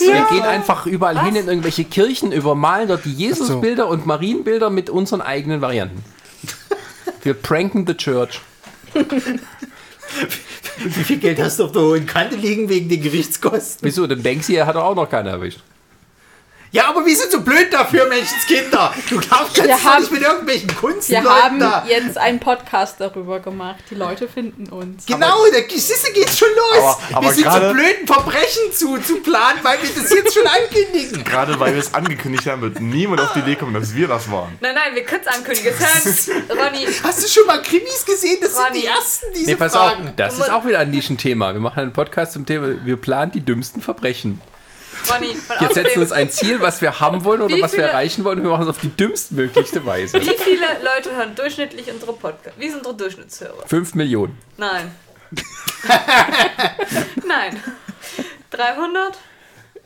Wir 0.00 0.26
gehen 0.30 0.42
einfach 0.42 0.84
überall 0.84 1.24
hin 1.24 1.36
in 1.36 1.48
irgendwelche 1.48 1.84
Kirchen, 1.84 2.32
übermalen 2.32 2.88
dort 2.88 3.06
die 3.06 3.14
Jesusbilder 3.14 3.88
und 3.88 4.04
Marienbilder 4.04 4.68
mit 4.68 4.90
unseren 4.90 5.22
eigenen 5.22 5.62
Varianten. 5.62 6.04
Wir 7.22 7.32
pranken 7.32 7.86
the 7.86 7.94
church. 7.94 8.42
Wie 10.78 11.04
viel 11.04 11.18
Geld 11.18 11.38
hast 11.40 11.58
du 11.58 11.64
auf 11.64 11.72
der 11.72 11.82
hohen 11.82 12.06
Kante 12.06 12.36
liegen 12.36 12.68
wegen 12.68 12.88
den 12.88 13.02
Gerichtskosten? 13.02 13.86
Wieso? 13.86 14.06
Den 14.06 14.22
Banksy 14.22 14.54
hat 14.54 14.76
doch 14.76 14.84
auch 14.84 14.94
noch 14.94 15.08
keiner 15.08 15.30
erwischt. 15.30 15.60
Ja, 16.72 16.88
aber 16.88 17.04
wir 17.04 17.16
sind 17.16 17.32
so 17.32 17.40
blöd 17.40 17.72
dafür, 17.72 18.06
Menschenskinder. 18.08 18.94
Du 19.08 19.18
darfst 19.18 19.56
Wir 19.60 19.82
haben- 19.82 20.02
nicht 20.02 20.12
mit 20.12 20.22
irgendwelchen 20.22 20.68
Wir 20.70 20.76
Kunstleuten 20.76 21.28
haben 21.28 21.58
da. 21.58 21.84
jetzt 21.88 22.16
einen 22.16 22.38
Podcast 22.38 23.00
darüber 23.00 23.40
gemacht. 23.40 23.80
Die 23.90 23.96
Leute 23.96 24.28
finden 24.28 24.68
uns. 24.68 25.04
Genau, 25.06 25.36
der 25.52 25.62
Geschichte 25.62 26.12
geht 26.14 26.30
schon 26.30 26.48
los. 26.48 26.78
Aber- 26.78 27.16
aber 27.16 27.26
wir 27.26 27.32
sind 27.34 27.44
so 27.44 27.50
gerade- 27.50 27.72
blöd, 27.72 27.96
ein 28.02 28.06
Verbrechen 28.06 28.72
zu, 28.72 28.98
zu 28.98 29.16
planen, 29.16 29.58
weil 29.62 29.78
wir 29.82 29.90
das 30.00 30.10
jetzt 30.12 30.32
schon 30.32 30.46
ankündigen. 30.46 31.24
Gerade 31.30 31.58
weil 31.58 31.72
wir 31.72 31.80
es 31.80 31.92
angekündigt 31.92 32.46
haben, 32.46 32.62
wird 32.62 32.80
niemand 32.80 33.20
auf 33.20 33.32
die 33.32 33.40
Idee 33.40 33.56
kommen, 33.56 33.74
dass 33.74 33.92
wir 33.94 34.06
das 34.06 34.30
waren. 34.30 34.56
Nein, 34.60 34.74
nein, 34.76 34.94
wir 34.94 35.02
können 35.04 35.22
es 35.26 35.34
ankündigen. 35.36 35.72
Ronny, 36.50 36.86
Hast 37.02 37.24
du 37.24 37.28
schon 37.28 37.46
mal 37.48 37.60
Krimis 37.62 38.04
gesehen? 38.06 38.38
Das 38.40 38.54
sind 38.54 38.64
Ronny. 38.66 38.80
die 38.82 38.86
ersten, 38.86 39.26
diese 39.34 39.50
Nee, 39.50 39.56
pass 39.56 39.72
Fragen. 39.72 40.04
auf, 40.08 40.14
das 40.16 40.38
ist 40.38 40.50
auch 40.50 40.64
wieder 40.64 40.78
ein 40.78 40.90
Nischenthema. 40.92 41.52
Wir 41.52 41.60
machen 41.60 41.80
einen 41.80 41.92
Podcast 41.92 42.32
zum 42.34 42.46
Thema, 42.46 42.68
wir 42.84 42.96
planen 42.96 43.32
die 43.32 43.40
dümmsten 43.44 43.82
Verbrechen. 43.82 44.40
Ronny, 45.12 45.34
von 45.34 45.56
Jetzt 45.60 45.74
setzen 45.74 45.94
wir 45.96 46.02
uns 46.02 46.12
ein 46.12 46.30
Ziel, 46.30 46.60
was 46.60 46.80
wir 46.80 47.00
haben 47.00 47.24
wollen 47.24 47.42
oder 47.42 47.54
Wie 47.56 47.62
was 47.62 47.72
wir 47.72 47.78
viele- 47.80 47.88
erreichen 47.88 48.24
wollen 48.24 48.38
und 48.38 48.44
wir 48.44 48.50
machen 48.50 48.62
es 48.64 48.68
auf 48.68 48.78
die 48.80 48.88
dümmstmöglichste 48.94 49.84
Weise. 49.86 50.20
wie 50.20 50.36
viele 50.36 50.66
Leute 50.82 51.14
hören 51.16 51.34
durchschnittlich 51.34 51.90
unsere 51.92 52.12
Podcasts? 52.12 52.58
Wie 52.58 52.68
sind 52.68 52.78
unsere 52.78 52.96
Durchschnittshörer? 52.96 53.66
Fünf 53.66 53.94
Millionen. 53.94 54.38
Nein. 54.56 54.94
Nein. 57.26 57.62
300? 58.50 59.18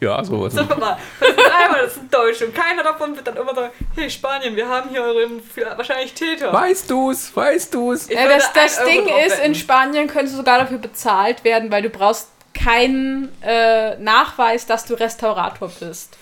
Ja, 0.00 0.22
sowas. 0.24 0.52
So, 0.52 0.64
guck 0.66 0.78
mal, 0.78 0.98
das 1.20 1.28
sind 1.28 1.38
300, 1.38 1.84
das 1.84 1.94
sind 1.94 2.12
Deutsche. 2.14 2.46
Und 2.46 2.54
keiner 2.54 2.82
davon 2.82 3.14
wird 3.14 3.26
dann 3.26 3.36
immer 3.36 3.54
sagen, 3.54 3.72
hey 3.94 4.10
Spanien, 4.10 4.56
wir 4.56 4.68
haben 4.68 4.90
hier 4.90 5.02
eure 5.02 5.30
wahrscheinlich 5.76 6.12
Täter. 6.14 6.52
Weißt 6.52 6.90
du's? 6.90 7.34
Weißt 7.34 7.72
du's? 7.74 8.08
Ja, 8.08 8.26
das 8.28 8.52
das 8.52 8.84
Ding 8.84 9.06
ist, 9.06 9.38
wetten. 9.38 9.42
in 9.46 9.54
Spanien 9.54 10.08
könntest 10.08 10.34
du 10.34 10.38
sogar 10.38 10.58
dafür 10.58 10.78
bezahlt 10.78 11.44
werden, 11.44 11.70
weil 11.70 11.82
du 11.82 11.90
brauchst 11.90 12.28
keinen 12.54 13.28
äh, 13.42 13.96
Nachweis, 13.98 14.66
dass 14.66 14.84
du 14.86 14.94
Restaurator 14.94 15.70
bist. 15.80 16.16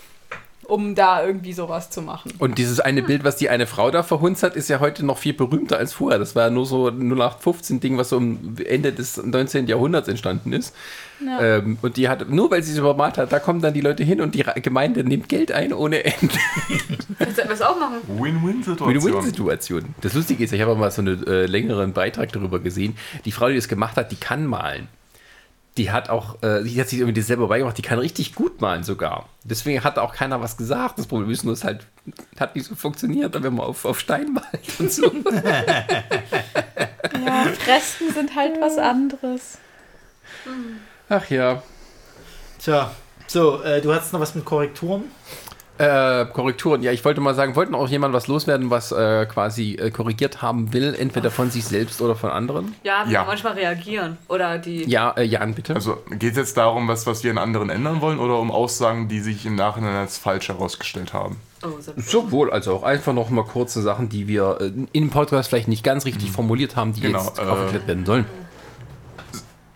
um 0.65 0.95
da 0.95 1.25
irgendwie 1.25 1.51
sowas 1.51 1.89
zu 1.89 2.01
machen. 2.01 2.31
Und 2.39 2.57
dieses 2.57 2.79
eine 2.79 3.03
Bild, 3.03 3.25
was 3.25 3.35
die 3.35 3.49
eine 3.49 3.67
Frau 3.67 3.91
da 3.91 4.01
verhunzt 4.01 4.43
hat, 4.43 4.55
ist 4.55 4.69
ja 4.69 4.79
heute 4.79 5.05
noch 5.05 5.17
viel 5.17 5.33
berühmter 5.33 5.77
als 5.77 5.91
vorher. 5.91 6.19
Das 6.19 6.37
war 6.37 6.43
ja 6.45 6.49
nur 6.49 6.65
so 6.65 6.87
ein 6.87 7.13
0815-Ding, 7.13 7.97
was 7.97 8.07
so 8.07 8.15
am 8.17 8.55
Ende 8.65 8.93
des 8.93 9.17
19. 9.17 9.67
Jahrhunderts 9.67 10.07
entstanden 10.07 10.53
ist. 10.53 10.73
Ja. 11.19 11.57
Ähm, 11.57 11.77
und 11.81 11.97
die 11.97 12.07
hat, 12.07 12.29
nur 12.29 12.49
weil 12.49 12.63
sie 12.63 12.71
es 12.71 12.77
übermalt 12.77 13.17
hat, 13.17 13.33
da 13.33 13.39
kommen 13.39 13.61
dann 13.61 13.73
die 13.73 13.81
Leute 13.81 14.05
hin 14.05 14.21
und 14.21 14.35
die 14.35 14.45
Gemeinde 14.61 15.03
nimmt 15.03 15.27
Geld 15.27 15.51
ein 15.51 15.73
ohne 15.73 16.05
Ende. 16.05 16.33
Kannst 17.19 17.37
du 17.37 17.41
etwas 17.41 17.61
auch 17.61 17.77
machen? 17.77 17.97
Win-Win-Situation. 18.07 19.03
Win-Win-Situation. 19.03 19.95
Das 19.99 20.13
Lustige 20.13 20.45
ist, 20.45 20.53
ich 20.53 20.61
habe 20.61 20.71
auch 20.71 20.77
mal 20.77 20.91
so 20.91 21.01
einen 21.01 21.27
äh, 21.27 21.45
längeren 21.45 21.91
Beitrag 21.91 22.31
darüber 22.31 22.59
gesehen. 22.59 22.95
Die 23.25 23.33
Frau, 23.33 23.49
die 23.49 23.55
das 23.55 23.67
gemacht 23.67 23.97
hat, 23.97 24.13
die 24.13 24.17
kann 24.17 24.45
malen. 24.45 24.87
Die 25.77 25.91
hat 25.91 26.09
auch, 26.09 26.41
äh, 26.43 26.63
die 26.63 26.79
hat 26.79 26.89
sich 26.89 26.99
irgendwie 26.99 27.19
das 27.19 27.27
selber 27.27 27.47
beigemacht, 27.47 27.77
die 27.77 27.81
kann 27.81 27.97
richtig 27.97 28.35
gut 28.35 28.61
malen 28.61 28.83
sogar. 28.83 29.27
Deswegen 29.43 29.83
hat 29.83 29.97
auch 29.97 30.13
keiner 30.13 30.39
was 30.39 30.55
gesagt. 30.55 30.99
Das 30.99 31.07
Problem 31.07 31.31
ist 31.31 31.43
nur, 31.43 31.53
es 31.53 31.63
halt 31.63 31.87
hat 32.39 32.55
nicht 32.55 32.67
so 32.67 32.75
funktioniert, 32.75 33.33
wenn 33.41 33.55
man 33.55 33.65
auf, 33.65 33.85
auf 33.85 33.99
Stein 33.99 34.33
malt 34.33 34.79
und 34.79 34.91
so. 34.91 35.11
Ja, 37.25 37.45
Fresken 37.45 38.11
sind 38.11 38.35
halt 38.35 38.59
was 38.59 38.77
anderes. 38.77 39.57
Ach 41.09 41.29
ja. 41.29 41.61
Tja, 42.59 42.91
so, 43.27 43.61
äh, 43.61 43.81
du 43.81 43.93
hattest 43.93 44.13
noch 44.13 44.19
was 44.19 44.35
mit 44.35 44.45
Korrekturen? 44.45 45.03
Äh, 45.83 46.25
Korrekturen. 46.31 46.81
Ja, 46.83 46.91
ich 46.91 47.03
wollte 47.03 47.19
mal 47.21 47.35
sagen, 47.35 47.55
wollten 47.55 47.75
auch 47.75 47.87
jemand 47.89 48.13
was 48.13 48.27
loswerden, 48.27 48.69
was 48.69 48.91
äh, 48.91 49.25
quasi 49.25 49.73
äh, 49.73 49.91
korrigiert 49.91 50.41
haben 50.41 50.71
will, 50.73 50.95
entweder 50.97 51.29
von 51.31 51.51
sich 51.51 51.65
selbst 51.65 52.01
oder 52.01 52.15
von 52.15 52.29
anderen? 52.29 52.75
Ja, 52.83 53.05
Ja. 53.07 53.23
manchmal 53.25 53.53
reagieren. 53.53 54.17
Oder 54.29 54.57
die. 54.57 54.83
Ja, 54.89 55.11
äh, 55.11 55.23
Jan, 55.23 55.53
bitte. 55.53 55.75
Also 55.75 55.97
geht 56.11 56.31
es 56.31 56.37
jetzt 56.37 56.57
darum, 56.57 56.87
was, 56.87 57.05
was 57.07 57.23
wir 57.23 57.31
in 57.31 57.37
anderen 57.37 57.69
ändern 57.69 58.01
wollen 58.01 58.19
oder 58.19 58.39
um 58.39 58.51
Aussagen, 58.51 59.07
die 59.09 59.19
sich 59.19 59.45
im 59.45 59.55
Nachhinein 59.55 59.95
als 59.95 60.17
falsch 60.17 60.47
herausgestellt 60.49 61.13
haben? 61.13 61.37
Oh, 61.65 61.69
so. 61.79 61.91
Sowohl 61.97 62.51
als 62.51 62.67
auch 62.67 62.83
einfach 62.83 63.13
noch 63.13 63.29
mal 63.29 63.43
kurze 63.45 63.81
Sachen, 63.81 64.09
die 64.09 64.27
wir 64.27 64.57
äh, 64.61 64.65
in 64.67 64.87
dem 64.93 65.09
Podcast 65.09 65.49
vielleicht 65.49 65.67
nicht 65.67 65.83
ganz 65.83 66.05
richtig 66.05 66.31
formuliert 66.31 66.75
haben, 66.75 66.93
die 66.93 67.01
Genau, 67.01 67.23
jetzt 67.23 67.39
äh, 67.39 67.43
aufgeklärt 67.43 67.87
werden 67.87 68.05
sollen. 68.05 68.25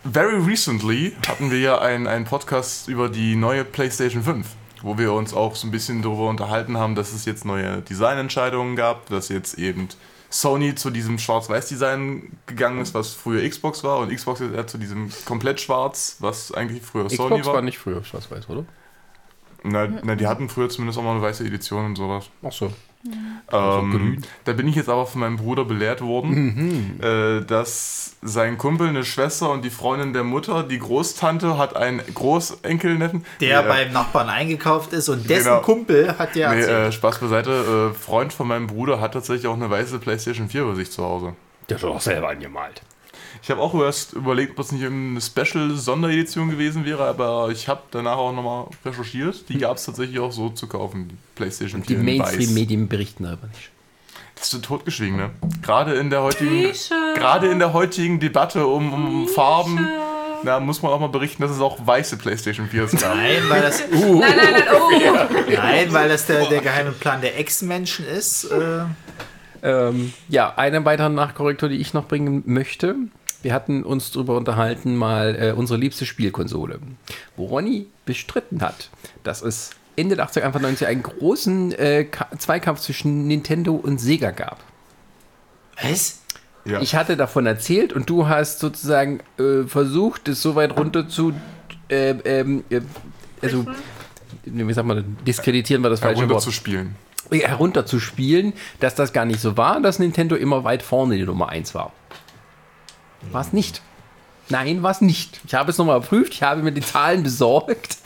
Very 0.09 0.37
recently 0.37 1.13
hatten 1.27 1.51
wir 1.51 1.59
ja 1.59 1.79
einen, 1.79 2.07
einen 2.07 2.25
Podcast 2.25 2.87
über 2.87 3.09
die 3.09 3.35
neue 3.35 3.65
PlayStation 3.65 4.23
5, 4.23 4.47
wo 4.83 4.97
wir 4.97 5.13
uns 5.13 5.33
auch 5.33 5.55
so 5.55 5.67
ein 5.67 5.71
bisschen 5.71 6.01
darüber 6.01 6.29
unterhalten 6.29 6.77
haben, 6.77 6.95
dass 6.95 7.13
es 7.13 7.25
jetzt 7.25 7.45
neue 7.45 7.81
Designentscheidungen 7.81 8.75
gab, 8.75 9.07
dass 9.09 9.29
jetzt 9.29 9.57
eben 9.57 9.89
Sony 10.29 10.75
zu 10.75 10.89
diesem 10.89 11.19
Schwarz-Weiß-Design 11.19 12.37
gegangen 12.45 12.81
ist, 12.81 12.93
was 12.93 13.13
früher 13.13 13.47
Xbox 13.47 13.83
war, 13.83 13.99
und 13.99 14.13
Xbox 14.13 14.39
jetzt 14.39 14.53
eher 14.53 14.67
zu 14.67 14.77
diesem 14.77 15.09
komplett 15.25 15.61
schwarz, 15.61 16.17
was 16.19 16.51
eigentlich 16.51 16.81
früher 16.83 17.09
Sony 17.09 17.35
Xbox 17.35 17.47
war. 17.47 17.53
war 17.55 17.61
nicht 17.61 17.77
früher 17.77 18.03
schwarz-weiß, 18.03 18.49
oder? 18.49 18.65
Na, 19.63 19.87
na, 20.03 20.15
die 20.15 20.27
hatten 20.27 20.49
früher 20.49 20.69
zumindest 20.69 20.99
auch 20.99 21.03
mal 21.03 21.11
eine 21.11 21.21
weiße 21.21 21.45
Edition 21.45 21.85
und 21.85 21.95
sowas. 21.95 22.29
Ach 22.43 22.51
so. 22.51 22.71
Ähm, 23.51 23.91
grün. 23.91 24.25
da 24.43 24.53
bin 24.53 24.67
ich 24.67 24.75
jetzt 24.75 24.89
aber 24.89 25.05
von 25.05 25.21
meinem 25.21 25.37
Bruder 25.37 25.63
belehrt 25.65 26.01
worden, 26.01 26.99
äh, 27.01 27.45
dass 27.45 28.15
sein 28.21 28.57
Kumpel, 28.57 28.89
eine 28.89 29.05
Schwester 29.05 29.49
und 29.51 29.63
die 29.63 29.69
Freundin 29.69 30.11
der 30.13 30.23
Mutter, 30.23 30.63
die 30.63 30.79
Großtante, 30.79 31.57
hat 31.57 31.75
einen 31.75 32.01
Großenkelneffen. 32.13 33.23
Der 33.39 33.61
Nee, 33.61 33.67
äh, 33.67 33.69
beim 33.69 33.93
Nachbarn 33.93 34.29
eingekauft 34.29 34.91
ist 34.93 35.07
und 35.09 35.29
dessen 35.29 35.45
Genau. 35.45 35.61
Kumpel 35.61 36.17
hat 36.17 36.35
ja 36.35 36.53
Nee, 36.53 36.61
äh, 36.61 36.91
Spaß 36.91 37.19
beiseite. 37.19 37.91
Äh, 37.91 37.97
Freund 37.97 38.33
von 38.33 38.47
meinem 38.47 38.67
Bruder 38.67 38.99
hat 38.99 39.13
tatsächlich 39.13 39.47
auch 39.47 39.55
eine 39.55 39.69
weiße 39.69 39.99
PlayStation 39.99 40.49
4 40.49 40.65
bei 40.65 40.75
sich 40.75 40.91
zu 40.91 41.03
Hause. 41.03 41.33
Der 41.69 41.77
hat 41.77 41.83
doch 41.83 42.01
selber 42.01 42.29
angemalt. 42.29 42.81
Ich 43.41 43.49
habe 43.51 43.61
auch 43.61 43.73
erst 43.75 44.13
überlegt, 44.13 44.51
ob 44.51 44.57
das 44.57 44.71
nicht 44.71 44.85
eine 44.85 45.21
Special-Sonderedition 45.21 46.49
gewesen 46.49 46.85
wäre, 46.85 47.05
aber 47.05 47.49
ich 47.51 47.67
habe 47.67 47.81
danach 47.91 48.17
auch 48.17 48.33
nochmal 48.33 48.65
recherchiert. 48.85 49.47
Die 49.49 49.57
gab 49.57 49.77
es 49.77 49.85
tatsächlich 49.85 50.19
auch 50.19 50.31
so 50.31 50.49
zu 50.49 50.67
kaufen, 50.67 51.09
die 51.09 51.15
PlayStation 51.35 51.83
4 51.83 51.97
Die 51.97 52.11
in 52.11 52.19
weiß. 52.19 52.31
Mainstream-Medien 52.33 52.87
berichten 52.87 53.23
darüber 53.23 53.47
nicht. 53.47 53.69
Das 54.35 54.53
ist 54.53 54.63
totgeschwiegen, 54.63 55.17
ne? 55.17 55.31
Gerade 55.63 55.95
in 55.95 56.09
der 56.11 56.21
heutigen, 56.21 56.71
gerade 57.15 57.47
in 57.47 57.57
der 57.59 57.73
heutigen 57.73 58.19
Debatte 58.19 58.67
um, 58.67 58.93
um 58.93 59.27
Farben, 59.27 59.87
da 60.43 60.59
muss 60.59 60.83
man 60.83 60.91
auch 60.91 60.99
mal 60.99 61.09
berichten, 61.09 61.41
dass 61.41 61.51
es 61.51 61.59
auch 61.59 61.85
weiße 61.85 62.17
PlayStation 62.17 62.69
4s 62.69 63.01
gab. 63.01 63.15
Nein, 63.15 63.41
weil 63.49 63.61
das, 63.63 63.81
Nein, 63.89 64.19
nein, 64.19 64.37
nein, 64.51 64.63
oh! 64.75 65.51
nein, 65.55 65.93
weil 65.93 66.09
das 66.09 66.27
der, 66.27 66.45
der 66.45 66.61
geheime 66.61 66.91
Plan 66.91 67.21
der 67.21 67.39
Ex-Menschen 67.39 68.05
ist. 68.05 68.45
Äh, 68.45 68.85
Ähm, 69.63 70.13
ja, 70.29 70.53
eine 70.55 70.85
weitere 70.85 71.09
Nachkorrektur, 71.09 71.67
die 71.69 71.77
ich 71.77 71.93
noch 71.93 72.07
bringen 72.07 72.43
möchte. 72.45 72.95
Wir 73.47 73.53
hatten 73.53 73.83
uns 73.83 74.11
darüber 74.11 74.35
unterhalten, 74.35 74.97
mal 74.97 75.33
äh, 75.39 75.51
unsere 75.53 75.79
liebste 75.79 76.05
Spielkonsole, 76.05 76.79
wo 77.37 77.45
Ronny 77.45 77.87
bestritten 78.05 78.59
hat, 78.61 78.89
dass 79.23 79.41
es 79.41 79.69
Ende 79.95 80.17
der 80.17 80.27
80er, 80.27 80.41
Anfang 80.41 80.65
90er 80.65 80.87
einen 80.87 81.01
großen 81.01 81.71
äh, 81.71 82.03
Ka- 82.03 82.27
Zweikampf 82.37 82.81
zwischen 82.81 83.25
Nintendo 83.25 83.73
und 83.73 83.99
Sega 84.01 84.31
gab. 84.31 84.59
was? 85.81 86.19
Ja. 86.65 86.81
Ich 86.81 86.95
hatte 86.95 87.15
davon 87.15 87.45
erzählt 87.45 87.93
und 87.93 88.09
du 88.09 88.27
hast 88.27 88.59
sozusagen 88.59 89.21
äh, 89.39 89.63
versucht, 89.65 90.27
es 90.27 90.41
so 90.41 90.55
weit 90.55 90.75
runter 90.77 91.07
zu, 91.07 91.31
äh, 91.87 92.09
ähm, 92.25 92.65
äh, 92.69 92.81
also, 93.41 93.65
wie 94.43 94.73
sagt 94.73 94.85
man, 94.89 95.15
diskreditieren 95.25 95.81
war 95.83 95.89
das 95.89 96.01
falsche 96.01 96.19
Runter 96.19 96.33
Wort 96.35 96.43
zu 96.43 96.51
spielen. 96.51 96.95
herunterzuspielen, 97.31 98.51
dass 98.81 98.95
das 98.95 99.13
gar 99.13 99.23
nicht 99.23 99.39
so 99.39 99.55
war, 99.55 99.79
dass 99.79 99.99
Nintendo 99.99 100.35
immer 100.35 100.65
weit 100.65 100.83
vorne 100.83 101.15
die 101.15 101.23
Nummer 101.23 101.47
1 101.47 101.73
war. 101.75 101.93
War 103.31 103.41
es 103.41 103.53
nicht. 103.53 103.81
Nein, 104.49 104.81
war 104.81 104.91
es 104.91 105.01
nicht. 105.01 105.41
Ich 105.45 105.53
habe 105.53 105.71
es 105.71 105.77
nochmal 105.77 105.97
überprüft, 105.97 106.33
ich 106.33 106.43
habe 106.43 106.61
mir 106.61 106.71
die 106.71 106.81
Zahlen 106.81 107.23
besorgt. 107.23 107.97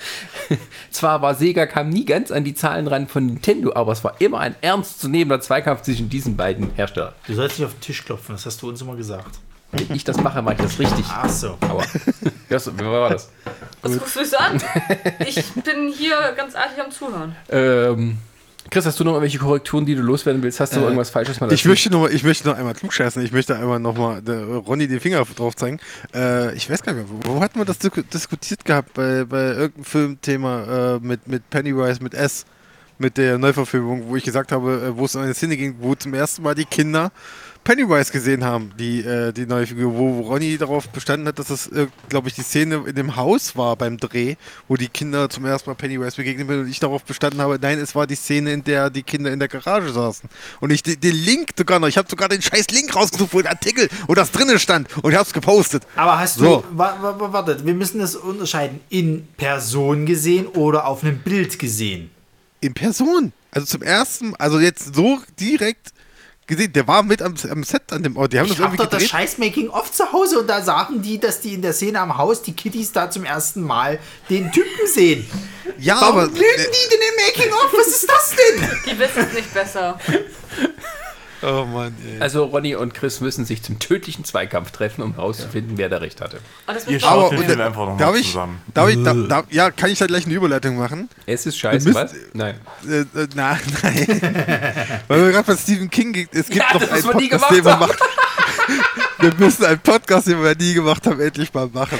Zwar 0.92 1.22
war 1.22 1.36
Sega 1.36 1.68
kam 1.68 1.90
nie 1.90 2.04
ganz 2.04 2.32
an 2.32 2.44
die 2.44 2.56
Zahlen 2.56 2.88
ran 2.88 3.08
von 3.08 3.28
Nintendo, 3.28 3.74
aber 3.76 3.92
es 3.92 4.04
war 4.04 4.20
immer 4.20 4.40
ein 4.40 4.56
ernstzunehmender 4.62 5.40
Zweikampf 5.40 5.84
zwischen 5.84 6.10
diesen 6.10 6.38
beiden 6.38 6.72
Herstellern. 6.74 7.14
Du 7.28 7.36
sollst 7.36 7.60
nicht 7.60 7.68
auf 7.68 7.74
den 7.74 7.82
Tisch 7.82 8.04
klopfen, 8.04 8.36
das 8.36 8.46
hast 8.46 8.62
du 8.62 8.70
uns 8.70 8.82
immer 8.82 8.96
gesagt. 8.96 9.38
Wenn 9.72 9.96
ich 9.96 10.04
das 10.04 10.18
mache, 10.18 10.42
mache 10.42 10.56
ich 10.56 10.62
das 10.62 10.80
richtig. 10.80 11.06
Ach 11.10 11.30
so. 11.30 11.58
Aber, 11.62 11.86
ja, 12.50 12.60
so, 12.60 12.72
wer 12.76 12.92
war 12.92 13.10
das? 13.12 13.30
Was 13.82 13.98
guckst 13.98 14.34
du 14.34 14.40
an? 14.40 14.62
Ich 15.26 15.54
bin 15.54 15.94
hier 15.94 16.34
ganz 16.36 16.56
artig 16.56 16.82
am 16.84 16.92
Zuhören. 16.92 17.36
Ähm, 17.50 18.18
Chris, 18.72 18.86
hast 18.86 18.98
du 19.02 19.04
noch 19.04 19.12
irgendwelche 19.12 19.38
Korrekturen, 19.38 19.86
die 19.86 19.96
du 19.96 20.02
loswerden 20.02 20.42
willst? 20.42 20.62
Hast 20.62 20.74
du 20.74 20.80
irgendwas 20.80 21.10
Falsches 21.10 21.42
mal 21.42 21.52
Ich 21.52 21.66
möchte, 21.66 21.90
noch, 21.92 22.08
ich 22.10 22.24
möchte 22.24 22.48
noch 22.48 22.58
einmal 22.58 22.74
klugscheißen. 22.74 23.22
Ich 23.22 23.34
möchte 23.34 23.58
einmal 23.58 23.80
nochmal 23.80 24.22
Ronny 24.66 24.88
den 24.88 25.02
Finger 25.02 25.26
drauf 25.36 25.58
zeigen. 25.58 25.80
Äh, 26.16 26.56
ich 26.56 26.70
weiß 26.70 26.82
gar 26.82 26.94
nicht 26.94 27.06
mehr, 27.12 27.20
wo, 27.26 27.42
hatten 27.42 27.60
wir 27.60 27.66
das 27.66 27.82
disku- 27.82 28.04
diskutiert 28.10 28.64
gehabt? 28.64 28.94
Bei, 28.94 29.26
bei 29.26 29.48
irgendeinem 29.50 29.84
Filmthema 29.84 30.96
äh, 30.96 31.00
mit, 31.06 31.28
mit 31.28 31.50
Pennywise, 31.50 32.02
mit 32.02 32.14
S, 32.14 32.46
mit 32.98 33.18
der 33.18 33.38
Neuverfilmung, 33.38 34.04
wo 34.08 34.16
ich 34.16 34.24
gesagt 34.24 34.54
habe, 34.54 34.94
äh, 34.94 34.98
wo 34.98 35.04
es 35.04 35.16
um 35.18 35.22
eine 35.22 35.34
Szene 35.34 35.58
ging, 35.58 35.76
wo 35.80 35.94
zum 35.96 36.14
ersten 36.14 36.42
Mal 36.42 36.56
die 36.56 36.64
Kinder 36.64 37.12
Pennywise 37.64 38.12
gesehen 38.12 38.44
haben, 38.44 38.72
die, 38.80 39.02
äh, 39.02 39.32
die 39.32 39.46
neue 39.46 39.68
Figur, 39.68 39.94
wo 39.96 40.22
Ronny 40.22 40.58
darauf 40.58 40.90
bestanden 40.90 41.28
hat, 41.28 41.38
dass 41.38 41.48
das, 41.48 41.68
äh, 41.68 41.88
glaube 42.10 42.28
ich, 42.28 42.34
die 42.34 42.42
Szene 42.42 42.84
in 42.88 42.96
dem 42.96 43.16
Haus 43.16 43.56
war 43.56 43.76
beim 43.76 43.98
Dreh, 43.98 44.36
wo 44.68 44.78
die 44.78 44.88
Kinder 44.88 45.30
zum 45.30 45.46
ersten 45.46 45.70
Mal 45.70 45.76
Pennywise 45.76 46.16
begegnet 46.16 46.48
sind 46.48 46.60
und 46.62 46.68
ich 46.68 46.80
darauf 46.80 47.04
bestanden 47.04 47.40
habe, 47.40 47.60
nein, 47.62 47.78
es 47.78 47.94
war 47.94 48.08
die 48.08 48.16
Szene, 48.16 48.52
in 48.54 48.64
der 48.64 48.90
die 48.90 49.04
Kinder 49.04 49.32
in 49.32 49.38
der 49.38 49.48
Garage 49.48 49.94
saßen. 49.94 50.28
Und 50.60 50.72
ich 50.72 50.82
den, 50.82 51.00
Link 51.02 51.50
sogar 51.56 51.80
noch, 51.80 51.88
ich 51.88 51.98
habe 51.98 52.10
sogar 52.10 52.30
den 52.30 52.42
scheiß 52.42 52.68
Link 52.72 52.96
rausgesucht, 52.96 53.32
wo 53.34 53.40
ein 53.40 53.48
Artikel, 53.48 53.90
wo 54.08 54.16
das 54.16 54.32
drinnen 54.32 54.58
stand 54.58 54.88
und 55.04 55.12
ich 55.12 55.18
habe 55.18 55.28
es 55.28 55.34
gepostet. 55.34 55.84
Aber 55.96 56.20
hast 56.20 56.36
So. 56.38 56.64
du, 56.70 56.78
wa, 56.78 56.98
wa, 57.00 57.20
wa, 57.20 57.32
warte, 57.34 57.64
wir 57.64 57.76
müssen 57.76 58.00
das 58.00 58.16
unterscheiden, 58.16 58.80
in 58.90 59.28
Person 59.38 60.06
gesehen 60.08 60.48
oder 60.48 60.88
auf 60.88 61.04
einem 61.04 61.20
Bild 61.20 61.60
gesehen? 61.60 62.10
In 62.60 62.74
Person. 62.74 63.34
Also 63.52 63.68
zum 63.68 63.82
ersten, 63.84 64.36
also 64.38 64.60
jetzt 64.60 64.96
so 64.96 65.20
direkt 65.40 65.92
gesehen, 66.48 66.74
der 66.74 66.88
war 66.88 67.04
mit 67.04 67.22
am, 67.22 67.36
am 67.50 67.64
Set 67.64 67.92
an 67.92 68.04
dem 68.04 68.18
Ort. 68.18 68.34
Die 68.34 68.40
haben 68.40 68.46
Ich 68.48 68.52
das 68.54 68.60
hab 68.60 68.66
irgendwie 68.74 68.84
doch 68.84 68.90
das 68.90 69.00
gedreht. 69.04 69.10
scheiß 69.12 69.38
Making-of 69.38 69.92
zu 69.92 70.12
Hause 70.12 70.40
und 70.40 70.48
da 70.48 70.62
sagen 70.62 71.02
die, 71.02 71.20
dass 71.20 71.40
die 71.42 71.54
in 71.54 71.62
der 71.62 71.74
Szene 71.74 72.00
am 72.00 72.18
Haus 72.18 72.42
die 72.42 72.54
Kitties 72.54 72.92
da 72.92 73.10
zum 73.10 73.24
ersten 73.24 73.62
Mal 73.62 74.00
den 74.30 74.52
Typen 74.52 74.88
sehen. 74.94 75.26
Ja, 75.78 75.96
Warum 76.02 76.20
aber 76.20 76.26
lügen 76.28 76.38
die 76.38 76.90
denn 76.90 77.00
im 77.10 77.26
Making-of? 77.48 77.74
Was 77.78 77.88
ist 77.88 78.10
das 78.10 78.34
denn? 78.36 78.70
Die 78.94 79.00
wissen 79.00 79.26
es 79.28 79.34
nicht 79.34 79.54
besser. 79.54 80.00
oh 81.44 81.66
Mann, 81.66 81.96
ey. 82.16 82.22
Also 82.22 82.46
Ronny 82.46 82.76
und 82.76 82.94
Chris 82.94 83.22
müssen 83.22 83.46
sich 83.46 83.64
zum 83.64 83.80
tödlichen 83.80 84.24
Zweikampf 84.26 84.72
treffen, 84.72 85.02
um 85.02 85.16
herauszufinden, 85.16 85.78
wer 85.78 85.90
da 85.90 85.98
recht 85.98 86.22
hatte. 86.22 86.40
Das 86.68 86.86
Ihr 86.86 86.94
wird 86.94 87.02
schaut 87.02 87.32
den 87.32 87.60
äh, 87.60 87.64
einfach 87.64 87.86
darf 87.98 88.00
nochmal 88.00 88.16
ich, 88.18 88.28
zusammen. 88.28 88.62
darf 88.74 88.90
ich, 88.90 89.04
da, 89.04 89.14
da, 89.14 89.44
ja, 89.50 89.72
kann 89.72 89.90
ich 89.90 90.00
da 90.00 90.06
gleich 90.08 90.26
eine 90.26 90.34
Überleitung 90.36 90.78
machen? 90.78 91.10
Es 91.26 91.46
ist 91.46 91.58
scheiße, 91.58 91.88
müsst- 91.88 91.96
was? 92.00 92.14
Nein. 92.34 92.56
Äh, 92.88 93.00
äh, 93.02 93.28
na, 93.36 93.58
nein. 93.84 95.02
Weil 95.08 95.26
wir 95.26 95.32
gerade 95.32 95.48
bei 95.48 95.56
Stephen 95.58 95.90
King 95.90 96.14
geht, 96.14 96.30
es 96.34 96.48
gibt 96.48 96.58
Ja, 96.58 96.74
noch 96.74 96.82
einen 96.82 96.94
nie 97.18 97.30
Podcast, 97.30 97.30
gemacht 97.32 97.52
den 97.52 97.66
wir 97.66 97.72
haben. 97.74 97.80
machen. 97.80 97.98
wir 99.20 99.34
müssen 99.36 99.66
einen 99.66 99.80
Podcast, 99.80 100.28
den 100.28 100.44
wir 100.44 100.56
nie 100.56 100.74
gemacht 100.74 101.06
haben, 101.08 101.20
endlich 101.20 101.54
mal 101.54 101.68
machen. 101.74 101.98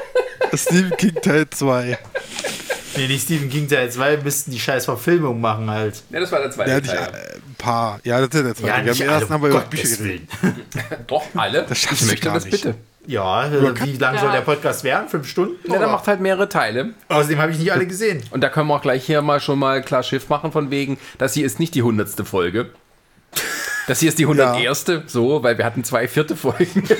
Stephen 0.54 0.96
King 0.96 1.14
Teil 1.22 1.48
2. 1.50 1.98
Nee, 2.98 3.06
nicht 3.06 3.22
Stephen 3.22 3.48
King 3.48 3.68
Teil 3.68 3.88
2, 3.88 4.16
müssten 4.18 4.50
die 4.50 4.58
scheiß 4.58 4.86
Verfilmung 4.86 5.40
machen 5.40 5.70
halt. 5.70 6.02
Ja, 6.10 6.18
das 6.18 6.32
war 6.32 6.40
der 6.40 6.50
zweite 6.50 6.70
Ja, 6.70 6.80
nicht, 6.80 6.92
äh, 6.92 6.96
Teil. 6.96 7.40
ein 7.46 7.54
paar. 7.56 8.00
Ja, 8.02 8.16
das 8.16 8.24
ist 8.26 8.34
der 8.34 8.54
zweite. 8.56 8.84
wir 8.84 8.92
haben 8.92 9.00
ersten 9.00 9.32
haben 9.34 9.42
wir 9.42 9.50
über 9.50 9.60
Bücher 9.60 9.96
geredet. 9.96 10.28
Doch, 11.06 11.22
alle. 11.36 11.64
Das 11.68 11.78
schaffst 11.78 12.02
ich 12.02 12.08
möchte 12.08 12.24
gar 12.26 12.34
das 12.34 12.46
nicht. 12.46 12.64
bitte. 12.64 12.74
Ja, 13.06 13.46
äh, 13.46 13.84
wie 13.84 13.96
lang 13.98 14.18
soll 14.18 14.32
der 14.32 14.40
Podcast 14.40 14.82
werden? 14.82 15.08
Fünf 15.08 15.28
Stunden? 15.28 15.54
Ja, 15.70 15.78
der 15.78 15.86
macht 15.86 16.08
halt 16.08 16.20
mehrere 16.20 16.48
Teile. 16.48 16.90
Außerdem 17.08 17.38
habe 17.38 17.52
ich 17.52 17.58
nicht 17.58 17.72
alle 17.72 17.86
gesehen. 17.86 18.20
Und 18.32 18.42
da 18.42 18.48
können 18.48 18.66
wir 18.66 18.74
auch 18.74 18.82
gleich 18.82 19.06
hier 19.06 19.22
mal 19.22 19.38
schon 19.38 19.60
mal 19.60 19.80
klar 19.80 20.02
Schiff 20.02 20.28
machen, 20.28 20.50
von 20.50 20.72
wegen, 20.72 20.98
das 21.18 21.34
hier 21.34 21.46
ist 21.46 21.60
nicht 21.60 21.76
die 21.76 21.82
hundertste 21.82 22.24
Folge. 22.24 22.70
Das 23.86 24.00
hier 24.00 24.08
ist 24.08 24.18
die 24.18 24.24
101. 24.24 24.86
So, 25.06 25.40
weil 25.44 25.56
wir 25.56 25.64
hatten 25.64 25.84
zwei 25.84 26.08
vierte 26.08 26.34
Folgen. 26.34 26.82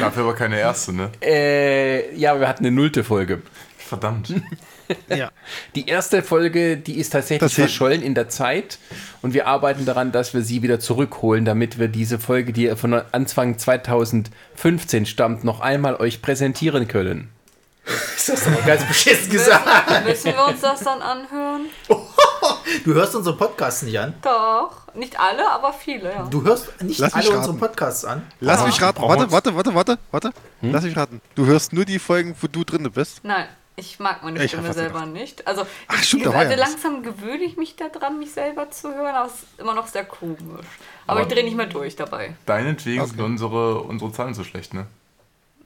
Dafür 0.00 0.24
aber 0.24 0.34
keine 0.34 0.58
erste, 0.58 0.92
ne? 0.92 1.10
äh, 1.22 2.14
ja, 2.16 2.32
aber 2.32 2.40
wir 2.40 2.48
hatten 2.48 2.64
eine 2.66 2.74
nullte 2.74 3.04
Folge. 3.04 3.42
Verdammt. 3.78 4.34
Ja. 5.08 5.30
Die 5.74 5.88
erste 5.88 6.22
Folge, 6.22 6.76
die 6.76 6.98
ist 6.98 7.10
tatsächlich 7.10 7.40
Das 7.40 7.54
verschollen 7.54 8.02
in 8.02 8.14
der 8.14 8.28
Zeit 8.28 8.78
und 9.20 9.34
wir 9.34 9.46
arbeiten 9.46 9.84
daran, 9.84 10.12
dass 10.12 10.32
wir 10.32 10.42
sie 10.42 10.62
wieder 10.62 10.78
zurückholen, 10.78 11.44
damit 11.44 11.78
wir 11.78 11.88
diese 11.88 12.20
Folge, 12.20 12.52
die 12.52 12.68
von 12.76 12.94
Anfang 12.94 13.58
2015 13.58 15.06
stammt, 15.06 15.42
noch 15.42 15.60
einmal 15.60 15.96
euch 15.96 16.22
präsentieren 16.22 16.86
können. 16.86 17.30
Ist 18.16 18.28
das 18.28 18.46
aber 18.48 18.62
ganz 18.62 18.84
beschissen 18.86 19.30
gesagt. 19.30 20.04
Müssen 20.04 20.32
wir 20.34 20.44
uns 20.46 20.60
das 20.60 20.80
dann 20.80 21.00
anhören? 21.02 21.66
Du 22.84 22.94
hörst 22.94 23.14
unsere 23.14 23.36
Podcasts 23.36 23.82
nicht 23.82 23.98
an. 23.98 24.14
Doch. 24.22 24.72
Nicht 24.94 25.18
alle, 25.18 25.48
aber 25.50 25.72
viele, 25.72 26.12
ja. 26.12 26.26
Du 26.28 26.42
hörst 26.42 26.80
nicht 26.82 26.98
Lass 26.98 27.14
mich 27.14 27.24
alle 27.24 27.34
raten. 27.38 27.50
unsere 27.50 27.56
Podcasts 27.68 28.04
an. 28.04 28.26
Lass 28.40 28.64
mich 28.64 28.80
raten. 28.82 29.02
Warte, 29.02 29.30
warte, 29.32 29.54
warte, 29.54 29.74
warte, 29.74 29.98
warte. 30.10 30.32
Lass 30.60 30.84
mich 30.84 30.96
raten. 30.96 31.20
Du 31.34 31.46
hörst 31.46 31.72
nur 31.72 31.84
die 31.84 31.98
Folgen, 31.98 32.34
wo 32.40 32.46
du 32.46 32.64
drin 32.64 32.90
bist. 32.92 33.20
Nein, 33.24 33.46
ich 33.76 33.98
mag 33.98 34.22
meine 34.22 34.42
Ich 34.44 34.50
Stimme 34.52 34.72
selber 34.72 35.06
nicht. 35.06 35.46
Also, 35.46 35.66
Ach, 35.88 35.98
ich, 36.00 36.08
stimmt, 36.08 36.26
war 36.26 36.34
also 36.36 36.54
langsam 36.56 37.02
gewöhne 37.02 37.44
ich 37.44 37.56
mich 37.56 37.76
daran, 37.76 38.18
mich 38.18 38.32
selber 38.32 38.70
zu 38.70 38.92
hören, 38.94 39.14
aber 39.14 39.26
es 39.28 39.34
ist 39.34 39.58
immer 39.60 39.74
noch 39.74 39.86
sehr 39.86 40.04
komisch. 40.04 40.38
Aber, 41.06 41.20
Aber- 41.20 41.22
ich 41.22 41.28
drehe 41.28 41.44
nicht 41.44 41.56
mehr 41.56 41.66
durch 41.66 41.96
dabei. 41.96 42.34
Deinetwegen 42.46 43.06
sind 43.06 43.20
unsere, 43.20 43.80
unsere 43.80 44.12
Zahlen 44.12 44.34
so 44.34 44.44
schlecht, 44.44 44.74
ne? 44.74 44.86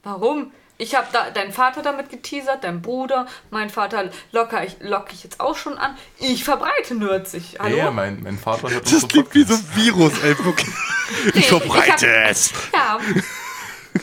Warum? 0.03 0.51
Ich 0.81 0.95
habe 0.95 1.07
da 1.13 1.31
deinen 1.31 1.53
Vater 1.53 1.83
damit 1.83 2.09
geteasert, 2.09 2.65
dein 2.65 2.81
Bruder, 2.81 3.27
mein 3.51 3.69
Vater 3.69 4.11
locker 4.33 4.65
ich, 4.65 4.77
lock 4.81 5.07
ich 5.13 5.23
jetzt 5.23 5.39
auch 5.39 5.55
schon 5.57 5.77
an. 5.77 5.95
Ich 6.19 6.43
verbreite 6.43 6.95
Nürzig. 6.95 7.57
Hallo? 7.59 7.77
Ja, 7.77 7.91
mein, 7.91 8.23
mein 8.23 8.39
Vater 8.39 8.71
hört 8.71 8.91
Das 8.91 9.07
klingt 9.07 9.35
wie 9.35 9.43
so 9.45 9.55
ein 9.55 9.65
Virus, 9.75 10.13
ey. 10.23 10.37
wirklich. 10.45 10.69
Nee, 11.25 11.41
Ich 11.41 11.49
verbreite 11.49 12.07
hab- 12.07 12.31
es. 12.31 12.53
Ja, 12.73 12.99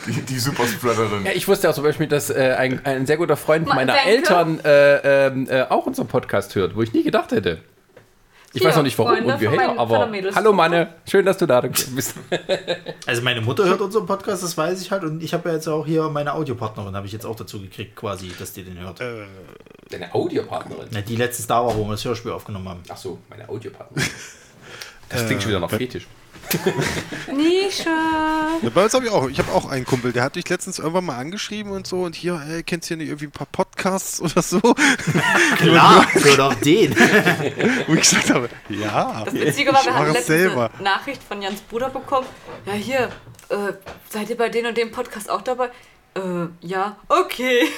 Die, 0.06 0.12
die 0.20 0.38
Superspreaderin. 0.38 1.24
Ja, 1.24 1.32
ich 1.32 1.48
wusste 1.48 1.68
auch 1.70 1.74
zum 1.74 1.82
Beispiel, 1.84 2.06
dass 2.06 2.28
äh, 2.30 2.54
ein, 2.58 2.84
ein 2.84 3.06
sehr 3.06 3.16
guter 3.16 3.36
Freund 3.38 3.66
Ma- 3.66 3.74
meiner 3.74 3.94
Wenke? 3.94 4.08
Eltern 4.10 4.60
äh, 4.60 5.26
ähm, 5.26 5.46
äh, 5.50 5.62
auch 5.62 5.86
unseren 5.86 6.06
Podcast 6.06 6.54
hört, 6.54 6.76
wo 6.76 6.82
ich 6.82 6.92
nie 6.92 7.02
gedacht 7.02 7.32
hätte. 7.32 7.62
Ich 8.54 8.64
weiß 8.64 8.76
noch 8.76 8.82
nicht 8.82 8.98
warum 8.98 9.12
Freunde 9.12 9.34
und 9.34 9.40
wir 9.40 9.50
her, 9.50 9.74
aber 9.76 10.10
hallo 10.34 10.52
Manne, 10.52 10.94
schön, 11.06 11.26
dass 11.26 11.36
du 11.36 11.46
da 11.46 11.60
bist. 11.60 12.14
Also 13.06 13.22
meine 13.22 13.40
Mutter 13.42 13.66
hört 13.66 13.80
unseren 13.80 14.06
Podcast, 14.06 14.42
das 14.42 14.56
weiß 14.56 14.80
ich 14.80 14.90
halt. 14.90 15.02
Und 15.04 15.22
ich 15.22 15.34
habe 15.34 15.48
ja 15.50 15.54
jetzt 15.56 15.68
auch 15.68 15.84
hier 15.84 16.08
meine 16.08 16.32
Audiopartnerin, 16.32 16.96
habe 16.96 17.06
ich 17.06 17.12
jetzt 17.12 17.26
auch 17.26 17.36
dazu 17.36 17.60
gekriegt, 17.60 17.94
quasi, 17.94 18.32
dass 18.38 18.52
die 18.52 18.64
den 18.64 18.78
hört. 18.78 19.00
Deine 19.90 20.14
Audiopartnerin. 20.14 20.88
Na, 20.90 21.00
die 21.02 21.16
letztens 21.16 21.46
da 21.46 21.64
war, 21.64 21.76
wo 21.76 21.84
wir 21.84 21.92
das 21.92 22.04
Hörspiel 22.04 22.32
aufgenommen 22.32 22.68
haben. 22.68 22.82
Ach 22.88 22.96
so, 22.96 23.18
meine 23.28 23.48
Audiopartnerin. 23.48 24.08
Das 25.10 25.24
klingt 25.24 25.42
schon 25.42 25.48
wieder 25.48 25.60
noch 25.60 25.70
fetisch. 25.70 26.06
Nische. 27.32 27.90
Ja, 28.62 28.70
bei 28.70 28.84
uns 28.84 28.94
habe 28.94 29.06
ich 29.06 29.10
auch. 29.10 29.28
Ich 29.28 29.38
habe 29.38 29.52
auch 29.52 29.68
einen 29.68 29.84
Kumpel, 29.84 30.12
der 30.12 30.22
hat 30.22 30.36
dich 30.36 30.48
letztens 30.48 30.78
irgendwann 30.78 31.06
mal 31.06 31.16
angeschrieben 31.16 31.72
und 31.72 31.86
so 31.86 32.02
und 32.02 32.14
hier, 32.14 32.40
ey, 32.48 32.62
kennst 32.62 32.88
du 32.88 32.94
hier 32.94 32.96
nicht 32.98 33.08
irgendwie 33.08 33.26
ein 33.26 33.32
paar 33.32 33.46
Podcasts 33.50 34.20
oder 34.20 34.42
so? 34.42 34.60
Klar, 35.56 36.06
hör 36.12 36.36
doch 36.36 36.54
den. 36.54 36.94
Wo 37.86 37.94
ich 37.94 38.00
gesagt 38.00 38.30
habe, 38.30 38.48
ja. 38.68 39.24
Das 39.24 39.34
Witzige 39.34 39.72
war, 39.72 39.80
ich 39.80 39.86
wir 39.86 39.94
hatten 39.94 40.06
letztens 40.06 40.26
selber. 40.26 40.70
eine 40.74 40.82
Nachricht 40.82 41.22
von 41.22 41.42
Jans 41.42 41.60
Bruder 41.60 41.90
bekommen. 41.90 42.26
Ja, 42.66 42.72
hier, 42.72 43.10
äh, 43.48 43.72
seid 44.08 44.30
ihr 44.30 44.36
bei 44.36 44.48
den 44.48 44.66
und 44.66 44.76
dem 44.76 44.90
Podcast 44.90 45.30
auch 45.30 45.42
dabei? 45.42 45.70
Äh, 46.14 46.48
ja, 46.60 46.96
okay. 47.08 47.68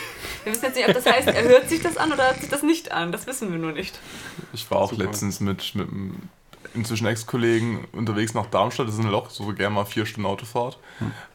Wir 0.44 0.52
wissen 0.52 0.64
jetzt 0.64 0.76
nicht, 0.76 0.88
ob 0.88 0.94
das 0.94 1.06
heißt, 1.06 1.28
er 1.28 1.42
hört 1.42 1.68
sich 1.68 1.82
das 1.82 1.96
an 1.96 2.12
oder 2.12 2.28
hört 2.28 2.40
sich 2.40 2.48
das 2.48 2.62
nicht 2.62 2.92
an. 2.92 3.12
Das 3.12 3.26
wissen 3.26 3.50
wir 3.50 3.58
nur 3.58 3.72
nicht. 3.72 3.98
Ich 4.52 4.70
war 4.70 4.78
auch 4.78 4.92
letztens 4.92 5.40
mit, 5.40 5.74
mit 5.74 5.88
einem 5.88 6.28
inzwischen 6.74 7.06
Ex-Kollegen 7.06 7.86
unterwegs 7.92 8.34
nach 8.34 8.46
Darmstadt. 8.46 8.88
Das 8.88 8.94
ist 8.94 9.00
ein 9.00 9.10
Loch, 9.10 9.30
so 9.30 9.46
gerne 9.54 9.74
mal 9.74 9.84
vier 9.84 10.06
Stunden 10.06 10.28
Autofahrt. 10.28 10.78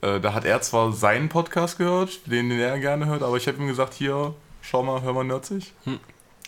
Äh, 0.01 0.19
da 0.19 0.33
hat 0.33 0.45
er 0.45 0.61
zwar 0.61 0.91
seinen 0.91 1.30
Podcast 1.30 1.77
gehört, 1.77 2.19
den, 2.25 2.49
den 2.49 2.59
er 2.59 2.80
gerne 2.80 3.05
hört, 3.05 3.23
aber 3.23 3.38
ich 3.38 3.47
habe 3.47 3.57
ihm 3.57 3.67
gesagt, 3.67 3.93
hier, 3.93 4.33
schau 4.61 4.83
mal, 4.83 5.01
hör 5.01 5.14
mal 5.14 5.23
Nörzig. 5.23 5.73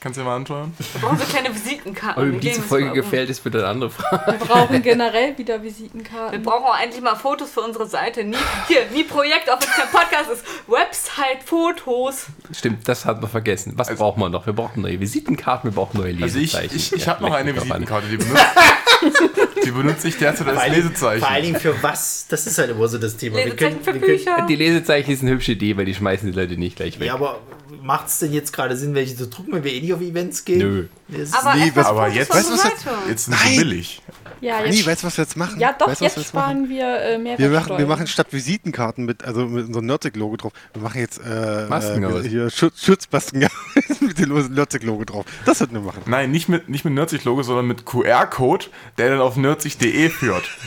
Kannst 0.07 0.15
du 0.19 0.21
dir 0.21 0.27
mal 0.29 0.35
anschauen? 0.37 0.73
Wir 0.93 1.01
brauchen 1.01 1.17
so 1.17 1.25
kleine 1.25 1.53
Visitenkarten. 1.53 2.23
Ob 2.23 2.29
Wir 2.29 2.33
ihm 2.35 2.39
diese 2.39 2.61
Folge 2.61 2.93
gefällt, 2.93 3.29
ist 3.29 3.43
wieder 3.43 3.59
eine 3.59 3.67
andere 3.67 3.89
Frage. 3.89 4.39
Wir 4.39 4.47
brauchen 4.47 4.81
generell 4.81 5.37
wieder 5.37 5.55
Wir 5.55 5.63
Visitenkarten. 5.63 6.43
brauchen 6.43 6.63
auch 6.63 6.79
endlich 6.81 7.01
mal 7.01 7.15
Fotos 7.15 7.51
für 7.51 7.59
unsere 7.59 7.87
Seite. 7.87 8.23
Nie, 8.23 8.37
hier, 8.69 8.85
nie 8.93 9.03
Projekt, 9.03 9.49
auch 9.51 9.59
wenn 9.59 9.67
es 9.67 9.75
kein 9.75 9.89
Podcast 9.89 10.29
ist. 10.31 10.45
Website, 10.67 11.43
Fotos. 11.43 12.27
Stimmt, 12.53 12.87
das 12.87 13.03
hat 13.03 13.19
man 13.21 13.29
vergessen. 13.29 13.73
Was 13.75 13.93
brauchen 13.93 14.21
wir 14.21 14.29
noch? 14.29 14.45
Wir 14.45 14.53
brauchen 14.53 14.81
neue 14.81 14.97
Visitenkarten, 15.01 15.71
wir 15.71 15.75
brauchen 15.75 15.97
neue 15.99 16.15
Also 16.23 16.39
ich, 16.39 16.53
Lesezeichen. 16.53 16.75
ich, 16.77 16.93
ich 16.93 17.05
Ja, 17.05 17.13
habe 17.15 17.23
noch 17.25 17.33
eine. 17.33 17.53
Visitenkarte, 17.53 18.07
die 18.07 18.15
benutze, 18.15 18.37
die 19.65 19.71
benutze 19.71 20.07
ich 20.07 20.17
derzeit 20.17 20.47
als 20.47 20.55
Vor 20.55 20.63
allen 20.63 20.73
Lesezeichen. 20.73 21.43
Dingen 21.43 21.59
für 21.59 21.75
was? 21.83 22.25
Das 22.29 22.47
ist 22.47 22.57
halt 22.57 22.71
immer 22.71 22.87
so 22.87 22.97
das 22.97 23.17
Thema. 23.17 23.37
Wir 23.37 23.45
Lesezeichen 23.45 23.79
für 23.83 23.93
wir 23.93 24.01
können, 24.01 24.17
Bücher. 24.17 24.45
Die 24.49 24.55
Lesezeichen 24.55 25.11
ist 25.11 25.21
eine 25.21 25.31
hübsche 25.31 25.51
Idee, 25.53 25.77
weil 25.77 25.85
die 25.85 25.93
schmeißen 25.95 26.31
die 26.31 26.37
Leute 26.37 26.57
nicht 26.57 26.75
gleich 26.75 26.99
weg. 26.99 27.07
Ja, 27.07 27.13
aber 27.15 27.39
macht 27.81 28.07
es 28.07 28.19
denn 28.19 28.33
jetzt 28.33 28.51
gerade 28.53 28.75
Sinn, 28.75 28.93
welche 28.95 29.15
zu 29.15 29.27
drucken, 29.27 29.53
wenn 29.53 29.63
wir 29.63 29.71
eh 29.73 29.81
nicht 29.81 29.93
auf 29.93 30.01
Events 30.01 30.45
gehen? 30.45 30.57
Nö. 30.59 30.85
Das 31.09 31.33
Aber 31.33 31.55
Nee, 31.55 31.71
was- 31.75 31.85
aber 31.85 32.07
jetzt- 32.09 32.33
weißt 32.33 32.49
du. 32.49 33.09
Jetzt 33.09 33.25
sind 33.25 33.33
Nein. 33.33 33.51
sie 33.53 33.57
billig. 33.59 34.01
Ja, 34.41 34.61
Nee, 34.61 34.75
jetzt, 34.75 34.87
weißt 34.87 35.03
du, 35.03 35.07
was 35.07 35.17
wir 35.17 35.23
jetzt 35.23 35.37
machen? 35.37 35.59
ja 35.59 35.73
doch, 35.73 35.87
weißt, 35.87 36.01
jetzt 36.01 36.15
wir 36.15 36.21
jetzt 36.23 36.33
machen? 36.33 36.65
sparen 36.65 36.69
wir 36.69 37.01
äh, 37.01 37.17
mehr 37.17 37.37
Wir 37.37 37.49
machen, 37.49 37.77
wir 37.77 37.87
machen 37.87 38.07
statt 38.07 38.27
Visitenkarten 38.31 39.05
mit, 39.05 39.23
also 39.23 39.45
mit 39.45 39.67
unserem 39.67 39.85
Nerdig-Logo 39.85 40.37
drauf, 40.37 40.53
wir 40.73 40.81
machen 40.81 40.99
jetzt 40.99 41.19
äh, 41.19 41.65
Masken 41.67 42.03
äh, 42.03 42.27
hier 42.27 42.49
Schutz, 42.49 42.83
Schutzmasken 42.83 43.47
mit 43.99 44.19
dem 44.19 44.53
Nerdig-Logo 44.53 45.05
drauf. 45.05 45.25
Das 45.45 45.59
sollten 45.59 45.75
wir 45.75 45.81
machen. 45.81 46.03
Nein, 46.05 46.31
nicht 46.31 46.49
mit, 46.49 46.69
nicht 46.69 46.85
mit 46.85 46.93
Nerdzig-Logo, 46.93 47.43
sondern 47.43 47.67
mit 47.67 47.85
QR-Code, 47.85 48.65
der 48.97 49.09
dann 49.09 49.19
auf 49.19 49.35
nerdzig.de 49.37 50.09
führt. 50.09 50.49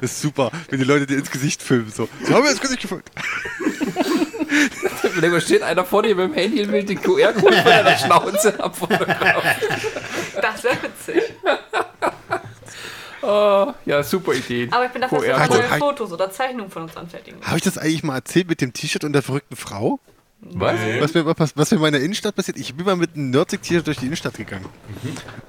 Das 0.00 0.12
ist 0.12 0.22
super, 0.22 0.52
wenn 0.68 0.78
die 0.78 0.84
Leute 0.84 1.04
dir 1.06 1.18
ins 1.18 1.32
Gesicht 1.32 1.62
filmen. 1.62 1.90
So, 1.90 2.08
so 2.22 2.32
haben 2.34 2.44
wir 2.44 2.50
ins 2.52 2.60
Gesicht 2.60 2.80
gefilmt. 2.80 3.10
Da 5.20 5.40
steht 5.40 5.62
einer 5.62 5.84
vor 5.84 6.02
dir 6.02 6.14
mit 6.14 6.26
dem 6.26 6.34
Handy 6.34 6.62
und 6.62 6.72
will 6.72 6.84
den 6.84 7.00
QR-Code 7.00 7.56
von 7.56 7.64
deiner 7.64 7.96
Schnauze 7.98 8.62
abfotografieren. 8.62 9.80
Das 10.40 10.64
wäre 10.64 10.76
witzig. 10.82 11.34
Oh, 13.22 13.72
ja, 13.84 14.02
super 14.02 14.32
Idee. 14.34 14.68
Aber 14.70 14.86
ich 14.86 14.92
bin 14.92 15.02
dafür, 15.02 15.18
dass 15.18 15.50
wir 15.50 15.58
neue. 15.58 15.78
Fotos 15.78 16.12
oder 16.12 16.30
Zeichnungen 16.30 16.70
von 16.70 16.82
uns 16.84 16.96
anfertigen. 16.96 17.40
Habe 17.42 17.58
ich 17.58 17.62
das 17.64 17.76
eigentlich 17.78 18.02
mal 18.02 18.16
erzählt 18.16 18.48
mit 18.48 18.60
dem 18.60 18.72
T-Shirt 18.72 19.04
und 19.04 19.12
der 19.12 19.22
verrückten 19.22 19.56
Frau? 19.56 20.00
Was? 20.42 20.78
Was 21.00 21.12
mir, 21.12 21.26
was, 21.38 21.54
was 21.54 21.70
mir 21.70 21.76
in 21.76 21.82
meiner 21.82 21.98
Innenstadt 22.00 22.34
passiert? 22.34 22.56
Ich 22.56 22.74
bin 22.74 22.86
mal 22.86 22.96
mit 22.96 23.14
einem 23.14 23.28
Nerdig-T-Shirt 23.28 23.86
durch 23.86 23.98
die 23.98 24.06
Innenstadt 24.06 24.34
gegangen. 24.34 24.64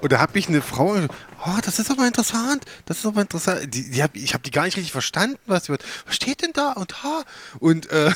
Und 0.01 0.11
da 0.11 0.19
habe 0.19 0.37
ich 0.37 0.49
eine 0.49 0.61
Frau, 0.61 0.95
oh, 0.97 1.57
das 1.63 1.79
ist 1.79 1.89
aber 1.89 2.05
interessant, 2.05 2.65
das 2.87 2.97
ist 2.99 3.05
aber 3.05 3.21
interessant. 3.21 3.73
Die, 3.73 3.89
die 3.89 4.03
hab, 4.03 4.13
ich 4.17 4.33
habe 4.33 4.43
die 4.43 4.51
gar 4.51 4.65
nicht 4.65 4.75
richtig 4.75 4.91
verstanden, 4.91 5.37
was, 5.45 5.65
sie- 5.65 5.71
was 5.71 6.15
steht 6.15 6.41
denn 6.41 6.51
da 6.53 6.73
und 6.73 7.03
ha? 7.03 7.23
Und 7.59 7.89
äh, 7.89 8.11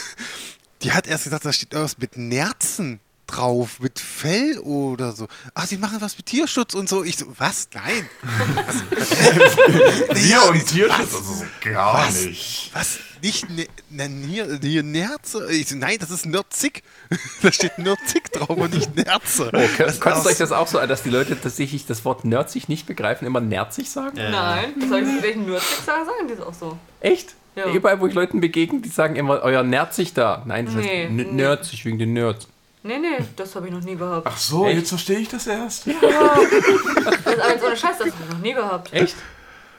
die 0.81 0.91
hat 0.91 1.07
erst 1.07 1.23
gesagt, 1.23 1.45
da 1.45 1.53
steht 1.53 1.71
irgendwas 1.71 1.97
mit 1.97 2.17
Nerzen 2.17 2.99
drauf, 3.27 3.79
mit 3.79 3.99
Fell 3.99 4.57
oder 4.59 5.11
so. 5.11 5.27
Ach, 5.53 5.65
sie 5.65 5.77
machen 5.77 5.97
was 6.01 6.17
mit 6.17 6.25
Tierschutz 6.27 6.73
und 6.73 6.87
so. 6.89 7.03
Ich 7.03 7.17
so, 7.17 7.25
was? 7.37 7.67
Nein. 7.73 8.07
Wir 10.13 10.43
und 10.49 10.65
Tierschutz, 10.65 11.15
also 11.15 11.33
so 11.33 11.45
gar 11.63 12.07
Was? 12.07 12.25
nicht. 12.25 12.71
Was? 12.73 12.99
Nicht 13.21 13.49
ne, 13.49 13.65
ne, 13.89 14.09
hier, 14.27 14.59
hier 14.61 14.83
Nerze? 14.83 15.51
Ich 15.51 15.69
so, 15.69 15.75
nein, 15.75 15.97
das 15.99 16.11
ist 16.11 16.25
Nerzig. 16.25 16.83
da 17.41 17.51
steht 17.51 17.77
Nerzig 17.79 18.31
drauf 18.31 18.49
und 18.49 18.73
nicht 18.73 18.95
Nerze. 18.95 19.49
Oh, 19.53 19.83
Kotzt 19.99 20.19
ist 20.21 20.27
euch 20.27 20.37
das 20.37 20.51
auch 20.51 20.67
so 20.67 20.77
an, 20.79 20.87
dass 20.89 21.01
die 21.03 21.09
Leute 21.09 21.39
tatsächlich 21.39 21.85
das 21.87 22.05
Wort 22.05 22.23
nerdzig 22.25 22.69
nicht 22.69 22.85
begreifen, 22.85 23.25
immer 23.25 23.39
nerzig 23.41 23.89
sagen? 23.89 24.15
Nein, 24.17 24.73
das 24.79 24.89
soll 24.89 24.99
ich 24.99 25.07
mit 25.07 25.23
welchen 25.23 25.45
Nürzig 25.45 25.77
sagen, 25.85 26.05
sagen 26.05 26.27
die 26.29 26.35
das 26.35 26.45
auch 26.45 26.53
so. 26.53 26.77
Echt? 26.99 27.33
Ja. 27.55 27.67
Überall, 27.71 27.99
wo 28.01 28.07
ich 28.07 28.13
Leuten 28.13 28.41
begegne, 28.41 28.81
die 28.81 28.89
sagen 28.89 29.15
immer, 29.15 29.41
euer 29.41 29.63
nerzig 29.63 30.13
da. 30.13 30.43
Nein, 30.45 30.65
das 30.65 30.75
Nee, 30.75 31.03
heißt 31.05 31.11
nee. 31.11 31.23
nerzig 31.23 31.85
wegen 31.85 31.97
den 31.97 32.13
Nerds. 32.13 32.47
Nee, 32.85 32.99
nee, 32.99 33.17
das 33.35 33.55
habe 33.55 33.65
ich 33.67 33.73
noch 33.73 33.81
nie 33.81 33.95
gehabt. 33.95 34.27
Ach 34.29 34.37
so, 34.37 34.67
Echt? 34.67 34.77
jetzt 34.77 34.89
verstehe 34.89 35.17
ich 35.17 35.27
das 35.27 35.47
erst. 35.47 35.87
Das 35.87 37.33
ist 37.33 37.41
aber 37.41 37.49
jetzt 37.49 37.63
ohne 37.63 37.77
Scheiß, 37.77 37.97
das 37.97 37.99
habe 37.99 38.09
ich 38.09 38.29
noch 38.29 38.39
nie 38.39 38.53
gehabt. 38.53 38.93
Echt? 38.93 39.15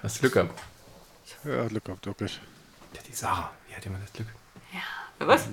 Hast 0.02 0.20
Glück 0.20 0.32
gehabt. 0.32 0.60
Ja, 1.44 1.64
Glück 1.66 1.84
gehabt, 1.84 2.04
wirklich. 2.06 2.40
Ja, 2.94 3.00
die 3.08 3.12
Sarah, 3.12 3.50
wie 3.68 3.74
hat 3.76 3.86
immer 3.86 3.98
das 3.98 4.12
Glück? 4.12 4.26
Was? 5.18 5.48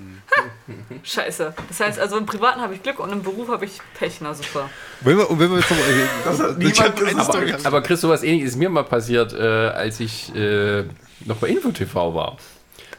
Scheiße. 1.04 1.54
Das 1.70 1.80
heißt 1.80 2.00
also 2.00 2.18
im 2.18 2.26
Privaten 2.26 2.60
habe 2.60 2.74
ich 2.76 2.84
Glück 2.84 3.00
und 3.00 3.12
im 3.12 3.24
Beruf 3.24 3.48
habe 3.48 3.66
ich 3.66 3.80
Pech. 3.98 4.20
Na 4.20 4.34
super. 4.34 4.70
Wenn 5.02 5.18
wir, 5.18 5.30
und 5.30 5.40
wenn 5.40 5.52
wir 5.52 5.60
jetzt 5.60 5.70
noch 5.70 5.78
mal, 5.78 5.86
das 6.26 6.40
hat 6.40 6.58
niemand 6.58 6.82
eine 6.82 7.10
gesagt. 7.10 7.26
Story. 7.30 7.56
Aber 7.64 7.82
Chris, 7.82 8.02
sowas 8.02 8.24
ähnliches 8.24 8.52
ist 8.52 8.56
mir 8.58 8.70
mal 8.70 8.84
passiert, 8.84 9.32
äh, 9.34 9.38
als 9.38 10.00
ich 10.00 10.36
äh, 10.36 10.84
noch 11.26 11.38
bei 11.38 11.48
InfoTV 11.48 11.96
war. 11.96 12.38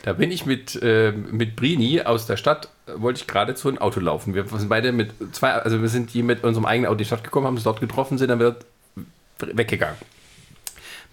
Da 0.04 0.12
bin 0.12 0.30
ich 0.30 0.44
mit, 0.44 0.80
äh, 0.82 1.12
mit 1.12 1.56
Brini 1.56 2.02
aus 2.02 2.26
der 2.26 2.36
Stadt, 2.36 2.68
äh, 2.86 2.92
wollte 2.96 3.22
ich 3.22 3.26
gerade 3.26 3.54
zu 3.54 3.68
einem 3.68 3.78
Auto 3.78 4.00
laufen. 4.00 4.34
Wir 4.34 4.46
sind 4.46 4.68
beide 4.68 4.92
mit 4.92 5.14
zwei, 5.32 5.52
also 5.52 5.80
wir 5.80 5.88
sind 5.88 6.12
die 6.12 6.22
mit 6.22 6.44
unserem 6.44 6.66
eigenen 6.66 6.88
Auto 6.88 6.92
in 6.92 6.98
die 6.98 7.04
Stadt 7.06 7.24
gekommen, 7.24 7.46
haben 7.46 7.54
uns 7.54 7.64
dort 7.64 7.80
getroffen, 7.80 8.18
sind 8.18 8.28
dann 8.28 8.38
wieder 8.38 8.56
weggegangen. 9.38 9.96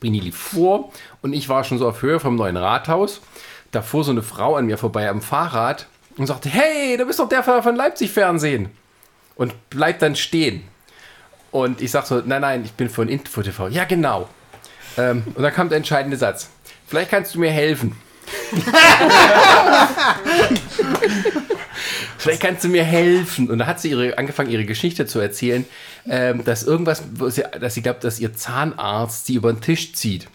Brini 0.02 0.20
lief 0.20 0.36
vor 0.36 0.92
und 1.22 1.32
ich 1.32 1.48
war 1.48 1.64
schon 1.64 1.78
so 1.78 1.88
auf 1.88 2.02
Höhe 2.02 2.20
vom 2.20 2.36
neuen 2.36 2.58
Rathaus. 2.58 3.22
Da 3.72 3.82
fuhr 3.82 4.04
so 4.04 4.12
eine 4.12 4.24
Frau 4.24 4.58
an 4.58 4.66
mir 4.66 4.78
vorbei 4.78 5.08
am 5.08 5.22
Fahrrad 5.22 5.88
und 6.18 6.28
sagte, 6.28 6.50
hey, 6.50 6.98
du 6.98 7.06
bist 7.06 7.20
doch 7.20 7.30
der 7.30 7.44
von 7.44 7.76
Leipzig 7.78 8.12
Fernsehen. 8.12 8.72
Und 9.36 9.70
bleibt 9.70 10.02
dann 10.02 10.18
stehen. 10.18 10.64
Und 11.52 11.82
ich 11.82 11.92
sag 11.92 12.06
so, 12.06 12.22
nein, 12.26 12.42
nein, 12.42 12.66
ich 12.66 12.74
bin 12.74 12.90
von 12.90 13.08
Info 13.08 13.42
TV. 13.42 13.70
Ja, 13.70 13.86
genau. 13.86 14.28
Ähm, 14.98 15.24
und 15.34 15.42
dann 15.42 15.54
kam 15.54 15.70
der 15.70 15.78
entscheidende 15.78 16.18
Satz. 16.18 16.50
Vielleicht 16.88 17.10
kannst 17.10 17.34
du 17.34 17.40
mir 17.40 17.52
helfen. 17.52 17.96
Vielleicht 22.18 22.42
kannst 22.42 22.64
du 22.64 22.68
mir 22.70 22.84
helfen. 22.84 23.50
Und 23.50 23.60
da 23.60 23.66
hat 23.66 23.80
sie 23.80 23.90
ihre, 23.90 24.18
angefangen, 24.18 24.52
ihre 24.52 24.66
Geschichte 24.66 25.06
zu 25.06 25.20
erzählen, 25.20 25.66
ähm, 26.08 26.44
dass 26.44 26.64
irgendwas, 26.64 27.04
wo 27.14 27.30
sie, 27.30 27.44
dass 27.60 27.74
sie 27.74 27.82
glaubt, 27.82 28.04
dass 28.04 28.20
ihr 28.20 28.34
Zahnarzt 28.36 29.26
sie 29.26 29.36
über 29.36 29.52
den 29.52 29.62
Tisch 29.62 29.94
zieht. 29.94 30.28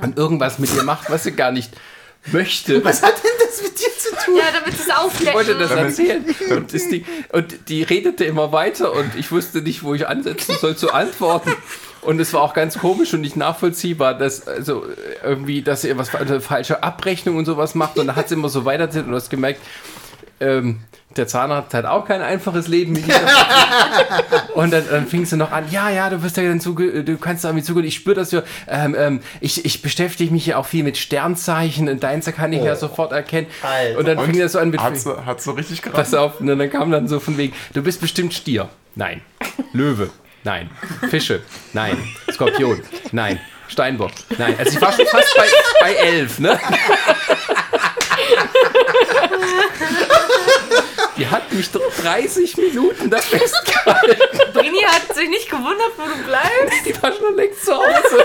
Und 0.00 0.16
irgendwas 0.18 0.58
mit 0.58 0.74
ihr 0.74 0.84
macht, 0.84 1.10
was 1.10 1.24
sie 1.24 1.32
gar 1.32 1.50
nicht 1.50 1.72
möchte. 2.26 2.84
Was 2.84 3.02
hat 3.02 3.14
denn 3.22 3.30
das 3.44 3.62
mit 3.62 3.78
dir 3.78 3.88
zu 3.98 4.10
tun? 4.24 4.36
Ja, 4.36 4.44
damit 4.52 4.74
es 4.74 4.86
Ich 5.20 5.34
wollte 5.34 5.58
das 5.58 5.72
aufdecken. 5.72 6.24
erzählen. 6.24 6.24
Und, 6.50 6.72
Ding, 6.72 7.04
und 7.32 7.68
die 7.68 7.82
redete 7.82 8.24
immer 8.24 8.52
weiter 8.52 8.92
und 8.92 9.16
ich 9.16 9.32
wusste 9.32 9.62
nicht, 9.62 9.82
wo 9.82 9.94
ich 9.94 10.06
ansetzen 10.06 10.56
soll 10.60 10.76
zu 10.76 10.92
antworten. 10.92 11.52
Und 12.04 12.20
es 12.20 12.32
war 12.32 12.42
auch 12.42 12.54
ganz 12.54 12.78
komisch 12.78 13.14
und 13.14 13.22
nicht 13.22 13.36
nachvollziehbar, 13.36 14.14
dass 14.14 14.46
also 14.46 14.84
irgendwie, 15.22 15.62
dass 15.62 15.82
sie 15.82 15.96
was 15.96 16.14
eine 16.14 16.40
falsche 16.40 16.82
Abrechnung 16.82 17.36
und 17.36 17.46
sowas 17.46 17.74
macht. 17.74 17.98
Und 17.98 18.06
da 18.08 18.16
hat 18.16 18.28
sie 18.28 18.34
immer 18.34 18.48
so 18.48 18.64
weiter 18.64 18.84
und 18.84 19.08
du 19.08 19.14
hast 19.14 19.30
gemerkt, 19.30 19.60
ähm, 20.40 20.80
der 21.16 21.26
Zahnarzt 21.26 21.72
hat 21.74 21.84
auch 21.84 22.06
kein 22.06 22.22
einfaches 22.22 22.68
Leben. 22.68 22.96
und 24.54 24.72
dann, 24.72 24.84
dann 24.90 25.06
fing 25.06 25.24
sie 25.24 25.36
noch 25.36 25.52
an, 25.52 25.64
ja, 25.70 25.88
ja, 25.90 26.10
du 26.10 26.22
wirst 26.22 26.36
ja 26.36 26.42
dann 26.42 26.60
zuge 26.60 27.04
du 27.04 27.16
kannst 27.18 27.44
damit 27.44 27.64
zugehen. 27.64 27.86
Ich 27.86 27.94
spüre 27.94 28.16
das 28.16 28.32
ja. 28.32 28.42
Ähm, 28.68 28.96
ähm, 28.98 29.20
ich, 29.40 29.64
ich 29.64 29.82
beschäftige 29.82 30.32
mich 30.32 30.46
ja 30.46 30.56
auch 30.56 30.66
viel 30.66 30.82
mit 30.82 30.96
Sternzeichen 30.96 31.88
und 31.88 32.02
deins 32.02 32.26
kann 32.26 32.52
ich 32.52 32.62
ja 32.62 32.74
sofort 32.76 33.12
erkennen. 33.12 33.46
Alter. 33.62 33.98
Und 33.98 34.08
dann 34.08 34.18
fing 34.20 34.38
das 34.38 34.52
so 34.52 34.58
an 34.58 34.70
mit 34.70 34.80
Hat 34.80 34.96
sie, 34.98 35.24
hat 35.24 35.40
sie 35.40 35.54
richtig 35.56 35.82
geraten? 35.82 36.02
Pass 36.02 36.14
auf, 36.14 36.40
und 36.40 36.46
dann 36.46 36.70
kam 36.70 36.90
dann 36.90 37.06
so 37.06 37.20
von 37.20 37.36
wegen, 37.38 37.54
du 37.72 37.82
bist 37.82 38.00
bestimmt 38.00 38.34
Stier. 38.34 38.68
Nein. 38.94 39.20
Löwe. 39.72 40.10
Nein. 40.44 40.70
Fische. 41.08 41.42
Nein. 41.72 41.96
Skorpion. 42.30 42.82
Nein. 43.12 43.40
Steinbock. 43.68 44.12
Nein. 44.36 44.54
Also 44.58 44.76
ich 44.76 44.80
war 44.80 44.92
schon 44.92 45.06
fast 45.06 45.34
bei, 45.36 45.46
bei 45.80 45.94
elf, 45.94 46.38
ne? 46.38 46.60
Die 51.16 51.26
hat 51.26 51.50
mich 51.52 51.70
doch 51.70 51.80
30 52.02 52.56
Minuten 52.58 53.08
da 53.08 53.18
festgehalten. 53.18 54.52
Brini 54.52 54.82
hat 54.86 55.14
sich 55.14 55.28
nicht 55.28 55.48
gewundert, 55.48 55.92
wo 55.96 56.02
du 56.02 56.22
bleibst. 56.24 56.86
Die 56.86 57.02
war 57.02 57.12
schon 57.12 57.36
längst 57.36 57.64
zu 57.64 57.72
Hause. 57.72 58.24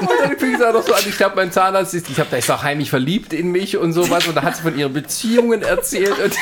Und 0.00 0.10
dann 0.22 0.38
fing 0.38 0.54
es 0.54 0.62
auch 0.62 0.72
noch 0.72 0.86
so 0.86 0.94
an, 0.94 1.02
ich 1.06 1.16
glaube, 1.16 1.36
mein 1.36 1.50
Zahnarzt 1.50 1.94
ist, 1.94 2.08
ich 2.08 2.18
habe 2.20 2.30
da 2.30 2.36
ist 2.36 2.50
auch 2.50 2.62
heimlich 2.62 2.90
verliebt 2.90 3.32
in 3.32 3.50
mich 3.50 3.76
und 3.76 3.92
sowas 3.92 4.26
und 4.26 4.36
da 4.36 4.42
hat 4.42 4.56
sie 4.56 4.62
von 4.62 4.78
ihren 4.78 4.92
Beziehungen 4.92 5.62
erzählt 5.62 6.18
und 6.18 6.36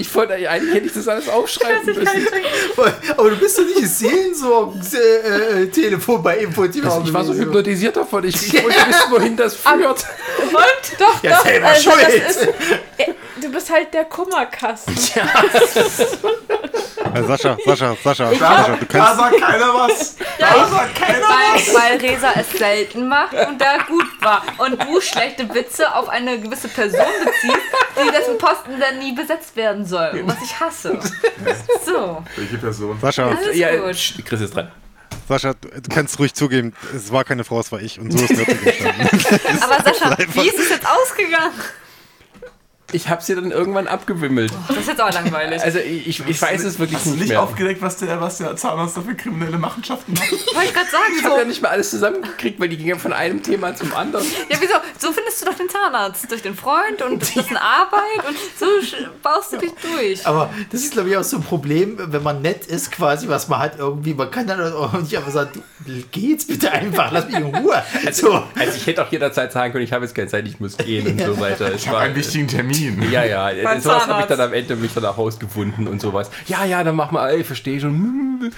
ich 0.00 0.12
wollte, 0.14 0.34
eigentlich 0.34 0.74
hätte 0.74 0.86
ich 0.86 0.92
das 0.94 1.06
alles 1.08 1.28
aufschreiben 1.28 1.84
müssen. 1.86 2.08
Aber 3.16 3.30
du 3.30 3.36
bist 3.36 3.58
doch 3.58 3.64
nicht 3.64 3.86
Seelensorgen-Telefon 3.88 6.22
bei 6.22 6.38
Info-TV. 6.38 6.86
Also 6.88 7.02
ich 7.06 7.12
war 7.12 7.24
so 7.24 7.34
hypnotisiert 7.34 7.96
davon, 7.96 8.24
ich, 8.24 8.34
ich 8.36 8.52
wollte 8.64 8.78
wissen, 8.88 9.10
wohin 9.10 9.36
das 9.36 9.56
führt. 9.56 10.04
Doch, 10.98 11.22
Ja, 11.22 11.36
doch. 11.36 11.44
selber 11.44 11.68
also, 11.68 11.90
schuld. 11.90 12.02
das 12.02 12.14
ist, 12.14 12.42
äh, 12.98 13.12
du 13.40 13.48
bist 13.50 13.70
halt 13.70 13.94
der 13.94 14.04
Kummerkasten. 14.04 14.94
Äh, 17.14 17.22
Sascha, 17.26 17.56
Sascha, 17.64 17.96
Sascha, 18.04 18.32
Ich 18.32 18.38
Sascha, 18.38 18.76
du 18.76 18.86
Da 18.86 18.88
kannst, 18.88 19.16
sagt 19.18 19.40
keiner 19.40 19.74
was. 19.74 20.16
Da 20.38 20.68
sagt 20.68 20.94
keiner 20.96 21.18
was. 21.22 21.74
Weil, 21.74 21.76
weil 21.80 21.96
Resa 22.10 22.32
es 22.38 22.50
selten 22.58 23.08
macht 23.08 23.32
und 23.32 23.58
da 23.60 23.78
gut 23.88 24.06
war. 24.20 24.42
Und 24.58 24.80
du 24.82 25.00
schlechte 25.00 25.52
Witze 25.54 25.92
auf 25.94 26.08
eine 26.08 26.38
gewisse 26.38 26.68
Person 26.68 27.00
beziehst, 27.24 27.58
die 28.04 28.10
dessen 28.10 28.38
Posten 28.38 28.78
dann 28.78 28.98
nie 28.98 29.12
besetzt 29.12 29.56
werden 29.56 29.84
soll. 29.84 30.22
Was 30.24 30.36
ich 30.44 30.58
hasse. 30.60 30.98
So. 31.84 32.22
Welche 32.36 32.58
Person? 32.58 32.98
Sascha, 33.00 33.28
Alles 33.28 33.56
Ja, 33.56 33.74
gut. 33.76 34.14
Chris 34.24 34.40
ist 34.42 34.54
dran. 34.54 34.70
Sascha, 35.28 35.54
du 35.54 35.88
kannst 35.94 36.18
ruhig 36.18 36.34
zugeben, 36.34 36.74
es 36.94 37.10
war 37.12 37.24
keine 37.24 37.44
Frau, 37.44 37.60
es 37.60 37.72
war 37.72 37.80
ich 37.80 37.98
und 37.98 38.10
so 38.12 38.18
ist 38.24 38.30
Nördlich 38.36 38.66
entstanden. 38.66 39.08
Aber 39.62 39.82
Sascha, 39.82 40.16
wie 40.18 40.48
ist 40.48 40.58
es 40.58 40.70
jetzt 40.70 40.86
ausgegangen? 40.86 41.52
Ich 42.92 43.08
habe 43.08 43.22
sie 43.22 43.34
dann 43.34 43.50
irgendwann 43.50 43.86
abgewimmelt. 43.88 44.52
Das 44.68 44.76
ist 44.78 44.88
jetzt 44.88 45.00
auch 45.00 45.12
langweilig. 45.12 45.62
Also 45.62 45.78
ich, 45.78 46.26
ich 46.26 46.42
weiß 46.42 46.64
es 46.64 46.78
wirklich 46.78 46.98
Hast 46.98 47.06
du 47.06 47.10
nicht 47.10 47.20
nicht 47.20 47.28
mehr. 47.30 47.42
aufgedeckt, 47.42 47.80
was 47.82 47.96
der, 47.98 48.20
was 48.20 48.38
der 48.38 48.56
Zahnarzt 48.56 48.96
da 48.96 49.02
für 49.02 49.14
kriminelle 49.14 49.58
Machenschaften 49.58 50.12
macht? 50.14 50.30
Wollte 50.54 50.68
ich 50.68 50.74
gerade 50.74 50.90
sagen, 50.90 51.12
Ich 51.18 51.24
habe 51.24 51.38
ja 51.38 51.44
nicht 51.44 51.62
mal 51.62 51.68
alles 51.68 51.90
zusammengekriegt, 51.90 52.58
weil 52.60 52.68
die 52.68 52.76
gingen 52.76 52.98
von 52.98 53.12
einem 53.12 53.42
Thema 53.42 53.74
zum 53.74 53.94
anderen. 53.94 54.26
Ja, 54.48 54.56
wieso? 54.60 54.74
So 54.98 55.12
findest 55.12 55.40
du 55.42 55.46
doch 55.46 55.54
den 55.54 55.68
Zahnarzt. 55.68 56.30
Durch 56.30 56.42
den 56.42 56.54
Freund 56.54 57.02
und 57.02 57.20
dessen 57.20 57.56
Arbeit 57.56 58.26
und 58.28 58.36
so 58.58 58.66
baust 59.22 59.52
du 59.52 59.58
dich 59.58 59.72
durch. 59.82 60.26
Aber 60.26 60.50
das 60.70 60.82
ist, 60.82 60.92
glaube 60.92 61.10
ich, 61.10 61.16
auch 61.16 61.24
so 61.24 61.36
ein 61.38 61.42
Problem, 61.42 61.96
wenn 61.98 62.22
man 62.22 62.42
nett 62.42 62.66
ist, 62.66 62.90
quasi, 62.92 63.28
was 63.28 63.48
man 63.48 63.60
hat 63.60 63.78
irgendwie. 63.78 64.14
Man 64.14 64.30
kann 64.30 64.46
dann 64.46 64.72
auch 64.72 64.92
nicht 64.94 65.16
einfach 65.16 65.30
sagen, 65.32 65.62
du, 65.86 65.92
geh 66.10 66.32
jetzt 66.32 66.48
bitte 66.48 66.70
einfach, 66.72 67.10
lass 67.12 67.26
mich 67.26 67.36
in 67.36 67.54
Ruhe. 67.54 67.82
So. 68.12 68.32
Also 68.58 68.76
ich 68.76 68.86
hätte 68.86 69.04
auch 69.04 69.10
jederzeit 69.10 69.52
sagen 69.52 69.72
können, 69.72 69.84
ich 69.84 69.92
habe 69.92 70.04
jetzt 70.04 70.14
keine 70.14 70.28
Zeit, 70.28 70.46
ich 70.46 70.60
muss 70.60 70.76
gehen 70.76 71.06
und 71.06 71.20
so 71.20 71.40
weiter. 71.40 71.72
Es 71.72 71.82
Ich 71.82 71.88
habe 71.88 71.98
einen 71.98 72.14
wichtigen 72.14 72.48
Termin. 72.48 72.79
Ja, 73.10 73.24
ja, 73.24 73.50
Beim 73.62 73.80
sowas 73.80 74.06
habe 74.06 74.22
ich 74.22 74.26
dann 74.26 74.40
am 74.40 74.52
Ende 74.52 74.76
mich 74.76 74.92
dann 74.94 75.04
auch 75.04 75.18
rausgefunden 75.18 75.86
und 75.88 76.00
sowas. 76.00 76.30
Ja, 76.46 76.64
ja, 76.64 76.82
dann 76.84 76.96
mach 76.96 77.10
mal, 77.10 77.28
ey, 77.30 77.44
verstehe 77.44 77.80
schon. 77.80 78.30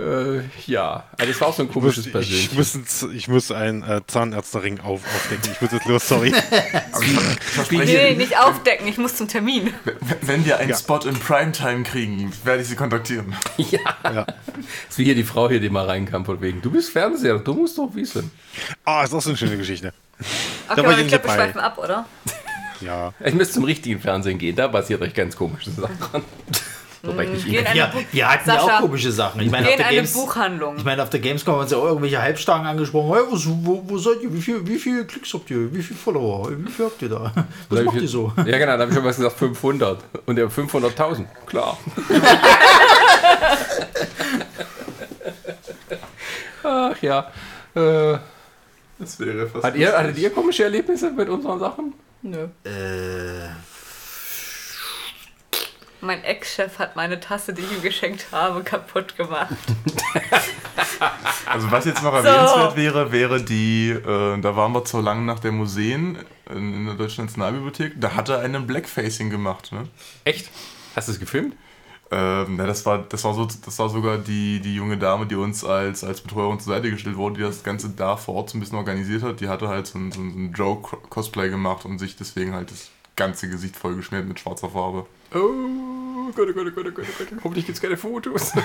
Äh, 0.00 0.40
ja, 0.66 1.04
also 1.16 1.30
es 1.30 1.40
war 1.40 1.46
auch 1.48 1.54
so 1.54 1.62
ein 1.62 1.68
Ich 1.68 1.72
komisches 1.72 2.06
muss, 2.06 2.12
Persönlich. 2.12 2.46
ich, 2.50 2.58
muss, 2.58 2.74
ein- 2.74 3.14
ich 3.14 3.28
muss 3.28 3.52
einen 3.52 3.82
äh, 3.84 4.00
Zahnärztering 4.06 4.80
auf, 4.80 5.00
aufdecken. 5.14 5.52
Ich 5.52 5.60
muss 5.60 5.70
jetzt 5.72 5.86
los, 5.86 6.08
sorry. 6.08 6.32
Nee, 7.70 8.14
nicht 8.14 8.36
aufdecken, 8.38 8.86
ich 8.88 8.98
muss 8.98 9.14
zum 9.16 9.28
Termin. 9.28 9.72
Wenn 10.22 10.44
wir 10.44 10.58
einen 10.58 10.70
Ja. 10.70 10.76
Spot 10.76 10.98
in 10.98 11.14
Primetime 11.18 11.84
kriegen, 11.84 12.32
werde 12.44 12.62
ich 12.62 12.68
sie 12.68 12.76
kontaktieren. 12.76 13.34
Ja. 13.58 13.78
Ja. 14.04 14.24
Das 14.24 14.34
ist 14.90 14.98
wie 14.98 15.04
hier 15.04 15.14
die 15.14 15.24
Frau 15.24 15.48
hier, 15.48 15.60
die 15.60 15.68
mal 15.70 15.84
reinkam 15.86 16.24
von 16.24 16.40
wegen. 16.40 16.60
Du 16.62 16.70
bist 16.70 16.90
Fernseher, 16.90 17.38
du 17.38 17.54
musst 17.54 17.78
doch 17.78 17.90
wissen. 17.94 18.30
Ah, 18.84 19.02
ist 19.04 19.12
auch 19.14 19.20
so 19.22 19.30
eine 19.30 19.36
schöne 19.36 19.56
Geschichte. 19.56 19.92
Okay, 20.68 20.78
war 20.78 20.84
aber 20.84 20.92
ich 20.94 21.00
ich 21.02 21.08
glaube, 21.08 21.24
wir 21.26 21.34
schweifen 21.34 21.60
ab, 21.60 21.78
oder? 21.78 22.06
Ja. 22.80 23.12
Ich 23.24 23.34
müsste 23.34 23.54
zum 23.54 23.64
richtigen 23.64 24.00
Fernsehen 24.00 24.38
gehen, 24.38 24.54
da 24.56 24.68
passiert 24.68 25.00
euch 25.02 25.14
ganz 25.14 25.36
komische 25.36 25.70
Sachen. 25.70 26.22
Wobei 27.02 27.26
ich 27.26 27.44
nicht 27.46 27.74
Ja, 27.76 27.86
Bu 27.86 27.98
wir 28.10 28.28
hatten 28.28 28.48
ja 28.50 28.60
auch 28.60 28.80
komische 28.80 29.12
Sachen. 29.12 29.40
Ich 29.40 29.50
meine, 29.52 29.66
auf 29.66 29.72
in 29.72 29.78
der 29.78 29.86
eine 29.86 29.96
Games. 29.98 30.12
Buchhandlung. 30.14 30.76
Ich 30.78 30.84
meine, 30.84 31.00
auf 31.02 31.10
der 31.10 31.20
Gamescom 31.20 31.54
haben 31.54 31.60
uns 31.62 31.70
ja 31.70 31.78
auch 31.78 31.84
irgendwelche 31.84 32.20
Halbstarken 32.20 32.66
angesprochen. 32.66 33.14
Hey, 33.14 33.22
wo, 33.30 33.36
wo, 33.64 33.82
wo 33.88 33.98
seid 33.98 34.20
ihr? 34.22 34.34
Wie 34.34 34.42
viel, 34.42 34.66
wie 34.66 34.78
viele 34.78 35.04
Klicks 35.04 35.32
habt 35.32 35.48
ihr? 35.48 35.72
Wie 35.72 35.80
viele 35.80 35.96
Follower? 35.98 36.50
Wie 36.50 36.68
viel 36.70 36.86
habt 36.86 37.00
ihr 37.00 37.08
da? 37.08 37.32
Was 37.68 37.84
macht 37.84 38.00
ihr 38.00 38.08
so? 38.08 38.32
Ja, 38.38 38.58
genau, 38.58 38.72
da 38.76 38.80
habe 38.80 38.88
ich 38.90 38.94
schon 38.96 39.04
was 39.04 39.14
gesagt, 39.16 39.38
500. 39.38 40.00
Und 40.26 40.34
der 40.36 40.48
500.000, 40.50 41.24
klar. 41.46 41.78
Ach 46.62 46.96
ja. 47.02 47.30
Äh, 47.74 48.18
Das 48.98 49.18
wäre 49.20 49.46
fast. 49.48 49.64
hat 49.64 49.76
ihr, 49.76 49.96
hattet 49.96 50.18
ihr 50.18 50.30
komische 50.30 50.64
Erlebnisse 50.64 51.10
mit 51.12 51.28
unseren 51.28 51.60
Sachen? 51.60 51.94
Nö. 52.22 52.48
Äh, 52.64 53.48
Mein 56.00 56.22
Ex-Chef 56.24 56.78
hat 56.78 56.94
meine 56.96 57.18
Tasse, 57.20 57.52
die 57.52 57.62
ich 57.62 57.72
ihm 57.72 57.82
geschenkt 57.82 58.26
habe, 58.32 58.62
kaputt 58.62 59.16
gemacht. 59.16 59.54
Also 61.46 61.70
was 61.70 61.84
jetzt 61.86 62.02
noch 62.02 62.12
erwähnenswert 62.12 62.76
wäre, 62.76 63.10
wäre 63.12 63.42
die, 63.42 63.90
äh, 63.90 64.38
da 64.40 64.56
waren 64.56 64.72
wir 64.72 64.84
zur 64.84 65.02
langen 65.02 65.24
Nacht 65.26 65.44
der 65.44 65.52
Museen 65.52 66.18
in, 66.50 66.74
in 66.74 66.86
der 66.86 66.94
Deutschen 66.94 67.24
Nationalbibliothek, 67.24 67.94
da 67.96 68.14
hat 68.14 68.28
er 68.28 68.40
einen 68.40 68.66
Blackfacing 68.66 69.30
gemacht, 69.30 69.72
ne? 69.72 69.88
Echt? 70.24 70.50
Hast 70.94 71.08
du 71.08 71.12
es 71.12 71.20
gefilmt? 71.20 71.56
Ähm, 72.10 72.56
na, 72.56 72.66
das 72.66 72.86
war, 72.86 73.04
das 73.06 73.22
war 73.24 73.34
so, 73.34 73.46
das 73.46 73.78
war 73.78 73.90
sogar 73.90 74.16
die, 74.16 74.60
die 74.60 74.74
junge 74.74 74.96
Dame, 74.96 75.26
die 75.26 75.34
uns 75.34 75.62
als, 75.62 76.02
als 76.04 76.22
Betreuerin 76.22 76.58
zur 76.58 76.72
Seite 76.72 76.90
gestellt 76.90 77.16
wurde, 77.16 77.36
die 77.36 77.42
das 77.42 77.62
Ganze 77.62 77.90
da 77.90 78.16
vor 78.16 78.36
Ort 78.36 78.48
so 78.50 78.56
ein 78.56 78.60
bisschen 78.60 78.78
organisiert 78.78 79.22
hat. 79.22 79.40
Die 79.40 79.48
hatte 79.48 79.68
halt 79.68 79.86
so 79.86 79.98
ein, 79.98 80.10
so 80.10 80.20
ein, 80.20 80.54
Joe-Cosplay 80.54 81.50
gemacht 81.50 81.84
und 81.84 81.98
sich 81.98 82.16
deswegen 82.16 82.54
halt 82.54 82.70
das 82.70 82.88
ganze 83.14 83.50
Gesicht 83.50 83.76
vollgeschmiert 83.76 84.26
mit 84.26 84.40
schwarzer 84.40 84.70
Farbe. 84.70 85.04
Oh 85.34 86.32
Gott, 86.34 86.48
oh 86.48 86.52
Gott, 86.54 86.66
oh 86.66 86.70
Gott, 86.70 86.86
oh 86.86 86.92
Gott, 86.92 87.04
oh 87.08 87.12
Gott. 87.18 87.28
Hoffentlich 87.44 87.66
gibt 87.66 87.76
es 87.76 87.82
keine 87.82 87.98
Fotos. 87.98 88.52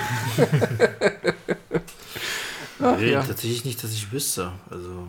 Ach, 2.80 2.98
nee, 2.98 3.12
ja. 3.12 3.22
tatsächlich 3.22 3.66
nicht, 3.66 3.82
dass 3.84 3.92
ich 3.92 4.10
wüsste. 4.10 4.52
Also. 4.70 5.08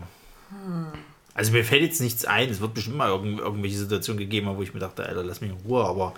Also 1.32 1.52
mir 1.52 1.64
fällt 1.64 1.82
jetzt 1.82 2.00
nichts 2.00 2.24
ein. 2.26 2.50
Es 2.50 2.60
wird 2.60 2.74
bestimmt 2.74 2.96
mal 2.96 3.08
irgend, 3.08 3.40
irgendwelche 3.40 3.78
Situationen 3.78 4.18
gegeben 4.18 4.46
haben, 4.46 4.56
wo 4.56 4.62
ich 4.62 4.74
mir 4.74 4.80
dachte, 4.80 5.04
Alter, 5.04 5.24
lass 5.24 5.40
mich 5.40 5.50
in 5.50 5.56
Ruhe, 5.68 5.84
aber 5.84 6.14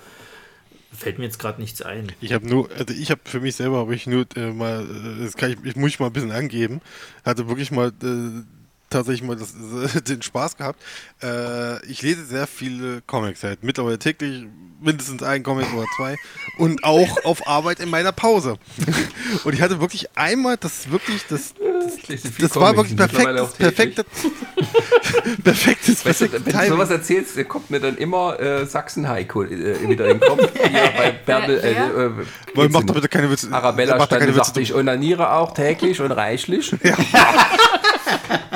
fällt 0.92 1.18
mir 1.18 1.24
jetzt 1.24 1.38
gerade 1.38 1.60
nichts 1.60 1.82
ein. 1.82 2.12
Ich 2.20 2.32
habe 2.32 2.46
nur, 2.46 2.70
also 2.70 2.94
ich 2.94 3.10
habe 3.10 3.20
für 3.24 3.40
mich 3.40 3.56
selber 3.56 3.78
habe 3.78 3.94
ich 3.94 4.06
nur 4.06 4.26
äh, 4.36 4.52
mal, 4.52 4.82
äh, 4.82 5.24
das 5.24 5.36
kann 5.36 5.50
ich, 5.50 5.58
ich 5.64 5.76
muss 5.76 5.90
ich 5.90 6.00
mal 6.00 6.06
ein 6.06 6.12
bisschen 6.12 6.32
angeben, 6.32 6.80
hatte 7.24 7.48
wirklich 7.48 7.70
mal 7.70 7.92
äh, 8.02 8.42
tatsächlich 8.90 9.22
mal 9.22 9.36
das, 9.36 9.54
den 10.04 10.22
Spaß 10.22 10.56
gehabt. 10.56 10.80
Äh, 11.22 11.84
ich 11.86 12.02
lese 12.02 12.24
sehr 12.24 12.46
viele 12.46 13.02
Comics 13.02 13.42
halt. 13.42 13.62
Mittlerweile 13.62 13.98
täglich 13.98 14.46
mindestens 14.80 15.22
ein 15.22 15.42
Comic 15.42 15.66
oder 15.74 15.86
zwei. 15.96 16.16
Und 16.58 16.84
auch 16.84 17.24
auf 17.24 17.46
Arbeit 17.46 17.80
in 17.80 17.90
meiner 17.90 18.12
Pause. 18.12 18.58
Und 19.44 19.52
ich 19.54 19.60
hatte 19.60 19.80
wirklich 19.80 20.16
einmal 20.16 20.56
das 20.56 20.90
wirklich, 20.90 21.24
das, 21.28 21.54
das, 22.08 22.22
das 22.38 22.56
war 22.56 22.76
wirklich 22.76 22.96
perfekt, 22.96 23.26
das 23.26 23.54
perfekte, 23.54 24.04
perfektes, 25.44 26.04
Weißt 26.04 26.20
du, 26.20 26.28
perfektes 26.28 26.32
wenn 26.32 26.44
du 26.44 26.50
Timing. 26.50 26.68
sowas 26.70 26.90
erzählst, 26.90 27.48
kommt 27.48 27.70
mir 27.70 27.80
dann 27.80 27.96
immer 27.96 28.38
äh, 28.40 28.66
Sachsen-Heiko 28.66 29.44
äh, 29.44 29.88
wieder 29.88 30.08
in 30.08 30.20
den 30.20 30.28
Kopf. 30.28 30.48
Ja, 30.72 30.90
bei 30.96 31.10
Bärbel, 31.12 31.58
äh, 31.58 31.72
äh, 31.72 32.10
Weil 32.54 32.68
mach 32.68 32.84
doch 32.84 32.94
bitte 32.94 33.08
keine 33.08 33.30
Witze. 33.30 33.50
Arabella 33.52 33.96
stand 33.96 34.10
keine 34.10 34.26
und 34.32 34.36
Witze. 34.36 34.44
sagte, 34.46 34.60
ich 34.60 34.74
onaniere 34.74 35.32
auch 35.32 35.52
täglich 35.54 36.00
und 36.00 36.12
reichlich. 36.12 36.74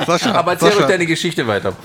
Sascha, 0.05 0.33
Aber 0.33 0.53
erzähl 0.53 0.69
Sascha. 0.69 0.81
doch 0.81 0.87
deine 0.89 1.05
Geschichte 1.05 1.47
weiter. 1.47 1.75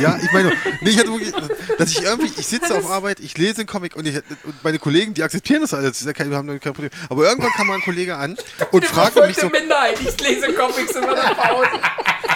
Ja, 0.00 0.18
ich 0.22 0.32
meine, 0.32 0.52
nee, 0.80 0.90
ich 0.90 0.98
hatte 0.98 1.10
wirklich, 1.10 1.32
dass 1.78 1.90
ich 1.90 2.02
irgendwie, 2.02 2.32
ich 2.38 2.46
sitze 2.46 2.74
auf 2.76 2.90
Arbeit, 2.90 3.20
ich 3.20 3.36
lese 3.38 3.58
einen 3.58 3.66
Comic 3.66 3.96
und, 3.96 4.06
ich, 4.06 4.16
und 4.44 4.62
meine 4.64 4.78
Kollegen, 4.78 5.14
die 5.14 5.22
akzeptieren 5.22 5.62
das 5.62 5.74
alles, 5.74 6.04
wir 6.04 6.14
haben 6.14 6.46
damit 6.46 6.62
kein 6.62 6.72
Problem. 6.72 6.90
Aber 7.08 7.24
irgendwann 7.24 7.52
kam 7.52 7.66
mal 7.68 7.74
ein 7.74 7.82
Kollege 7.82 8.16
an 8.16 8.36
und 8.72 8.84
fragte 8.84 9.26
mich 9.26 9.36
so, 9.36 9.48
Minderheit, 9.48 9.94
ich 10.00 10.20
lese 10.20 10.52
Comics 10.52 10.94
in 10.94 11.00
meiner 11.02 11.34
Pause. 11.34 11.68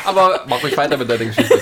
Aber 0.04 0.44
mach 0.48 0.62
ruhig 0.62 0.76
weiter 0.76 0.96
mit 0.96 1.08
deiner 1.08 1.26
Geschichte. 1.26 1.60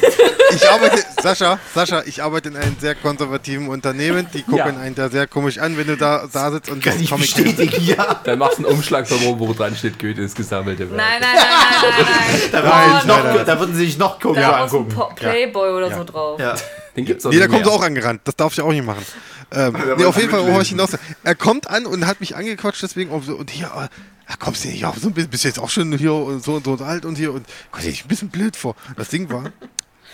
ich 0.54 0.68
arbeite, 0.68 1.04
Sascha, 1.22 1.58
Sascha, 1.74 2.02
ich 2.06 2.22
arbeite 2.22 2.48
in 2.48 2.56
einem 2.56 2.76
sehr 2.80 2.94
konservativen 2.94 3.68
Unternehmen, 3.68 4.26
die 4.32 4.42
gucken 4.42 4.58
Ja. 4.58 4.64
einen 4.66 4.94
da 4.94 5.10
sehr 5.10 5.26
komisch 5.26 5.58
an, 5.58 5.76
wenn 5.76 5.86
du 5.86 5.96
da, 5.96 6.26
da 6.32 6.50
sitzt 6.50 6.70
und 6.70 6.82
Kann 6.82 6.92
diesen 6.98 7.04
ich 7.04 7.10
Comic 7.34 7.54
bestätigen, 7.54 7.84
ja. 7.84 8.20
Dann 8.24 8.38
machst 8.38 8.58
du 8.58 8.64
einen 8.66 8.74
Umschlag 8.74 9.06
von 9.06 9.18
wo 9.38 9.52
dran 9.52 9.76
steht, 9.76 9.98
Goethe 9.98 10.22
ist 10.22 10.36
gesammelte 10.36 10.90
Werke. 10.90 10.96
Nein, 10.96 11.20
nein, 11.20 11.30
nein, 11.34 11.46
nein, 11.82 12.06
nein, 12.06 12.40
Da, 12.52 12.62
nein. 12.62 12.84
sich 12.96 13.04
nein, 13.04 13.06
noch, 13.06 13.24
nein. 13.24 13.39
Da 13.44 13.58
würden 13.58 13.74
sie 13.74 13.84
sich 13.86 13.98
noch 13.98 14.18
komisch 14.20 14.40
Da 14.40 14.62
angucken. 14.64 14.88
Po- 14.88 15.10
Playboy 15.14 15.70
oder 15.70 15.88
Ja. 15.90 15.96
so 15.98 16.04
drauf. 16.04 16.40
Ja. 16.40 16.54
Den 16.96 17.04
gibt's 17.04 17.24
doch 17.24 17.30
Nee, 17.30 17.38
da 17.38 17.46
kommt 17.46 17.60
mehr. 17.64 17.70
er 17.70 17.74
auch 17.74 17.82
angerannt. 17.82 18.20
Das 18.24 18.36
darf 18.36 18.52
ich 18.52 18.60
auch 18.60 18.72
nicht 18.72 18.84
machen. 18.84 19.04
Ähm, 19.52 19.76
nee, 19.96 20.04
auf 20.04 20.16
jeden 20.16 20.30
Fall, 20.30 20.46
worauf 20.46 20.62
ich 20.62 20.68
hinaus 20.68 20.90
Er 21.24 21.34
kommt 21.34 21.68
an 21.68 21.84
und 21.84 22.06
hat 22.06 22.20
mich 22.20 22.36
angequatscht, 22.36 22.84
deswegen, 22.84 23.10
und, 23.10 23.24
so- 23.24 23.34
und 23.34 23.50
hier, 23.50 23.66
äh, 23.66 23.80
ja, 23.80 24.36
kommst 24.38 24.62
du 24.62 24.68
nicht 24.68 24.84
auf, 24.86 24.96
so 24.96 25.08
ein 25.08 25.12
bisschen, 25.12 25.28
bist 25.28 25.42
du 25.42 25.48
jetzt 25.48 25.58
auch 25.58 25.68
schon 25.70 25.90
hier 25.98 26.12
und 26.14 26.44
so 26.44 26.52
und 26.54 26.64
so 26.66 26.70
und 26.74 26.82
alt 26.82 27.04
und 27.04 27.16
hier 27.18 27.32
und 27.32 27.44
dir 27.82 27.88
nicht 27.88 28.04
ein 28.04 28.08
bisschen 28.08 28.28
blöd 28.28 28.54
vor. 28.54 28.76
Das 28.96 29.08
Ding 29.08 29.28
war, 29.28 29.50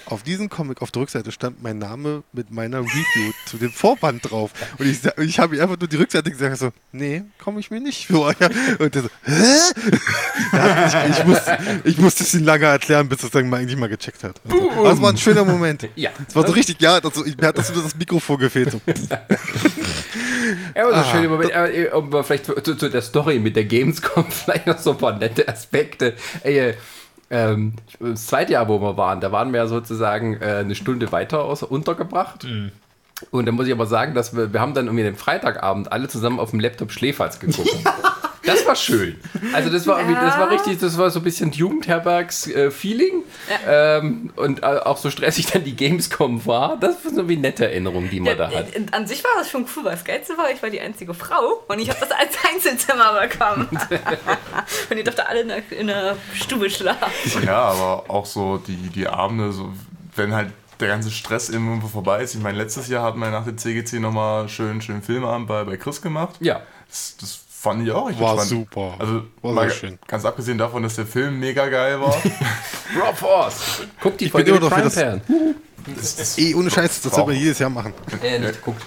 auf 0.07 0.23
diesem 0.23 0.49
Comic 0.49 0.83
auf 0.83 0.91
der 0.91 1.02
Rückseite 1.02 1.33
stand 1.33 1.62
mein 1.62 1.78
Name 1.78 2.23
mit 2.33 2.51
meiner 2.51 2.81
Review 2.81 3.33
zu 3.47 3.57
dem 3.59 3.70
Vorband 3.73 4.31
drauf. 4.31 4.51
Und 4.78 4.86
ich, 4.86 4.99
ich 5.25 5.39
habe 5.39 5.57
ihm 5.57 5.62
einfach 5.62 5.78
nur 5.78 5.89
die 5.89 5.97
Rückseite 5.97 6.31
gesagt, 6.31 6.59
so, 6.59 6.70
nee, 6.93 7.23
komme 7.39 7.60
ich 7.60 7.70
mir 7.70 7.81
nicht 7.81 8.07
vor. 8.07 8.33
Und 8.78 8.94
der 8.94 9.02
so, 9.02 9.09
hä? 9.25 9.57
Ich, 10.86 11.18
ich, 11.18 11.25
musste, 11.25 11.59
ich 11.85 11.99
musste 11.99 12.23
es 12.25 12.35
ihm 12.35 12.44
lange 12.44 12.67
erklären, 12.67 13.09
bis 13.09 13.20
er 13.20 13.25
es 13.26 13.31
dann 13.33 13.49
mal 13.49 13.59
eigentlich 13.60 13.76
mal 13.76 13.89
gecheckt 13.89 14.23
hat. 14.25 14.41
Also, 14.49 14.70
aber 14.70 14.93
es 14.93 15.02
war 15.02 15.10
ein 15.10 15.17
schöner 15.18 15.44
Moment. 15.44 15.89
Ja. 15.97 16.10
Es 16.28 16.35
war 16.36 16.47
so 16.47 16.52
richtig, 16.52 16.81
ja, 16.81 17.01
das, 17.01 17.15
so- 17.15 17.25
ich, 17.25 17.36
mir 17.36 17.47
hat 17.49 17.59
das, 17.59 17.73
das 17.73 17.97
Mikrofon 17.97 18.39
gefehlt. 18.39 18.70
So. 18.73 18.81
Ja, 18.86 20.85
aber 20.86 20.91
so 20.91 21.01
Ah, 21.01 21.05
schön, 21.12 21.31
Moment, 21.31 21.51
äh, 21.52 21.91
um 21.93 22.09
mal 22.10 22.23
vielleicht 22.23 22.47
zu, 22.47 22.55
zu 22.76 22.89
der 22.91 23.02
Story 23.02 23.39
mit 23.39 23.57
der 23.57 23.65
Gamescom 23.65 24.26
vielleicht 24.31 24.67
noch 24.67 24.78
so 24.78 24.93
ein 24.93 24.99
paar 24.99 25.18
nette 25.18 25.49
Aspekte. 25.49 26.15
Ey, 26.43 26.59
äh, 26.59 26.75
ähm, 27.30 27.74
das 27.98 28.26
zweite 28.26 28.52
Jahr, 28.52 28.68
wo 28.68 28.80
wir 28.80 28.96
waren, 28.96 29.20
da 29.20 29.32
waren 29.32 29.52
wir 29.52 29.60
ja 29.60 29.66
sozusagen 29.66 30.40
äh, 30.40 30.58
eine 30.60 30.74
Stunde 30.74 31.10
weiter 31.12 31.44
aus, 31.44 31.62
untergebracht. 31.62 32.46
Und 33.30 33.46
da 33.46 33.52
muss 33.52 33.66
ich 33.66 33.72
aber 33.72 33.86
sagen, 33.86 34.14
dass 34.14 34.36
wir, 34.36 34.52
wir 34.52 34.60
haben 34.60 34.74
dann 34.74 34.86
irgendwie 34.86 35.05
den 35.05 35.16
Freitagabend 35.16 35.90
alle 35.90 36.08
zusammen 36.08 36.38
auf 36.38 36.50
dem 36.50 36.60
Laptop 36.60 36.92
Schläferz 36.92 37.40
geguckt. 37.40 37.70
Das 38.47 38.66
war 38.66 38.76
schön. 38.76 39.20
Also 39.52 39.70
das 39.70 39.86
war, 39.86 39.99
irgendwie, 39.99 40.15
das 40.15 40.39
war 40.39 40.50
richtig, 40.50 40.78
das 40.78 40.97
war 40.97 41.10
so 41.10 41.20
ein 41.20 41.25
bisschen 41.25 41.52
Jugendherbergs-Feeling. 41.52 43.25
Ähm, 43.66 44.33
und 44.36 44.62
äh, 44.62 44.66
auch 44.66 44.97
so 44.97 45.10
stressig 45.10 45.47
dann 45.47 45.65
die 45.65 45.76
Gamescom 45.76 46.44
war. 46.47 46.76
Das 46.78 47.02
sind 47.02 47.16
so 47.16 47.28
wie 47.28 47.36
nette 47.36 47.66
Erinnerungen, 47.66 48.10
die 48.10 48.20
man 48.20 48.36
da 48.36 48.50
hat. 48.50 48.75
Äh, 48.75 48.86
An 48.92 49.07
sich 49.07 49.23
war 49.25 49.31
das 49.39 49.50
schon 49.50 49.66
cool, 49.76 49.84
weil 49.84 49.92
das 49.92 50.05
Geilste 50.05 50.36
war, 50.39 50.50
ich 50.50 50.62
war 50.62 50.70
die 50.70 50.81
einzige 50.81 51.15
Frau 51.15 51.65
und 51.68 51.78
ich 51.78 51.91
habe 51.91 52.00
das 52.00 52.10
als 52.10 52.36
Einzelzimmer 52.49 53.20
bekommen. 53.20 53.68
und 54.91 54.97
ihr 54.97 55.05
durfte 55.05 55.28
alle 55.28 55.41
in 55.41 55.49
der, 55.49 55.73
in 55.73 55.86
der 55.89 56.16
Stube 56.34 56.70
schlafen. 56.70 57.44
Ja, 57.44 57.58
aber 57.58 58.05
auch 58.08 58.26
so 58.26 58.58
die, 58.58 58.76
die 58.76 59.08
Abende, 59.08 59.52
so, 59.52 59.73
wenn 60.15 60.34
halt 60.34 60.50
der 60.81 60.89
ganze 60.89 61.10
Stress 61.10 61.49
irgendwo 61.49 61.89
vorbei 61.89 62.23
ist. 62.23 62.34
Ich 62.34 62.42
meine, 62.42 62.58
letztes 62.58 62.89
Jahr 62.89 63.02
hatten 63.02 63.18
wir 63.18 63.31
nach 63.31 63.44
der 63.44 63.57
CGC 63.57 63.99
nochmal 63.99 64.49
schön, 64.49 64.83
schön 64.83 65.02
Filmabend 65.02 65.49
bei, 65.49 65.65
bei 65.65 65.76
Chris 65.76 66.02
gemacht. 66.02 66.36
Ja. 66.41 66.62
Das, 66.89 67.16
das 67.18 67.45
fand 67.59 67.86
ich 67.86 67.93
auch 67.93 68.07
richtig 68.09 68.23
War 68.25 68.39
super. 68.44 68.94
Also, 68.99 69.23
War 69.43 69.52
mal 69.52 69.70
schön. 69.70 69.99
ganz 70.07 70.25
abgesehen 70.25 70.59
davon, 70.59 70.83
dass 70.83 70.97
der 70.97 71.07
Film 71.07 71.39
mega 71.41 71.67
geil 71.68 72.01
war. 72.01 72.15
Raw 73.01 73.15
Force. 73.15 73.83
Guck 74.01 74.18
die 74.18 74.25
bin 74.26 74.33
Folge 74.33 74.51
immer 74.51 74.60
mit 74.60 74.70
noch 74.70 74.76
für 74.78 74.91
Crime 74.91 75.17
das- 75.20 75.26
Pan. 75.26 76.36
Ey, 76.44 76.55
ohne 76.55 76.68
Scheiß, 76.70 77.01
das 77.02 77.15
soll 77.15 77.26
man 77.26 77.36
jedes 77.36 77.59
Jahr 77.60 77.70
machen. 77.70 77.94
Äh, 78.23 78.39
nicht 78.41 78.60
guckt. 78.62 78.83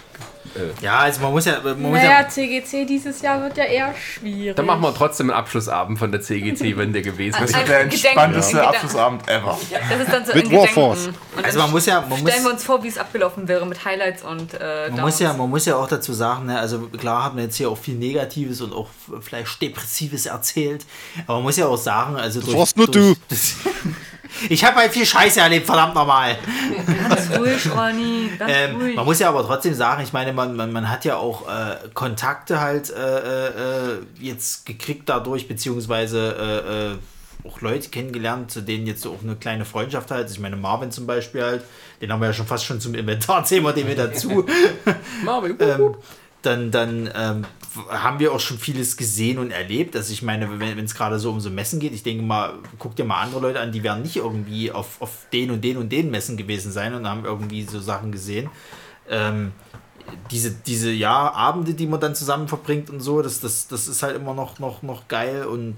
Ja, 0.81 0.99
also 0.99 1.21
man 1.21 1.31
muss 1.31 1.45
ja, 1.45 1.59
man 1.63 1.81
muss 1.81 1.93
Naja, 1.93 2.21
ja 2.21 2.27
CGC 2.27 2.85
dieses 2.85 3.21
Jahr 3.21 3.41
wird 3.41 3.57
ja 3.57 3.65
eher 3.65 3.93
schwierig. 3.95 4.55
Dann 4.55 4.65
machen 4.65 4.81
wir 4.81 4.93
trotzdem 4.93 5.29
einen 5.29 5.39
Abschlussabend 5.39 5.99
von 5.99 6.11
der 6.11 6.21
CGC, 6.21 6.77
wenn 6.77 6.93
der 6.93 7.01
gewesen 7.01 7.37
Das 7.39 7.49
ist. 7.49 7.57
ist 7.57 7.67
der 7.67 7.81
entspannteste 7.81 8.57
Gedenken. 8.57 8.75
Abschlussabend 8.75 9.29
ever. 9.29 9.59
Das 9.89 9.99
ist 9.99 10.13
dann 10.13 10.25
so 10.25 10.33
Mit. 10.33 10.51
Warforce. 10.51 11.09
Also 11.41 11.59
man 11.59 11.71
muss 11.71 11.85
ja, 11.85 12.01
man 12.01 12.09
muss, 12.09 12.29
stellen 12.29 12.43
wir 12.43 12.51
uns 12.51 12.63
vor, 12.63 12.83
wie 12.83 12.87
es 12.87 12.97
abgelaufen 12.97 13.47
wäre 13.47 13.65
mit 13.65 13.83
Highlights 13.85 14.23
und 14.23 14.53
äh, 14.53 14.89
man 14.89 15.01
muss 15.01 15.19
ja, 15.19 15.33
man 15.33 15.49
muss 15.49 15.65
ja 15.65 15.75
auch 15.75 15.87
dazu 15.87 16.13
sagen, 16.13 16.47
ne, 16.47 16.59
also 16.59 16.79
klar 16.97 17.23
haben 17.23 17.37
wir 17.37 17.43
jetzt 17.45 17.55
hier 17.55 17.69
auch 17.69 17.77
viel 17.77 17.95
Negatives 17.95 18.61
und 18.61 18.73
auch 18.73 18.89
vielleicht 19.21 19.61
Depressives 19.61 20.25
erzählt, 20.25 20.85
aber 21.25 21.35
man 21.35 21.43
muss 21.43 21.57
ja 21.57 21.67
auch 21.67 21.77
sagen, 21.77 22.15
also 22.15 22.41
durch, 22.41 22.57
warst 22.57 22.77
nur 22.77 22.87
durch, 22.87 23.17
ich 24.49 24.63
habe 24.63 24.77
halt 24.77 24.91
viel 24.91 25.05
Scheiße 25.05 25.39
erlebt, 25.39 25.65
verdammt 25.65 25.95
nochmal. 25.95 26.37
Ganz 27.09 27.29
ruhig, 27.37 27.69
Ronny. 27.75 28.29
Ganz 28.37 28.51
Ähm, 28.55 28.75
ruhig. 28.75 28.95
man 28.95 29.05
muss 29.05 29.19
ja 29.19 29.29
aber 29.29 29.45
trotzdem 29.45 29.73
sagen, 29.73 30.03
ich 30.03 30.13
meine, 30.13 30.33
man, 30.33 30.55
man, 30.55 30.71
man 30.71 30.89
hat 30.89 31.05
ja 31.05 31.17
auch 31.17 31.47
äh, 31.47 31.75
Kontakte 31.93 32.59
halt 32.61 32.89
äh, 32.91 33.47
äh, 33.47 33.97
jetzt 34.19 34.65
gekriegt 34.65 35.09
dadurch, 35.09 35.47
beziehungsweise 35.47 36.35
äh, 36.39 36.91
äh, 36.93 37.47
auch 37.47 37.61
Leute 37.61 37.89
kennengelernt, 37.89 38.51
zu 38.51 38.61
denen 38.61 38.85
jetzt 38.85 39.01
so 39.01 39.11
auch 39.13 39.23
eine 39.23 39.35
kleine 39.35 39.65
Freundschaft 39.65 40.11
halt. 40.11 40.29
Ich 40.29 40.39
meine, 40.39 40.55
Marvin 40.57 40.91
zum 40.91 41.07
Beispiel 41.07 41.41
halt, 41.43 41.63
den 42.01 42.11
haben 42.11 42.19
wir 42.19 42.27
ja 42.27 42.33
schon 42.33 42.47
fast 42.47 42.65
schon 42.65 42.81
zum 42.81 42.95
Inventar, 42.95 43.43
zählen 43.45 43.63
wir 43.63 43.73
den 43.73 43.87
mit 43.87 43.97
dazu. 43.97 44.45
Marvin, 45.23 45.55
ähm, 45.59 45.95
dann 46.41 46.71
dann 46.71 47.09
ähm, 47.15 47.45
haben 47.89 48.19
wir 48.19 48.31
auch 48.31 48.39
schon 48.39 48.57
vieles 48.57 48.97
gesehen 48.97 49.39
und 49.39 49.51
erlebt. 49.51 49.95
Also 49.95 50.11
ich 50.13 50.21
meine, 50.21 50.59
wenn 50.59 50.77
es 50.79 50.95
gerade 50.95 51.19
so 51.19 51.31
um 51.31 51.39
so 51.39 51.49
Messen 51.49 51.79
geht, 51.79 51.93
ich 51.93 52.03
denke 52.03 52.23
mal, 52.23 52.53
guck 52.77 52.95
dir 52.95 53.05
mal 53.05 53.21
andere 53.21 53.41
Leute 53.41 53.59
an, 53.59 53.71
die 53.71 53.83
werden 53.83 54.03
nicht 54.03 54.17
irgendwie 54.17 54.71
auf, 54.71 55.01
auf 55.01 55.27
den 55.31 55.51
und 55.51 55.63
den 55.63 55.77
und 55.77 55.89
den 55.91 56.11
Messen 56.11 56.37
gewesen 56.37 56.71
sein 56.71 56.93
und 56.93 57.07
haben 57.07 57.25
irgendwie 57.25 57.63
so 57.63 57.79
Sachen 57.79 58.11
gesehen. 58.11 58.49
Ähm, 59.09 59.51
diese, 60.31 60.51
diese 60.51 60.91
ja, 60.91 61.31
Abende, 61.33 61.73
die 61.73 61.87
man 61.87 61.99
dann 61.99 62.15
zusammen 62.15 62.47
verbringt 62.47 62.89
und 62.89 62.99
so, 62.99 63.21
das, 63.21 63.39
das, 63.39 63.67
das 63.67 63.87
ist 63.87 64.01
halt 64.03 64.15
immer 64.15 64.33
noch, 64.33 64.59
noch, 64.59 64.81
noch 64.81 65.07
geil 65.07 65.45
und 65.45 65.75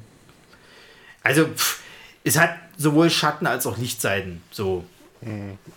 also 1.23 1.45
pff, 1.45 1.81
es 2.23 2.39
hat 2.39 2.51
sowohl 2.77 3.09
Schatten 3.09 3.47
als 3.47 3.65
auch 3.65 3.77
Lichtseiten. 3.77 4.41
So, 4.51 4.85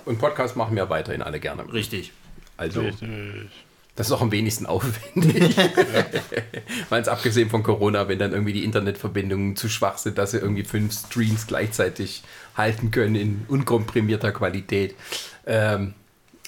Und 0.04 0.18
Podcast 0.18 0.56
machen 0.56 0.76
wir 0.76 0.88
weiterhin 0.88 1.22
alle 1.22 1.40
gerne. 1.40 1.70
richtig. 1.72 2.12
Also, 2.56 2.82
das 3.96 4.08
ist 4.08 4.12
auch 4.12 4.22
am 4.22 4.32
wenigsten 4.32 4.66
aufwendig. 4.66 5.56
Weil 6.88 7.02
es 7.02 7.08
abgesehen 7.08 7.48
von 7.48 7.62
Corona, 7.62 8.08
wenn 8.08 8.18
dann 8.18 8.32
irgendwie 8.32 8.52
die 8.52 8.64
Internetverbindungen 8.64 9.54
zu 9.54 9.68
schwach 9.68 9.98
sind, 9.98 10.18
dass 10.18 10.32
sie 10.32 10.38
irgendwie 10.38 10.64
fünf 10.64 10.92
Streams 10.92 11.46
gleichzeitig 11.46 12.24
halten 12.56 12.90
können 12.90 13.14
in 13.14 13.44
unkomprimierter 13.48 14.32
Qualität. 14.32 14.96
Ähm, 15.46 15.94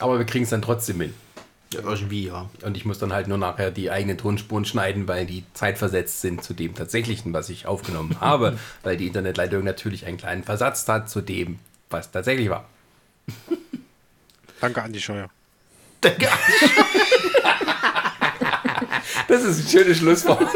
aber 0.01 0.19
wir 0.19 0.27
kriegen 0.27 0.45
es 0.45 0.51
dann 0.51 0.63
trotzdem 0.63 1.01
hin. 1.01 1.15
Ja, 1.73 1.81
irgendwie, 1.81 2.27
ja. 2.27 2.49
Und 2.63 2.77
ich 2.77 2.85
muss 2.85 2.99
dann 2.99 3.13
halt 3.13 3.29
nur 3.29 3.39
nachher 3.39 3.71
die 3.71 3.91
eigenen 3.91 4.19
Tonspuren 4.19 4.65
schneiden, 4.65 5.07
weil 5.09 5.27
die 5.27 5.45
zeitversetzt 5.53 6.21
sind 6.21 6.43
zu 6.43 6.55
dem 6.55 6.75
tatsächlichen, 6.75 7.33
was 7.33 7.49
ich 7.49 7.67
aufgenommen 7.67 8.17
habe, 8.21 8.59
weil 8.83 8.97
die 8.97 9.07
Internetleitung 9.07 9.63
natürlich 9.63 10.07
einen 10.07 10.17
kleinen 10.17 10.45
Versatz 10.45 10.87
hat 10.89 11.11
zu 11.11 11.21
dem, 11.21 11.59
was 11.91 12.11
tatsächlich 12.11 12.51
war. 12.51 12.69
Danke, 14.61 14.83
Andi 14.83 15.01
Scheuer. 15.01 15.29
Das 19.29 19.43
ist 19.43 19.65
ein 19.65 19.69
schönes 19.69 19.99
Schlusswort. 19.99 20.47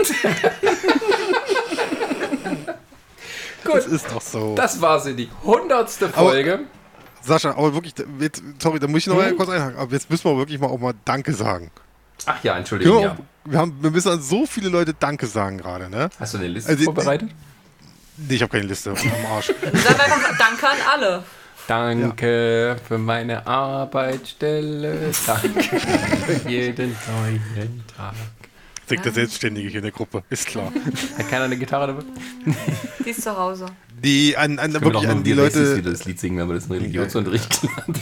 Das 3.64 3.86
ist 3.86 4.06
doch 4.10 4.20
so. 4.22 4.54
Das 4.54 4.80
war 4.80 5.00
sie, 5.00 5.14
die 5.14 5.28
hundertste 5.44 6.08
Folge. 6.08 6.60
Sascha, 7.22 7.50
aber 7.50 7.74
wirklich, 7.74 7.94
jetzt, 8.18 8.42
sorry, 8.60 8.78
da 8.80 8.86
muss 8.86 9.00
ich 9.00 9.06
noch 9.06 9.16
mal 9.16 9.32
kurz 9.34 9.50
einhaken. 9.50 9.78
Aber 9.78 9.92
jetzt 9.92 10.10
müssen 10.10 10.24
wir 10.24 10.36
wirklich 10.38 10.58
mal 10.58 10.68
auch 10.68 10.78
mal 10.78 10.94
Danke 11.04 11.32
sagen. 11.34 11.70
Ach 12.26 12.42
ja, 12.42 12.56
Entschuldigung. 12.56 12.98
wir, 12.98 13.02
Ja. 13.08 13.16
wir, 13.44 13.58
haben, 13.58 13.76
wir 13.82 13.90
müssen 13.90 14.10
an 14.10 14.22
so 14.22 14.46
viele 14.46 14.68
Leute 14.70 14.94
Danke 14.94 15.26
sagen 15.26 15.58
gerade, 15.58 15.90
ne? 15.90 16.08
Hast 16.18 16.34
du 16.34 16.38
eine 16.38 16.48
Liste 16.48 16.70
Also, 16.70 16.84
vorbereitet? 16.84 17.30
Nee, 18.16 18.34
ich 18.34 18.42
habe 18.42 18.50
keine 18.52 18.66
Liste 18.66 18.90
am 18.90 18.96
Arsch. 19.32 19.52
Dann 19.62 19.72
einfach 20.00 20.38
Danke 20.38 20.68
an 20.68 20.76
alle. 20.92 21.22
Danke 21.66 22.76
für 22.88 22.98
meine 22.98 23.46
Arbeitsstelle. 23.46 25.10
Danke 25.26 25.62
für 25.62 26.48
jeden 26.48 26.96
neuen 27.06 27.84
Tag. 27.96 28.14
Patrick, 28.90 29.02
der 29.04 29.12
Selbstständige 29.12 29.68
hier 29.68 29.78
in 29.78 29.84
der 29.84 29.92
Gruppe, 29.92 30.24
ist 30.30 30.48
klar. 30.48 30.72
Hat 31.18 31.28
keiner 31.30 31.44
eine 31.44 31.56
Gitarre 31.56 31.86
dabei? 31.86 32.02
Die 33.04 33.10
ist 33.10 33.22
zu 33.22 33.36
Hause. 33.36 33.66
Die 34.02 34.36
an, 34.36 34.58
an, 34.58 34.72
wir 34.72 34.80
wirklich 34.80 35.04
doch 35.04 35.10
an 35.10 35.22
die 35.22 35.32
Leute. 35.32 35.76
wieder 35.76 35.90
das 35.90 36.06
Lied 36.06 36.18
singen, 36.18 36.38
wenn 36.38 36.48
wir 36.48 36.54
das 36.54 36.66
in 36.66 36.72
Religionsunterricht 36.72 37.62
lernen. 37.62 38.00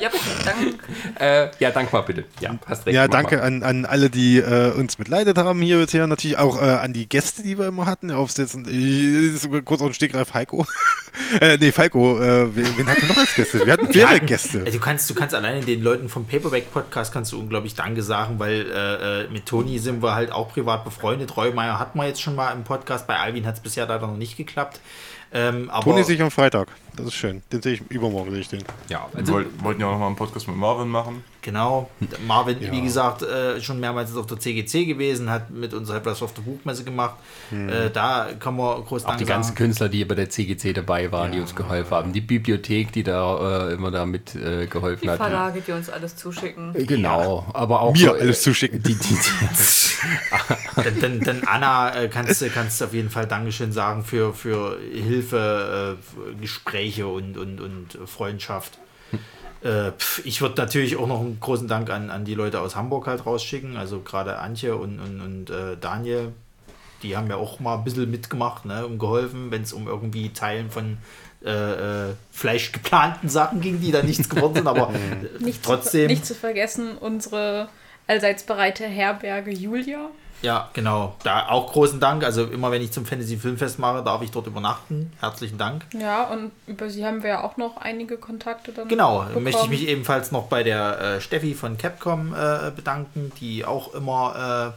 Ja, 0.00 0.10
danke. 0.44 0.74
äh, 1.20 1.50
ja, 1.58 1.70
dank 1.70 1.92
mal 1.92 2.00
bitte. 2.00 2.24
Ja, 2.40 2.58
hast 2.66 2.86
recht. 2.86 2.94
Ja, 2.94 3.06
danke 3.06 3.42
an, 3.42 3.62
an 3.62 3.84
alle, 3.84 4.10
die 4.10 4.38
äh, 4.38 4.72
uns 4.72 4.98
mitleidet 4.98 5.38
haben 5.38 5.60
hier 5.60 5.78
bisher. 5.78 6.06
Natürlich 6.06 6.38
auch 6.38 6.60
äh, 6.60 6.64
an 6.64 6.92
die 6.92 7.08
Gäste, 7.08 7.42
die 7.42 7.58
wir 7.58 7.68
immer 7.68 7.86
hatten. 7.86 8.10
Aufsetzen. 8.10 8.66
Sogar 9.36 9.62
kurz 9.62 9.80
auf 9.80 9.88
den 9.88 9.94
Stegreif 9.94 10.34
Heiko. 10.34 10.66
äh, 11.40 11.58
nee, 11.58 11.72
Falco. 11.72 12.18
Äh, 12.18 12.54
wen, 12.54 12.86
hatten 12.86 13.02
wir 13.02 13.08
noch 13.08 13.18
als 13.18 13.34
Gäste? 13.34 13.64
Wir 13.64 13.72
hatten 13.72 13.88
mehrere 13.88 14.20
Gäste. 14.20 14.60
Also 14.60 14.72
du 14.72 14.80
kannst, 14.80 15.08
du 15.10 15.14
kannst 15.14 15.34
alleine 15.34 15.60
den 15.60 15.82
Leuten 15.82 16.08
vom 16.08 16.26
Paperback 16.26 16.72
Podcast 16.72 17.12
kannst 17.12 17.32
du 17.32 17.38
unglaublich 17.38 17.74
Danke 17.74 18.02
sagen, 18.02 18.38
weil 18.38 18.66
äh, 18.70 19.24
äh, 19.24 19.28
mit 19.28 19.46
Toni 19.46 19.78
sind 19.78 20.02
wir 20.02 20.14
halt 20.16 20.32
auch 20.32 20.48
privat 20.48 20.84
befreundet. 20.84 21.36
Reumeier 21.36 21.78
hat 21.78 21.94
man 21.94 22.08
jetzt 22.08 22.20
schon 22.20 22.34
mal 22.34 22.50
im 22.50 22.64
Podcast. 22.64 23.06
Bei 23.06 23.18
Alvin 23.18 23.46
hat 23.46 23.54
es 23.54 23.60
bisher 23.60 23.86
leider 23.86 24.08
noch 24.08 24.16
nicht 24.16 24.36
geklappt. 24.36 24.80
Ähm, 25.32 25.70
aber 25.70 25.84
Toni 25.84 26.02
sich 26.02 26.20
am 26.20 26.30
Freitag. 26.32 26.68
Das 26.96 27.06
ist 27.06 27.14
schön. 27.14 27.42
Den 27.52 27.62
sehe 27.62 27.74
ich 27.74 27.82
übermorgen 27.90 28.30
sehe 28.30 28.40
ich 28.40 28.48
den. 28.48 28.62
Ja, 28.88 29.06
Wir 29.12 29.20
also, 29.20 29.32
woll- 29.34 29.46
wollten 29.62 29.80
ja 29.82 29.86
auch 29.88 29.92
noch 29.92 29.98
mal 30.00 30.06
einen 30.08 30.16
Podcast 30.16 30.48
mit 30.48 30.56
Marvin 30.56 30.88
machen. 30.88 31.22
Genau. 31.42 31.88
Marvin, 32.26 32.60
Ja. 32.60 32.72
wie 32.72 32.80
gesagt, 32.82 33.22
äh, 33.22 33.60
schon 33.60 33.78
mehrmals 33.78 34.16
auf 34.16 34.26
der 34.26 34.40
CGC 34.40 34.84
gewesen, 34.84 35.30
hat 35.30 35.50
mit 35.50 35.74
unserer 35.74 35.96
Helpless 35.96 36.20
auf 36.22 36.34
der 36.34 36.42
Buchmesse 36.42 36.82
gemacht. 36.82 37.14
Äh, 37.52 37.90
da 37.92 38.30
kann 38.40 38.56
man 38.56 38.84
groß 38.84 39.04
auch 39.04 39.16
die 39.16 39.24
ganzen. 39.24 39.54
Künstler, 39.54 39.88
die 39.88 40.04
bei 40.04 40.16
der 40.16 40.28
CGC 40.28 40.72
dabei 40.72 41.12
waren, 41.12 41.30
die 41.30 41.38
uns 41.38 41.54
geholfen 41.54 41.90
haben. 41.92 42.12
Die 42.12 42.20
Bibliothek, 42.20 42.90
die 42.92 43.04
da 43.04 43.68
äh, 43.68 43.74
immer 43.74 43.92
da 43.92 44.04
mit 44.06 44.34
äh, 44.34 44.62
Die 44.62 44.68
geholfen 44.70 45.08
hat. 45.08 45.18
Verlage, 45.18 45.60
die 45.64 45.70
uns 45.70 45.88
alles 45.88 46.16
zuschicken. 46.16 46.74
Äh, 46.74 46.84
Genau, 46.84 47.46
aber 47.52 47.80
auch 47.80 47.92
Mir 47.92 47.98
so, 48.08 48.16
äh, 48.16 48.20
alles 48.22 48.42
zuschicken. 48.42 48.82
Die, 48.82 48.94
die, 48.96 49.16
Dann, 50.76 51.00
dann, 51.00 51.20
dann 51.20 51.42
Anna, 51.46 51.94
äh, 51.94 52.08
kannst 52.08 52.40
du 52.42 52.48
kannst 52.50 52.82
auf 52.82 52.92
jeden 52.92 53.10
Fall 53.10 53.26
Dankeschön 53.26 53.70
sagen 53.72 54.02
für, 54.02 54.32
für 54.34 54.78
Hilfe, 54.92 55.96
äh, 55.96 56.40
Gespräche 56.86 57.06
und, 57.06 57.36
und, 57.36 57.60
und 57.60 58.08
Freundschaft. 58.08 58.78
Äh, 59.62 59.92
pf, 59.92 60.24
ich 60.24 60.40
würde 60.40 60.60
natürlich 60.60 60.96
auch 60.96 61.06
noch 61.06 61.20
einen 61.20 61.40
großen 61.40 61.66
Dank 61.66 61.90
an, 61.90 62.10
an 62.10 62.24
die 62.24 62.34
Leute 62.34 62.60
aus 62.60 62.76
Hamburg 62.76 63.06
halt 63.06 63.26
rausschicken, 63.26 63.76
also 63.76 64.00
gerade 64.00 64.38
Antje 64.38 64.76
und, 64.76 65.00
und, 65.00 65.20
und 65.20 65.50
äh, 65.50 65.76
Daniel. 65.80 66.32
Die 67.02 67.16
haben 67.16 67.28
ja 67.28 67.36
auch 67.36 67.60
mal 67.60 67.76
ein 67.76 67.84
bisschen 67.84 68.10
mitgemacht 68.10 68.64
ne, 68.64 68.86
und 68.86 68.98
geholfen, 68.98 69.50
wenn 69.50 69.62
es 69.62 69.72
um 69.72 69.86
irgendwie 69.86 70.30
Teilen 70.30 70.70
von 70.70 70.98
äh, 71.44 71.50
äh, 71.50 72.14
vielleicht 72.30 72.72
geplanten 72.72 73.28
Sachen 73.28 73.60
ging, 73.60 73.80
die 73.80 73.92
da 73.92 74.02
nichts 74.02 74.28
geworden 74.28 74.54
sind, 74.54 74.66
aber 74.66 74.92
Nicht, 75.38 75.62
trotzdem. 75.62 76.08
Zu, 76.08 76.14
nicht 76.14 76.26
zu 76.26 76.34
vergessen, 76.34 76.96
unsere 76.98 77.68
allseits 78.06 78.44
bereite 78.44 78.84
Herberge 78.84 79.50
Julia. 79.52 80.10
Ja, 80.42 80.70
genau. 80.72 81.16
Da 81.22 81.48
auch 81.48 81.72
großen 81.72 81.98
Dank. 81.98 82.22
Also 82.24 82.44
immer 82.44 82.70
wenn 82.70 82.82
ich 82.82 82.92
zum 82.92 83.06
Fantasy 83.06 83.36
Filmfest 83.36 83.78
mache, 83.78 84.02
darf 84.02 84.22
ich 84.22 84.30
dort 84.30 84.46
übernachten. 84.46 85.12
Herzlichen 85.20 85.58
Dank. 85.58 85.86
Ja, 85.98 86.24
und 86.24 86.52
über 86.66 86.90
sie 86.90 87.04
haben 87.04 87.22
wir 87.22 87.30
ja 87.30 87.44
auch 87.44 87.56
noch 87.56 87.78
einige 87.78 88.18
Kontakte 88.18 88.72
dann. 88.72 88.88
Genau, 88.88 89.24
bekommen. 89.24 89.44
möchte 89.44 89.62
ich 89.64 89.70
mich 89.70 89.88
ebenfalls 89.88 90.32
noch 90.32 90.44
bei 90.48 90.62
der 90.62 91.00
äh, 91.00 91.20
Steffi 91.20 91.54
von 91.54 91.78
Capcom 91.78 92.34
äh, 92.34 92.70
bedanken, 92.70 93.32
die 93.40 93.64
auch 93.64 93.94
immer 93.94 94.74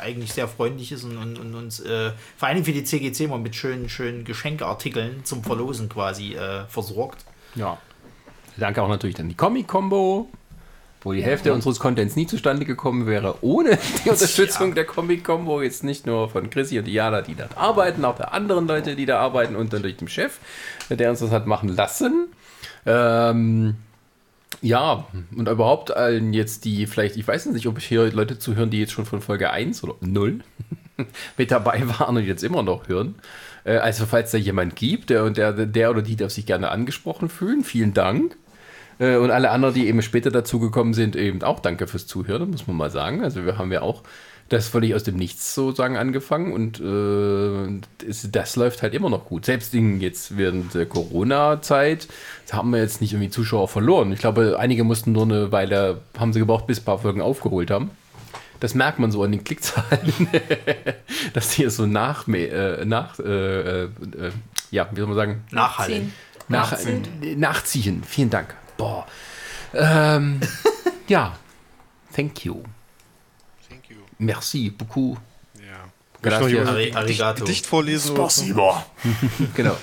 äh, 0.00 0.02
eigentlich 0.02 0.32
sehr 0.32 0.48
freundlich 0.48 0.90
ist 0.92 1.04
und, 1.04 1.16
und, 1.16 1.38
und 1.38 1.54
uns 1.54 1.80
äh, 1.80 2.10
vor 2.36 2.48
allem 2.48 2.64
für 2.64 2.72
die 2.72 2.84
CGC 2.84 3.28
mal 3.28 3.38
mit 3.38 3.54
schönen, 3.54 3.88
schönen 3.88 4.24
Geschenkartikeln 4.24 5.24
zum 5.24 5.44
Verlosen 5.44 5.88
quasi 5.88 6.34
äh, 6.34 6.64
versorgt. 6.66 7.24
ja. 7.54 7.78
Danke 8.58 8.82
auch 8.82 8.88
natürlich 8.88 9.18
an 9.18 9.30
die 9.30 9.34
Comic-Combo, 9.34 10.28
wo 11.04 11.12
die 11.12 11.22
Hälfte 11.22 11.52
unseres 11.52 11.78
Contents 11.80 12.16
nie 12.16 12.26
zustande 12.26 12.64
gekommen 12.64 13.06
wäre, 13.06 13.36
ohne 13.40 13.78
die 14.04 14.10
Unterstützung 14.10 14.68
Ja. 14.70 14.74
der 14.76 14.84
Comic-Combo. 14.84 15.62
Jetzt 15.62 15.84
nicht 15.84 16.06
nur 16.06 16.28
von 16.28 16.50
Chrissy 16.50 16.78
und 16.78 16.86
Diana, 16.86 17.22
die 17.22 17.34
dort 17.34 17.56
arbeiten, 17.56 18.04
auch 18.04 18.16
der 18.16 18.32
anderen 18.34 18.66
Leute, 18.66 18.96
die 18.96 19.06
da 19.06 19.18
arbeiten 19.20 19.56
und 19.56 19.72
dann 19.72 19.82
durch 19.82 19.96
den 19.96 20.08
Chef, 20.08 20.38
der 20.90 21.10
uns 21.10 21.20
das 21.20 21.30
hat 21.30 21.46
machen 21.46 21.68
lassen. 21.68 22.28
Ähm, 22.86 23.74
ja, 24.60 25.06
und 25.36 25.48
überhaupt 25.48 25.96
allen 25.96 26.32
jetzt, 26.32 26.64
die 26.64 26.86
vielleicht, 26.86 27.16
ich 27.16 27.26
weiß 27.26 27.46
nicht, 27.46 27.66
ob 27.66 27.78
ich 27.78 27.84
hier 27.86 28.12
Leute 28.12 28.38
zuhören, 28.38 28.70
die 28.70 28.78
jetzt 28.80 28.92
schon 28.92 29.06
von 29.06 29.20
Folge 29.20 29.50
1 29.50 29.82
oder 29.82 29.94
0 30.00 30.40
mit 31.36 31.50
dabei 31.50 31.82
waren 31.98 32.16
und 32.16 32.24
jetzt 32.24 32.44
immer 32.44 32.62
noch 32.62 32.86
hören. 32.88 33.16
Äh, 33.64 33.76
Also, 33.78 34.06
falls 34.06 34.30
da 34.30 34.38
jemand 34.38 34.76
gibt, 34.76 35.10
der, 35.10 35.24
und 35.24 35.36
der, 35.36 35.52
der 35.52 35.90
oder 35.90 36.02
die 36.02 36.16
darf 36.16 36.30
sich 36.32 36.46
gerne 36.46 36.70
angesprochen 36.70 37.28
fühlen, 37.28 37.64
vielen 37.64 37.94
Dank. 37.94 38.36
Äh, 38.98 39.16
Und 39.16 39.30
alle 39.30 39.50
anderen, 39.50 39.74
die 39.74 39.86
eben 39.86 40.02
später 40.02 40.30
dazugekommen 40.30 40.94
sind, 40.94 41.16
eben 41.16 41.42
auch 41.42 41.60
danke 41.60 41.86
fürs 41.86 42.06
Zuhören, 42.06 42.50
muss 42.50 42.66
man 42.66 42.76
mal 42.76 42.90
sagen. 42.90 43.22
Also, 43.22 43.44
wir 43.44 43.58
haben 43.58 43.72
ja 43.72 43.82
auch 43.82 44.02
das 44.48 44.68
völlig 44.68 44.94
aus 44.94 45.02
dem 45.02 45.16
Nichts 45.16 45.54
sozusagen 45.54 45.96
angefangen 45.96 46.52
und 46.52 46.78
äh, 46.78 48.06
das, 48.06 48.28
das 48.30 48.56
läuft 48.56 48.82
halt 48.82 48.92
immer 48.92 49.08
noch 49.08 49.24
gut. 49.24 49.46
Selbst 49.46 49.72
in, 49.74 50.00
jetzt 50.00 50.36
während 50.36 50.74
der 50.74 50.84
Corona-Zeit 50.84 52.06
haben 52.50 52.70
wir 52.70 52.80
jetzt 52.80 53.00
nicht 53.00 53.14
irgendwie 53.14 53.30
Zuschauer 53.30 53.68
verloren. 53.68 54.12
Ich 54.12 54.18
glaube, 54.18 54.56
einige 54.58 54.84
mussten 54.84 55.12
nur 55.12 55.24
eine 55.24 55.52
Weile, 55.52 56.02
haben 56.18 56.34
sie 56.34 56.40
gebraucht, 56.40 56.66
bis 56.66 56.80
ein 56.80 56.84
paar 56.84 56.98
Folgen 56.98 57.22
aufgeholt 57.22 57.70
haben. 57.70 57.90
Das 58.60 58.74
merkt 58.74 58.98
man 58.98 59.10
so 59.10 59.22
an 59.22 59.32
den 59.32 59.42
Klickzahlen, 59.42 60.12
dass 61.32 61.50
die 61.50 61.68
so 61.70 61.86
nach, 61.86 62.28
äh, 62.28 62.84
nach 62.84 63.18
äh, 63.18 63.84
äh, 63.84 63.88
ja, 64.70 64.88
wie 64.92 64.96
soll 65.00 65.06
man 65.06 65.16
sagen, 65.16 65.44
Nachhallen. 65.50 66.12
nach, 66.48 66.72
äh, 66.74 67.36
nachziehen. 67.36 68.02
Vielen 68.06 68.30
Dank. 68.30 68.54
Boah. 68.82 69.06
Ähm, 69.74 70.40
ja, 71.08 71.36
thank 72.14 72.44
you. 72.44 72.62
Thank 73.68 73.88
you. 73.90 73.98
Merci 74.18 74.70
beaucoup. 74.70 75.18
Ja. 75.58 75.88
Gracias. 76.22 76.68
Ari- 76.68 76.94
arigato. 76.94 77.44
Gedicht 77.44 77.66
vorlesen? 77.66 78.14
Spasiba. 78.16 78.86
Genau. 79.54 79.76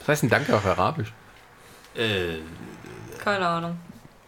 Was 0.00 0.08
heißt 0.08 0.22
denn 0.22 0.30
Danke 0.30 0.54
auf 0.56 0.64
Arabisch? 0.64 1.12
Äh, 1.94 2.38
Keine 3.18 3.46
Ahnung. 3.46 3.78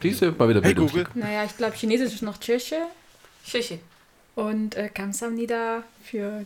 Du, 0.00 0.08
mal 0.38 0.48
wieder 0.48 0.60
Hey. 0.62 0.74
Google. 0.74 1.06
Naja, 1.14 1.44
ich 1.44 1.56
glaube, 1.56 1.76
Chinesisch 1.76 2.14
ist 2.14 2.22
noch 2.22 2.38
Tschüsche 2.38 2.86
Shishi. 3.46 3.78
und 4.34 4.74
äh, 4.74 4.88
Kamsamnida 4.88 5.82
für 6.04 6.44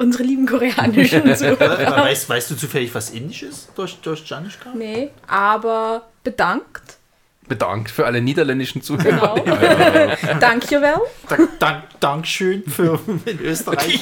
unsere 0.00 0.24
lieben 0.24 0.46
koreanischen 0.46 1.34
Zuhörer. 1.36 2.04
weißt, 2.04 2.28
weißt 2.28 2.50
du 2.50 2.56
zufällig, 2.56 2.94
was 2.94 3.10
Indisch 3.10 3.42
ist 3.42 3.70
durch, 3.76 3.96
durch 4.00 4.26
Janishka? 4.26 4.70
Nee, 4.74 5.10
aber 5.28 6.08
bedankt. 6.24 6.96
Bedankt 7.46 7.90
für 7.90 8.06
alle 8.06 8.20
niederländischen 8.20 8.80
Zuhörer. 8.80 9.34
Genau. 9.34 10.38
Danke 10.40 10.80
well. 10.80 11.00
Dank, 11.28 11.58
Dank, 11.58 11.84
Dankeschön 11.98 12.62
für 12.64 12.98
in 13.26 13.40
Österreich. 13.40 14.00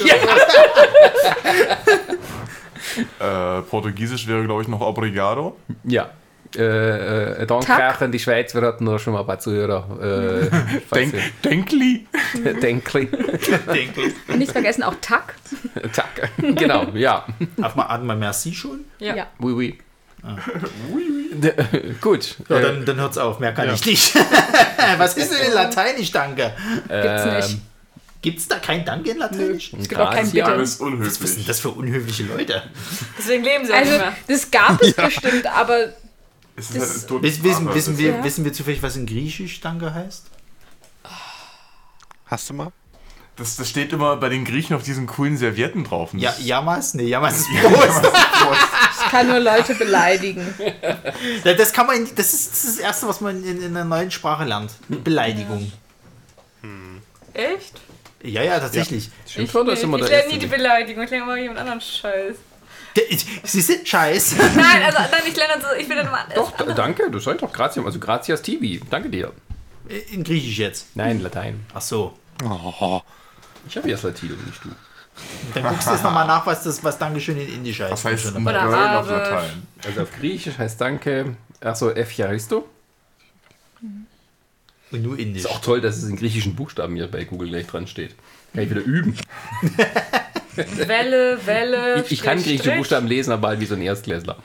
Äh, 3.19 3.61
Portugiesisch 3.63 4.27
wäre, 4.27 4.43
glaube 4.45 4.61
ich, 4.61 4.67
noch 4.67 4.81
Obrigado. 4.81 5.57
Ja. 5.83 6.09
Äh, 6.55 7.41
äh, 7.43 7.45
Danke 7.45 7.65
Tack. 7.65 8.01
an 8.01 8.11
die 8.11 8.17
Schweiz, 8.19 8.55
wir 8.55 8.61
hatten 8.63 8.83
noch 8.83 8.97
schon 8.99 9.13
mal 9.13 9.19
ein 9.21 9.25
paar 9.27 9.39
Zuhörer. 9.39 9.85
Äh, 10.01 10.49
Denk, 10.95 11.13
Denkli. 11.45 12.07
Denkli. 12.61 13.07
Denke. 13.73 14.01
Und 14.27 14.39
nicht 14.39 14.51
vergessen 14.51 14.83
auch 14.83 14.95
Tak. 15.01 15.35
Zack. 15.93 16.29
Genau, 16.41 16.87
ja. 16.93 17.25
Hat 17.61 17.75
man, 17.75 18.05
man 18.05 18.19
Merci 18.19 18.53
schon? 18.53 18.81
Ja. 18.99 19.15
Ja. 19.15 19.27
Oui, 19.39 19.53
oui. 19.53 19.77
D- 21.31 21.53
Gut. 22.01 22.35
Ja, 22.49 22.57
äh, 22.57 22.61
dann, 22.61 22.85
dann 22.85 22.99
hört's 22.99 23.17
auf. 23.17 23.39
Mehr 23.39 23.53
kann 23.53 23.73
ich 23.73 23.85
nicht. 23.85 24.15
Was 24.97 25.15
ist 25.15 25.31
denn 25.31 25.47
in 25.47 25.53
Lateinisch, 25.53 26.11
danke? 26.11 26.51
Gibt's 26.89 27.23
ähm, 27.25 27.35
nicht. 27.37 27.57
Gibt's 28.21 28.47
da 28.49 28.57
kein 28.57 28.83
Danke 28.83 29.11
in 29.11 29.17
Lateinisch? 29.17 29.71
Es 29.79 29.87
gibt 29.87 30.01
auch 30.01 30.11
kein. 30.13 30.29
Bitte. 30.29 30.45
Alles 30.45 30.71
Was 30.71 30.77
sind 30.79 30.87
unhöflich. 30.93 31.45
das 31.45 31.59
für 31.61 31.69
unhöfliche 31.69 32.23
Leute? 32.23 32.63
Deswegen 33.17 33.43
leben 33.45 33.65
sie 33.65 33.71
auch 33.71 33.77
Also, 33.77 33.91
nicht 33.91 34.01
mehr. 34.01 34.13
das 34.27 34.51
gab 34.51 34.81
es 34.81 34.93
bestimmt, 34.93 35.45
aber 35.45 35.93
Es 36.59 36.67
Das- 36.69 36.95
ist 36.95 37.09
halt 37.09 37.21
Wissen, 37.23 37.43
wissen, 37.43 37.73
wissen, 37.73 37.97
wir, 37.97 38.09
Ja. 38.17 38.23
wissen 38.23 38.43
wir 38.45 38.53
zufällig, 38.53 38.83
was 38.83 38.95
in 38.95 39.05
Griechisch 39.05 39.61
Danke 39.61 39.93
heißt? 39.93 40.25
Hast 42.25 42.49
du 42.49 42.53
mal? 42.53 42.71
das, 43.37 43.55
das 43.55 43.69
steht 43.69 43.93
immer 43.93 44.17
bei 44.17 44.27
den 44.27 44.43
Griechen 44.43 44.75
auf 44.75 44.83
diesen 44.83 45.07
coolen 45.07 45.37
Servietten 45.37 45.85
drauf. 45.85 46.09
Ja, 46.13 46.35
Yamas? 46.39 46.93
Nee, 46.93 47.03
Yamas 47.05 47.37
ist 47.39 47.47
Prost. 47.61 48.01
ich 49.05 49.09
kann 49.11 49.27
nur 49.27 49.39
Leute 49.39 49.75
beleidigen. 49.75 50.53
Ja, 51.45 51.53
Das 51.53 51.71
kann 51.71 51.87
man, 51.87 51.95
in- 52.05 52.15
das 52.15 52.33
ist 52.33 52.51
das, 52.51 52.63
ist 52.65 52.77
das 52.77 52.83
Erste, 52.83 53.07
was 53.07 53.21
man 53.21 53.41
in, 53.41 53.61
in 53.61 53.77
einer 53.77 53.85
neuen 53.85 54.11
Sprache 54.11 54.43
lernt. 54.43 54.71
Beleidigung. 54.89 55.71
Echt? 57.33 57.79
Ja, 58.23 58.43
ja, 58.43 58.59
tatsächlich. 58.59 59.09
Ist 59.25 59.37
immer 59.37 59.97
ich 59.99 60.05
der 60.07 60.17
lerne 60.17 60.33
nie 60.33 60.39
die. 60.39 60.47
Beleidigung, 60.47 61.03
ich 61.05 61.09
lerne 61.09 61.23
immer 61.23 61.37
jemand 61.37 61.59
anderen 61.59 61.79
Scheiß. 61.79 62.35
Sie 63.43 63.61
sind 63.61 63.87
scheiß. 63.87 64.35
Nein, 64.55 64.83
also 64.83 64.97
nein, 64.99 65.21
ich 65.27 65.35
lerne 65.35 65.61
so, 65.61 65.67
ich 65.79 65.87
will 65.87 65.95
dann 65.97 66.07
immer. 66.07 66.25
Doch, 66.35 66.51
danke, 66.75 67.09
du 67.09 67.19
sollst 67.19 67.43
doch 67.43 67.51
Gratiam, 67.53 67.85
also 67.85 67.99
Gratias 67.99 68.41
TV. 68.41 68.83
Danke 68.89 69.09
dir. 69.09 69.31
In 70.11 70.23
Griechisch 70.23 70.57
jetzt. 70.57 70.95
Nein, 70.95 71.21
Latein. 71.21 71.65
Ach 71.73 71.81
so. 71.81 72.17
Oh, 72.43 73.01
Ich 73.67 73.75
habe 73.77 73.89
erst 73.89 74.03
Latino, 74.03 74.35
nicht 74.45 74.63
du. 74.63 74.69
Dann 75.53 75.63
guckst 75.63 75.87
du 75.87 75.91
jetzt 75.91 76.03
nochmal 76.03 76.25
nach, 76.27 76.45
was 76.45 76.63
das 76.63 76.83
was 76.83 76.97
Dankeschön 76.97 77.37
in 77.39 77.47
Indisch 77.55 77.79
heißt. 77.81 77.91
Was 77.91 78.05
heißt 78.05 78.23
Schon 78.23 78.37
ein 78.37 78.45
dabei. 78.45 78.67
Oder 78.67 78.69
Girl 78.69 78.97
auf. 78.97 79.09
Latein? 79.09 79.67
Also 79.85 80.01
auf 80.01 80.11
Griechisch 80.17 80.57
heißt 80.57 80.79
Danke, 80.79 81.35
achso, 81.61 81.89
Efcharisto. 81.89 82.67
Und 84.91 85.03
nur 85.03 85.19
indisch. 85.19 85.43
Ist 85.43 85.51
auch 85.51 85.61
toll, 85.61 85.81
dass 85.81 85.97
es 85.97 86.05
in 86.09 86.15
griechischen 86.15 86.55
Buchstaben 86.55 86.95
hier 86.95 87.07
bei 87.07 87.23
Google 87.25 87.49
gleich 87.49 87.67
dran 87.67 87.85
steht. 87.87 88.15
Kann 88.53 88.63
ich 88.63 88.69
wieder 88.69 88.81
üben. 88.81 89.15
Welle, 90.55 91.39
Welle. 91.45 92.03
Ich, 92.05 92.11
ich 92.13 92.21
kann 92.21 92.41
griechische. 92.41 92.71
Buchstaben 92.75 93.07
lesen, 93.07 93.31
aber 93.31 93.49
halt 93.49 93.59
wie 93.59 93.65
so 93.65 93.75
ein 93.75 93.81
Erstklässler. 93.81 94.37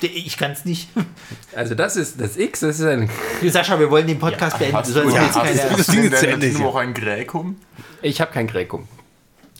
Ich 0.00 0.36
kann 0.36 0.50
es 0.50 0.64
nicht. 0.66 0.88
Also 1.56 1.74
das 1.74 1.96
ist 1.96 2.20
das 2.20 2.36
X, 2.36 2.60
das 2.60 2.78
ist 2.80 2.84
ein. 2.86 3.08
Sascha, 3.48 3.78
wir 3.78 3.90
wollen 3.90 4.06
den 4.06 4.18
Podcast 4.18 4.58
beenden. 4.58 4.72
Du 4.72 4.78
Hast 4.80 4.88
sollst 4.88 5.16
du, 5.16 5.20
jetzt 5.20 5.34
hast, 5.34 5.46
keine. 5.46 5.62
hast 5.70 5.78
das 5.78 5.86
du 5.86 5.92
Ding 5.92 6.12
ist 6.12 6.18
zu 6.20 6.26
Ende 6.28 6.48
Team 6.48 6.56
hier. 6.58 6.66
auch 6.66 6.76
ein 6.76 6.92
Gräkum? 6.92 7.56
Ich 8.02 8.20
habe 8.20 8.30
kein 8.32 8.46
Gräkum. 8.46 8.86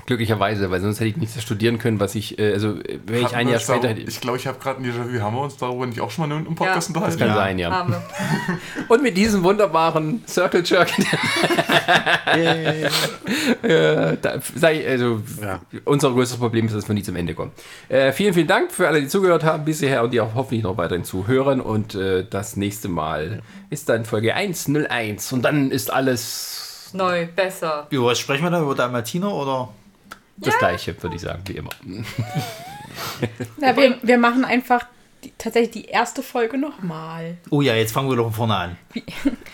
Glücklicherweise, 0.06 0.70
weil 0.70 0.80
sonst 0.82 1.00
hätte 1.00 1.08
ich 1.10 1.16
nichts 1.16 1.40
studieren 1.42 1.78
können, 1.78 1.98
was 1.98 2.14
ich, 2.14 2.38
äh, 2.38 2.52
also 2.52 2.76
wäre 3.06 3.22
ich 3.22 3.34
ein 3.34 3.48
Jahr 3.48 3.58
später. 3.58 3.80
darüber- 3.80 4.00
hätte- 4.00 4.10
Ich 4.10 4.20
glaube, 4.20 4.36
ich 4.38 4.46
habe 4.46 4.58
gerade 4.58 4.82
ein 4.82 4.84
Déjà-vu. 4.84 5.20
Haben 5.20 5.36
wir 5.36 5.42
uns 5.42 5.56
darüber 5.56 5.86
nicht 5.86 6.00
auch 6.00 6.10
schon 6.10 6.28
mal 6.28 6.36
im 6.36 6.54
Podcast 6.54 6.88
Ja. 6.90 6.94
unterhalten? 6.94 7.18
Kann 7.18 7.28
Ja. 7.28 7.34
sein, 7.34 7.58
ja. 7.58 7.70
Haben 7.70 7.92
wir. 7.92 8.02
Und 8.88 9.02
mit 9.02 9.16
diesem 9.16 9.42
wunderbaren 9.42 10.22
Circle 10.26 10.62
Jerk, 10.64 10.90
äh, 12.26 12.88
da, 14.20 14.34
sei, 14.54 14.86
also, 14.88 15.20
Ja. 15.40 15.60
unser 15.84 16.10
größtes 16.12 16.38
Problem 16.38 16.66
ist, 16.66 16.74
dass 16.74 16.88
wir 16.88 16.94
nie 16.94 17.02
zum 17.02 17.16
Ende 17.16 17.34
kommen. 17.34 17.52
Äh, 17.88 18.12
vielen, 18.12 18.34
vielen 18.34 18.46
Dank 18.46 18.72
für 18.72 18.88
alle, 18.88 19.00
die 19.00 19.08
zugehört 19.08 19.44
haben 19.44 19.64
bisher 19.64 20.02
und 20.02 20.12
die 20.12 20.20
auch 20.20 20.34
hoffentlich 20.34 20.62
noch 20.62 20.76
weiterhin 20.76 21.04
zuhören. 21.04 21.60
Und 21.60 21.94
äh, 21.94 22.24
das 22.28 22.56
nächste 22.56 22.88
Mal 22.88 23.42
ist 23.70 23.88
dann 23.88 24.04
Folge 24.04 24.34
101 24.34 25.32
und 25.32 25.42
dann 25.42 25.70
ist 25.70 25.92
alles 25.92 26.90
Neu, 26.92 27.26
besser. 27.26 27.86
Über 27.90 28.06
was 28.06 28.18
sprechen 28.18 28.44
wir 28.44 28.50
da? 28.50 28.60
Über 28.60 28.74
Dalmatiner 28.74 29.32
oder? 29.32 29.68
Das 30.36 30.58
Gleiche, 30.58 31.00
würde 31.02 31.16
ich 31.16 31.22
sagen, 31.22 31.42
wie 31.46 31.56
immer. 31.56 31.70
Ja, 33.60 33.76
wir, 33.76 33.98
wir 34.02 34.18
machen 34.18 34.44
einfach 34.44 34.86
die, 35.24 35.32
tatsächlich 35.38 35.70
die 35.72 35.84
erste 35.86 36.22
Folge 36.22 36.58
nochmal. 36.58 37.36
Oh 37.50 37.62
ja, 37.62 37.74
jetzt 37.74 37.92
fangen 37.92 38.08
wir 38.08 38.16
doch 38.16 38.24
von 38.24 38.32
vorne 38.32 38.56
an. 38.56 38.76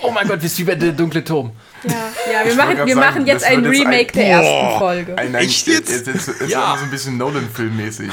Oh 0.02 0.10
mein 0.10 0.28
Gott, 0.28 0.42
wisst 0.42 0.58
ihr, 0.58 0.66
wie 0.66 0.70
bei 0.70 0.74
der 0.76 0.92
dunkle 0.92 1.24
Turm? 1.24 1.52
Ja, 1.84 1.92
ja 2.30 2.44
wir, 2.44 2.50
Ich 2.50 2.56
machen, 2.56 2.76
wir 2.76 2.94
grad 2.94 2.96
machen 2.96 3.14
sagen, 3.14 3.26
jetzt 3.26 3.44
ein 3.44 3.64
wird 3.64 3.74
jetzt 3.74 3.86
ein- 3.86 3.92
Remake 3.92 4.12
der 4.12 4.26
ersten 4.26 4.78
Folge. 4.78 5.18
Ein, 5.18 5.28
ein, 5.28 5.34
Echt 5.36 5.66
jetzt? 5.66 5.90
Jetzt, 5.90 6.06
jetzt, 6.06 6.28
jetzt 6.40 6.50
Ja. 6.50 6.72
ja. 6.72 6.76
so 6.78 6.84
ein 6.84 6.90
bisschen 6.90 7.16
Nolan-Film-mäßig. 7.16 8.10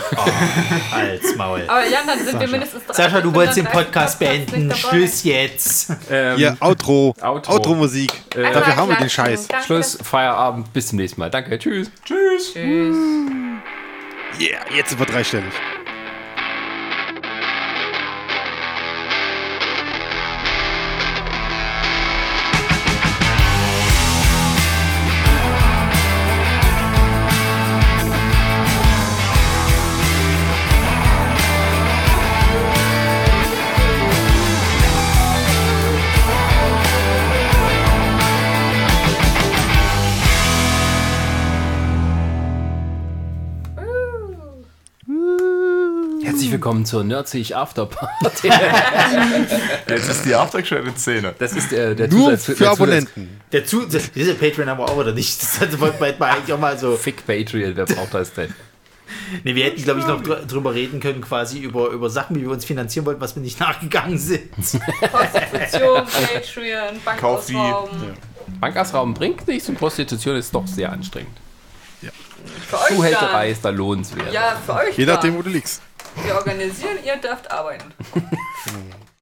Als 0.92 1.36
Maul. 1.36 1.64
Aber 1.68 1.86
Jan, 1.86 2.08
dann 2.08 2.26
sind 2.26 2.40
wir 2.40 2.48
mindestens 2.48 2.86
drei. 2.86 2.94
Sascha, 2.94 3.22
du 3.22 3.34
wolltest 3.34 3.58
den 3.58 3.66
35 3.66 3.92
Podcast 3.92 4.20
beenden. 4.20 4.76
Schluss 4.76 5.24
jetzt. 5.24 5.92
Ähm, 6.10 6.38
Hier, 6.38 6.58
Outro. 6.60 7.14
Outro. 7.22 7.54
Outro-Musik. 7.54 8.12
Einmal 8.36 8.54
Dafür 8.54 8.76
haben 8.76 8.90
wir 8.90 8.96
den. 8.98 9.10
Scheiß. 9.10 9.48
Danke. 9.48 9.66
Schluss, 9.66 9.98
Feierabend, 10.02 10.72
bis 10.74 10.88
zum 10.88 10.98
nächsten 11.00 11.20
Mal. 11.20 11.30
Danke, 11.30 11.58
tschüss. 11.58 11.90
Tschüss. 12.06 12.54
Tschüss. 12.54 12.96
Yeah, 14.40 14.60
jetzt 14.76 14.90
sind 14.90 15.00
wir 15.00 15.06
dreistellig. 15.06 15.54
Willkommen 46.68 46.86
zur 46.86 47.06
Nerdzig 47.06 47.56
Afterparty. 47.56 48.50
Jetzt 49.90 50.10
ist 50.10 50.26
die 50.26 50.36
Aftercredit-Szene. 50.36 51.34
Das 51.40 51.54
ist 51.54 51.72
der, 51.72 51.96
der 51.96 52.10
Nur 52.10 52.32
Zusatz- 52.32 52.44
für 52.44 52.52
der 52.56 52.58
Zusatz- 52.58 52.72
Abonnenten. 52.74 53.42
Der 53.54 53.64
zu, 53.66 53.86
das- 53.86 54.12
diese 54.12 54.34
Patreon 54.36 54.70
haben 54.70 54.78
wir 54.80 54.84
auch 54.90 55.00
wieder 55.00 55.14
nicht. 55.14 55.42
Das 55.42 55.56
sollte 55.60 55.78
man 55.78 55.94
eigentlich 55.94 56.52
auch 56.54 56.60
mal 56.60 56.78
so. 56.78 56.98
Fick 56.98 57.26
Patreon, 57.26 57.74
wer 57.78 57.86
braucht 57.86 58.14
das 58.14 58.34
denn? 58.34 58.54
Nee, 59.46 59.56
wir 59.56 59.64
hätten, 59.64 59.82
glaube 59.82 60.02
ich, 60.02 60.06
noch 60.08 60.22
dr 60.22 60.46
drüber 60.46 60.74
reden 60.74 61.00
können, 61.00 61.22
quasi 61.22 61.60
über, 61.60 61.88
über 61.92 62.10
Sachen, 62.10 62.36
wie 62.36 62.42
wir 62.42 62.50
uns 62.52 62.66
finanzieren 62.66 63.06
wollten, 63.06 63.22
was 63.22 63.34
wir 63.34 63.42
nicht 63.44 63.58
nachgegangen 63.62 64.18
sind. 64.18 64.52
Prostitution, 64.52 66.06
Patreon. 66.06 67.00
Bankausraum. 67.06 67.90
Bankausraum 68.60 69.14
bringt 69.14 69.48
nichts 69.48 69.70
und 69.70 69.78
Prostitution 69.78 70.36
ist 70.36 70.54
doch 70.54 70.68
sehr 70.68 70.92
anstrengend. 70.92 71.38
Für 72.70 72.78
euch 72.82 72.88
Zuhälterei 72.90 73.52
ist 73.52 73.64
da 73.64 73.70
lohnenswert. 73.70 74.34
Ja, 74.34 74.58
für 74.66 74.74
euch 74.74 74.98
Je 74.98 75.06
nachdem, 75.06 75.38
wo 75.38 75.42
du 75.42 75.50
liegst. 75.50 75.82
Wir 76.24 76.36
organisieren, 76.36 76.98
ihr 77.04 77.18
dürft 77.18 77.50
arbeiten. 77.52 77.94